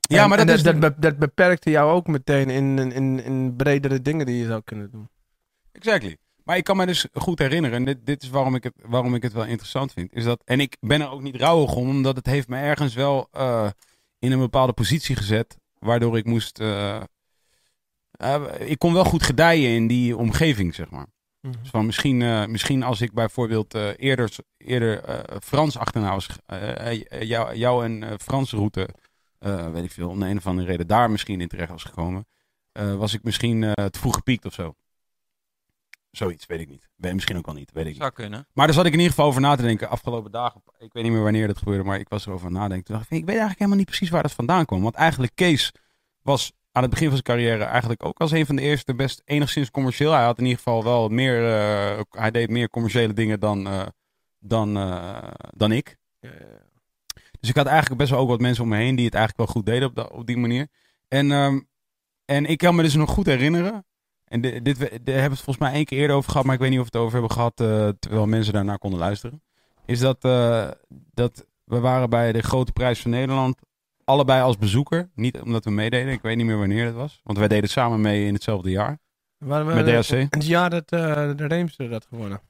Ja, 0.00 0.26
maar 0.26 0.38
dat 0.38 0.48
is... 0.48 0.62
dat, 0.62 0.80
be- 0.80 0.94
dat 0.98 1.18
beperkte 1.18 1.70
jou 1.70 1.90
ook 1.92 2.06
meteen 2.06 2.50
in, 2.50 2.78
in, 2.92 3.22
in 3.24 3.56
bredere 3.56 4.02
dingen 4.02 4.26
die 4.26 4.36
je 4.36 4.46
zou 4.46 4.62
kunnen 4.64 4.90
doen. 4.90 5.08
Exactly. 5.72 6.16
Maar 6.44 6.56
ik 6.56 6.64
kan 6.64 6.76
me 6.76 6.86
dus 6.86 7.06
goed 7.12 7.38
herinneren, 7.38 7.76
en 7.76 7.84
dit, 7.84 8.06
dit 8.06 8.22
is 8.22 8.30
waarom 8.30 8.54
ik, 8.54 8.64
het, 8.64 8.74
waarom 8.86 9.14
ik 9.14 9.22
het 9.22 9.32
wel 9.32 9.44
interessant 9.44 9.92
vind, 9.92 10.12
is 10.12 10.24
dat, 10.24 10.42
en 10.44 10.60
ik 10.60 10.76
ben 10.80 11.00
er 11.00 11.10
ook 11.10 11.22
niet 11.22 11.36
rouwig 11.36 11.74
om, 11.74 11.88
omdat 11.88 12.16
het 12.16 12.26
heeft 12.26 12.48
me 12.48 12.56
ergens 12.56 12.94
wel 12.94 13.28
eh, 13.30 13.68
in 14.18 14.32
een 14.32 14.38
bepaalde 14.38 14.72
positie 14.72 15.16
gezet, 15.16 15.56
waardoor 15.78 16.16
ik 16.16 16.24
moest, 16.24 16.58
eh, 16.58 17.02
eh, 18.10 18.44
ik 18.58 18.78
kon 18.78 18.92
wel 18.92 19.04
goed 19.04 19.22
gedijen 19.22 19.70
in 19.70 19.86
die 19.86 20.16
omgeving, 20.16 20.74
zeg 20.74 20.90
maar. 20.90 21.06
Dus 21.60 21.70
van 21.70 21.86
misschien, 21.86 22.50
misschien 22.50 22.82
als 22.82 23.00
ik 23.00 23.12
bijvoorbeeld 23.12 23.74
eerder, 23.96 24.30
eerder 24.56 25.24
Frans 25.42 25.78
achterna 25.78 26.10
was, 26.10 26.28
jou, 27.20 27.56
jou 27.56 27.84
en 27.84 28.02
eh, 28.02 28.18
Frans 28.18 28.52
route, 28.52 28.88
weet 29.72 29.84
ik 29.84 29.90
veel, 29.90 30.08
om 30.08 30.20
de 30.20 30.26
een 30.26 30.36
of 30.36 30.46
andere 30.46 30.66
reden 30.66 30.86
daar 30.86 31.10
misschien 31.10 31.40
in 31.40 31.48
terecht 31.48 31.70
was 31.70 31.82
gekomen, 31.82 32.26
was 32.72 33.14
ik 33.14 33.22
misschien 33.22 33.60
te 33.60 33.98
vroeg 33.98 34.14
gepiekt 34.14 34.44
of 34.44 34.52
zo. 34.52 34.74
Zoiets, 36.16 36.46
weet 36.46 36.60
ik 36.60 36.68
niet. 36.68 36.88
Weet, 36.96 37.14
misschien 37.14 37.36
ook 37.36 37.46
wel 37.46 37.54
niet, 37.54 37.72
weet 37.72 37.84
ik 37.84 37.90
niet. 37.90 38.00
Zou 38.00 38.12
kunnen. 38.12 38.46
Maar 38.52 38.66
daar 38.66 38.74
zat 38.74 38.86
ik 38.86 38.92
in 38.92 38.98
ieder 38.98 39.14
geval 39.14 39.28
over 39.28 39.40
na 39.40 39.56
te 39.56 39.62
denken 39.62 39.88
afgelopen 39.88 40.30
dagen. 40.30 40.62
Ik 40.78 40.92
weet 40.92 41.02
niet 41.02 41.12
meer 41.12 41.22
wanneer 41.22 41.46
dat 41.46 41.58
gebeurde, 41.58 41.84
maar 41.84 41.98
ik 41.98 42.08
was 42.08 42.26
erover 42.26 42.46
aan 42.46 42.52
nadenken. 42.52 42.84
Toen 42.84 42.96
dacht 42.96 43.10
ik, 43.10 43.16
ik 43.16 43.24
weet 43.24 43.28
eigenlijk 43.28 43.58
helemaal 43.58 43.78
niet 43.78 43.88
precies 43.88 44.10
waar 44.10 44.22
dat 44.22 44.32
vandaan 44.32 44.64
kwam. 44.64 44.82
Want 44.82 44.94
eigenlijk 44.94 45.32
Kees 45.34 45.72
was 46.22 46.52
aan 46.72 46.82
het 46.82 46.90
begin 46.90 47.08
van 47.08 47.16
zijn 47.16 47.38
carrière 47.38 47.64
eigenlijk 47.64 48.04
ook 48.04 48.18
als 48.18 48.30
een 48.30 48.46
van 48.46 48.56
de 48.56 48.62
eerste 48.62 48.94
best 48.94 49.22
enigszins 49.24 49.70
commercieel. 49.70 50.12
Hij 50.12 50.24
had 50.24 50.38
in 50.38 50.44
ieder 50.44 50.58
geval 50.58 50.84
wel 50.84 51.08
meer, 51.08 51.44
eh, 51.44 52.00
hij 52.10 52.30
deed 52.30 52.50
meer 52.50 52.70
commerciële 52.70 53.12
dingen 53.12 53.40
dan, 53.40 53.66
eh, 53.66 53.86
dan, 54.38 54.76
eh, 54.76 55.30
dan 55.50 55.72
ik. 55.72 55.96
Dus 57.40 57.48
ik 57.48 57.56
had 57.56 57.66
eigenlijk 57.66 57.98
best 58.00 58.10
wel 58.10 58.20
ook 58.20 58.28
wat 58.28 58.40
mensen 58.40 58.62
om 58.62 58.68
me 58.68 58.76
heen 58.76 58.94
die 58.94 59.04
het 59.04 59.14
eigenlijk 59.14 59.46
wel 59.46 59.56
goed 59.56 59.66
deden 59.66 59.88
op, 59.88 60.12
op 60.12 60.26
die 60.26 60.36
manier. 60.36 60.68
En, 61.08 61.32
ehm, 61.32 61.60
en 62.24 62.46
ik 62.46 62.58
kan 62.58 62.74
me 62.74 62.82
dus 62.82 62.94
nog 62.94 63.10
goed 63.10 63.26
herinneren. 63.26 63.84
En 64.34 64.40
dit, 64.40 64.64
dit, 64.64 64.78
we- 64.78 64.88
daar 64.88 65.14
hebben 65.14 65.14
we 65.14 65.20
het 65.20 65.40
volgens 65.40 65.58
mij 65.58 65.72
één 65.72 65.84
keer 65.84 65.98
eerder 65.98 66.16
over 66.16 66.30
gehad, 66.30 66.46
maar 66.46 66.54
ik 66.54 66.60
weet 66.60 66.70
niet 66.70 66.78
of 66.78 66.84
we 66.90 66.98
het 66.98 67.06
over 67.06 67.12
hebben 67.18 67.36
gehad 67.36 67.60
eh, 67.60 67.88
terwijl 67.98 68.26
mensen 68.26 68.52
daarnaar 68.52 68.78
konden 68.78 68.98
luisteren. 68.98 69.42
Is 69.86 69.98
dat, 70.00 70.24
eh, 70.24 70.68
dat 71.12 71.46
we 71.64 71.80
waren 71.80 72.10
bij 72.10 72.32
de 72.32 72.42
Grote 72.42 72.72
Prijs 72.72 73.00
van 73.00 73.10
Nederland 73.10 73.58
allebei 74.04 74.42
als 74.42 74.58
bezoeker. 74.58 75.10
Niet 75.14 75.40
omdat 75.40 75.64
we 75.64 75.70
meededen, 75.70 76.12
ik 76.12 76.22
weet 76.22 76.36
niet 76.36 76.46
meer 76.46 76.58
wanneer 76.58 76.84
dat 76.84 76.94
was. 76.94 77.20
Want 77.24 77.38
wij 77.38 77.48
deden 77.48 77.70
samen 77.70 78.00
mee 78.00 78.26
in 78.26 78.34
hetzelfde 78.34 78.70
jaar. 78.70 78.98
Waren 79.38 79.66
we 79.66 79.74
Met 79.74 79.86
DSC? 80.02 80.10
Het 80.30 80.46
jaar 80.46 80.70
dat 80.70 80.90
eh, 80.90 81.30
de 81.36 81.46
Reemster 81.46 81.88
dat 81.90 82.06
gewonnen. 82.08 82.40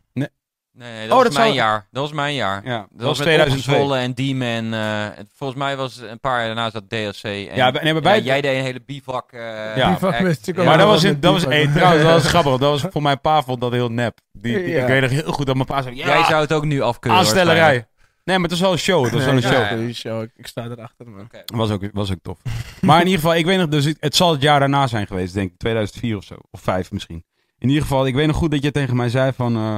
Nee, 0.76 1.00
dat 1.08 1.10
Oh, 1.10 1.14
was 1.14 1.24
dat 1.24 1.32
mijn 1.32 1.44
zou- 1.54 1.58
jaar. 1.58 1.86
Dat 1.90 2.02
was 2.02 2.12
mijn 2.12 2.34
jaar. 2.34 2.60
Ja, 2.64 2.78
Dat, 2.78 2.86
dat 2.90 2.98
was 2.98 3.06
was 3.06 3.18
met 3.18 3.26
2002. 3.26 3.74
Opgezwollen 3.74 4.02
en 4.02 4.14
Demon. 4.14 4.72
eh, 4.74 5.16
het- 5.16 5.30
volgens 5.36 5.58
mij 5.58 5.76
was 5.76 5.96
een 5.98 6.20
paar 6.20 6.38
jaar 6.38 6.46
daarna 6.46 6.70
zat 6.70 6.90
DSC. 6.90 7.24
En, 7.24 7.54
Ja, 7.54 7.70
bij- 7.70 7.82
nee, 7.82 7.92
maar 7.92 8.02
bij- 8.02 8.20
jij 8.20 8.40
deed 8.40 8.56
een 8.56 8.62
hele 8.64 8.82
bivak. 8.86 9.32
eh, 9.32 9.40
Ja. 9.76 9.90
Bivak 9.92 10.20
Maar 10.64 10.78
dat 10.78 10.86
was, 10.86 11.04
in, 11.04 11.20
dat 11.20 11.32
was, 11.32 11.42
bivak. 11.46 11.54
hey, 11.64 11.72
trouwens, 11.74 12.02
dat 12.04 12.12
was 12.12 12.26
grappig. 12.34 12.52
Dat 12.58 12.80
was 12.80 12.92
voor 12.92 13.02
mijn 13.02 13.20
pa 13.20 13.42
vond 13.42 13.60
dat 13.60 13.72
heel 13.72 13.88
nep. 13.88 14.18
Die, 14.32 14.56
die- 14.56 14.68
Ja. 14.68 14.80
Ik 14.82 14.86
weet 14.86 15.00
nog 15.00 15.10
heel 15.10 15.32
goed 15.32 15.46
dat 15.46 15.54
mijn 15.54 15.66
pa 15.66 15.82
zei, 15.82 15.96
ja, 15.96 16.06
Jij 16.06 16.24
zou 16.24 16.40
het 16.42 16.52
ook 16.52 16.64
nu 16.64 16.80
afkeuren. 16.82 17.20
aanstellerij. 17.20 17.86
Nee, 18.24 18.38
maar 18.38 18.48
het 18.48 18.50
was 18.50 18.60
wel 18.60 18.72
een 18.72 18.78
show. 18.78 19.04
Het 19.04 19.12
was 19.12 19.24
wel 19.24 19.34
een 19.34 19.42
show. 19.42 19.52
ja, 19.52 19.70
ja. 19.70 19.76
die 19.76 19.94
show. 19.94 20.22
Ik, 20.36 20.46
sta 20.46 20.64
erachter, 20.64 21.08
man. 21.10 21.20
Oké. 21.20 21.42
Was 21.54 21.70
ook, 21.70 21.82
was 21.92 22.10
ook 22.12 22.18
tof. 22.22 22.38
maar 22.80 23.00
in 23.00 23.06
ieder 23.06 23.20
geval, 23.20 23.34
ik 23.36 23.44
weet 23.44 23.58
nog, 23.58 23.68
dus 23.68 23.84
het, 23.84 23.96
het 24.00 24.16
zal 24.16 24.32
het 24.32 24.42
jaar 24.42 24.58
daarna 24.60 24.86
zijn 24.86 25.06
geweest, 25.06 25.34
denk 25.34 25.50
ik. 25.50 25.58
2004 25.58 26.16
of 26.16 26.24
zo. 26.24 26.34
Of 26.50 26.60
5 26.60 26.90
misschien. 26.92 27.24
In 27.58 27.68
ieder 27.68 27.82
geval, 27.82 28.06
ik 28.06 28.14
weet 28.14 28.26
nog 28.26 28.36
goed 28.36 28.50
dat 28.50 28.62
je 28.62 28.70
tegen 28.70 28.96
mij 28.96 29.08
zei 29.08 29.32
van... 29.32 29.56
eh 29.56 29.76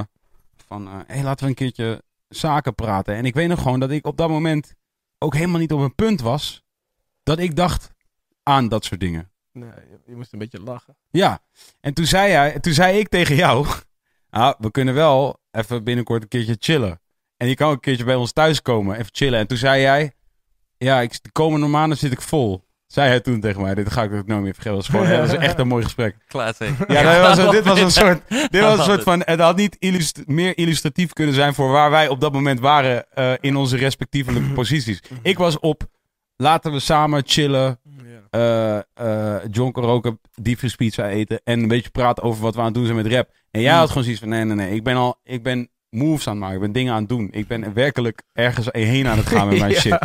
van, 0.67 0.87
eh, 0.87 0.99
hey, 1.07 1.23
laten 1.23 1.43
we 1.43 1.49
een 1.49 1.55
keertje 1.55 2.03
zaken 2.27 2.75
praten. 2.75 3.15
En 3.15 3.25
ik 3.25 3.33
weet 3.33 3.47
nog 3.47 3.61
gewoon 3.61 3.79
dat 3.79 3.91
ik 3.91 4.05
op 4.05 4.17
dat 4.17 4.29
moment 4.29 4.73
ook 5.17 5.33
helemaal 5.33 5.59
niet 5.59 5.71
op 5.71 5.79
een 5.79 5.95
punt 5.95 6.21
was... 6.21 6.63
dat 7.23 7.39
ik 7.39 7.55
dacht 7.55 7.91
aan 8.43 8.67
dat 8.67 8.85
soort 8.85 8.99
dingen. 8.99 9.31
Nee, 9.51 9.69
je, 10.05 10.15
moest 10.15 10.33
een 10.33 10.39
beetje 10.39 10.61
lachen. 10.61 10.97
Ja, 11.09 11.39
en 11.79 11.93
toen 11.93 12.05
zei, 12.05 12.31
hij, 12.31 12.59
toen 12.59 12.73
zei 12.73 12.99
ik 12.99 13.07
tegen 13.07 13.35
jou... 13.35 13.67
Ah, 14.29 14.53
we 14.59 14.71
kunnen 14.71 14.93
wel 14.93 15.39
even 15.51 15.83
binnenkort 15.83 16.21
een 16.21 16.27
keertje 16.27 16.55
chillen. 16.59 17.01
En 17.37 17.47
je 17.47 17.55
kan 17.55 17.67
ook 17.67 17.73
een 17.73 17.79
keertje 17.79 18.05
bij 18.05 18.15
ons 18.15 18.31
thuis 18.31 18.61
komen, 18.61 18.97
even 18.97 19.15
chillen. 19.15 19.39
En 19.39 19.47
toen 19.47 19.57
zei 19.57 19.81
jij... 19.81 20.11
Ja, 20.77 21.01
ik, 21.01 21.23
de 21.23 21.31
komende 21.31 21.67
maanden 21.67 21.97
zit 21.97 22.11
ik 22.11 22.21
vol. 22.21 22.66
Zei 22.87 23.07
hij 23.09 23.19
toen 23.19 23.39
tegen 23.39 23.61
mij. 23.61 23.75
Dit 23.75 23.91
ga 23.91 24.03
ik 24.03 24.13
ook 24.13 24.27
nooit 24.27 24.41
meer 24.43 24.53
vergeten. 24.53 24.77
Dat 24.77 24.87
was, 24.87 25.01
gewoon, 25.01 25.19
dat 25.19 25.31
was 25.31 25.39
echt 25.49 25.59
een 25.59 25.67
mooi 25.67 25.83
gesprek. 25.83 26.15
Classic. 26.27 26.69
Ja, 26.87 27.21
dat 27.23 27.37
was, 27.37 27.51
dit 27.51 27.63
was 27.65 27.79
een 27.79 27.91
soort... 28.03 28.21
Dit 28.49 28.61
was 28.61 28.77
een 28.77 28.83
soort 28.83 29.03
van... 29.03 29.21
Het 29.25 29.39
had 29.39 29.55
niet 29.55 29.75
illust- 29.79 30.21
meer 30.25 30.57
illustratief 30.57 31.13
kunnen 31.13 31.35
zijn... 31.35 31.53
voor 31.53 31.71
waar 31.71 31.89
wij 31.91 32.07
op 32.07 32.21
dat 32.21 32.33
moment 32.33 32.59
waren... 32.59 33.05
eh, 33.13 33.31
in 33.39 33.55
onze 33.55 33.77
respectievelijke 33.77 34.49
posities. 34.61 34.99
Ik 35.21 35.37
was 35.37 35.59
op... 35.59 35.83
Laten 36.35 36.71
we 36.71 36.79
samen 36.79 37.21
chillen 37.25 37.79
Ja. 38.31 38.83
eh 38.93 39.35
eh 39.35 39.43
jonker 39.51 39.83
roken, 39.83 40.19
diepvriespizza 40.41 41.07
eten 41.09 41.41
en 41.43 41.59
een 41.59 41.67
beetje 41.67 41.89
praten 41.89 42.23
over 42.23 42.41
wat 42.41 42.53
we 42.53 42.59
aan 42.59 42.65
het 42.65 42.73
doen 42.75 42.85
zijn 42.85 42.97
met 42.97 43.07
rap. 43.07 43.29
En 43.51 43.61
jij 43.61 43.73
had 43.73 43.87
gewoon 43.87 44.03
zoiets 44.03 44.21
van, 44.21 44.29
nee, 44.29 44.43
nee, 44.43 44.55
nee, 44.55 44.75
ik 44.75 44.83
ben 44.83 44.95
al, 44.95 45.19
ik 45.23 45.43
ben 45.43 45.69
moves 45.89 46.27
aan 46.27 46.33
het 46.33 46.41
maken, 46.41 46.55
ik 46.55 46.61
ben 46.61 46.71
dingen 46.71 46.93
aan 46.93 46.99
het 46.99 47.09
doen. 47.09 47.27
Ik 47.31 47.47
ben 47.47 47.73
werkelijk 47.73 48.21
ergens 48.33 48.67
heen 48.71 49.07
aan 49.07 49.17
het 49.17 49.27
gaan 49.27 49.47
met 49.47 49.59
mijn 49.59 49.71
Ja. 49.71 49.79
shit. 49.79 49.99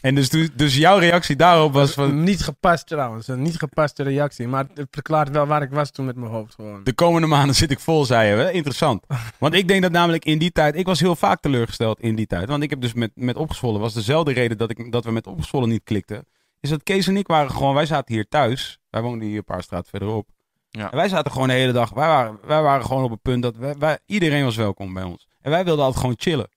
En 0.00 0.14
dus, 0.14 0.28
toen- 0.28 0.50
dus 0.54 0.76
jouw 0.76 0.98
reactie 0.98 1.36
daarop 1.36 1.72
was 1.72 1.92
van, 1.92 2.22
Niet 2.22 2.42
gepast 2.42 2.86
trouwens. 2.86 3.28
Een 3.28 3.42
niet 3.42 3.58
gepaste 3.58 4.02
reactie. 4.02 4.48
Maar 4.48 4.66
het 4.74 4.86
verklaart 4.90 5.30
wel 5.30 5.46
waar 5.46 5.62
ik 5.62 5.70
was 5.70 5.90
toen 5.90 6.04
met 6.06 6.16
mijn 6.16 6.30
hoofd 6.30 6.54
gewoon. 6.54 6.84
de 6.84 6.92
komende 6.94 7.26
maanden 7.26 7.54
zit 7.54 7.70
ik 7.70 7.80
vol, 7.80 8.04
zei 8.04 8.28
je. 8.28 8.34
Hè? 8.42 8.50
Interessant. 8.50 9.04
Want 9.38 9.54
ik 9.54 9.68
denk 9.68 9.82
dat 9.82 9.92
namelijk 9.92 10.24
in 10.24 10.38
die 10.38 10.52
tijd, 10.52 10.76
ik 10.76 10.86
was 10.86 11.00
heel 11.00 11.16
vaak 11.16 11.40
teleurgesteld 11.40 12.00
in 12.00 12.14
die 12.14 12.26
tijd. 12.26 12.48
Want 12.48 12.62
ik 12.62 12.70
heb 12.70 12.80
dus 12.80 12.92
met, 12.92 13.10
met 13.14 13.36
Opgezwollen, 13.36 13.80
was 13.80 13.94
dezelfde 13.94 14.32
reden 14.32 14.58
dat, 14.58 14.70
ik, 14.70 14.92
dat 14.92 15.04
we 15.04 15.10
met 15.10 15.26
Opgezwollen 15.26 15.68
niet 15.68 15.84
klikten. 15.84 16.26
Is 16.60 16.70
dat 16.70 16.82
Kees 16.82 17.06
en 17.06 17.16
ik 17.16 17.26
waren 17.26 17.50
gewoon, 17.50 17.74
wij 17.74 17.86
zaten 17.86 18.14
hier 18.14 18.28
thuis. 18.28 18.78
Wij 18.90 19.02
woonden 19.02 19.28
hier 19.28 19.36
een 19.36 19.44
paar 19.44 19.62
straten 19.62 19.90
verderop. 19.90 20.28
Ja. 20.70 20.90
En 20.90 20.96
wij 20.96 21.08
zaten 21.08 21.32
gewoon 21.32 21.48
de 21.48 21.54
hele 21.54 21.72
dag, 21.72 21.90
wij 21.90 22.06
waren, 22.06 22.38
wij 22.46 22.62
waren 22.62 22.86
gewoon 22.86 23.04
op 23.04 23.10
het 23.10 23.22
punt 23.22 23.42
dat 23.42 23.56
wij, 23.56 23.74
wij- 23.78 23.98
iedereen 24.06 24.44
was 24.44 24.56
welkom 24.56 24.92
bij 24.94 25.02
ons. 25.02 25.26
En 25.40 25.50
wij 25.50 25.64
wilden 25.64 25.84
altijd 25.84 26.00
gewoon 26.00 26.18
chillen. 26.18 26.48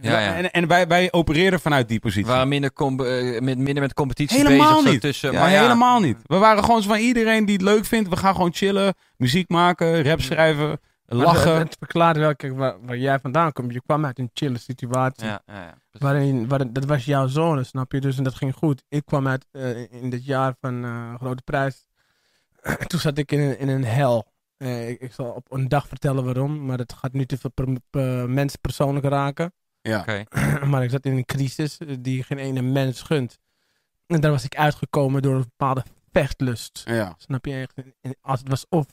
Ja, 0.00 0.20
ja. 0.20 0.34
En, 0.34 0.50
en 0.50 0.66
wij, 0.66 0.86
wij 0.86 1.12
opereerden 1.12 1.60
vanuit 1.60 1.88
die 1.88 1.96
We 1.96 2.02
positie. 2.02 2.26
waren 2.26 2.48
minder, 2.48 2.72
com- 2.72 3.00
eh, 3.00 3.40
met, 3.40 3.58
minder 3.58 3.80
met 3.82 3.94
competitie 3.94 4.36
Helemaal 4.46 4.76
bezig. 4.76 4.90
niet. 4.92 5.00
Tussen, 5.00 5.32
Ja, 5.32 5.40
maar 5.40 5.50
ja, 5.50 5.60
helemaal 5.62 6.00
niet. 6.00 6.16
We 6.22 6.36
waren 6.36 6.64
gewoon 6.64 6.82
zo 6.82 6.88
van 6.88 6.98
iedereen 6.98 7.44
die 7.44 7.54
het 7.54 7.62
leuk 7.64 7.84
vindt. 7.84 8.08
We 8.08 8.16
gaan 8.16 8.34
gewoon 8.34 8.52
chillen, 8.54 8.94
muziek 9.16 9.48
maken, 9.48 10.02
rap 10.02 10.20
schrijven, 10.20 10.68
Maar 10.68 10.78
lachen. 11.18 11.52
Het, 11.52 11.62
het 11.62 11.76
verklaart 11.78 12.16
wel 12.16 12.36
kijk, 12.36 12.56
waar, 12.56 12.74
waar 12.82 12.96
jij 12.96 13.18
vandaan 13.18 13.52
komt. 13.52 13.72
Je 13.72 13.82
kwam 13.86 14.04
uit 14.04 14.18
een 14.18 14.30
chille 14.32 14.58
situatie. 14.58 15.26
Ja, 15.26 15.42
ja, 15.46 15.54
ja. 15.54 15.74
Waarin, 15.90 16.48
waarin, 16.48 16.72
dat 16.72 16.84
was 16.84 17.04
jouw 17.04 17.26
zone, 17.26 17.64
snap 17.64 17.92
je? 17.92 18.00
Dus 18.00 18.18
en 18.18 18.24
dat 18.24 18.34
ging 18.34 18.54
goed. 18.54 18.82
Ik 18.88 19.04
kwam 19.04 19.28
uit 19.28 19.46
eh, 19.50 19.92
in 19.92 20.10
dit 20.10 20.24
jaar 20.24 20.54
van 20.60 20.84
eh, 20.84 21.14
Grote 21.14 21.42
Prijs. 21.42 21.86
Toen 22.86 23.00
zat 23.00 23.18
ik 23.18 23.32
in 23.32 23.40
een, 23.40 23.58
in 23.58 23.68
een 23.68 23.84
hel. 23.84 24.26
Eh, 24.56 24.88
ik, 24.88 25.00
ik 25.00 25.12
zal 25.12 25.26
op 25.26 25.52
een 25.52 25.68
dag 25.68 25.88
vertellen 25.88 26.24
waarom, 26.24 26.64
maar 26.66 26.78
het 26.78 26.92
gaat 26.92 27.12
nu 27.12 27.24
te 27.26 27.38
veel 27.38 27.50
per, 27.50 27.66
per 27.90 28.30
mens 28.30 28.56
persoonlijk 28.56 29.06
raken. 29.06 29.52
Ja. 29.86 30.04
Maar 30.70 30.84
ik 30.84 30.90
zat 30.90 31.04
in 31.04 31.12
een 31.16 31.24
crisis 31.24 31.78
eh, 31.78 31.96
die 32.00 32.22
geen 32.22 32.38
ene 32.38 32.62
mens 32.62 33.02
gunt. 33.02 33.38
En 34.06 34.20
daar 34.20 34.30
was 34.30 34.44
ik 34.44 34.56
uitgekomen 34.56 35.22
door 35.22 35.34
een 35.34 35.40
bepaalde 35.56 35.84
vechtlust. 36.12 36.82
Ja, 36.84 37.14
Snap 37.18 37.44
je? 37.44 37.52
Echt, 37.54 37.74
als 38.20 38.38
het 38.40 38.48
was 38.48 38.66
of 38.68 38.86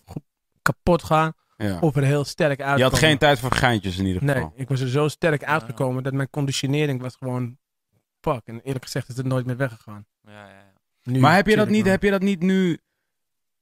kapot 0.62 1.04
gaan, 1.04 1.34
ja. 1.58 1.80
of 1.80 1.96
er 1.96 2.04
heel 2.04 2.24
sterk 2.24 2.60
uitkomen. 2.60 2.78
Je 2.78 2.84
had 2.84 3.00
geen 3.00 3.18
tijd 3.18 3.40
voor 3.40 3.52
geintjes 3.52 3.98
in 3.98 4.06
ieder 4.06 4.24
Nee, 4.24 4.36
geval. 4.36 4.54
ik 4.56 4.68
was 4.70 4.80
er 4.82 4.90
zo 4.90 5.08
sterk 5.08 5.44
uitgekomen 5.44 6.04
dat 6.04 6.14
mijn 6.14 6.30
conditionering 6.30 7.02
was 7.02 7.16
gewoon 7.16 7.58
fuck. 8.22 8.42
En 8.46 8.62
eerlijk 8.64 8.84
gezegd 8.86 9.10
is 9.10 9.18
het 9.18 9.26
nooit 9.26 9.46
meer 9.46 9.58
weggegaan. 9.58 10.06
Ja, 10.22 10.32
ja, 10.32 10.48
ja. 10.48 10.72
Nu 11.04 11.20
maar 11.20 11.36
heb 11.36 11.48
je, 11.48 11.56
dat 11.56 11.70
niet, 11.70 11.86
heb 11.86 12.04
je 12.04 12.12
dat 12.12 12.22
niet 12.22 12.40
nu... 12.40 12.80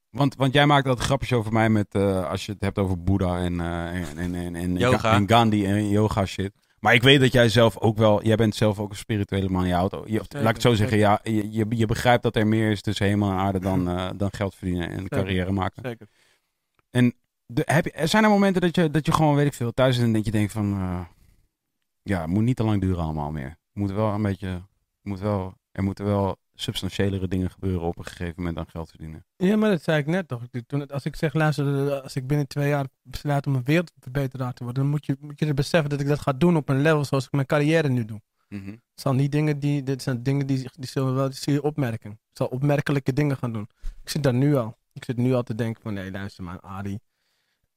Want, 0.09 0.35
want 0.35 0.53
jij 0.53 0.65
maakt 0.65 0.87
altijd 0.87 1.05
grapjes 1.05 1.33
over 1.33 1.53
mij 1.53 1.69
met... 1.69 1.95
eh, 1.95 2.29
als 2.29 2.45
je 2.45 2.51
het 2.51 2.61
hebt 2.61 2.77
over 2.77 3.03
Boeddha 3.03 3.37
en, 3.39 3.59
eh, 3.59 3.85
en, 3.93 4.17
en, 4.17 4.35
en, 4.35 4.55
en, 4.55 4.77
Yoga. 4.77 5.13
en 5.13 5.29
Gandhi 5.29 5.65
en 5.65 5.89
yoga 5.89 6.25
shit. 6.25 6.51
Maar 6.81 6.93
ik 6.93 7.03
weet 7.03 7.19
dat 7.19 7.31
jij 7.31 7.49
zelf 7.49 7.77
ook 7.77 7.97
wel... 7.97 8.23
Jij 8.23 8.35
bent 8.35 8.55
zelf 8.55 8.79
ook 8.79 8.89
een 8.89 8.95
spirituele 8.95 9.49
man. 9.49 9.67
Je 9.67 9.73
houdt, 9.73 9.95
je, 10.05 10.21
laat 10.29 10.47
ik 10.47 10.53
het 10.53 10.61
zo 10.61 10.73
zeggen. 10.73 10.97
Ja, 10.97 11.19
je, 11.23 11.51
je, 11.51 11.65
je 11.69 11.85
begrijpt 11.85 12.23
dat 12.23 12.35
er 12.35 12.47
meer 12.47 12.71
is 12.71 12.81
tussen 12.81 13.05
hemel 13.05 13.29
en 13.31 13.37
aarde 13.37 13.59
dan, 13.59 13.89
eh, 13.89 14.09
dan 14.15 14.29
geld 14.31 14.55
verdienen 14.55 14.89
en 14.89 15.07
carrière 15.07 15.51
maken. 15.51 15.81
Zeker. 15.85 16.07
De, 17.45 17.61
heb 17.65 17.85
je, 17.85 18.07
zijn 18.07 18.23
er 18.23 18.29
momenten 18.29 18.61
dat 18.61 18.75
je, 18.75 18.89
dat 18.89 19.05
je 19.05 19.11
gewoon, 19.11 19.35
weet 19.35 19.45
ik 19.45 19.53
veel, 19.53 19.71
thuis 19.73 19.95
zit 19.95 20.03
en 20.03 20.13
dat 20.13 20.25
je 20.25 20.31
denkt 20.31 20.51
van... 20.51 20.73
eh, 20.73 21.05
ja, 22.01 22.21
het 22.21 22.29
moet 22.29 22.43
niet 22.43 22.55
te 22.55 22.63
lang 22.63 22.81
duren 22.81 23.03
allemaal 23.03 23.31
meer. 23.31 23.49
Het 23.49 23.57
moet 23.73 23.91
wel 23.91 24.13
een 24.13 24.21
beetje... 24.21 24.61
Moet 25.01 25.19
wel, 25.19 25.53
er 25.71 25.83
moeten 25.83 26.05
wel 26.05 26.37
substantiëlere 26.61 27.27
dingen 27.27 27.49
gebeuren 27.51 27.81
op 27.87 27.97
een 27.97 28.05
gegeven 28.05 28.33
moment 28.37 28.55
dan 28.55 28.65
geld 28.69 28.89
verdienen. 28.89 29.25
Ja, 29.37 29.55
maar 29.55 29.69
dat 29.69 29.83
zei 29.83 29.99
ik 29.99 30.05
net 30.05 30.27
toch. 30.27 30.43
Toen, 30.67 30.79
het- 30.79 30.91
als 30.91 31.05
ik 31.05 31.15
zeg, 31.15 31.33
luister, 31.33 32.01
als 32.01 32.15
ik 32.15 32.27
binnen 32.27 32.47
twee 32.47 32.69
jaar 32.69 32.85
besluit 33.01 33.47
om 33.47 33.55
een 33.55 33.63
wereldverbeteraar 33.63 34.53
te 34.53 34.63
worden, 34.63 34.81
dan 34.81 34.91
moet 34.91 35.05
je, 35.05 35.17
moet 35.19 35.39
je 35.39 35.45
er 35.45 35.53
beseffen 35.53 35.89
dat 35.89 35.99
ik 35.99 36.07
dat 36.07 36.19
ga 36.19 36.33
doen 36.33 36.55
op 36.55 36.69
een 36.69 36.81
level 36.81 37.05
zoals 37.05 37.25
ik 37.25 37.31
mijn 37.31 37.45
carrière 37.45 37.89
nu 37.89 38.05
doe. 38.05 38.21
Het 38.73 39.01
zijn 39.01 39.15
niet 39.15 39.31
dingen 39.31 39.59
die, 39.59 39.83
dit 39.83 40.01
zijn 40.01 40.23
dingen 40.23 40.47
die, 40.47 40.69
die 40.75 40.89
zullen 40.89 41.15
wel, 41.15 41.29
die 41.29 41.37
zul 41.37 41.53
je 41.53 41.63
opmerken. 41.63 42.11
Ik 42.11 42.17
zal 42.37 42.47
opmerkelijke 42.47 43.13
dingen 43.13 43.37
gaan 43.37 43.53
doen. 43.53 43.67
Ik 44.03 44.09
zit 44.09 44.23
daar 44.23 44.33
nu 44.33 44.55
al. 44.55 44.77
Ik 44.93 45.03
zit 45.05 45.17
nu 45.17 45.33
al 45.33 45.43
te 45.43 45.55
denken 45.55 45.81
van, 45.81 45.93
nee, 45.93 46.11
luister 46.11 46.43
maar, 46.43 46.61
Adi. 46.61 46.99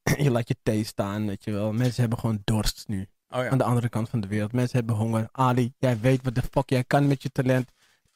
je 0.24 0.30
laat 0.30 0.48
je 0.48 0.56
thee 0.62 0.84
staan, 0.84 1.26
weet 1.26 1.44
je 1.44 1.50
wel. 1.52 1.72
Mensen 1.72 2.00
hebben 2.00 2.18
gewoon 2.18 2.40
dorst 2.44 2.84
nu. 2.88 3.06
Oh 3.28 3.42
ja. 3.42 3.48
Aan 3.48 3.58
de 3.58 3.64
andere 3.64 3.88
kant 3.88 4.08
van 4.08 4.20
de 4.20 4.28
wereld. 4.28 4.52
Mensen 4.52 4.78
hebben 4.78 4.96
honger. 4.96 5.28
Ali, 5.32 5.72
jij 5.78 6.00
weet 6.00 6.22
wat 6.22 6.34
de 6.34 6.42
fuck 6.50 6.70
jij 6.70 6.84
kan 6.84 7.06
met 7.06 7.22
je 7.22 7.30
talent. 7.30 7.72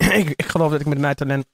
ik, 0.20 0.28
ik 0.28 0.44
geloof 0.46 0.70
dat 0.70 0.80
ik 0.80 0.86
met 0.86 0.98
mijn 0.98 1.14
talent 1.14 1.46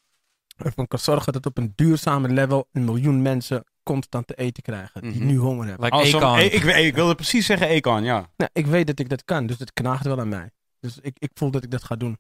ervoor 0.57 0.89
kan 0.89 0.99
zorgen 0.99 1.33
dat 1.33 1.47
op 1.47 1.59
een 1.59 1.73
duurzame 1.77 2.29
level 2.29 2.69
een 2.73 2.85
miljoen 2.85 3.23
mensen 3.23 3.65
constant 3.83 4.27
te 4.27 4.35
eten 4.35 4.63
krijgen. 4.63 5.01
Die 5.03 5.11
Mhm. 5.11 5.27
nu 5.27 5.37
honger 5.37 5.67
hebben. 5.67 5.85
Like 5.93 6.45
ik, 6.45 6.53
ik, 6.53 6.77
ik 6.77 6.95
wilde 6.95 7.15
precies 7.15 7.47
zeggen 7.47 7.69
Econ, 7.69 8.03
ja. 8.05 8.31
Nou, 8.37 8.51
ik 8.53 8.67
weet 8.67 8.87
dat 8.87 8.99
ik 8.99 9.09
dat 9.09 9.25
kan, 9.25 9.47
dus 9.47 9.59
het 9.59 9.73
knaagt 9.73 10.05
wel 10.05 10.21
aan 10.21 10.29
mij. 10.29 10.51
Dus 10.81 10.99
ik, 11.01 11.17
ik 11.19 11.31
voel 11.35 11.51
dat 11.51 11.65
ik 11.65 11.71
dat 11.71 11.85
ga 11.85 11.97
doen. 11.97 12.19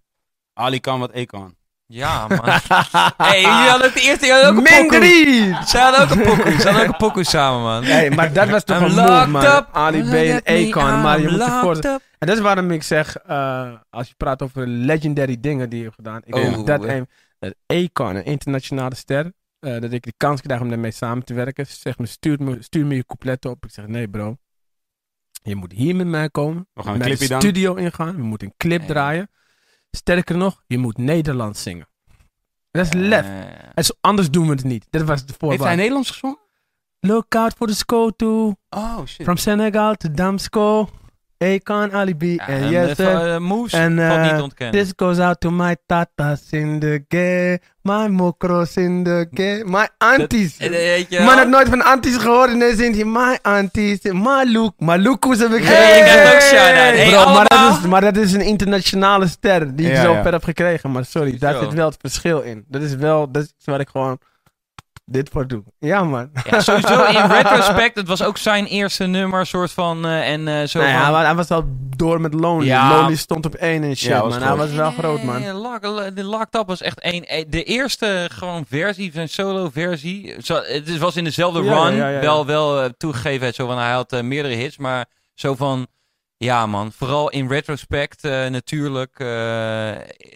Ali 0.52 0.80
kan 0.80 0.98
wat 0.98 1.10
Econ. 1.10 1.56
Ja, 1.86 2.26
man. 2.28 2.38
hey, 3.16 3.40
jullie 3.40 3.46
hadden 3.68 3.86
ook 3.88 3.94
de 3.94 4.00
eerste 4.00 4.26
jaar 4.26 4.48
ook 4.48 4.56
een 4.56 4.62
pokoe. 4.88 5.62
Ze 5.66 5.78
hadden 5.78 6.00
ook 6.02 6.10
een 6.10 6.22
pokoe. 6.22 6.60
Ze 6.60 6.66
hadden 6.68 6.82
ook 6.86 6.92
een 6.92 6.96
pokoe 6.96 7.24
samen, 7.24 7.62
man. 7.62 7.84
Hey, 7.84 8.10
maar 8.10 8.32
dat 8.32 8.48
was 8.48 8.64
toch 8.64 8.76
I'm 8.76 8.82
een 8.84 8.94
move, 8.94 9.08
locked 9.10 9.28
man. 9.28 9.44
up. 9.44 9.68
Ali 9.72 10.02
B 10.02 10.12
en 10.44 10.68
Akon. 10.68 11.00
Maar 11.00 11.20
je 11.20 11.28
moet 11.30 11.44
je 11.44 11.58
voorstellen. 11.62 12.00
En 12.18 12.26
dat 12.26 12.36
is 12.36 12.42
waarom 12.42 12.70
ik 12.70 12.82
zeg, 12.82 13.16
eh, 13.16 13.72
als 13.90 14.08
je 14.08 14.14
praat 14.16 14.42
over 14.42 14.66
legendary 14.66 15.36
dingen 15.40 15.68
die 15.68 15.78
je 15.78 15.84
hebt 15.84 15.96
gedaan. 15.96 16.20
Ik 16.24 16.34
Oh, 16.34 16.42
denk 16.42 16.66
dat 16.66 16.84
een 16.84 17.08
dat 17.38 17.54
Akon, 17.66 18.14
een 18.16 18.24
internationale 18.24 18.94
ster. 18.94 19.32
eh, 19.60 19.80
dat 19.80 19.92
ik 19.92 20.02
de 20.02 20.12
kans 20.16 20.40
krijg 20.40 20.60
om 20.60 20.68
daarmee 20.68 20.90
samen 20.90 21.24
te 21.24 21.34
werken. 21.34 21.66
Ze 21.66 21.76
zegt 21.80 21.98
me, 21.98 22.06
stuur 22.06 22.36
me, 22.42 22.56
stuur 22.60 22.86
me 22.86 22.94
je 22.94 23.04
coupletten 23.06 23.50
op. 23.50 23.64
Ik 23.64 23.70
zeg, 23.70 23.86
nee 23.86 24.08
bro. 24.08 24.36
Je 25.42 25.54
moet 25.54 25.72
hier 25.72 25.96
met 25.96 26.06
mij 26.06 26.30
komen. 26.30 26.68
We 26.74 26.82
gaan 26.82 26.94
een 26.94 27.00
clipje 27.00 27.22
de 27.24 27.28
dan. 27.28 27.40
studio 27.40 27.74
ingaan. 27.74 28.16
We 28.16 28.22
moeten 28.22 28.46
een 28.46 28.54
clip 28.56 28.78
Nee. 28.78 28.88
draaien. 28.88 29.28
Sterker 29.96 30.36
nog, 30.36 30.62
je 30.66 30.78
moet 30.78 30.98
Nederlands 30.98 31.62
zingen. 31.62 31.88
Dat 32.70 32.86
is 32.86 32.92
lef. 32.92 33.24
Eh, 33.26 33.40
En 33.74 33.84
zo- 33.84 33.92
anders 34.00 34.30
doen 34.30 34.46
we 34.46 34.52
het 34.52 34.64
niet. 34.64 34.86
Dat 34.90 35.02
was 35.02 35.08
de 35.20 35.26
Heeft 35.26 35.40
hij 35.40 35.48
voorwaarde. 35.50 35.76
Nederlands 35.76 36.10
gezongen? 36.10 36.38
Look 37.00 37.34
out 37.34 37.54
for 37.56 37.66
the 37.66 37.74
Skotu. 37.74 38.54
Oh, 38.70 38.98
shit. 39.06 39.22
From 39.22 39.36
Senegal 39.36 39.94
to 39.94 40.10
Damsko. 40.10 40.88
Akon 41.38 41.92
Alibi. 41.92 42.34
ja, 42.34 42.46
en 42.46 42.96
sir. 42.96 43.32
eh, 43.34 43.38
Moes 43.38 43.72
En, 43.72 43.96
valt 44.08 44.20
niet 44.22 44.30
eh, 44.32 44.42
ontkennen. 44.42 44.80
This 44.82 44.92
goes 44.96 45.18
out 45.18 45.40
to 45.40 45.50
my 45.50 45.76
tatas 45.86 46.42
in 46.50 46.78
the 46.80 47.04
gay. 47.08 47.58
My 47.82 48.06
mokros 48.08 48.76
in 48.76 49.04
the 49.04 49.28
gay. 49.34 49.62
My 49.64 49.88
aunties. 49.98 50.56
Weet 50.56 51.06
je 51.08 51.20
Man 51.20 51.36
had 51.38 51.48
nooit 51.48 51.68
van 51.68 51.82
aunties 51.82 52.16
gehoord. 52.16 52.50
En 52.50 52.58
dan 52.58 52.76
zingt 52.76 52.96
hij 52.96 53.04
my 53.04 53.38
aunties. 53.42 54.02
Maluk. 54.02 54.72
Malukus 54.78 55.38
heb 55.38 55.52
ik 55.52 55.64
Hey, 55.64 55.98
ik 55.98 56.04
heb. 56.06 56.40
Hey, 56.94 57.08
Bro, 57.10 57.32
maar, 57.32 57.44
dat 57.44 57.78
is, 57.78 57.86
maar 57.88 58.00
dat 58.00 58.16
is 58.16 58.32
een 58.32 58.40
internationale 58.40 59.26
ster 59.26 59.76
die 59.76 59.86
ik 59.86 59.92
Ja, 59.96 60.02
zo 60.02 60.12
ja. 60.12 60.22
ver 60.22 60.32
heb 60.32 60.44
gekregen. 60.44 60.90
Maar 60.92 61.04
sorry, 61.04 61.38
daar 61.38 61.58
zit 61.58 61.72
wel 61.74 61.86
het 61.86 61.96
verschil 62.00 62.40
in. 62.40 62.64
Dat 62.68 62.82
is 62.82 62.94
wel, 62.94 63.30
dat 63.30 63.42
is 63.42 63.52
waar 63.64 63.80
ik 63.80 63.88
gewoon 63.88 64.18
dit 65.04 65.28
voor 65.32 65.46
doe. 65.46 65.62
Ja, 65.78 66.02
man. 66.04 66.30
Ja, 66.50 66.60
sowieso 66.60 67.04
in 67.04 67.26
retrospect, 67.36 67.96
het 67.96 68.08
was 68.08 68.22
ook 68.22 68.36
zijn 68.38 68.66
eerste 68.66 69.04
nummer, 69.06 69.46
soort 69.46 69.72
van, 69.72 70.06
eh, 70.06 70.30
en 70.32 70.48
eh, 70.48 70.66
zo 70.66 70.78
Nou 70.78 70.90
ja, 70.90 71.02
van... 71.02 71.12
maar 71.12 71.24
hij 71.24 71.34
was 71.34 71.50
al 71.50 71.64
door 71.96 72.20
met 72.20 72.34
Lonely. 72.34 72.66
Ja. 72.66 72.88
Lonely 72.96 73.16
stond 73.16 73.46
op 73.46 73.54
één 73.54 73.82
en 73.82 73.96
shit, 73.96 74.08
Ja, 74.08 74.18
man. 74.24 74.42
Hij 74.42 74.56
was 74.56 74.70
wel 74.70 74.90
groot, 74.90 75.22
man. 75.22 75.40
Nee, 75.40 75.52
Lock- 75.52 76.14
De 76.16 76.24
Locked 76.24 76.54
Up 76.60 76.66
was 76.66 76.80
echt 76.82 77.00
één. 77.00 77.24
eh, 77.26 77.44
De 77.48 77.62
eerste 77.62 78.28
gewoon 78.32 78.64
versie, 78.68 79.10
zijn 79.12 79.28
solo 79.28 79.70
versie. 79.72 80.34
Zo, 80.42 80.54
het 80.64 80.98
was 80.98 81.16
in 81.16 81.24
dezelfde 81.24 81.60
run. 81.60 81.70
ja, 81.72 81.90
ja, 81.90 82.08
ja. 82.08 82.20
Wel, 82.20 82.46
wel 82.46 82.90
toegegeven, 82.96 83.54
zo 83.54 83.66
van, 83.66 83.78
hij 83.78 83.92
had 83.92 84.22
meerdere 84.22 84.54
hits, 84.54 84.76
maar 84.78 85.04
zo 85.34 85.54
van. 85.54 85.86
Ja, 86.44 86.66
man. 86.66 86.92
Vooral 86.92 87.30
in 87.30 87.48
retrospect 87.48 88.24
eh, 88.24 88.46
natuurlijk. 88.46 89.18
eh, 89.18 89.90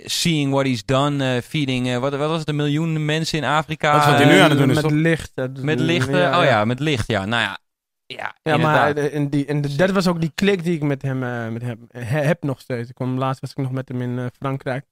seeing 0.05 0.53
what 0.53 0.65
he's 0.67 0.85
done. 0.85 1.35
eh, 1.37 1.43
feeding. 1.43 1.89
eh, 1.89 1.97
wat, 1.99 2.17
wat 2.17 2.29
was 2.29 2.39
het? 2.39 2.49
Een 2.49 2.57
miljoen 2.57 3.05
mensen 3.05 3.39
in 3.39 3.45
Afrika. 3.45 3.93
Dat 3.93 4.01
is 4.01 4.07
wat 4.07 4.17
hij 4.19 4.27
nu 4.27 4.39
aan 4.39 4.49
het 4.51 4.59
doen 4.59 4.69
is, 4.69 4.75
Met 4.75 4.85
toch? 4.85 4.93
licht. 4.93 5.33
Met 5.61 5.81
licht. 5.81 6.09
oh 6.09 6.15
ja, 6.45 6.65
met 6.65 6.81
licht. 6.81 7.07
Ja, 7.09 7.25
nou 7.25 7.43
ja. 7.43 7.59
Ja, 8.07 8.35
Ja, 8.43 8.57
maar 8.57 8.89
inderdaad. 8.89 9.13
in 9.13 9.29
die, 9.29 9.45
in 9.45 9.61
de, 9.61 9.77
dat 9.77 9.91
was 9.91 10.07
ook 10.07 10.21
die 10.21 10.33
klik 10.35 10.65
die 10.65 10.75
ik 10.75 10.83
met 10.83 11.03
hem, 11.03 11.23
eh, 11.23 11.49
met 11.49 11.63
hem 11.63 11.89
heb 12.05 12.43
nog 12.43 12.61
steeds. 12.61 12.89
Ik 12.89 12.95
kwam, 12.95 13.19
laatst 13.19 13.41
was 13.41 13.51
ik 13.51 13.57
nog 13.57 13.71
met 13.73 13.89
hem 13.89 14.03
in 14.03 14.19
eh, 14.19 14.25
Frankrijk. 14.39 14.85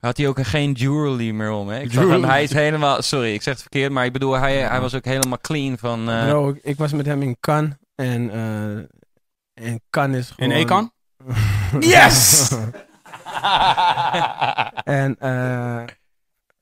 Had 0.00 0.16
hij 0.16 0.28
ook 0.28 0.46
geen 0.46 0.72
jewelry 0.72 1.30
meer 1.30 1.50
om, 1.50 1.68
hè? 1.68 1.80
Ik 1.80 1.92
zag 1.92 2.02
Jewelry. 2.02 2.20
hem, 2.20 2.30
hij 2.30 2.42
is 2.42 2.52
helemaal... 2.52 3.02
Sorry, 3.02 3.32
ik 3.34 3.42
zeg 3.42 3.52
het 3.52 3.62
verkeerd, 3.62 3.92
maar 3.92 4.04
ik 4.04 4.12
bedoel, 4.12 4.32
hij, 4.34 4.56
hij 4.56 4.80
was 4.80 4.94
ook 4.94 5.04
helemaal 5.04 5.38
clean 5.40 5.78
van... 5.78 6.10
eh, 6.10 6.28
Bro, 6.28 6.48
ik, 6.48 6.58
ik 6.62 6.76
was 6.78 6.92
met 6.92 7.06
hem 7.06 7.22
in 7.22 7.36
Cannes. 7.40 7.74
En, 7.94 8.30
eh 8.30 8.84
en 9.60 9.80
Cannes 9.90 10.30
is 10.30 10.32
In 10.36 10.50
gewoon... 10.50 10.62
Ekan? 10.62 10.92
Yes! 11.90 12.50
En 14.84 15.18
eh, 15.18 15.84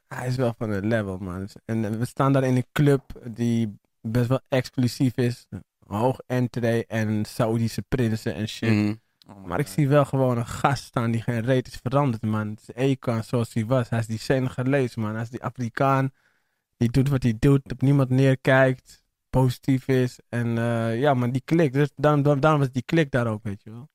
hij 0.09 0.27
is 0.27 0.37
wel 0.37 0.55
van 0.59 0.71
het 0.71 0.85
level, 0.85 1.19
man. 1.19 1.49
En 1.65 1.85
eh, 1.85 1.91
we 1.91 2.05
staan 2.05 2.33
daar 2.33 2.45
in 2.45 2.57
een 2.57 2.67
club 2.73 3.03
die 3.25 3.79
best 4.01 4.29
wel 4.29 4.41
exclusief 4.49 5.17
is. 5.17 5.47
Hoog 5.87 6.19
entree 6.27 6.87
en 6.87 7.25
Saoedische 7.25 7.83
prinsen 7.83 8.35
en 8.35 8.49
shit. 8.49 8.71
Mhm. 8.71 8.95
Maar 9.45 9.59
ik 9.59 9.67
zie 9.67 9.89
wel 9.89 10.05
gewoon 10.05 10.39
een 10.39 10.47
gast 10.47 10.85
staan 10.85 11.11
die 11.11 11.23
geen 11.23 11.45
reet 11.45 11.67
is 11.67 11.79
veranderd, 11.83 12.23
man. 12.23 12.49
Het 12.49 12.61
is 12.61 12.75
Ekan 12.75 13.25
zoals 13.25 13.55
hij 13.55 13.67
was. 13.67 13.89
Hij 13.89 13.99
is 13.99 14.07
die 14.07 14.19
Senegalees, 14.19 14.95
man. 14.95 15.13
Hij 15.13 15.23
is 15.23 15.31
die 15.31 15.45
Afrikaan. 15.45 16.11
Die 16.77 16.91
doet 16.91 17.09
wat 17.09 17.23
hij 17.23 17.37
doet, 17.39 17.73
op 17.73 17.81
niemand 17.81 18.09
neerkijkt, 18.09 19.03
positief 19.41 19.89
is. 19.89 20.19
En 20.29 20.59
eh, 20.59 21.01
ja, 21.01 21.15
man, 21.15 21.31
die 21.31 21.43
klik. 21.45 21.73
Dus 21.73 21.91
daarom, 21.97 22.23
daarom, 22.41 22.61
was 22.61 22.71
die 22.71 22.83
klik 22.85 23.11
daar 23.11 23.27
ook, 23.27 23.43
weet 23.43 23.63
je 23.63 23.71
wel. 23.71 23.89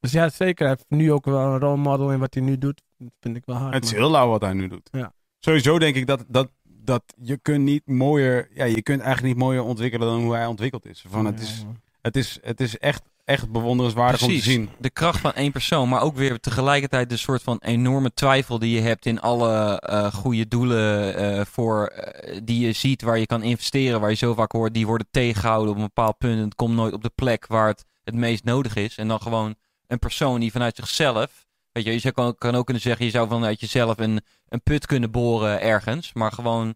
Dus 0.00 0.12
ja, 0.12 0.28
zeker. 0.28 0.66
Hij 0.66 0.74
heeft 0.74 0.90
nu 1.00 1.12
ook 1.12 1.24
wel 1.24 1.40
een 1.40 1.58
role 1.58 1.76
model 1.76 2.12
in 2.12 2.18
wat 2.18 2.34
hij 2.34 2.42
nu 2.42 2.58
doet. 2.58 2.82
Dat 2.98 3.12
vind 3.20 3.36
ik 3.36 3.42
wel 3.44 3.56
hard, 3.56 3.74
Het 3.74 3.84
is 3.84 3.92
heel 3.92 4.10
lauw 4.10 4.28
wat 4.28 4.40
hij 4.40 4.52
nu 4.52 4.68
doet. 4.68 4.88
Ja. 4.92 5.12
Sowieso 5.38 5.78
denk 5.78 5.96
ik 5.96 6.06
dat, 6.06 6.24
dat, 6.28 6.50
dat 6.62 7.02
je 7.16 7.36
kunt 7.36 7.64
niet 7.64 7.86
mooier... 7.86 8.48
Ja, 8.52 8.64
je 8.64 8.82
kunt 8.82 9.00
eigenlijk 9.00 9.34
niet 9.34 9.44
mooier 9.44 9.62
ontwikkelen 9.62 10.08
dan 10.08 10.22
hoe 10.22 10.34
hij 10.34 10.46
ontwikkeld 10.46 10.86
is. 10.86 11.04
Van, 11.08 11.24
het, 11.24 11.40
is 11.40 11.64
het 12.00 12.16
is, 12.16 12.38
het 12.42 12.60
is 12.60 12.78
echt, 12.78 13.02
echt 13.28 13.50
bewonderenswaardig 13.50 14.22
om 14.22 14.28
te 14.28 14.40
zien. 14.40 14.70
De 14.78 14.90
kracht 14.90 15.20
van 15.20 15.32
één 15.32 15.52
persoon, 15.52 15.88
maar 15.88 16.02
ook 16.02 16.16
weer 16.16 16.40
tegelijkertijd 16.40 17.10
de 17.10 17.16
soort 17.16 17.42
van 17.42 17.58
enorme 17.64 18.14
twijfel 18.14 18.58
die 18.58 18.74
je 18.74 18.80
hebt 18.80 19.06
in 19.06 19.20
alle 19.20 19.80
eh, 19.80 20.12
goede 20.12 20.48
doelen 20.48 21.16
eh, 21.16 21.44
voor, 21.44 21.86
eh, 21.86 22.40
die 22.44 22.66
je 22.66 22.72
ziet 22.72 23.02
waar 23.02 23.18
je 23.18 23.26
kan 23.26 23.42
investeren, 23.42 24.00
waar 24.00 24.10
je 24.10 24.16
zo 24.16 24.34
vaak 24.34 24.52
hoort, 24.52 24.74
die 24.74 24.86
worden 24.86 25.06
tegengehouden 25.10 25.70
op 25.70 25.76
een 25.76 25.82
bepaald 25.82 26.18
punt 26.18 26.36
en 26.36 26.44
het 26.44 26.54
komt 26.54 26.74
nooit 26.74 26.92
op 26.92 27.02
de 27.02 27.12
plek 27.14 27.46
waar 27.46 27.66
het 27.66 27.84
het 28.04 28.14
meest 28.14 28.44
nodig 28.44 28.76
is. 28.76 28.96
En 28.96 29.08
dan 29.08 29.20
gewoon 29.20 29.54
een 29.86 29.98
persoon 29.98 30.40
die 30.40 30.52
vanuit 30.52 30.76
zichzelf, 30.76 31.46
weet 31.72 31.84
je, 31.84 31.92
je 31.92 31.98
zou, 31.98 32.14
kan, 32.14 32.34
kan 32.34 32.54
ook 32.54 32.64
kunnen 32.64 32.82
zeggen, 32.82 33.04
je 33.04 33.10
zou 33.10 33.28
vanuit 33.28 33.60
jezelf 33.60 33.98
een, 33.98 34.20
een 34.48 34.62
put 34.62 34.86
kunnen 34.86 35.10
boren 35.10 35.60
ergens, 35.60 36.12
maar 36.12 36.32
gewoon, 36.32 36.74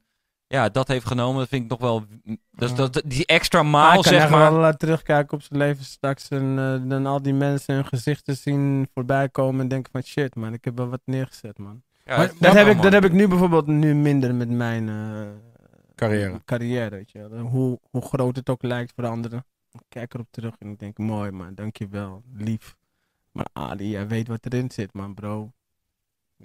ja, 0.52 0.68
dat 0.68 0.88
heeft 0.88 1.06
genomen, 1.06 1.38
dat 1.38 1.48
vind 1.48 1.62
ik 1.64 1.70
nog 1.70 1.80
wel, 1.80 2.04
is- 2.56 2.74
dat, 2.74 3.02
die 3.06 3.26
extra 3.26 3.62
maal, 3.62 3.92
kan 3.92 4.02
zeg 4.04 4.30
maar. 4.30 4.52
wel 4.52 4.64
eh, 4.66 4.72
terugkijken 4.72 5.36
op 5.36 5.42
zijn 5.42 5.58
leven 5.58 5.84
straks 5.84 6.28
en 6.28 6.58
eh, 6.58 6.88
dan 6.90 7.06
al 7.06 7.22
die 7.22 7.34
mensen 7.34 7.74
hun 7.74 7.86
gezichten 7.86 8.36
zien 8.36 8.88
voorbij 8.94 9.28
komen 9.28 9.60
en 9.60 9.68
denken 9.68 9.92
van 9.92 10.02
shit 10.02 10.34
man, 10.34 10.52
ik 10.52 10.64
heb 10.64 10.76
wel 10.76 10.88
wat 10.88 11.00
neergezet 11.04 11.58
man. 11.58 11.82
Ja, 12.04 12.16
Maar- 12.16 12.32
Dat, 12.38 12.54
heb 12.54 12.66
ik, 12.66 12.82
dat 12.82 12.92
heb 12.92 13.04
ik 13.04 13.12
nu 13.12 13.28
bijvoorbeeld 13.28 13.66
nu 13.66 13.94
minder 13.94 14.34
met 14.34 14.48
mijn 14.50 14.88
eh, 14.88 15.26
Carrière. 15.94 16.40
carrière, 16.44 16.90
weet 16.90 17.10
je 17.10 17.28
wel. 17.28 17.38
Hoe, 17.38 17.78
hoe 17.90 18.02
groot 18.02 18.36
het 18.36 18.50
ook 18.50 18.62
lijkt 18.62 18.92
voor 18.96 19.06
anderen. 19.06 19.44
Ik 19.72 19.80
kijk 19.88 20.14
erop 20.14 20.26
terug 20.30 20.54
en 20.58 20.70
ik 20.70 20.78
denk 20.78 20.98
mooi 20.98 21.30
man, 21.30 21.54
dankjewel, 21.54 22.22
lief. 22.36 22.76
Maar 23.32 23.46
Ali, 23.52 23.88
jij 23.88 24.08
weet 24.08 24.28
wat 24.28 24.46
erin 24.46 24.70
zit 24.70 24.92
man 24.92 25.14
bro. 25.14 25.52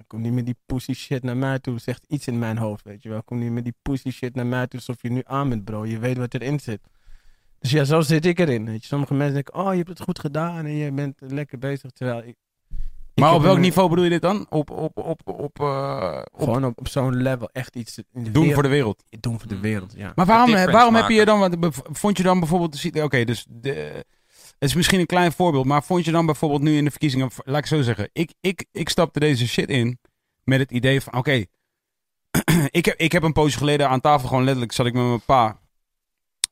Kom 0.07 0.21
niet 0.21 0.33
met 0.33 0.45
die 0.45 0.55
pussy 0.65 0.93
shit 0.93 1.23
naar 1.23 1.37
mij 1.37 1.59
toe. 1.59 1.79
Zegt 1.79 2.05
iets 2.07 2.27
in 2.27 2.39
mijn 2.39 2.57
hoofd, 2.57 2.83
weet 2.83 3.03
je 3.03 3.09
wel. 3.09 3.23
Kom 3.23 3.39
niet 3.39 3.51
met 3.51 3.63
die 3.63 3.75
pussy 3.81 4.09
shit 4.09 4.35
naar 4.35 4.45
mij 4.45 4.67
toe 4.67 4.79
alsof 4.79 5.01
je 5.01 5.09
nu 5.11 5.21
aan 5.25 5.49
bent, 5.49 5.63
bro. 5.65 5.85
Je 5.85 5.99
weet 5.99 6.17
wat 6.17 6.33
erin 6.33 6.59
zit. 6.59 6.79
Dus 7.59 7.71
ja, 7.71 7.83
zo 7.83 8.01
zit 8.01 8.25
ik 8.25 8.39
erin. 8.39 8.65
Weet 8.65 8.81
je. 8.81 8.87
Sommige 8.87 9.13
mensen 9.13 9.33
denken, 9.33 9.53
oh, 9.55 9.71
je 9.71 9.77
hebt 9.77 9.89
het 9.89 10.01
goed 10.01 10.19
gedaan 10.19 10.65
en 10.65 10.75
je 10.75 10.91
bent 10.91 11.15
lekker 11.19 11.57
bezig. 11.59 11.91
Terwijl 11.91 12.23
ik. 12.23 12.35
Maar 13.15 13.33
op 13.33 13.41
welk 13.41 13.55
een- 13.55 13.61
niveau 13.61 13.89
bedoel 13.89 14.03
je 14.03 14.09
dit 14.09 14.21
dan? 14.21 14.45
Op, 14.49 14.69
op, 14.69 14.97
op, 14.97 15.21
op, 15.25 15.59
eh, 15.59 16.21
op 16.31 16.39
Gewoon 16.39 16.65
op, 16.65 16.79
op 16.79 16.87
zo'n 16.87 17.15
level 17.15 17.49
echt 17.53 17.75
iets 17.75 17.97
in 17.97 18.05
de 18.13 18.21
doen 18.21 18.31
wereld- 18.33 18.53
voor 18.53 18.63
de 18.63 18.69
wereld. 18.69 19.03
doen 19.19 19.39
voor 19.39 19.47
de 19.49 19.59
wereld, 19.59 19.93
ja. 19.95 20.11
Maar 20.15 20.25
waarom, 20.25 20.51
waarom 20.51 20.95
heb 20.95 21.09
je 21.09 21.25
dan, 21.25 21.73
vond 21.91 22.17
je 22.17 22.23
dan 22.23 22.39
bijvoorbeeld, 22.39 23.01
oké, 23.03 23.23
dus 23.23 23.45
de, 23.49 24.05
het 24.59 24.69
is 24.69 24.75
misschien 24.75 24.99
een 24.99 25.05
klein 25.05 25.31
voorbeeld, 25.31 25.65
maar 25.65 25.83
vond 25.83 26.05
je 26.05 26.11
dan 26.11 26.25
bijvoorbeeld 26.25 26.61
nu 26.61 26.77
in 26.77 26.83
de 26.83 26.91
verkiezingen, 26.91 27.29
laat 27.43 27.57
ik 27.57 27.65
zo 27.65 27.81
zeggen, 27.81 28.09
ik, 28.13 28.33
ik, 28.41 28.65
ik 28.71 28.89
stapte 28.89 29.19
deze 29.19 29.47
shit 29.47 29.69
in 29.69 29.99
met 30.43 30.59
het 30.59 30.71
idee 30.71 31.01
van, 31.01 31.13
oké, 31.13 31.31
ik, 32.69 32.85
heb, 32.85 32.97
ik 32.99 33.11
heb 33.11 33.23
een 33.23 33.33
poosje 33.33 33.57
geleden 33.57 33.89
aan 33.89 34.01
tafel 34.01 34.27
gewoon 34.27 34.43
letterlijk, 34.43 34.71
zat 34.71 34.85
ik 34.85 34.93
met 34.93 35.03
mijn 35.03 35.21
pa, 35.25 35.59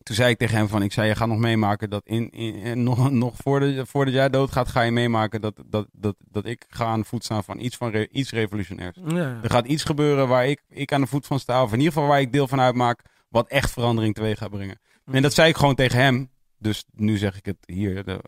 toen 0.03 0.15
zei 0.15 0.29
ik 0.29 0.37
tegen 0.37 0.57
hem 0.57 0.67
van, 0.67 0.81
ik 0.81 0.91
zei, 0.93 1.07
je 1.07 1.15
gaat 1.15 1.27
nog 1.27 1.37
meemaken 1.37 1.89
dat 1.89 2.05
in, 2.05 2.29
in, 2.29 2.55
in- 2.55 2.83
nog, 2.83 3.11
nog 3.25 3.33
voordat, 3.37 3.87
voordat 3.87 4.13
jij 4.13 4.29
doodgaat, 4.29 4.67
ga 4.67 4.81
je 4.81 4.91
meemaken 4.91 5.41
dat, 5.41 5.63
dat, 5.65 5.87
dat, 5.91 6.15
dat 6.19 6.45
ik 6.45 6.65
ga 6.69 6.85
aan 6.85 6.99
de 6.99 7.05
voet 7.05 7.23
staan 7.23 7.43
van 7.43 7.59
iets, 7.59 7.75
van 7.75 7.89
re- 7.91 8.07
iets 8.11 8.31
revolutionairs. 8.31 8.97
ja. 9.07 9.39
Er 9.43 9.49
gaat 9.49 9.67
iets 9.67 9.83
gebeuren 9.83 10.27
waar 10.27 10.47
ik, 10.47 10.61
ik 10.69 10.91
aan 10.93 11.01
de 11.01 11.07
voet 11.07 11.25
van 11.25 11.39
sta. 11.39 11.63
Of 11.63 11.71
in 11.71 11.77
ieder 11.77 11.93
geval 11.93 12.07
waar 12.09 12.19
ik 12.21 12.31
deel 12.31 12.47
van 12.47 12.59
uitmaak. 12.61 13.01
Wat 13.29 13.47
echt 13.47 13.71
verandering 13.71 14.13
teweeg 14.15 14.37
gaat 14.37 14.49
brengen. 14.49 14.79
En 15.11 15.21
dat 15.21 15.33
zei 15.33 15.49
ik 15.49 15.55
gewoon 15.57 15.75
tegen 15.75 15.99
hem. 15.99 16.29
Dus 16.65 16.85
nu 16.91 17.17
zeg 17.17 17.37
ik 17.37 17.45
het 17.45 17.57
hier. 17.65 18.03
De, 18.03 18.19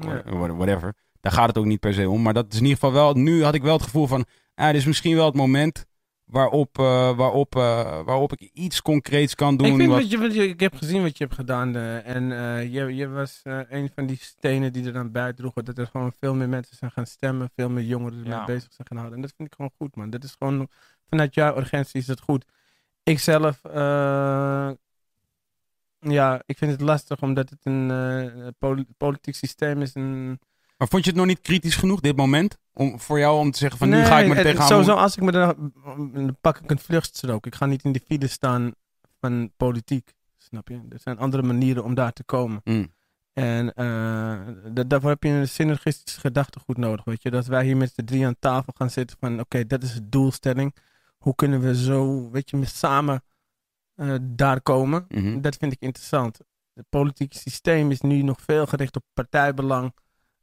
Ja. 0.00 0.22
whatever. 0.56 0.94
Daar 1.20 1.32
gaat 1.32 1.48
het 1.48 1.58
ook 1.58 1.64
niet 1.64 1.80
per 1.80 1.94
se 1.94 2.08
om. 2.10 2.22
Maar 2.22 2.34
dat 2.34 2.46
is 2.52 2.58
in 2.58 2.64
ieder 2.64 2.78
geval 2.78 2.92
wel. 2.94 3.14
Nu 3.14 3.42
had 3.44 3.54
ik 3.54 3.62
wel 3.62 3.72
het 3.72 3.82
gevoel 3.82 4.06
van. 4.06 4.24
Ah, 4.54 4.66
dit 4.66 4.74
is 4.76 4.84
misschien 4.86 5.16
wel 5.16 5.26
het 5.26 5.34
moment. 5.34 5.86
Waarop, 6.24 6.78
eh, 6.78 7.16
waarop, 7.16 7.56
eh, 7.56 8.02
waarop 8.04 8.32
ik 8.32 8.50
iets 8.52 8.82
concreets 8.82 9.34
kan 9.34 9.56
doen. 9.56 9.66
Ik, 9.66 9.74
vind 9.76 9.88
wat- 9.88 10.00
wat 10.00 10.10
je, 10.10 10.18
wat 10.18 10.34
je- 10.34 10.48
ik 10.48 10.60
heb 10.60 10.74
gezien 10.74 11.02
wat 11.02 11.18
je 11.18 11.24
hebt 11.24 11.36
gedaan. 11.36 11.76
eh, 11.76 12.06
en 12.06 12.32
eh, 12.32 12.72
je, 12.72 12.94
je 12.94 13.08
was 13.08 13.40
eh, 13.42 13.60
een 13.68 13.90
van 13.94 14.06
die 14.06 14.16
stenen 14.20 14.72
die 14.72 14.86
er 14.86 14.92
dan 14.92 15.12
bij 15.12 15.32
droegen. 15.32 15.64
Dat 15.64 15.78
er 15.78 15.86
gewoon 15.86 16.12
veel 16.20 16.34
meer 16.34 16.48
mensen 16.48 16.76
zijn 16.76 16.90
gaan 16.90 17.06
stemmen. 17.06 17.50
Veel 17.56 17.68
meer 17.70 17.84
jongeren 17.84 18.18
ermee 18.18 18.32
Ja. 18.32 18.44
bezig 18.44 18.72
zijn 18.72 18.86
gaan 18.88 18.96
houden. 18.96 19.16
En 19.16 19.22
dat 19.22 19.32
vind 19.36 19.48
ik 19.48 19.54
gewoon 19.54 19.72
goed, 19.78 19.96
man. 19.96 20.10
Dat 20.10 20.24
is 20.24 20.34
gewoon, 20.38 20.68
vanuit 21.08 21.34
jouw 21.34 21.56
urgentie 21.56 22.00
is 22.00 22.06
dat 22.06 22.20
goed. 22.20 22.44
Ik 23.02 23.18
zelf, 23.18 23.64
eh, 23.64 24.70
ja, 26.10 26.42
ik 26.46 26.58
vind 26.58 26.70
het 26.70 26.80
lastig 26.80 27.20
omdat 27.20 27.50
het 27.50 27.58
een 27.62 27.90
eh, 27.90 28.46
poli- 28.58 28.86
politiek 28.96 29.34
systeem 29.34 29.82
is. 29.82 29.94
Een, 29.94 30.26
Maar 30.76 30.88
vond 30.88 31.04
je 31.04 31.10
het 31.10 31.18
nog 31.18 31.26
niet 31.28 31.40
kritisch 31.40 31.76
genoeg, 31.76 32.00
dit 32.00 32.16
moment? 32.16 32.58
Om, 32.72 33.00
voor 33.00 33.18
jou 33.18 33.38
om 33.38 33.50
te 33.50 33.58
zeggen 33.58 33.78
van 33.78 33.88
nu 33.88 34.04
ga 34.04 34.18
ik 34.18 34.24
me 34.24 34.30
er 34.30 34.36
het- 34.36 34.44
tegenaan. 34.46 34.68
Sowieso, 34.68 34.94
als 34.94 35.16
ik 35.16 35.22
me 35.22 35.32
er, 35.32 35.54
dan 36.12 36.36
pak 36.40 36.58
ik 36.58 36.70
een 36.70 36.78
vluchtstrook. 36.78 37.46
Ik 37.46 37.54
ga 37.54 37.66
niet 37.66 37.82
in 37.84 37.92
de 37.92 38.00
file 38.06 38.26
staan 38.26 38.72
van 39.20 39.50
politiek. 39.56 40.12
Snap 40.36 40.68
je? 40.68 40.74
Er 40.88 41.00
zijn 41.00 41.18
andere 41.18 41.42
manieren 41.42 41.84
om 41.84 41.94
daar 41.94 42.12
te 42.12 42.24
komen. 42.24 42.60
Mm. 42.64 42.94
En 43.32 43.72
eh, 43.74 43.84
da- 44.72 44.84
daarvoor 44.86 45.10
heb 45.10 45.22
je 45.22 45.28
een 45.28 45.48
synergistisch 45.48 46.16
gedachtegoed 46.16 46.76
nodig. 46.76 47.04
Weet 47.04 47.22
je? 47.22 47.30
Dat 47.30 47.46
wij 47.46 47.64
hier 47.64 47.76
met 47.76 47.92
z'n 47.94 48.04
drie 48.04 48.26
aan 48.26 48.36
tafel 48.38 48.72
gaan 48.76 48.90
zitten 48.90 49.16
van... 49.20 49.40
Oké, 49.40 49.66
dat 49.66 49.82
is 49.82 49.94
de 49.94 50.08
doelstelling. 50.08 50.74
Hoe 51.18 51.34
kunnen 51.34 51.60
we 51.60 51.76
zo, 51.76 52.30
weet 52.30 52.50
je, 52.50 52.56
met 52.56 52.68
samen 52.68 53.22
eh, 53.96 54.14
daar 54.22 54.60
komen. 54.60 55.04
Mhm. 55.08 55.40
Dat 55.40 55.56
vind 55.56 55.72
ik 55.72 55.80
interessant. 55.80 56.38
Het 56.74 56.86
politieke 56.88 57.36
systeem 57.38 57.90
is 57.90 58.00
nu 58.00 58.22
nog 58.22 58.40
veel 58.40 58.66
gericht 58.66 58.96
op 58.96 59.02
partijbelang. 59.14 59.92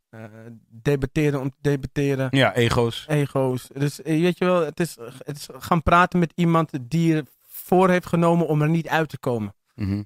eh, 0.10 0.24
debatteren 0.70 1.40
om 1.42 1.50
te 1.50 1.56
debatteren. 1.62 2.28
Ja, 2.32 2.56
ego's. 2.56 3.06
Ego's. 3.08 3.68
Dus 3.74 4.02
eh, 4.02 4.22
weet 4.22 4.38
je 4.38 4.46
wel, 4.46 4.66
het 4.66 4.80
is, 4.80 4.98
het 5.18 5.38
is 5.38 5.48
gaan 5.52 5.84
praten 5.84 6.20
met 6.20 6.32
iemand 6.36 6.72
die 6.82 7.24
ervoor 7.48 7.90
heeft 7.90 8.06
genomen 8.06 8.48
om 8.48 8.62
er 8.62 8.70
niet 8.70 8.88
uit 8.88 9.10
te 9.10 9.18
komen. 9.18 9.56
Mhm. 9.76 10.04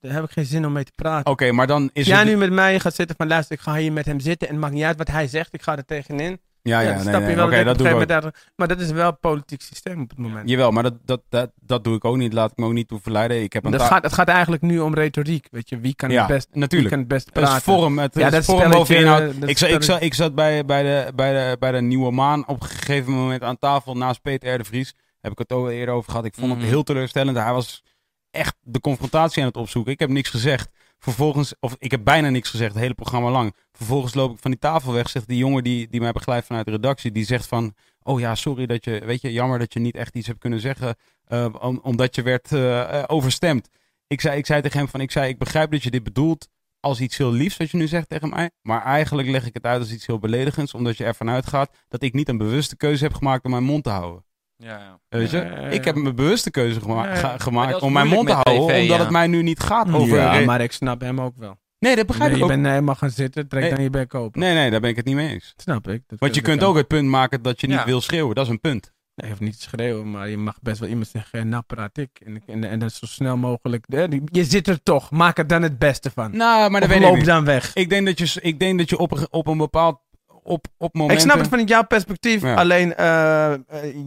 Daar 0.00 0.14
heb 0.14 0.24
ik 0.24 0.30
geen 0.30 0.44
zin 0.44 0.66
om 0.66 0.72
mee 0.72 0.84
te 0.84 0.92
praten. 0.94 1.32
Oké, 1.32 1.52
maar 1.52 1.66
dan 1.66 1.82
is 1.82 1.90
Als 1.94 2.06
jij 2.06 2.18
het... 2.18 2.26
nu 2.26 2.36
met 2.36 2.52
mij 2.52 2.80
gaat 2.80 2.94
zitten 2.94 3.16
van 3.16 3.26
luister, 3.26 3.56
ik 3.56 3.62
ga 3.62 3.74
hier 3.76 3.92
met 3.92 4.06
hem 4.06 4.20
zitten 4.20 4.48
en 4.48 4.54
het 4.54 4.62
maakt 4.62 4.74
niet 4.74 4.84
uit 4.84 4.96
wat 4.98 5.08
hij 5.08 5.26
zegt, 5.28 5.54
ik 5.54 5.62
ga 5.62 5.76
er 5.76 5.84
tegenin. 5.84 6.40
Ja, 6.66 6.80
ja, 6.80 6.88
nee, 7.02 7.44
Oké, 7.44 7.64
dat 7.64 7.78
doe 7.78 7.88
een 7.88 8.00
ik 8.10 8.24
ook. 8.24 8.32
Maar 8.56 8.68
dat 8.68 8.80
is 8.80 8.90
wel 8.90 9.06
het 9.06 9.20
politiek 9.20 9.62
systeem 9.62 10.00
op 10.00 10.10
het 10.10 10.18
moment. 10.18 10.48
Jawel, 10.48 10.70
maar 10.70 10.82
dat, 10.82 10.94
dat, 11.04 11.22
dat, 11.28 11.50
dat 11.60 11.84
doe 11.84 11.96
ik 11.96 12.04
ook 12.04 12.16
niet. 12.16 12.32
Laat 12.32 12.50
ik 12.50 12.56
me 12.56 12.64
ook 12.66 12.72
niet 12.72 12.88
toe 12.88 13.00
verleiden. 13.02 13.42
Ik 13.42 13.52
heb 13.52 13.64
een 13.64 13.70
Dat 13.70 13.82
gaat, 13.82 14.02
het 14.02 14.12
gaat 14.12 14.28
eigenlijk 14.28 14.62
nu 14.62 14.78
om 14.78 14.94
retoriek. 14.94 15.48
Weet 15.50 15.68
je, 15.68 15.78
wie 15.78 15.94
kan, 15.94 16.10
Ja, 16.10 16.18
het, 16.18 16.28
best, 16.28 16.48
wie 16.50 16.60
natuurlijk. 16.60 16.90
kan 16.90 16.98
het 16.98 17.08
best 17.08 17.24
Het 17.24 17.34
praten? 17.34 17.56
is 17.56 17.62
vorm, 17.62 17.98
het 17.98 18.14
Ja, 18.14 18.26
is 18.26 18.32
dat 18.32 18.44
vorm 18.44 18.70
boven 18.70 18.96
inhoud. 18.96 19.34
Ik, 19.46 19.58
zat, 19.58 19.70
ik, 19.70 19.82
zat, 19.82 20.02
ik 20.02 20.14
zat 20.14 20.34
bij, 20.34 20.64
bij, 20.64 20.82
de, 20.82 21.12
bij, 21.14 21.32
de, 21.32 21.56
bij 21.58 21.72
de 21.72 21.80
Nieuwe 21.80 22.10
Maan 22.12 22.46
op 22.48 22.62
een 22.62 22.68
gegeven 22.68 23.12
moment 23.12 23.42
aan 23.42 23.58
tafel 23.58 23.94
naast 23.96 24.22
Peter 24.22 24.54
R. 24.54 24.58
de 24.58 24.64
Vries. 24.64 24.94
Heb 25.20 25.32
ik 25.32 25.38
het 25.38 25.52
ook 25.52 25.68
eerder 25.70 25.94
over 25.94 26.10
gehad. 26.10 26.24
Ik 26.26 26.34
vond 26.34 26.50
Mhm. 26.52 26.60
het 26.60 26.68
heel 26.68 26.82
teleurstellend. 26.82 27.36
Hij 27.36 27.52
was 27.52 27.82
echt 28.30 28.54
de 28.60 28.80
confrontatie 28.80 29.42
aan 29.42 29.48
het 29.48 29.56
opzoeken. 29.56 29.92
Ik 29.92 29.98
heb 29.98 30.08
niks 30.10 30.30
gezegd. 30.30 30.68
Vervolgens, 30.98 31.54
of 31.60 31.74
ik 31.78 31.90
heb 31.90 32.04
bijna 32.04 32.28
niks 32.30 32.50
gezegd, 32.50 32.72
het 32.72 32.82
hele 32.82 32.94
programma 32.94 33.30
lang. 33.30 33.54
Vervolgens 33.72 34.14
loop 34.14 34.32
ik 34.32 34.38
van 34.40 34.50
die 34.50 34.60
tafel 34.60 34.92
weg, 34.92 35.08
zegt 35.08 35.28
die 35.28 35.38
jongen 35.38 35.64
die, 35.64 35.88
die 35.88 36.00
mij 36.00 36.12
begeleidt 36.12 36.46
vanuit 36.46 36.64
de 36.66 36.70
redactie. 36.72 37.12
Die 37.12 37.24
zegt 37.24 37.46
van, 37.46 37.74
oh 38.02 38.20
ja, 38.20 38.34
sorry 38.34 38.66
dat 38.66 38.84
je, 38.84 39.02
weet 39.04 39.20
je, 39.20 39.32
jammer 39.32 39.58
dat 39.58 39.72
je 39.72 39.80
niet 39.80 39.96
echt 39.96 40.14
iets 40.14 40.26
hebt 40.26 40.38
kunnen 40.38 40.60
zeggen. 40.60 40.96
eh, 41.24 41.46
om- 41.60 41.80
omdat 41.82 42.14
je 42.14 42.22
werd 42.22 42.52
eh, 42.52 42.80
eh, 42.98 43.04
overstemd. 43.06 43.68
Ik 44.06 44.20
zei, 44.20 44.38
ik 44.38 44.46
zei 44.46 44.62
tegen 44.62 44.78
hem 44.78 44.88
van, 44.88 45.00
ik 45.00 45.10
zei, 45.10 45.28
ik 45.28 45.38
begrijp 45.38 45.70
dat 45.70 45.82
je 45.82 45.90
dit 45.90 46.02
bedoelt 46.02 46.48
als 46.80 47.00
iets 47.00 47.16
heel 47.16 47.32
liefs 47.32 47.56
wat 47.56 47.70
je 47.70 47.76
nu 47.76 47.86
zegt 47.86 48.08
tegen 48.08 48.28
mij. 48.28 48.50
Maar 48.62 48.82
eigenlijk 48.84 49.28
leg 49.28 49.46
ik 49.46 49.54
het 49.54 49.64
uit 49.64 49.80
als 49.80 49.92
iets 49.92 50.06
heel 50.06 50.18
beledigends. 50.18 50.74
Omdat 50.74 50.96
je 50.96 51.04
ervan 51.04 51.30
uitgaat 51.30 51.76
dat 51.88 52.02
ik 52.02 52.12
niet 52.12 52.28
een 52.28 52.38
bewuste 52.38 52.76
keuze 52.76 53.04
heb 53.04 53.14
gemaakt 53.14 53.44
om 53.44 53.50
mijn 53.50 53.62
mond 53.64 53.84
te 53.84 53.90
houden. 53.90 54.24
Ja, 54.56 54.78
ja. 54.78 54.98
Weet 55.08 55.30
je? 55.30 55.36
Ja, 55.36 55.42
ja, 55.44 55.60
ja. 55.60 55.66
Ik 55.68 55.84
heb 55.84 55.96
een 55.96 56.14
bewuste 56.14 56.50
keuze 56.50 56.80
gema- 56.80 57.38
gemaakt 57.38 57.82
om 57.82 57.92
mijn 57.92 58.08
mond 58.08 58.26
te 58.26 58.32
houden. 58.32 58.66
tv, 58.66 58.80
omdat 58.80 58.96
ja. 58.96 59.02
het 59.02 59.10
mij 59.10 59.26
nu 59.26 59.42
niet 59.42 59.60
gaat 59.60 59.92
over... 59.92 60.16
ja, 60.16 60.40
maar 60.44 60.60
ik 60.60 60.72
snap 60.72 61.00
hem 61.00 61.20
ook 61.20 61.36
wel. 61.36 61.56
Nee, 61.78 61.96
dat 61.96 62.06
begrijp 62.06 62.30
Nee, 62.30 62.38
ik 62.40 62.46
je 62.46 62.52
ook. 62.52 62.60
bent 62.60 62.72
helemaal 62.72 62.94
gaan 62.94 63.10
zitten, 63.10 63.48
trek 63.48 63.62
Nee. 63.62 63.70
dan 63.74 63.82
je 63.82 63.90
bek 63.90 64.14
open. 64.14 64.40
Nee, 64.40 64.54
nee, 64.54 64.70
daar 64.70 64.80
ben 64.80 64.90
ik 64.90 64.96
het 64.96 65.04
niet 65.04 65.14
mee 65.14 65.28
eens. 65.28 65.54
Snap 65.56 65.88
ik. 65.88 66.02
Dat 66.06 66.18
Want 66.18 66.34
je 66.34 66.40
kunt 66.40 66.62
ook 66.62 66.76
het 66.76 66.86
punt 66.86 67.08
maken 67.08 67.42
dat 67.42 67.60
je 67.60 67.66
niet 67.66 67.76
Ja. 67.76 67.84
wil 67.84 68.00
schreeuwen. 68.00 68.34
Dat 68.34 68.44
is 68.44 68.50
een 68.50 68.60
punt. 68.60 68.94
Nee, 69.14 69.30
je 69.30 69.36
hoeft 69.36 69.40
niet 69.50 69.60
schreeuwen, 69.60 70.10
maar 70.10 70.28
je 70.28 70.36
mag 70.36 70.58
best 70.62 70.78
wel 70.80 70.88
iemand 70.88 71.08
zeggen, 71.08 71.38
eh, 71.38 71.44
nou 71.44 71.62
praat 71.66 71.98
ik. 71.98 72.10
En, 72.24 72.42
en, 72.46 72.64
en 72.64 72.78
dat 72.78 72.90
is 72.90 72.98
zo 72.98 73.06
snel 73.06 73.36
mogelijk. 73.36 73.86
eh, 73.88 74.04
Je 74.24 74.44
zit 74.44 74.68
er 74.68 74.82
toch, 74.82 75.10
maak 75.10 75.38
er 75.38 75.46
dan 75.46 75.62
het 75.62 75.78
beste 75.78 76.10
van. 76.10 76.36
Nou, 76.36 76.70
maar 76.70 76.80
dat 76.80 76.88
of 76.90 76.94
weet 76.94 77.04
ik 77.04 77.08
loop 77.08 77.16
niet. 77.16 77.26
dan 77.26 77.44
weg. 77.44 77.70
Ik 77.74 77.88
denk 77.88 78.06
dat 78.06 78.18
je, 78.18 78.40
ik 78.40 78.58
denk 78.58 78.78
dat 78.78 78.88
je 78.90 78.98
op, 78.98 79.12
een, 79.12 79.26
op 79.30 79.46
een 79.46 79.58
bepaald... 79.58 80.00
Op, 80.46 80.66
op 80.76 80.94
momenten... 80.94 81.16
Ik 81.16 81.22
snap 81.30 81.38
het 81.40 81.48
vanuit 81.48 81.68
jouw 81.68 81.84
perspectief, 81.84 82.42
Ja. 82.42 82.54
alleen 82.54 82.94
eh, 82.94 83.52
eh, 83.52 83.58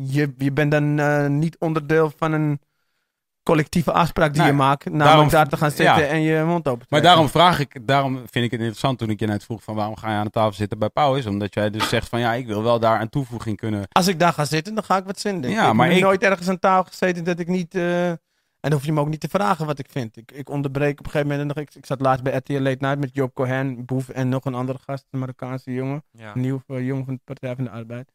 je, 0.07 0.34
je 0.38 0.52
bent 0.52 0.72
dan 0.72 0.99
eh, 0.99 1.26
niet 1.28 1.56
onderdeel 1.60 2.11
van 2.18 2.32
een 2.32 2.60
collectieve 3.44 3.91
afspraak 3.91 4.30
die 4.34 4.41
Nou, 4.41 4.52
je 4.52 4.57
maakt. 4.57 4.86
Namelijk 4.86 5.10
daarom- 5.10 5.30
daar 5.30 5.48
te 5.48 5.57
gaan 5.57 5.72
zitten 5.72 5.86
ja. 6.03 6.10
en 6.10 6.22
je 6.22 6.44
mond 6.44 6.68
open 6.68 6.80
te 6.82 6.88
Maar 6.90 7.02
daarom 7.02 7.30
vraag 7.30 7.60
ik, 7.60 7.88
daarom 7.88 8.16
vind 8.16 8.45
ik 8.45 8.52
het 8.52 8.60
interessant 8.60 8.98
toen 8.98 9.10
ik 9.10 9.20
je 9.20 9.28
net 9.28 9.44
vroeg 9.44 9.64
van 9.64 9.76
waarom 9.76 9.95
ga 9.98 10.10
je 10.11 10.16
aan 10.18 10.26
de 10.26 10.32
tafel 10.32 10.53
zitten 10.53 10.80
bij 10.80 10.90
Pauw 10.90 11.16
is. 11.16 11.26
Omdat 11.26 11.53
jij 11.53 11.70
dus 11.70 11.90
zegt 11.90 12.10
van 12.10 12.20
ja, 12.20 12.34
ik 12.34 12.48
wil 12.48 12.64
wel 12.64 12.80
daar 12.80 13.02
een 13.02 13.10
toevoeging 13.10 13.57
kunnen. 13.57 13.88
Als 13.91 14.07
ik 14.07 14.20
daar 14.20 14.34
ga 14.34 14.45
zitten, 14.45 14.76
dan 14.76 14.84
ga 14.84 14.98
ik 14.98 15.03
wat 15.06 15.20
zin 15.20 15.41
Ja, 15.41 15.68
ik 15.68 15.74
maar 15.74 15.88
heb 15.88 15.95
ik- 15.98 16.03
nooit 16.03 16.24
ergens 16.24 16.48
aan 16.49 16.60
tafel 16.60 16.84
gezeten 16.84 17.24
dat 17.24 17.40
ik 17.40 17.48
niet... 17.48 17.78
en 18.61 18.69
dan 18.69 18.72
hoef 18.72 18.86
je 18.86 18.91
me 18.94 18.99
ook 18.99 19.10
niet 19.10 19.19
te 19.19 19.27
vragen 19.30 19.65
wat 19.65 19.80
ik 19.80 19.88
vind. 19.90 20.18
Ik, 20.18 20.31
ik 20.31 20.49
onderbreek 20.49 20.99
op 20.99 21.06
een 21.06 21.11
gegeven 21.11 21.31
moment. 21.38 21.56
nog- 21.56 21.65
Ik, 21.65 21.76
ik 21.76 21.86
zat 21.86 22.02
laatst 22.02 22.23
bij 22.23 22.36
RTL 22.36 22.53
Late 22.60 22.77
Night 22.80 22.99
met 22.99 23.10
Job 23.15 23.34
Cohen, 23.34 23.86
Boef 23.86 24.10
en 24.10 24.30
nog 24.30 24.45
een 24.45 24.53
andere 24.56 24.80
gast, 24.86 25.06
een 25.11 25.19
Marokkaanse 25.19 25.73
jongen. 25.73 26.03
Ja, 26.11 26.36
Een 26.36 26.41
nieuw 26.41 26.64
eh, 26.68 26.86
jongen 26.86 27.06
van 27.06 27.14
de 27.14 27.22
Partij 27.23 27.56
van 27.56 27.64
de 27.64 27.69
Arbeid. 27.69 28.11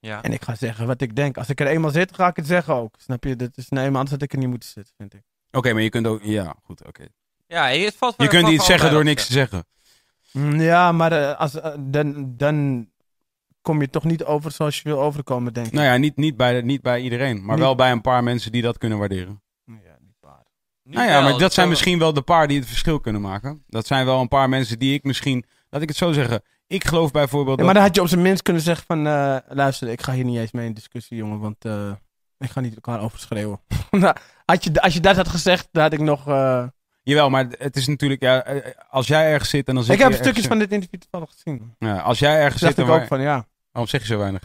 ja. 0.00 0.22
En 0.22 0.32
ik 0.32 0.42
ga 0.44 0.54
zeggen 0.54 0.86
wat 0.86 1.00
ik 1.00 1.16
denk. 1.16 1.36
Als 1.36 1.48
ik 1.48 1.60
er 1.60 1.66
eenmaal 1.66 1.90
zit, 1.90 2.14
ga 2.14 2.26
ik 2.28 2.36
het 2.36 2.46
zeggen 2.46 2.74
ook. 2.74 2.94
Snap 2.98 3.24
je? 3.24 3.36
Dat 3.36 3.56
is, 3.56 3.68
nee, 3.68 3.84
maar 3.84 3.92
anders 3.94 4.10
had 4.10 4.22
ik 4.22 4.32
er 4.32 4.38
niet 4.38 4.48
moeten 4.48 4.68
zitten, 4.68 4.94
vind 4.96 5.14
ik. 5.14 5.22
Oké, 5.50 5.72
maar 5.72 5.82
je 5.82 5.88
kunt 5.88 6.06
ook, 6.06 6.22
ja, 6.22 6.54
goed, 6.64 6.86
oké. 6.86 7.06
ja 7.46 7.90
valt 7.90 8.14
Je 8.18 8.28
kunt 8.28 8.48
iets 8.48 8.66
zeggen 8.66 8.90
door 8.90 9.04
niks 9.04 9.26
te 9.26 9.32
zeggen. 9.32 9.64
Mm, 10.32 10.60
Ja, 10.60 10.92
maar 10.92 11.12
eh, 11.12 11.38
als, 11.38 11.60
eh, 11.60 11.74
dan, 11.80 12.34
dan 12.36 12.88
kom 13.62 13.80
je 13.80 13.90
toch 13.90 14.04
niet 14.04 14.24
over 14.24 14.50
zoals 14.52 14.76
je 14.76 14.82
wil 14.88 15.00
overkomen, 15.02 15.52
denk 15.52 15.66
ik. 15.66 15.72
Nou 15.72 15.86
ja, 15.86 15.96
niet, 15.96 16.16
niet, 16.16 16.36
bij, 16.36 16.60
niet 16.62 16.82
bij 16.82 17.00
iedereen, 17.00 17.44
maar 17.44 17.54
Niet- 17.54 17.64
wel 17.64 17.74
bij 17.74 17.90
een 17.90 18.00
paar 18.00 18.22
mensen 18.22 18.52
die 18.52 18.62
dat 18.62 18.78
kunnen 18.78 18.98
waarderen. 18.98 19.42
Nu 20.88 20.94
nou 20.94 21.08
ja, 21.08 21.20
wel, 21.22 21.30
maar 21.30 21.38
dat 21.40 21.52
zijn 21.52 21.68
misschien 21.68 21.98
wel 21.98 22.12
de 22.12 22.22
paar 22.22 22.46
die 22.48 22.58
het 22.58 22.68
verschil 22.68 23.00
kunnen 23.00 23.20
maken. 23.20 23.64
Dat 23.66 23.86
zijn 23.86 24.06
wel 24.06 24.20
een 24.20 24.28
paar 24.28 24.48
mensen 24.48 24.78
die 24.78 24.94
ik 24.94 25.04
misschien, 25.04 25.44
laat 25.70 25.82
ik 25.82 25.88
het 25.88 25.96
zo 25.96 26.12
zeggen. 26.12 26.42
Ik 26.66 26.84
geloof 26.84 27.10
bijvoorbeeld 27.10 27.58
Ja, 27.58 27.64
maar 27.64 27.74
dan 27.74 27.82
had 27.82 27.94
je 27.94 28.00
op 28.00 28.08
zijn 28.08 28.22
minst 28.22 28.42
kunnen 28.42 28.62
zeggen 28.62 28.84
van... 28.86 29.06
eh, 29.06 29.36
luister, 29.48 29.88
ik 29.88 30.02
ga 30.02 30.12
hier 30.12 30.24
niet 30.24 30.38
eens 30.38 30.52
mee 30.52 30.66
in 30.66 30.74
discussie, 30.74 31.16
jongen. 31.16 31.38
Want 31.40 31.64
eh, 31.64 31.90
ik 32.38 32.50
ga 32.50 32.60
niet 32.60 32.74
elkaar 32.74 33.00
overschreeuwen. 33.00 33.60
nou, 33.90 34.16
had 34.44 34.64
je, 34.64 34.80
als 34.80 34.94
je 34.94 35.00
dat 35.00 35.16
had 35.16 35.28
gezegd, 35.28 35.68
dan 35.72 35.82
had 35.82 35.92
ik 35.92 36.00
nog... 36.00 36.28
eh, 36.28 36.64
Jawel, 37.02 37.30
maar 37.30 37.46
het 37.58 37.76
is 37.76 37.86
natuurlijk, 37.86 38.22
ja, 38.22 38.44
als 38.90 39.06
jij 39.06 39.32
ergens 39.32 39.50
zit 39.50 39.68
en 39.68 39.74
dan 39.74 39.84
zit 39.84 39.94
ik 39.94 39.98
heb 40.00 40.08
je 40.08 40.14
stukjes 40.14 40.44
ergens- 40.44 40.58
van 40.58 40.58
dit 40.58 40.72
interview 40.72 41.00
toevallig 41.00 41.30
gezien. 41.30 41.74
Ja, 41.78 41.98
als 42.00 42.18
jij 42.18 42.40
ergens 42.40 42.62
dacht 42.62 42.74
zit 42.74 42.86
en 42.86 42.92
ik 42.94 43.00
ook 43.00 43.06
van, 43.06 43.20
ja... 43.20 43.46
Waarom 43.72 43.90
zeg 43.90 44.00
je 44.00 44.06
zo 44.06 44.18
weinig? 44.18 44.42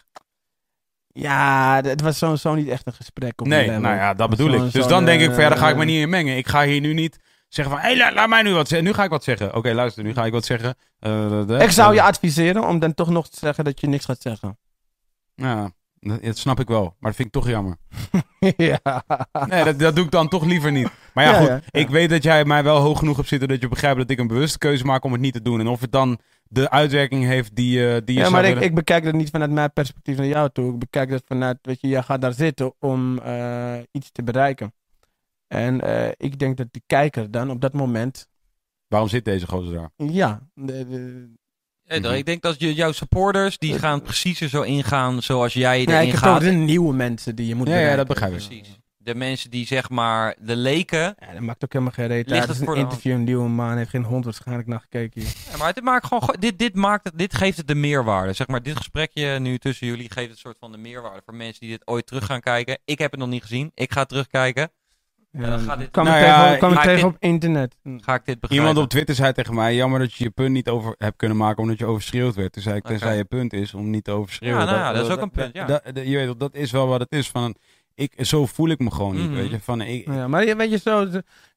Ja, 1.14 1.82
het 1.84 2.02
was 2.02 2.18
zo, 2.18 2.36
zo 2.36 2.56
niet 2.56 2.68
echt 2.68 2.88
een 2.88 2.94
gesprek 2.94 3.42
op 3.42 3.48
Nee, 3.48 3.70
nou 3.70 3.96
ja, 3.96 4.14
dat 4.14 4.30
bedoel 4.30 4.54
ik. 4.54 4.72
Dus 4.72 4.88
dan 4.88 5.06
denk 5.06 5.22
ik 5.22 5.36
daar 5.36 5.58
ga 5.58 5.70
ik 5.70 5.76
me 5.76 5.82
eh, 5.82 5.88
niet 5.88 6.02
in 6.02 6.10
mengen. 6.10 6.38
Ik 6.38 6.48
ga 6.48 6.64
hier 6.64 6.82
nu 6.82 6.94
niet 6.94 7.20
zeggen 7.50 7.74
van, 7.76 7.84
hé, 7.84 7.96
hey, 7.98 8.14
laat 8.14 8.30
mij 8.30 8.42
nu 8.42 8.54
wat 8.54 8.68
zeggen. 8.68 8.88
Nu 8.88 8.94
ga 8.94 9.04
ik 9.04 9.10
wat 9.10 9.24
zeggen. 9.24 9.56
Oké, 9.56 9.74
luister, 9.74 10.04
nu 10.04 10.14
ga 10.14 10.26
ik 10.26 10.32
wat 10.32 10.46
zeggen. 10.46 10.76
Eh, 11.00 11.30
de- 11.48 11.58
Ik 11.62 11.72
zou 11.72 11.94
je 11.94 12.02
adviseren 12.02 12.68
om 12.68 12.80
dan 12.80 12.94
toch 12.94 13.10
nog 13.10 13.30
te 13.30 13.38
zeggen 13.40 13.64
dat 13.64 13.80
je 13.80 13.88
niks 13.88 14.06
gaat 14.06 14.22
zeggen. 14.22 14.58
Ja, 15.36 15.72
dat, 16.00 16.24
dat 16.24 16.38
snap 16.38 16.60
ik 16.60 16.68
wel. 16.68 16.84
Maar 16.84 17.12
dat 17.12 17.16
vind 17.16 17.28
ik 17.28 17.34
toch 17.34 17.48
jammer. 17.48 17.78
ja. 18.58 19.04
Nee, 19.48 19.64
dat, 19.64 19.80
dat 19.80 19.96
doe 19.96 20.06
ik 20.06 20.12
dan 20.12 20.28
toch 20.28 20.46
liever 20.46 20.72
niet. 20.72 20.90
Maar 21.14 21.24
ja, 21.26 21.32
Ja, 21.32 21.38
goed. 21.38 21.48
ja, 21.48 21.54
ja. 21.54 21.80
Ik 21.80 21.90
weet 21.90 22.10
dat 22.10 22.24
jij 22.24 22.46
mij 22.46 22.64
wel 22.64 22.80
hoog 22.80 23.00
genoeg 23.00 23.16
hebt 23.16 23.28
zitten 23.28 23.48
dat 23.48 23.62
je 23.62 23.68
begrijpt 23.68 23.98
dat 24.00 24.10
ik 24.10 24.20
een 24.20 24.28
bewuste 24.28 24.58
keuze 24.58 24.86
maak 24.86 25.04
om 25.04 25.12
het 25.12 25.22
niet 25.22 25.34
te 25.34 25.42
doen. 25.42 25.60
En 25.60 25.68
of 25.68 25.82
het 25.82 25.92
dan 25.92 26.20
de 26.54 26.70
uitwerking 26.70 27.24
heeft 27.26 27.56
die, 27.56 27.80
eh, 27.88 28.02
die 28.06 28.06
je 28.06 28.14
Ja, 28.14 28.20
zou 28.20 28.32
maar 28.32 28.44
ik, 28.44 28.54
willen- 28.54 28.64
ik 28.68 28.76
bekijk 28.76 29.04
dat 29.04 29.14
niet 29.14 29.30
vanuit 29.30 29.52
mijn 29.52 29.74
perspectief 29.74 30.18
naar 30.18 30.26
jou 30.26 30.50
toe. 30.54 30.74
Ik 30.74 30.80
bekijk 30.80 31.10
dat 31.10 31.24
vanuit, 31.28 31.58
weet 31.62 31.82
je, 31.82 31.88
jij 31.88 32.04
gaat 32.04 32.22
daar 32.22 32.34
zitten 32.34 32.74
om 32.80 33.20
eh, 33.20 33.74
iets 33.92 34.12
te 34.12 34.24
bereiken. 34.24 34.74
En 35.48 35.82
eh, 35.82 36.12
ik 36.18 36.40
denk 36.40 36.58
dat 36.58 36.68
die 36.72 36.84
kijker 36.88 37.32
dan 37.32 37.50
op 37.50 37.62
dat 37.62 37.74
moment, 37.74 38.28
Waarom 38.88 39.10
zit 39.10 39.26
deze 39.26 39.48
gozer 39.48 39.74
daar? 39.74 39.90
ja, 39.96 40.42
de- 40.54 40.88
de- 40.88 41.32
Ja, 41.86 42.00
Mhm. 42.00 42.14
Ik 42.14 42.26
denk 42.26 42.42
dat 42.42 42.60
je, 42.60 42.74
jouw 42.74 42.92
supporters, 42.92 43.58
die 43.58 43.80
gaan 43.80 44.02
precies 44.02 44.42
er 44.42 44.50
zo 44.50 44.62
ingaan 44.62 45.22
zoals 45.22 45.54
jij 45.54 45.82
ja, 45.82 45.88
erin 45.88 46.02
ik 46.06 46.12
heb 46.12 46.20
gaat. 46.22 46.42
de 46.42 46.52
nieuwe 46.52 46.94
mensen 46.94 47.36
die 47.36 47.48
je 47.48 47.56
moet 47.56 47.68
Ja, 47.68 47.74
ja, 47.74 47.80
bereiken. 47.80 48.06
dat 48.08 48.16
begrijp 48.16 48.34
ik. 48.34 48.48
Precies. 48.48 48.80
De 49.04 49.16
mensen 49.16 49.50
die 49.50 49.66
zeg 49.66 49.90
maar, 49.90 50.36
de 50.40 50.56
leken. 50.56 51.00
Ja, 51.00 51.32
dat 51.34 51.40
maakt 51.42 51.64
ook 51.64 51.74
helemaal 51.74 51.94
geen 51.94 52.08
reet 52.08 52.28
Ligt 52.30 52.40
het 52.40 52.50
Het 52.50 52.58
is 52.60 52.64
voor 52.66 52.74
een 52.76 52.80
de 52.80 52.86
interview, 52.86 53.12
een 53.14 53.24
nieuwe 53.24 53.50
maan, 53.50 53.78
heeft 53.78 53.90
geen 53.90 54.04
hond 54.04 54.26
waarschijnlijk 54.26 54.68
naar 54.68 54.80
gekeken 54.80 55.22
hier. 55.22 55.34
Ja, 55.52 55.58
maar 55.58 55.74
dit, 55.74 55.84
maakt 55.84 56.06
gewoon, 56.08 56.36
dit, 56.40 56.60
dit, 56.60 56.76
maakt 56.76 57.04
het, 57.04 57.18
dit 57.18 57.36
geeft 57.36 57.58
het 57.58 57.68
de 57.68 57.76
meerwaarde. 57.76 58.34
Zeg 58.34 58.48
maar, 58.48 58.64
dit 58.64 58.78
gesprekje 58.78 59.40
nu 59.40 59.58
tussen 59.58 59.88
jullie 59.88 60.10
geeft 60.12 60.18
het 60.28 60.30
een 60.30 60.38
soort 60.38 60.58
van 60.60 60.72
de 60.72 60.78
meerwaarde 60.78 61.22
voor 61.26 61.36
mensen 61.36 61.60
die 61.62 61.70
dit 61.70 61.88
ooit 61.88 62.06
terug 62.08 62.26
gaan 62.26 62.42
kijken. 62.42 62.80
Ik 62.86 63.00
heb 63.00 63.12
het 63.12 63.20
nog 63.20 63.30
niet 63.30 63.42
gezien. 63.42 63.72
Ik 63.76 63.92
ga 63.92 64.06
terugkijken. 64.06 64.72
Ja, 65.32 65.50
dan 65.50 65.60
gaat 65.60 65.80
dit- 65.80 65.92
kwam 65.92 66.06
Nou 66.06 66.18
ik 66.18 66.26
ja, 66.26 66.44
tegen, 66.44 66.58
kwam 66.58 66.70
ik 66.70 66.76
maakt 66.76 66.88
tegen 66.88 67.04
dit- 67.06 67.16
op 67.16 67.22
internet. 67.24 67.76
Ga 67.84 68.14
ik 68.16 68.26
dit 68.26 68.40
begrijpen? 68.40 68.56
Iemand 68.68 68.78
op 68.78 68.90
Twitter 68.90 69.16
zei 69.16 69.34
tegen 69.34 69.54
mij, 69.56 69.76
jammer 69.76 70.00
dat 70.00 70.14
je 70.14 70.24
je 70.24 70.30
punt 70.30 70.52
niet 70.52 70.70
over 70.70 70.96
hebt 70.98 71.18
kunnen 71.18 71.38
maken 71.38 71.62
omdat 71.64 71.78
je 71.78 71.86
overschreeuwd 71.86 72.36
werd. 72.36 72.54
Toen 72.54 72.62
zei 72.62 72.76
ik, 72.76 72.84
tenzij 72.84 73.18
je 73.18 73.24
punt 73.26 73.54
is 73.54 73.74
om 73.74 73.90
niet 73.90 74.04
te 74.04 74.12
overschreeuwen. 74.12 74.60
Ja, 74.60 74.66
nou 74.66 74.78
ja, 74.78 74.92
dat 74.94 75.06
is 75.06 75.12
ook 75.12 75.22
een 75.22 75.32
punt, 75.32 75.54
ja. 75.54 75.66
dat- 75.66 75.84
dat- 75.94 76.08
je 76.08 76.16
weet 76.16 76.40
dat 76.40 76.56
is 76.56 76.72
wel 76.72 76.88
wat 76.88 77.00
het 77.00 77.12
is. 77.12 77.30
Van, 77.30 77.56
ik, 77.96 78.14
zo 78.26 78.46
voel 78.46 78.70
ik 78.70 78.80
me 78.80 78.92
gewoon 78.92 79.16
niet, 79.16 79.26
Mhm. 79.30 79.34
weet 79.34 79.50
je. 79.50 79.60
Van, 79.60 79.82
ik, 79.82 80.06
Ja, 80.06 80.28
maar 80.28 80.46
je- 80.46 80.56
weet 80.56 80.70
je 80.72 80.78
zo, 80.78 81.10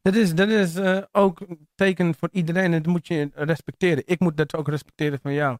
dat 0.03 0.15
is, 0.15 0.35
dat 0.35 0.49
is 0.49 0.75
eh, 0.75 0.99
ook 1.13 1.41
een 1.41 1.69
teken 1.75 2.15
voor 2.15 2.29
iedereen 2.33 2.73
en 2.73 2.83
dat 2.83 2.93
moet 2.93 3.07
je 3.07 3.31
respecteren. 3.35 4.03
Ik 4.07 4.21
moet 4.21 4.37
dat 4.37 4.55
ook 4.55 4.69
respecteren 4.69 5.19
van 5.23 5.33
jou. 5.33 5.59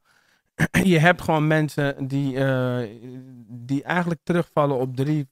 je 0.93 0.99
hebt 0.99 1.23
gewoon 1.23 1.47
mensen 1.47 2.07
die, 2.09 2.45
eh, 2.45 2.89
die 3.49 3.83
eigenlijk 3.83 4.21
terugvallen 4.23 4.77
op 4.77 4.97
drie 4.97 5.29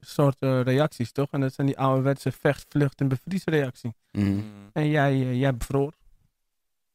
soorten 0.00 0.62
reacties, 0.62 1.12
toch? 1.12 1.28
En 1.30 1.40
dat 1.40 1.54
zijn 1.54 1.66
die 1.66 1.78
ouderwetse 1.78 2.32
vecht, 2.32 2.66
vlucht 2.68 3.00
en 3.00 3.08
bevriesreactie. 3.08 3.94
Mhm. 4.12 4.26
Mm. 4.26 4.42
En 4.72 4.88
jij, 4.88 5.12
eh, 5.12 5.38
jij 5.40 5.56
bevroor. 5.56 5.92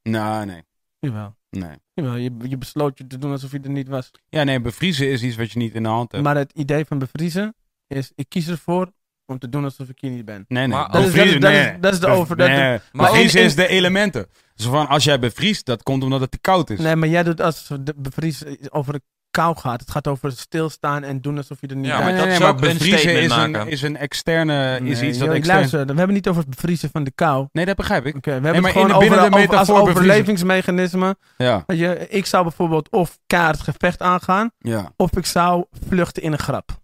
Nou, 0.04 0.46
nee. 0.46 0.64
Jawel. 1.00 1.36
Nee. 1.56 1.76
Jawel, 1.94 2.16
je, 2.16 2.32
je 2.42 2.58
besloot 2.58 2.98
je 2.98 3.08
te 3.08 3.18
doen 3.18 3.32
alsof 3.32 3.52
je 3.52 3.60
er 3.60 3.70
niet 3.70 3.88
was. 3.88 4.12
Ja, 4.30 4.44
nee, 4.44 4.62
bevriezen 4.62 5.10
is 5.12 5.24
iets 5.24 5.36
wat 5.36 5.52
je 5.52 5.60
niet 5.60 5.74
in 5.76 5.84
de 5.84 5.90
hand 5.90 6.12
hebt. 6.12 6.24
Maar 6.24 6.36
het 6.38 6.52
idee 6.54 6.86
van 6.86 7.00
bevriezen 7.00 7.56
is, 7.88 8.12
ik 8.16 8.26
kies 8.30 8.48
ervoor 8.48 8.92
om 9.26 9.40
te 9.40 9.50
doen 9.50 9.64
alsof 9.64 9.90
ik 9.90 9.98
hier 10.00 10.12
niet 10.12 10.26
ben. 10.26 10.46
nee, 10.48 10.68
nee. 10.68 10.78
Maar- 10.78 10.92
Dat 10.92 10.96
is- 10.96 11.02
dat 11.02 11.06
is- 11.06 11.12
Bevriezen, 11.14 11.42
dat 11.42 11.52
is- 11.52 11.58
nee. 11.66 11.80
dat 11.80 11.94
is 11.94 12.00
de 12.00 12.08
over- 12.08 12.38
dat- 12.38 12.48
nee. 12.48 12.80
Maar 12.92 13.12
bevriezen 13.12 13.40
in- 13.40 13.46
is 13.46 13.56
de 13.56 13.68
elementen. 13.68 14.28
Zo 14.56 14.72
van, 14.72 14.88
als 14.88 15.04
jij 15.04 15.20
bevriest, 15.20 15.66
dat 15.66 15.84
komt 15.84 16.04
omdat 16.04 16.20
het 16.22 16.32
te 16.32 16.40
koud 16.40 16.70
is. 16.70 16.80
Nee, 16.80 16.96
maar 16.96 17.10
jij 17.10 17.24
doet 17.24 17.42
als 17.42 17.68
de 17.82 17.94
bevries 17.98 18.44
over 18.70 19.00
kou 19.34 19.58
gaat. 19.58 19.80
Het 19.80 19.92
gaat 19.92 20.08
over 20.08 20.32
stilstaan 20.32 21.04
en 21.04 21.22
doen 21.22 21.38
alsof 21.38 21.58
je 21.62 21.68
er 21.68 21.76
niet 21.76 21.86
Ja, 21.86 21.92
bent. 21.98 22.10
maar 22.10 22.18
dat 22.18 22.28
nee, 22.28 22.40
maar 22.40 22.56
bevriezen 22.56 23.22
is 23.22 23.32
een, 23.32 23.68
is 23.68 23.82
een 23.82 23.98
externe, 23.98 24.80
is 24.84 25.00
Nee, 25.00 25.10
iets 25.10 25.18
dat 25.18 25.28
joh, 25.28 25.36
extern... 25.36 25.58
luister, 25.58 25.80
we 25.80 25.86
hebben 25.86 26.06
het 26.06 26.14
niet 26.16 26.28
over 26.28 26.42
het 26.42 26.50
bevriezen 26.50 26.90
van 26.92 27.04
de 27.04 27.12
kou. 27.12 27.48
Nee, 27.52 27.66
dat 27.66 27.76
begrijp 27.76 28.06
ik. 28.06 28.16
Oké, 28.16 28.28
we 28.28 28.32
hebben 28.32 28.52
maar 28.52 28.62
het 28.64 28.72
gewoon 28.72 28.88
in 28.88 28.94
de- 28.94 29.00
binnen 29.00 29.20
over, 29.20 29.32
de 29.32 29.44
over- 29.48 29.58
als 29.58 29.70
overlevingsmechanisme. 29.70 31.16
Ja, 31.38 31.64
je, 31.68 32.08
ik 32.10 32.26
zou 32.26 32.44
bijvoorbeeld 32.44 32.90
of 32.92 33.20
kaart 33.28 33.60
gevecht 33.60 34.02
aangaan, 34.02 34.52
ja. 34.60 34.92
of 34.96 35.18
ik 35.18 35.26
zou 35.26 35.66
vluchten 35.88 36.24
in 36.24 36.32
een 36.32 36.40
grap. 36.40 36.82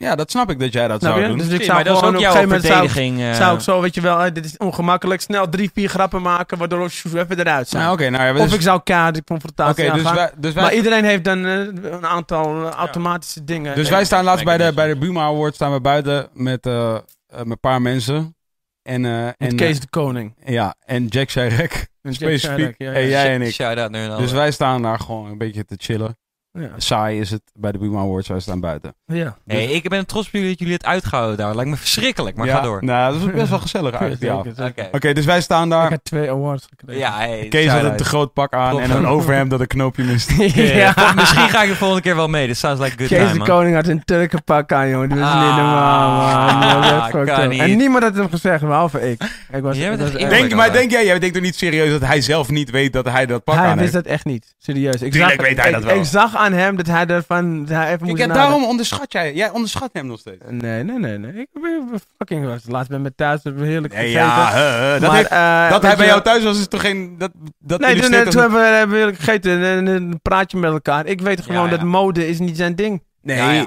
Ja, 0.00 0.14
dat 0.14 0.30
snap 0.30 0.50
ik 0.50 0.60
dat 0.60 0.72
jij 0.72 0.88
dat 0.88 1.00
Snap 1.00 1.12
zou 1.12 1.22
je? 1.22 1.28
doen. 1.28 1.38
Dus 1.38 1.48
ik 1.48 1.62
zou 1.62 1.74
maar 1.74 1.84
dat 1.84 1.96
is 1.96 2.02
ook 2.02 2.14
op 2.14 2.20
jouw 2.20 2.32
zou, 2.32 2.48
verdediging. 2.48 3.20
eh, 3.20 3.32
zou 3.34 3.54
ik 3.54 3.60
zo, 3.60 3.80
weet 3.80 3.94
je 3.94 4.00
wel, 4.00 4.22
eh, 4.22 4.32
dit 4.32 4.44
is 4.44 4.56
ongemakkelijk, 4.56 5.20
snel 5.20 5.48
drie, 5.48 5.70
vier 5.74 5.88
grappen 5.88 6.22
maken, 6.22 6.58
waardoor 6.58 6.78
we 7.02 7.18
even 7.20 7.38
eruit 7.38 7.68
zijn. 7.68 7.82
Nou, 7.82 7.94
oké, 7.94 8.08
nou 8.10 8.24
ja, 8.24 8.32
we- 8.32 8.38
of 8.38 8.44
dus- 8.44 8.54
ik 8.54 8.60
zou 8.62 8.80
de 9.12 9.24
confrontatie 9.24 9.84
Oké, 9.84 9.92
dus 10.02 10.12
wij, 10.12 10.30
dus 10.36 10.52
wij, 10.52 10.62
maar 10.62 10.74
iedereen 10.74 11.04
heeft 11.04 11.24
dan 11.24 11.44
eh, 11.46 11.52
een 11.92 12.06
aantal 12.06 12.66
eh, 12.66 12.70
automatische 12.70 13.44
dingen. 13.44 13.74
dus 13.74 13.86
Eh, 13.86 13.92
wij 13.92 14.04
staan 14.04 14.24
laatst 14.24 14.44
bij 14.44 14.56
de, 14.56 14.72
bij 14.74 14.88
de. 14.88 14.96
Buma 14.96 15.22
Awards 15.22 15.56
staan 15.56 15.72
we 15.72 15.80
buiten 15.80 16.28
met, 16.32 16.66
eh, 16.66 16.94
eh, 16.94 17.00
met 17.28 17.50
een 17.50 17.60
paar 17.60 17.82
mensen. 17.82 18.36
En, 18.82 19.04
eh, 19.04 19.24
met 19.24 19.34
en, 19.38 19.56
Kees 19.56 19.80
de 19.80 19.88
Koning. 19.90 20.34
eh, 20.44 20.52
ja, 20.52 20.74
en 20.84 21.06
Jack 21.06 21.28
Jack 22.02 22.14
specifiek. 22.14 22.56
Chirac, 22.56 22.74
ja, 22.78 22.90
ja. 22.90 22.96
En 22.96 23.08
jij 23.08 23.34
en 23.34 23.42
ik. 23.42 24.18
Dus 24.18 24.32
wij 24.32 24.50
staan 24.50 24.82
daar 24.82 24.98
gewoon 25.00 25.30
een 25.30 25.38
beetje 25.38 25.64
te 25.64 25.74
chillen. 25.78 26.18
Ja. 26.52 26.68
Saai 26.76 27.20
is 27.20 27.30
het 27.30 27.42
bij 27.54 27.72
de 27.72 27.78
Buma 27.78 28.00
Awards, 28.00 28.28
wij 28.28 28.40
staan 28.40 28.60
buiten. 28.60 28.94
ja. 29.06 29.36
Hey, 29.46 29.64
ik 29.64 29.88
ben 29.88 30.06
trots 30.06 30.26
op 30.26 30.32
jullie 30.32 30.48
dat 30.48 30.58
jullie 30.58 30.74
het 30.74 30.84
uitgehouden 30.84 31.36
daar. 31.36 31.54
Lijkt 31.54 31.70
me 31.70 31.76
verschrikkelijk, 31.76 32.36
maar 32.36 32.46
ja, 32.46 32.56
ga 32.56 32.62
door. 32.62 32.84
Nou, 32.84 33.12
dat 33.18 33.28
is 33.28 33.34
best 33.34 33.48
wel 33.50 33.58
gezellig 33.58 33.90
Zeker, 33.98 34.06
eigenlijk, 34.06 34.46
ja. 34.56 34.64
zeker. 34.64 34.84
Oké. 34.84 34.96
Oké, 34.96 35.12
dus 35.12 35.24
wij 35.24 35.40
staan 35.40 35.64
Ik 35.64 35.70
daar. 35.70 35.90
heb 35.90 36.00
twee 36.02 36.30
awards 36.30 36.66
gekregen. 36.68 37.00
Ja, 37.02 37.16
hey, 37.16 37.46
Kees 37.48 37.66
had 37.70 37.82
een 37.82 37.96
te 37.96 38.04
groot 38.04 38.32
pak 38.32 38.52
aan 38.52 38.70
Klopt. 38.70 38.84
en 38.84 38.90
een 38.90 39.06
overhemd 39.06 39.50
dat 39.50 39.60
een 39.60 39.66
knoopje 39.66 40.04
mist. 40.04 40.30
ja. 40.54 41.12
Misschien 41.16 41.48
ga 41.48 41.62
ik 41.62 41.68
de 41.68 41.76
volgende 41.76 42.02
keer 42.02 42.16
wel 42.16 42.28
mee. 42.28 42.46
Dit 42.46 42.56
sounds 42.56 42.80
like 42.80 42.92
a 42.94 42.96
good 42.96 43.08
Kees 43.08 43.18
time, 43.18 43.32
de 43.32 43.38
man. 43.38 43.46
Koning 43.46 43.74
had 43.74 43.86
een 43.86 44.04
Turkenpak 44.04 44.72
aan, 44.72 44.88
jongen. 44.88 45.08
Die 45.08 45.18
was 45.18 45.28
Ah, 45.28 45.46
niet 45.46 45.56
normaal, 45.56 46.10
man. 47.36 47.48
Niet. 47.48 47.60
En 47.60 47.76
niemand 47.76 48.02
had 48.04 48.14
hem 48.14 48.28
gezegd, 48.30 48.60
behalve 48.60 49.10
ik. 49.10 49.22
ik 49.52 49.62
was, 49.62 49.76
ik. 49.76 50.28
Denk, 50.28 50.54
maar 50.54 50.72
denk 50.72 50.90
jij, 50.90 51.04
jij 51.04 51.18
denkt 51.18 51.34
toch 51.34 51.44
niet 51.44 51.56
serieus 51.56 51.90
dat 51.90 52.08
hij 52.08 52.20
zelf 52.20 52.48
niet 52.50 52.70
weet 52.70 52.92
dat 52.92 53.08
hij 53.08 53.26
dat 53.26 53.44
pak 53.44 53.54
hij 53.54 53.64
aan 53.66 53.78
wist 53.78 53.92
heeft? 53.92 54.04
dat 54.04 54.12
echt 54.12 54.24
niet. 54.24 54.54
Serieus. 54.58 55.02
Ik 55.02 55.12
Tuurlijk 55.12 55.40
weet 55.40 55.56
hij 55.56 55.66
ik, 55.68 55.74
dat 55.74 55.84
wel. 55.84 55.96
Ik 55.96 56.04
zag 56.04 56.36
aan 56.40 56.52
hem 56.52 56.76
dat 56.76 56.86
hij 56.86 57.06
ervan... 57.06 57.60
Dat 57.64 57.68
hij 57.76 57.92
even 57.92 58.06
moest 58.06 58.18
ja, 58.18 58.26
daarom 58.26 58.64
onderschat 58.64 59.12
jij. 59.12 59.34
Jij 59.34 59.50
onderschat 59.50 59.90
hem 59.92 60.06
nog 60.06 60.18
steeds. 60.18 60.44
Nee, 60.48 60.82
nee, 60.84 60.98
nee. 60.98 61.18
nee. 61.18 61.32
Ik 61.32 61.48
ben 61.52 62.00
fucking... 62.18 62.46
was 62.46 62.62
Laatst 62.66 62.90
ben 62.90 63.04
ik 63.06 63.12
thuis, 63.16 63.40
heerlijk 63.44 63.94
Nee, 63.94 64.10
ja, 64.10 64.50
dat, 64.98 65.08
Maar, 65.08 65.16
heeft- 65.16 65.30
eh, 65.30 65.70
dat 65.70 65.82
hij 65.82 65.96
bij 65.96 66.06
jou 66.06 66.22
thuis 66.22 66.42
was 66.44 66.58
is 66.58 66.68
toch 66.68 66.80
geen... 66.80 67.14
Dat, 67.18 67.30
dat 67.58 67.80
Nee, 67.80 67.88
toen, 67.88 67.96
illustreert 67.98 68.22
toen 68.22 68.32
toch- 68.32 68.42
hebben 68.42 68.60
we, 68.60 68.66
hebben 68.66 68.90
we 68.90 68.96
heerlijk 68.96 69.18
gegeten 69.18 69.62
en 69.64 69.86
een 69.86 70.18
praatje 70.22 70.58
met 70.58 70.72
elkaar. 70.72 71.06
Ik 71.06 71.20
weet 71.20 71.40
gewoon 71.40 71.64
Ja, 71.64 71.70
ja. 71.70 71.76
dat 71.76 71.82
mode 71.86 72.28
is 72.28 72.38
niet 72.38 72.56
zijn 72.56 72.74
ding. 72.74 73.02
Nee. 73.22 73.36
Ja, 73.36 73.50
ja. 73.52 73.66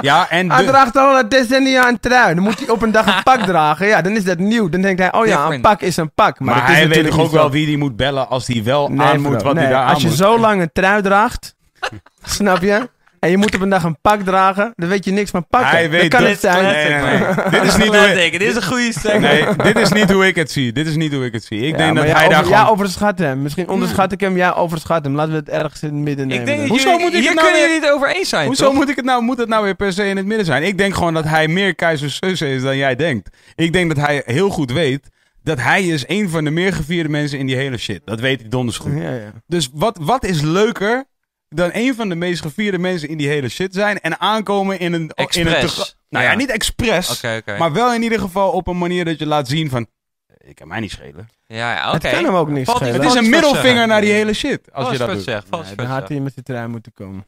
Ja, 0.00 0.30
en 0.30 0.50
Hij 0.50 0.60
de- 0.64 0.70
draagt 0.70 0.96
al 0.96 1.18
een 1.18 1.28
decennia 1.28 1.88
een 1.88 2.00
trui. 2.00 2.34
Dan 2.34 2.42
moet 2.44 2.58
hij 2.58 2.68
op 2.68 2.82
een 2.82 2.90
dag 2.90 3.06
een 3.16 3.22
pak 3.22 3.40
dragen. 3.52 3.86
Ja, 3.86 4.00
dan 4.02 4.12
is 4.12 4.24
dat 4.24 4.38
nieuw. 4.38 4.68
Dan 4.68 4.80
denkt 4.80 5.00
hij, 5.00 5.12
oh 5.12 5.26
ja, 5.26 5.50
een 5.50 5.60
pak 5.60 5.80
is 5.80 5.96
een 5.96 6.12
pak. 6.14 6.40
Maar, 6.40 6.66
hij 6.66 6.74
weet 6.74 6.88
natuurlijk 6.88 7.14
toch 7.14 7.24
ook 7.24 7.30
wel 7.30 7.50
wie 7.50 7.66
die 7.66 7.78
moet 7.78 7.96
bellen 7.96 8.28
als 8.28 8.46
hij 8.46 8.64
wel 8.64 8.88
Nee, 8.88 9.06
aan 9.06 9.20
moet 9.20 9.42
wat 9.42 9.56
hij 9.56 9.68
daar 9.68 9.82
aan 9.82 9.92
Als 9.94 10.02
je 10.02 10.08
moet. 10.08 10.16
zo 10.16 10.38
lang 10.38 10.60
een 10.62 10.70
trui 10.72 11.02
draagt, 11.02 11.54
snap 12.24 12.62
je? 12.62 12.88
En 13.20 13.30
je 13.30 13.36
moet 13.36 13.54
op 13.54 13.60
een 13.60 13.68
dag 13.68 13.82
een 13.84 14.00
pak 14.00 14.20
dragen, 14.20 14.72
dan 14.76 14.88
weet 14.88 15.04
je 15.04 15.10
niks 15.10 15.30
van 15.30 15.46
pakken. 15.46 15.70
Hij 15.70 15.90
weet 15.90 16.08
kan 16.08 16.20
dit- 16.20 16.30
het 16.30 16.40
zijn. 16.40 16.64
Nee, 16.64 16.88
nee, 17.02 17.18
nee. 17.18 17.34
dit 17.60 17.62
is 17.62 17.76
niet 17.76 17.86
hoe 17.96 18.24
ik... 18.24 18.32
Dit 18.32 18.42
is 18.42 18.56
een 18.56 18.64
goede 18.64 18.92
stem. 18.92 19.20
Nee, 19.20 19.44
dit 19.72 19.76
is 19.78 19.92
niet 19.92 20.10
hoe 20.12 20.26
ik 20.26 20.34
het 20.34 20.50
zie. 20.50 20.72
Dit 20.72 20.86
is 20.86 20.96
niet 20.96 21.12
hoe 21.12 21.24
ik 21.24 21.32
het 21.32 21.44
zie. 21.44 21.60
Ik 21.60 21.70
Ja, 21.70 21.76
denk 21.76 21.96
dat 21.96 22.04
hij 22.04 22.12
daar 22.14 22.24
over- 22.38 22.48
jij 22.50 22.58
gewoon... 22.58 22.72
overschat 22.72 23.18
hem. 23.18 23.42
Misschien 23.42 23.68
onderschat 23.68 24.12
ik 24.12 24.20
hem, 24.20 24.36
jij 24.36 24.54
overschat 24.54 25.04
hem. 25.04 25.14
Laten 25.14 25.32
we 25.32 25.38
het 25.38 25.48
ergens 25.48 25.82
in 25.82 25.88
het 25.94 25.98
midden 26.04 26.26
nemen. 26.26 26.40
Ik 26.48 26.56
denk 26.56 26.68
Hoezo 26.68 26.84
jullie, 26.90 27.04
moet 27.04 27.12
ik 27.14 27.18
hier 27.20 27.26
het 27.30 27.34
nou 27.34 27.46
kunnen 27.46 27.62
weer- 27.66 27.74
jullie 27.74 27.88
het 27.88 27.96
over 27.96 28.16
eens 28.16 28.28
zijn, 28.28 28.46
Hoezo 28.46 28.64
toch? 28.64 28.74
moet 28.74 28.88
ik 28.88 28.96
het 28.96 29.04
nou, 29.04 29.22
moet 29.22 29.38
het 29.38 29.48
nou 29.48 29.64
weer 29.64 29.74
per 29.74 29.92
se 29.92 30.08
in 30.08 30.16
het 30.16 30.26
midden 30.26 30.46
zijn? 30.46 30.62
Ik 30.62 30.78
denk 30.78 30.94
gewoon 30.94 31.14
dat 31.14 31.24
hij 31.24 31.48
meer 31.48 31.74
keizers 31.74 32.18
zussen 32.20 32.48
is 32.48 32.62
dan 32.62 32.76
jij 32.76 32.96
denkt. 32.96 33.28
Ik 33.54 33.72
denk 33.72 33.94
dat 33.94 34.06
hij 34.06 34.22
heel 34.24 34.48
goed 34.50 34.72
weet 34.72 35.08
dat 35.42 35.60
hij 35.60 35.86
is 35.86 36.04
een 36.06 36.28
van 36.28 36.44
de 36.44 36.50
meer 36.50 36.72
gevierde 36.72 37.08
mensen 37.08 37.38
in 37.38 37.46
die 37.46 37.56
hele 37.56 37.76
shit. 37.76 38.00
Dat 38.04 38.20
weet 38.20 38.40
hij 38.40 38.48
donders 38.48 38.78
goed. 38.78 38.92
Ja, 38.94 39.10
ja. 39.10 39.32
Dus 39.46 39.68
wat, 39.74 39.98
wat 40.02 40.24
is 40.24 40.40
leuker 40.40 41.04
dan 41.48 41.70
een 41.72 41.94
van 41.94 42.08
de 42.08 42.14
meest 42.14 42.40
gevierde 42.42 42.78
mensen 42.78 43.08
in 43.08 43.16
die 43.16 43.28
hele 43.28 43.48
shit 43.48 43.74
zijn 43.74 44.00
en 44.00 44.20
aankomen 44.20 44.78
in 44.78 44.92
een... 44.92 45.00
In 45.02 45.06
een 45.08 45.14
Express. 45.54 45.74
te- 45.76 45.94
nou 46.08 46.24
ja, 46.24 46.30
Ja. 46.30 46.36
niet 46.36 46.50
expres, 46.50 47.22
maar 47.58 47.72
wel 47.72 47.94
in 47.94 48.02
ieder 48.02 48.20
geval 48.20 48.50
op 48.50 48.66
een 48.66 48.78
manier 48.78 49.04
dat 49.04 49.18
je 49.18 49.26
laat 49.26 49.48
zien 49.48 49.70
van... 49.70 49.86
Ik 50.38 50.54
kan 50.54 50.68
mij 50.68 50.80
niet 50.80 50.90
schelen. 50.90 51.28
Ja, 51.46 51.72
ja, 51.74 51.92
Het 51.92 52.04
oké. 52.04 52.14
kan 52.14 52.24
hem 52.24 52.34
ook 52.34 52.48
niet 52.48 52.64
Valt- 52.64 52.76
schelen. 52.78 52.94
Het 52.94 53.04
is 53.04 53.14
een 53.14 53.28
middelvinger 53.30 53.86
naar 53.86 54.00
die 54.00 54.12
hele 54.12 54.32
shit, 54.32 54.72
als 54.72 54.90
je 54.90 54.98
dat 54.98 55.10
doet. 55.10 55.26
Nee, 55.26 55.74
dan 55.76 55.86
had 55.86 56.08
hij 56.08 56.20
met 56.20 56.34
de 56.34 56.42
trui 56.42 56.68
moeten 56.68 56.92
komen. 56.92 57.26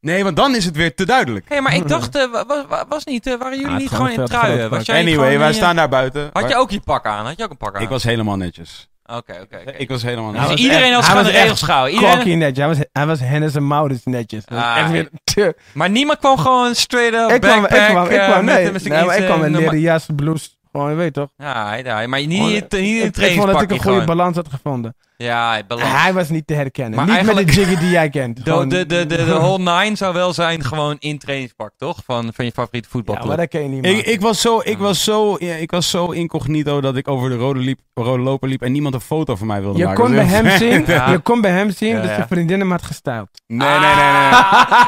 Nee, 0.00 0.24
want 0.24 0.36
dan 0.36 0.54
is 0.54 0.64
het 0.64 0.76
weer 0.76 0.94
te 0.94 1.06
duidelijk. 1.06 1.48
Hé, 1.48 1.60
maar 1.60 1.74
ik 1.74 1.88
dacht, 1.88 2.14
eh, 2.16 2.30
wa- 2.30 2.66
wa- 2.68 2.86
was 2.88 3.04
niet, 3.04 3.26
eh, 3.26 3.34
waren 3.38 3.50
jullie 3.58 3.66
Ah, 3.66 3.72
het 3.72 3.80
niet 3.82 3.90
gewoon 3.90 4.10
in 4.10 4.24
truien? 4.24 4.70
Was 4.70 4.86
jij 4.86 5.00
Anyway, 5.00 5.38
wij 5.38 5.48
in 5.48 5.54
staan 5.54 5.76
daar 5.76 5.88
buiten. 5.88 6.30
Had 6.32 6.48
je 6.48 6.56
ook 6.56 6.70
je 6.70 6.80
pak 6.80 7.06
aan? 7.06 7.26
Had 7.26 7.36
je 7.38 7.44
ook 7.44 7.50
een 7.50 7.56
pak 7.56 7.76
aan? 7.76 7.82
Ik 7.82 7.88
was 7.88 8.02
helemaal 8.02 8.36
netjes. 8.36 8.88
Oké, 9.06 9.32
oké, 9.42 9.58
oké. 9.60 9.70
Ik 9.76 9.88
was 9.88 10.02
helemaal 10.02 10.30
Dus 10.30 10.40
was 10.40 10.48
netjes. 10.48 10.66
iedereen 10.66 10.92
echt- 10.92 10.94
had 10.94 11.04
zich 11.04 11.14
aan 11.16 11.24
de 11.24 11.30
regels 11.30 11.62
gehouden. 11.62 11.94
Iedereen, 11.94 12.38
netjes. 12.38 12.58
Hij 12.58 12.66
was, 12.68 12.78
hij 12.92 13.06
was 13.06 13.20
Hennis 13.20 13.54
en 13.54 13.66
Maurits 13.66 14.04
netjes. 14.04 14.42
Ah, 14.46 14.76
echt 14.78 14.90
weer 14.90 15.08
maar 15.74 15.90
niemand 15.90 16.18
kwam 16.18 16.38
gewoon 16.38 16.74
straight 16.74 17.14
up 17.14 17.30
Ik 17.34 17.40
kwam, 17.40 17.64
ik 17.64 17.70
backpack, 17.70 17.90
kwam, 17.90 18.04
ik 18.04 18.10
eh, 18.10 18.24
kwam, 18.28 18.44
met- 18.44 18.54
nee. 18.54 18.72
met 18.72 18.88
nee, 18.88 19.04
maar 19.04 19.16
ik 19.18 19.24
kwam 19.24 19.44
eh, 19.44 19.50
met 19.50 19.60
leren 19.60 19.80
jas, 19.80 20.06
blouse. 20.16 20.48
Gewoon, 20.72 20.90
je 20.90 20.96
weet 20.96 21.12
toch? 21.14 21.28
Ja, 21.36 21.74
ja, 21.74 22.06
maar 22.06 22.26
niet, 22.26 22.28
niet, 22.28 22.74
in 22.74 22.80
ik, 22.80 22.82
een 22.82 22.82
ik 22.82 22.82
vond 22.82 22.86
dat 23.02 23.02
ik 23.02 23.10
een 23.10 23.12
trainingspakje 23.12 23.78
goede 23.78 24.00
gewoon. 24.00 24.06
balans 24.06 24.36
had 24.36 24.48
gevonden. 24.48 24.94
Ja, 25.18 25.62
balans. 25.68 25.88
Hij 26.02 26.12
was 26.12 26.28
niet 26.28 26.46
te 26.46 26.54
herkennen. 26.54 27.06
Maar 27.06 27.16
niet 27.24 27.34
met 27.34 27.46
de 27.46 27.52
jiggy 27.52 27.76
die 27.76 27.90
jij 27.90 28.08
kent. 28.08 28.36
De, 28.44 28.50
Gewoon- 28.50 28.68
de, 28.68 28.86
de, 28.86 29.06
de, 29.06 29.16
de 29.24 29.34
whole 29.38 29.58
nine 29.82 29.96
zou 29.96 30.14
wel 30.14 30.32
zijn 30.32 30.64
gewoon 30.64 30.96
in 30.98 31.18
trainingspak, 31.18 31.70
toch? 31.76 31.98
Van, 32.04 32.30
van 32.34 32.44
je 32.44 32.50
favoriete 32.50 32.88
Ja, 32.88 32.94
voetbalclub. 32.94 33.28
maar 33.28 33.36
dat 33.36 33.48
ken 33.48 33.62
je 33.62 33.68
niet 33.68 33.86
Ik, 33.86 34.06
ik, 34.06 34.20
was 34.20 34.40
zo, 34.40 34.60
ik, 34.64 34.78
was 34.78 35.04
zo, 35.04 35.36
ja, 35.38 35.54
ik 35.54 35.70
was 35.70 35.90
zo 35.90 36.10
incognito 36.10 36.80
dat 36.80 36.96
ik 36.96 37.08
over 37.08 37.28
de 37.30 37.36
rode, 37.36 37.60
liep, 37.60 37.80
rode 37.94 38.22
loper 38.22 38.48
liep 38.48 38.62
en 38.62 38.72
niemand 38.72 38.94
een 38.94 39.00
foto 39.00 39.36
van 39.36 39.46
mij 39.46 39.60
wilde 39.60 39.78
Je 39.78 39.84
maken. 39.84 40.04
kon, 40.04 40.14
bij 40.14 40.24
hem 40.24 40.58
zien, 40.58 40.84
Ja. 40.94 41.10
je 41.10 41.18
kon 41.18 41.40
bij 41.40 41.50
hem 41.50 41.70
zien 41.70 41.88
Ja, 41.94 42.00
dat 42.00 42.08
ja. 42.08 42.14
zijn 42.14 42.26
vriendin 42.28 42.60
hem 42.60 42.70
had 42.70 42.82
gestyled. 42.82 43.28
Nee, 43.46 43.68
nee, 43.68 43.78
nee, 43.78 43.94
nee. 43.94 43.94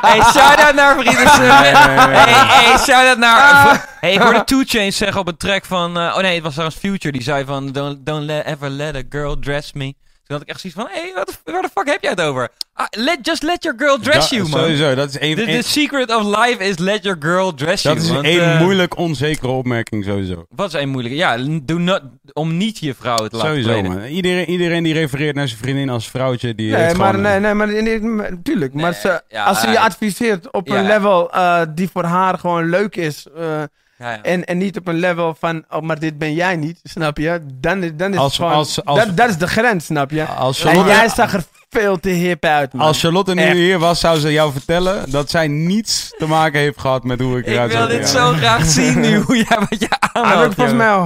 hey, 0.01 0.21
shout-out 0.23 0.75
naar 0.75 0.97
vrienden. 0.99 1.39
nee, 1.41 1.49
nee. 1.51 1.73
Hey, 1.75 2.65
hey, 2.65 2.79
shout-out 2.79 3.19
naar... 3.19 3.89
Hey, 4.01 4.13
ik 4.13 4.21
hoorde 4.21 4.45
Two 4.45 4.63
Chainz 4.67 4.97
zeggen 4.99 5.21
op 5.21 5.29
een 5.29 5.37
track 5.37 5.65
van... 5.65 5.99
eh, 5.99 6.03
oh 6.17 6.23
nee, 6.23 6.35
het 6.35 6.43
was 6.43 6.53
trouwens 6.53 6.79
Future. 6.81 7.13
Die 7.13 7.23
zei 7.23 7.45
van... 7.45 7.73
Don't, 7.73 8.07
don't 8.07 8.25
let, 8.25 8.45
ever 8.47 8.69
let 8.71 8.97
a 8.97 9.03
girl 9.09 9.39
dress 9.39 9.73
me. 9.73 9.95
Toen 10.29 10.37
had 10.37 10.47
ik 10.47 10.53
echt 10.53 10.61
zoiets 10.61 10.81
van... 10.81 10.89
Hey, 10.91 11.11
what 11.15 11.27
the- 11.45 11.53
waar 11.53 11.63
de 11.63 11.69
fuck 11.75 11.87
heb 11.87 12.03
jij 12.03 12.11
het 12.11 12.21
over? 12.21 12.49
Ah, 12.73 12.87
let, 12.91 13.19
just 13.23 13.43
let 13.43 13.63
your 13.63 13.79
girl 13.79 13.99
dress 13.99 14.29
Da- 14.31 14.37
you, 14.37 14.49
man. 14.49 14.61
Sowieso, 14.61 14.95
dat 14.95 15.09
is 15.09 15.17
een, 15.21 15.35
The, 15.37 15.45
the 15.45 15.63
secret 15.63 16.15
of 16.17 16.23
life 16.37 16.65
is 16.65 16.79
let 16.79 17.03
your 17.03 17.19
girl 17.21 17.55
dress 17.55 17.83
dat 17.83 17.93
you. 17.93 18.05
is 18.05 18.11
want, 18.13 18.27
een 18.27 18.41
eh, 18.41 18.61
moeilijk 18.61 18.97
onzekere 18.97 19.53
opmerking 19.53 20.05
sowieso. 20.05 20.47
Wat 20.49 20.75
is 20.75 20.81
een 20.81 20.89
moeilijke? 20.89 21.17
Ja, 21.19 21.37
do 21.63 21.79
not, 21.79 22.03
om 22.33 22.57
niet 22.57 22.79
je 22.79 22.95
vrouw 22.95 23.17
te 23.17 23.37
laten 23.37 23.49
Sowieso, 23.65 23.83
man. 23.83 24.03
Iedereen, 24.05 24.51
iedereen 24.51 24.83
die 24.83 24.93
refereert 24.95 25.35
naar 25.35 25.49
zijn 25.49 25.61
vriendin 25.61 25.89
als 25.91 26.09
vrouwtje, 26.11 26.55
die 26.55 26.71
Nee, 26.73 26.95
maar, 26.95 27.07
gewoon... 27.09 27.21
nee, 27.21 27.41
nee, 27.41 27.55
maar, 27.55 27.83
nee, 27.83 28.01
maar 28.01 28.31
tuurlijk. 28.43 28.75
maar 28.75 28.91
Nee, 28.91 29.01
ze, 29.01 29.23
ja, 29.29 29.45
als 29.45 29.61
ze 29.61 29.69
je 29.69 29.79
adviseert 29.81 30.53
op 30.53 30.67
Ja, 30.69 30.79
een 30.79 30.87
level 30.87 31.33
eh, 31.33 31.63
die 31.75 31.89
voor 31.93 32.05
haar 32.05 32.39
gewoon 32.39 32.69
leuk 32.69 32.97
is. 32.97 33.27
eh, 33.37 33.63
Ja, 33.99 34.11
ja. 34.11 34.23
en, 34.23 34.45
en 34.45 34.59
niet 34.59 34.77
op 34.79 34.87
een 34.89 34.99
level 34.99 35.37
van, 35.39 35.65
oh, 35.71 35.81
maar 35.83 35.99
dit 35.99 36.19
ben 36.19 36.35
jij 36.35 36.57
niet, 36.57 36.81
snap 36.83 37.17
je? 37.19 37.41
Dan, 37.55 37.83
is- 37.83 37.91
dan 37.97 38.13
is 38.13 38.19
Als- 38.19 38.27
het 38.33 38.37
gewoon, 38.43 38.53
als- 38.59 38.85
als- 38.85 38.99
dat, 39.05 39.17
dat 39.17 39.29
is 39.29 39.37
de 39.39 39.47
grens, 39.47 39.85
snap 39.85 40.11
je? 40.11 40.25
Als 40.25 40.61
En 40.61 40.67
Charlotte, 40.67 40.91
jij 40.93 41.09
zag 41.09 41.33
er 41.33 41.43
veel 41.71 42.01
te 42.01 42.09
hip 42.09 42.45
uit, 42.45 42.73
man. 42.73 42.87
als 42.87 43.01
Charlotte 43.01 43.35
nu 43.35 43.43
Echt. 43.43 43.53
hier 43.55 43.79
was, 43.79 44.01
zou 44.01 44.19
ze 44.19 44.33
jou 44.33 44.53
vertellen 44.53 45.11
dat 45.11 45.31
zij 45.31 45.49
niets 45.49 46.15
te 46.19 46.27
maken 46.27 46.61
heeft 46.61 46.81
gehad 46.81 47.05
met 47.05 47.21
hoe 47.21 47.39
ik 47.39 47.47
Ik 47.47 47.53
eruit 47.53 47.71
wil 47.73 47.81
zag. 47.81 47.89
dit 47.91 47.99
Ja. 47.99 48.07
zo 48.07 48.33
graag 48.33 48.65
zien 48.79 49.01
nu, 49.01 49.17
hoe 49.21 49.37
jij 49.37 49.59
wat 49.71 49.81
je 49.81 49.89
aan 50.13 50.27
Hij 50.27 50.37
had, 50.37 50.55
volgens 50.55 50.77
mij 50.77 50.89
een 50.89 50.99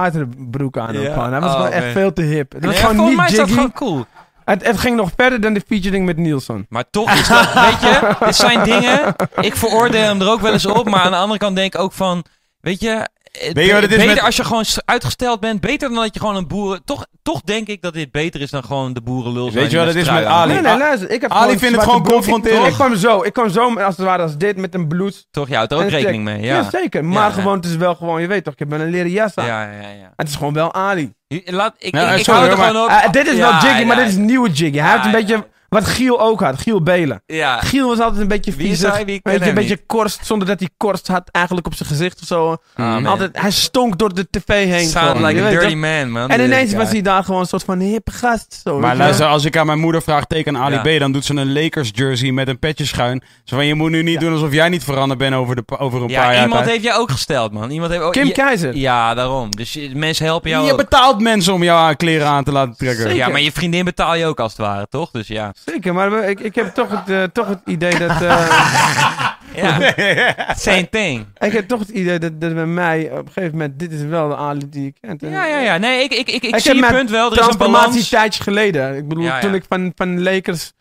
hoogwaterbroek 0.00 0.78
aan. 0.78 0.96
ook 0.96 1.02
Ja. 1.02 1.12
gewoon. 1.12 1.30
Hij 1.32 1.40
was 1.40 1.50
Oh, 1.50 1.56
gewoon 1.56 1.72
echt 1.72 1.84
man. 1.84 1.92
veel 1.92 2.12
te 2.12 2.22
hip. 2.22 2.52
Het 2.52 2.64
was 2.64 2.76
gewoon 2.80 3.06
niet 3.06 3.16
mij 3.16 3.26
is 3.26 3.36
dat 3.36 3.48
jiggy. 3.48 3.54
gewoon 3.54 3.72
cool. 3.72 4.04
Het, 4.46 4.66
het 4.66 4.78
ging 4.78 4.96
nog 4.96 5.10
verder 5.16 5.40
dan 5.40 5.54
de 5.54 5.62
featuring 5.66 6.04
met 6.04 6.16
Nielsen. 6.16 6.66
Maar 6.68 6.84
toch 6.90 7.12
is 7.12 7.28
dat, 7.28 7.52
weet 7.68 7.80
je, 7.80 8.16
dit 8.24 8.36
zijn 8.36 8.62
dingen. 8.64 9.14
Ik 9.40 9.56
veroordeel 9.56 10.02
hem 10.02 10.20
er 10.20 10.28
ook 10.30 10.40
wel 10.40 10.52
eens 10.52 10.66
op, 10.66 10.88
maar 10.88 11.00
aan 11.00 11.10
de 11.10 11.16
andere 11.16 11.38
kant 11.38 11.56
denk 11.56 11.74
ik 11.74 11.80
ook 11.80 11.92
van, 11.92 12.24
weet 12.60 12.80
je, 12.80 13.08
Weet 13.52 13.66
je 13.66 13.72
wat 13.72 13.82
het 13.82 13.90
is 13.90 13.96
beter 13.96 14.14
met- 14.14 14.22
als 14.24 14.36
je 14.36 14.44
gewoon 14.44 14.64
uitgesteld 14.84 15.40
bent, 15.40 15.60
beter 15.60 15.88
dan 15.88 15.98
dat 16.02 16.14
je 16.14 16.20
gewoon 16.20 16.36
een 16.36 16.46
boeren. 16.48 16.84
Toch, 16.84 17.06
toch 17.22 17.40
denk 17.40 17.66
ik 17.66 17.82
dat 17.82 17.94
dit 17.94 18.10
beter 18.10 18.40
is 18.40 18.50
dan 18.50 18.64
gewoon 18.64 18.92
de 18.92 19.00
boerenlul. 19.00 19.50
zijn 19.50 19.62
Weet 19.62 19.70
je 19.70 19.76
wat 19.78 19.86
het 19.86 19.96
is 19.96 20.10
met. 20.10 20.24
Ali? 20.24 20.52
Nee, 20.52 20.62
nee, 20.62 20.76
luister. 20.78 21.10
Ik 21.10 21.20
heb 21.20 21.30
Ali 21.30 21.40
gewoon 21.42 21.58
vindt 21.58 21.74
het 21.74 21.84
zwarte 21.84 21.90
gewoon 21.90 22.02
broek. 22.02 22.14
confronterend. 22.14 22.66
Ik 22.66 22.72
kwam 22.72 22.94
zo. 22.96 23.22
Ik 23.22 23.32
kwam 23.32 23.48
zo 23.50 23.74
als 23.74 23.96
het 23.96 24.06
ware 24.06 24.22
als 24.22 24.36
dit 24.36 24.56
met 24.56 24.74
een 24.74 24.88
bloed. 24.88 25.26
Toch, 25.30 25.48
je 25.48 25.54
houdt 25.56 25.72
er 25.72 25.78
ook 25.78 25.84
En 25.84 25.90
rekening 25.90 26.24
mee. 26.24 26.40
Ja, 26.42 26.54
Ja, 26.56 26.70
zeker. 26.70 27.04
Maar 27.04 27.28
Ja, 27.28 27.30
gewoon, 27.34 27.56
het 27.56 27.64
is 27.66 27.76
wel 27.76 27.94
gewoon, 27.94 28.20
je 28.20 28.26
weet 28.26 28.44
toch, 28.44 28.52
ik 28.52 28.58
heb 28.58 28.72
een 28.72 28.90
leren 28.90 29.10
jas 29.10 29.36
aan. 29.36 29.46
ja, 29.46 29.62
ja. 29.62 29.70
ja. 29.80 30.12
Het 30.16 30.28
is 30.28 30.34
gewoon 30.34 30.52
wel 30.52 30.74
Ali. 30.74 31.12
Laat, 31.44 31.74
ik, 31.78 31.94
Ja, 31.94 32.10
ik, 32.12 32.18
ik 32.18 32.24
sorry, 32.24 32.40
hou 32.40 32.52
er 32.52 32.58
maar- 32.58 32.66
gewoon 32.66 32.84
op. 32.84 32.90
Eh, 32.90 33.10
dit 33.10 33.26
is 33.26 33.36
Ja, 33.36 33.50
wel 33.60 33.70
Jiggy, 33.70 33.84
maar 33.84 33.96
dit 33.96 34.06
is 34.06 34.16
nieuwe 34.16 34.48
Jiggy. 34.50 34.78
Hij 34.78 34.86
Ja, 34.88 34.92
heeft 34.92 35.04
een 35.04 35.10
ja. 35.10 35.16
beetje 35.18 35.46
Wat 35.80 35.86
Giel 35.88 36.20
ook 36.20 36.40
had, 36.40 36.58
Giel 36.60 36.82
Belen. 36.82 37.22
Ja. 37.26 37.60
Giel 37.60 37.88
was 37.88 37.98
altijd 38.00 38.20
een 38.20 38.28
beetje 38.28 38.52
Wie 38.52 38.60
is 38.60 38.66
viezig. 38.68 38.92
hij? 38.94 39.04
Wie 39.04 39.20
Weet 39.22 39.22
ken 39.22 39.32
je, 39.32 39.38
hem 39.38 39.48
een 39.48 39.54
beetje 39.54 39.80
korst, 39.86 40.26
zonder 40.26 40.48
dat 40.48 40.58
hij 40.58 40.68
korst 40.76 41.06
had 41.06 41.28
eigenlijk 41.30 41.66
op 41.66 41.74
zijn 41.74 41.88
gezicht 41.88 42.20
of 42.20 42.26
zo. 42.26 42.56
Ah, 42.74 43.06
altijd, 43.06 43.38
hij 43.40 43.50
stonk 43.50 43.98
door 43.98 44.14
de 44.14 44.26
tv 44.30 44.68
heen. 44.70 44.88
Sound 44.88 45.20
like 45.20 45.42
a 45.42 45.50
dirty 45.50 45.74
man, 45.74 46.10
man. 46.10 46.30
En 46.30 46.40
ineens 46.40 46.72
was 46.74 46.88
hij 46.90 47.02
daar 47.02 47.24
gewoon 47.24 47.40
een 47.40 47.46
soort 47.46 47.64
van 47.64 47.78
hippe 47.78 48.10
gast. 48.10 48.60
Zo, 48.64 48.78
Maar 48.78 48.96
luister, 48.96 49.26
als 49.26 49.44
ik 49.44 49.56
aan 49.56 49.66
mijn 49.66 49.78
moeder 49.78 50.02
vraag 50.02 50.24
teken 50.24 50.56
Ali 50.56 50.74
Ja. 50.74 50.96
B, 50.96 50.98
dan 51.00 51.12
doet 51.12 51.24
ze 51.24 51.34
een 51.34 51.52
Lakers 51.52 51.90
jersey 51.94 52.30
met 52.32 52.48
een 52.48 52.58
petje 52.58 52.84
schuin. 52.84 53.22
Zo 53.44 53.56
van, 53.56 53.66
je 53.66 53.74
moet 53.74 53.90
nu 53.90 54.02
niet 54.02 54.20
doen 54.20 54.32
alsof 54.32 54.52
jij 54.52 54.68
niet 54.68 54.84
veranderd 54.84 55.18
bent 55.20 55.34
over, 55.34 55.56
de, 55.56 55.62
over 55.78 56.00
een 56.00 56.06
paar 56.06 56.24
Ja, 56.26 56.32
jaar 56.32 56.42
iemand 56.42 56.60
tijd. 56.62 56.70
heeft 56.72 56.84
jou 56.84 57.00
ook 57.00 57.10
gesteld, 57.10 57.52
man. 57.52 57.70
Iemand 57.70 57.90
heeft 57.90 58.02
ook... 58.02 58.12
Kim 58.12 58.26
je- 58.26 58.32
Keizer. 58.32 58.76
Ja, 58.76 59.14
daarom. 59.14 59.50
Dus 59.50 59.78
mensen 59.94 60.24
helpen 60.24 60.50
jou 60.50 60.64
Je 60.66 60.70
ook. 60.72 60.76
betaalt 60.78 61.20
mensen 61.20 61.52
om 61.52 61.62
jou 61.62 61.94
kleren 61.94 62.26
aan 62.26 62.44
te 62.44 62.52
laten 62.52 62.76
trekken. 62.76 63.02
Zeker. 63.02 63.16
Ja, 63.16 63.28
maar 63.28 63.40
je 63.40 63.52
vriendin 63.52 63.84
betaal 63.84 64.14
je 64.14 64.26
ook 64.26 64.40
als 64.40 64.52
het 64.52 64.60
ware, 64.60 64.86
toch? 64.90 65.10
Dus 65.10 65.26
ja. 65.26 65.52
Zeker, 65.66 65.94
maar 65.94 66.10
we- 66.10 66.26
ik, 66.26 66.40
ik 66.40 66.54
heb 66.54 66.74
toch 66.74 66.88
het, 66.90 67.10
eh, 67.10 67.22
toch 67.22 67.48
het 67.48 67.60
idee 67.64 67.98
dat... 67.98 68.22
eh, 68.22 68.50
Ja, 69.54 70.54
same 70.56 70.88
thing. 70.88 71.26
ik 71.38 71.52
heb 71.52 71.68
toch 71.68 71.78
het 71.80 71.88
idee 71.88 72.18
dat, 72.18 72.40
dat 72.40 72.54
bij 72.54 72.66
mij 72.66 73.10
op 73.10 73.26
een 73.26 73.32
gegeven 73.32 73.50
moment... 73.58 73.78
Dit 73.78 73.92
is 73.92 74.02
wel 74.02 74.28
de 74.28 74.36
Ali 74.36 74.68
die 74.68 74.86
ik 74.86 74.96
kent. 75.00 75.22
En- 75.22 75.30
Ja, 75.30 75.46
ja, 75.46 75.58
ja. 75.60 75.76
Nee, 75.78 76.02
ik, 76.04 76.12
ik, 76.12 76.28
ik, 76.28 76.42
ik, 76.42 76.54
Ik 76.54 76.60
zie 76.60 76.66
heb 76.72 76.74
je 76.74 76.80
mijn 76.80 76.94
punt 76.94 77.10
wel. 77.10 77.24
Er 77.26 77.30
is 77.32 77.36
een 77.38 77.42
transformatie 77.42 77.88
balans. 77.88 78.08
tijdje 78.08 78.42
geleden. 78.42 78.96
Ik 78.96 79.08
bedoel, 79.08 79.24
Ja, 79.24 79.34
ja. 79.34 79.40
toen 79.40 79.54
ik 79.54 79.64
van, 79.68 79.92
van 79.96 80.22
Lakers 80.22 80.72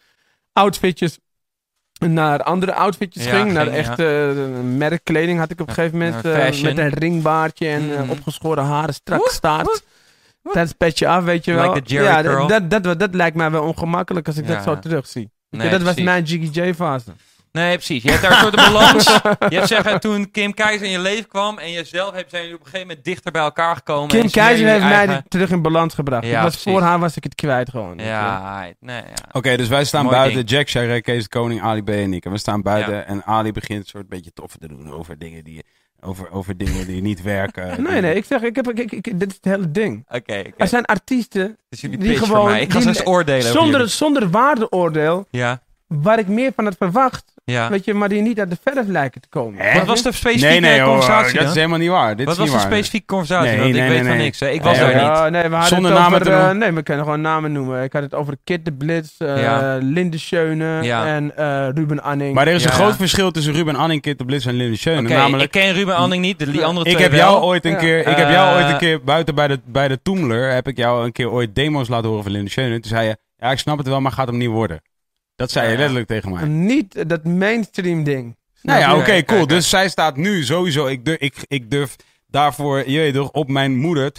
outfitjes 0.53 1.19
naar 1.99 2.43
andere 2.43 2.73
outfitjes 2.73 3.25
Ja, 3.25 3.31
ging. 3.35 3.51
Naar 3.51 3.65
ging, 3.65 3.75
echte 3.77 4.33
eh, 4.37 4.63
merkkleding 4.77 5.39
had 5.39 5.51
ik 5.51 5.59
op 5.61 5.67
een 5.67 5.73
gegeven 5.73 5.97
moment. 5.97 6.23
naar 6.23 6.33
eh, 6.33 6.45
fashion. 6.45 6.75
met 6.75 6.77
een 6.77 6.99
ringbaardje 6.99 7.67
en 7.67 7.91
eh, 7.95 7.99
Mhm. 8.01 8.09
opgeschoren 8.09 8.63
haren, 8.63 8.93
strak 8.93 9.29
staart. 9.29 9.83
Dat 10.53 10.77
petje 10.77 11.07
af, 11.07 11.23
weet 11.23 11.45
je 11.45 11.53
wel. 11.53 11.77
ja, 11.83 12.21
curl. 12.21 12.47
dat, 12.47 12.69
dat, 12.69 12.83
dat, 12.83 12.99
dat 12.99 13.13
lijkt 13.15 13.35
mij 13.35 13.51
wel 13.51 13.63
ongemakkelijk 13.63 14.27
als 14.27 14.37
ik 14.37 14.47
Ja. 14.47 14.53
dat 14.53 14.63
zo 14.63 14.79
terugzie. 14.79 15.31
Nee, 15.49 15.69
dat 15.69 15.81
was 15.81 15.95
mijn 15.95 16.23
Jiggy 16.23 16.59
J-fase. 16.61 17.11
Nee, 17.51 17.73
precies. 17.75 18.03
Je 18.03 18.09
hebt 18.09 18.21
daar 18.21 18.31
een 18.31 18.37
soort 18.37 18.55
balans. 18.55 19.05
Je 19.49 19.55
hebt 19.55 19.67
zeggen, 19.67 19.99
toen 19.99 20.31
Kim 20.31 20.53
Keizer 20.53 20.85
in 20.85 20.91
je 20.91 20.99
leven 20.99 21.27
kwam 21.27 21.57
en 21.57 21.71
jezelf 21.71 22.13
hebt, 22.13 22.29
zijn 22.29 22.41
jullie 22.41 22.57
op 22.57 22.65
een 22.65 22.69
gegeven 22.71 22.87
moment 22.87 23.05
dichter 23.05 23.31
bij 23.31 23.41
elkaar 23.41 23.75
gekomen. 23.75 24.07
Kim 24.07 24.29
Keizer 24.29 24.67
heeft 24.67 24.83
mij 24.83 25.21
terug 25.27 25.49
in 25.49 25.61
balans 25.61 25.93
gebracht. 25.93 26.25
Ja, 26.25 26.43
was, 26.43 26.61
voor 26.61 26.81
haar 26.81 26.99
was 26.99 27.15
ik 27.17 27.23
het 27.23 27.35
kwijt 27.35 27.69
gewoon. 27.69 27.97
Ja, 27.97 28.67
nee, 28.79 28.95
ja. 29.01 29.03
Oké, 29.31 29.57
dus 29.57 29.67
wij 29.67 29.83
staan 29.85 30.03
Mooi 30.05 30.15
buiten. 30.15 30.45
ding. 30.45 30.67
Jack, 30.73 31.01
Kees 31.03 31.23
de 31.23 31.29
Koning, 31.29 31.61
Ali 31.61 31.81
B 31.83 31.89
en 31.89 32.13
ik. 32.13 32.25
En 32.25 32.31
we 32.31 32.37
staan 32.37 32.61
buiten 32.61 32.93
Ja. 32.95 33.03
en 33.03 33.23
Ali 33.25 33.51
begint 33.51 33.79
een 33.79 33.85
soort 33.89 34.09
beetje 34.09 34.31
toffer 34.33 34.59
te 34.59 34.67
doen 34.67 34.91
over 34.93 35.17
dingen 35.17 35.43
die, 35.43 35.65
over, 36.05 36.31
over 36.31 36.57
dingen 36.57 36.87
die 36.87 37.01
niet 37.01 37.21
werken. 37.21 37.83
Nee, 37.83 38.01
nee, 38.01 38.15
ik 38.15 38.25
zeg, 38.25 38.41
ik 38.41 38.55
heb, 38.55 38.69
ik, 38.71 38.91
ik, 38.91 39.19
dit 39.19 39.29
is 39.29 39.35
het 39.35 39.45
hele 39.45 39.71
ding. 39.71 40.05
Oké, 40.07 40.17
oké. 40.17 40.51
Er 40.57 40.67
zijn 40.67 40.85
artiesten 40.85 41.57
Dus 41.69 41.81
jullie 41.81 41.97
die 41.97 42.17
voor 42.17 42.27
gewoon- 42.27 42.45
mij. 42.45 42.61
Ik 42.61 42.71
ga 42.71 42.79
die- 42.79 42.87
eens 42.87 43.05
oordelen 43.05 43.51
zonder, 43.51 43.89
zonder 43.89 44.29
waardeoordeel, 44.29 45.25
Ja, 45.29 45.61
waar 45.87 46.19
ik 46.19 46.27
meer 46.27 46.51
van 46.55 46.65
had 46.65 46.75
verwacht, 46.77 47.33
ja. 47.45 47.69
weet 47.69 47.85
je, 47.85 47.93
maar 47.93 48.09
die 48.09 48.21
niet 48.21 48.39
uit 48.39 48.49
de 48.49 48.57
verf 48.63 48.87
lijken 48.87 49.21
te 49.21 49.27
komen. 49.29 49.61
Hè? 49.61 49.77
Wat 49.77 49.87
was 49.87 50.01
de 50.03 50.11
specifieke 50.11 50.47
Nee, 50.47 50.59
nee, 50.71 50.79
hoor, 50.79 50.89
conversatie 50.89 51.31
dat 51.33 51.41
dan? 51.41 51.49
is 51.49 51.55
helemaal 51.55 51.77
niet 51.79 51.89
waar. 51.89 52.15
Dit 52.15 52.25
Wat 52.25 52.33
is 52.33 52.39
was 52.39 52.49
niet 52.49 52.57
de 52.57 52.63
waar. 52.63 52.71
specifieke 52.73 53.05
conversatie? 53.05 53.49
Nee, 53.49 53.57
Want 53.59 53.69
ik 53.69 53.75
nee, 53.79 53.89
weet 53.89 53.99
nee, 54.01 54.07
van 54.09 54.17
niks. 54.17 54.39
Hè. 54.39 54.49
Ik 54.49 54.61
was 54.61 54.77
Nee, 54.77 54.81
daar 54.93 54.95
ja. 55.01 55.23
niet. 55.23 55.31
Nee, 55.31 55.41
we 55.43 55.49
hadden 55.49 55.67
Zonder 55.67 55.91
het 55.91 55.99
namen 55.99 56.13
over, 56.13 56.25
te 56.25 56.31
eh, 56.31 56.37
noemen. 56.39 56.57
nee, 56.57 56.71
we 56.71 56.83
kunnen 56.83 57.03
gewoon 57.03 57.21
namen 57.21 57.51
noemen. 57.51 57.83
Ik 57.83 57.93
had 57.93 58.01
het 58.01 58.13
over 58.13 58.35
Kit 58.43 58.65
de 58.65 58.73
Blitz, 58.73 59.19
eh 59.19 59.41
Ja. 59.41 59.77
Linde 59.81 60.17
Schöne 60.17 60.79
Ja. 60.83 61.05
en 61.05 61.37
eh, 61.37 61.67
Ruben 61.73 62.03
Anning. 62.03 62.33
Maar 62.33 62.47
er 62.47 62.53
is 62.53 62.63
een 62.63 62.71
groot 62.71 62.95
verschil 62.95 63.31
tussen 63.31 63.53
Ruben 63.53 63.75
Anning, 63.75 64.01
Kit 64.01 64.17
de 64.17 64.25
Blitz 64.25 64.45
en 64.47 64.53
Linde 64.53 64.77
Schöne. 64.77 65.01
Namelijk, 65.01 65.43
ik 65.55 65.61
ken 65.61 65.73
Ruben 65.73 65.95
Anning 65.95 66.21
niet, 66.21 66.39
de 66.39 66.63
andere 66.63 66.85
ik 66.89 66.91
twee 66.95 67.07
heb 67.07 67.17
jou 67.17 67.33
wel. 67.39 67.43
ooit 67.43 67.65
een 67.65 67.71
Ja. 67.71 67.77
keer, 67.77 67.99
ik 67.99 68.15
heb 68.17 68.29
jou 68.29 68.55
ooit 68.61 68.69
een 68.71 68.77
keer 68.77 69.03
buiten 69.03 69.35
bij 69.35 69.47
de, 69.47 69.59
bij 69.65 69.87
de 69.87 69.99
Toemler, 70.03 70.51
heb 70.53 70.67
ik 70.67 70.77
jou 70.77 71.05
een 71.05 71.11
keer 71.11 71.29
ooit 71.31 71.55
demo's 71.55 71.87
laten 71.87 72.07
horen 72.09 72.23
van 72.23 72.31
Linde 72.31 72.49
Schöne. 72.49 72.79
Toen 72.79 72.89
zei 72.91 73.07
je, 73.07 73.17
ja, 73.37 73.51
ik 73.51 73.59
snap 73.59 73.77
het 73.77 73.87
wel, 73.87 74.01
maar 74.01 74.11
gaat 74.11 74.27
hem 74.27 74.37
niet 74.37 74.49
worden. 74.49 74.81
Dat 75.35 75.51
zei 75.51 75.65
Ja, 75.65 75.71
je 75.71 75.77
ja. 75.77 75.81
letterlijk 75.83 76.07
tegen 76.09 76.31
mij. 76.33 76.45
Niet 76.47 76.95
eh, 76.95 77.03
dat 77.07 77.23
mainstream 77.23 78.03
ding. 78.03 78.35
Nou 78.61 78.79
ja, 78.79 78.95
oké, 78.97 79.23
cool. 79.23 79.47
Dus 79.47 79.69
zij 79.69 79.89
staat 79.89 80.17
nu 80.17 80.43
sowieso. 80.43 80.85
Ik 80.87 81.05
durf, 81.05 81.17
ik, 81.19 81.35
ik 81.47 81.71
durf 81.71 81.95
daarvoor, 82.27 82.89
je 82.89 82.97
weet 82.99 83.13
toch, 83.13 83.31
op 83.31 83.49
mijn 83.49 83.75
moeder 83.77 84.11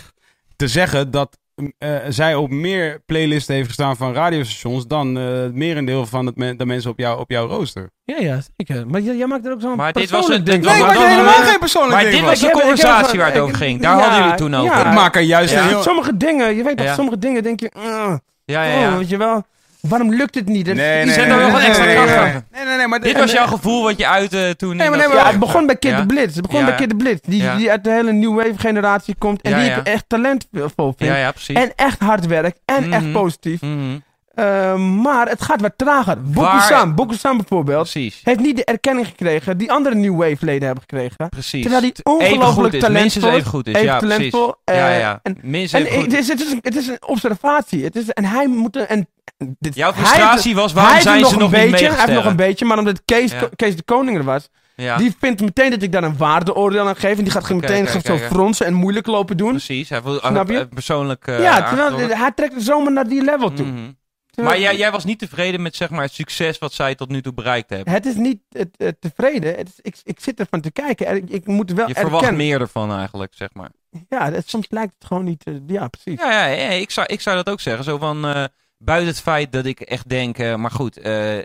te 0.56 0.68
zeggen 0.68 1.10
dat 1.10 1.38
eh, 1.78 1.97
zij 2.09 2.34
op 2.34 2.51
meer 2.51 3.02
playlisten 3.06 3.55
heeft 3.55 3.66
gestaan 3.66 3.97
van 3.97 4.12
radiostations 4.14 4.86
dan 4.86 5.18
eh, 5.18 5.24
het 5.40 5.55
merendeel 5.55 6.06
van 6.06 6.26
het 6.26 6.36
men- 6.36 6.56
de 6.56 6.66
mensen 6.66 6.90
op, 6.90 6.98
jou, 6.98 7.18
op 7.20 7.30
jouw 7.30 7.47
rooster. 7.47 7.90
Ja, 8.05 8.16
ja, 8.18 8.40
zeker. 8.56 8.86
Maar 8.86 9.01
jij, 9.01 9.26
maakt 9.26 9.47
er 9.47 9.52
ook 9.52 9.60
zo'n 9.60 9.76
Maar 9.76 9.93
dit 9.93 10.10
was 10.10 10.26
persoonlijk 10.26 10.38
het- 10.38 10.62
ding 10.62 10.62
dit 10.62 10.72
van. 10.72 10.86
was- 10.86 10.97
Nee, 10.97 10.97
Maar 10.98 11.06
maar 11.09 11.16
dan- 11.24 11.24
helemaal 11.26 11.51
geen 11.51 11.59
persoonlijk 11.59 11.93
Maar 11.94 12.01
ding 12.02 12.12
dit 12.14 12.20
van. 12.22 12.30
was 12.30 12.40
de 12.40 12.51
conversatie 12.60 13.18
waar 13.18 13.32
het 13.32 13.40
over 13.43 13.56
ging. 13.56 13.80
Daar 13.80 13.90
ja, 13.97 13.97
hadden 13.98 14.14
jullie 14.16 14.28
het 14.30 14.38
toen 14.40 14.51
ja. 14.51 14.59
over. 14.60 14.86
Ik 14.86 14.93
maak 14.94 15.16
er 15.16 15.22
juist 15.22 15.52
Ja. 15.52 15.62
een 15.62 15.68
heel... 15.68 15.82
Sommige 15.82 16.16
dingen, 16.16 16.56
je 16.56 16.62
weet 16.62 16.76
toch, 16.76 16.86
Ja. 16.86 16.94
sommige 16.94 17.18
dingen 17.18 17.43
denk 17.43 17.60
je, 17.60 17.70
uh, 17.76 17.82
Ja, 18.44 18.62
ja, 18.64 18.74
oh, 18.74 18.80
ja. 18.80 18.98
weet 18.98 19.09
je 19.09 19.16
wel, 19.16 19.44
waarom 19.88 20.14
lukt 20.14 20.34
het 20.34 20.46
niet? 20.48 20.66
Dat- 20.66 20.74
Nee, 20.74 21.04
nee, 21.04 21.14
zijn 21.14 21.28
nee, 21.28 21.36
er 21.36 21.42
wel 21.42 21.50
nee, 21.50 21.56
gewoon 21.56 21.66
extra 21.68 21.84
nee, 21.84 21.94
kracht 21.94 22.14
nee, 22.14 22.24
nee. 22.24 22.32
Nee, 22.52 22.64
nee, 22.64 22.76
nee, 22.76 22.86
maar... 22.86 23.00
Dit 23.00 23.18
was 23.18 23.32
jouw 23.32 23.46
gevoel 23.46 23.82
wat 23.82 23.98
je 23.98 24.06
uitte 24.08 24.54
toen... 24.56 24.76
Nee, 24.76 24.88
maar 24.88 24.98
nee, 24.98 25.08
Ja, 25.08 25.14
maar- 25.14 25.26
het 25.30 25.38
begon 25.38 25.66
bij 25.66 25.76
Kid 25.76 25.90
Ja. 25.90 26.00
de 26.00 26.06
Blitz. 26.06 26.34
Het 26.34 26.42
begon 26.46 26.60
Ja. 26.60 26.66
bij 26.66 26.74
Kid 26.74 26.88
de 26.90 26.96
Blitz. 26.96 27.20
Die, 27.26 27.42
Ja. 27.42 27.56
die 27.56 27.70
uit 27.70 27.84
de 27.84 27.90
hele 27.90 28.12
New 28.12 28.34
Wave 28.36 28.52
generatie 28.56 29.14
komt. 29.18 29.42
En 29.42 29.50
Ja, 29.50 29.56
die 29.58 29.66
ja. 29.68 29.76
ik 29.76 29.86
echt 29.86 30.04
talentvol 30.08 30.94
vind. 30.96 31.10
Ja, 31.10 31.16
ja, 31.16 31.30
precies. 31.30 31.56
En 31.56 31.72
echt 31.76 31.98
hard 32.00 32.26
werkt. 32.26 32.58
En 32.64 32.82
Mhm. 32.84 32.92
echt 32.92 33.12
positief. 33.12 33.60
Mhm, 33.60 33.74
Eh, 34.36 34.74
maar 34.76 35.28
het 35.28 35.42
gaat 35.42 35.60
wat 35.60 35.72
trager. 35.76 36.22
Bokusam, 36.22 36.94
Bokusam 36.94 37.36
bijvoorbeeld, 37.36 37.90
Precies. 37.90 38.20
heeft 38.24 38.40
niet 38.40 38.56
de 38.56 38.64
erkenning 38.64 39.06
gekregen 39.06 39.58
die 39.58 39.72
andere 39.72 39.94
New 39.94 40.16
Wave 40.16 40.36
leden 40.44 40.62
hebben 40.66 40.84
gekregen. 40.88 41.28
Precies. 41.28 41.62
Terwijl 41.62 41.82
hij 41.82 41.90
goed 42.02 42.14
ongelooflijk 42.22 42.74
talentvol 42.80 43.30
even 43.30 43.50
goed 43.50 43.66
is. 43.66 43.74
Even 43.74 43.86
ja, 43.86 43.98
talentvol. 43.98 44.54
precies. 44.64 44.82
ja, 44.82 44.90
eh, 44.90 44.98
ja. 45.00 45.20
En, 45.22 45.38
Minstens 45.42 45.88
en 45.88 46.00
het, 46.00 46.12
is, 46.12 46.28
het, 46.28 46.40
is 46.40 46.50
een, 46.52 46.58
het 46.62 46.76
is 46.76 46.86
een 46.88 46.98
observatie. 47.06 47.84
Het 47.84 47.96
is, 47.96 48.08
en 48.10 48.24
hij 48.24 48.46
moet... 48.48 48.76
En, 48.86 49.08
dit, 49.58 49.74
Jouw 49.74 49.92
hij- 49.92 50.04
frustratie 50.04 50.54
was, 50.54 50.72
hij 50.72 50.74
waarom 50.74 50.92
heeft 50.92 51.06
zijn 51.06 51.20
nog 51.20 51.28
ze 51.28 51.34
een 51.34 51.40
nog 51.40 51.50
beetje, 51.50 51.68
niet 51.70 51.80
Hij 51.96 51.98
heeft 51.98 52.12
nog 52.12 52.24
een 52.24 52.36
beetje, 52.36 52.64
maar 52.64 52.78
omdat 52.78 53.02
Kees, 53.04 53.30
Ja. 53.32 53.48
Kees 53.56 53.76
de 53.76 53.82
Koning 53.82 54.16
er 54.18 54.24
was, 54.24 54.48
Ja, 54.76 54.96
die 54.96 55.14
vindt 55.20 55.40
meteen 55.40 55.70
dat 55.70 55.82
ik 55.82 55.92
daar 55.92 56.04
een 56.04 56.16
waardeoordeel 56.16 56.88
aan 56.88 56.96
geef. 56.96 57.16
En 57.18 57.22
die 57.24 57.32
gaat 57.32 57.42
Oké, 57.44 57.54
meteen 57.54 57.88
oké, 57.88 58.00
zo 58.04 58.16
fronsen 58.18 58.66
en 58.66 58.74
moeilijk 58.74 59.06
lopen 59.06 59.36
doen. 59.36 59.50
precies. 59.50 59.88
Hij 59.88 60.02
wil 60.02 60.18
Snap 60.18 60.48
je? 60.50 60.58
eh, 60.58 60.64
persoonlijk 60.74 61.26
eh, 61.26 61.42
ja, 61.42 61.62
terwijl 61.68 62.08
hij 62.18 62.32
trekt 62.34 62.54
er 62.54 62.60
zomaar 62.60 62.92
naar 62.92 63.08
die 63.08 63.22
level 63.24 63.52
toe. 63.52 63.66
Mhm. 63.66 63.78
Maar 64.36 64.60
jij, 64.60 64.76
jij 64.76 64.90
was 64.90 65.04
niet 65.04 65.18
tevreden 65.18 65.62
met 65.62 65.76
zeg 65.76 65.90
maar, 65.90 66.02
het 66.02 66.12
succes 66.12 66.58
wat 66.58 66.72
zij 66.72 66.94
tot 66.94 67.08
nu 67.08 67.22
toe 67.22 67.34
bereikt 67.34 67.70
hebben. 67.70 67.92
Het 67.94 68.06
is 68.06 68.14
niet 68.14 68.38
het, 68.50 68.68
het 68.76 69.00
tevreden. 69.00 69.54
Het 69.56 69.68
is, 69.68 69.78
ik, 69.82 69.96
ik 70.04 70.20
zit 70.20 70.40
ervan 70.40 70.60
te 70.60 70.70
kijken. 70.70 71.06
En 71.06 71.16
Ik, 71.16 71.30
ik 71.30 71.46
moet 71.46 71.72
wel 71.72 71.88
Je 71.88 71.94
verwacht 71.94 72.22
erkennen. 72.22 72.46
meer 72.46 72.60
ervan 72.60 72.92
eigenlijk, 72.92 73.32
zeg 73.34 73.48
maar. 73.52 73.70
Ja, 74.08 74.32
het, 74.32 74.48
soms 74.48 74.66
lijkt 74.70 74.94
het 74.98 75.06
gewoon 75.06 75.24
niet... 75.24 75.44
eh, 75.44 75.54
ja, 75.66 75.88
precies. 75.88 76.20
Ja, 76.20 76.30
ja, 76.30 76.46
ja, 76.46 76.68
ik, 76.70 76.90
zou, 76.90 77.06
ik 77.06 77.20
zou 77.20 77.36
dat 77.36 77.48
ook 77.48 77.60
zeggen. 77.60 77.84
Zo 77.84 77.98
van, 77.98 78.26
eh, 78.26 78.44
buiten 78.78 79.08
het 79.08 79.20
feit 79.20 79.52
dat 79.52 79.64
ik 79.66 79.80
echt 79.80 80.08
denk... 80.08 80.38
eh, 80.38 80.54
maar 80.54 80.70
goed, 80.70 80.98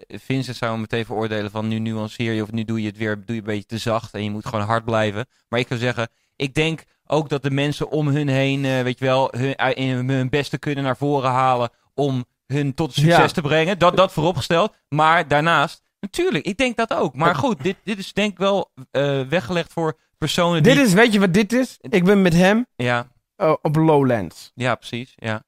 Vincent 0.08 0.58
zou 0.58 0.74
me 0.74 0.80
meteen 0.80 1.06
veroordelen 1.06 1.52
van... 1.52 1.68
nu 1.68 1.80
nuanceer 1.80 2.34
je 2.34 2.42
of 2.44 2.52
nu 2.52 2.64
doe 2.64 2.82
je 2.82 2.88
het 2.88 2.98
weer 2.98 3.16
doe 3.26 3.36
je 3.36 3.42
een 3.42 3.48
beetje 3.48 3.66
te 3.66 3.78
zacht... 3.78 4.14
en 4.14 4.24
je 4.24 4.32
moet 4.32 4.46
gewoon 4.46 4.66
hard 4.66 4.86
blijven. 4.86 5.26
Maar 5.50 5.60
ik 5.60 5.68
zou 5.68 5.80
zeggen, 5.80 6.08
ik 6.36 6.54
denk 6.54 6.84
ook 7.06 7.30
dat 7.30 7.44
de 7.44 7.52
mensen 7.52 7.90
om 7.90 8.08
hun 8.08 8.28
heen... 8.28 8.62
weet 8.62 9.00
je 9.00 9.06
wel, 9.06 9.34
hun, 9.38 10.10
hun 10.10 10.30
beste 10.30 10.58
kunnen 10.58 10.84
naar 10.84 10.98
voren 10.98 11.30
halen... 11.32 11.70
om 11.94 12.26
hun 12.52 12.74
tot 12.74 12.94
succes 12.94 13.16
Ja. 13.18 13.28
te 13.28 13.42
brengen. 13.42 13.80
Dat, 13.80 13.98
dat 13.98 14.12
vooropgesteld. 14.14 14.74
Maar 14.90 15.28
daarnaast, 15.28 15.84
natuurlijk, 16.00 16.46
ik 16.46 16.58
denk 16.58 16.78
dat 16.78 16.94
ook. 16.94 17.16
Maar 17.16 17.36
goed, 17.36 17.64
dit, 17.64 17.76
dit 17.84 17.98
is 18.00 18.14
denk 18.14 18.32
ik 18.32 18.38
wel 18.38 18.72
eh, 18.92 19.22
weggelegd 19.22 19.74
voor 19.74 19.98
personen 20.18 20.64
die... 20.64 20.76
Dit 20.76 20.86
is, 20.86 20.94
weet 20.94 21.14
je 21.14 21.20
wat 21.20 21.34
dit 21.34 21.54
is? 21.54 21.78
Ik 21.82 22.04
ben 22.04 22.22
met 22.22 22.34
hem 22.34 22.66
Ja, 22.76 23.08
eh, 23.36 23.54
op 23.62 23.76
Lowlands. 23.76 24.52
ja, 24.56 24.76
precies. 24.76 25.14
Ja, 25.16 25.44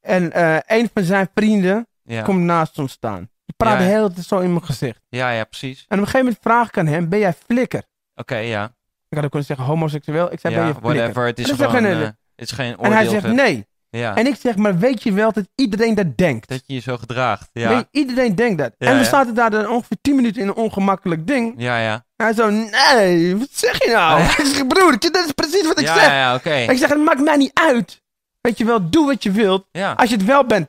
En 0.00 0.32
eh, 0.32 0.56
een 0.78 0.90
van 0.94 1.02
zijn 1.02 1.28
vrienden 1.34 1.86
ja, 2.02 2.22
komt 2.22 2.40
naast 2.42 2.76
hem 2.76 2.88
staan. 2.88 3.28
Die 3.44 3.54
praat 3.56 3.72
Ja, 3.72 3.78
de 3.78 3.84
hele 3.84 4.12
tijd 4.12 4.26
zo 4.26 4.38
in 4.38 4.52
mijn 4.52 4.64
gezicht. 4.64 5.00
ja, 5.08 5.30
ja 5.30 5.44
precies. 5.44 5.78
En 5.78 5.84
op 5.84 5.90
een 5.90 5.98
gegeven 6.10 6.18
moment 6.18 6.38
vraag 6.42 6.68
ik 6.68 6.78
aan 6.78 6.86
hem, 6.86 7.08
ben 7.08 7.18
jij 7.18 7.32
flikker? 7.32 7.82
Oké, 8.14 8.36
ja. 8.36 8.64
Ik 9.08 9.16
had 9.20 9.24
ook 9.24 9.30
kunnen 9.30 9.48
zeggen 9.48 9.66
homoseksueel. 9.66 10.32
Ik 10.32 10.40
zei, 10.40 10.54
ben 10.54 10.66
je 10.66 10.72
flikker? 10.72 10.94
whatever. 10.94 11.26
Het 11.26 11.38
is 11.38 11.50
gewoon... 11.50 11.70
geen- 11.70 11.84
het 11.96 12.14
is 12.36 12.50
geen 12.50 12.70
oordeel. 12.72 12.84
En 12.84 12.92
hij 12.92 13.06
zegt 13.08 13.26
nee. 13.26 13.66
Ja, 13.98 14.16
En 14.16 14.26
ik 14.26 14.36
zeg, 14.40 14.56
maar 14.56 14.78
weet 14.78 15.02
je 15.02 15.12
wel 15.12 15.32
dat 15.32 15.44
iedereen 15.54 15.94
dat 15.94 16.16
denkt? 16.16 16.48
dat 16.48 16.62
je 16.66 16.74
je 16.74 16.80
zo 16.80 16.96
gedraagt. 16.96 17.48
Ja, 17.52 17.84
iedereen 17.90 18.34
denkt 18.34 18.58
dat. 18.58 18.72
Ja, 18.78 18.86
en 18.86 18.92
we 18.96 19.02
ja. 19.02 19.08
zaten 19.08 19.34
daar 19.34 19.50
dan 19.50 19.68
ongeveer 19.68 19.96
10 20.00 20.14
minuten 20.16 20.42
in 20.42 20.48
een 20.48 20.54
ongemakkelijk 20.54 21.26
ding. 21.26 21.54
ja, 21.56 21.78
ja. 21.78 22.04
En 22.16 22.24
hij 22.26 22.34
zo, 22.34 22.50
nee, 22.50 23.36
wat 23.36 23.48
zeg 23.52 23.84
je 23.84 23.90
nou? 23.90 24.22
Ik 24.42 24.46
zeg, 24.54 24.66
broertje, 24.66 25.10
dat 25.10 25.24
is 25.24 25.32
precies 25.32 25.66
wat 25.66 25.80
ik 25.80 25.86
zeg. 25.86 26.06
ja, 26.06 26.14
ja, 26.16 26.34
oké. 26.34 26.54
Ik 26.54 26.78
zeg, 26.78 26.88
het 26.88 27.04
maakt 27.04 27.20
mij 27.20 27.36
niet 27.36 27.50
uit. 27.54 28.02
Weet 28.40 28.58
je 28.58 28.64
wel, 28.64 28.90
doe 28.90 29.06
wat 29.06 29.22
je 29.22 29.30
wilt. 29.30 29.66
Ja, 29.72 29.92
Als 29.92 30.10
je 30.10 30.16
het 30.16 30.24
wel 30.24 30.44
bent, 30.44 30.68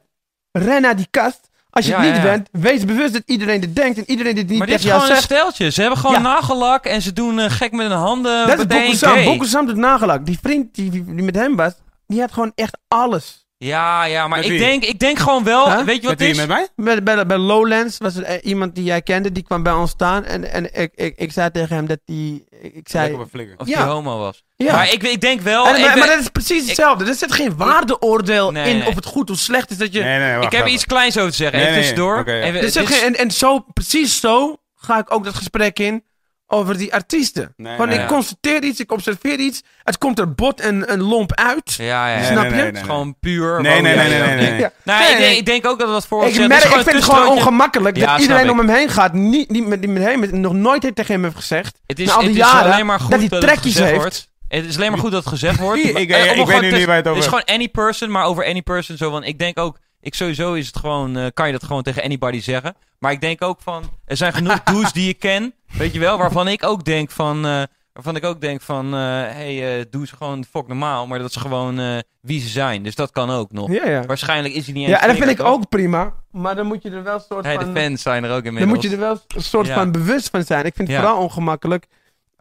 ren 0.52 0.82
naar 0.82 0.96
die 0.96 1.08
kast. 1.12 1.40
Als 1.70 1.86
je 1.86 1.92
Ja, 1.92 1.98
het 2.02 2.08
niet 2.14 2.16
ja, 2.16 2.22
bent, 2.24 2.48
wees 2.52 2.86
bewust 2.86 3.14
dat 3.14 3.22
iedereen 3.26 3.62
dit 3.62 3.76
denkt. 3.76 3.98
En 3.98 4.04
iedereen 4.10 4.36
dit 4.36 4.48
niet 4.50 4.58
maar 4.58 4.68
dit 4.68 4.80
is 4.84 4.92
gewoon 4.92 5.10
een 5.10 5.16
steltje. 5.18 5.70
Ze 5.72 5.82
hebben 5.82 6.00
gewoon 6.00 6.16
Ja. 6.16 6.22
nagellak 6.22 6.86
en 6.86 7.02
ze 7.02 7.14
doen 7.14 7.40
eh, 7.40 7.50
gek 7.52 7.72
met 7.72 7.88
hun 7.88 7.98
handen. 7.98 8.48
Dat 8.48 8.60
is 8.60 8.66
Bokusam. 8.66 9.24
Bokusam 9.24 9.66
doet 9.66 9.76
nagelak. 9.76 10.26
Die 10.26 10.38
vriend 10.42 10.76
die, 10.76 10.90
die 10.90 11.04
met 11.24 11.36
hem 11.36 11.56
was, 11.56 11.74
die 12.08 12.20
had 12.20 12.32
gewoon 12.32 12.52
echt 12.56 12.78
alles. 12.88 13.44
Ja, 13.58 14.04
ja, 14.04 14.28
maar 14.28 14.38
Met 14.38 14.46
ik 14.48 14.52
wie? 14.52 14.60
denk, 14.60 14.84
ik 14.84 15.00
denk 15.00 15.20
gewoon 15.20 15.44
wel, 15.44 15.66
Huh? 15.72 15.82
weet 15.86 16.02
je 16.02 16.08
wat 16.08 16.10
Met 16.10 16.10
het 16.10 16.20
wie, 16.20 16.30
is? 16.30 16.38
met 16.38 16.48
mij? 16.48 16.68
Bij, 16.76 17.04
bij, 17.04 17.26
bij 17.26 17.38
Lowlands 17.38 17.98
was 17.98 18.16
er 18.16 18.24
eh, 18.24 18.38
iemand 18.42 18.76
die 18.76 18.84
jij 18.84 19.02
kende, 19.02 19.32
die 19.32 19.44
kwam 19.44 19.64
bij 19.64 19.74
ons 19.74 19.92
staan. 19.92 20.24
En, 20.24 20.52
en 20.52 20.74
ik, 20.82 20.92
ik, 20.96 21.14
ik 21.18 21.32
zei 21.32 21.52
tegen 21.52 21.76
hem 21.76 21.86
dat 21.88 22.00
die... 22.06 22.44
Ik 22.62 22.88
zei... 22.90 23.04
Lekker 23.04 23.20
op 23.20 23.26
een 23.26 23.32
flikker. 23.32 23.56
Of 23.60 23.68
Ja. 23.68 23.78
die 23.84 23.92
homo 23.92 24.18
was. 24.18 24.44
Ja. 24.56 24.72
Maar 24.74 24.92
ik, 24.94 25.04
ik 25.04 25.22
denk 25.22 25.42
wel... 25.42 25.68
En- 25.68 25.76
ik 25.76 25.82
maar, 25.82 25.90
ben- 25.90 26.00
maar 26.00 26.08
dat 26.08 26.20
is 26.20 26.30
precies 26.30 26.66
hetzelfde. 26.66 27.06
Er 27.06 27.14
zit 27.16 27.32
geen 27.34 27.58
waardeoordeel 27.58 28.52
Nee, 28.52 28.70
in 28.70 28.78
nee. 28.78 28.88
of 28.88 28.96
het 28.96 29.06
goed 29.06 29.30
of 29.30 29.38
slecht 29.38 29.72
is 29.72 29.78
dat 29.78 29.94
je... 29.94 30.02
Nee, 30.02 30.20
nee, 30.20 30.34
wacht 30.36 30.54
ik 30.54 30.60
heb 30.60 30.68
iets 30.68 30.86
kleins 30.86 31.18
over 31.18 31.30
te 31.32 31.36
zeggen, 31.38 31.58
Nee, 31.58 31.68
even 31.68 31.80
nee, 31.80 31.90
tussendoor. 31.90 32.20
oké, 32.20 32.32
ja. 32.32 32.44
Even, 32.44 32.60
Er 32.62 32.70
zit 32.72 32.88
dit 32.88 32.90
is- 32.96 33.00
geen, 33.02 33.14
en, 33.16 33.20
en 33.20 33.32
zo, 33.32 33.60
precies 33.74 34.20
zo 34.20 34.58
ga 34.76 34.98
ik 35.00 35.14
ook 35.14 35.24
dat 35.24 35.36
gesprek 35.36 35.80
in 35.80 36.04
over 36.48 36.78
die 36.78 36.94
artiesten. 36.94 37.54
Nee, 37.58 37.72
Gewoon, 37.74 37.88
nee, 37.88 37.98
ik 37.98 38.04
ja. 38.04 38.10
constateer 38.10 38.64
iets, 38.64 38.80
ik 38.80 38.92
observeer 38.92 39.40
iets. 39.40 39.64
Het 39.84 39.98
komt 39.98 40.20
er 40.20 40.34
bot 40.34 40.60
en 40.62 40.92
een 40.92 41.02
lomp 41.02 41.34
uit. 41.34 41.74
Ja, 41.74 42.08
ja, 42.18 42.24
Snap 42.24 42.38
nee, 42.42 42.50
je? 42.50 42.56
nee, 42.56 42.66
Het 42.66 42.76
is 42.76 42.82
gewoon 42.82 43.16
puur... 43.20 43.62
Nee, 43.62 43.82
nee, 43.82 43.96
nee, 43.96 44.08
nee, 44.10 44.18
ja. 44.20 44.26
nee, 44.26 44.36
nee. 44.50 44.60
Ja. 44.60 44.72
Nou, 44.84 45.00
Nee, 45.00 45.12
ik, 45.12 45.18
nee. 45.18 45.28
denk, 45.28 45.40
ik 45.40 45.46
denk 45.46 45.66
ook 45.66 45.80
dat 45.80 45.94
het 45.96 46.06
voor 46.06 46.26
Ik, 46.26 46.48
merk, 46.48 46.64
ik 46.64 46.72
vind 46.72 46.86
het 46.92 47.04
gewoon 47.04 47.28
ongemakkelijk. 47.28 48.00
dat 48.00 48.20
iedereen 48.20 48.46
ik. 48.46 48.52
om 48.52 48.58
hem 48.58 48.70
heen 48.70 48.90
gaat, 48.90 49.14
niet, 49.14 49.50
die, 49.50 49.64
met, 49.64 49.82
die 49.82 49.90
met 49.92 50.04
hem 50.04 50.40
nog 50.40 50.54
nooit 50.54 50.84
heeft 50.84 50.96
tegen 50.96 51.14
hem 51.14 51.24
heeft 51.24 51.36
gezegd. 51.36 51.80
Het 51.86 52.00
is, 52.00 52.08
na 52.08 52.14
al 52.14 52.20
die 52.20 52.30
het 52.30 52.38
is 52.38 52.44
jaren 52.44 52.74
alleen 52.74 52.86
maar 52.86 53.00
goed 53.00 53.12
dat 53.12 53.20
hij 53.20 53.30
het 53.32 53.42
trekjes 53.42 53.64
gezegd 53.72 53.90
heeft. 53.90 54.02
wordt. 54.02 54.30
Het 54.48 54.66
is 54.66 54.76
alleen 54.76 54.92
maar 54.92 55.00
goed 55.00 55.12
dat 55.12 55.20
het 55.24 55.34
gezegd 55.34 55.60
wordt. 55.60 55.84
Ik- 55.84 55.94
eh, 55.96 56.02
ik 56.04 56.12
om 56.12 56.16
weet 56.16 56.46
gewoon 56.46 56.62
nu 56.62 56.72
niet 56.72 56.86
waar 56.86 56.96
je 56.96 57.02
het 57.02 57.08
over 57.08 57.24
Het 57.24 57.32
is 57.34 57.40
gewoon 57.40 57.44
any 57.58 57.70
person, 57.70 58.12
maar 58.12 58.26
over 58.26 58.46
any 58.46 58.62
person 58.62 58.98
zo 58.98 59.10
van... 59.12 59.24
Ik 59.24 59.40
denk 59.40 59.60
ook... 59.60 59.78
Ik 60.02 60.16
sowieso 60.16 60.54
is 60.54 60.68
het 60.68 60.78
gewoon... 60.78 61.18
eh, 61.18 61.26
kan 61.34 61.46
je 61.46 61.52
dat 61.52 61.64
gewoon 61.64 61.84
tegen 61.84 62.04
anybody 62.04 62.42
zeggen. 62.42 62.76
Maar 63.00 63.12
ik 63.12 63.22
denk 63.22 63.42
ook 63.44 63.60
van... 63.64 63.84
Er 64.06 64.18
zijn 64.18 64.34
genoeg 64.34 64.64
dudes 64.72 64.92
die 64.92 65.10
ik 65.10 65.20
ken. 65.20 65.54
Weet 65.78 65.94
je 65.94 66.00
wel? 66.00 66.18
Waarvan 66.18 66.48
ik 66.48 66.64
ook 66.64 66.86
denk 66.86 67.12
van... 67.12 67.46
eh, 67.46 67.64
waarvan 67.94 68.16
ik 68.16 68.24
ook 68.26 68.42
denk 68.42 68.62
van... 68.62 68.86
eh 68.86 69.00
hey, 69.32 69.78
eh, 69.80 69.86
doe 69.90 70.08
ze 70.08 70.16
gewoon 70.16 70.46
fuck 70.52 70.68
normaal. 70.68 71.08
Maar 71.08 71.20
dat 71.20 71.34
ze 71.34 71.40
gewoon 71.40 72.02
wie 72.22 72.40
ze 72.42 72.48
zijn. 72.48 72.84
Dus 72.84 72.96
dat 72.96 73.12
kan 73.12 73.30
ook 73.30 73.52
nog. 73.52 73.72
Ja, 73.72 73.88
ja. 73.90 74.02
Waarschijnlijk 74.06 74.54
is 74.54 74.66
hij 74.66 74.74
niet 74.74 74.84
eens 74.88 74.92
Ja, 74.96 75.02
en 75.02 75.08
dat 75.08 75.18
vind 75.18 75.30
ik 75.30 75.38
toch? 75.38 75.48
ook 75.48 75.70
prima. 75.70 76.14
Maar 76.32 76.56
dan 76.56 76.66
moet 76.66 76.84
je 76.84 76.90
er 76.90 77.04
wel 77.04 77.14
een 77.14 77.20
soort 77.30 77.46
Hey, 77.46 77.56
van... 77.56 77.74
de 77.74 77.80
fans 77.82 78.02
zijn 78.02 78.24
er 78.24 78.30
ook 78.30 78.36
Dan 78.44 78.46
inmiddels. 78.46 78.74
moet 78.74 78.84
je 78.84 78.90
er 78.90 79.00
wel 79.02 79.20
een 79.36 79.44
soort 79.44 79.68
Ja. 79.68 79.74
van 79.74 79.92
bewust 79.92 80.30
van 80.30 80.44
zijn. 80.44 80.66
Ik 80.66 80.76
vind 80.76 80.88
het 80.88 80.98
vooral 80.98 81.18
ongemakkelijk. 81.22 81.86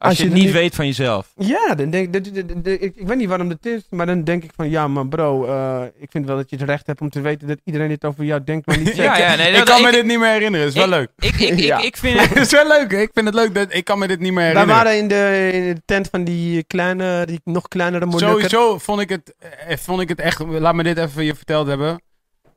Als 0.05 0.16
je 0.18 0.24
het 0.24 0.33
niet 0.33 0.52
weet 0.52 0.74
van 0.74 0.86
jezelf. 0.86 1.33
Ja, 1.36 1.74
dan 1.74 1.91
denk, 1.91 2.12
dat- 2.12 2.24
dat- 2.24 2.49
dat- 2.49 2.66
ik, 2.66 2.81
ik 2.97 3.07
weet 3.07 3.16
niet 3.16 3.28
waarom 3.28 3.49
dat 3.49 3.66
is, 3.66 3.83
maar 3.91 4.07
dan 4.07 4.24
denk 4.24 4.44
ik 4.44 4.50
van 4.57 4.70
ja, 4.70 4.89
maar 4.89 5.07
bro, 5.07 5.44
eh, 5.47 5.83
ik 5.99 6.10
vind 6.10 6.26
wel 6.26 6.36
dat 6.36 6.50
je 6.50 6.57
het 6.57 6.65
recht 6.68 6.86
hebt 6.86 7.00
om 7.00 7.10
te 7.10 7.20
weten 7.20 7.49
dat 7.49 7.58
iedereen 7.65 7.89
dit 7.89 8.05
over 8.05 8.24
jou 8.24 8.44
denkt, 8.44 8.66
maar 8.66 8.78
niet. 8.78 8.97
Ja, 9.05 9.18
ja, 9.18 9.34
nee, 9.36 9.50
Ik 9.50 9.57
dat- 9.57 9.68
kan 9.68 9.83
me 9.83 9.91
dit 9.91 10.05
niet 10.05 10.18
meer 10.18 10.28
herinneren. 10.33 10.66
Is 10.66 10.74
wel 10.74 10.89
leuk. 10.89 11.08
Ik, 11.18 11.34
ik, 11.34 11.49
ik, 11.50 11.58
Ja. 11.58 11.81
ik 11.83 11.97
vind 11.97 12.20
het... 12.20 12.36
Is 12.44 12.50
wel 12.50 12.68
leuk. 12.68 12.92
Ik 12.92 13.10
vind 13.15 13.26
het 13.26 13.34
leuk. 13.34 13.55
Dat, 13.55 13.74
ik 13.74 13.84
kan 13.84 13.99
me 13.99 14.07
dit 14.07 14.20
niet 14.20 14.33
meer 14.33 14.42
Wij 14.42 14.62
herinneren. 14.62 14.84
waren 14.84 14.99
in 14.99 15.08
de, 15.08 15.50
in 15.52 15.74
de 15.74 15.83
tent 15.84 16.08
van 16.10 16.24
die 16.24 16.65
kleine, 16.65 17.26
die 17.26 17.41
nog 17.44 17.68
kleinere 17.68 18.05
Molukker. 18.07 18.28
Sowieso 18.28 18.78
vond 18.78 19.00
ik, 19.00 19.08
het, 19.08 19.34
eh, 19.68 19.76
vond 19.76 20.00
ik 20.00 20.08
het 20.08 20.20
echt... 20.20 20.39
Laat 20.49 20.74
me 20.74 20.83
dit 20.83 20.99
even 20.99 21.24
je 21.24 21.34
verteld 21.34 21.66
hebben. 21.66 22.00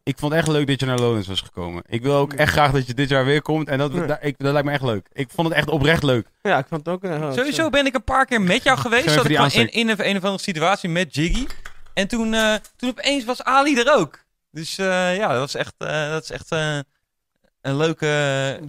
Ik 0.07 0.17
vond 0.17 0.31
het 0.33 0.41
echt 0.41 0.51
leuk 0.51 0.67
dat 0.67 0.79
je 0.79 0.85
naar 0.85 0.97
Lowlands 0.99 1.27
was 1.27 1.41
gekomen. 1.41 1.83
Ik 1.87 2.01
wil 2.01 2.15
ook 2.15 2.33
echt 2.33 2.51
graag 2.51 2.71
dat 2.71 2.87
je 2.87 2.93
dit 2.93 3.09
jaar 3.09 3.25
weer 3.25 3.41
komt. 3.41 3.67
En 3.67 3.77
dat, 3.77 3.93
Ja. 3.93 4.05
dat, 4.05 4.17
ik, 4.21 4.35
dat 4.37 4.51
lijkt 4.51 4.67
me 4.67 4.73
echt 4.73 4.81
leuk. 4.83 5.07
Ik 5.13 5.29
vond 5.35 5.47
het 5.47 5.57
echt 5.57 5.69
oprecht 5.69 6.03
leuk. 6.03 6.27
Ja, 6.41 6.57
ik 6.57 6.65
vond 6.69 6.85
het 6.85 6.93
ook... 6.95 7.03
eh, 7.03 7.31
Sowieso 7.31 7.69
ben 7.69 7.85
ik 7.85 7.95
een 7.95 8.03
paar 8.03 8.25
keer 8.25 8.41
met 8.41 8.63
jou 8.63 8.77
geweest. 8.77 9.09
Zat 9.09 9.29
ik 9.29 9.53
in, 9.53 9.71
in 9.71 9.89
een, 9.89 10.09
een 10.09 10.17
of 10.17 10.23
andere 10.23 10.43
situatie 10.43 10.89
met 10.89 11.15
Jiggy. 11.15 11.45
En 11.93 12.07
toen, 12.07 12.33
eh, 12.33 12.53
toen 12.75 12.89
opeens 12.89 13.25
was 13.25 13.43
Ali 13.43 13.77
er 13.79 13.95
ook. 13.95 14.19
Dus 14.51 14.77
eh, 14.77 15.15
ja, 15.17 15.27
dat 15.27 15.39
was 15.39 15.55
echt, 15.55 15.73
eh, 15.77 16.09
dat 16.09 16.23
is 16.23 16.29
echt 16.29 16.51
eh, 16.51 16.77
een 17.61 17.77
leuke 17.77 18.59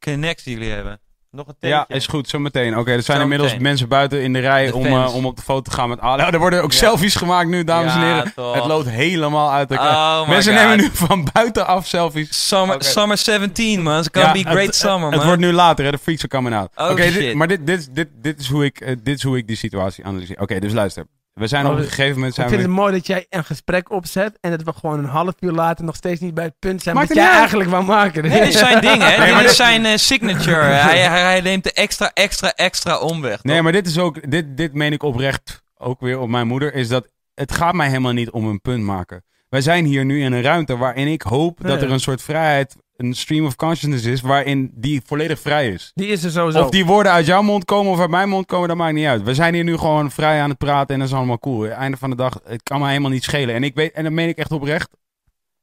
connectie 0.00 0.44
die 0.44 0.54
jullie 0.58 0.74
hebben. 0.74 1.00
Nog 1.36 1.46
een 1.48 1.68
Ja, 1.68 1.84
is 1.88 2.06
goed. 2.06 2.28
Zometeen. 2.28 2.78
Oké, 2.78 2.90
er 2.90 3.02
zijn 3.02 3.16
Zo 3.16 3.22
inmiddels 3.22 3.50
meteen. 3.50 3.66
mensen 3.66 3.88
buiten 3.88 4.22
in 4.22 4.32
de 4.32 4.38
rij 4.38 4.66
De 4.66 4.74
om, 4.76 4.86
eh, 4.86 5.14
om 5.14 5.26
op 5.26 5.36
de 5.36 5.42
foto 5.42 5.60
te 5.60 5.70
gaan 5.70 5.88
met 5.88 6.00
Ali. 6.00 6.22
Oh, 6.22 6.32
er 6.32 6.38
worden 6.38 6.62
ook 6.62 6.72
Ja. 6.72 6.78
selfies 6.78 7.14
gemaakt 7.14 7.48
nu, 7.48 7.64
dames 7.64 7.94
en 7.94 8.00
heren. 8.00 8.32
toch. 8.34 8.54
Het 8.54 8.64
loopt 8.64 8.88
helemaal 8.88 9.50
uit 9.52 9.70
elkaar. 9.70 10.20
Oh 10.20 10.28
mensen 10.28 10.52
God. 10.52 10.62
nemen 10.62 10.76
nu 10.78 10.90
van 10.92 11.28
buitenaf 11.32 11.86
selfies. 11.86 12.48
Summer, 12.48 12.84
summer 12.84 13.18
17, 13.18 13.82
man. 13.82 13.98
It's 13.98 14.08
gonna 14.12 14.26
Ja, 14.34 14.42
be 14.42 14.50
great 14.50 14.66
het, 14.66 14.74
summer, 14.74 15.08
Het 15.08 15.16
man. 15.16 15.26
wordt 15.26 15.40
nu 15.40 15.52
later, 15.52 15.84
hè? 15.84 15.90
De 15.90 15.98
freaks 15.98 16.20
are 16.20 16.28
coming 16.28 16.54
out. 16.54 16.70
Oh, 16.74 16.90
Oké, 16.90 17.34
maar 17.34 17.48
dit, 17.48 17.66
dit, 17.66 17.88
dit, 17.94 18.08
dit, 18.22 18.40
is 18.40 18.48
hoe 18.48 18.64
ik, 18.64 18.80
eh, 18.80 18.96
dit 19.02 19.16
is 19.16 19.22
hoe 19.22 19.36
ik 19.36 19.46
die 19.46 19.56
situatie 19.56 20.04
analyseer. 20.04 20.40
Oké, 20.40 20.58
dus 20.60 20.72
luister. 20.72 21.04
We 21.32 21.46
zijn 21.46 21.66
Oh, 21.66 21.72
op 21.72 21.78
een 21.78 21.84
gegeven 21.84 22.14
moment... 22.14 22.28
Ik 22.30 22.34
Zijn 22.34 22.48
vind 22.48 22.60
we, 22.62 22.66
het 22.68 22.76
mooi 22.76 22.92
dat 22.92 23.06
jij 23.06 23.26
een 23.28 23.44
gesprek 23.44 23.90
opzet 23.90 24.38
en 24.40 24.50
dat 24.50 24.62
we 24.62 24.72
gewoon 24.72 24.98
een 24.98 25.04
half 25.04 25.34
uur 25.40 25.52
later 25.52 25.84
nog 25.84 25.96
steeds 25.96 26.20
niet 26.20 26.34
bij 26.34 26.44
het 26.44 26.58
punt 26.58 26.82
zijn 26.82 26.94
Maakt 26.96 27.14
jij 27.14 27.24
uit. 27.26 27.38
eigenlijk 27.38 27.70
wou 27.70 27.84
maken. 27.84 28.22
Dit 28.22 28.32
is 28.32 28.58
zijn 28.58 28.80
ding, 28.80 29.02
hè? 29.02 29.08
Nee, 29.08 29.18
maar 29.18 29.26
dit 29.28 29.36
is 29.36 29.42
dit- 29.42 29.54
zijn 29.66 29.84
eh, 29.84 29.96
signature. 29.96 30.62
hij, 30.88 30.98
hij, 31.00 31.40
neemt 31.40 31.64
de 31.64 31.72
extra, 31.72 32.10
extra, 32.14 32.52
extra 32.54 32.98
omweg. 32.98 33.42
nee, 33.42 33.62
maar 33.62 33.72
dit 33.72 33.86
is 33.86 33.98
ook... 33.98 34.30
Dit, 34.30 34.56
dit 34.56 34.74
meen 34.74 34.92
ik 34.92 35.02
oprecht 35.02 35.62
ook 35.76 36.00
weer 36.00 36.18
op 36.18 36.28
mijn 36.28 36.46
moeder. 36.46 36.74
Is 36.74 36.88
dat 36.88 37.06
het 37.34 37.52
gaat 37.52 37.74
mij 37.74 37.88
helemaal 37.88 38.12
niet 38.12 38.30
om 38.30 38.46
een 38.46 38.60
punt 38.60 38.82
maken. 38.84 39.24
Wij 39.48 39.60
zijn 39.60 39.84
hier 39.84 40.04
nu 40.04 40.22
in 40.22 40.32
een 40.32 40.42
ruimte 40.42 40.76
waarin 40.76 41.06
ik 41.06 41.22
hoop 41.22 41.58
dat 41.62 41.82
er 41.82 41.90
een 41.90 42.00
soort 42.00 42.22
vrijheid... 42.22 42.76
Een 43.02 43.14
stream 43.14 43.46
of 43.46 43.56
consciousness 43.56 44.04
is 44.04 44.20
waarin 44.20 44.70
die 44.74 45.02
volledig 45.04 45.40
vrij 45.40 45.68
is. 45.68 45.90
Die 45.94 46.06
is 46.08 46.24
er 46.24 46.30
sowieso. 46.30 46.62
Of 46.62 46.70
die 46.70 46.84
woorden 46.84 47.12
uit 47.12 47.26
jouw 47.26 47.42
mond 47.42 47.64
komen 47.64 47.92
of 47.92 48.00
uit 48.00 48.10
mijn 48.10 48.28
mond 48.28 48.46
komen, 48.46 48.68
dat 48.68 48.76
maakt 48.76 48.94
niet 48.94 49.06
uit. 49.06 49.22
We 49.22 49.34
zijn 49.34 49.54
hier 49.54 49.64
nu 49.64 49.76
gewoon 49.76 50.10
vrij 50.10 50.40
aan 50.40 50.48
het 50.48 50.58
praten 50.58 50.94
en 50.94 51.00
dat 51.00 51.08
is 51.08 51.14
allemaal 51.14 51.38
cool. 51.38 51.66
Einde 51.66 51.96
van 51.96 52.10
de 52.10 52.16
dag, 52.16 52.40
het 52.44 52.62
kan 52.62 52.80
me 52.80 52.88
helemaal 52.88 53.10
niet 53.10 53.22
schelen. 53.24 53.54
En 53.54 53.64
ik 53.64 53.74
weet, 53.74 53.92
en 53.92 54.02
dat 54.04 54.12
meen 54.12 54.28
ik 54.28 54.36
echt 54.38 54.52
oprecht. 54.52 54.90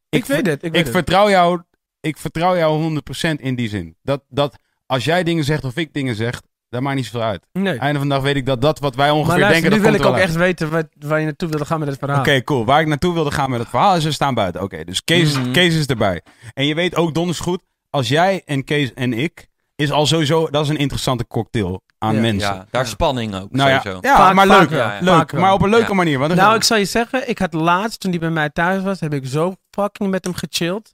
ik, 0.10 0.26
weet 0.26 0.46
het. 0.46 0.60
Ik, 0.60 0.64
Ik 0.64 0.72
weet 0.72 0.84
het. 0.84 0.92
vertrouw 0.96 1.30
jou, 1.30 1.62
ik 2.02 2.18
vertrouw 2.18 2.58
jou 2.58 3.00
100% 3.36 3.40
in 3.42 3.56
die 3.56 3.70
zin. 3.70 3.96
Dat, 4.02 4.24
dat 4.30 4.58
als 4.86 5.06
jij 5.06 5.24
dingen 5.24 5.44
zegt 5.44 5.64
of 5.64 5.76
ik 5.76 5.94
dingen 5.94 6.16
zeg, 6.16 6.42
dat 6.70 6.82
maakt 6.82 6.96
niet 6.96 7.06
zoveel 7.06 7.22
uit. 7.28 7.46
Nee. 7.54 7.78
Einde 7.78 8.00
van 8.00 8.08
de 8.08 8.14
dag 8.14 8.24
weet 8.24 8.36
ik 8.36 8.46
dat 8.46 8.62
dat 8.62 8.80
wat 8.80 8.96
wij 8.96 9.10
ongeveer 9.10 9.40
Maar 9.40 9.50
denken, 9.50 9.70
nu 9.70 9.76
dat 9.82 9.86
wil 9.86 10.00
ik 10.00 10.06
ook 10.06 10.18
echt 10.18 10.36
weten 10.36 10.70
waar 11.00 11.20
je 11.20 11.26
naartoe 11.26 11.50
wilde 11.50 11.66
gaan 11.66 11.80
met 11.80 11.88
het 11.88 11.98
verhaal. 12.00 12.20
Oké, 12.20 12.44
cool. 12.44 12.66
Waar 12.66 12.82
ik 12.82 12.88
naartoe 12.88 13.14
wilde 13.14 13.32
gaan 13.32 13.50
met 13.50 13.60
het 13.60 13.70
verhaal 13.70 13.96
is, 13.96 14.04
we 14.04 14.12
staan 14.12 14.34
buiten. 14.34 14.62
Oké, 14.62 14.84
dus 14.84 15.04
Kees, 15.04 15.38
Mhm. 15.38 15.52
Kees 15.52 15.76
is 15.76 15.86
erbij. 15.86 16.22
En 16.54 16.66
je 16.66 16.76
weet 16.76 16.96
ook 16.96 17.14
donders 17.14 17.40
goed, 17.40 17.62
als 17.90 18.08
jij 18.08 18.42
en 18.46 18.64
Kees 18.64 18.94
en 18.94 19.14
ik, 19.14 19.48
is 19.76 19.92
al 19.92 20.06
sowieso, 20.06 20.50
dat 20.50 20.64
is 20.64 20.70
een 20.70 20.78
interessante 20.78 21.28
cocktail 21.28 21.82
aan 21.98 22.16
Ja, 22.16 22.22
mensen. 22.22 22.54
Ja, 22.54 22.66
daar 22.72 22.84
is 22.84 22.90
spanning 22.90 23.36
ook, 23.36 23.52
Nou 23.52 23.70
ja, 23.70 23.80
sowieso. 23.80 24.00
ja 24.08 24.16
Vaak- 24.18 24.34
maar 24.34 24.48
leuk. 24.48 24.70
ja, 24.70 24.94
ja. 24.94 25.00
leuk 25.02 25.34
maar 25.34 25.54
op 25.54 25.62
een 25.62 25.70
leuke 25.70 25.90
Ja. 25.90 25.94
manier. 25.96 26.20
Want 26.20 26.34
Nou, 26.36 26.56
ik 26.56 26.64
zal 26.64 26.78
je 26.78 26.86
zeggen, 26.86 27.30
ik 27.30 27.40
had 27.40 27.54
laatst, 27.54 28.00
toen 28.00 28.12
hij 28.12 28.20
bij 28.20 28.30
mij 28.30 28.50
thuis 28.50 28.84
was, 28.84 29.00
heb 29.00 29.14
ik 29.14 29.26
zo 29.28 29.54
fucking 29.72 30.10
met 30.10 30.24
hem 30.26 30.34
gechilled. 30.34 30.92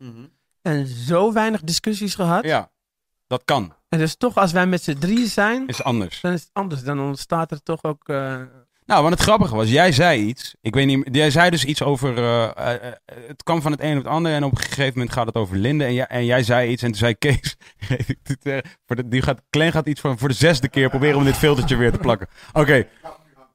En 0.61 0.87
zo 0.87 1.33
weinig 1.33 1.61
discussies 1.61 2.15
gehad. 2.15 2.43
Ja, 2.45 2.69
dat 3.27 3.41
kan. 3.45 3.73
En 3.95 4.01
dus 4.01 4.15
toch, 4.15 4.35
als 4.35 4.51
wij 4.51 4.65
met 4.67 4.83
z'n 4.83 4.97
drieën 4.99 5.27
zijn, 5.27 5.67
Is 5.67 5.83
anders. 5.83 6.21
dan 6.21 6.33
is 6.33 6.41
het 6.41 6.49
anders. 6.53 6.81
Dan 6.83 6.99
ontstaat 6.99 7.51
er 7.51 7.63
toch 7.63 7.83
ook... 7.83 8.09
eh, 8.09 8.41
Nou, 8.85 9.01
want 9.01 9.13
het 9.13 9.23
grappige 9.23 9.55
was, 9.55 9.69
jij 9.69 9.91
zei 9.91 10.21
iets. 10.21 10.55
Ik 10.61 10.73
weet 10.73 10.85
niet, 10.85 11.09
jij 11.11 11.31
zei 11.31 11.49
dus 11.49 11.65
iets 11.65 11.81
over. 11.83 12.17
eh, 12.17 12.43
eh, 12.43 12.73
eh, 12.73 12.91
het 13.27 13.43
kwam 13.43 13.61
van 13.61 13.71
het 13.71 13.81
een 13.81 13.97
op 13.97 14.03
het 14.03 14.11
ander. 14.13 14.33
En 14.33 14.43
op 14.43 14.51
een 14.51 14.57
gegeven 14.63 14.93
moment 14.93 15.11
gaat 15.13 15.25
het 15.25 15.35
over 15.35 15.57
Linde. 15.57 15.83
En 15.83 15.93
jij, 15.93 16.05
en 16.05 16.25
jij 16.25 16.43
zei 16.43 16.71
iets. 16.71 16.81
En 16.83 16.89
toen 16.89 16.97
zei 16.99 17.15
Kees. 17.17 17.55
voor 18.85 18.95
de, 18.95 19.07
die 19.07 19.21
gaat, 19.21 19.41
Glenn 19.49 19.71
gaat 19.71 19.87
iets 19.87 20.01
van 20.01 20.17
voor 20.17 20.27
de 20.29 20.33
zesde 20.35 20.69
keer 20.69 20.89
proberen 20.89 21.17
om 21.17 21.23
dit 21.23 21.37
filtertje 21.37 21.75
weer 21.75 21.91
te 21.91 21.97
plakken. 21.97 22.27
Oké. 22.53 22.87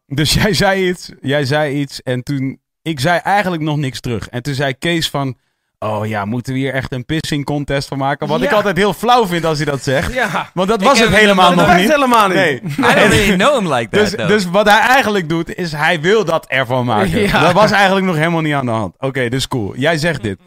Dus 0.07 0.33
jij 0.35 0.55
zei 0.55 0.89
iets. 0.89 1.12
Jij 1.20 1.44
zei 1.44 1.81
iets. 1.81 2.02
En 2.02 2.23
toen. 2.23 2.60
Ik 2.83 3.01
zei 3.01 3.19
eigenlijk 3.19 3.62
nog 3.62 3.77
niks 3.77 4.01
terug. 4.01 4.28
En 4.28 4.43
toen 4.43 4.55
zei 4.55 4.75
Kees 4.75 5.10
van. 5.10 5.36
Oh 5.84 6.07
ja, 6.07 6.25
moeten 6.25 6.52
we 6.52 6.59
hier 6.59 6.75
echt 6.75 6.92
een 6.92 7.05
pissing 7.05 7.44
contest 7.44 7.89
van 7.89 7.99
maken? 7.99 8.26
Wat 8.26 8.42
ik 8.42 8.52
altijd 8.52 8.76
heel 8.76 8.92
flauw 8.92 9.26
vind 9.26 9.44
als 9.44 9.57
hij 9.57 9.67
dat 9.67 9.83
zegt. 9.83 10.12
Ja, 10.15 10.50
Want 10.55 10.68
dat 10.68 10.83
was 10.83 10.99
het 11.00 11.15
helemaal 11.15 11.55
nog 11.55 11.76
niet. 11.76 11.91
helemaal 11.91 12.28
niet. 12.28 12.36
Nee. 12.36 12.55
I 12.55 12.60
don't 12.76 12.94
really 12.94 13.36
know 13.36 13.59
him 13.59 13.73
like 13.73 13.89
that, 13.97 14.10
Dus, 14.10 14.28
dus 14.28 14.44
wat 14.44 14.68
hij 14.68 14.78
eigenlijk 14.78 15.28
doet, 15.28 15.55
is 15.55 15.73
hij 15.73 16.00
wil 16.00 16.25
dat 16.25 16.47
ervan 16.47 16.84
maken. 16.84 17.20
Ja. 17.20 17.41
Dat 17.41 17.52
was 17.52 17.70
eigenlijk 17.70 18.07
nog 18.07 18.17
helemaal 18.17 18.41
niet 18.41 18.55
aan 18.55 18.65
de 18.65 18.70
hand. 18.73 18.94
Oké, 18.99 19.28
dus 19.28 19.49
cool. 19.49 19.76
Jij 19.76 19.99
zegt 19.99 20.23
dit. 20.23 20.39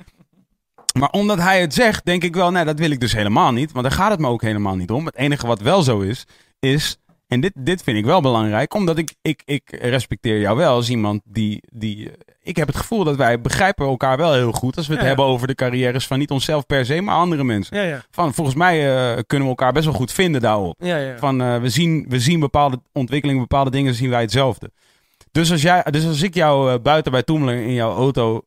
Maar 1.00 1.10
omdat 1.10 1.38
hij 1.38 1.62
het 1.62 1.74
zegt, 1.74 2.06
denk 2.06 2.24
ik 2.24 2.36
wel, 2.36 2.52
nee, 2.52 2.66
dat 2.66 2.80
wil 2.80 2.92
ik 2.92 3.00
dus 3.00 3.14
helemaal 3.14 3.52
niet. 3.52 3.72
Want 3.72 3.84
daar 3.86 3.98
gaat 3.98 4.12
het 4.12 4.20
me 4.20 4.28
ook 4.28 4.42
helemaal 4.42 4.76
niet 4.76 4.92
om. 4.92 5.06
Het 5.06 5.16
enige 5.16 5.48
wat 5.48 5.62
wel 5.62 5.82
zo 5.82 6.00
is, 6.00 6.26
is... 6.60 6.98
En 7.28 7.42
dit, 7.42 7.52
dit 7.56 7.84
vind 7.84 7.98
ik 7.98 8.06
wel 8.06 8.22
belangrijk, 8.22 8.74
omdat 8.74 8.98
ik, 8.98 9.14
ik, 9.22 9.42
ik 9.46 9.78
respecteer 9.82 10.40
jou 10.40 10.58
wel 10.58 10.74
als 10.74 10.90
iemand 10.90 11.22
die, 11.26 11.64
die... 11.72 12.12
Ik 12.46 12.56
heb 12.56 12.68
het 12.68 12.76
gevoel 12.76 13.04
dat 13.04 13.16
wij 13.16 13.42
begrijpen 13.42 13.86
elkaar 13.86 14.18
wel 14.18 14.34
heel 14.34 14.52
goed 14.52 14.78
als 14.78 14.88
we 14.88 14.94
het 14.94 15.02
Ja, 15.02 15.10
ja. 15.10 15.16
hebben 15.16 15.34
over 15.34 15.48
de 15.48 15.56
carrières 15.56 16.08
van 16.08 16.20
niet 16.20 16.32
onszelf 16.32 16.66
per 16.66 16.86
se, 16.86 17.02
maar 17.02 17.16
andere 17.16 17.44
mensen. 17.44 17.88
Ja. 17.88 18.04
Van, 18.12 18.34
volgens 18.34 18.56
mij 18.56 18.96
eh, 18.96 19.20
kunnen 19.28 19.48
we 19.48 19.54
elkaar 19.54 19.74
best 19.74 19.86
wel 19.86 19.94
goed 19.94 20.12
vinden 20.12 20.42
daarop. 20.42 20.76
Van, 21.18 21.42
eh, 21.42 21.58
we, 21.58 21.70
zien, 21.70 22.06
we 22.10 22.20
zien 22.20 22.40
bepaalde 22.40 22.82
ontwikkelingen, 22.92 23.42
bepaalde 23.42 23.70
dingen 23.70 23.94
zien 23.94 24.10
wij 24.10 24.22
hetzelfde. 24.22 24.72
Dus 25.32 25.52
als, 25.52 25.62
jij, 25.62 25.84
dus 25.90 26.06
als 26.06 26.22
ik 26.22 26.34
jou 26.34 26.72
eh, 26.72 26.80
buiten 26.82 27.12
bij 27.12 27.24
Toemelen 27.24 27.64
in 27.64 27.74
jouw 27.74 27.96
auto 27.96 28.42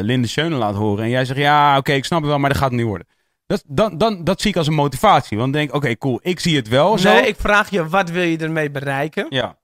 Linde 0.00 0.26
Schöne 0.26 0.56
laat 0.56 0.74
horen... 0.74 1.04
en 1.04 1.10
jij 1.10 1.24
zegt, 1.24 1.38
ja, 1.38 1.78
oké, 1.78 1.92
ik 1.92 2.04
snap 2.04 2.20
het 2.20 2.28
wel, 2.28 2.38
maar 2.38 2.50
dat 2.50 2.58
gaat 2.58 2.68
het 2.68 2.78
niet 2.78 2.88
worden. 2.88 3.06
Dat, 3.46 3.62
dan, 3.66 3.98
dan, 3.98 4.24
dat 4.24 4.40
zie 4.40 4.50
ik 4.50 4.56
als 4.56 4.66
een 4.66 4.74
motivatie. 4.74 5.38
Want 5.38 5.52
dan 5.52 5.60
denk 5.60 5.74
ik, 5.74 5.76
oké, 5.76 5.98
cool, 5.98 6.18
ik 6.22 6.40
zie 6.40 6.56
het 6.56 6.68
wel 6.68 6.98
zo. 6.98 7.12
Nee, 7.12 7.26
ik 7.26 7.36
vraag 7.38 7.70
je, 7.70 7.88
wat 7.88 8.10
wil 8.10 8.22
je 8.22 8.38
ermee 8.38 8.70
bereiken? 8.70 9.26
Ja, 9.28 9.56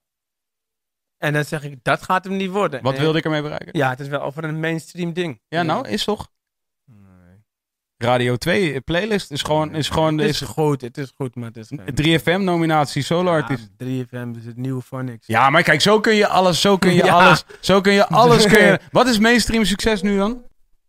En 1.21 1.33
dan 1.33 1.45
zeg 1.45 1.63
ik, 1.63 1.77
dat 1.81 2.01
gaat 2.03 2.23
hem 2.23 2.35
niet 2.35 2.49
worden. 2.49 2.81
wat 2.81 2.93
En- 2.93 2.99
wilde 3.01 3.17
ik 3.17 3.23
ermee 3.23 3.41
bereiken? 3.41 3.69
Ja, 3.71 3.89
het 3.89 3.99
is 3.99 4.07
wel 4.07 4.21
over 4.21 4.43
een 4.43 4.59
mainstream 4.59 5.13
ding. 5.13 5.41
Ja, 5.47 5.63
nou, 5.63 5.87
is 5.87 6.03
toch? 6.03 6.27
Radio 7.97 8.35
2 8.35 8.81
playlist 8.81 9.31
is 9.31 9.41
gewoon, 9.41 9.75
is 9.75 9.89
gewoon 9.89 10.17
Het 10.17 10.29
is 10.29 10.41
is 10.41 10.47
goed, 10.47 10.81
het 10.81 10.97
is 10.97 11.11
goed, 11.15 11.35
maar 11.35 11.47
het 11.47 11.57
is 11.57 11.67
geen... 11.95 12.19
3FM 12.19 12.43
nominatie 12.43 13.03
solo 13.03 13.31
artiest. 13.31 13.69
Ja, 13.77 13.85
3FM 13.85 14.37
is 14.37 14.45
het 14.45 14.57
nieuwe 14.57 14.81
Phonics. 14.81 15.27
Ja, 15.27 15.49
maar 15.49 15.63
kijk, 15.63 15.81
zo 15.81 15.99
kun 15.99 16.13
je 16.15 16.27
alles, 16.27 16.61
zo 16.61 16.77
kun 16.77 16.93
je 16.93 17.03
Ja. 17.11 17.13
alles, 17.13 17.43
zo 17.59 17.81
kun 17.81 17.93
je 17.93 18.07
alles. 18.23 18.45
Kun 18.45 18.61
je, 18.61 18.79
wat 18.91 19.07
is 19.07 19.19
mainstream 19.19 19.65
succes 19.65 20.01
nu 20.01 20.17
dan? 20.17 20.43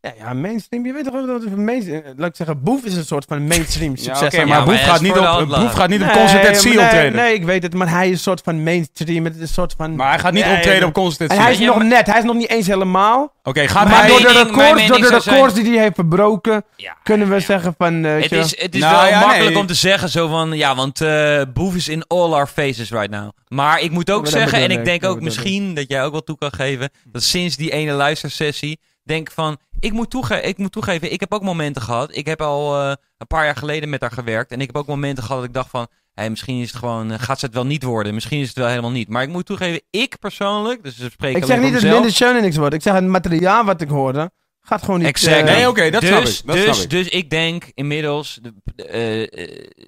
Ja, 0.05 0.13
ja, 0.19 0.33
mainstream. 0.35 0.87
Je 0.87 0.93
weet 0.93 1.05
toch 1.05 1.15
ook 1.15 1.27
dat 1.27 1.43
het 1.43 1.57
mainstream... 1.57 2.03
Laat 2.17 2.29
ik 2.29 2.37
zeggen, 2.37 2.63
Boef 2.63 2.85
is 2.85 2.97
een 2.97 3.05
soort 3.05 3.25
van 3.29 3.47
mainstream 3.47 3.97
succes. 3.97 4.45
maar 4.45 4.65
Boef 4.65 4.83
gaat 4.83 4.95
is 4.95 5.01
niet 5.01 5.19
op, 5.19 5.47
Boef 5.49 5.73
gaat 5.73 5.89
niet 5.89 6.01
op 6.03 6.07
Nee, 6.07 6.49
at 6.49 6.61
Sea 6.61 6.73
nee, 6.75 6.85
optreden. 6.85 7.13
Nee, 7.17 7.35
ik 7.35 7.45
weet 7.45 7.63
het, 7.63 7.75
maar 7.75 7.91
hij 7.91 8.07
is 8.07 8.13
een 8.13 8.19
soort 8.19 8.41
van 8.45 8.63
mainstream. 8.63 9.25
Het 9.25 9.35
is 9.35 9.41
een 9.41 9.49
soort 9.49 9.75
van... 9.77 9.97
Maar 9.97 10.09
hij 10.09 10.19
gaat 10.19 10.33
niet 10.33 10.45
Nee, 10.45 10.55
optreden 10.57 10.89
op 10.89 10.95
Concert 10.95 11.21
at 11.23 11.29
En 11.31 11.35
Sea. 11.35 11.43
hij 11.45 11.53
is 11.53 11.59
Ja, 11.59 11.67
nog 11.67 11.77
maar- 11.77 11.87
net, 11.87 12.07
hij 12.07 12.19
is 12.19 12.25
nog 12.25 12.37
niet 12.37 12.49
eens 12.51 12.67
helemaal. 12.67 13.33
Oké, 13.43 13.69
gaat 13.69 13.89
Maar 13.89 13.99
hij... 14.01 14.09
door 14.09 14.19
de 14.21 14.27
records, 14.33 14.87
door 14.87 15.01
de 15.01 15.09
records 15.25 15.55
die 15.55 15.65
hij 15.73 15.83
heeft 15.83 15.95
verbroken, 15.95 16.65
Ja, 16.77 16.97
kunnen 17.03 17.29
we 17.29 17.35
ja. 17.35 17.41
zeggen 17.41 17.75
van... 17.79 18.05
eh, 18.05 18.23
Het 18.23 18.33
is, 18.33 18.59
het 18.61 18.75
is 18.75 18.81
Nou, 18.81 18.95
wel 18.97 19.07
ja, 19.07 19.21
makkelijk 19.21 19.51
nee. 19.51 19.59
om 19.59 19.67
te 19.67 19.75
zeggen 19.75 20.09
zo 20.09 20.29
van, 20.29 20.53
ja, 20.53 20.75
want 20.75 21.01
eh 21.01 21.41
Boef 21.55 21.75
is 21.75 21.89
in 21.89 22.05
all 22.07 22.33
our 22.33 22.47
faces 22.47 22.91
right 22.91 23.11
now. 23.11 23.31
Maar 23.49 23.81
ik 23.81 23.91
moet 23.91 24.11
ook 24.11 24.27
zeggen, 24.27 24.59
en 24.59 24.71
ik 24.71 24.85
denk 24.85 25.05
ook 25.05 25.21
misschien 25.21 25.75
dat 25.75 25.85
jij 25.89 26.05
ook 26.05 26.13
wel 26.13 26.23
toe 26.23 26.39
kan 26.39 26.53
geven, 26.53 26.91
dat 27.05 27.23
sinds 27.23 27.57
die 27.57 27.71
ene 27.71 27.93
luistersessie, 27.93 28.79
denk 29.05 29.31
van, 29.31 29.57
ik 29.79 29.93
moet, 29.93 30.11
toege 30.11 30.41
ik 30.41 30.59
moet 30.59 30.73
toegeven, 30.73 31.13
ik 31.13 31.21
heb 31.21 31.33
ook 31.35 31.43
momenten 31.43 31.83
gehad. 31.83 32.17
Ik 32.17 32.27
heb 32.27 32.41
al 32.41 32.81
eh, 32.81 32.93
een 33.19 33.27
paar 33.27 33.45
jaar 33.45 33.57
geleden 33.57 33.89
met 33.89 34.01
haar 34.01 34.11
gewerkt 34.11 34.51
en 34.51 34.61
ik 34.61 34.67
heb 34.67 34.77
ook 34.77 34.87
momenten 34.87 35.23
gehad 35.23 35.39
dat 35.39 35.49
ik 35.49 35.55
dacht 35.55 35.71
van, 35.71 35.87
hé, 36.15 36.29
misschien 36.29 36.61
is 36.61 36.69
het 36.69 36.79
gewoon, 36.79 37.11
eh, 37.11 37.19
gaat 37.19 37.39
ze 37.39 37.47
het 37.47 37.55
wel 37.55 37.67
niet 37.67 37.83
worden, 37.83 38.15
misschien 38.15 38.41
is 38.41 38.49
het 38.49 38.57
wel 38.57 38.69
helemaal 38.69 38.91
niet. 38.91 39.09
Maar 39.09 39.23
ik 39.23 39.29
moet 39.29 39.47
toegeven, 39.47 39.83
ik 39.91 40.19
persoonlijk, 40.19 40.83
dus 40.83 40.97
we 40.99 41.11
spreken 41.11 41.41
ik 41.41 41.47
zeg 41.47 41.57
niet 41.61 41.73
dat 41.73 41.83
mezelf. 41.83 41.95
Linda 41.95 42.15
Schoenen 42.15 42.43
niks 42.43 42.57
wordt. 42.57 42.75
Ik 42.75 42.83
zeg 42.83 42.95
het 42.95 43.05
materiaal 43.05 43.65
wat 43.65 43.81
ik 43.81 43.89
hoorde, 43.89 44.31
gaat 44.63 44.83
gewoon 44.83 44.99
niet... 44.99 45.09
Exact. 45.09 45.49
eh, 45.49 45.55
Nee, 45.55 45.69
oké, 45.69 45.91
dat 45.91 46.01
dus, 46.01 46.11
snap 46.11 46.27
ik, 46.27 46.43
dat 46.47 46.55
dus, 46.57 46.65
snap 46.65 46.85
ik. 46.85 46.91
dus 46.91 47.09
ik 47.09 47.31
denk 47.31 47.65
inmiddels 47.75 48.39
de- 48.43 48.85
eh, 48.87 49.23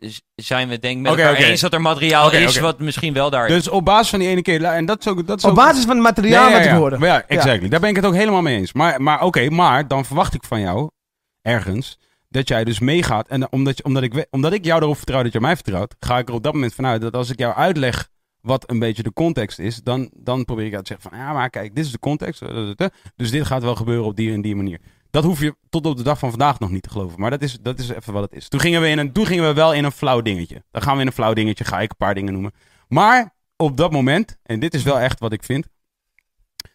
eh, 0.05 0.11
zijn 0.35 0.69
we 0.69 0.79
denk 0.79 0.97
ik 0.97 1.03
met 1.03 1.11
elkaar 1.13 1.33
oké. 1.33 1.43
eens 1.43 1.61
dat 1.61 1.73
er 1.73 1.81
materiaal 1.81 2.33
is 2.33 2.59
wat 2.59 2.79
misschien 2.79 3.13
wel 3.13 3.31
daar 3.31 3.47
is. 3.49 3.53
Dus 3.55 3.69
op 3.69 3.85
basis 3.85 4.09
van 4.11 4.19
die 4.19 4.29
ene 4.29 4.43
keer, 4.43 4.65
en 4.65 4.87
dat 4.87 5.01
is 5.01 5.09
ook... 5.09 5.27
Dat 5.27 5.39
is 5.39 5.45
Op 5.45 5.51
ook- 5.51 5.57
basis 5.57 5.85
van 5.85 5.95
het 5.95 6.03
materiaal 6.05 6.43
Nee, 6.43 6.51
ja, 6.53 6.57
wat 6.57 6.67
ik 6.67 6.73
ja. 6.73 6.79
hoorde. 6.79 6.99
Maar 6.99 7.09
Ja, 7.09 7.25
exactly. 7.27 7.69
Daar 7.69 7.81
ben 7.81 7.91
ik 7.91 7.97
het 7.97 8.05
ook 8.07 8.15
helemaal 8.15 8.43
mee 8.43 8.57
eens. 8.57 8.73
Maar, 8.73 9.03
maar 9.03 9.23
oké, 9.23 9.51
maar 9.51 9.89
dan 9.89 10.05
verwacht 10.05 10.35
ik 10.35 10.45
van 10.45 10.61
jou, 10.61 10.91
ergens, 11.43 11.99
dat 12.29 12.49
jij 12.49 12.65
dus 12.65 12.79
meegaat. 12.79 13.29
En 13.29 13.53
omdat, 13.53 13.77
je, 13.77 13.85
omdat, 13.85 14.03
ik, 14.03 14.27
omdat 14.31 14.53
ik 14.53 14.65
jou 14.65 14.83
erop 14.83 14.97
vertrouw 14.97 15.23
dat 15.23 15.33
je 15.33 15.41
mij 15.41 15.55
vertrouwt, 15.55 15.95
ga 16.01 16.19
ik 16.19 16.29
er 16.29 16.35
op 16.35 16.43
dat 16.43 16.53
moment 16.53 16.75
vanuit 16.75 17.01
dat 17.01 17.15
als 17.15 17.31
ik 17.31 17.39
jou 17.39 17.55
uitleg 17.55 18.09
wat 18.45 18.71
een 18.71 18.79
beetje 18.79 19.03
de 19.03 19.13
context 19.13 19.59
is, 19.59 19.83
dan, 19.83 20.11
dan 20.15 20.45
probeer 20.45 20.65
ik 20.65 20.71
jou 20.71 20.85
te 20.85 20.93
zeggen 20.93 21.11
van, 21.11 21.19
ja, 21.19 21.33
maar 21.33 21.51
kijk, 21.51 21.75
dit 21.75 21.85
is 21.85 21.91
de 21.93 21.99
context. 21.99 22.43
eh, 22.43 22.49
eh, 22.49 22.73
eh, 22.77 22.87
Dus 23.17 23.31
dit 23.31 23.47
gaat 23.47 23.63
wel 23.63 23.75
gebeuren 23.75 24.05
op 24.05 24.17
die 24.17 24.33
en 24.33 24.43
die 24.43 24.57
manier. 24.57 24.81
Dat 25.11 25.25
hoef 25.25 25.41
je 25.41 25.57
tot 25.69 25.87
op 25.87 25.97
de 25.97 26.03
dag 26.03 26.19
van 26.19 26.31
vandaag 26.31 26.59
nog 26.59 26.71
niet 26.71 26.83
te 26.83 26.91
geloven. 26.91 27.21
Maar 27.21 27.31
dat 27.31 27.43
is, 27.43 27.59
dat 27.61 27.79
is 27.79 27.89
even 27.89 28.13
wat 28.13 28.23
het 28.23 28.33
is. 28.33 28.49
Toen 28.49 28.61
gingen, 28.61 28.81
we 28.81 28.89
in 28.89 28.99
een, 28.99 29.13
toen 29.13 29.27
gingen 29.27 29.45
we 29.47 29.55
wel 29.55 29.75
in 29.75 29.85
een 29.85 29.93
flauw 29.93 30.21
dingetje. 30.23 30.65
Dan 30.71 30.83
gaan 30.83 30.95
we 30.95 31.01
in 31.01 31.07
een 31.07 31.13
flauw 31.13 31.33
dingetje, 31.33 31.65
ga 31.65 31.81
ik 31.81 31.91
een 31.91 31.97
paar 31.97 32.15
dingen 32.15 32.33
noemen. 32.33 32.53
Maar 32.89 33.35
op 33.57 33.77
dat 33.77 33.93
moment, 33.93 34.39
en 34.43 34.61
dit 34.61 34.75
is 34.75 34.83
wel 34.83 34.99
echt 34.99 35.21
wat 35.21 35.33
ik 35.33 35.45
vind, 35.45 35.69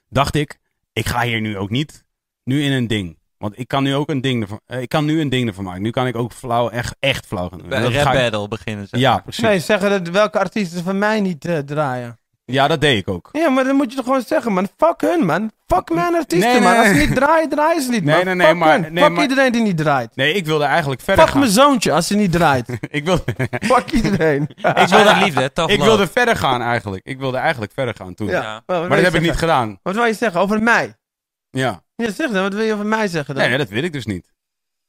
dacht 0.10 0.36
ik, 0.36 0.60
ik 0.94 1.06
ga 1.06 1.22
hier 1.22 1.42
nu 1.42 1.58
ook 1.58 1.70
niet 1.70 2.06
nu 2.44 2.64
in 2.64 2.72
een 2.72 2.88
ding. 2.88 3.19
Want 3.40 3.60
ik 3.60 3.68
kan 3.68 3.84
nu 3.84 3.96
ook 3.96 4.10
een 4.10 4.22
ding 4.22 4.42
ervan, 4.42 4.60
eh, 4.66 4.82
ik 4.82 4.90
kan 4.90 5.06
nu 5.06 5.22
een 5.22 5.30
ding 5.30 5.48
ervan 5.48 5.64
maken. 5.64 5.82
Nu 5.82 5.90
kan 5.92 6.08
ik 6.08 6.16
ook 6.16 6.32
flauw, 6.32 6.70
echt, 6.70 6.96
echt 7.00 7.26
flauw 7.26 7.50
gaan 7.50 7.58
doen. 7.60 7.70
Bij 7.70 7.84
een 7.84 7.94
rap 7.94 8.14
ik- 8.14 8.20
battle 8.22 8.48
beginnen 8.48 8.88
ze. 8.88 8.98
Ja, 8.98 9.18
precies. 9.18 9.44
Nee, 9.44 9.60
zeggen 9.60 9.90
dat 9.90 10.10
welke 10.10 10.40
artiesten 10.40 10.84
van 10.84 10.98
mij 10.98 11.22
niet 11.22 11.46
eh, 11.46 11.58
draaien. 11.58 12.18
Ja, 12.46 12.68
dat 12.68 12.82
deed 12.82 12.98
ik 12.98 13.08
ook. 13.08 13.30
Ja, 13.32 13.50
maar 13.50 13.64
dan 13.64 13.76
moet 13.76 13.90
je 13.90 13.96
toch 13.96 14.06
gewoon 14.06 14.22
zeggen, 14.22 14.54
man. 14.54 14.68
Fuck 14.78 15.02
hun, 15.02 15.26
man. 15.26 15.52
Fuck 15.68 15.90
mijn 15.90 16.16
artiesten, 16.16 16.50
Nee, 16.52 16.60
nee, 16.60 16.70
man. 16.70 16.78
Als 16.78 16.88
ze 16.88 16.94
niet 16.94 17.16
draaien, 17.16 17.50
draaien 17.50 17.82
ze 17.82 17.90
niet, 17.90 18.04
Nee, 18.04 18.16
man. 18.16 18.26
nee, 18.26 18.36
nee, 18.36 18.48
Fuck 18.48 18.56
maar- 18.58 18.82
hun. 18.82 18.94
nee, 18.94 19.04
Fuck 19.04 19.12
maar- 19.14 19.22
iedereen 19.22 19.52
die 19.52 19.62
niet 19.62 19.78
draait. 19.78 20.16
Nee, 20.16 20.34
ik 20.34 20.46
wilde 20.46 20.64
eigenlijk 20.64 21.02
verder 21.02 21.24
Fuck 21.24 21.32
gaan. 21.32 21.40
mijn 21.42 21.52
zoontje 21.52 21.92
als 21.92 22.08
ze 22.08 22.16
niet 22.16 22.32
draait. 22.32 22.70
Ik 22.90 23.06
wilde, 23.06 23.24
Fuck 23.72 23.92
iedereen. 23.92 24.42
ik 24.84 24.88
wilde, 24.88 25.16
liefde, 25.24 25.44
ik 25.44 25.58
love. 25.58 25.84
wilde 25.84 26.08
verder 26.08 26.36
gaan 26.36 26.62
eigenlijk. 26.62 27.06
Ik 27.06 27.20
wilde 27.20 27.38
eigenlijk 27.38 27.72
verder 27.76 27.94
gaan 27.96 28.14
toen. 28.14 28.28
Ja. 28.28 28.64
Wil 28.66 28.80
Maar 28.88 28.98
je 28.98 29.04
dat 29.04 29.14
heb 29.14 29.22
ik 29.22 29.28
niet 29.28 29.38
gedaan. 29.38 29.80
Wat 29.84 29.96
wil 29.96 30.06
je 30.06 30.14
zeggen 30.14 30.42
over 30.42 30.64
mij? 30.64 30.96
Ja. 31.50 31.82
Ja, 32.06 32.12
zeg 32.12 32.32
dan. 32.32 32.42
Wat 32.42 32.54
wil 32.54 32.64
je 32.64 32.74
over 32.74 32.86
mij 32.86 33.08
zeggen 33.08 33.34
dan? 33.36 33.44
Nee, 33.44 33.50
nee, 33.58 33.66
dat 33.66 33.70
wil 33.70 33.84
ik 33.84 33.94
dus 33.94 34.06
niet. 34.06 34.32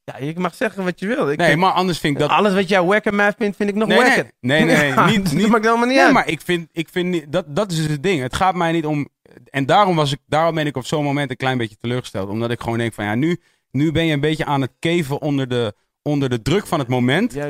Ja, 0.05 0.19
je 0.19 0.33
mag 0.39 0.55
zeggen 0.55 0.85
wat 0.85 1.01
je 1.01 1.07
wil. 1.07 1.31
Ik 1.31 1.39
Nee, 1.39 1.57
maar 1.57 1.73
anders 1.73 1.99
vind 1.99 2.15
ik 2.15 2.21
dat... 2.21 2.31
Alles 2.31 2.55
wat 2.55 2.69
jij 2.69 2.83
wacker 2.83 3.15
mij 3.15 3.33
vindt, 3.39 3.57
vind 3.57 3.69
ik 3.69 3.75
nog 3.75 3.89
Nee, 3.89 3.99
nee, 3.99 4.07
wacker. 4.07 4.31
nee, 4.41 4.65
nee, 4.65 4.77
nee, 4.77 4.87
Ja, 4.89 5.07
niet- 5.11 5.25
Dat 5.25 5.33
niet- 5.33 5.49
maakt 5.49 5.65
helemaal 5.65 5.87
niet 5.87 5.95
Nee, 5.97 6.05
uit. 6.05 6.13
maar 6.15 6.29
ik 6.29 6.41
vind, 6.41 6.69
ik 6.73 6.89
vind 6.89 7.09
niet, 7.09 7.33
dat, 7.33 7.45
dat 7.57 7.71
is 7.73 7.77
dus 7.77 7.87
het 7.87 8.03
ding. 8.03 8.21
Het 8.23 8.37
gaat 8.37 8.55
mij 8.55 8.73
niet 8.73 8.87
om. 8.87 9.09
En 9.45 9.67
daarom, 9.67 9.97
was 9.97 10.13
ik, 10.13 10.19
daarom 10.27 10.55
ben 10.55 10.67
ik 10.67 10.77
op 10.77 10.87
zo'n 10.87 11.05
moment 11.05 11.31
een 11.31 11.37
klein 11.37 11.59
beetje 11.59 11.77
teleurgesteld. 11.77 12.29
Omdat 12.29 12.51
ik 12.51 12.61
gewoon 12.61 12.79
denk 12.79 12.95
van 12.95 13.05
ja, 13.05 13.15
nu, 13.15 13.41
nu 13.71 13.93
ben 13.93 14.05
je 14.07 14.13
een 14.13 14.21
beetje 14.21 14.45
aan 14.45 14.61
het 14.61 14.73
keven 14.79 15.21
onder 15.21 15.49
de, 15.49 15.75
onder 16.03 16.29
de 16.29 16.43
druk 16.43 16.67
van 16.67 16.79
het 16.79 16.89
moment. 16.89 17.33
Ja, 17.33 17.47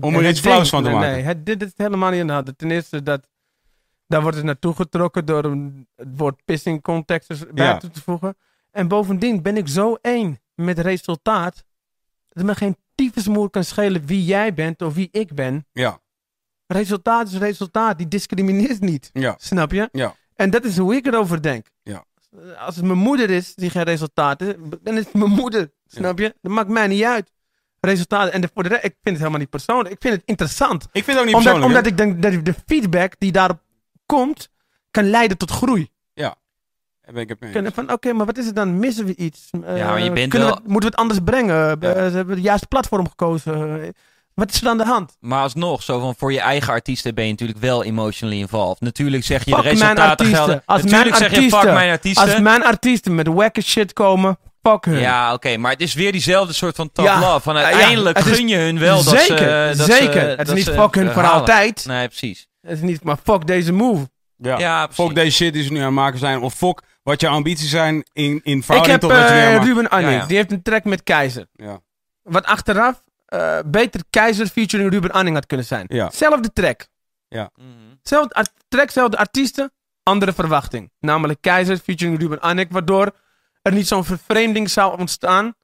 Om 0.00 0.14
er 0.14 0.28
iets 0.28 0.40
flauws 0.40 0.68
van 0.68 0.82
te 0.84 0.90
maken. 0.90 1.10
Nee, 1.12 1.22
het, 1.22 1.46
dit 1.46 1.62
is 1.62 1.72
helemaal 1.76 2.10
niet 2.10 2.20
aan 2.20 2.26
de 2.26 2.32
hand. 2.32 2.58
Ten 2.58 2.70
eerste, 2.70 3.02
dat, 3.02 3.28
daar 4.06 4.22
wordt 4.22 4.36
het 4.36 4.46
naartoe 4.46 4.74
getrokken 4.74 5.24
door 5.24 5.44
een, 5.44 5.88
het 5.96 6.08
woord 6.16 6.40
pissing 6.44 6.82
context 6.82 7.30
er 7.30 7.38
bij 7.54 7.78
toe 7.78 7.90
te 7.90 8.02
voegen. 8.02 8.36
En 8.76 8.88
bovendien 8.88 9.42
ben 9.42 9.56
ik 9.56 9.68
zo 9.68 9.96
één 10.00 10.40
met 10.54 10.78
resultaat, 10.78 11.64
dat 12.28 12.44
me 12.44 12.54
geen 12.54 12.76
tyfusmoer 12.94 13.50
kan 13.50 13.64
schelen 13.64 14.06
wie 14.06 14.24
jij 14.24 14.54
bent 14.54 14.82
of 14.82 14.94
wie 14.94 15.08
ik 15.12 15.34
ben. 15.34 15.66
Ja, 15.72 16.00
Resultaat 16.66 17.26
is 17.28 17.38
resultaat, 17.38 17.98
die 17.98 18.08
discrimineert 18.08 18.80
niet. 18.80 19.10
ja, 19.12 19.34
Snap 19.38 19.72
je? 19.72 19.88
Ja. 19.92 20.14
En 20.34 20.50
dat 20.50 20.64
is 20.64 20.76
hoe 20.78 20.94
ik 20.94 21.06
erover 21.06 21.42
denk. 21.42 21.66
Ja. 21.82 22.04
Als 22.58 22.76
het 22.76 22.84
mijn 22.84 22.98
moeder 22.98 23.30
is 23.30 23.54
die 23.54 23.70
geen 23.70 23.82
resultaat 23.82 24.40
is, 24.40 24.54
dan 24.82 24.96
is 24.96 25.04
het 25.04 25.14
mijn 25.14 25.30
moeder. 25.30 25.72
Snap 25.86 26.18
je? 26.18 26.34
Dat 26.42 26.52
maakt 26.52 26.68
mij 26.68 26.86
niet 26.86 27.02
uit. 27.04 27.32
Resultaten. 27.80 28.32
En 28.32 28.40
de, 28.40 28.48
voor 28.54 28.62
de 28.62 28.68
rest, 28.68 28.84
ik 28.84 28.90
vind 28.92 29.04
het 29.04 29.18
helemaal 29.18 29.38
niet 29.38 29.50
persoonlijk. 29.50 29.94
Ik 29.94 30.00
vind 30.00 30.14
het 30.14 30.22
interessant. 30.24 30.82
Ik 30.92 31.04
vind 31.04 31.06
het 31.06 31.18
ook 31.18 31.24
niet 31.24 31.34
Omdat, 31.34 31.52
persoonlijk. 31.52 31.66
omdat 31.66 31.86
ik 31.86 32.22
denk 32.22 32.22
dat 32.44 32.44
de 32.44 32.62
feedback 32.66 33.12
die 33.18 33.32
daarop 33.32 33.60
komt, 34.06 34.48
kan 34.90 35.10
leiden 35.10 35.36
tot 35.38 35.50
groei. 35.50 35.90
hè. 36.14 36.28
Daar 37.06 37.14
ben 37.14 37.22
ik 37.22 37.28
het 37.28 37.40
mee 37.40 37.64
eens. 37.64 37.74
Van, 37.74 37.92
oké, 37.92 38.12
maar 38.12 38.26
wat 38.26 38.38
is 38.38 38.46
het 38.46 38.54
dan? 38.56 38.78
Missen 38.78 39.04
we 39.06 39.16
iets? 39.16 39.48
Eh, 39.66 39.76
Ja, 39.76 39.86
maar 39.88 40.02
je 40.02 40.10
bent 40.12 40.32
wel- 40.32 40.46
we, 40.54 40.60
moeten 40.64 40.80
we 40.80 40.86
het 40.86 40.96
anders 40.96 41.20
brengen? 41.24 41.80
Eh, 41.80 41.94
Ja. 41.94 42.08
Ze 42.10 42.16
hebben 42.16 42.34
het 42.34 42.44
juiste 42.44 42.66
platform 42.66 43.08
gekozen. 43.08 43.82
Eh, 43.82 43.88
Wat 44.34 44.52
is 44.52 44.62
er 44.62 44.68
aan 44.68 44.78
de 44.78 44.84
hand? 44.84 45.16
Maar 45.20 45.42
alsnog, 45.42 45.82
zo 45.82 46.00
van 46.00 46.14
voor 46.18 46.32
je 46.32 46.40
eigen 46.40 46.72
artiesten 46.72 47.14
ben 47.14 47.24
je 47.24 47.30
natuurlijk 47.30 47.58
wel 47.58 47.84
emotionally 47.84 48.38
involved. 48.40 48.80
Natuurlijk 48.80 49.24
zeg 49.24 49.44
je 49.44 49.50
Fuck 49.54 49.62
de 49.62 49.62
mijn 49.64 49.78
resultaten 49.78 50.08
artiesten. 50.10 50.36
gelden. 50.36 50.62
Als 50.66 50.82
natuurlijk 50.82 51.10
mijn 51.10 51.22
zeg 51.22 51.30
je 51.30 51.36
fuck 51.36 51.52
artiesten- 51.52 51.74
mijn 51.74 51.90
artiesten. 51.90 52.24
Als 52.24 52.40
mijn 52.40 52.64
artiesten 52.64 53.14
met 53.14 53.26
wacker 53.26 53.62
shit 53.62 53.92
komen, 53.92 54.38
fuck 54.62 54.84
hun. 54.84 54.98
Ja, 54.98 55.32
oké, 55.32 55.56
maar 55.56 55.72
het 55.72 55.80
is 55.80 55.94
weer 55.94 56.12
diezelfde 56.12 56.52
soort 56.52 56.76
van 56.76 56.92
tough 56.92 57.10
Ja, 57.10 57.20
love. 57.20 57.40
Van 57.40 57.56
uiteindelijk 57.56 58.16
het 58.18 58.26
gun 58.26 58.48
je 58.48 58.56
hun 58.56 58.78
wel 58.78 59.04
dat 59.04 59.18
ze... 59.18 59.24
zeker, 59.26 59.76
dat 59.76 59.86
ze- 59.86 59.92
zeker. 59.92 60.28
het 60.28 60.38
dat 60.38 60.48
is 60.48 60.54
niet 60.54 60.64
ze 60.64 60.72
fuck 60.72 60.94
hun 60.94 61.10
voor 61.12 61.22
halen. 61.22 61.40
altijd. 61.40 61.84
Nee, 61.86 62.06
precies. 62.06 62.46
Het 62.60 62.70
is 62.76 62.80
niet, 62.80 63.04
maar 63.04 63.16
fuck 63.24 63.46
deze 63.46 63.72
move. 63.72 64.08
Ja. 64.36 64.58
Ja, 64.58 64.86
precies. 64.86 65.04
Fok 65.04 65.14
deze 65.14 65.30
shit 65.36 65.52
die 65.52 65.62
ze 65.62 65.72
nu 65.72 65.78
aan 65.78 65.84
het 65.84 65.94
maken 65.94 66.18
zijn. 66.18 66.38
Of 66.40 66.54
fok 66.54 66.82
wat 67.06 67.20
je 67.20 67.28
ambities 67.28 67.70
zijn 67.70 67.94
in, 68.12 68.40
in 68.42 68.58
Ik 68.58 68.64
verhouding 68.64 69.00
heb 69.00 69.00
tot 69.00 69.10
wat 69.10 69.28
je 69.28 69.34
eh, 69.34 69.62
Ruben 69.64 69.86
Ja, 69.90 69.98
ja. 70.10 70.26
die 70.26 70.36
heeft 70.36 70.52
een 70.52 70.62
track 70.62 70.84
met 70.84 71.02
Keizer. 71.02 71.46
Ja. 71.52 71.80
Wat 72.22 72.44
achteraf 72.44 73.02
eh, 73.26 73.58
beter 73.66 74.00
Keizer 74.10 74.46
featuring 74.46 74.90
Ruben 74.90 75.10
Anning 75.10 75.34
had 75.36 75.46
kunnen 75.46 75.66
zijn. 75.66 75.84
Ja. 75.88 76.10
Zelfde 76.10 76.52
track. 76.52 76.86
Mhm. 77.28 77.48
Zelfde 78.02 78.34
art- 78.34 78.52
track, 78.68 78.90
zelfde 78.90 79.16
artiesten, 79.16 79.72
andere 80.02 80.32
verwachting. 80.32 80.90
Namelijk 81.00 81.40
Keizer 81.40 81.76
featuring 81.78 82.18
Ruben 82.20 82.40
Anning, 82.40 82.70
waardoor 82.70 83.12
er 83.62 83.72
niet 83.72 83.86
zo'n 83.86 84.04
vervreemding 84.04 84.70
zou 84.70 84.98
ontstaan 84.98 85.54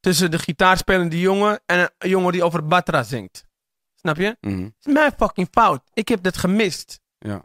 tussen 0.00 0.30
de 0.30 0.38
gitaarspelende 0.38 1.20
jongen 1.20 1.60
en 1.66 1.90
een 1.98 2.08
jongen 2.08 2.32
die 2.32 2.44
over 2.44 2.66
Batra 2.66 3.02
zingt. 3.02 3.44
Snap 3.94 4.16
je? 4.16 4.36
Mhm. 4.40 4.62
Het 4.62 4.72
is 4.82 4.92
mijn 4.92 5.12
fucking 5.16 5.48
fout. 5.50 5.82
Ik 5.92 6.08
heb 6.08 6.22
dat 6.22 6.36
gemist. 6.36 7.00
Ja. 7.18 7.44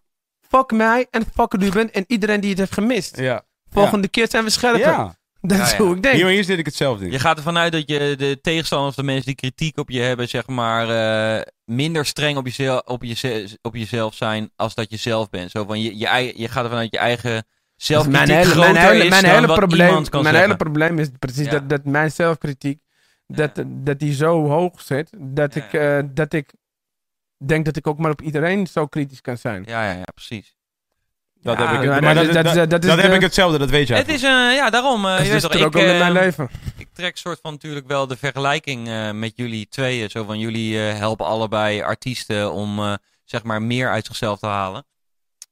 Fuck 0.52 0.72
mij 0.72 1.08
en 1.12 1.24
fuck 1.34 1.54
Ruben 1.54 1.92
en 1.94 2.04
iedereen 2.08 2.40
die 2.40 2.50
het 2.50 2.60
heeft 2.60 2.74
gemist. 2.74 3.18
Ja. 3.20 3.44
Volgende 3.70 4.08
keer 4.08 4.28
zijn 4.30 4.44
we 4.44 4.50
scherper. 4.50 4.80
Ja. 4.80 5.16
Dat 5.42 5.60
is 5.60 5.72
Ja, 5.72 5.78
ja. 5.78 5.84
hoe 5.84 5.96
ik 5.96 6.04
denk. 6.04 6.16
Hier, 6.16 6.28
hier 6.28 6.44
zit 6.44 6.60
ik 6.60 6.66
hetzelfde 6.66 7.06
in. 7.06 7.12
Je 7.12 7.20
gaat 7.20 7.38
ervan 7.38 7.58
uit 7.58 7.72
dat 7.72 7.90
je 7.90 8.16
de 8.18 8.40
tegenstanders 8.42 8.90
of 8.90 8.96
de 8.96 9.04
mensen 9.04 9.26
die 9.26 9.36
kritiek 9.36 9.78
op 9.78 9.90
je 9.90 10.00
hebben, 10.02 10.28
zeg 10.30 10.48
maar, 10.48 10.90
eh, 11.38 11.42
minder 11.66 12.06
streng 12.06 12.38
op, 12.38 12.46
jezelf, 12.46 12.82
op, 12.86 13.04
jeze- 13.04 13.58
op 13.62 13.76
jezelf 13.76 14.14
zijn 14.16 14.52
als 14.56 14.74
dat 14.76 14.90
je 14.90 14.98
zelf 14.98 15.30
bent. 15.30 15.52
Zo 15.52 15.66
van 15.66 15.82
je, 15.82 15.98
je, 15.98 16.08
eigen- 16.08 16.40
je 16.42 16.48
gaat 16.48 16.64
ervan 16.64 16.80
uit 16.80 16.92
je 16.92 16.98
eigen 16.98 17.32
Dus 17.76 17.86
zelfkritiek 17.88 18.28
mijn 18.28 18.40
hele, 18.40 18.56
mijn 18.56 18.74
mijn 18.74 19.46
probleem, 19.46 19.90
mijn 19.94 20.06
zeggen. 20.24 20.40
hele 20.42 20.56
probleem 20.56 21.00
is 21.00 21.08
precies 21.20 21.46
Ja. 21.46 21.52
dat, 21.52 21.70
dat 21.70 21.86
mijn 21.86 22.12
zelfkritiek, 22.12 22.80
dat, 23.28 23.64
dat 23.68 24.00
die 24.00 24.14
zo 24.14 24.48
hoog 24.48 24.82
zit, 24.82 25.10
dat, 25.20 25.54
Ja, 25.54 25.64
ik, 25.66 25.74
eh, 25.74 26.00
dat 26.14 26.34
ik 26.34 26.54
denk 27.48 27.66
dat 27.66 27.76
ik 27.78 27.88
ook 27.88 27.98
maar 27.98 28.12
op 28.12 28.22
iedereen 28.22 28.68
zo 28.68 28.86
kritisch 28.88 29.22
kan 29.22 29.38
zijn. 29.38 29.64
Ja, 29.68 29.84
ja, 29.86 29.92
ja, 29.98 30.04
precies. 30.14 30.56
Dat 31.42 31.58
Ja, 31.58 31.72
heb 31.72 31.82
ik, 31.82 32.02
maar 32.02 32.16
dat- 32.16 32.26
dat, 32.26 32.34
dat- 32.34 32.44
dat, 32.44 32.56
dat- 32.56 32.70
dat 32.70 32.84
is 32.84 32.90
dat 32.90 33.00
heb 33.02 33.10
de- 33.10 33.16
ik 33.16 33.22
hetzelfde, 33.22 33.58
dat 33.58 33.70
weet 33.70 33.88
jij. 33.88 33.98
Het 33.98 34.08
is, 34.08 34.24
eh, 34.24 34.30
ja, 34.30 34.70
daarom. 34.70 35.06
eh, 35.06 35.18
Dat 35.18 35.26
je 35.26 35.32
weet 35.32 35.42
toch, 35.42 35.54
er 35.54 35.60
ik, 35.60 35.66
ook 35.66 35.76
in 35.76 35.86
eh, 35.88 35.98
mijn 36.00 36.12
leven. 36.12 36.50
ik 36.78 36.88
trek 36.94 37.18
soort 37.18 37.40
van 37.42 37.52
natuurlijk 37.52 37.88
wel 37.88 38.08
de 38.08 38.18
vergelijking 38.18 38.88
eh, 38.88 39.12
met 39.12 39.32
jullie 39.36 39.68
tweeën. 39.70 40.10
Zo 40.10 40.24
van 40.24 40.40
jullie 40.40 40.88
eh, 40.90 40.98
helpen 40.98 41.26
allebei 41.26 41.82
artiesten 41.82 42.52
om 42.52 42.80
eh, 42.80 42.94
zeg 43.26 43.44
maar 43.44 43.62
meer 43.62 43.90
uit 43.90 44.06
zichzelf 44.06 44.40
te 44.40 44.46
halen. 44.48 44.86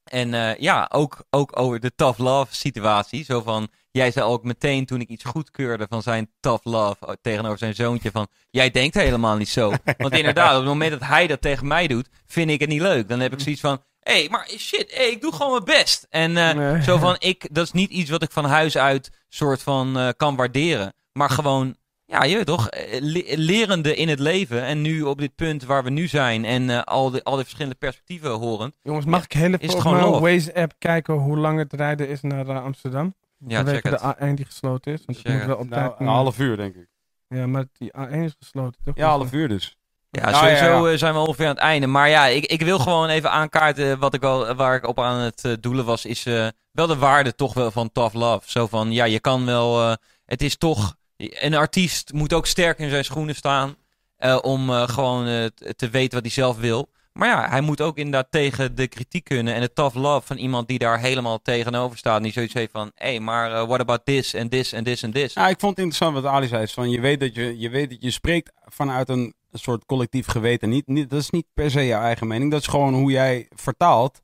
En 0.03 0.33
eh, 0.33 0.55
ja, 0.57 0.89
ook, 0.93 1.23
ook 1.29 1.59
over 1.59 1.79
de 1.79 1.91
tough 1.95 2.19
love 2.19 2.55
situatie. 2.55 3.23
Zo 3.23 3.41
van, 3.41 3.67
jij 3.91 4.11
zei 4.11 4.25
ook 4.25 4.43
meteen 4.43 4.85
toen 4.85 5.01
ik 5.01 5.07
iets 5.09 5.23
goedkeurde 5.23 5.85
van 5.89 6.01
zijn 6.01 6.29
tough 6.39 6.65
love 6.65 7.05
eh, 7.05 7.13
tegenover 7.21 7.57
zijn 7.57 7.75
zoontje 7.75 8.11
van, 8.11 8.27
jij 8.49 8.71
denkt 8.71 8.95
helemaal 8.95 9.37
niet 9.37 9.49
zo. 9.49 9.69
Want 9.97 10.13
inderdaad, 10.17 10.51
op 10.51 10.57
het 10.57 10.65
moment 10.67 10.91
dat 10.91 11.03
hij 11.09 11.27
dat 11.27 11.41
tegen 11.41 11.67
mij 11.67 11.87
doet, 11.87 12.09
vind 12.25 12.49
ik 12.49 12.59
het 12.59 12.69
niet 12.69 12.81
leuk. 12.81 13.09
Dan 13.09 13.19
heb 13.19 13.33
ik 13.33 13.39
zoiets 13.39 13.61
van, 13.61 13.81
hé, 13.99 14.13
hey, 14.19 14.27
maar 14.29 14.49
shit, 14.57 14.91
hey, 14.95 15.09
ik 15.11 15.21
doe 15.21 15.31
gewoon 15.33 15.51
mijn 15.51 15.63
best. 15.63 16.07
En 16.09 16.37
eh, 16.37 16.53
Nee. 16.55 16.83
zo 16.83 16.97
van, 16.97 17.15
ik, 17.19 17.47
dat 17.51 17.65
is 17.65 17.71
niet 17.71 17.89
iets 17.89 18.09
wat 18.09 18.23
ik 18.23 18.31
van 18.31 18.45
huis 18.45 18.77
uit 18.77 19.09
soort 19.29 19.61
van 19.63 19.97
eh, 19.97 20.07
kan 20.17 20.35
waarderen. 20.35 20.93
Maar 21.11 21.29
gewoon, 21.29 21.75
ja, 22.05 22.23
je 22.23 22.35
weet 22.35 22.45
toch, 22.45 22.69
eh, 22.69 23.01
le- 23.01 23.35
lerende 23.35 23.95
in 23.95 24.09
het 24.09 24.19
leven. 24.19 24.63
En 24.63 24.81
nu 24.81 25.01
op 25.01 25.19
dit 25.19 25.35
punt 25.35 25.63
waar 25.63 25.83
we 25.83 25.89
nu 25.89 26.07
zijn 26.07 26.45
en 26.45 26.83
al, 26.85 27.09
die, 27.11 27.23
al 27.23 27.33
die 27.33 27.43
verschillende 27.43 27.77
perspectieven 27.77 28.31
horend. 28.31 28.73
Jongens, 28.83 29.05
mag 29.05 29.23
ik 29.23 29.31
heel 29.31 29.53
even 29.53 29.75
op 29.75 29.81
gewoon 29.81 30.09
mijn? 30.21 30.21
Waze-app 30.21 30.73
kijken 30.77 31.13
hoe 31.13 31.37
lang 31.37 31.57
het 31.59 31.73
rijden 31.73 32.09
is 32.09 32.21
naar 32.21 32.59
Amsterdam? 32.61 33.15
Ja, 33.47 33.63
check 33.63 33.81
Vanwege 33.81 33.87
het. 34.07 34.17
de 34.19 34.25
A1 34.25 34.33
die 34.33 34.45
gesloten 34.45 34.93
is. 34.93 35.01
Want 35.05 35.19
op 35.57 35.69
Nou, 35.69 35.93
een 35.97 36.07
half 36.07 36.39
uur, 36.39 36.57
denk 36.57 36.75
ik. 36.75 36.87
Ja, 37.27 37.47
maar 37.47 37.65
die 37.77 37.91
A1 37.97 38.11
is 38.11 38.35
gesloten, 38.39 38.81
toch? 38.83 38.95
Ja, 38.97 39.07
half 39.07 39.33
uur 39.33 39.47
dus. 39.47 39.77
Ja, 40.09 40.29
Ja, 40.29 40.33
sowieso 40.37 40.65
ja, 40.65 40.85
ja. 40.85 40.91
eh, 40.91 40.97
zijn 40.97 41.13
we 41.13 41.19
ongeveer 41.19 41.45
aan 41.45 41.51
het 41.53 41.59
einde. 41.63 41.87
Maar 41.87 42.09
ja, 42.09 42.25
ik, 42.25 42.45
ik 42.45 42.61
wil 42.61 42.79
gewoon 42.79 43.09
even 43.09 43.31
aankaarten 43.31 43.99
wat 43.99 44.13
ik 44.13 44.21
wel, 44.21 44.53
waar 44.55 44.75
ik 44.75 44.87
op 44.87 44.99
aan 44.99 45.19
het 45.19 45.45
eh, 45.45 45.53
doelen 45.59 45.85
was. 45.85 46.05
Is 46.05 46.25
eh, 46.25 46.47
wel 46.71 46.87
de 46.87 46.95
waarde 46.97 47.35
toch 47.35 47.53
wel 47.53 47.71
van 47.71 47.91
tough 47.91 48.15
love. 48.15 48.51
Zo 48.51 48.67
van, 48.67 48.91
ja, 48.91 49.03
je 49.05 49.19
kan 49.19 49.45
wel... 49.45 49.81
eh, 49.89 49.95
het 50.25 50.41
is 50.41 50.57
toch... 50.57 50.95
Een 51.17 51.55
artiest 51.55 52.13
moet 52.13 52.33
ook 52.33 52.45
sterk 52.45 52.79
in 52.79 52.89
zijn 52.89 53.03
schoenen 53.05 53.35
staan. 53.35 53.75
eh, 54.17 54.37
om 54.41 54.69
eh, 54.69 54.87
gewoon 54.87 55.27
eh, 55.27 55.45
te 55.75 55.89
weten 55.89 56.13
wat 56.13 56.21
hij 56.21 56.31
zelf 56.31 56.57
wil. 56.57 56.89
Maar 57.13 57.27
ja, 57.27 57.49
hij 57.49 57.61
moet 57.61 57.81
ook 57.81 57.97
inderdaad 57.97 58.27
tegen 58.31 58.75
de 58.75 58.87
kritiek 58.87 59.23
kunnen. 59.23 59.53
En 59.53 59.61
de 59.61 59.73
tough 59.73 59.95
love 59.95 60.27
van 60.27 60.37
iemand 60.37 60.67
die 60.67 60.79
daar 60.79 60.99
helemaal 60.99 61.41
tegenover 61.41 61.97
staat. 61.97 62.17
En 62.17 62.23
die 62.23 62.31
zoiets 62.31 62.53
heeft 62.53 62.71
van... 62.71 62.91
Hé, 62.95 63.09
hey, 63.09 63.19
maar 63.19 63.51
eh, 63.51 63.67
what 63.67 63.79
about 63.79 64.05
this 64.05 64.33
en 64.33 64.49
this 64.49 64.73
en 64.73 64.83
this 64.83 65.03
en 65.03 65.11
this? 65.11 65.33
Ja, 65.33 65.47
ik 65.47 65.59
vond 65.59 65.75
het 65.77 65.85
interessant 65.85 66.13
wat 66.23 66.31
Ali 66.33 66.47
zei. 66.47 66.63
is 66.63 66.73
Van, 66.73 66.89
je, 66.89 66.99
weet 66.99 67.19
dat 67.19 67.35
je, 67.35 67.59
je 67.59 67.69
weet 67.69 67.89
dat 67.89 68.01
je 68.01 68.11
spreekt 68.11 68.51
vanuit 68.65 69.09
een 69.09 69.33
soort 69.51 69.85
collectief 69.85 70.27
geweten. 70.27 70.69
Niet, 70.69 70.87
niet, 70.87 71.09
dat 71.09 71.19
is 71.19 71.29
niet 71.29 71.45
per 71.53 71.71
se 71.71 71.85
jouw 71.85 72.01
eigen 72.01 72.27
mening. 72.27 72.51
Dat 72.51 72.61
is 72.61 72.67
gewoon 72.67 72.93
hoe 72.93 73.11
jij 73.11 73.47
vertaalt 73.55 74.21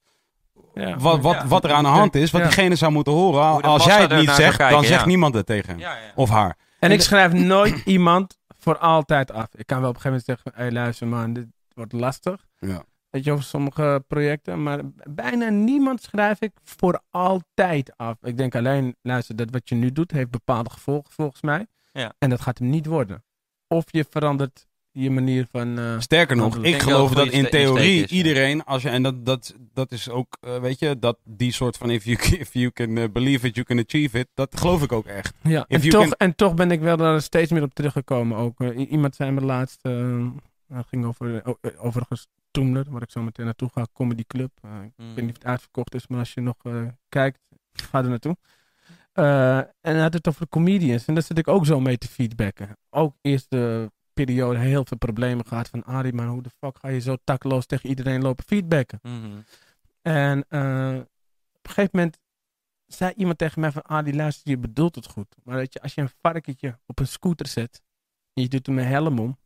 Ja. 0.73 0.97
wat, 0.97 1.21
wat, 1.21 1.33
Ja. 1.35 1.47
wat 1.47 1.63
er 1.63 1.71
aan 1.71 1.83
de 1.83 1.89
hand 1.89 2.15
is. 2.15 2.31
Wat 2.31 2.41
Ja. 2.41 2.47
diegene 2.47 2.75
zou 2.75 2.91
moeten 2.91 3.13
horen. 3.13 3.61
Als 3.61 3.85
jij 3.85 4.01
het 4.01 4.11
niet 4.15 4.29
zegt, 4.29 4.57
kijken, 4.57 4.75
dan 4.75 4.85
zegt 4.85 5.05
niemand 5.05 5.33
het 5.33 5.45
tegen 5.45 5.69
hem. 5.69 5.79
Ja, 5.79 5.95
ja. 5.95 6.11
Of 6.15 6.29
haar. 6.29 6.49
En 6.49 6.55
En 6.79 6.91
ik 6.91 6.97
de- 6.97 7.03
schrijf 7.03 7.33
nooit 7.33 7.81
iemand 7.85 8.37
voor 8.59 8.77
altijd 8.77 9.31
af. 9.31 9.47
Ik 9.55 9.65
kan 9.67 9.79
wel 9.81 9.89
op 9.89 9.95
een 9.95 10.01
gegeven 10.01 10.23
moment 10.25 10.25
zeggen, 10.25 10.51
hé 10.55 10.61
hey, 10.61 10.71
luister 10.71 11.07
man, 11.07 11.33
dit 11.33 11.45
wordt 11.73 11.93
lastig. 11.93 12.44
Ja. 12.59 12.83
Weet 13.09 13.23
je, 13.23 13.31
over 13.31 13.43
sommige 13.43 14.03
projecten. 14.07 14.63
Maar 14.63 14.79
bijna 15.09 15.49
niemand 15.49 16.01
schrijf 16.01 16.41
ik 16.41 16.51
voor 16.63 17.01
altijd 17.09 17.93
af. 17.97 18.17
Ik 18.21 18.37
denk 18.37 18.55
alleen, 18.55 18.95
luister, 19.01 19.35
dat 19.35 19.49
wat 19.51 19.69
je 19.69 19.75
nu 19.75 19.91
doet 19.91 20.11
heeft 20.11 20.29
bepaalde 20.29 20.69
gevolgen 20.69 21.11
volgens 21.11 21.41
mij. 21.41 21.65
Ja. 21.91 22.13
En 22.17 22.29
dat 22.29 22.41
gaat 22.41 22.57
hem 22.57 22.69
niet 22.69 22.85
worden. 22.85 23.23
Of 23.67 23.83
je 23.87 24.05
verandert 24.09 24.67
je 24.91 25.09
manier 25.09 25.47
van... 25.51 25.79
eh, 25.79 25.99
Sterker 25.99 26.35
nog, 26.35 26.57
Ik 26.63 26.81
geloof 26.81 27.13
dat 27.13 27.27
in 27.27 27.49
theorie 27.49 28.03
is, 28.03 28.09
iedereen, 28.11 28.63
als 28.63 28.81
je, 28.81 28.89
en 28.89 29.03
dat, 29.03 29.25
dat, 29.25 29.55
dat 29.73 29.91
is 29.91 30.09
ook, 30.09 30.37
eh, 30.41 30.57
weet 30.59 30.79
je, 30.79 30.99
dat 30.99 31.17
die 31.23 31.51
soort 31.51 31.77
van 31.77 31.89
if 31.89 32.03
you, 32.05 32.17
if 32.43 32.53
you 32.53 32.71
can 32.71 32.97
eh, 32.97 33.03
believe 33.11 33.47
it, 33.47 33.55
you 33.55 33.65
can 33.67 33.79
achieve 33.79 34.19
it, 34.19 34.27
dat 34.33 34.59
geloof 34.59 34.83
ik 34.83 34.91
ook 34.91 35.05
echt. 35.05 35.33
Ja, 35.41 35.65
en 35.67 35.79
you 35.79 35.89
toch, 35.89 36.01
can- 36.01 36.17
en 36.27 36.35
toch 36.35 36.53
ben 36.53 36.71
ik 36.71 36.79
wel 36.79 36.99
er 36.99 37.21
steeds 37.21 37.51
meer 37.51 37.63
op 37.63 37.73
teruggekomen. 37.73 38.37
Ook. 38.37 38.59
Iemand 38.73 39.15
zei 39.15 39.31
me 39.31 39.41
laatst, 39.41 39.81
eh, 40.67 40.75
dat 40.75 40.87
ging 40.87 41.05
over, 41.05 41.41
eh, 41.43 41.53
eh, 41.61 41.85
overigens 41.85 42.27
Toemler, 42.51 42.85
waar 42.89 43.01
ik 43.01 43.11
zo 43.11 43.21
meteen 43.21 43.45
naartoe 43.45 43.69
ga, 43.73 43.85
Comedy 43.93 44.23
Club. 44.27 44.51
Eh, 44.61 44.83
ik 44.83 44.91
Mm. 44.95 45.05
weet 45.07 45.15
niet 45.23 45.29
of 45.29 45.33
het 45.37 45.45
uitverkocht 45.45 45.93
is, 45.95 46.07
maar 46.07 46.19
als 46.19 46.33
je 46.33 46.41
nog 46.41 46.55
eh, 46.61 46.87
kijkt, 47.09 47.39
ga 47.73 48.03
er 48.03 48.09
naartoe. 48.09 48.37
Eh, 49.11 49.57
en 49.57 49.67
hij 49.81 49.99
had 49.99 50.13
het 50.13 50.27
over 50.27 50.41
de 50.41 50.49
comedians. 50.49 51.05
En 51.05 51.13
daar 51.13 51.23
zit 51.23 51.37
ik 51.37 51.47
ook 51.47 51.65
zo 51.65 51.79
mee 51.79 51.97
te 51.97 52.07
feedbacken. 52.07 52.77
Ook 52.89 53.15
eerste 53.21 53.91
periode 54.13 54.59
heel 54.59 54.85
veel 54.85 54.97
problemen 54.97 55.45
gehad 55.45 55.69
van 55.69 55.83
Arie, 55.83 56.13
maar 56.13 56.27
hoe 56.27 56.41
de 56.41 56.49
fuck 56.49 56.77
ga 56.79 56.87
je 56.87 56.99
zo 56.99 57.15
takloos 57.23 57.65
tegen 57.65 57.89
iedereen 57.89 58.21
lopen 58.21 58.45
feedbacken? 58.45 58.99
Mhm. 59.01 59.37
En 60.01 60.45
eh, 60.49 60.95
op 61.53 61.65
een 61.67 61.69
gegeven 61.73 61.89
moment 61.93 62.19
zei 62.85 63.13
iemand 63.15 63.37
tegen 63.37 63.59
mij 63.61 63.71
van, 63.71 64.03
die 64.03 64.13
luister, 64.15 64.49
je 64.49 64.57
bedoelt 64.57 64.95
het 64.95 65.05
goed. 65.07 65.35
Maar 65.43 65.55
weet 65.55 65.73
je, 65.73 65.81
als 65.81 65.93
je 65.93 66.01
een 66.01 66.09
varkentje 66.21 66.79
op 66.85 66.99
een 66.99 67.07
scooter 67.07 67.47
zet, 67.47 67.81
en 68.33 68.41
je 68.43 68.49
doet 68.49 68.65
hem 68.65 68.77
een 68.77 68.85
helm 68.85 69.19
om, 69.19 69.37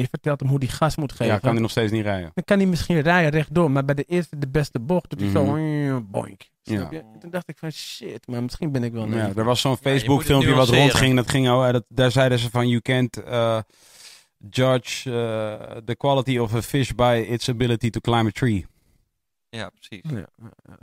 je 0.00 0.06
vertelt 0.10 0.40
hem 0.40 0.48
hoe 0.48 0.58
die 0.58 0.68
gas 0.68 0.96
moet 0.96 1.12
geven, 1.12 1.26
Ja, 1.26 1.38
kan 1.38 1.52
hij 1.52 1.60
nog 1.60 1.70
steeds 1.70 1.92
niet 1.92 2.02
rijden. 2.04 2.30
dan 2.34 2.44
kan 2.44 2.58
hij 2.58 2.66
misschien 2.66 3.00
rijden 3.00 3.30
rechtdoor, 3.30 3.70
maar 3.70 3.84
bij 3.84 3.94
de 3.94 4.02
eerste, 4.04 4.38
de 4.38 4.48
beste 4.48 4.80
bocht, 4.80 5.10
doet 5.10 5.20
hij 5.20 5.30
zo, 5.30 5.44
Mhm. 5.44 6.00
boink. 6.10 6.42
Snap 6.62 6.92
Ja. 6.92 6.98
je? 6.98 6.98
En 7.12 7.20
Toen 7.20 7.30
dacht 7.30 7.48
ik 7.48 7.58
van, 7.58 7.70
shit, 7.72 8.26
maar 8.26 8.42
misschien 8.42 8.72
ben 8.72 8.84
ik 8.84 8.92
wel 8.92 9.08
Ja, 9.08 9.32
er 9.36 9.44
was 9.44 9.60
zo'n 9.60 9.76
Facebook 9.76 10.22
filmpje 10.22 10.54
wat 10.54 10.68
rondging, 10.68 11.16
dat 11.16 11.30
ging, 11.30 11.48
oh, 11.48 11.70
dat, 11.72 11.84
daar 11.88 12.10
zeiden 12.10 12.38
ze 12.38 12.50
van, 12.50 12.68
you 12.68 12.80
can't 12.80 13.22
eh, 13.22 13.58
judge 14.50 15.10
eh, 15.10 15.76
the 15.84 15.96
quality 15.96 16.38
of 16.38 16.54
a 16.54 16.62
fish 16.62 16.90
by 16.90 17.26
its 17.28 17.48
ability 17.48 17.90
to 17.90 18.00
climb 18.00 18.26
a 18.26 18.30
tree. 18.30 18.66
Ja, 19.48 19.70
precies. 19.78 20.10
Ja. 20.10 20.26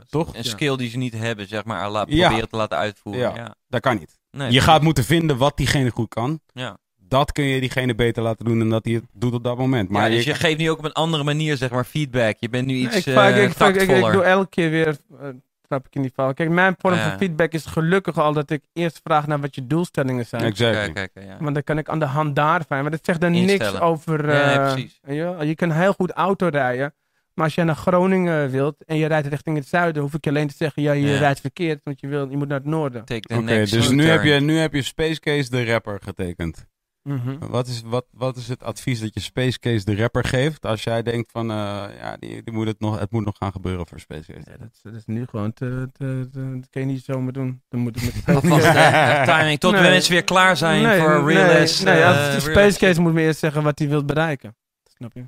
Toch? 0.08 0.36
Een 0.36 0.44
skill 0.44 0.76
die 0.76 0.90
ze 0.90 0.96
niet 0.96 1.12
hebben, 1.14 1.48
zeg 1.48 1.64
maar, 1.64 1.90
proberen 1.90 2.48
te 2.48 2.56
laten 2.56 2.78
uitvoeren. 2.78 3.22
Ja. 3.22 3.34
Ja. 3.36 3.54
Dat 3.68 3.80
kan 3.80 3.98
niet. 3.98 4.18
Nee, 4.30 4.50
Je 4.52 4.60
gaat 4.60 4.82
moeten 4.82 5.04
vinden 5.04 5.36
wat 5.36 5.56
diegene 5.56 5.90
goed 5.90 6.08
kan. 6.08 6.40
Ja. 6.52 6.78
Dat 7.14 7.32
kun 7.32 7.44
je 7.44 7.60
diegene 7.60 7.94
beter 7.94 8.22
laten 8.22 8.44
doen 8.44 8.58
dan 8.58 8.70
dat 8.70 8.84
hij 8.84 8.94
het 8.94 9.04
doet 9.12 9.32
op 9.32 9.44
dat 9.44 9.58
moment. 9.58 9.88
Maar 9.90 10.10
je, 10.10 10.16
dus 10.16 10.24
je 10.24 10.34
geeft 10.34 10.58
nu 10.58 10.70
ook 10.70 10.78
op 10.78 10.84
een 10.84 10.92
andere 10.92 11.24
manier, 11.24 11.56
zeg 11.56 11.70
maar, 11.70 11.84
feedback. 11.84 12.36
Je 12.38 12.48
bent 12.48 12.66
nu 12.66 12.74
iets 12.74 12.96
ik, 12.96 13.06
eh 13.06 13.14
vaak- 13.14 13.34
ik, 13.34 13.52
vaak- 13.52 13.74
ik, 13.74 13.88
doe 13.88 14.22
elke 14.22 14.48
keer 14.48 14.70
weer, 14.70 14.96
uh, 15.12 15.28
trap 15.68 15.86
ik 15.86 15.94
in 15.94 16.02
die 16.02 16.10
val. 16.14 16.34
Kijk, 16.34 16.50
mijn 16.50 16.74
vorm 16.78 16.94
Ja. 16.94 17.08
van 17.08 17.18
feedback 17.18 17.52
is 17.52 17.64
gelukkig 17.66 18.18
al 18.18 18.32
dat 18.32 18.50
ik 18.50 18.62
eerst 18.72 19.00
vraag 19.02 19.26
naar 19.26 19.40
wat 19.40 19.54
je 19.54 19.66
doelstellingen 19.66 20.26
zijn. 20.26 20.42
exactly. 20.42 20.92
Kijk, 20.92 21.10
kijk, 21.14 21.26
ja. 21.26 21.36
Want 21.40 21.54
dan 21.54 21.62
kan 21.64 21.78
ik 21.78 21.88
aan 21.88 21.98
de 21.98 22.04
hand 22.04 22.36
daarvan. 22.36 22.82
Maar 22.82 22.90
dat 22.90 23.04
zegt 23.04 23.20
dan 23.20 23.30
niks 23.30 23.80
over. 23.80 24.30
Ja, 24.32 24.74
nee, 24.74 24.90
eh, 25.24 25.42
je, 25.48 25.54
kan 25.54 25.70
heel 25.70 25.92
goed 25.92 26.10
auto 26.10 26.48
rijden. 26.48 26.94
Maar 27.34 27.44
als 27.44 27.54
je 27.54 27.64
naar 27.64 27.76
Groningen 27.76 28.50
wilt 28.50 28.84
en 28.86 28.96
je 28.96 29.06
rijdt 29.06 29.26
richting 29.26 29.56
het 29.56 29.66
zuiden, 29.66 30.02
hoef 30.02 30.14
ik 30.14 30.24
je 30.24 30.30
alleen 30.30 30.48
te 30.48 30.54
zeggen: 30.56 30.82
ja, 30.82 30.92
je 30.92 31.06
Ja. 31.08 31.18
rijdt 31.18 31.40
verkeerd, 31.40 31.80
want 31.84 32.00
je, 32.00 32.06
wil, 32.06 32.30
je 32.30 32.36
moet 32.36 32.48
naar 32.48 32.58
het 32.58 32.66
noorden. 32.66 33.00
Oké, 33.02 33.20
dus 33.20 33.88
nu 33.88 33.96
turn. 33.96 34.10
heb, 34.10 34.22
je, 34.22 34.40
nu 34.40 34.56
heb 34.58 34.72
je 34.74 34.82
Space 34.82 35.20
Case 35.20 35.50
de 35.50 35.64
rapper 35.64 35.98
getekend. 36.02 36.66
Mhm. 37.04 37.38
Wat 37.38 37.66
is, 37.66 37.82
wat, 37.82 38.06
wat 38.10 38.36
is 38.36 38.48
het 38.48 38.62
advies 38.62 39.00
dat 39.00 39.14
je 39.14 39.20
Space 39.20 39.58
Case 39.58 39.84
de 39.84 39.96
rapper 39.96 40.24
geeft 40.24 40.66
als 40.66 40.84
jij 40.84 41.02
denkt 41.02 41.30
van, 41.30 41.50
eh, 41.50 41.56
ja, 41.98 42.16
die, 42.18 42.42
die 42.42 42.54
moet 42.54 42.66
het, 42.66 42.80
nog, 42.80 42.98
het 42.98 43.10
moet 43.10 43.24
nog 43.24 43.36
gaan 43.36 43.52
gebeuren 43.52 43.86
voor 43.86 44.00
Space 44.00 44.32
Case? 44.32 44.50
Ja, 44.50 44.56
dat, 44.56 44.68
is- 44.72 44.80
dat 44.82 44.94
is 44.94 45.04
nu 45.06 45.26
gewoon 45.26 45.52
te, 45.52 45.88
te, 45.92 46.28
te- 46.32 46.58
dat 46.60 46.70
kan 46.70 46.82
je 46.82 46.88
niet 46.88 47.04
zomaar 47.04 47.32
doen. 47.32 47.62
Dan 47.68 47.80
moet 47.80 48.00
het 48.00 48.14
met 48.26 48.34
Alvast 48.36 48.62
de 48.72 49.22
timing, 49.24 49.58
tot 49.60 49.72
Nee. 49.72 49.82
we 49.82 49.88
mensen 49.88 50.12
weer 50.12 50.24
klaar 50.24 50.56
zijn 50.56 50.82
nee, 50.82 51.00
voor 51.00 51.22
nee, 51.24 51.34
Realist. 51.44 51.84
Nee, 51.84 52.00
eh, 52.02 52.06
het 52.08 52.16
Realist. 52.16 52.46
Space 52.46 52.78
Case 52.78 53.00
moet 53.00 53.12
me 53.12 53.20
eerst 53.22 53.38
zeggen 53.38 53.62
wat 53.62 53.78
hij 53.78 53.88
wil 53.88 54.04
bereiken. 54.04 54.56
Snap 54.96 55.12
je? 55.12 55.24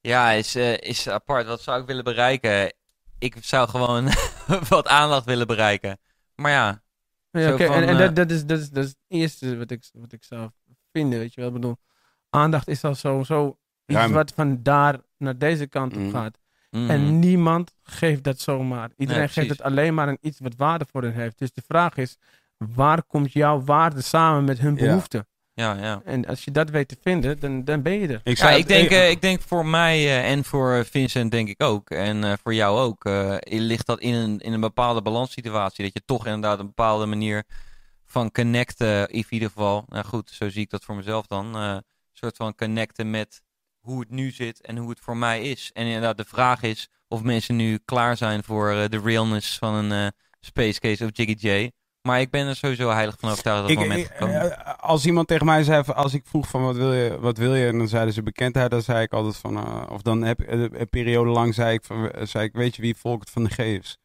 Ja, 0.00 0.30
is, 0.30 0.54
eh, 0.54 0.76
is 0.78 1.08
apart. 1.08 1.46
Wat 1.46 1.60
zou 1.62 1.80
ik 1.80 1.86
willen 1.86 2.04
bereiken? 2.04 2.74
Ik 3.18 3.36
zou 3.40 3.68
gewoon 3.68 4.08
wat 4.68 4.86
aandacht 4.88 5.24
willen 5.24 5.46
bereiken. 5.46 5.98
Maar 6.34 6.50
ja, 6.50 6.82
Ja, 7.30 7.56
van, 7.56 7.60
en, 7.60 7.82
en 7.82 7.88
eh, 7.88 7.98
dat, 7.98 8.16
dat, 8.16 8.30
is, 8.30 8.44
dat, 8.46 8.58
is, 8.58 8.70
dat 8.70 8.84
is 8.84 8.90
het 8.90 8.98
eerste 9.08 9.56
wat 9.56 9.70
ik, 9.70 9.84
wat 9.92 10.12
ik 10.12 10.24
zou 10.24 10.50
vinden, 11.00 11.18
weet 11.18 11.34
je 11.34 11.40
wel. 11.40 11.48
Ik 11.48 11.54
bedoel, 11.56 11.76
aandacht 12.30 12.68
is 12.68 12.84
al 12.84 12.94
sowieso 12.94 13.58
iets 13.86 13.98
Ruim. 13.98 14.12
wat 14.12 14.32
van 14.34 14.62
daar 14.62 14.98
naar 15.18 15.38
deze 15.38 15.66
kant 15.66 15.92
op 15.92 15.98
Mm. 15.98 16.10
gaat. 16.10 16.38
mhm. 16.70 16.90
En 16.90 17.18
niemand 17.18 17.74
geeft 17.82 18.22
dat 18.24 18.40
zomaar. 18.40 18.90
Iedereen 18.96 19.20
Nee, 19.22 19.28
geeft 19.30 19.46
precies. 19.46 19.62
het 19.62 19.62
alleen 19.72 19.94
maar 19.94 20.08
aan 20.08 20.16
iets 20.20 20.38
wat 20.40 20.54
waarde 20.56 20.86
voor 20.92 21.02
hen 21.02 21.12
heeft. 21.12 21.38
Dus 21.38 21.52
de 21.52 21.62
vraag 21.66 21.96
is, 21.96 22.16
waar 22.74 23.02
komt 23.02 23.32
jouw 23.32 23.60
waarde 23.64 24.00
samen 24.02 24.44
met 24.44 24.58
hun 24.58 24.76
Ja. 24.76 24.84
behoeften? 24.86 25.26
ja, 25.54 25.74
ja. 25.80 26.00
En 26.04 26.26
als 26.26 26.44
je 26.44 26.50
dat 26.50 26.70
weet 26.70 26.88
te 26.88 26.96
vinden, 27.02 27.40
dan, 27.40 27.64
dan 27.64 27.82
ben 27.82 27.92
je 27.92 28.08
er. 28.08 28.20
Ik, 28.24 28.36
Ja, 28.38 28.46
zei 28.46 28.58
ik 28.58 28.66
denk, 28.68 28.90
eh, 28.90 29.10
ik 29.10 29.20
denk 29.20 29.40
voor 29.40 29.66
mij 29.66 29.96
eh, 29.98 30.30
en 30.30 30.44
voor 30.44 30.84
Vincent 30.84 31.30
denk 31.30 31.48
ik 31.48 31.62
ook. 31.62 31.90
En 31.90 32.24
eh, 32.24 32.32
voor 32.42 32.54
jou 32.54 32.78
ook. 32.78 33.04
eh, 33.04 33.36
ligt 33.40 33.86
dat 33.86 34.00
in 34.00 34.14
een, 34.14 34.38
in 34.38 34.52
een 34.52 34.60
bepaalde 34.60 35.02
balanssituatie. 35.02 35.84
Dat 35.84 35.92
je 35.92 36.02
toch 36.04 36.26
inderdaad 36.26 36.58
een 36.58 36.66
bepaalde 36.66 37.06
manier 37.06 37.44
van 38.16 38.30
connecten. 38.32 39.08
In 39.08 39.24
ieder 39.28 39.48
geval. 39.48 39.84
Nou 39.88 40.04
goed, 40.04 40.30
zo 40.30 40.48
zie 40.50 40.62
ik 40.62 40.70
dat 40.70 40.84
voor 40.84 40.96
mezelf 40.96 41.26
dan. 41.26 41.56
eh, 41.56 41.62
een 41.62 41.82
soort 42.12 42.36
van 42.36 42.54
connecten 42.54 43.10
met 43.10 43.42
hoe 43.80 44.00
het 44.00 44.10
nu 44.10 44.30
zit 44.30 44.60
en 44.60 44.76
hoe 44.76 44.90
het 44.90 45.00
voor 45.00 45.16
mij 45.16 45.42
is. 45.42 45.70
En 45.72 45.86
inderdaad, 45.86 46.16
de 46.16 46.24
vraag 46.24 46.62
is 46.62 46.88
of 47.08 47.22
mensen 47.22 47.56
nu 47.56 47.78
klaar 47.84 48.16
zijn 48.16 48.42
voor 48.44 48.70
eh, 48.70 48.88
de 48.88 49.00
realness 49.00 49.58
van 49.58 49.74
een 49.74 49.92
eh, 49.92 50.10
Space 50.40 50.80
Case 50.80 51.04
of 51.04 51.10
Jiggy 51.12 51.48
J. 51.48 51.70
Maar 52.02 52.20
ik 52.20 52.30
ben 52.30 52.46
er 52.46 52.56
sowieso 52.56 52.90
heilig 52.90 53.16
van 53.18 53.30
overtuigd 53.30 53.60
dat 53.62 53.70
ik, 53.70 53.78
moment 53.78 53.98
ik- 54.00 54.06
gekomen. 54.06 54.78
als 54.80 55.06
iemand 55.06 55.28
tegen 55.28 55.46
mij 55.46 55.62
zei, 55.62 55.82
als 55.82 56.14
ik 56.14 56.26
vroeg 56.26 56.48
van 56.48 56.62
wat 56.62 56.76
wil 56.76 56.92
je, 56.92 57.18
wat 57.20 57.38
wil 57.38 57.54
je, 57.54 57.66
en 57.66 57.78
dan 57.78 57.88
zeiden 57.88 58.14
ze 58.14 58.22
bekendheid, 58.22 58.70
dan 58.70 58.82
zei 58.82 59.02
ik 59.02 59.12
altijd 59.12 59.36
van, 59.36 59.88
of 59.90 60.02
dan 60.02 60.22
heb 60.22 60.40
een 60.46 60.88
periode 60.90 61.30
lang 61.30 61.54
zei 61.54 61.74
ik, 61.74 61.84
van, 61.84 62.10
zei 62.22 62.44
ik, 62.44 62.52
weet 62.52 62.76
je 62.76 62.82
wie 62.82 62.96
Volkert 62.96 63.30
van 63.30 63.44
de 63.44 63.50
G 63.50 63.58
is? 63.58 63.96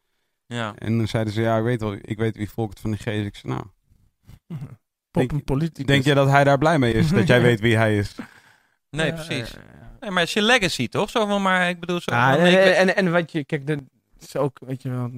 Ja. 0.46 0.74
En 0.78 0.98
dan 0.98 1.08
zeiden 1.08 1.32
ze, 1.32 1.40
ja, 1.40 1.56
ik 1.56 1.62
weet 1.64 1.80
wel, 1.80 1.96
ik 2.00 2.18
weet 2.18 2.36
wie 2.36 2.50
Volkert 2.50 2.80
van 2.80 2.90
de 2.90 2.96
G 2.96 3.06
is. 3.06 3.26
Ik 3.26 3.34
zei, 3.36 3.52
nou, 3.52 3.64
Pop 5.10 5.32
een 5.32 5.44
politicus. 5.44 5.86
denk 5.86 6.04
je 6.04 6.14
dat 6.14 6.28
hij 6.28 6.44
daar 6.44 6.58
blij 6.58 6.78
mee 6.78 6.92
is, 6.92 7.08
dat 7.08 7.26
jij 7.26 7.40
weet 7.48 7.60
wie 7.60 7.76
hij 7.76 7.96
is? 7.96 8.14
Nee, 8.90 9.06
Ja, 9.06 9.12
precies. 9.12 9.50
ja, 9.50 9.60
ja. 9.80 9.96
Nee, 10.00 10.10
maar 10.10 10.18
het 10.18 10.28
is 10.28 10.34
je 10.34 10.42
legacy 10.42 10.88
toch? 10.88 11.10
Zo 11.10 11.26
van, 11.26 11.42
maar 11.42 11.68
ik 11.68 11.80
bedoel 11.80 12.00
zo. 12.00 12.10
Ah, 12.10 12.30
van, 12.32 12.40
en, 12.40 12.46
ik 12.46 12.54
ben- 12.64 12.76
en, 12.76 12.96
en 12.96 13.12
wat 13.12 13.32
je, 13.32 13.44
kijk, 13.44 13.66
de, 13.66 13.72
Het 13.72 14.22
is 14.22 14.36
ook, 14.36 14.58
weet 14.66 14.82
je 14.82 14.90
wel... 14.90 15.10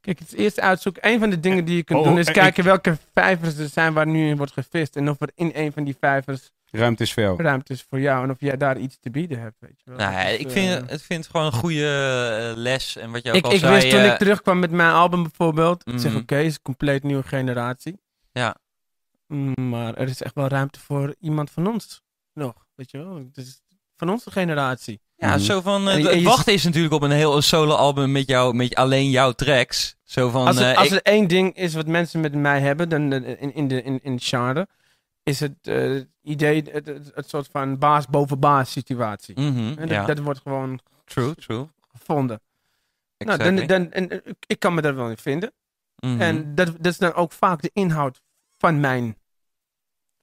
Kijk, 0.00 0.18
het 0.18 0.32
is 0.32 0.38
eerst 0.38 0.60
uitzoeken. 0.60 1.08
Een 1.08 1.18
van 1.18 1.30
de 1.30 1.40
dingen 1.40 1.64
die 1.64 1.76
je 1.76 1.82
kunt 1.84 1.98
Oh, 1.98 2.04
doen 2.04 2.18
is 2.18 2.26
en 2.26 2.32
kijken 2.32 2.58
ik- 2.58 2.64
welke 2.64 2.96
vijvers 3.14 3.56
er 3.58 3.68
zijn 3.68 3.92
waar 3.92 4.06
nu 4.06 4.28
in 4.28 4.36
wordt 4.36 4.52
gevist. 4.52 4.96
En 4.96 5.08
of 5.10 5.20
er 5.20 5.30
in 5.34 5.50
een 5.54 5.72
van 5.72 5.84
die 5.84 5.96
vijvers 6.00 6.50
Ruimte 6.70 7.02
is 7.02 7.12
voor 7.12 7.22
jou. 7.22 7.42
ruimte 7.42 7.72
is 7.72 7.86
voor 7.88 8.00
jou. 8.00 8.24
En 8.24 8.30
of 8.30 8.36
jij 8.40 8.56
daar 8.56 8.78
iets 8.78 8.98
te 9.00 9.10
bieden 9.10 9.40
hebt, 9.40 9.56
weet 9.58 9.80
je 9.84 9.90
wel. 9.90 9.96
Nou, 9.98 10.24
Dat 10.30 10.40
ik 10.40 10.46
eh, 10.46 10.52
vind, 10.52 10.90
ik 10.92 11.00
vind 11.00 11.22
het 11.24 11.30
gewoon 11.30 11.46
een 11.46 11.52
goede 11.52 11.86
eh, 12.50 12.56
les. 12.62 12.96
En 12.96 13.10
wat 13.10 13.22
je 13.22 13.28
ook 13.30 13.36
ik, 13.36 13.44
al 13.44 13.52
ik 13.52 13.58
zei... 13.58 13.74
wist 13.74 13.90
toen 13.90 14.00
eh, 14.00 14.06
ik 14.12 14.18
terugkwam 14.18 14.58
met 14.58 14.70
mijn 14.70 14.92
album 14.92 15.22
bijvoorbeeld. 15.22 15.86
Ik 15.86 15.98
zeg, 15.98 16.10
Mhm. 16.12 16.20
oké, 16.20 16.34
het 16.34 16.44
is 16.46 16.54
een 16.54 16.62
compleet 16.62 17.02
nieuwe 17.02 17.22
generatie. 17.22 17.98
Ja. 18.34 18.56
Mm, 19.26 19.68
Maar 19.68 19.94
er 19.94 20.08
is 20.08 20.22
echt 20.22 20.34
wel 20.34 20.46
ruimte 20.48 20.80
voor 20.80 21.14
iemand 21.20 21.50
van 21.50 21.66
ons 21.66 22.02
nog. 22.32 22.66
Weet 22.74 22.90
je 22.90 22.98
wel? 22.98 23.14
Het 23.16 23.36
is 23.36 23.60
van 23.96 24.08
onze 24.10 24.30
generatie. 24.30 25.00
Ja, 25.16 25.28
Mhm. 25.28 25.38
zo 25.38 25.60
van. 25.60 25.86
het 25.86 26.02
je- 26.14 26.22
wachten 26.22 26.52
is 26.52 26.64
natuurlijk 26.64 26.94
op 26.94 27.02
een 27.02 27.10
heel 27.10 27.42
solo-album 27.42 28.12
met, 28.12 28.28
jou, 28.28 28.54
met 28.54 28.74
alleen 28.74 29.10
jouw 29.10 29.32
tracks. 29.32 29.96
Zo 30.02 30.30
van. 30.30 30.46
Als, 30.46 30.56
er, 30.56 30.70
eh, 30.72 30.78
als 30.78 30.86
ik- 30.86 30.92
er 30.92 31.02
één 31.02 31.28
ding 31.28 31.56
is 31.56 31.74
wat 31.74 31.86
mensen 31.86 32.20
met 32.20 32.34
mij 32.34 32.60
hebben, 32.60 32.88
dan 32.88 33.12
eh, 33.12 33.42
in, 33.42 33.54
in, 33.54 33.68
de, 33.68 33.82
in, 33.82 34.00
in 34.02 34.20
genre, 34.20 34.68
is 35.22 35.40
het 35.40 35.54
eh, 35.62 36.00
idee, 36.22 36.62
het, 36.72 36.86
het, 36.86 37.10
het 37.14 37.28
soort 37.28 37.48
van 37.52 37.78
baas 37.78 38.06
boven 38.06 38.38
baas 38.38 38.70
situatie. 38.72 39.40
Mhm, 39.40 39.58
En 39.58 39.76
dat, 39.76 39.88
ja, 39.88 40.04
dat 40.06 40.18
wordt 40.18 40.40
gewoon 40.40 40.80
true, 41.04 41.34
true. 41.34 41.66
gevonden. 41.92 42.40
Nou, 43.18 43.38
dan, 43.38 43.66
dan, 43.66 43.90
en, 43.92 44.22
ik 44.46 44.58
kan 44.58 44.74
me 44.74 44.80
daar 44.80 44.94
wel 44.94 45.08
in 45.10 45.16
vinden. 45.16 45.52
Mhm. 45.96 46.20
En 46.20 46.54
dat, 46.54 46.66
dat 46.66 46.92
is 46.92 46.98
dan 46.98 47.12
ook 47.14 47.32
vaak 47.32 47.62
de 47.62 47.70
inhoud 47.72 48.20
van 48.64 48.80
mijn, 48.80 49.16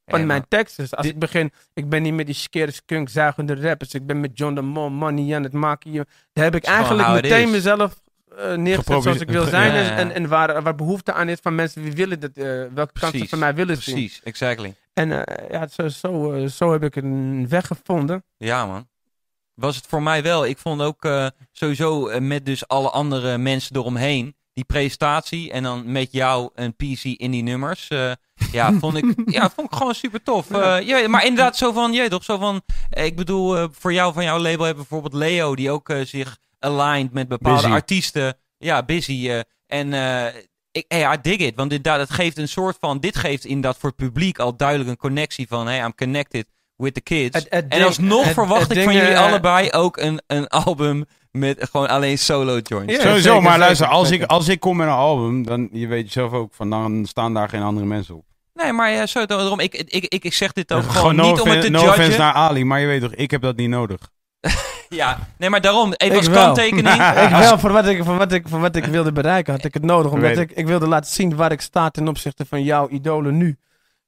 van 0.05 0.17
Hey, 0.19 0.25
mijn 0.25 0.45
teksten. 0.47 0.83
Dus 0.83 0.95
als 0.95 1.05
Dit- 1.05 1.13
ik 1.13 1.19
begin, 1.19 1.51
ik 1.73 1.89
ben 1.89 2.01
niet 2.01 2.13
met 2.13 2.25
die 2.25 2.35
skere 2.35 2.71
skunk 2.71 3.09
zuigende 3.09 3.55
rappers. 3.61 3.93
Ik 3.93 4.05
ben 4.05 4.19
met 4.19 4.37
John 4.37 4.53
de 4.55 4.61
Mol 4.61 4.89
money 4.89 5.35
aan 5.35 5.43
het 5.43 5.53
maken. 5.53 5.93
Daar 6.33 6.43
heb 6.43 6.55
ik 6.55 6.63
eigenlijk 6.63 7.09
meteen 7.09 7.45
is. 7.47 7.51
mezelf 7.51 8.01
eh, 8.37 8.53
neergezet 8.55 9.03
zoals 9.03 9.19
ik 9.19 9.29
wil 9.29 9.45
zijn. 9.57 9.73
ja, 9.73 9.77
en- 9.79 9.85
ja. 9.85 9.97
En, 9.97 10.11
en 10.11 10.27
waar, 10.27 10.61
waar 10.61 10.75
behoefte 10.75 11.13
aan 11.13 11.29
is 11.29 11.37
van 11.41 11.55
mensen 11.55 11.81
die 11.83 11.93
willen 11.93 12.19
dat, 12.19 12.31
eh, 12.33 12.45
welke 12.45 12.73
kansen 12.75 13.09
Precies, 13.09 13.29
van 13.29 13.39
mij 13.39 13.55
willen 13.55 13.77
zien. 13.77 13.95
Precies, 13.95 14.21
exactly. 14.23 14.73
En 14.93 15.25
eh, 15.25 15.49
ja, 15.49 15.67
zo, 15.67 15.87
zo, 15.87 16.47
zo 16.47 16.71
heb 16.71 16.83
ik 16.83 16.95
een 16.95 17.47
weg 17.49 17.67
gevonden. 17.67 18.23
Ja, 18.37 18.65
man. 18.65 18.87
Was 19.53 19.75
het 19.75 19.85
voor 19.87 20.03
mij 20.03 20.23
wel. 20.23 20.45
Ik 20.45 20.57
vond 20.57 20.81
ook 20.81 21.09
sowieso 21.51 22.19
met 22.19 22.45
dus 22.45 22.67
alle 22.67 22.89
andere 22.89 23.37
mensen 23.37 23.75
eromheen. 23.75 24.35
Die 24.53 24.65
presentatie 24.65 25.51
en 25.51 25.63
dan 25.63 25.91
met 25.91 26.11
jou 26.11 26.49
een 26.55 26.75
PC 26.75 27.03
in 27.03 27.31
die 27.31 27.43
nummers. 27.43 27.87
eh, 27.87 28.11
ja, 28.51 28.73
vond 28.79 28.97
ik, 28.97 29.13
ja, 29.25 29.49
vond 29.49 29.71
ik 29.71 29.77
gewoon 29.77 29.95
super 29.95 30.23
tof. 30.23 30.49
Ja. 30.49 30.77
Eh, 30.79 30.87
ja, 30.87 31.07
maar 31.07 31.25
inderdaad, 31.25 31.57
zo 31.57 31.71
van, 31.71 31.93
je 31.93 32.09
toch, 32.09 32.23
zo 32.23 32.37
van. 32.37 32.61
eh, 32.89 33.05
ik 33.05 33.15
bedoel, 33.15 33.67
voor 33.71 33.93
jou 33.93 34.13
van 34.13 34.23
jouw 34.23 34.37
label 34.39 34.65
hebben 34.65 34.85
bijvoorbeeld 34.87 35.13
Leo, 35.13 35.55
die 35.55 35.71
ook 35.71 35.93
zich 36.03 36.37
aligned 36.59 37.11
met 37.13 37.27
bepaalde 37.27 37.61
Busy. 37.61 37.73
artiesten. 37.73 38.37
Ja, 38.57 38.83
busy. 38.83 39.43
en 39.67 39.93
ik, 40.71 40.85
hey, 40.87 41.13
I 41.13 41.17
dig 41.21 41.37
it. 41.37 41.55
Want 41.55 41.69
dit, 41.69 41.83
dat 41.83 42.09
geeft 42.09 42.37
een 42.37 42.47
soort 42.47 42.77
van. 42.79 42.99
Dit 42.99 43.15
geeft 43.17 43.45
inderdaad 43.45 43.77
voor 43.77 43.89
het 43.89 43.97
publiek 43.97 44.39
al 44.39 44.57
duidelijk 44.57 44.89
een 44.89 44.97
connectie 44.97 45.47
van. 45.47 45.67
Hey, 45.67 45.79
I'm 45.83 45.95
connected 45.95 46.47
with 46.81 46.93
the 46.93 47.01
kids. 47.01 47.35
Het- 47.37 47.47
het 47.49 47.63
en 47.63 47.69
ding- 47.69 47.83
alsnog 47.83 48.23
het- 48.23 48.33
verwacht 48.33 48.67
het 48.67 48.77
ik 48.77 48.83
van 48.83 48.93
jullie 48.93 49.09
eh, 49.09 49.21
allebei 49.25 49.71
ook 49.71 49.97
een, 49.97 50.21
een 50.27 50.47
album 50.47 51.05
met 51.31 51.67
gewoon 51.71 51.87
alleen 51.89 52.17
solo 52.17 52.57
joints. 52.57 52.93
Ja, 52.95 52.99
Sowieso, 53.01 53.21
zeker, 53.21 53.33
maar 53.41 53.43
zeker, 53.51 53.59
luister, 53.65 53.87
als 53.87 54.07
zeker. 54.07 54.23
ik, 54.23 54.29
als 54.31 54.47
ik 54.47 54.59
kom 54.59 54.77
met 54.77 54.87
een 54.87 54.93
album, 54.93 55.43
dan 55.45 55.69
je 55.71 55.87
weet 55.87 56.11
zelf 56.11 56.31
ook, 56.31 56.53
van 56.53 56.69
dan 56.69 57.05
staan 57.05 57.33
daar 57.33 57.49
geen 57.49 57.61
andere 57.63 57.85
mensen 57.85 58.15
op. 58.15 58.23
Nee, 58.53 58.71
maar 58.73 58.91
ja, 58.91 59.05
zo, 59.05 59.25
daarom, 59.25 59.59
ik, 59.59 59.73
ik, 59.75 60.05
ik, 60.05 60.23
ik 60.23 60.33
zeg 60.33 60.51
dit 60.53 60.73
ook 60.73 60.79
Gewoon 60.81 60.95
gewoon 60.95 61.15
no, 61.15 61.31
niet 61.31 61.41
om 61.41 61.47
het 61.49 61.61
te 61.61 61.69
no 61.69 61.79
judgen. 61.79 61.97
offense 61.99 62.17
naar 62.17 62.33
Ali, 62.33 62.63
maar 62.65 62.79
je 62.79 62.87
weet 62.87 63.01
toch, 63.01 63.13
ik 63.13 63.31
heb 63.31 63.41
dat 63.41 63.55
niet 63.55 63.69
nodig. 63.69 63.99
Ja, 64.89 65.19
nee, 65.37 65.49
maar 65.49 65.61
daarom, 65.61 65.93
even 65.93 66.15
Ik 66.15 66.17
als 66.17 66.27
wel. 66.27 66.43
kanttekening. 66.43 66.87
Ik 67.25 67.29
wel, 67.29 67.59
voor 67.59 67.71
wat 67.71 67.85
ik, 67.87 68.03
voor, 68.03 68.17
wat 68.17 68.31
ik, 68.31 68.47
voor 68.47 68.59
wat 68.59 68.75
ik 68.75 68.85
wilde 68.85 69.11
bereiken 69.11 69.53
had 69.53 69.63
ik 69.63 69.73
het 69.73 69.83
nodig. 69.83 70.11
Omdat 70.11 70.37
ik, 70.37 70.51
ik 70.51 70.67
wilde 70.67 70.87
laten 70.87 71.11
zien 71.11 71.35
waar 71.35 71.51
ik 71.51 71.61
sta 71.61 71.89
ten 71.89 72.07
opzichte 72.07 72.45
van 72.45 72.63
jouw 72.63 72.89
idolen 72.89 73.37
nu. 73.37 73.57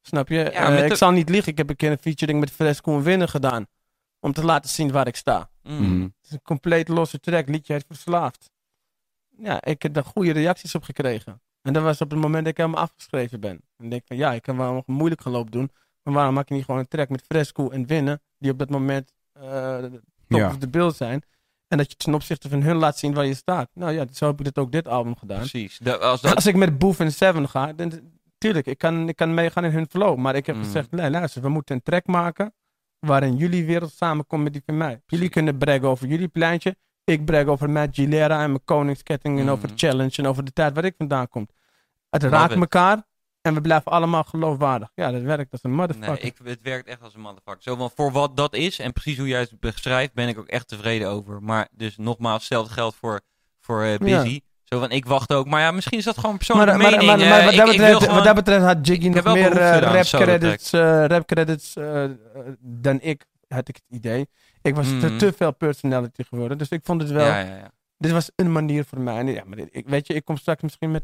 Snap 0.06 0.27
je? 0.27 0.43
Eh, 0.49 0.83
ik 0.83 0.90
de- 0.90 0.95
zal 0.95 1.11
niet 1.11 1.30
liegen, 1.30 1.51
ik 1.51 1.57
heb 1.57 1.69
een 1.69 1.75
keer 1.75 1.91
een 1.91 1.98
featuring 2.01 2.40
met 2.40 2.51
Fresco 2.51 2.95
en 2.98 3.03
Winnen 3.03 3.30
gedaan. 3.30 3.65
Om 4.19 4.33
te 4.33 4.45
laten 4.45 4.69
zien 4.69 4.91
waar 4.91 5.07
ik 5.07 5.15
sta. 5.15 5.49
Mm. 5.64 5.82
Mhm. 5.82 6.01
Het 6.01 6.11
is 6.23 6.32
een 6.32 6.41
compleet 6.41 6.88
losse 6.88 7.19
track, 7.19 7.48
liedje 7.48 7.73
heet 7.73 7.85
Verslaafd. 7.88 8.49
Ja, 9.38 9.64
ik 9.64 9.82
heb 9.82 9.93
daar 9.93 10.03
goede 10.06 10.32
reacties 10.32 10.75
op 10.75 10.83
gekregen. 10.83 11.41
En 11.61 11.73
dat 11.73 11.83
was 11.83 12.01
op 12.01 12.09
het 12.11 12.19
moment 12.19 12.43
dat 12.43 12.51
ik 12.51 12.57
helemaal 12.57 12.82
afgeschreven 12.82 13.40
ben. 13.40 13.61
En 13.77 13.83
ik 13.85 13.90
denk 13.90 14.01
van 14.06 14.17
ja, 14.17 14.33
ik 14.33 14.41
kan 14.41 14.57
wel 14.57 14.73
nog 14.73 14.85
moeilijk 14.88 15.22
gaan 15.22 15.32
lopen 15.32 15.51
doen. 15.51 15.72
Maar 16.03 16.14
waarom 16.14 16.33
maak 16.33 16.48
je 16.49 16.53
niet 16.56 16.65
gewoon 16.65 16.80
een 16.80 16.88
track 16.88 17.09
met 17.09 17.23
Fresco 17.27 17.69
en 17.69 17.85
Winnen, 17.88 18.22
die 18.38 18.51
op 18.51 18.59
dat 18.59 18.69
moment 18.69 19.11
eh 19.33 19.77
top 20.27 20.40
Ja. 20.40 20.48
of 20.48 20.57
the 20.57 20.67
bill 20.67 20.91
zijn. 20.91 21.22
En 21.67 21.77
dat 21.77 21.91
je 21.91 21.98
ten 21.98 22.14
opzichte 22.14 22.49
van 22.49 22.61
hun 22.61 22.75
laat 22.75 22.98
zien 22.98 23.14
waar 23.14 23.25
je 23.25 23.33
staat. 23.33 23.69
Nou 23.73 23.91
ja, 23.91 24.06
zo 24.14 24.27
heb 24.27 24.38
ik 24.40 24.45
dit 24.45 24.57
ook 24.57 24.72
dit 24.72 24.88
album 24.88 25.15
gedaan. 25.17 25.38
Precies. 25.40 25.77
De- 25.77 25.98
als 25.98 26.22
dat, 26.22 26.35
Als 26.35 26.45
ik 26.45 26.56
met 26.56 26.77
Boef 26.77 26.99
en 26.99 27.11
Seven 27.11 27.49
ga, 27.49 27.73
dan 27.73 27.91
tuurlijk, 28.44 28.68
ik 28.68 28.78
kan, 28.78 29.10
ik 29.10 29.16
kan 29.16 29.34
meegaan 29.34 29.66
in 29.66 29.72
hun 29.72 29.88
flow. 29.90 30.18
Maar 30.18 30.36
ik 30.36 30.46
heb 30.46 30.56
Mm. 30.56 30.64
gezegd, 30.64 30.92
nee, 30.92 31.10
luister, 31.10 31.42
we 31.42 31.50
moeten 31.50 31.76
een 31.76 31.82
track 31.82 32.08
maken 32.08 32.54
waarin 33.00 33.36
jullie 33.36 33.66
wereld 33.66 33.92
samenkomt 33.92 34.44
met 34.44 34.54
die 34.54 34.62
van 34.66 34.78
mij. 34.78 35.02
Jullie 35.06 35.30
kunnen 35.30 35.58
braggen 35.58 35.88
over 35.88 36.08
jullie 36.08 36.28
pleintje. 36.28 36.76
Ik 37.04 37.26
brag 37.26 37.46
over 37.46 37.70
Matt 37.70 37.96
Gilera 37.96 38.44
en 38.44 38.50
mijn 38.50 38.64
koningsketting 38.66 39.38
en 39.40 39.44
Mm. 39.46 39.50
over 39.52 39.70
Challenge 39.76 40.12
en 40.18 40.26
over 40.28 40.44
de 40.44 40.52
tijd 40.54 40.74
waar 40.74 40.86
ik 40.86 40.94
vandaan 40.98 41.28
kom. 41.28 41.48
Het 42.10 42.22
Love 42.24 42.36
raakt 42.36 42.52
it. 42.54 42.60
elkaar 42.60 43.04
en 43.42 43.54
we 43.54 43.62
blijven 43.62 43.92
allemaal 43.92 44.24
geloofwaardig. 44.24 44.92
Ja, 44.96 45.12
dat 45.12 45.22
werkt 45.22 45.52
als 45.52 45.64
een 45.64 45.74
motherfucker. 45.74 46.14
nee, 46.14 46.22
ik, 46.22 46.38
het 46.44 46.62
werkt 46.62 46.88
echt 46.88 47.02
als 47.02 47.14
een 47.14 47.22
motherfucker. 47.22 47.64
Zo, 47.64 47.76
want 47.76 47.92
voor 47.96 48.12
wat 48.12 48.38
dat 48.38 48.54
is 48.56 48.80
en 48.80 48.94
precies 48.94 49.18
hoe 49.18 49.28
jij 49.28 49.40
het 49.40 49.60
beschrijft, 49.60 50.14
ben 50.14 50.28
ik 50.28 50.38
ook 50.40 50.48
echt 50.48 50.68
tevreden 50.68 51.10
over. 51.10 51.44
Maar 51.44 51.68
dus 51.72 51.98
nogmaals, 51.98 52.38
hetzelfde 52.38 52.74
geldt 52.74 52.96
voor, 52.96 53.22
voor 53.60 53.84
eh, 53.84 53.98
Busy. 53.98 54.42
Zo 54.74 54.80
van, 54.80 54.92
ik 54.92 55.06
wacht 55.06 55.34
ook. 55.34 55.48
Maar 55.48 55.61
ja, 55.61 55.72
misschien 55.72 55.98
is 55.98 56.03
dat 56.03 56.16
gewoon 56.16 56.30
maar, 56.30 56.38
persoonlijke 56.38 56.82
maar, 56.82 56.92
mening. 56.92 57.10
maar, 57.10 57.18
maar 57.30 57.45
wat, 57.45 57.56
dat 57.56 57.66
betreft, 57.68 57.98
gewoon- 57.98 58.16
wat 58.16 58.24
dat 58.24 58.35
betreft 58.35 58.64
had 58.66 58.88
Jiggy 58.88 59.08
nog 59.08 59.34
meer 59.34 59.61
aan 59.64 59.80
rap 59.80 60.06
credits, 60.06 60.72
rap 61.08 61.26
credits 61.27 61.76
eh, 61.76 62.03
eh, 62.03 62.11
dan 62.60 62.98
ik, 63.02 63.26
had 63.48 63.68
ik 63.68 63.76
het 63.76 63.85
idee. 63.90 64.27
Ik 64.61 64.76
was 64.76 64.88
te, 64.88 64.93
Mhm. 64.93 65.18
te 65.18 65.34
veel 65.38 65.52
personality 65.53 66.24
geworden, 66.24 66.58
dus 66.58 66.69
ik 66.69 66.82
vond 66.84 67.02
het 67.02 67.11
wel... 67.11 67.26
Ja, 67.26 67.40
ja, 67.40 67.56
ja. 67.56 67.72
Dit 67.98 68.11
was 68.11 68.32
een 68.35 68.52
manier 68.52 68.85
voor 68.85 69.00
mij. 69.00 69.18
En 69.18 69.27
ja, 69.27 69.43
maar 69.45 69.58
ik, 69.72 69.88
weet 69.88 70.08
je, 70.08 70.14
ik 70.14 70.26
kom 70.26 70.38
straks 70.38 70.61
misschien 70.61 70.92
met... 70.92 71.02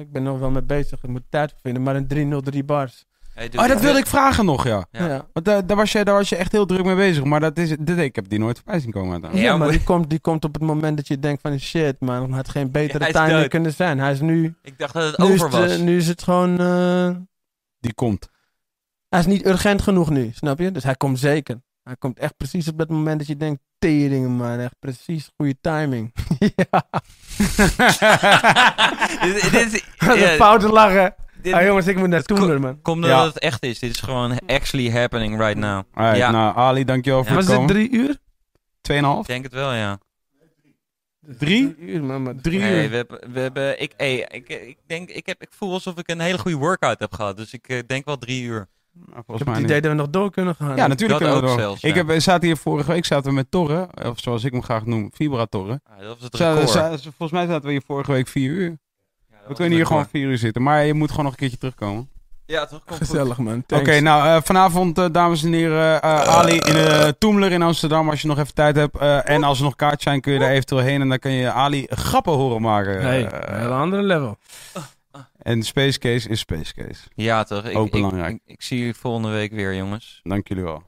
ik 0.00 0.12
ben 0.12 0.22
nog 0.22 0.38
wel 0.38 0.50
mee 0.50 0.62
bezig, 0.62 1.02
ik 1.02 1.08
moet 1.10 1.22
tijd 1.28 1.54
vinden, 1.62 1.82
maar 1.82 1.96
een 1.96 2.06
303 2.06 2.64
bars. 2.64 3.04
Oh, 3.56 3.68
dat 3.68 3.80
wilde 3.80 3.98
ik 3.98 4.06
vragen 4.06 4.44
nog, 4.44 4.64
ja. 4.66 4.86
Ja. 4.90 5.06
Ja. 5.06 5.26
Want 5.32 5.46
daar, 5.46 5.66
daar, 5.66 5.76
was 5.76 5.92
je, 5.92 6.04
daar 6.04 6.14
was 6.14 6.28
je 6.28 6.36
echt 6.36 6.52
heel 6.52 6.66
druk 6.66 6.84
mee 6.84 6.94
bezig. 6.94 7.24
Maar 7.24 7.40
dat 7.40 7.58
is, 7.58 7.76
dit, 7.80 7.98
ik 7.98 8.14
heb 8.14 8.28
die 8.28 8.38
nooit 8.38 8.56
voorbij 8.56 8.80
zien 8.80 8.90
komen 8.90 9.20
Ja. 9.22 9.28
Ja, 9.32 9.50
maar 9.50 9.58
maar- 9.58 9.70
die 9.70 9.82
komt, 9.84 10.10
die 10.10 10.20
komt 10.20 10.44
op 10.44 10.54
het 10.54 10.62
moment 10.62 10.96
dat 10.96 11.08
je 11.08 11.18
denkt 11.18 11.40
van 11.42 11.58
shit, 11.60 11.96
man, 12.00 12.22
het 12.22 12.32
had 12.34 12.48
geen 12.48 12.70
betere 12.70 13.06
is 13.06 13.12
timing 13.12 13.48
kunnen 13.48 13.72
zijn. 13.72 13.98
Hij 13.98 14.12
is 14.12 14.20
nu, 14.20 14.54
Ik 14.62 14.78
dacht 14.78 14.92
dat 14.94 15.02
het 15.16 15.18
is 15.18 15.24
over 15.42 15.44
het, 15.58 15.68
was. 15.68 15.76
eh, 15.78 15.82
nu 15.84 15.96
is 15.96 16.08
het 16.08 16.22
gewoon, 16.22 16.60
eh, 16.60 17.10
Die 17.80 17.94
komt. 17.94 18.28
hij 19.08 19.20
is 19.20 19.26
niet 19.26 19.46
urgent 19.46 19.82
genoeg 19.82 20.10
nu, 20.10 20.30
snap 20.34 20.58
je? 20.58 20.72
Dus 20.72 20.84
hij 20.84 20.94
komt 20.94 21.18
zeker. 21.18 21.60
Hij 21.82 21.96
komt 21.98 22.18
echt 22.18 22.36
precies 22.36 22.68
op 22.68 22.78
dat 22.78 22.88
moment 22.88 23.18
dat 23.18 23.26
je 23.28 23.36
denkt, 23.36 23.60
teringen 23.78 24.30
man, 24.30 24.58
echt 24.58 24.74
precies 24.78 25.30
goede 25.36 25.56
timing. 25.60 26.12
ja, 26.56 26.84
dit, 29.22 29.50
dit, 29.50 29.72
is- 29.74 29.84
dat 30.06 30.16
is 30.16 30.22
ja, 30.22 30.30
een 30.30 30.36
foute 30.36 30.68
lachen. 30.68 31.14
Dit- 31.42 31.52
Ah, 31.52 31.64
jongens, 31.64 31.86
ik 31.86 31.96
moet 31.96 32.08
naar 32.08 32.22
Toemler, 32.22 32.60
man. 32.60 32.82
Komt 32.82 33.04
Ja. 33.04 33.16
omdat 33.18 33.34
het 33.34 33.42
echt 33.42 33.62
is. 33.62 33.78
Dit 33.78 33.90
is 33.90 34.00
gewoon 34.00 34.38
actually 34.46 34.90
happening 34.90 35.38
right 35.38 35.56
now. 35.58 35.82
Alright, 35.94 36.18
Ja. 36.18 36.30
nou 36.30 36.56
Ali, 36.56 36.84
dankjewel 36.84 37.24
voor 37.24 37.34
Was 37.34 37.44
het 37.46 37.52
het 37.52 37.60
komen. 37.66 37.74
drie 37.74 37.90
uur? 38.00 38.16
Tweeënhalf? 38.80 39.20
Ik 39.20 39.26
denk 39.26 39.44
het 39.44 39.52
wel, 39.52 39.72
ja. 39.72 39.98
Drie? 41.38 41.76
uur, 41.78 42.04
man. 42.04 42.22
Maar 42.22 42.34
Drie 42.42 42.58
Nee, 42.58 42.82
uur? 42.84 42.90
we 42.90 42.96
hebben, 42.96 43.32
we 43.32 43.40
hebben, 43.40 43.80
ik, 43.82 43.92
hey, 43.96 44.26
ik, 44.30 44.48
ik, 44.48 44.76
denk, 44.86 45.08
ik, 45.10 45.26
heb, 45.26 45.42
ik 45.42 45.48
voel 45.50 45.72
alsof 45.72 45.98
ik 45.98 46.08
een 46.08 46.20
hele 46.20 46.38
goede 46.38 46.56
workout 46.56 46.98
heb 47.00 47.12
gehad. 47.14 47.36
Dus 47.36 47.52
ik 47.52 47.68
eh, 47.68 47.78
denk 47.86 48.04
wel 48.04 48.18
drie 48.18 48.42
uur. 48.42 48.68
Nou, 48.92 49.06
ik 49.08 49.12
volgens 49.14 49.38
heb 49.38 49.46
mij 49.46 49.54
het 49.56 49.56
niet. 49.62 49.64
idee 49.70 49.80
dat 49.80 49.90
we 49.90 49.96
nog 49.96 50.10
door 50.10 50.30
kunnen 50.30 50.54
gaan. 50.54 50.76
Ja, 50.76 50.86
natuurlijk 50.86 51.20
Dat 51.20 51.28
kunnen 51.28 51.36
we 51.36 51.42
ook 51.42 51.48
door. 51.56 51.58
zelfs, 51.60 51.82
ik 51.82 51.90
ja. 51.90 51.96
heb, 51.96 52.06
we 52.06 52.20
zaten 52.20 52.46
hier 52.46 52.56
vorige 52.56 52.92
week 52.92 53.04
zaten 53.04 53.28
we 53.30 53.34
met 53.36 53.50
Torren, 53.50 53.88
of 54.06 54.18
zoals 54.20 54.44
ik 54.44 54.52
hem 54.52 54.62
graag 54.62 54.84
noem, 54.86 55.10
Vibratorren. 55.14 55.82
Ah, 55.84 55.98
dat 55.98 56.06
was 56.08 56.22
het 56.22 56.34
record. 56.34 57.02
volgens 57.02 57.30
mij 57.30 57.46
zaten 57.46 57.64
we 57.64 57.70
hier 57.70 57.82
vorige 57.86 58.12
week 58.12 58.28
vier 58.28 58.50
uur. 58.50 58.78
We 59.50 59.56
kunnen 59.56 59.76
hier 59.76 59.86
gewoon 59.86 60.06
vier 60.10 60.28
uur 60.28 60.38
zitten, 60.38 60.62
maar 60.62 60.84
je 60.84 60.94
moet 60.94 61.10
gewoon 61.10 61.24
nog 61.24 61.32
een 61.32 61.38
keertje 61.38 61.58
terugkomen. 61.58 62.08
Ja, 62.46 62.66
toch? 62.66 62.84
Komt 62.84 62.98
goed. 62.98 63.06
Gezellig, 63.08 63.38
man. 63.38 63.64
Oké, 63.68 64.00
nou 64.00 64.26
eh, 64.28 64.42
vanavond, 64.42 64.98
eh, 64.98 65.04
dames 65.12 65.42
en 65.44 65.52
heren, 65.52 66.02
eh, 66.02 66.22
Ali 66.22 66.52
in 66.54 66.72
de 66.72 67.14
Toemler 67.18 67.52
in 67.52 67.62
Amsterdam, 67.62 68.10
als 68.10 68.20
je 68.22 68.28
nog 68.28 68.38
even 68.38 68.54
tijd 68.54 68.76
hebt. 68.76 68.96
Eh, 68.98 69.28
en 69.30 69.42
als 69.44 69.58
er 69.58 69.64
nog 69.64 69.76
kaartjes 69.76 70.02
zijn, 70.02 70.20
kun 70.20 70.32
je 70.32 70.38
daar 70.38 70.50
eventueel 70.50 70.80
heen 70.80 71.00
en 71.00 71.08
dan 71.08 71.18
kun 71.18 71.30
je 71.30 71.50
Ali 71.50 71.86
grappen 71.88 72.32
horen 72.32 72.62
maken. 72.62 73.00
Hey, 73.02 73.26
Eh, 73.26 73.54
een 73.54 73.60
hele 73.60 73.74
andere 73.74 74.02
level. 74.02 74.36
en 75.38 75.62
Space 75.62 75.98
Case 75.98 76.28
is 76.28 76.38
Space 76.40 76.74
Case. 76.74 77.00
Ja, 77.14 77.44
toch? 77.44 77.64
Ik, 77.64 77.76
Ook 77.76 77.86
ik- 77.86 77.92
belangrijk. 77.92 78.32
Ik, 78.32 78.40
ik 78.44 78.62
zie 78.62 78.78
jullie 78.78 78.94
volgende 78.94 79.28
week 79.30 79.52
weer, 79.52 79.74
jongens. 79.74 80.20
Dank 80.22 80.48
jullie 80.48 80.64
wel. 80.64 80.82